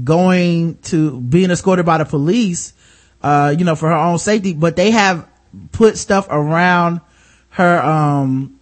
going 0.04 0.76
to 0.82 1.20
being 1.20 1.50
escorted 1.50 1.86
by 1.86 1.98
the 1.98 2.04
police, 2.04 2.72
uh, 3.22 3.54
you 3.56 3.64
know, 3.64 3.74
for 3.76 3.88
her 3.88 3.94
own 3.94 4.18
safety. 4.18 4.52
But 4.52 4.76
they 4.76 4.90
have 4.90 5.28
put 5.72 5.96
stuff 5.98 6.26
around 6.30 7.00
her. 7.50 7.78
Um, 7.82 8.58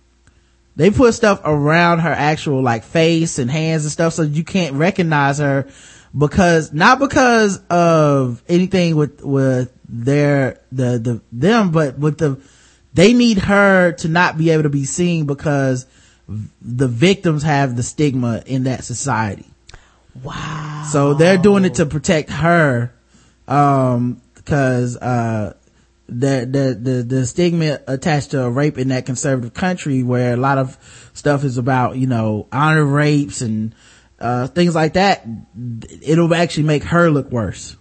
they 0.77 0.91
put 0.91 1.15
stuff 1.15 1.41
around 1.45 2.01
her 2.01 2.11
actual 2.13 2.63
like 2.63 2.85
face 2.85 3.39
and 3.39 3.51
hands 3.51 3.85
and 3.85 3.93
stuff, 3.93 4.13
so 4.13 4.23
you 4.23 4.45
can't 4.45 4.75
recognize 4.75 5.39
her 5.39 5.67
because 6.17 6.73
not 6.73 6.99
because 6.99 7.59
of 7.71 8.43
anything 8.49 8.97
with 8.97 9.23
with 9.23 9.73
their 10.03 10.61
the 10.73 10.99
the 10.99 11.21
them, 11.31 11.71
but 11.71 11.99
with 11.99 12.19
the 12.19 12.41
they 12.95 13.13
need 13.13 13.39
her 13.39 13.93
to 13.93 14.09
not 14.09 14.39
be 14.39 14.51
able 14.51 14.63
to 14.65 14.69
be 14.69 14.85
seen 14.85 15.27
because 15.27 15.87
the 16.63 16.89
victims 16.89 17.43
have 17.43 17.77
the 17.77 17.83
stigma 17.83 18.43
in 18.47 18.65
that 18.65 18.85
society. 18.85 19.47
Wow. 20.23 20.89
So 20.91 21.15
they're 21.15 21.39
doing 21.39 21.65
it 21.65 21.75
to 21.75 21.87
protect 21.87 22.31
her, 22.31 22.95
um, 23.49 24.23
because, 24.35 24.97
uh, 24.97 25.55
the, 26.07 26.47
the, 26.49 26.79
the, 26.81 27.03
the 27.03 27.27
stigma 27.27 27.81
attached 27.89 28.31
to 28.31 28.49
rape 28.49 28.79
in 28.79 28.89
that 28.89 29.07
conservative 29.07 29.55
country 29.55 30.03
where 30.03 30.35
a 30.35 30.37
lot 30.37 30.59
of 30.59 30.79
stuff 31.15 31.45
is 31.45 31.59
about, 31.59 31.97
you 31.97 32.07
know, 32.07 32.47
honor 32.53 32.85
rapes 32.85 33.41
and, 33.41 33.75
uh, 34.21 34.47
things 34.47 34.75
like 34.75 34.93
that, 34.93 35.27
it'll 36.01 36.33
actually 36.35 36.65
make 36.65 36.85
her 36.85 37.11
look 37.11 37.31
worse. 37.31 37.77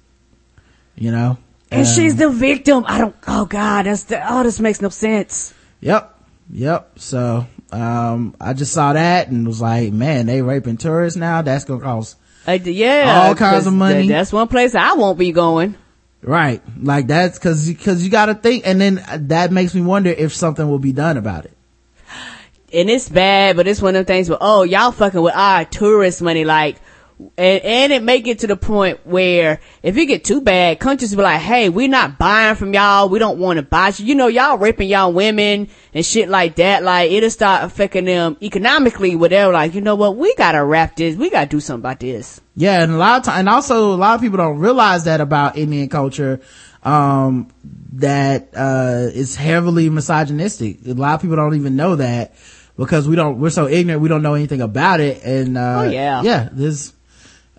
You 0.95 1.11
know? 1.11 1.37
And 1.73 1.87
Um, 1.87 1.93
she's 1.93 2.15
the 2.15 2.29
victim. 2.29 2.85
I 2.87 2.99
don't, 2.99 3.15
oh 3.27 3.45
God, 3.45 3.85
that's 3.87 4.03
the, 4.03 4.21
oh, 4.31 4.43
this 4.43 4.59
makes 4.59 4.81
no 4.81 4.89
sense. 4.89 5.53
Yep. 5.81 6.13
Yep. 6.51 6.99
So, 6.99 7.47
um, 7.71 8.35
I 8.39 8.53
just 8.53 8.73
saw 8.73 8.93
that 8.93 9.29
and 9.29 9.47
was 9.47 9.59
like, 9.61 9.91
man, 9.91 10.27
they 10.27 10.41
raping 10.41 10.77
tourists 10.77 11.17
now. 11.17 11.41
That's 11.41 11.65
going 11.65 11.79
to 11.79 11.85
cost 11.85 12.17
Uh, 12.47 12.59
yeah. 12.63 13.23
all 13.27 13.35
kinds 13.35 13.65
of 13.67 13.73
money. 13.73 14.07
that- 14.07 14.13
that's 14.13 14.31
one 14.33 14.47
place 14.47 14.75
I 14.75 14.93
won't 14.93 15.17
be 15.17 15.31
going. 15.31 15.75
Right. 16.21 16.61
Like 16.81 17.07
that's 17.07 17.37
cause, 17.37 17.69
cause 17.83 18.01
you 18.01 18.09
gotta 18.09 18.33
think, 18.33 18.65
and 18.65 18.79
then 18.79 19.03
that 19.27 19.51
makes 19.51 19.73
me 19.75 19.81
wonder 19.81 20.09
if 20.09 20.33
something 20.33 20.69
will 20.69 20.79
be 20.79 20.93
done 20.93 21.17
about 21.17 21.43
it. 21.45 21.51
and 22.71 22.89
it's 22.89 23.09
bad, 23.09 23.55
but 23.57 23.67
it's 23.67 23.81
one 23.81 23.95
of 23.95 24.05
them 24.05 24.15
things 24.15 24.29
where, 24.29 24.37
oh, 24.39 24.63
y'all 24.63 24.91
fucking 24.91 25.21
with 25.21 25.35
our 25.35 25.65
tourist 25.65 26.21
money, 26.21 26.45
like, 26.45 26.77
and, 27.37 27.63
and 27.63 27.93
it 27.93 28.03
may 28.03 28.21
get 28.21 28.39
to 28.39 28.47
the 28.47 28.55
point 28.55 29.05
where 29.05 29.59
if 29.81 29.95
it 29.97 30.05
get 30.05 30.23
too 30.23 30.41
bad, 30.41 30.79
countries 30.79 31.11
will 31.11 31.17
be 31.17 31.23
like, 31.23 31.41
hey, 31.41 31.69
we're 31.69 31.87
not 31.87 32.17
buying 32.17 32.55
from 32.55 32.73
y'all. 32.73 33.09
We 33.09 33.19
don't 33.19 33.39
want 33.39 33.57
to 33.57 33.63
buy 33.63 33.91
you. 33.97 34.05
You 34.05 34.15
know, 34.15 34.27
y'all 34.27 34.57
raping 34.57 34.89
y'all 34.89 35.11
women 35.13 35.69
and 35.93 36.05
shit 36.05 36.29
like 36.29 36.55
that. 36.55 36.83
Like, 36.83 37.11
it'll 37.11 37.29
start 37.29 37.63
affecting 37.63 38.05
them 38.05 38.37
economically, 38.41 39.15
whatever. 39.15 39.53
Like, 39.53 39.73
you 39.75 39.81
know 39.81 39.95
what? 39.95 40.15
We 40.17 40.33
gotta 40.35 40.63
wrap 40.63 40.95
this. 40.95 41.15
We 41.15 41.29
gotta 41.29 41.49
do 41.49 41.59
something 41.59 41.81
about 41.81 41.99
this. 41.99 42.41
Yeah, 42.55 42.83
and 42.83 42.91
a 42.91 42.97
lot 42.97 43.17
of 43.19 43.23
time, 43.25 43.39
and 43.39 43.49
also 43.49 43.93
a 43.93 43.95
lot 43.95 44.15
of 44.15 44.21
people 44.21 44.37
don't 44.37 44.59
realize 44.59 45.05
that 45.05 45.21
about 45.21 45.57
Indian 45.57 45.89
culture, 45.89 46.39
um, 46.83 47.47
that, 47.93 48.49
uh, 48.55 49.07
it's 49.13 49.35
heavily 49.35 49.89
misogynistic. 49.89 50.77
A 50.85 50.93
lot 50.93 51.15
of 51.15 51.21
people 51.21 51.35
don't 51.35 51.55
even 51.55 51.75
know 51.75 51.95
that 51.95 52.33
because 52.77 53.07
we 53.07 53.15
don't, 53.15 53.39
we're 53.39 53.49
so 53.49 53.67
ignorant, 53.67 54.01
we 54.01 54.09
don't 54.09 54.21
know 54.23 54.33
anything 54.33 54.61
about 54.61 54.99
it. 54.99 55.23
And, 55.23 55.57
uh, 55.57 55.81
Oh, 55.85 55.89
yeah. 55.89 56.21
yeah, 56.23 56.49
this, 56.51 56.93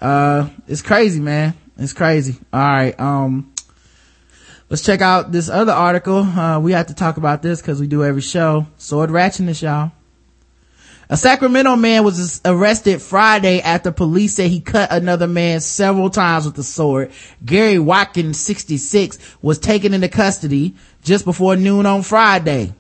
uh, 0.05 0.49
it's 0.69 0.83
crazy, 0.83 1.21
man. 1.21 1.55
It's 1.79 1.95
crazy. 1.95 2.37
All 2.53 2.61
right. 2.61 2.99
Um, 3.01 3.53
let's 4.69 4.85
check 4.85 5.01
out 5.01 5.33
this 5.33 5.49
other 5.49 5.73
article. 5.73 6.19
Uh, 6.19 6.61
we 6.61 6.73
have 6.73 6.89
to 6.89 6.95
talk 6.95 7.17
about 7.17 7.41
this 7.41 7.63
because 7.63 7.81
we 7.81 7.87
do 7.87 8.05
every 8.05 8.21
show. 8.21 8.67
Sword 8.77 9.09
ratchetness, 9.09 9.63
y'all. 9.63 9.93
A 11.09 11.17
Sacramento 11.17 11.77
man 11.77 12.05
was 12.05 12.41
arrested 12.45 13.01
Friday 13.01 13.61
after 13.61 13.93
police 13.93 14.37
said 14.37 14.51
he 14.51 14.61
cut 14.61 14.93
another 14.93 15.27
man 15.27 15.61
several 15.61 16.11
times 16.11 16.45
with 16.45 16.59
a 16.59 16.63
sword. 16.63 17.11
Gary 17.45 17.79
Watkins, 17.79 18.39
66, 18.41 19.19
was 19.41 19.59
taken 19.59 19.95
into 19.95 20.09
custody 20.09 20.75
just 21.03 21.25
before 21.25 21.57
noon 21.57 21.87
on 21.87 22.03
Friday. 22.03 22.75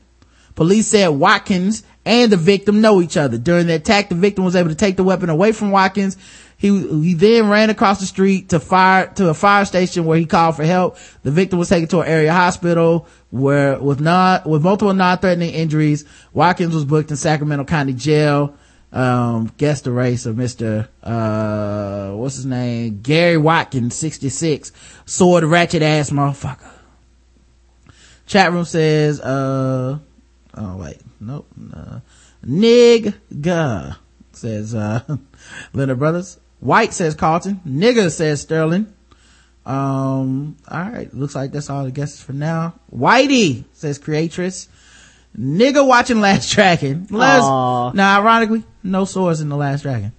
Police 0.55 0.89
said 0.89 1.09
Watkins 1.09 1.85
and 2.05 2.31
the 2.31 2.37
victim 2.37 2.81
know 2.81 3.03
each 3.03 3.17
other. 3.17 3.39
During 3.39 3.67
the 3.67 3.75
attack, 3.75 4.09
the 4.09 4.15
victim 4.15 4.45
was 4.45 4.57
able 4.57 4.69
to 4.69 4.75
take 4.75 4.97
the 4.97 5.05
weapon 5.05 5.31
away 5.31 5.53
from 5.53 5.71
Watkins. 5.71 6.17
He, 6.57 6.69
he 7.03 7.15
then 7.15 7.49
ran 7.49 7.71
across 7.71 8.01
the 8.01 8.07
street 8.07 8.51
to 8.51 8.61
fire, 8.61 9.09
to 9.15 9.29
a 9.29 9.35
fire 9.35 9.65
station 9.65 10.05
where 10.05 10.19
he 10.19 10.25
called 10.25 10.57
for 10.57 10.65
help. 10.65 10.97
The 11.23 11.31
victim 11.31 11.59
was 11.59 11.69
taken 11.69 11.89
to 11.89 12.01
an 12.01 12.09
area 12.09 12.33
hospital 12.33 13.07
where, 13.31 13.79
with 13.79 14.01
non, 14.01 14.43
with 14.47 14.63
multiple 14.63 14.95
non-threatening 14.95 15.53
injuries, 15.53 16.05
Watkins 16.33 16.75
was 16.75 16.85
booked 16.85 17.11
in 17.11 17.17
Sacramento 17.17 17.65
County 17.65 17.93
Jail. 17.93 18.57
Um, 18.93 19.53
guess 19.57 19.81
the 19.81 19.91
race 19.91 20.25
of 20.25 20.37
Mr. 20.37 20.87
Uh, 21.03 22.13
what's 22.13 22.37
his 22.37 22.47
name? 22.47 23.01
Gary 23.03 23.37
Watkins, 23.37 23.97
66. 23.97 24.71
Sword 25.05 25.43
ratchet 25.43 25.83
ass 25.83 26.11
motherfucker. 26.11 26.71
Chat 28.27 28.53
room 28.53 28.65
says, 28.65 29.21
uh, 29.21 29.99
oh 30.57 30.77
wait, 30.77 30.99
nope, 31.21 31.47
uh, 31.75 32.01
nigga 32.47 33.97
says, 34.33 34.75
uh, 34.75 35.17
Leonard 35.75 35.99
Brothers. 35.99 36.39
White 36.65 36.95
says 36.95 37.15
Carlton. 37.15 37.61
Nigga 37.67 38.11
says 38.11 38.41
Sterling. 38.41 38.91
Um, 39.67 40.57
alright, 40.71 41.13
looks 41.13 41.35
like 41.35 41.53
that's 41.53 41.69
all 41.69 41.85
the 41.85 41.91
guesses 41.91 42.23
for 42.23 42.33
now. 42.33 42.75
Whitey 42.91 43.65
says 43.75 43.99
Creatress. 43.99 44.69
Nigga 45.39 45.87
watching 45.87 46.21
Last 46.23 46.51
Dragon. 46.53 47.07
Last, 47.11 47.95
now 47.95 48.19
ironically, 48.19 48.65
no 48.83 49.05
swords 49.05 49.43
in 49.43 49.51
the 49.51 49.57
Last 49.57 49.83
Dragon. 49.83 50.13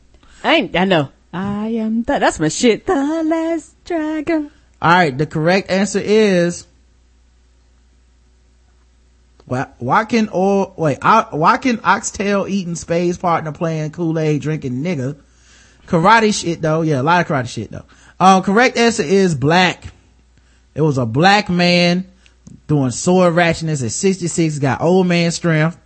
I 0.43 0.55
ain't, 0.55 0.75
I 0.75 0.85
know. 0.85 1.09
I 1.33 1.69
am 1.69 2.03
the, 2.03 2.19
that's 2.19 2.39
my 2.39 2.49
shit. 2.49 2.85
The 2.85 3.23
last 3.23 3.83
dragon. 3.83 4.51
Alright, 4.81 5.17
the 5.17 5.25
correct 5.25 5.71
answer 5.71 5.99
is 5.99 6.67
Wa- 9.47 9.67
Walking 9.79 10.29
or 10.29 10.73
wait, 10.77 10.99
walking 11.03 11.79
oxtail 11.83 12.45
eating 12.47 12.75
space 12.75 13.17
partner 13.17 13.51
playing 13.51 13.91
Kool-Aid 13.91 14.41
drinking 14.43 14.83
nigga. 14.83 15.17
Karate 15.87 16.33
shit 16.39 16.61
though, 16.61 16.81
yeah, 16.81 17.01
a 17.01 17.03
lot 17.03 17.21
of 17.21 17.27
karate 17.27 17.47
shit 17.47 17.71
though. 17.71 17.85
Um, 18.19 18.43
correct 18.43 18.77
answer 18.77 19.03
is 19.03 19.35
black. 19.35 19.83
It 20.73 20.81
was 20.81 20.97
a 20.97 21.05
black 21.05 21.49
man 21.49 22.05
doing 22.67 22.91
sword 22.91 23.33
ratchetness 23.33 23.83
at 23.83 23.91
66, 23.91 24.59
got 24.59 24.81
old 24.81 25.07
man 25.07 25.31
strength. 25.31 25.77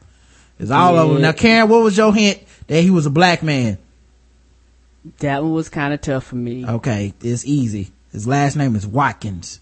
It's 0.60 0.72
all 0.72 0.96
Yeah. 0.96 1.02
over. 1.02 1.20
Now 1.20 1.32
Karen, 1.32 1.70
what 1.70 1.82
was 1.84 1.98
your 1.98 2.14
hint 2.14 2.40
that 2.68 2.82
he 2.82 2.90
was 2.90 3.06
a 3.06 3.10
black 3.10 3.44
man? 3.44 3.78
That 5.20 5.44
one 5.44 5.54
was 5.54 5.70
kind 5.70 5.94
of 5.94 6.02
tough 6.02 6.26
for 6.26 6.36
me. 6.36 6.66
Okay, 6.66 7.14
it's 7.22 7.46
easy. 7.46 7.92
His 8.12 8.28
last 8.28 8.56
name 8.56 8.76
is 8.76 8.86
Watkins. 8.86 9.60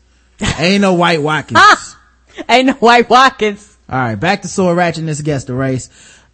Ain't 0.59 0.82
no 0.82 0.93
white 0.93 1.22
Watkins. 1.22 1.95
Ain't 2.49 2.67
no 2.67 2.74
white 2.74 3.09
Watkins. 3.09 3.75
All 3.90 3.98
right, 3.99 4.16
back 4.16 4.41
to 4.41 4.48
sword 4.48 4.77
ratchetness 4.77 5.19
against 5.19 5.48
the 5.48 5.53
race. 5.53 5.90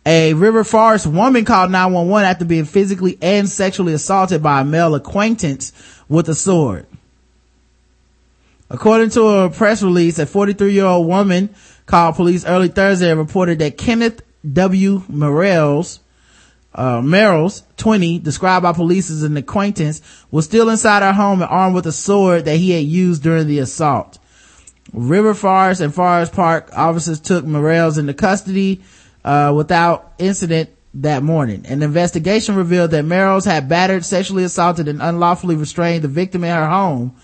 A 0.06 0.34
River 0.34 0.64
Forest 0.64 1.08
woman 1.08 1.46
called 1.46 1.72
911 1.72 2.30
after 2.30 2.46
being 2.46 2.66
physically 2.66 3.18
and 3.22 3.48
sexually 3.48 3.94
assaulted 3.94 4.44
by 4.44 4.62
a 4.62 4.66
male 4.66 4.96
acquaintance 4.96 5.72
with 6.10 6.28
a 6.28 6.36
sword. 6.36 6.86
According 8.70 9.12
to 9.12 9.24
a 9.28 9.50
press 9.50 9.82
release, 9.82 10.20
a 10.20 10.26
43 10.26 10.74
year 10.74 10.86
old 10.86 11.08
woman 11.08 11.54
called 11.86 12.16
police 12.16 12.46
early 12.46 12.68
Thursday 12.68 13.12
and 13.12 13.20
reported 13.20 13.60
that 13.60 13.78
Kenneth 13.78 14.22
W. 14.52 15.04
Morels, 15.10 16.00
uh, 16.76 17.00
Merrills, 17.00 17.64
20, 17.78 18.20
described 18.20 18.64
by 18.64 18.74
police 18.74 19.10
as 19.10 19.24
an 19.24 19.38
acquaintance, 19.38 20.02
was 20.32 20.46
still 20.46 20.70
inside 20.70 21.04
her 21.04 21.14
home 21.14 21.42
and 21.42 21.50
armed 21.50 21.76
with 21.76 21.88
a 21.88 21.92
sword 21.92 22.46
that 22.46 22.58
he 22.58 22.72
had 22.72 22.84
used 22.84 23.24
during 23.24 23.48
the 23.48 23.60
assault. 23.60 24.20
River 24.92 25.34
Forest 25.34 25.80
and 25.80 25.94
Forest 25.94 26.34
Park 26.34 26.70
officers 26.76 27.22
took 27.22 27.46
Morels 27.46 27.98
into 27.98 28.14
custody 28.14 28.82
uh, 29.24 29.54
without 29.56 30.14
incident 30.18 30.70
that 30.96 31.24
morning. 31.24 31.66
An 31.66 31.82
investigation 31.82 32.56
revealed 32.56 32.92
that 32.92 33.06
Merrills 33.06 33.46
had 33.46 33.68
battered, 33.68 34.06
sexually 34.06 34.44
assaulted, 34.44 34.88
and 34.88 35.02
unlawfully 35.02 35.56
restrained 35.56 36.04
the 36.04 36.08
victim 36.08 36.44
in 36.44 36.56
her 36.56 36.68
home 36.68 37.16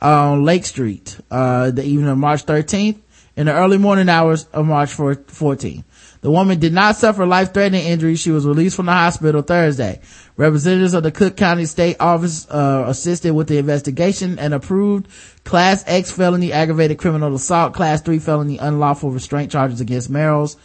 on 0.00 0.44
Lake 0.44 0.64
Street 0.64 1.18
uh, 1.30 1.70
the 1.70 1.84
evening 1.84 2.08
of 2.08 2.18
March 2.18 2.44
13th 2.46 3.00
in 3.36 3.46
the 3.46 3.52
early 3.52 3.78
morning 3.78 4.08
hours 4.08 4.44
of 4.52 4.66
March 4.66 4.90
14th. 4.96 5.84
The 6.22 6.30
woman 6.30 6.58
did 6.58 6.72
not 6.72 6.96
suffer 6.96 7.26
life-threatening 7.26 7.86
injuries. 7.86 8.18
She 8.18 8.30
was 8.30 8.46
released 8.46 8.74
from 8.74 8.86
the 8.86 8.92
hospital 8.92 9.42
Thursday. 9.42 10.00
Representatives 10.36 10.94
of 10.94 11.02
the 11.02 11.12
Cook 11.12 11.36
County 11.36 11.66
State 11.66 11.96
Office 12.00 12.48
uh, 12.50 12.84
assisted 12.86 13.32
with 13.32 13.48
the 13.48 13.58
investigation 13.58 14.38
and 14.38 14.54
approved 14.54 15.08
Class 15.44 15.84
X 15.86 16.10
felony 16.10 16.52
aggravated 16.52 16.98
criminal 16.98 17.34
assault, 17.34 17.74
Class 17.74 18.02
3 18.02 18.18
felony 18.18 18.58
unlawful 18.58 19.10
restraint 19.10 19.52
charges 19.52 19.80
against 19.80 20.10
Merrills. 20.10 20.56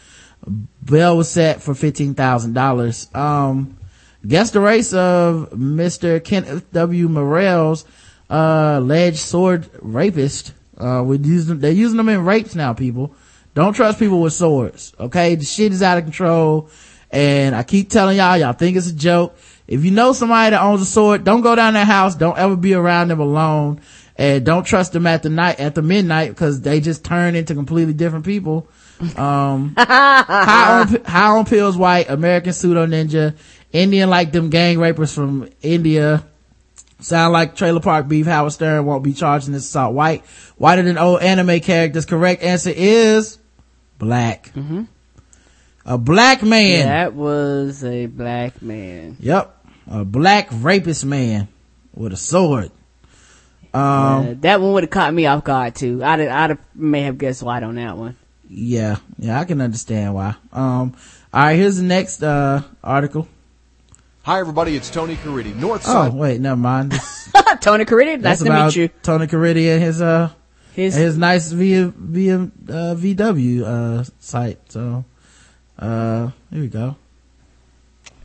Bail 0.84 1.18
was 1.18 1.30
set 1.30 1.62
for 1.62 1.74
$15,000. 1.74 3.16
Um, 3.16 3.78
guess 4.26 4.52
the 4.52 4.60
race 4.60 4.94
of 4.94 5.52
Mr. 5.52 6.24
Kenneth 6.24 6.72
W. 6.72 7.08
Morels, 7.08 7.86
uh, 8.30 8.76
alleged 8.78 9.20
sword 9.20 9.70
rapist. 9.82 10.54
Uh, 10.80 11.06
using, 11.12 11.60
they're 11.60 11.72
using 11.72 11.98
them 11.98 12.10
in 12.10 12.26
rapes 12.26 12.56
now, 12.56 12.74
people. 12.74 13.14
Don't 13.54 13.74
trust 13.74 14.00
people 14.00 14.22
with 14.22 14.34
swords, 14.34 14.94
okay? 15.00 15.36
The 15.36 15.46
shit 15.46 15.74
is 15.74 15.84
out 15.84 15.98
of 15.98 16.06
control. 16.06 16.70
And 17.12 17.54
I 17.56 17.64
keep 17.64 17.90
telling 17.90 18.18
y'all, 18.18 18.38
y'all 18.38 18.54
think 18.54 18.78
it's 18.78 18.88
a 18.88 18.96
joke. 18.96 19.38
If 19.68 19.84
you 19.84 19.92
know 19.92 20.14
somebody 20.14 20.52
that 20.52 20.62
owns 20.62 20.82
a 20.82 20.86
sword, 20.86 21.24
don't 21.24 21.42
go 21.42 21.56
down 21.56 21.74
their 21.74 21.86
house. 21.86 22.16
Don't 22.16 22.38
ever 22.38 22.56
be 22.56 22.74
around 22.74 23.10
them 23.10 23.20
alone. 23.20 23.82
And 24.16 24.46
don't 24.46 24.64
trust 24.66 24.94
them 24.94 25.08
at 25.08 25.24
the 25.24 25.30
night, 25.30 25.60
at 25.60 25.76
the 25.76 25.82
midnight, 25.82 26.30
because 26.30 26.62
they 26.62 26.80
just 26.80 27.04
turn 27.04 27.36
into 27.36 27.54
completely 27.54 27.94
different 27.94 28.26
people. 28.26 28.68
Um, 29.18 29.74
high 29.78 30.82
on, 30.82 31.04
high 31.04 31.28
on 31.30 31.46
pills 31.46 31.78
white, 31.78 32.10
American 32.10 32.54
pseudo 32.54 32.86
ninja, 32.86 33.36
Indian 33.72 34.10
like 34.10 34.32
them 34.32 34.50
gang 34.50 34.80
rapers 34.80 35.14
from 35.14 35.50
India. 35.62 36.24
Sound 37.00 37.34
like 37.34 37.56
trailer 37.56 37.80
park 37.80 38.08
beef. 38.08 38.28
Howard 38.28 38.54
Stern 38.54 38.86
won't 38.86 39.04
be 39.04 39.14
charged 39.14 39.48
in 39.48 39.54
this 39.54 39.66
assault. 39.66 39.94
White, 39.96 40.24
whiter 40.58 40.84
than 40.84 41.00
old 41.00 41.22
anime 41.22 41.60
characters. 41.60 42.06
Correct 42.06 42.44
answer 42.44 42.72
is 42.76 43.40
black. 43.98 44.52
Mm-hmm. 44.54 44.84
A 45.86 45.98
black 45.98 46.44
man. 46.44 46.86
That 46.86 47.14
was 47.16 47.84
a 47.84 48.06
black 48.06 48.62
man. 48.62 49.18
Yep. 49.20 49.58
A 49.90 50.06
black 50.06 50.50
rapist 50.52 51.04
man 51.04 51.48
with 51.94 52.14
a 52.14 52.18
sword. 52.18 52.72
Um, 53.74 54.42
that 54.42 54.62
one 54.62 54.74
would 54.74 54.84
have 54.84 54.90
caught 54.90 55.14
me 55.14 55.26
off 55.26 55.44
guard 55.44 55.76
too. 55.76 56.04
I'd, 56.04 56.22
I'd 56.22 56.58
may 56.76 57.02
have 57.04 57.18
guessed 57.18 57.42
white 57.42 57.64
on 57.64 57.76
that 57.76 57.98
one. 57.98 58.16
Yeah, 58.54 58.98
yeah, 59.18 59.40
I 59.40 59.46
can 59.46 59.62
understand 59.62 60.14
why. 60.14 60.36
Um, 60.52 60.94
all 61.34 61.42
right, 61.44 61.54
here's 61.56 61.78
the 61.78 61.84
next, 61.84 62.22
uh, 62.22 62.62
article. 62.84 63.28
Hi, 64.24 64.40
everybody. 64.40 64.76
It's 64.76 64.90
Tony 64.90 65.16
Caridi. 65.16 65.56
north 65.56 65.84
Oh, 65.88 66.12
wait, 66.12 66.40
never 66.42 66.56
mind. 66.58 66.92
Tony 67.62 67.86
Caridi, 67.86 68.20
nice 68.20 68.40
that's 68.40 68.44
to 68.44 68.66
meet 68.66 68.76
you. 68.76 68.88
Tony 69.02 69.26
Caridi 69.28 69.74
and 69.74 69.82
his, 69.82 70.02
uh, 70.02 70.30
His- 70.74 70.96
his, 70.96 71.18
nice 71.18 71.52
via, 71.52 71.88
via, 71.88 72.36
uh, 72.70 72.96
VW, 72.96 73.64
uh, 73.64 74.04
site. 74.20 74.60
So, 74.72 75.06
uh, 75.80 76.30
here 76.52 76.62
we 76.62 76.68
go. 76.68 76.96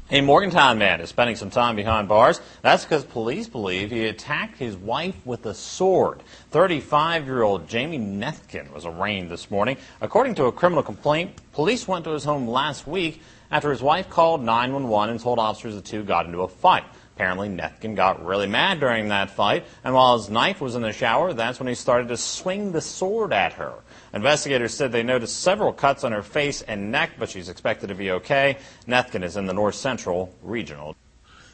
A 0.09 0.21
Morgantown 0.21 0.79
man 0.79 1.01
is 1.01 1.09
spending 1.09 1.35
some 1.35 1.51
time 1.51 1.75
behind 1.75 2.07
bars. 2.07 2.41
That's 2.63 2.85
because 2.85 3.03
police 3.03 3.49
believe 3.49 3.91
he 3.91 4.07
attacked 4.07 4.57
his 4.57 4.77
wife 4.77 5.17
with 5.25 5.45
a 5.47 5.53
sword. 5.53 6.23
35-year-old 6.53 7.69
Jamie 7.69 7.99
Nethkin 7.99 8.73
was 8.73 8.87
arraigned 8.87 9.33
this 9.33 9.51
morning. 9.51 9.77
According 10.01 10.37
to 10.37 10.45
a 10.45 10.53
criminal 10.53 10.85
complaint, 10.85 11.33
police 11.53 11.89
went 11.89 12.05
to 12.05 12.13
his 12.13 12.23
home 12.23 12.47
last 12.47 12.87
week 12.87 13.21
after 13.51 13.69
his 13.69 13.83
wife 13.83 14.09
called 14.09 14.45
911 14.45 15.11
and 15.11 15.21
told 15.21 15.41
officers 15.41 15.75
the 15.75 15.81
two 15.81 16.05
got 16.05 16.27
into 16.27 16.43
a 16.43 16.49
fight. 16.49 16.85
Apparently, 17.17 17.49
Nethkin 17.49 17.97
got 17.97 18.25
really 18.25 18.47
mad 18.47 18.79
during 18.79 19.09
that 19.09 19.31
fight, 19.31 19.65
and 19.83 19.93
while 19.93 20.17
his 20.17 20.31
knife 20.31 20.61
was 20.61 20.77
in 20.77 20.83
the 20.83 20.93
shower, 20.93 21.33
that's 21.33 21.59
when 21.59 21.67
he 21.67 21.75
started 21.75 22.07
to 22.09 22.17
swing 22.17 22.71
the 22.71 22.81
sword 22.81 23.33
at 23.33 23.55
her. 23.55 23.73
Investigators 24.17 24.75
said 24.75 24.93
they 24.93 25.03
noticed 25.03 25.41
several 25.41 25.73
cuts 25.73 26.03
on 26.03 26.13
her 26.13 26.23
face 26.23 26.63
and 26.63 26.91
neck, 26.91 27.13
but 27.19 27.29
she's 27.31 27.49
expected 27.49 27.89
to 27.89 27.95
be 27.95 28.11
okay. 28.13 28.57
Nethkin 28.89 29.23
is 29.23 29.37
in 29.37 29.47
the 29.47 29.53
North 29.53 29.75
Central 29.75 30.35
Regional. 30.43 30.97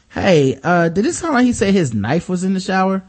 Hey, 0.09 0.59
uh, 0.63 0.89
did 0.89 1.05
it 1.05 1.13
sound 1.13 1.33
like 1.33 1.45
he 1.45 1.53
said 1.53 1.73
his 1.73 1.93
knife 1.93 2.29
was 2.29 2.43
in 2.43 2.53
the 2.53 2.59
shower? 2.59 3.03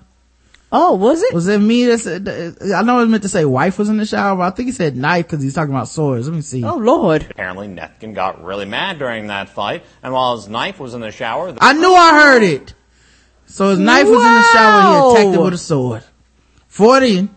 Oh, 0.73 0.95
was 0.97 1.23
it? 1.23 1.33
Was 1.33 1.47
it 1.47 1.59
me 1.61 1.85
that 1.87 1.99
said, 2.01 2.29
I 2.75 2.83
know 2.83 2.99
it 3.01 3.07
meant 3.07 3.23
to 3.23 3.29
say 3.29 3.45
wife 3.45 3.79
was 3.79 3.89
in 3.89 3.97
the 3.97 4.07
shower, 4.07 4.37
but 4.37 4.43
I 4.43 4.51
think 4.57 4.67
he 4.67 4.73
said 4.73 4.97
knife 4.97 5.27
because 5.27 5.41
he's 5.41 5.55
talking 5.55 5.73
about 5.73 5.87
swords. 5.87 6.27
Let 6.27 6.35
me 6.35 6.41
see. 6.41 6.65
Oh 6.65 6.77
lord. 6.79 7.23
Apparently, 7.31 7.69
Nethkin 7.69 8.13
got 8.15 8.43
really 8.43 8.65
mad 8.65 8.99
during 8.99 9.29
that 9.29 9.51
fight, 9.51 9.85
and 10.03 10.13
while 10.13 10.35
his 10.37 10.49
knife 10.49 10.81
was 10.81 10.95
in 10.95 11.01
the 11.01 11.13
shower, 11.13 11.53
the- 11.53 11.63
I 11.63 11.75
knew 11.75 11.95
I 11.95 12.11
heard 12.15 12.43
it. 12.43 12.75
So 13.47 13.71
his 13.71 13.79
knife 13.79 14.07
was 14.09 14.17
in 14.25 14.35
the 14.35 14.43
shower. 14.53 14.83
He 14.83 15.21
attacked 15.23 15.37
it 15.37 15.41
with 15.45 15.55
a 15.55 15.59
sword. 15.59 16.03
40. 16.67 17.29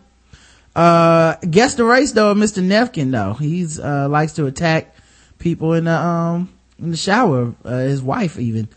Uh, 0.78 1.36
guess 1.38 1.74
the 1.74 1.84
race 1.84 2.12
though, 2.12 2.36
Mr. 2.36 2.64
Nefkin 2.64 3.12
though. 3.12 3.34
He's, 3.34 3.80
uh, 3.80 4.08
likes 4.08 4.34
to 4.34 4.46
attack 4.46 4.96
people 5.40 5.74
in 5.74 5.86
the, 5.86 6.00
um, 6.00 6.54
in 6.80 6.92
the 6.92 6.98
shower. 6.98 7.56
Uh, 7.66 7.80
his 7.80 8.02
wife 8.02 8.38
even. 8.38 8.70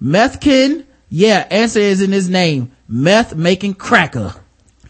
Methkin. 0.00 0.84
Yeah, 1.08 1.46
answer 1.50 1.80
is 1.80 2.02
in 2.02 2.12
his 2.12 2.28
name. 2.28 2.72
Meth 2.88 3.34
making 3.34 3.74
cracker. 3.74 4.34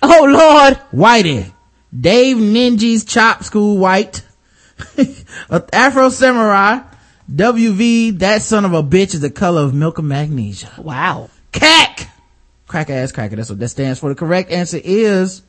Oh 0.02 0.24
lord. 0.28 0.80
Whitey. 0.92 1.52
Dave 1.98 2.36
Ninja's 2.36 3.04
Chop 3.04 3.44
School 3.44 3.78
White. 3.78 4.24
Afro 5.72 6.08
Samurai. 6.08 6.80
WV, 7.32 8.18
that 8.20 8.42
son 8.42 8.64
of 8.64 8.72
a 8.72 8.82
bitch 8.82 9.14
is 9.14 9.20
the 9.20 9.30
color 9.30 9.62
of 9.62 9.74
milk 9.74 9.98
and 9.98 10.08
magnesia. 10.08 10.70
Wow. 10.78 11.28
Cack! 11.50 12.08
Cracker 12.68 12.92
ass 12.92 13.12
cracker, 13.12 13.36
that's 13.36 13.48
what 13.48 13.58
that 13.58 13.68
stands 13.68 13.98
for. 13.98 14.10
The 14.10 14.14
correct 14.14 14.50
answer 14.50 14.80
is 14.82 15.42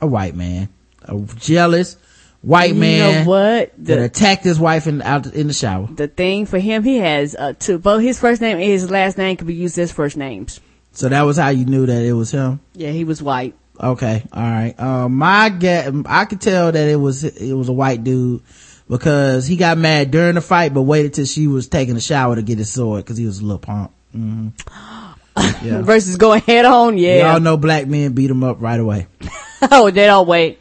a 0.00 0.06
white 0.06 0.34
man. 0.34 0.68
A 1.02 1.18
jealous 1.36 1.96
white 2.42 2.74
You 2.74 2.80
man. 2.80 3.24
know 3.24 3.30
what? 3.30 3.72
that 3.78 3.98
attacked 3.98 4.44
his 4.44 4.58
wife 4.58 4.86
in, 4.86 5.02
out 5.02 5.26
in 5.26 5.46
the 5.48 5.52
shower. 5.52 5.88
The 5.94 6.08
thing 6.08 6.46
for 6.46 6.58
him, 6.58 6.82
he 6.84 6.98
has 6.98 7.34
uh, 7.34 7.54
two. 7.58 7.78
Both 7.78 8.02
his 8.02 8.18
first 8.20 8.40
name 8.40 8.56
and 8.56 8.64
his 8.64 8.90
last 8.90 9.18
name 9.18 9.36
could 9.36 9.46
be 9.46 9.54
used 9.54 9.78
as 9.78 9.92
first 9.92 10.16
names. 10.16 10.60
So 10.92 11.08
that 11.08 11.22
was 11.22 11.36
how 11.36 11.48
you 11.50 11.64
knew 11.66 11.86
that 11.86 12.02
it 12.04 12.12
was 12.14 12.30
him? 12.30 12.60
Yeah, 12.74 12.90
he 12.90 13.04
was 13.04 13.22
white. 13.22 13.54
Okay, 13.78 14.22
all 14.32 14.42
right. 14.42 14.74
Um, 14.80 15.14
my 15.16 15.50
guess, 15.50 15.92
I 16.06 16.24
could 16.24 16.40
tell 16.40 16.72
that 16.72 16.88
it 16.88 16.96
was 16.96 17.24
it 17.24 17.52
was 17.52 17.68
a 17.68 17.72
white 17.74 18.02
dude 18.02 18.40
because 18.88 19.46
he 19.46 19.56
got 19.56 19.76
mad 19.76 20.10
during 20.10 20.34
the 20.36 20.40
fight, 20.40 20.72
but 20.72 20.82
waited 20.82 21.12
till 21.14 21.26
she 21.26 21.46
was 21.46 21.68
taking 21.68 21.94
a 21.96 22.00
shower 22.00 22.36
to 22.36 22.42
get 22.42 22.56
his 22.58 22.72
sword 22.72 23.04
because 23.04 23.18
he 23.18 23.26
was 23.26 23.40
a 23.40 23.42
little 23.44 23.58
punk. 23.58 23.90
hmm 24.12 24.48
Yeah. 25.36 25.82
Versus 25.82 26.16
going 26.16 26.42
head 26.42 26.64
on. 26.64 26.98
Yeah. 26.98 27.32
Y'all 27.32 27.40
know 27.40 27.56
black 27.56 27.86
men 27.86 28.12
beat 28.12 28.28
them 28.28 28.42
up 28.44 28.60
right 28.60 28.80
away. 28.80 29.06
oh, 29.70 29.90
they 29.90 30.06
don't 30.06 30.26
wait. 30.26 30.58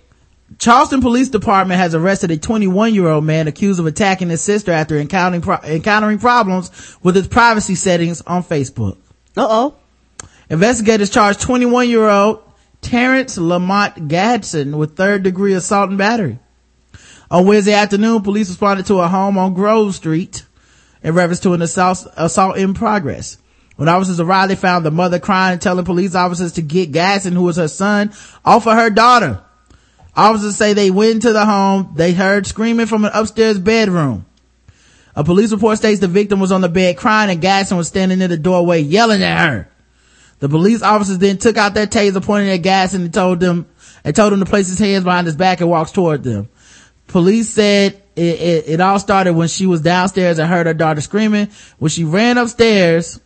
Charleston 0.59 1.01
Police 1.01 1.29
Department 1.29 1.79
has 1.79 1.95
arrested 1.95 2.31
a 2.31 2.37
21 2.37 2.93
year 2.93 3.07
old 3.07 3.23
man 3.23 3.47
accused 3.47 3.79
of 3.79 3.85
attacking 3.85 4.29
his 4.29 4.41
sister 4.41 4.71
after 4.71 4.97
encountering 4.97 5.41
pro- 5.41 5.59
encountering 5.63 6.19
problems 6.19 6.97
with 7.01 7.15
his 7.15 7.27
privacy 7.27 7.75
settings 7.75 8.21
on 8.21 8.43
Facebook. 8.43 8.97
Uh 9.35 9.47
oh. 9.49 9.75
Investigators 10.49 11.09
charged 11.09 11.41
21 11.41 11.89
year 11.89 12.07
old 12.07 12.41
Terrence 12.81 13.37
Lamont 13.37 14.07
Gadsden 14.07 14.77
with 14.77 14.95
third 14.95 15.23
degree 15.23 15.53
assault 15.53 15.89
and 15.89 15.97
battery. 15.97 16.39
On 17.31 17.47
Wednesday 17.47 17.73
afternoon, 17.73 18.21
police 18.21 18.49
responded 18.49 18.85
to 18.85 18.99
a 18.99 19.07
home 19.07 19.37
on 19.37 19.55
Grove 19.55 19.95
Street 19.95 20.45
in 21.01 21.15
reference 21.15 21.39
to 21.41 21.53
an 21.53 21.61
assault, 21.63 22.05
assault 22.15 22.57
in 22.57 22.75
progress. 22.75 23.37
When 23.75 23.89
officers 23.89 24.19
arrived, 24.19 24.51
they 24.51 24.55
found 24.55 24.85
the 24.85 24.91
mother 24.91 25.19
crying 25.19 25.53
and 25.53 25.61
telling 25.61 25.85
police 25.85 26.15
officers 26.15 26.53
to 26.53 26.61
get 26.61 26.91
Gadsden, 26.91 27.33
who 27.33 27.43
was 27.43 27.57
her 27.57 27.67
son, 27.67 28.13
off 28.43 28.67
of 28.67 28.73
her 28.73 28.89
daughter. 28.89 29.41
Officers 30.15 30.55
say 30.55 30.73
they 30.73 30.91
went 30.91 31.15
into 31.15 31.33
the 31.33 31.45
home. 31.45 31.91
They 31.95 32.13
heard 32.13 32.47
screaming 32.47 32.85
from 32.85 33.03
an 33.03 33.11
upstairs 33.13 33.59
bedroom. 33.59 34.25
A 35.15 35.23
police 35.23 35.51
report 35.51 35.77
states 35.77 35.99
the 35.99 36.07
victim 36.07 36.39
was 36.39 36.51
on 36.51 36.61
the 36.61 36.69
bed 36.69 36.97
crying 36.97 37.29
and 37.29 37.41
Gadsden 37.41 37.77
was 37.77 37.87
standing 37.87 38.21
in 38.21 38.29
the 38.29 38.37
doorway 38.37 38.81
yelling 38.81 39.23
at 39.23 39.47
her. 39.47 39.69
The 40.39 40.49
police 40.49 40.81
officers 40.81 41.17
then 41.17 41.37
took 41.37 41.57
out 41.57 41.73
their 41.73 41.87
taser, 41.87 42.23
pointing 42.23 42.49
at 42.49 42.57
Gadsden 42.57 43.03
and 43.03 43.13
told 43.13 43.39
them, 43.39 43.67
and 44.03 44.15
told 44.15 44.33
him 44.33 44.39
to 44.39 44.45
place 44.45 44.67
his 44.67 44.79
hands 44.79 45.03
behind 45.05 45.25
his 45.25 45.35
back 45.35 45.61
and 45.61 45.69
walks 45.69 45.91
toward 45.91 46.23
them. 46.23 46.49
Police 47.07 47.49
said 47.49 48.01
it, 48.15 48.21
it, 48.21 48.63
it 48.67 48.81
all 48.81 48.99
started 48.99 49.33
when 49.33 49.47
she 49.47 49.65
was 49.65 49.81
downstairs 49.81 50.37
and 50.39 50.49
heard 50.49 50.65
her 50.65 50.73
daughter 50.73 51.01
screaming. 51.01 51.49
When 51.77 51.89
she 51.89 52.03
ran 52.03 52.37
upstairs, 52.37 53.19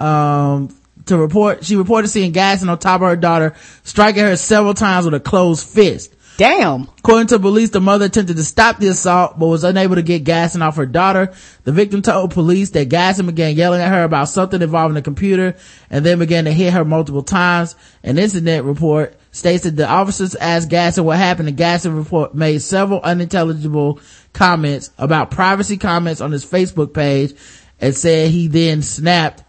um, 0.00 0.74
to 1.06 1.16
report, 1.16 1.64
she 1.64 1.76
reported 1.76 2.08
seeing 2.08 2.32
Gadsden 2.32 2.68
on 2.68 2.78
top 2.78 3.00
of 3.02 3.08
her 3.08 3.16
daughter, 3.16 3.54
striking 3.84 4.22
her 4.22 4.36
several 4.36 4.74
times 4.74 5.04
with 5.04 5.14
a 5.14 5.20
closed 5.20 5.66
fist. 5.66 6.14
Damn. 6.40 6.88
According 7.00 7.26
to 7.26 7.38
police, 7.38 7.68
the 7.68 7.82
mother 7.82 8.06
attempted 8.06 8.38
to 8.38 8.44
stop 8.44 8.78
the 8.78 8.88
assault, 8.88 9.38
but 9.38 9.48
was 9.48 9.62
unable 9.62 9.96
to 9.96 10.02
get 10.02 10.24
Gadsden 10.24 10.62
off 10.62 10.76
her 10.76 10.86
daughter. 10.86 11.34
The 11.64 11.72
victim 11.72 12.00
told 12.00 12.30
police 12.30 12.70
that 12.70 12.88
Gadsden 12.88 13.26
began 13.26 13.56
yelling 13.56 13.82
at 13.82 13.90
her 13.90 14.04
about 14.04 14.30
something 14.30 14.62
involving 14.62 14.94
the 14.94 15.02
computer 15.02 15.54
and 15.90 16.02
then 16.02 16.18
began 16.18 16.46
to 16.46 16.52
hit 16.52 16.72
her 16.72 16.82
multiple 16.82 17.22
times. 17.22 17.76
An 18.02 18.18
incident 18.18 18.64
report 18.64 19.18
states 19.32 19.64
that 19.64 19.76
the 19.76 19.86
officers 19.86 20.34
asked 20.34 20.70
Gadsden 20.70 21.04
what 21.04 21.18
happened 21.18 21.48
and 21.48 21.58
Gadsden 21.58 21.94
report 21.94 22.34
made 22.34 22.62
several 22.62 23.00
unintelligible 23.00 24.00
comments 24.32 24.92
about 24.96 25.30
privacy 25.30 25.76
comments 25.76 26.22
on 26.22 26.32
his 26.32 26.46
Facebook 26.46 26.94
page 26.94 27.34
and 27.82 27.94
said 27.94 28.30
he 28.30 28.46
then 28.48 28.80
snapped. 28.80 29.44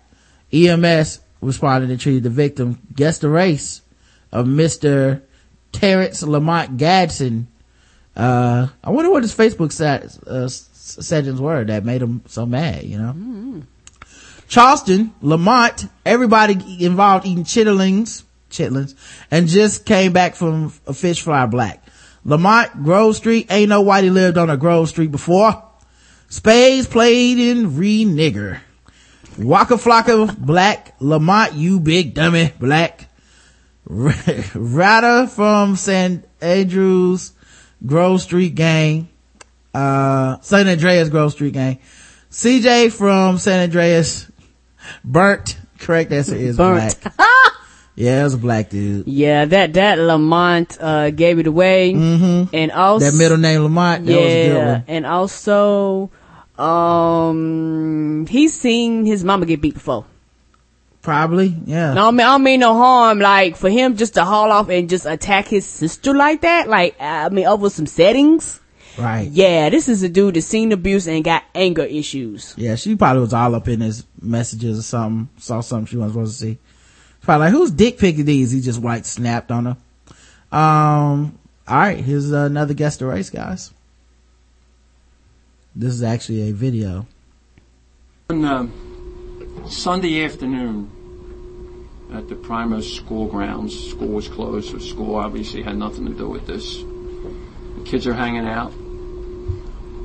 EMS 0.53 1.19
responded 1.41 1.89
and 1.89 1.99
treated 1.99 2.23
the 2.23 2.29
victim. 2.29 2.79
Guess 2.95 3.19
the 3.19 3.29
race 3.29 3.81
of 4.31 4.45
Mr. 4.45 5.21
Terrence 5.71 6.23
Lamont 6.23 6.77
Gadsden. 6.77 7.47
Uh, 8.15 8.67
I 8.83 8.89
wonder 8.89 9.09
what 9.09 9.23
his 9.23 9.35
Facebook 9.35 9.71
set, 9.71 10.17
uh, 10.27 10.47
settings 10.47 11.39
were 11.39 11.63
that 11.63 11.85
made 11.85 12.01
him 12.01 12.21
so 12.27 12.45
mad, 12.45 12.83
you 12.83 12.97
know? 12.97 13.63
Charleston, 14.47 15.13
Lamont, 15.21 15.85
everybody 16.05 16.85
involved 16.85 17.25
eating 17.25 17.45
chitterlings, 17.45 18.23
chitlins, 18.49 18.95
and 19.31 19.47
just 19.47 19.85
came 19.85 20.11
back 20.11 20.35
from 20.35 20.73
a 20.85 20.93
fish 20.93 21.21
fry 21.21 21.45
black. 21.45 21.85
Lamont, 22.25 22.83
Grove 22.83 23.15
Street, 23.15 23.47
ain't 23.49 23.69
no 23.69 23.83
whitey 23.83 24.11
lived 24.11 24.37
on 24.37 24.49
a 24.49 24.57
Grove 24.57 24.89
Street 24.89 25.11
before. 25.11 25.63
Spades 26.27 26.85
played 26.85 27.39
in 27.39 27.77
re-nigger. 27.77 28.59
Waka 29.37 29.75
Flocka, 29.75 30.37
black. 30.37 30.95
Lamont, 30.99 31.53
you 31.53 31.79
big 31.79 32.13
dummy, 32.13 32.53
black. 32.59 33.09
Ryder 33.85 35.27
from 35.27 35.75
San 35.75 36.23
Andreas 36.41 37.33
Grove 37.85 38.21
Street 38.21 38.55
gang. 38.55 39.09
Uh, 39.73 40.39
San 40.41 40.67
Andreas 40.67 41.09
Grove 41.09 41.31
Street 41.31 41.53
gang. 41.53 41.79
CJ 42.29 42.91
from 42.91 43.37
San 43.37 43.63
Andreas 43.63 44.31
burnt. 45.03 45.57
Correct 45.79 46.11
answer 46.11 46.35
is 46.35 46.57
Burnt. 46.57 47.01
black. 47.01 47.13
yeah, 47.95 48.21
it 48.21 48.23
was 48.23 48.35
a 48.35 48.37
black 48.37 48.69
dude. 48.69 49.07
Yeah, 49.07 49.45
that 49.45 49.73
that 49.73 49.97
Lamont 49.97 50.77
uh, 50.79 51.09
gave 51.09 51.39
it 51.39 51.47
away, 51.47 51.93
mm-hmm. 51.93 52.55
and 52.55 52.71
also 52.71 53.05
That 53.05 53.17
middle 53.17 53.37
name 53.37 53.63
Lamont, 53.63 54.05
that 54.05 54.11
yeah, 54.11 54.17
was 54.19 54.33
a 54.33 54.47
good 54.47 54.67
one. 54.67 54.83
and 54.87 55.05
also, 55.05 56.11
um, 56.61 58.25
he's 58.27 58.53
seen 58.53 59.05
his 59.05 59.23
mama 59.23 59.45
get 59.45 59.61
beat 59.61 59.73
before. 59.73 60.05
Probably, 61.01 61.55
yeah. 61.65 61.93
No, 61.93 62.09
I 62.09 62.11
mean, 62.11 62.19
I 62.19 62.23
don't 62.33 62.43
mean 62.43 62.59
no 62.59 62.75
harm. 62.75 63.19
Like 63.19 63.55
for 63.55 63.69
him 63.69 63.97
just 63.97 64.13
to 64.15 64.23
haul 64.23 64.51
off 64.51 64.69
and 64.69 64.87
just 64.87 65.05
attack 65.05 65.47
his 65.47 65.65
sister 65.65 66.13
like 66.13 66.41
that. 66.41 66.69
Like 66.69 66.95
I 66.99 67.29
mean, 67.29 67.47
over 67.47 67.69
some 67.69 67.87
settings. 67.87 68.59
Right. 68.97 69.27
Yeah, 69.31 69.69
this 69.69 69.87
is 69.89 70.03
a 70.03 70.09
dude 70.09 70.35
that's 70.35 70.45
seen 70.45 70.71
abuse 70.71 71.07
and 71.07 71.23
got 71.23 71.43
anger 71.55 71.83
issues. 71.83 72.53
Yeah, 72.57 72.75
she 72.75 72.95
probably 72.95 73.21
was 73.21 73.33
all 73.33 73.55
up 73.55 73.67
in 73.67 73.81
his 73.81 74.05
messages 74.21 74.77
or 74.79 74.83
something. 74.83 75.29
Saw 75.39 75.61
something 75.61 75.87
she 75.87 75.97
wasn't 75.97 76.13
supposed 76.13 76.39
to 76.39 76.45
see. 76.45 76.57
Probably 77.21 77.45
like, 77.45 77.53
who's 77.53 77.71
dick 77.71 77.97
picking 77.97 78.25
these? 78.25 78.51
He 78.51 78.61
just 78.61 78.81
white 78.81 79.05
snapped 79.05 79.51
on 79.51 79.65
her. 79.65 79.77
Um, 80.55 81.39
all 81.67 81.77
right, 81.77 81.97
here's 81.97 82.31
another 82.31 82.73
guest 82.73 82.99
the 82.99 83.05
race, 83.05 83.29
guys. 83.29 83.71
This 85.73 85.93
is 85.93 86.03
actually 86.03 86.49
a 86.49 86.53
video. 86.53 87.07
On 88.29 88.43
uh, 88.43 88.67
Sunday 89.69 90.25
afternoon 90.25 90.91
at 92.11 92.27
the 92.27 92.35
Primos 92.35 92.93
school 92.93 93.27
grounds, 93.27 93.91
school 93.91 94.09
was 94.09 94.27
closed, 94.27 94.71
so 94.71 94.79
school 94.79 95.15
obviously 95.15 95.61
had 95.63 95.77
nothing 95.77 96.07
to 96.07 96.13
do 96.13 96.27
with 96.27 96.45
this. 96.45 96.77
The 96.77 97.83
kids 97.85 98.05
are 98.05 98.13
hanging 98.13 98.45
out. 98.45 98.73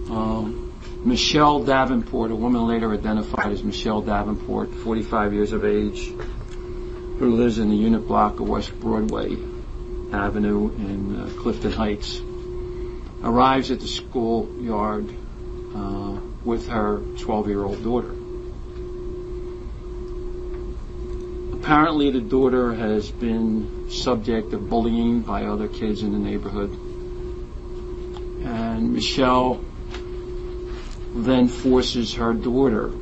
Um, 0.09 0.73
Michelle 1.05 1.65
Davenport, 1.65 2.31
a 2.31 2.37
woman 2.37 2.69
later 2.69 2.93
identified 2.93 3.51
as 3.51 3.65
Michelle 3.65 4.03
Davenport, 4.03 4.73
45 4.73 5.35
years 5.35 5.53
of 5.53 5.65
age, 5.65 6.13
who 7.19 7.35
lives 7.35 7.59
in 7.59 7.71
the 7.71 7.77
unit 7.77 8.07
block 8.07 8.39
of 8.39 8.49
West 8.49 8.79
Broadway 8.79 9.37
Avenue 10.13 10.71
in 10.77 11.21
uh, 11.21 11.29
Clifton 11.43 11.73
Heights, 11.73 12.21
arrives 13.25 13.73
at 13.73 13.81
the 13.81 13.89
schoolyard 13.89 15.13
uh, 15.77 16.21
with 16.45 16.69
her 16.69 17.03
12 17.19 17.49
year 17.49 17.65
old 17.65 17.83
daughter. 17.83 18.15
Apparently, 21.53 22.11
the 22.11 22.21
daughter 22.21 22.75
has 22.75 23.11
been 23.11 23.91
subject 23.91 24.53
of 24.53 24.71
bullying 24.71 25.23
by 25.23 25.47
other 25.47 25.69
kids 25.69 26.03
in 26.03 26.13
the 26.13 26.19
neighborhood. 26.19 26.71
And 28.45 28.93
Michelle 28.93 29.65
then 31.13 31.49
forces 31.49 32.15
her 32.15 32.33
daughter 32.35 32.93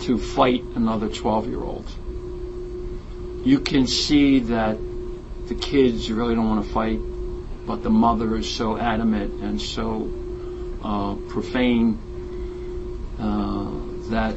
to 0.00 0.18
fight 0.18 0.64
another 0.74 1.08
12 1.08 1.48
year 1.48 1.60
old. 1.60 1.86
You 3.44 3.60
can 3.60 3.86
see 3.86 4.40
that 4.40 4.78
the 5.48 5.54
kids 5.54 6.10
really 6.10 6.34
don't 6.34 6.48
want 6.48 6.64
to 6.64 6.72
fight, 6.72 7.00
but 7.66 7.82
the 7.82 7.90
mother 7.90 8.36
is 8.36 8.50
so 8.50 8.78
adamant 8.78 9.42
and 9.42 9.60
so 9.60 10.10
uh, 10.82 11.14
profane 11.28 11.98
uh, 13.18 14.10
that 14.10 14.34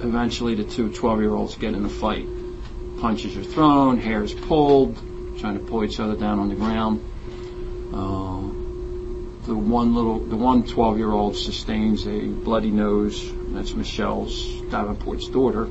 eventually 0.00 0.54
the 0.54 0.64
two 0.64 0.92
12 0.92 1.20
year 1.20 1.34
olds 1.34 1.56
get 1.56 1.74
in 1.74 1.84
a 1.84 1.88
fight. 1.88 2.26
Punches 3.00 3.36
are 3.36 3.44
thrown, 3.44 3.98
hair 3.98 4.22
is 4.22 4.32
pulled, 4.32 4.96
trying 5.38 5.58
to 5.58 5.64
pull 5.64 5.84
each 5.84 6.00
other 6.00 6.16
down 6.16 6.38
on 6.38 6.48
the 6.48 6.54
ground. 6.54 7.00
Uh, 7.92 9.46
the 9.46 9.54
one 9.54 9.94
little, 9.94 10.18
the 10.20 10.36
one 10.36 10.66
12 10.66 10.98
year 10.98 11.12
old 11.12 11.36
sustains 11.36 12.06
a 12.06 12.20
bloody 12.20 12.70
nose. 12.70 13.30
That's 13.48 13.74
Michelle's 13.74 14.46
Davenport's 14.70 15.28
daughter. 15.28 15.68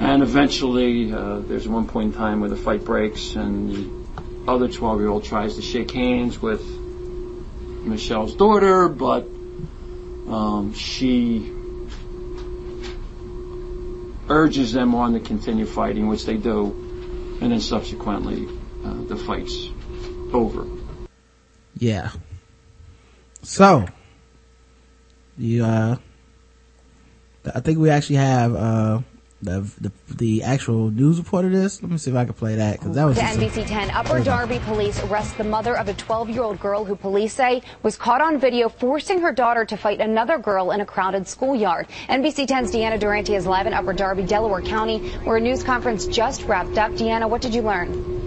And 0.00 0.22
eventually, 0.22 1.12
uh, 1.12 1.40
there's 1.40 1.68
one 1.68 1.86
point 1.86 2.14
in 2.14 2.18
time 2.18 2.40
where 2.40 2.48
the 2.48 2.56
fight 2.56 2.84
breaks, 2.84 3.36
and 3.36 3.70
the 3.70 4.50
other 4.50 4.68
12 4.68 5.00
year 5.00 5.08
old 5.08 5.24
tries 5.24 5.56
to 5.56 5.62
shake 5.62 5.90
hands 5.90 6.40
with 6.40 6.81
Michelle's 7.84 8.34
daughter, 8.34 8.88
but 8.88 9.26
um, 10.28 10.72
she 10.74 11.52
urges 14.28 14.72
them 14.72 14.94
on 14.94 15.12
to 15.12 15.20
continue 15.20 15.66
fighting, 15.66 16.08
which 16.08 16.24
they 16.24 16.36
do, 16.36 17.38
and 17.40 17.52
then 17.52 17.60
subsequently, 17.60 18.48
uh, 18.84 18.94
the 19.04 19.16
fight's 19.16 19.68
over. 20.32 20.66
Yeah. 21.76 22.10
So, 23.42 23.86
you, 25.36 25.64
uh, 25.64 25.96
I 27.54 27.60
think 27.60 27.78
we 27.78 27.90
actually 27.90 28.16
have, 28.16 28.54
uh, 28.54 29.00
the, 29.42 29.60
the, 29.80 29.92
the 30.14 30.42
actual 30.44 30.90
news 30.90 31.18
report 31.18 31.44
of 31.44 31.52
this. 31.52 31.82
Let 31.82 31.90
me 31.90 31.98
see 31.98 32.10
if 32.10 32.16
I 32.16 32.24
can 32.24 32.34
play 32.34 32.56
that 32.56 32.78
because 32.78 32.94
that 32.94 33.04
was 33.04 33.18
To 33.18 33.24
NBC 33.24 33.66
10, 33.66 33.90
Upper. 33.90 34.22
Darby 34.22 34.60
police 34.60 35.02
arrest 35.04 35.36
the 35.36 35.44
mother 35.44 35.76
of 35.76 35.88
a 35.88 35.94
12-year-old 35.94 36.60
girl 36.60 36.84
who 36.84 36.94
police 36.94 37.34
say 37.34 37.62
was 37.82 37.96
caught 37.96 38.20
on 38.20 38.38
video 38.38 38.68
forcing 38.68 39.20
her 39.20 39.32
daughter 39.32 39.64
to 39.64 39.76
fight 39.76 40.00
another 40.00 40.38
girl 40.38 40.70
in 40.70 40.80
a 40.80 40.86
crowded 40.86 41.26
schoolyard. 41.26 41.88
NBC 42.08 42.46
10's 42.46 42.70
Deanna 42.70 43.00
Durante 43.00 43.34
is 43.34 43.46
live 43.46 43.66
in 43.66 43.72
Upper 43.72 43.92
Darby, 43.92 44.22
Delaware 44.22 44.62
County, 44.62 45.10
where 45.24 45.38
a 45.38 45.40
news 45.40 45.64
conference 45.64 46.06
just 46.06 46.44
wrapped 46.44 46.78
up. 46.78 46.92
Deanna, 46.92 47.28
what 47.28 47.42
did 47.42 47.54
you 47.54 47.62
learn? 47.62 48.22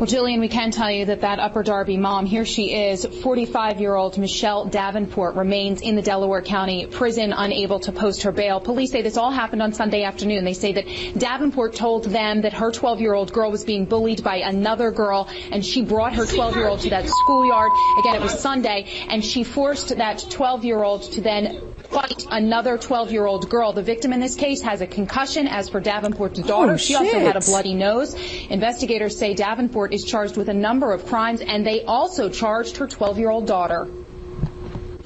Well, 0.00 0.08
Jillian, 0.08 0.40
we 0.40 0.48
can 0.48 0.70
tell 0.70 0.90
you 0.90 1.04
that 1.04 1.20
that 1.20 1.40
Upper 1.40 1.62
Darby 1.62 1.98
mom, 1.98 2.24
here 2.24 2.46
she 2.46 2.72
is, 2.72 3.04
45-year-old 3.04 4.16
Michelle 4.16 4.64
Davenport, 4.64 5.34
remains 5.34 5.82
in 5.82 5.94
the 5.94 6.00
Delaware 6.00 6.40
County 6.40 6.86
prison, 6.86 7.34
unable 7.34 7.80
to 7.80 7.92
post 7.92 8.22
her 8.22 8.32
bail. 8.32 8.60
Police 8.60 8.92
say 8.92 9.02
this 9.02 9.18
all 9.18 9.30
happened 9.30 9.60
on 9.60 9.74
Sunday 9.74 10.04
afternoon. 10.04 10.44
They 10.46 10.54
say 10.54 10.72
that 10.72 10.86
Davenport 11.18 11.74
told 11.74 12.04
them 12.04 12.40
that 12.40 12.54
her 12.54 12.70
12-year-old 12.70 13.34
girl 13.34 13.50
was 13.50 13.64
being 13.64 13.84
bullied 13.84 14.24
by 14.24 14.36
another 14.36 14.90
girl, 14.90 15.28
and 15.52 15.62
she 15.62 15.82
brought 15.82 16.14
her 16.14 16.24
12-year-old 16.24 16.80
to 16.80 16.88
that 16.88 17.06
schoolyard. 17.06 17.70
Again, 17.98 18.14
it 18.14 18.22
was 18.22 18.40
Sunday, 18.40 18.86
and 19.10 19.22
she 19.22 19.44
forced 19.44 19.94
that 19.98 20.16
12-year-old 20.16 21.12
to 21.12 21.20
then 21.20 21.60
fight 21.90 22.24
another 22.30 22.78
12-year-old 22.78 23.50
girl. 23.50 23.72
The 23.74 23.82
victim 23.82 24.14
in 24.14 24.20
this 24.20 24.36
case 24.36 24.62
has 24.62 24.80
a 24.80 24.86
concussion, 24.86 25.46
as 25.46 25.68
per 25.68 25.80
Davenport's 25.80 26.40
daughter. 26.40 26.72
Oh, 26.72 26.76
she 26.78 26.94
also 26.94 27.18
had 27.18 27.36
a 27.36 27.40
bloody 27.40 27.74
nose. 27.74 28.14
Investigators 28.48 29.18
say 29.18 29.34
Davenport 29.34 29.89
is 29.92 30.04
charged 30.04 30.36
with 30.36 30.48
a 30.48 30.54
number 30.54 30.92
of 30.92 31.06
crimes, 31.06 31.40
and 31.40 31.66
they 31.66 31.84
also 31.84 32.28
charged 32.28 32.76
her 32.78 32.86
12-year-old 32.86 33.46
daughter. 33.46 33.86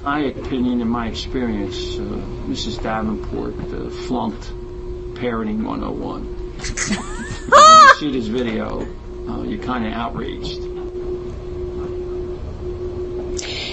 My 0.01 0.19
opinion 0.19 0.81
and 0.81 0.89
my 0.89 1.07
experience, 1.07 1.97
uh, 1.97 2.01
Mrs. 2.47 2.81
Davenport 2.81 3.55
uh, 3.73 3.89
flunked 3.89 4.43
parenting 5.15 5.63
101. 5.63 6.23
when 7.47 7.59
you 7.59 7.95
see 7.99 8.11
this 8.11 8.27
video, 8.27 8.81
uh, 9.27 9.41
you're 9.43 9.63
kind 9.63 9.87
of 9.87 9.93
outraged. 9.93 10.74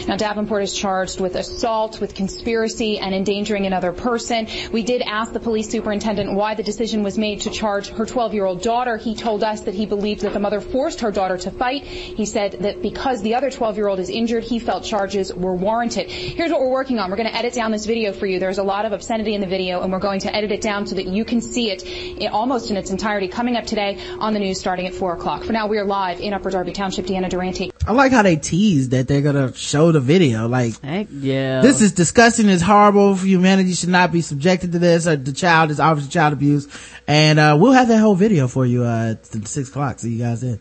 Now, 0.07 0.17
Davenport 0.17 0.63
is 0.63 0.75
charged 0.75 1.21
with 1.21 1.37
assault, 1.37 2.01
with 2.01 2.15
conspiracy, 2.15 2.99
and 2.99 3.15
endangering 3.15 3.67
another 3.67 3.93
person. 3.93 4.49
We 4.73 4.83
did 4.83 5.03
ask 5.03 5.33
the 5.33 5.41
police 5.41 5.71
superintendent 5.71 6.35
why 6.35 6.55
the 6.55 6.63
decision 6.63 7.03
was 7.03 7.19
made 7.19 7.43
to 7.43 7.51
charge 7.51 7.89
her 7.89 8.05
12-year-old 8.05 8.63
daughter. 8.63 8.97
He 8.97 9.15
told 9.15 9.45
us 9.45 9.63
that 9.63 9.75
he 9.75 9.87
believed 9.87 10.23
that 10.23 10.33
the 10.33 10.41
mother 10.41 10.61
forced 10.61 11.01
her 11.01 11.11
daughter 11.11 11.39
to 11.39 11.51
fight. 11.51 11.85
He 11.85 12.27
said 12.27 12.53
that 12.61 12.83
because 12.83 13.23
the 13.23 13.35
other 13.35 13.51
12-year-old 13.51 13.99
is 13.99 14.09
injured, 14.09 14.45
he 14.45 14.59
felt 14.59 14.85
charges 14.85 15.33
were 15.33 15.55
warranted. 15.55 16.11
Here's 16.11 16.51
what 16.51 16.61
we're 16.61 16.71
working 16.71 16.99
on. 16.99 17.11
We're 17.11 17.17
going 17.17 17.29
to 17.29 17.37
edit 17.37 17.55
down 17.55 17.73
this 17.73 17.87
video 17.87 18.13
for 18.13 18.27
you. 18.27 18.39
There's 18.39 18.59
a 18.59 18.63
lot 18.63 18.85
of 18.85 18.93
obscenity 18.93 19.35
in 19.35 19.41
the 19.41 19.47
video, 19.47 19.83
and 19.83 19.93
we're 19.93 19.99
going 19.99 20.21
to 20.21 20.35
edit 20.35 20.53
it 20.53 20.61
down 20.61 20.87
so 20.87 20.95
that 20.97 21.07
you 21.07 21.25
can 21.25 21.41
see 21.41 21.71
it 21.71 22.31
almost 22.33 22.71
in 22.71 22.77
its 22.77 22.91
entirety 22.91 23.29
coming 23.29 23.57
up 23.57 23.67
today 23.67 23.99
on 24.19 24.33
the 24.33 24.39
news 24.39 24.59
starting 24.59 24.87
at 24.87 24.95
4 24.95 25.15
o'clock. 25.15 25.45
For 25.45 25.53
now, 25.53 25.67
we 25.67 25.79
are 25.79 25.85
live 25.85 26.21
in 26.21 26.33
Upper 26.33 26.51
Darby 26.51 26.73
Township. 26.73 27.07
Deanna 27.07 27.29
Durante. 27.29 27.72
I 27.85 27.93
like 27.93 28.13
how 28.13 28.23
they 28.23 28.37
tease 28.37 28.91
that 28.91 29.09
they're 29.09 29.23
gonna 29.23 29.53
show 29.55 29.91
the 29.91 29.99
video. 29.99 30.47
Like, 30.47 30.75
yeah. 31.11 31.63
this 31.63 31.81
is 31.81 31.93
disgusting. 31.93 32.49
It's 32.49 32.63
horrible. 32.63 33.15
Humanity 33.17 33.73
should 33.73 33.89
not 33.89 34.13
be 34.13 34.21
subjected 34.21 34.73
to 34.73 34.79
this. 34.79 35.09
Or 35.09 35.17
the 35.17 35.33
child 35.33 35.71
is 35.71 35.81
obviously 35.81 36.13
child 36.13 36.33
abuse. 36.33 36.69
And, 37.09 37.41
uh, 37.41 37.57
we'll 37.59 37.73
have 37.73 37.89
that 37.89 37.99
whole 37.99 38.15
video 38.15 38.47
for 38.47 38.65
you, 38.65 38.85
uh, 38.85 39.17
at 39.17 39.27
six 39.27 39.69
o'clock. 39.69 39.99
See 39.99 40.11
you 40.11 40.25
guys 40.25 40.43
then. 40.43 40.61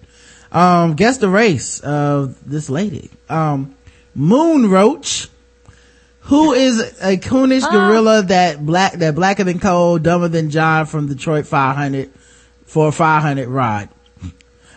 Um, 0.52 0.96
guess 0.96 1.20
the 1.20 1.30
race 1.30 1.80
of 1.80 2.50
this 2.50 2.70
lady. 2.70 3.12
Um, 3.30 3.76
Moon 4.16 4.70
Roach, 4.70 5.30
who 6.22 6.54
is 6.54 6.80
a 7.02 7.18
coonish 7.18 7.70
gorilla 7.70 8.24
that 8.24 8.66
black, 8.66 8.94
that 8.94 9.14
blacker 9.14 9.44
than 9.44 9.60
coal, 9.60 10.00
dumber 10.00 10.28
than 10.28 10.50
John 10.50 10.88
from 10.88 11.08
Detroit 11.08 11.46
500 11.46 12.12
for 12.66 12.88
a 12.88 12.92
500 12.92 13.48
ride. 13.48 13.90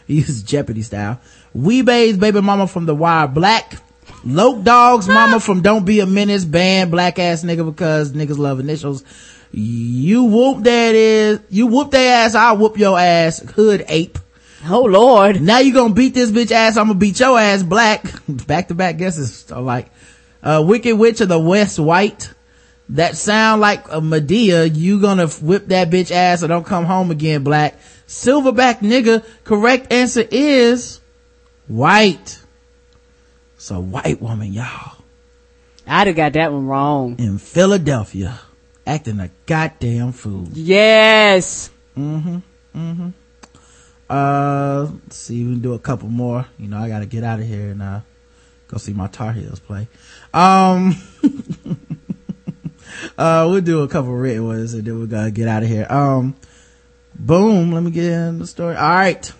He 0.07 0.17
uses 0.17 0.43
Jeopardy 0.43 0.83
style. 0.83 1.19
Wee-Bey's 1.55 2.17
baby 2.17 2.41
mama 2.41 2.67
from 2.67 2.85
The 2.87 2.95
Wire 2.95 3.29
Black. 3.29 3.81
Loc 4.25 4.65
Dog's 4.65 5.07
mama 5.07 5.39
from 5.39 5.63
Don't 5.63 5.85
Be 5.85 6.01
a 6.01 6.07
Menace 6.07 6.45
band 6.45 6.91
black 6.91 7.19
ass 7.19 7.45
nigga 7.45 7.65
because 7.65 8.13
niggas 8.13 8.39
love 8.39 8.59
initials. 8.59 9.05
You 9.53 10.25
whoop 10.25 10.65
that 10.65 10.95
is, 10.95 11.41
you 11.49 11.69
whoop 11.69 11.93
their 11.93 12.25
ass, 12.25 12.35
I'll 12.35 12.57
whoop 12.57 12.77
your 12.77 12.99
ass, 12.99 13.39
hood 13.39 13.85
ape. 13.89 14.19
Oh 14.67 14.83
lord. 14.83 15.41
Now 15.41 15.59
you 15.59 15.73
gonna 15.73 15.95
beat 15.95 16.15
this 16.15 16.31
bitch 16.31 16.51
ass, 16.51 16.77
I'm 16.77 16.89
gonna 16.89 16.99
beat 16.99 17.21
your 17.21 17.39
ass 17.39 17.63
black. 17.63 18.05
back 18.29 18.69
to 18.69 18.75
back 18.75 18.97
guesses 18.97 19.51
are 19.53 19.63
like, 19.63 19.91
uh, 20.43 20.65
Wicked 20.67 20.99
Witch 20.99 21.21
of 21.21 21.29
the 21.29 21.39
West 21.39 21.79
White. 21.79 22.33
That 22.91 23.17
sound 23.17 23.61
like 23.61 23.87
a 23.89 24.01
Madea, 24.01 24.75
you 24.75 25.01
gonna 25.01 25.29
whip 25.29 25.67
that 25.69 25.91
bitch 25.91 26.11
ass 26.11 26.43
or 26.43 26.49
don't 26.49 26.67
come 26.67 26.85
home 26.85 27.11
again 27.11 27.45
black. 27.45 27.79
Silverback 28.09 28.79
nigga, 28.79 29.25
correct 29.45 29.93
answer 29.93 30.27
is 30.31 31.01
white. 31.67 32.41
It's 33.57 33.71
a 33.71 33.81
white 33.81 34.21
woman, 34.21 34.53
y'all. 34.53 34.97
I'd 35.87 36.07
have 36.07 36.17
got 36.17 36.33
that 36.35 36.53
one 36.53 36.67
wrong. 36.67 37.17
In 37.19 37.39
Philadelphia, 37.39 38.41
acting 38.87 39.21
a 39.21 39.31
goddamn 39.47 40.13
fool. 40.13 40.49
Yes. 40.53 41.71
Mm-hmm. 41.97 42.39
Mm-hmm. 42.75 43.09
Uh, 44.09 44.89
let's 45.05 45.17
see, 45.17 45.45
we 45.45 45.53
can 45.53 45.61
do 45.61 45.75
a 45.75 45.79
couple 45.79 46.09
more. 46.09 46.47
You 46.59 46.69
know, 46.69 46.79
I 46.79 46.89
gotta 46.89 47.07
get 47.07 47.25
out 47.25 47.41
of 47.41 47.47
here 47.47 47.71
and, 47.71 47.83
uh, 47.83 48.01
go 48.69 48.79
see 48.79 48.93
my 48.93 49.07
Tar 49.09 49.33
Heels 49.33 49.61
play. 49.61 49.89
Um, 50.33 50.97
uh, 53.19 53.47
we'll 53.51 53.61
do 53.61 53.83
a 53.83 53.89
couple 53.89 54.13
written 54.13 54.47
ones 54.47 54.75
and 54.75 54.85
then 54.85 54.99
we're 54.99 55.07
gonna 55.07 55.31
get 55.31 55.49
out 55.49 55.63
of 55.63 55.69
here. 55.69 55.87
Um, 55.89 56.35
boom, 57.15 57.73
let 57.73 57.83
me 57.83 57.91
get 57.91 58.05
in 58.05 58.39
the 58.39 58.47
story. 58.47 58.77
All 58.77 58.89
right. 58.89 59.33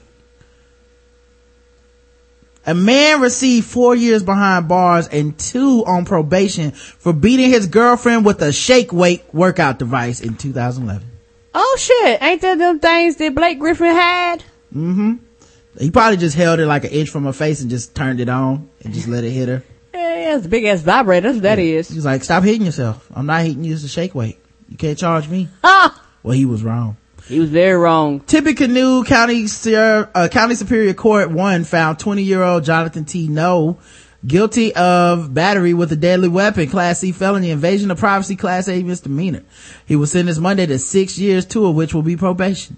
A 2.67 2.75
man 2.75 3.21
received 3.21 3.67
four 3.67 3.95
years 3.95 4.23
behind 4.23 4.69
bars 4.69 5.07
and 5.09 5.39
two 5.39 5.85
on 5.87 6.07
probation 6.07 6.71
for 6.71 7.13
beating 7.13 7.51
his 7.51 7.67
girlfriend 7.67 8.25
with 8.25 8.41
a 8.41 8.53
shake 8.53 8.93
weight 8.93 9.23
workout 9.35 9.79
device 9.79 10.21
in 10.21 10.37
2011. 10.37 11.07
Oh 11.53 11.77
shit, 11.79 12.23
ain't 12.23 12.41
that 12.41 12.59
them 12.59 12.81
things 12.81 13.17
that 13.17 13.35
Blake 13.35 13.59
Griffin 13.59 13.87
had? 13.89 14.43
Mm-hmm. 14.75 15.15
He 15.79 15.91
probably 15.91 16.17
just 16.17 16.37
held 16.37 16.59
it 16.59 16.67
like 16.67 16.85
an 16.85 16.91
inch 16.91 17.11
from 17.11 17.25
her 17.25 17.33
face 17.33 17.61
and 17.61 17.69
just 17.69 17.95
turned 17.95 18.21
it 18.21 18.29
on 18.31 18.71
and 18.83 18.95
just 18.95 19.09
let 19.09 19.25
it 19.25 19.31
hit 19.31 19.49
her. 19.49 19.63
Yeah, 19.95 20.17
yeah, 20.17 20.37
it's 20.37 20.47
a 20.47 20.49
big 20.49 20.65
ass 20.65 20.81
vibrator, 20.81 21.29
that's 21.29 21.37
what 21.37 21.43
that 21.45 21.59
is. 21.61 21.89
He's 21.89 22.05
like, 22.05 22.25
stop 22.25 22.43
hitting 22.43 22.67
yourself. 22.67 23.07
I'm 23.15 23.27
not 23.27 23.43
hitting 23.43 23.63
you, 23.63 23.75
it's 23.75 23.85
a 23.85 23.89
shake 23.89 24.13
weight. 24.13 24.39
You 24.69 24.77
can't 24.77 24.99
charge 24.99 25.29
me. 25.29 25.49
Ah! 25.63 26.01
Well, 26.25 26.35
he 26.35 26.47
was 26.47 26.65
wrong. 26.65 26.97
He 27.29 27.41
was 27.41 27.49
very 27.49 27.75
wrong. 27.75 28.21
Tippecanoe 28.21 29.05
County, 29.05 29.47
uh, 29.75 30.29
County 30.29 30.55
Superior 30.55 30.93
Court 30.93 31.31
1 31.31 31.65
found 31.65 31.99
20 31.99 32.23
year 32.23 32.43
old 32.43 32.65
Jonathan 32.65 33.05
T. 33.05 33.29
No 33.29 33.79
guilty 34.27 34.75
of 34.75 35.33
battery 35.33 35.75
with 35.75 35.93
a 35.93 35.97
deadly 35.97 36.29
weapon, 36.29 36.69
class 36.69 37.01
C 37.01 37.13
felony, 37.13 37.51
invasion 37.51 37.91
of 37.91 37.99
privacy, 37.99 38.37
class 38.37 38.69
A 38.69 38.83
misdemeanor. 38.83 39.43
He 39.87 39.97
was 39.97 40.13
sentenced 40.13 40.41
Monday 40.41 40.67
to 40.67 40.79
six 40.79 41.19
years, 41.19 41.45
two 41.45 41.67
of 41.67 41.75
which 41.75 41.95
will 41.95 42.03
be 42.03 42.17
probation. 42.17 42.77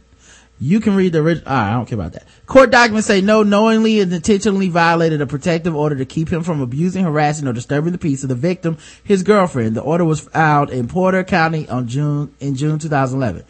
You 0.58 0.80
can 0.80 0.94
read 0.94 1.12
the 1.12 1.18
original. 1.18 1.52
I 1.52 1.72
don't 1.72 1.86
care 1.86 1.98
about 1.98 2.14
that. 2.14 2.26
Court 2.46 2.70
documents 2.70 3.06
say 3.06 3.20
no 3.20 3.42
knowingly 3.42 4.00
and 4.00 4.10
intentionally 4.10 4.68
violated 4.68 5.20
a 5.20 5.26
protective 5.26 5.76
order 5.76 5.96
to 5.96 6.06
keep 6.06 6.30
him 6.30 6.42
from 6.42 6.62
abusing, 6.62 7.04
harassing, 7.04 7.46
or 7.46 7.52
disturbing 7.52 7.92
the 7.92 7.98
peace 7.98 8.22
of 8.22 8.30
the 8.30 8.34
victim, 8.34 8.78
his 9.04 9.22
girlfriend. 9.22 9.76
The 9.76 9.82
order 9.82 10.04
was 10.04 10.20
filed 10.20 10.70
in 10.70 10.88
Porter 10.88 11.24
County 11.24 11.68
on 11.68 11.88
June, 11.88 12.34
in 12.40 12.54
June 12.54 12.78
2011. 12.78 13.44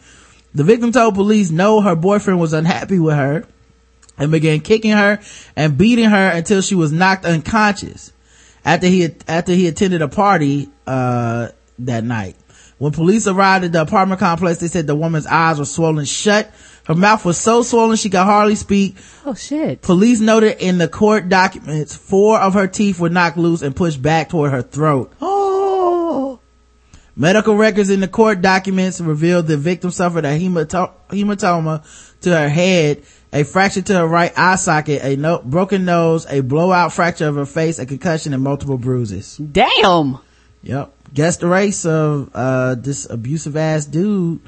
The 0.53 0.63
victim 0.63 0.91
told 0.91 1.15
police 1.15 1.51
no, 1.51 1.81
her 1.81 1.95
boyfriend 1.95 2.39
was 2.39 2.53
unhappy 2.53 2.99
with 2.99 3.15
her 3.15 3.45
and 4.17 4.31
began 4.31 4.59
kicking 4.59 4.91
her 4.91 5.19
and 5.55 5.77
beating 5.77 6.09
her 6.09 6.29
until 6.29 6.61
she 6.61 6.75
was 6.75 6.91
knocked 6.91 7.25
unconscious 7.25 8.11
after 8.65 8.87
he, 8.87 9.09
after 9.27 9.53
he 9.53 9.67
attended 9.67 10.01
a 10.01 10.07
party, 10.07 10.69
uh, 10.85 11.49
that 11.79 12.03
night. 12.03 12.35
When 12.79 12.91
police 12.91 13.27
arrived 13.27 13.65
at 13.65 13.71
the 13.71 13.81
apartment 13.81 14.19
complex, 14.19 14.59
they 14.59 14.67
said 14.67 14.85
the 14.85 14.95
woman's 14.95 15.25
eyes 15.25 15.57
were 15.57 15.65
swollen 15.65 16.05
shut. 16.05 16.51
Her 16.85 16.95
mouth 16.95 17.25
was 17.25 17.37
so 17.37 17.63
swollen 17.63 17.97
she 17.97 18.09
could 18.09 18.19
hardly 18.19 18.55
speak. 18.55 18.97
Oh 19.25 19.33
shit. 19.33 19.81
Police 19.81 20.19
noted 20.19 20.57
in 20.59 20.77
the 20.77 20.87
court 20.87 21.27
documents 21.27 21.95
four 21.95 22.39
of 22.39 22.53
her 22.53 22.67
teeth 22.67 22.99
were 22.99 23.09
knocked 23.09 23.37
loose 23.37 23.61
and 23.61 23.75
pushed 23.75 24.01
back 24.01 24.29
toward 24.29 24.51
her 24.51 24.61
throat. 24.61 25.13
Oh. 25.21 25.36
Medical 27.19 27.55
records 27.55 27.89
in 27.89 27.99
the 27.99 28.07
court 28.07 28.41
documents 28.41 29.01
revealed 29.01 29.47
the 29.47 29.57
victim 29.57 29.89
suffered 29.89 30.23
a 30.23 30.37
hemato- 30.37 30.91
hematoma 31.09 31.83
to 32.21 32.29
her 32.29 32.47
head, 32.47 33.01
a 33.33 33.43
fracture 33.43 33.81
to 33.81 33.93
her 33.95 34.07
right 34.07 34.31
eye 34.37 34.55
socket, 34.55 35.03
a 35.03 35.15
no- 35.15 35.41
broken 35.43 35.83
nose, 35.83 36.27
a 36.29 36.41
blowout 36.41 36.93
fracture 36.93 37.27
of 37.27 37.33
her 37.33 37.47
face, 37.47 37.79
a 37.79 37.87
concussion, 37.87 38.35
and 38.35 38.43
multiple 38.43 38.77
bruises. 38.77 39.35
Damn. 39.37 40.19
Yep. 40.61 40.93
Guess 41.11 41.37
the 41.37 41.47
race 41.47 41.87
of, 41.87 42.29
uh, 42.35 42.75
this 42.75 43.09
abusive 43.09 43.57
ass 43.57 43.85
dude, 43.85 44.39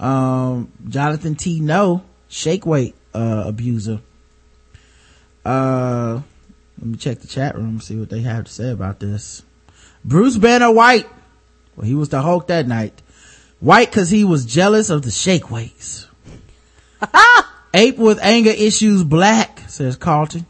um, 0.00 0.72
Jonathan 0.88 1.34
T. 1.34 1.60
No, 1.60 2.02
shake 2.28 2.64
weight, 2.64 2.94
uh, 3.12 3.44
abuser. 3.46 4.00
Uh, 5.44 6.20
let 6.78 6.86
me 6.86 6.96
check 6.96 7.20
the 7.20 7.26
chat 7.26 7.56
room, 7.56 7.78
see 7.80 7.96
what 7.96 8.08
they 8.08 8.22
have 8.22 8.44
to 8.44 8.50
say 8.50 8.70
about 8.70 9.00
this. 9.00 9.42
Bruce 10.02 10.38
Banner 10.38 10.72
White. 10.72 11.06
Well, 11.76 11.86
he 11.86 11.94
was 11.94 12.08
the 12.08 12.22
Hulk 12.22 12.48
that 12.48 12.66
night. 12.66 13.02
White 13.60 13.92
cause 13.92 14.10
he 14.10 14.24
was 14.24 14.44
jealous 14.44 14.90
of 14.90 15.02
the 15.02 15.10
shake 15.10 15.50
weights. 15.50 16.06
Ape 17.74 17.98
with 17.98 18.18
anger 18.22 18.50
issues 18.50 19.04
black, 19.04 19.60
says 19.68 19.96
Carlton. 19.96 20.46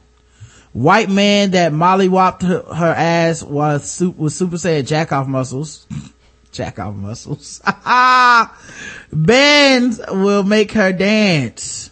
White 0.72 1.08
man 1.08 1.52
that 1.52 1.72
mollywopped 1.72 2.42
her, 2.42 2.62
her 2.62 2.92
ass 2.92 3.42
was 3.42 3.90
super, 3.90 4.22
with 4.22 4.32
Super 4.32 4.56
Saiyan 4.56 4.86
jack 4.86 5.10
off 5.10 5.26
muscles. 5.26 5.86
jack 6.52 6.78
off 6.78 6.94
muscles. 6.94 7.60
Bands 9.12 10.00
will 10.08 10.42
make 10.42 10.72
her 10.72 10.92
dance. 10.92 11.90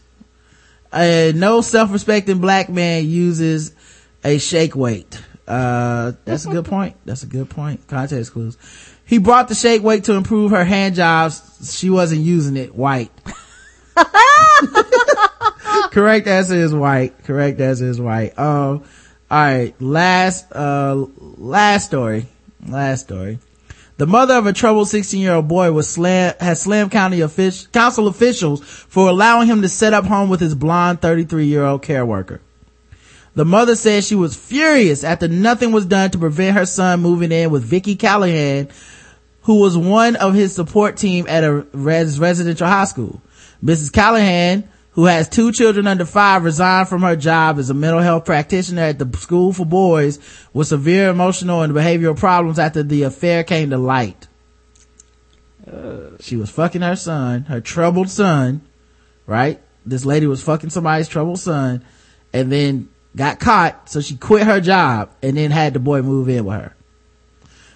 Uh, 0.93 1.33
no 1.35 1.61
self-respecting 1.61 2.39
black 2.39 2.69
man 2.69 3.07
uses 3.07 3.73
a 4.23 4.39
shake 4.39 4.77
weight. 4.77 5.21
Uh, 5.47 6.13
that's 6.25 6.47
a 6.47 6.51
good 6.51 6.65
point. 6.65 6.97
That's 7.05 7.23
a 7.23 7.27
good 7.27 7.51
point. 7.51 7.87
Context 7.89 8.33
clues. 8.33 8.57
He 9.07 9.19
brought 9.19 9.49
the 9.49 9.55
shake 9.55 9.83
weight 9.83 10.05
to 10.05 10.15
improve 10.15 10.51
her 10.53 10.65
hand 10.65 10.95
jobs. 10.95 11.77
She 11.79 11.91
wasn't 11.91 12.23
using 12.23 12.57
it. 12.57 12.75
White. 12.75 13.11
Correct 15.91 16.27
answer 16.27 16.55
is 16.55 16.75
white. 16.75 17.23
Correct 17.25 17.61
answer 17.61 17.87
is 17.87 18.01
white. 18.01 18.39
Um, 18.39 18.83
all 19.31 19.39
right. 19.39 19.75
Last, 19.81 20.51
uh, 20.53 21.07
last 21.19 21.87
story. 21.87 22.27
Last 22.67 23.03
story. 23.03 23.39
The 23.97 24.07
mother 24.07 24.35
of 24.35 24.47
a 24.47 24.53
troubled 24.53 24.89
16 24.89 25.21
year 25.21 25.35
old 25.35 25.47
boy 25.47 25.71
was 25.71 25.89
slam, 25.89 26.35
has 26.41 26.63
slammed 26.63 26.91
county 26.91 27.19
offic- 27.19 27.71
council 27.71 28.09
officials 28.09 28.61
for 28.65 29.09
allowing 29.09 29.47
him 29.47 29.63
to 29.63 29.69
set 29.69 29.95
up 29.95 30.05
home 30.05 30.29
with 30.31 30.41
his 30.41 30.55
blonde 30.57 31.01
33 31.01 31.47
year 31.47 31.65
old 31.65 31.83
care 31.83 32.05
worker. 32.05 32.41
The 33.37 33.45
mother 33.45 33.77
said 33.77 34.05
she 34.05 34.15
was 34.15 34.37
furious 34.37 35.05
after 35.05 35.29
nothing 35.29 35.73
was 35.73 35.87
done 35.87 36.11
to 36.11 36.19
prevent 36.19 36.57
her 36.57 36.67
son 36.67 37.01
moving 37.01 37.33
in 37.33 37.51
with 37.51 37.63
Vicky 37.65 37.97
Callahan, 37.97 38.69
who 39.45 39.61
was 39.61 39.77
one 39.77 40.17
of 40.17 40.35
his 40.35 40.55
support 40.55 40.97
team 40.97 41.27
at 41.29 41.45
a 41.45 41.67
res- 41.73 42.19
residential 42.19 42.67
high 42.67 42.87
school. 42.87 43.21
Mrs. 43.63 43.93
Callahan, 43.93 44.69
who 44.93 45.05
has 45.05 45.29
two 45.29 45.53
children 45.53 45.87
under 45.87 46.07
five, 46.07 46.45
resigned 46.45 46.89
from 46.89 47.03
her 47.03 47.17
job 47.17 47.59
as 47.59 47.69
a 47.69 47.75
mental 47.75 48.01
health 48.01 48.25
practitioner 48.25 48.83
at 48.83 48.99
the 48.99 49.19
school 49.19 49.53
for 49.53 49.67
boys 49.67 50.19
with 50.53 50.69
severe 50.69 51.11
emotional 51.11 51.63
and 51.63 51.75
behavioral 51.75 52.17
problems 52.17 52.59
after 52.59 52.83
the 52.83 53.03
affair 53.03 53.45
came 53.45 53.71
to 53.71 53.79
light. 53.79 54.27
she 56.21 56.37
was 56.37 56.51
fucking 56.51 56.83
her 56.83 56.97
son, 56.97 57.43
her 57.43 57.61
troubled 57.61 58.09
son, 58.09 58.63
right? 59.27 59.61
This 59.85 60.07
lady 60.07 60.27
was 60.27 60.43
fucking 60.43 60.71
somebody's 60.71 61.09
troubled 61.09 61.39
son 61.39 61.85
and 62.33 62.51
then 62.51 62.89
got 63.15 63.41
caught, 63.41 63.91
so 63.91 64.01
she 64.01 64.17
quit 64.17 64.47
her 64.47 64.61
job 64.61 65.11
and 65.23 65.37
then 65.37 65.51
had 65.51 65.75
the 65.75 65.81
boy 65.81 66.01
move 66.01 66.31
in 66.31 66.47
with 66.47 66.57
her. 66.57 66.75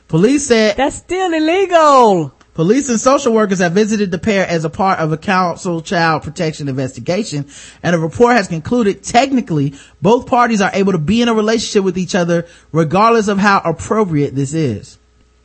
Police 0.09 0.47
said 0.47 0.79
that's 0.79 0.97
still 0.97 1.35
illegal. 1.35 2.33
Police 2.55 2.89
and 2.89 2.99
social 2.99 3.35
workers 3.35 3.59
have 3.59 3.73
visited 3.73 4.11
the 4.11 4.19
pair 4.19 4.47
as 4.47 4.65
a 4.65 4.71
part 4.71 5.01
of 5.01 5.13
a 5.13 5.19
council 5.19 5.83
child 5.83 6.23
protection 6.23 6.67
investigation, 6.67 7.47
and 7.83 7.95
a 7.95 7.99
report 7.99 8.35
has 8.35 8.49
concluded 8.49 9.03
technically 9.03 9.75
both 10.01 10.27
parties 10.27 10.63
are 10.63 10.71
able 10.73 10.93
to 10.93 10.99
be 10.99 11.21
in 11.21 11.29
a 11.29 11.35
relationship 11.35 11.85
with 11.85 11.99
each 11.99 12.15
other 12.15 12.47
regardless 12.73 13.29
of 13.29 13.39
how 13.39 13.61
appropriate 13.63 14.35
this 14.35 14.55
is. 14.55 14.99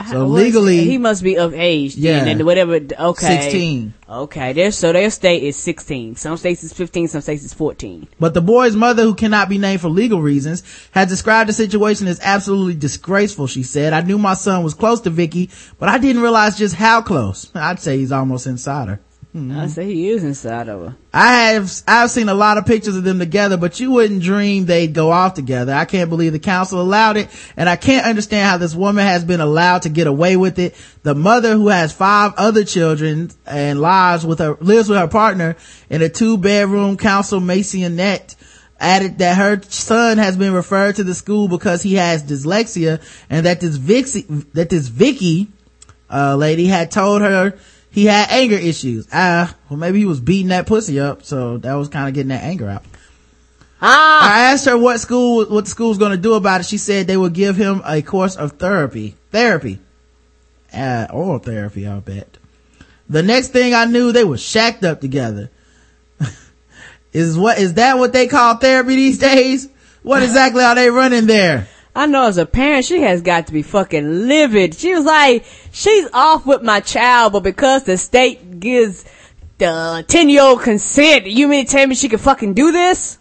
So 0.09 0.25
legally, 0.27 0.83
he 0.83 0.97
must 0.97 1.23
be 1.23 1.37
of 1.37 1.53
age. 1.53 1.95
Yeah. 1.95 2.25
and 2.25 2.45
whatever. 2.45 2.75
Okay, 2.75 3.41
16. 3.41 3.93
Okay, 4.09 4.53
their 4.53 4.71
so 4.71 4.91
their 4.91 5.09
state 5.09 5.43
is 5.43 5.55
sixteen. 5.55 6.15
Some 6.15 6.37
states 6.37 6.63
is 6.63 6.73
fifteen. 6.73 7.07
Some 7.07 7.21
states 7.21 7.43
is 7.43 7.53
fourteen. 7.53 8.07
But 8.19 8.33
the 8.33 8.41
boy's 8.41 8.75
mother, 8.75 9.03
who 9.03 9.15
cannot 9.15 9.49
be 9.49 9.57
named 9.57 9.81
for 9.81 9.89
legal 9.89 10.21
reasons, 10.21 10.63
has 10.91 11.07
described 11.07 11.49
the 11.49 11.53
situation 11.53 12.07
as 12.07 12.19
absolutely 12.21 12.75
disgraceful, 12.75 13.47
she 13.47 13.63
said. 13.63 13.93
I 13.93 14.01
knew 14.01 14.17
my 14.17 14.33
son 14.33 14.63
was 14.63 14.73
close 14.73 14.99
to 15.01 15.09
Vicky, 15.09 15.49
but 15.79 15.89
I 15.89 15.97
didn't 15.97 16.21
realize 16.21 16.57
just 16.57 16.75
how 16.75 17.01
close. 17.01 17.49
I'd 17.55 17.79
say 17.79 17.97
he's 17.97 18.11
almost 18.11 18.45
inside 18.45 18.89
her. 18.89 18.99
I 19.35 19.65
say 19.65 19.85
he 19.85 20.09
is 20.09 20.23
inside 20.23 20.69
of 20.69 20.81
her. 20.81 20.95
I 21.11 21.53
have, 21.53 21.71
I've 21.87 22.11
seen 22.11 22.29
a 22.29 22.35
lot 22.35 22.59
of 22.59 22.67
pictures 22.67 22.95
of 22.95 23.03
them 23.03 23.17
together, 23.17 23.57
but 23.57 23.79
you 23.79 23.89
wouldn't 23.89 24.21
dream 24.21 24.65
they'd 24.65 24.93
go 24.93 25.09
off 25.09 25.33
together. 25.33 25.73
I 25.73 25.85
can't 25.85 26.11
believe 26.11 26.33
the 26.33 26.39
council 26.39 26.79
allowed 26.79 27.17
it, 27.17 27.29
and 27.57 27.67
I 27.67 27.75
can't 27.75 28.05
understand 28.05 28.47
how 28.47 28.57
this 28.57 28.75
woman 28.75 29.03
has 29.03 29.25
been 29.25 29.41
allowed 29.41 29.83
to 29.83 29.89
get 29.89 30.05
away 30.05 30.37
with 30.37 30.59
it. 30.59 30.75
The 31.01 31.15
mother 31.15 31.53
who 31.53 31.69
has 31.69 31.91
five 31.91 32.33
other 32.37 32.63
children 32.63 33.31
and 33.47 33.81
lives 33.81 34.23
with 34.23 34.37
her, 34.37 34.55
lives 34.61 34.87
with 34.87 34.99
her 34.99 35.07
partner 35.07 35.55
in 35.89 36.03
a 36.03 36.09
two 36.09 36.37
bedroom 36.37 36.95
council 36.95 37.39
maisonette 37.39 38.35
added 38.79 39.17
that 39.17 39.37
her 39.37 39.59
son 39.63 40.19
has 40.19 40.37
been 40.37 40.53
referred 40.53 40.97
to 40.97 41.03
the 41.03 41.15
school 41.15 41.47
because 41.47 41.81
he 41.81 41.95
has 41.95 42.23
dyslexia 42.23 43.01
and 43.31 43.47
that 43.47 43.61
this 43.61 43.77
Vixie, 43.77 44.27
that 44.53 44.69
this 44.69 44.89
Vicky, 44.89 45.47
uh, 46.11 46.35
lady 46.35 46.67
had 46.67 46.91
told 46.91 47.21
her 47.21 47.57
he 47.93 48.05
had 48.05 48.31
anger 48.31 48.55
issues. 48.55 49.07
Ah, 49.13 49.55
well 49.69 49.77
maybe 49.77 49.99
he 49.99 50.05
was 50.05 50.19
beating 50.19 50.49
that 50.49 50.65
pussy 50.65 50.99
up, 50.99 51.23
so 51.23 51.57
that 51.59 51.75
was 51.75 51.89
kind 51.89 52.07
of 52.07 52.15
getting 52.15 52.29
that 52.29 52.43
anger 52.43 52.67
out. 52.67 52.83
Ah! 53.79 54.33
I 54.33 54.51
asked 54.51 54.65
her 54.65 54.77
what 54.77 54.99
school, 54.99 55.45
what 55.45 55.65
the 55.65 55.69
school's 55.69 55.99
gonna 55.99 56.17
do 56.17 56.33
about 56.33 56.61
it. 56.61 56.65
She 56.65 56.79
said 56.79 57.05
they 57.05 57.15
would 57.15 57.33
give 57.33 57.55
him 57.55 57.83
a 57.85 58.01
course 58.01 58.35
of 58.35 58.53
therapy. 58.53 59.15
Therapy. 59.31 59.79
Uh, 60.73 61.05
oral 61.13 61.37
therapy, 61.37 61.85
I'll 61.85 62.01
bet. 62.01 62.37
The 63.07 63.21
next 63.21 63.49
thing 63.49 63.75
I 63.75 63.85
knew, 63.85 64.11
they 64.11 64.23
were 64.23 64.39
shacked 64.39 64.83
up 64.83 64.99
together. 64.99 65.51
Is 67.13 67.37
what, 67.37 67.59
is 67.59 67.75
that 67.75 67.99
what 67.99 68.11
they 68.11 68.25
call 68.25 68.55
therapy 68.55 68.95
these 68.95 69.19
days? 69.19 69.69
What 70.01 70.23
exactly 70.23 70.63
are 70.63 70.73
they 70.73 70.89
running 70.89 71.27
there? 71.27 71.67
I 71.95 72.07
know 72.07 72.25
as 72.25 72.37
a 72.37 72.45
parent, 72.45 72.85
she 72.85 73.01
has 73.01 73.21
got 73.21 73.47
to 73.47 73.53
be 73.53 73.61
fucking 73.61 74.27
livid. 74.27 74.75
She 74.75 74.93
was 74.95 75.05
like, 75.05 75.45
she's 75.71 76.07
off 76.11 76.45
with 76.45 76.63
my 76.63 76.79
child, 76.79 77.33
but 77.33 77.43
because 77.43 77.83
the 77.83 77.97
state 77.97 78.59
gives 78.59 79.05
the 79.59 80.03
10 80.07 80.29
year 80.29 80.41
old 80.41 80.61
consent, 80.61 81.27
you 81.27 81.47
mean 81.47 81.65
to 81.65 81.71
tell 81.71 81.85
me 81.85 81.93
she 81.93 82.09
can 82.09 82.19
fucking 82.19 82.55
do 82.55 82.71
this? 82.71 83.19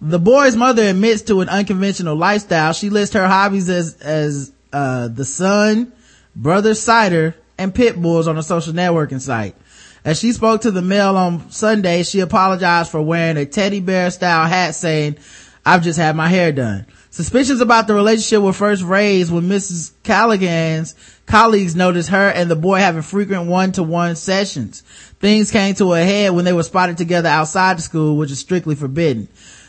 The 0.00 0.20
boy's 0.20 0.54
mother 0.54 0.84
admits 0.84 1.22
to 1.22 1.40
an 1.40 1.48
unconventional 1.48 2.14
lifestyle. 2.14 2.72
She 2.72 2.90
lists 2.90 3.14
her 3.14 3.26
hobbies 3.26 3.68
as, 3.68 3.96
as, 4.00 4.52
uh, 4.72 5.08
the 5.08 5.24
son, 5.24 5.92
brother 6.36 6.74
cider, 6.74 7.34
and 7.58 7.74
pit 7.74 8.00
bulls 8.00 8.28
on 8.28 8.38
a 8.38 8.42
social 8.42 8.72
networking 8.72 9.20
site. 9.20 9.56
As 10.04 10.20
she 10.20 10.32
spoke 10.32 10.60
to 10.60 10.70
the 10.70 10.82
Mail 10.82 11.16
on 11.16 11.50
Sunday, 11.50 12.04
she 12.04 12.20
apologized 12.20 12.92
for 12.92 13.02
wearing 13.02 13.36
a 13.36 13.46
teddy 13.46 13.80
bear 13.80 14.10
style 14.12 14.46
hat 14.46 14.76
saying, 14.76 15.16
I've 15.64 15.82
just 15.82 15.98
had 15.98 16.14
my 16.14 16.28
hair 16.28 16.52
done. 16.52 16.86
Suspicions 17.16 17.62
about 17.62 17.86
the 17.86 17.94
relationship 17.94 18.42
were 18.42 18.52
first 18.52 18.82
raised 18.82 19.32
when 19.32 19.44
Mrs. 19.44 19.92
Callaghan's 20.02 20.94
colleagues 21.24 21.74
noticed 21.74 22.10
her 22.10 22.28
and 22.28 22.50
the 22.50 22.56
boy 22.56 22.76
having 22.76 23.00
frequent 23.00 23.46
one-to-one 23.46 24.16
sessions. 24.16 24.82
Things 25.18 25.50
came 25.50 25.74
to 25.76 25.94
a 25.94 26.04
head 26.04 26.34
when 26.34 26.44
they 26.44 26.52
were 26.52 26.62
spotted 26.62 26.98
together 26.98 27.30
outside 27.30 27.78
the 27.78 27.82
school, 27.82 28.18
which 28.18 28.30
is 28.30 28.38
strictly 28.38 28.74
forbidden. 28.74 29.28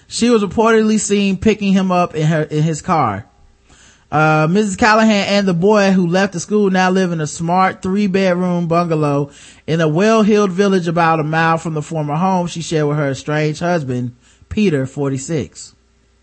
She 0.09 0.29
was 0.29 0.43
reportedly 0.43 0.99
seen 0.99 1.37
picking 1.37 1.71
him 1.71 1.89
up 1.89 2.15
in 2.15 2.27
her, 2.27 2.43
in 2.43 2.63
his 2.63 2.81
car. 2.81 3.25
Uh, 4.11 4.47
Mrs. 4.47 4.77
Callahan 4.77 5.27
and 5.29 5.47
the 5.47 5.53
boy 5.53 5.91
who 5.91 6.05
left 6.05 6.33
the 6.33 6.41
school 6.41 6.69
now 6.69 6.91
live 6.91 7.13
in 7.13 7.21
a 7.21 7.27
smart 7.27 7.81
three 7.81 8.07
bedroom 8.07 8.67
bungalow 8.67 9.31
in 9.65 9.79
a 9.79 9.87
well-heeled 9.87 10.51
village 10.51 10.89
about 10.89 11.21
a 11.21 11.23
mile 11.23 11.57
from 11.57 11.75
the 11.75 11.81
former 11.81 12.15
home 12.15 12.47
she 12.47 12.61
shared 12.61 12.87
with 12.89 12.97
her 12.97 13.11
estranged 13.11 13.61
husband, 13.61 14.17
Peter, 14.49 14.85
46. 14.85 15.76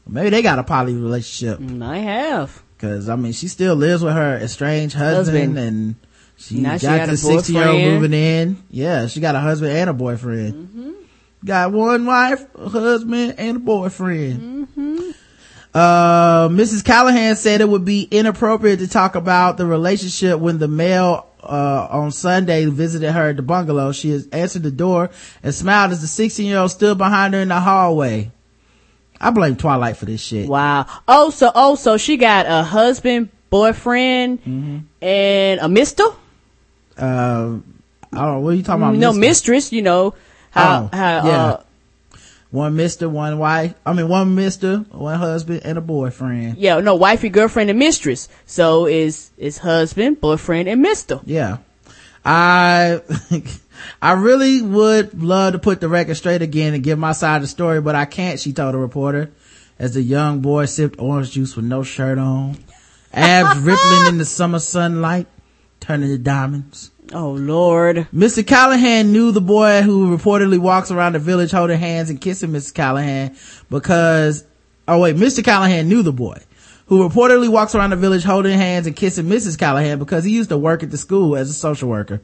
Maybe 0.07 0.31
they 0.31 0.42
got 0.42 0.58
a 0.58 0.62
poly 0.65 0.94
relationship. 0.94 1.60
I 1.83 1.99
have. 1.99 2.62
Cause 2.78 3.08
I 3.08 3.16
mean, 3.16 3.33
she 3.33 3.49
still 3.49 3.74
lives 3.74 4.02
with 4.02 4.12
her 4.15 4.36
estranged 4.36 4.94
husband, 4.94 5.57
Husband. 5.57 5.58
and 5.58 5.94
she 6.36 6.57
Now 6.60 6.73
got, 6.73 6.81
she 6.81 6.86
got 6.86 7.07
the 7.07 7.12
a 7.12 7.16
60 7.16 7.52
year 7.52 7.68
old 7.68 7.83
moving 7.83 8.12
in. 8.12 8.62
Yeah, 8.70 9.07
she 9.07 9.20
got 9.20 9.34
a 9.34 9.41
husband 9.41 9.73
and 9.73 9.89
a 9.91 9.94
boyfriend. 9.94 10.55
Mm-hmm. 10.68 10.91
Got 11.44 11.73
one 11.73 12.05
wife, 12.07 12.44
a 12.55 12.68
husband, 12.68 13.34
and 13.39 13.57
a 13.58 13.60
boyfriend. 13.60 15.15
Uh, 15.73 16.49
Mrs. 16.50 16.84
Callahan 16.84 17.34
said 17.36 17.60
it 17.60 17.68
would 17.68 17.84
be 17.84 18.02
inappropriate 18.02 18.78
to 18.78 18.89
talk 18.89 19.16
about 19.16 19.57
the 19.57 19.66
relationship 19.66 20.39
when 20.39 20.58
the 20.58 20.68
male 20.68 21.26
uh, 21.42 21.89
on 21.91 22.12
Sunday 22.12 22.66
visited 22.66 23.10
her 23.10 23.31
at 23.31 23.36
the 23.36 23.42
bungalow. 23.42 23.91
She 23.92 24.23
answered 24.33 24.62
the 24.62 24.70
door 24.70 25.10
and 25.42 25.55
smiled 25.55 25.92
as 25.92 26.00
the 26.00 26.07
16 26.07 26.47
year 26.47 26.58
old 26.58 26.70
stood 26.70 26.97
behind 26.97 27.34
her 27.34 27.41
in 27.41 27.49
the 27.49 27.60
hallway. 27.60 28.31
I 29.24 29.30
blame 29.30 29.56
Twilight 29.56 29.96
for 29.96 30.04
this 30.04 30.20
shit. 30.20 30.48
Wow. 30.48 30.86
Oh, 31.08 31.30
so, 31.30 31.50
oh, 31.54 31.74
so 31.76 31.96
she 31.96 32.16
got 32.16 32.46
a 32.46 32.62
husband, 32.62 33.30
boyfriend, 33.50 34.40
Mm-hmm. 34.44 34.78
and 35.02 35.60
a 35.60 35.68
mister? 35.68 36.04
Uh, 36.96 37.02
I 37.02 37.56
don't 37.56 37.62
know. 38.12 38.40
What 38.40 38.50
are 38.50 38.54
you 38.54 38.62
talking 38.62 38.82
about? 38.82 38.94
no, 38.96 39.08
mister? 39.12 39.20
mistress, 39.20 39.72
you 39.72 39.82
know, 39.82 40.14
how, 40.50 40.90
Oh, 40.92 40.96
how, 40.96 41.26
yeah. 41.26 41.44
uh, 41.46 41.62
one 42.50 42.76
mister, 42.76 43.08
one 43.08 43.38
wife. 43.38 43.74
I 43.84 43.92
mean, 43.94 44.08
one 44.08 44.34
mister, 44.36 44.78
one 44.92 45.18
husband, 45.18 45.62
and 45.64 45.76
a 45.76 45.80
boyfriend. 45.80 46.58
yeah, 46.58 46.78
no, 46.80 46.94
wifey, 46.94 47.28
girlfriend, 47.30 47.70
and 47.70 47.78
mistress. 47.78 48.28
So 48.46 48.86
is, 48.86 49.30
is 49.38 49.58
husband, 49.58 50.20
boyfriend, 50.20 50.68
and 50.68 50.80
mister. 50.80 51.20
Yeah. 51.24 51.56
I, 52.24 53.00
I 54.00 54.12
really 54.12 54.62
would 54.62 55.22
love 55.22 55.52
to 55.52 55.58
put 55.58 55.80
the 55.80 55.88
record 55.88 56.16
straight 56.16 56.42
again 56.42 56.74
and 56.74 56.82
give 56.82 56.98
my 56.98 57.12
side 57.12 57.36
of 57.36 57.42
the 57.42 57.48
story, 57.48 57.80
but 57.80 57.94
I 57.94 58.04
can't, 58.04 58.40
she 58.40 58.52
told 58.52 58.74
a 58.74 58.78
reporter 58.78 59.30
as 59.78 59.94
the 59.94 60.02
young 60.02 60.40
boy 60.40 60.66
sipped 60.66 61.00
orange 61.00 61.32
juice 61.32 61.56
with 61.56 61.64
no 61.64 61.82
shirt 61.82 62.18
on, 62.18 62.58
abs 63.12 63.58
rippling 63.60 64.06
in 64.06 64.18
the 64.18 64.24
summer 64.24 64.58
sunlight, 64.58 65.26
turning 65.80 66.08
to 66.08 66.18
diamonds. 66.18 66.90
Oh 67.12 67.32
Lord. 67.32 68.08
Mr. 68.14 68.46
Callahan 68.46 69.12
knew 69.12 69.30
the 69.30 69.40
boy 69.40 69.82
who 69.82 70.16
reportedly 70.16 70.58
walks 70.58 70.90
around 70.90 71.12
the 71.12 71.18
village 71.18 71.50
holding 71.50 71.78
hands 71.78 72.10
and 72.10 72.20
kissing 72.20 72.50
Mrs. 72.50 72.72
Callahan 72.72 73.36
because, 73.68 74.44
oh 74.88 75.00
wait, 75.00 75.16
Mr. 75.16 75.44
Callahan 75.44 75.88
knew 75.88 76.02
the 76.02 76.12
boy 76.12 76.38
who 76.86 77.06
reportedly 77.06 77.48
walks 77.48 77.74
around 77.74 77.90
the 77.90 77.96
village 77.96 78.24
holding 78.24 78.56
hands 78.56 78.86
and 78.86 78.96
kissing 78.96 79.26
Mrs. 79.26 79.58
Callahan 79.58 79.98
because 79.98 80.24
he 80.24 80.32
used 80.32 80.50
to 80.50 80.58
work 80.58 80.82
at 80.82 80.90
the 80.90 80.98
school 80.98 81.36
as 81.36 81.50
a 81.50 81.54
social 81.54 81.88
worker. 81.88 82.20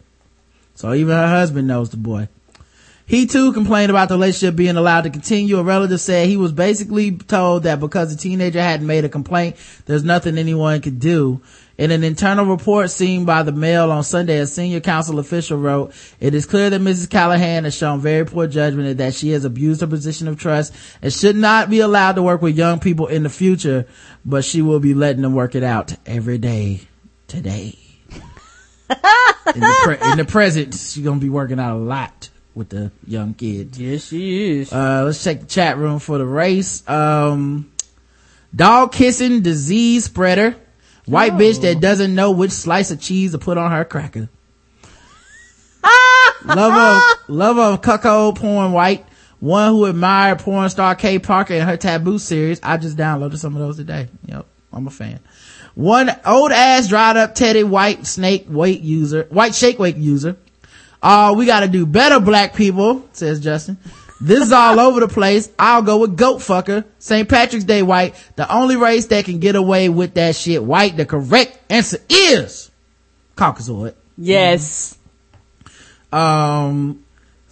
So 0.74 0.94
even 0.94 1.14
her 1.14 1.28
husband 1.28 1.68
knows 1.68 1.90
the 1.90 1.96
boy. 1.96 2.28
He 3.10 3.26
too 3.26 3.52
complained 3.52 3.90
about 3.90 4.08
the 4.08 4.14
relationship 4.14 4.54
being 4.54 4.76
allowed 4.76 5.00
to 5.00 5.10
continue. 5.10 5.58
A 5.58 5.64
relative 5.64 6.00
said 6.00 6.28
he 6.28 6.36
was 6.36 6.52
basically 6.52 7.10
told 7.10 7.64
that 7.64 7.80
because 7.80 8.14
the 8.14 8.22
teenager 8.22 8.62
hadn't 8.62 8.86
made 8.86 9.04
a 9.04 9.08
complaint, 9.08 9.56
there's 9.86 10.04
nothing 10.04 10.38
anyone 10.38 10.80
could 10.80 11.00
do. 11.00 11.42
In 11.76 11.90
an 11.90 12.04
internal 12.04 12.46
report 12.46 12.88
seen 12.88 13.24
by 13.24 13.42
the 13.42 13.50
Mail 13.50 13.90
on 13.90 14.04
Sunday, 14.04 14.38
a 14.38 14.46
senior 14.46 14.78
council 14.78 15.18
official 15.18 15.58
wrote, 15.58 15.92
it 16.20 16.36
is 16.36 16.46
clear 16.46 16.70
that 16.70 16.80
Mrs. 16.80 17.10
Callahan 17.10 17.64
has 17.64 17.74
shown 17.74 17.98
very 17.98 18.24
poor 18.24 18.46
judgment 18.46 18.86
and 18.86 19.00
that 19.00 19.14
she 19.14 19.30
has 19.30 19.44
abused 19.44 19.80
her 19.80 19.88
position 19.88 20.28
of 20.28 20.38
trust 20.38 20.72
and 21.02 21.12
should 21.12 21.34
not 21.34 21.68
be 21.68 21.80
allowed 21.80 22.12
to 22.12 22.22
work 22.22 22.42
with 22.42 22.56
young 22.56 22.78
people 22.78 23.08
in 23.08 23.24
the 23.24 23.28
future, 23.28 23.88
but 24.24 24.44
she 24.44 24.62
will 24.62 24.78
be 24.78 24.94
letting 24.94 25.22
them 25.22 25.34
work 25.34 25.56
it 25.56 25.64
out 25.64 25.96
every 26.06 26.38
day 26.38 26.82
today. 27.26 27.79
in, 29.54 29.60
the 29.60 29.80
pre- 29.84 30.10
in 30.10 30.18
the 30.18 30.24
present, 30.24 30.74
she's 30.74 31.04
gonna 31.04 31.20
be 31.20 31.28
working 31.28 31.60
out 31.60 31.76
a 31.76 31.78
lot 31.78 32.28
with 32.54 32.70
the 32.70 32.90
young 33.06 33.34
kids. 33.34 33.78
Yes, 33.78 34.08
she 34.08 34.60
is. 34.60 34.72
Uh, 34.72 35.04
let's 35.04 35.22
check 35.22 35.40
the 35.40 35.46
chat 35.46 35.78
room 35.78 35.98
for 35.98 36.18
the 36.18 36.26
race. 36.26 36.88
Um, 36.88 37.70
dog 38.54 38.92
kissing 38.92 39.42
disease 39.42 40.04
spreader. 40.04 40.56
White 41.06 41.32
bitch 41.32 41.62
that 41.62 41.80
doesn't 41.80 42.14
know 42.14 42.30
which 42.30 42.52
slice 42.52 42.90
of 42.90 43.00
cheese 43.00 43.32
to 43.32 43.38
put 43.38 43.58
on 43.58 43.72
her 43.72 43.84
cracker. 43.84 44.28
love 46.44 46.72
of, 46.72 47.28
lover 47.28 47.62
of 47.62 47.82
cuckold 47.82 48.38
porn 48.38 48.72
white. 48.72 49.06
One 49.40 49.70
who 49.70 49.86
admired 49.86 50.40
porn 50.40 50.68
star 50.68 50.94
Kay 50.94 51.18
Parker 51.18 51.54
and 51.54 51.68
her 51.68 51.76
taboo 51.76 52.18
series. 52.18 52.60
I 52.62 52.76
just 52.76 52.96
downloaded 52.96 53.38
some 53.38 53.54
of 53.54 53.60
those 53.60 53.76
today. 53.78 54.08
Yep. 54.26 54.46
I'm 54.72 54.86
a 54.86 54.90
fan. 54.90 55.20
One 55.80 56.14
old 56.26 56.52
ass 56.52 56.88
dried 56.88 57.16
up 57.16 57.34
Teddy 57.34 57.64
white 57.64 58.06
snake 58.06 58.44
weight 58.50 58.82
user, 58.82 59.26
white 59.30 59.54
shake 59.54 59.78
weight 59.78 59.96
user. 59.96 60.36
Uh, 61.02 61.34
we 61.34 61.46
gotta 61.46 61.68
do 61.68 61.86
better 61.86 62.20
black 62.20 62.54
people, 62.54 63.08
says 63.12 63.40
Justin. 63.40 63.78
This 64.20 64.42
is 64.42 64.52
all 64.52 64.78
over 64.78 65.00
the 65.00 65.08
place. 65.08 65.50
I'll 65.58 65.80
go 65.80 65.96
with 65.96 66.18
goat 66.18 66.40
fucker. 66.40 66.84
St. 66.98 67.26
Patrick's 67.26 67.64
Day 67.64 67.80
white. 67.80 68.14
The 68.36 68.52
only 68.52 68.76
race 68.76 69.06
that 69.06 69.24
can 69.24 69.38
get 69.38 69.56
away 69.56 69.88
with 69.88 70.12
that 70.14 70.36
shit 70.36 70.62
white. 70.62 70.98
The 70.98 71.06
correct 71.06 71.58
answer 71.70 71.96
is 72.10 72.70
Caucasoid. 73.36 73.94
Yes. 74.18 74.98
Um, 76.12 77.06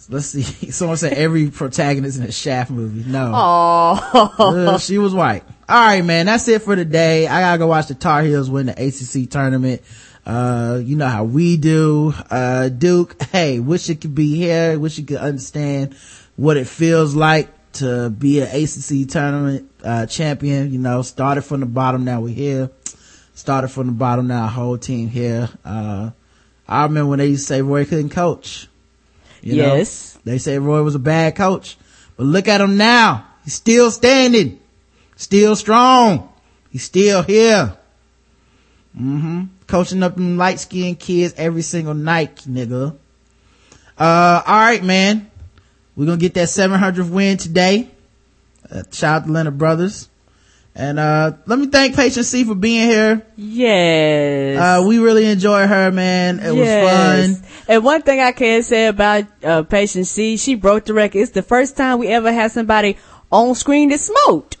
let's 0.07 0.27
see. 0.27 0.43
Someone 0.69 0.97
said 0.97 1.13
every 1.13 1.49
protagonist 1.49 2.19
in 2.19 2.25
a 2.25 2.31
Shaft 2.31 2.69
movie. 2.69 3.09
No. 3.09 3.31
Oh. 3.33 4.77
She 4.77 4.99
was 4.99 5.15
white. 5.15 5.43
All 5.69 5.75
right, 5.75 6.03
man. 6.03 6.25
That's 6.25 6.47
it 6.47 6.63
for 6.63 6.75
today. 6.75 7.27
I 7.27 7.41
gotta 7.41 7.59
go 7.59 7.67
watch 7.67 7.89
the 7.89 7.93
Tar 7.93 8.23
Heels 8.23 8.49
win 8.49 8.65
the 8.65 8.71
ACC 8.71 9.29
tournament. 9.29 9.83
Uh, 10.25 10.81
you 10.83 10.95
know 10.95 11.05
how 11.05 11.25
we 11.25 11.57
do. 11.57 12.11
Uh, 12.31 12.69
Duke, 12.69 13.21
hey, 13.25 13.59
wish 13.59 13.87
you 13.87 13.95
could 13.95 14.15
be 14.15 14.35
here. 14.35 14.79
Wish 14.79 14.97
you 14.97 15.05
could 15.05 15.17
understand 15.17 15.93
what 16.37 16.57
it 16.57 16.65
feels 16.65 17.13
like 17.13 17.49
to 17.73 18.09
be 18.09 18.39
an 18.39 18.47
ACC 18.47 19.07
tournament, 19.07 19.69
uh, 19.83 20.07
champion. 20.07 20.73
You 20.73 20.79
know, 20.79 21.03
started 21.03 21.43
from 21.43 21.59
the 21.59 21.67
bottom. 21.67 22.03
Now 22.03 22.21
we're 22.21 22.33
here. 22.33 22.71
Started 23.35 23.67
from 23.67 23.85
the 23.85 23.93
bottom. 23.93 24.25
Now 24.25 24.47
whole 24.47 24.79
team 24.79 25.07
here. 25.07 25.49
Uh, 25.63 26.09
I 26.67 26.81
remember 26.85 27.11
when 27.11 27.19
they 27.19 27.27
used 27.27 27.43
to 27.47 27.53
say 27.53 27.61
Roy 27.61 27.85
couldn't 27.85 28.09
coach. 28.09 28.67
You 29.43 29.57
know? 29.57 29.75
Yes. 29.75 30.17
They 30.23 30.39
say 30.39 30.57
Roy 30.57 30.81
was 30.81 30.95
a 30.95 30.99
bad 30.99 31.35
coach, 31.35 31.77
but 32.17 32.23
look 32.23 32.47
at 32.47 32.59
him 32.59 32.75
now. 32.75 33.27
He's 33.43 33.53
still 33.53 33.91
standing, 33.91 34.59
still 35.19 35.55
strong. 35.55 36.31
He's 36.71 36.83
still 36.83 37.21
here. 37.21 37.77
Mm-hmm. 38.97 39.43
Coaching 39.67 40.01
up 40.01 40.15
them 40.15 40.37
light 40.37 40.59
skinned 40.59 40.99
kids 40.99 41.35
every 41.37 41.61
single 41.61 41.93
night, 41.93 42.37
nigga. 42.49 42.95
Uh, 43.97 44.41
all 44.45 44.55
right, 44.55 44.83
man. 44.83 45.29
We're 45.95 46.05
gonna 46.05 46.17
get 46.17 46.33
that 46.35 46.47
700th 46.47 47.09
win 47.09 47.37
today. 47.37 47.89
Uh, 48.71 48.83
shout 48.91 49.23
out 49.23 49.25
to 49.27 49.31
Leonard 49.31 49.57
Brothers. 49.57 50.09
And, 50.75 50.97
uh, 50.97 51.33
let 51.45 51.59
me 51.59 51.67
thank 51.67 51.95
Patient 51.95 52.25
C 52.25 52.45
for 52.45 52.55
being 52.55 52.87
here. 52.87 53.25
Yes. 53.35 54.57
Uh, 54.57 54.85
we 54.87 54.99
really 54.99 55.25
enjoyed 55.25 55.67
her, 55.67 55.91
man. 55.91 56.39
It 56.39 56.51
was 56.51 56.67
fun. 56.67 57.49
And 57.67 57.83
one 57.83 58.01
thing 58.03 58.21
I 58.21 58.31
can 58.31 58.63
say 58.63 58.87
about 58.87 59.25
uh, 59.43 59.63
Patient 59.63 60.07
C, 60.07 60.37
she 60.37 60.55
broke 60.55 60.85
the 60.85 60.93
record. 60.93 61.19
It's 61.19 61.31
the 61.31 61.41
first 61.41 61.75
time 61.75 61.99
we 61.99 62.07
ever 62.07 62.31
had 62.31 62.51
somebody 62.51 62.95
on 63.29 63.55
screen 63.55 63.89
that 63.89 63.99
smoked. 63.99 64.58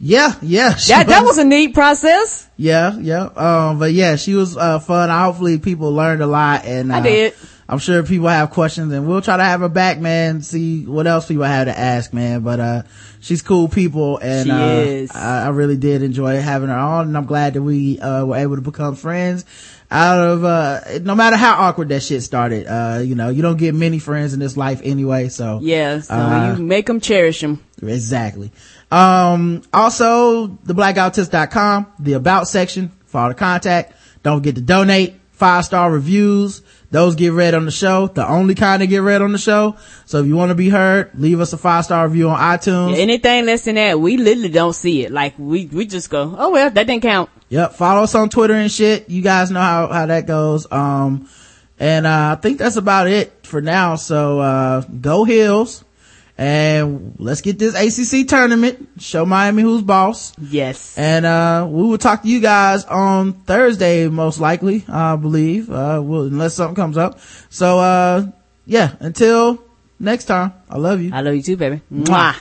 Yeah, 0.00 0.34
yeah. 0.42 0.74
That 0.88 1.08
that 1.08 1.24
was 1.24 1.38
a 1.38 1.44
neat 1.44 1.74
process. 1.74 2.48
Yeah, 2.56 2.96
yeah. 2.98 3.24
Um, 3.24 3.78
but 3.78 3.92
yeah, 3.92 4.16
she 4.16 4.34
was, 4.34 4.56
uh, 4.56 4.78
fun. 4.78 5.10
Hopefully 5.10 5.58
people 5.58 5.92
learned 5.92 6.22
a 6.22 6.26
lot 6.26 6.64
and, 6.64 6.92
uh, 6.92 6.96
I 6.96 7.00
did. 7.00 7.34
I'm 7.68 7.78
sure 7.78 8.02
people 8.02 8.28
have 8.28 8.50
questions 8.50 8.92
and 8.92 9.06
we'll 9.06 9.20
try 9.20 9.36
to 9.36 9.44
have 9.44 9.60
her 9.60 9.68
back, 9.68 9.98
man, 9.98 10.40
see 10.42 10.86
what 10.86 11.06
else 11.06 11.26
people 11.26 11.44
have 11.44 11.66
to 11.66 11.78
ask, 11.78 12.14
man. 12.14 12.40
But, 12.40 12.60
uh, 12.60 12.82
she's 13.20 13.42
cool 13.42 13.68
people 13.68 14.18
and, 14.18 14.50
uh. 14.50 15.06
I, 15.14 15.42
I 15.44 15.48
really 15.48 15.76
did 15.76 16.02
enjoy 16.02 16.40
having 16.40 16.68
her 16.68 16.74
on 16.76 17.08
and 17.08 17.16
I'm 17.16 17.26
glad 17.26 17.54
that 17.54 17.62
we, 17.62 17.98
uh, 17.98 18.24
were 18.24 18.36
able 18.36 18.56
to 18.56 18.62
become 18.62 18.94
friends 18.94 19.44
out 19.90 20.18
of, 20.18 20.44
uh, 20.44 20.80
no 21.02 21.14
matter 21.14 21.36
how 21.36 21.54
awkward 21.62 21.88
that 21.88 22.02
shit 22.02 22.22
started, 22.22 22.66
uh, 22.66 23.00
you 23.00 23.14
know, 23.14 23.30
you 23.30 23.42
don't 23.42 23.56
get 23.56 23.74
many 23.74 23.98
friends 23.98 24.32
in 24.32 24.40
this 24.40 24.56
life 24.56 24.80
anyway, 24.84 25.28
so. 25.28 25.60
Yeah, 25.62 26.00
so 26.00 26.14
uh, 26.14 26.54
you 26.56 26.62
make 26.62 26.86
them 26.86 27.00
cherish 27.00 27.40
them. 27.40 27.62
Exactly. 27.82 28.50
Um, 28.90 29.62
also, 29.72 30.46
the 30.46 30.74
theblackguywhotips.com, 30.74 31.92
the 31.98 32.14
about 32.14 32.48
section 32.48 32.90
for 33.06 33.20
all 33.20 33.28
the 33.28 33.34
contact. 33.34 33.94
Don't 34.22 34.38
forget 34.38 34.54
to 34.56 34.60
donate. 34.60 35.14
Five 35.32 35.64
star 35.64 35.90
reviews. 35.92 36.62
Those 36.90 37.14
get 37.14 37.32
read 37.32 37.54
on 37.54 37.64
the 37.64 37.70
show. 37.70 38.08
The 38.08 38.26
only 38.26 38.56
kind 38.56 38.82
that 38.82 38.86
get 38.88 39.02
read 39.02 39.22
on 39.22 39.30
the 39.30 39.38
show. 39.38 39.76
So 40.04 40.20
if 40.20 40.26
you 40.26 40.34
want 40.34 40.48
to 40.48 40.56
be 40.56 40.68
heard, 40.68 41.10
leave 41.14 41.38
us 41.38 41.52
a 41.52 41.58
five 41.58 41.84
star 41.84 42.08
review 42.08 42.30
on 42.30 42.40
iTunes. 42.40 42.96
Yeah, 42.96 43.02
anything 43.02 43.46
less 43.46 43.64
than 43.64 43.76
that, 43.76 44.00
we 44.00 44.16
literally 44.16 44.48
don't 44.48 44.72
see 44.72 45.04
it. 45.04 45.12
Like 45.12 45.34
we 45.38 45.66
we 45.66 45.86
just 45.86 46.10
go, 46.10 46.34
oh 46.36 46.50
well, 46.50 46.70
that 46.70 46.86
didn't 46.86 47.02
count. 47.02 47.30
Yep. 47.50 47.74
Follow 47.74 48.02
us 48.02 48.14
on 48.14 48.30
Twitter 48.30 48.54
and 48.54 48.70
shit. 48.70 49.08
You 49.08 49.22
guys 49.22 49.50
know 49.50 49.60
how, 49.60 49.86
how 49.86 50.06
that 50.06 50.26
goes. 50.26 50.66
Um, 50.70 51.28
and, 51.78 52.06
uh, 52.06 52.36
I 52.36 52.40
think 52.40 52.58
that's 52.58 52.76
about 52.76 53.06
it 53.06 53.46
for 53.46 53.60
now. 53.60 53.94
So, 53.94 54.40
uh, 54.40 54.80
go 54.80 55.24
Hills 55.24 55.84
and 56.38 57.16
let's 57.18 57.40
get 57.40 57.58
this 57.58 57.74
ACC 57.74 58.26
tournament. 58.28 58.88
Show 58.98 59.26
Miami 59.26 59.62
who's 59.62 59.82
boss. 59.82 60.32
Yes. 60.40 60.96
And, 60.96 61.26
uh, 61.26 61.66
we 61.68 61.82
will 61.82 61.98
talk 61.98 62.22
to 62.22 62.28
you 62.28 62.40
guys 62.40 62.84
on 62.84 63.32
Thursday, 63.32 64.08
most 64.08 64.38
likely, 64.40 64.84
I 64.88 65.16
believe, 65.16 65.68
uh, 65.70 66.00
we'll, 66.02 66.26
unless 66.26 66.54
something 66.54 66.76
comes 66.76 66.96
up. 66.96 67.18
So, 67.50 67.80
uh, 67.80 68.26
yeah, 68.64 68.94
until 69.00 69.62
next 69.98 70.26
time, 70.26 70.52
I 70.70 70.78
love 70.78 71.02
you. 71.02 71.10
I 71.12 71.20
love 71.22 71.34
you 71.34 71.42
too, 71.42 71.56
baby. 71.56 71.82
Mwah. 71.92 72.36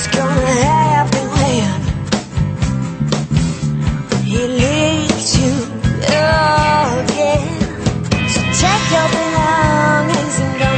Who's 0.00 0.16
gonna 0.16 0.46
happen 0.46 1.24
win? 1.36 1.80
He 4.24 4.40
leaves 4.46 5.28
you 5.38 5.54
again. 7.04 7.44
So 8.32 8.40
take 8.60 8.86
your 8.96 9.08
belongings 9.12 10.36
and 10.40 10.52
don't 10.58 10.69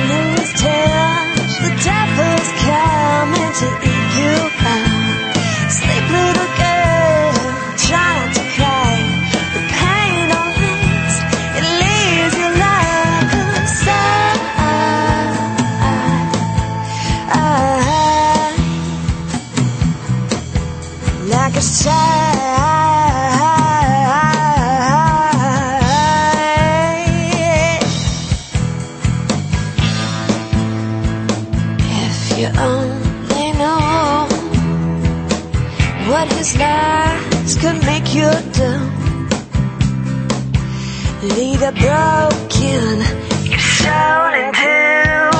broken, 41.80 43.00
you're 43.44 43.58
shown 43.58 44.34
in 44.34 44.52
two. 44.54 45.30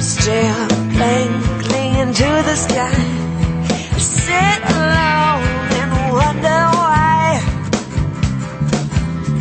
Stare 0.00 0.68
blankly 0.94 1.86
into 2.00 2.28
the 2.48 2.56
sky, 2.56 3.04
sit 3.98 4.60
alone 4.76 5.68
and 5.80 5.92
wonder 6.12 6.60
why 6.80 7.40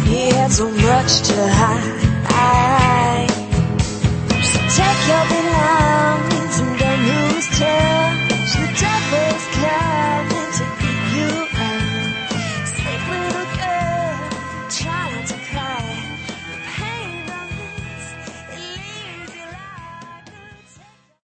he 0.06 0.20
had 0.30 0.52
so 0.52 0.66
much 0.70 1.12
to 1.30 1.38
hide. 1.62 3.30
So 4.50 4.60
take 4.78 5.02
your 5.12 5.26
belongings 5.34 6.56
and 6.60 6.72
don't 6.80 7.02
lose 7.08 7.48
touch. 7.60 7.99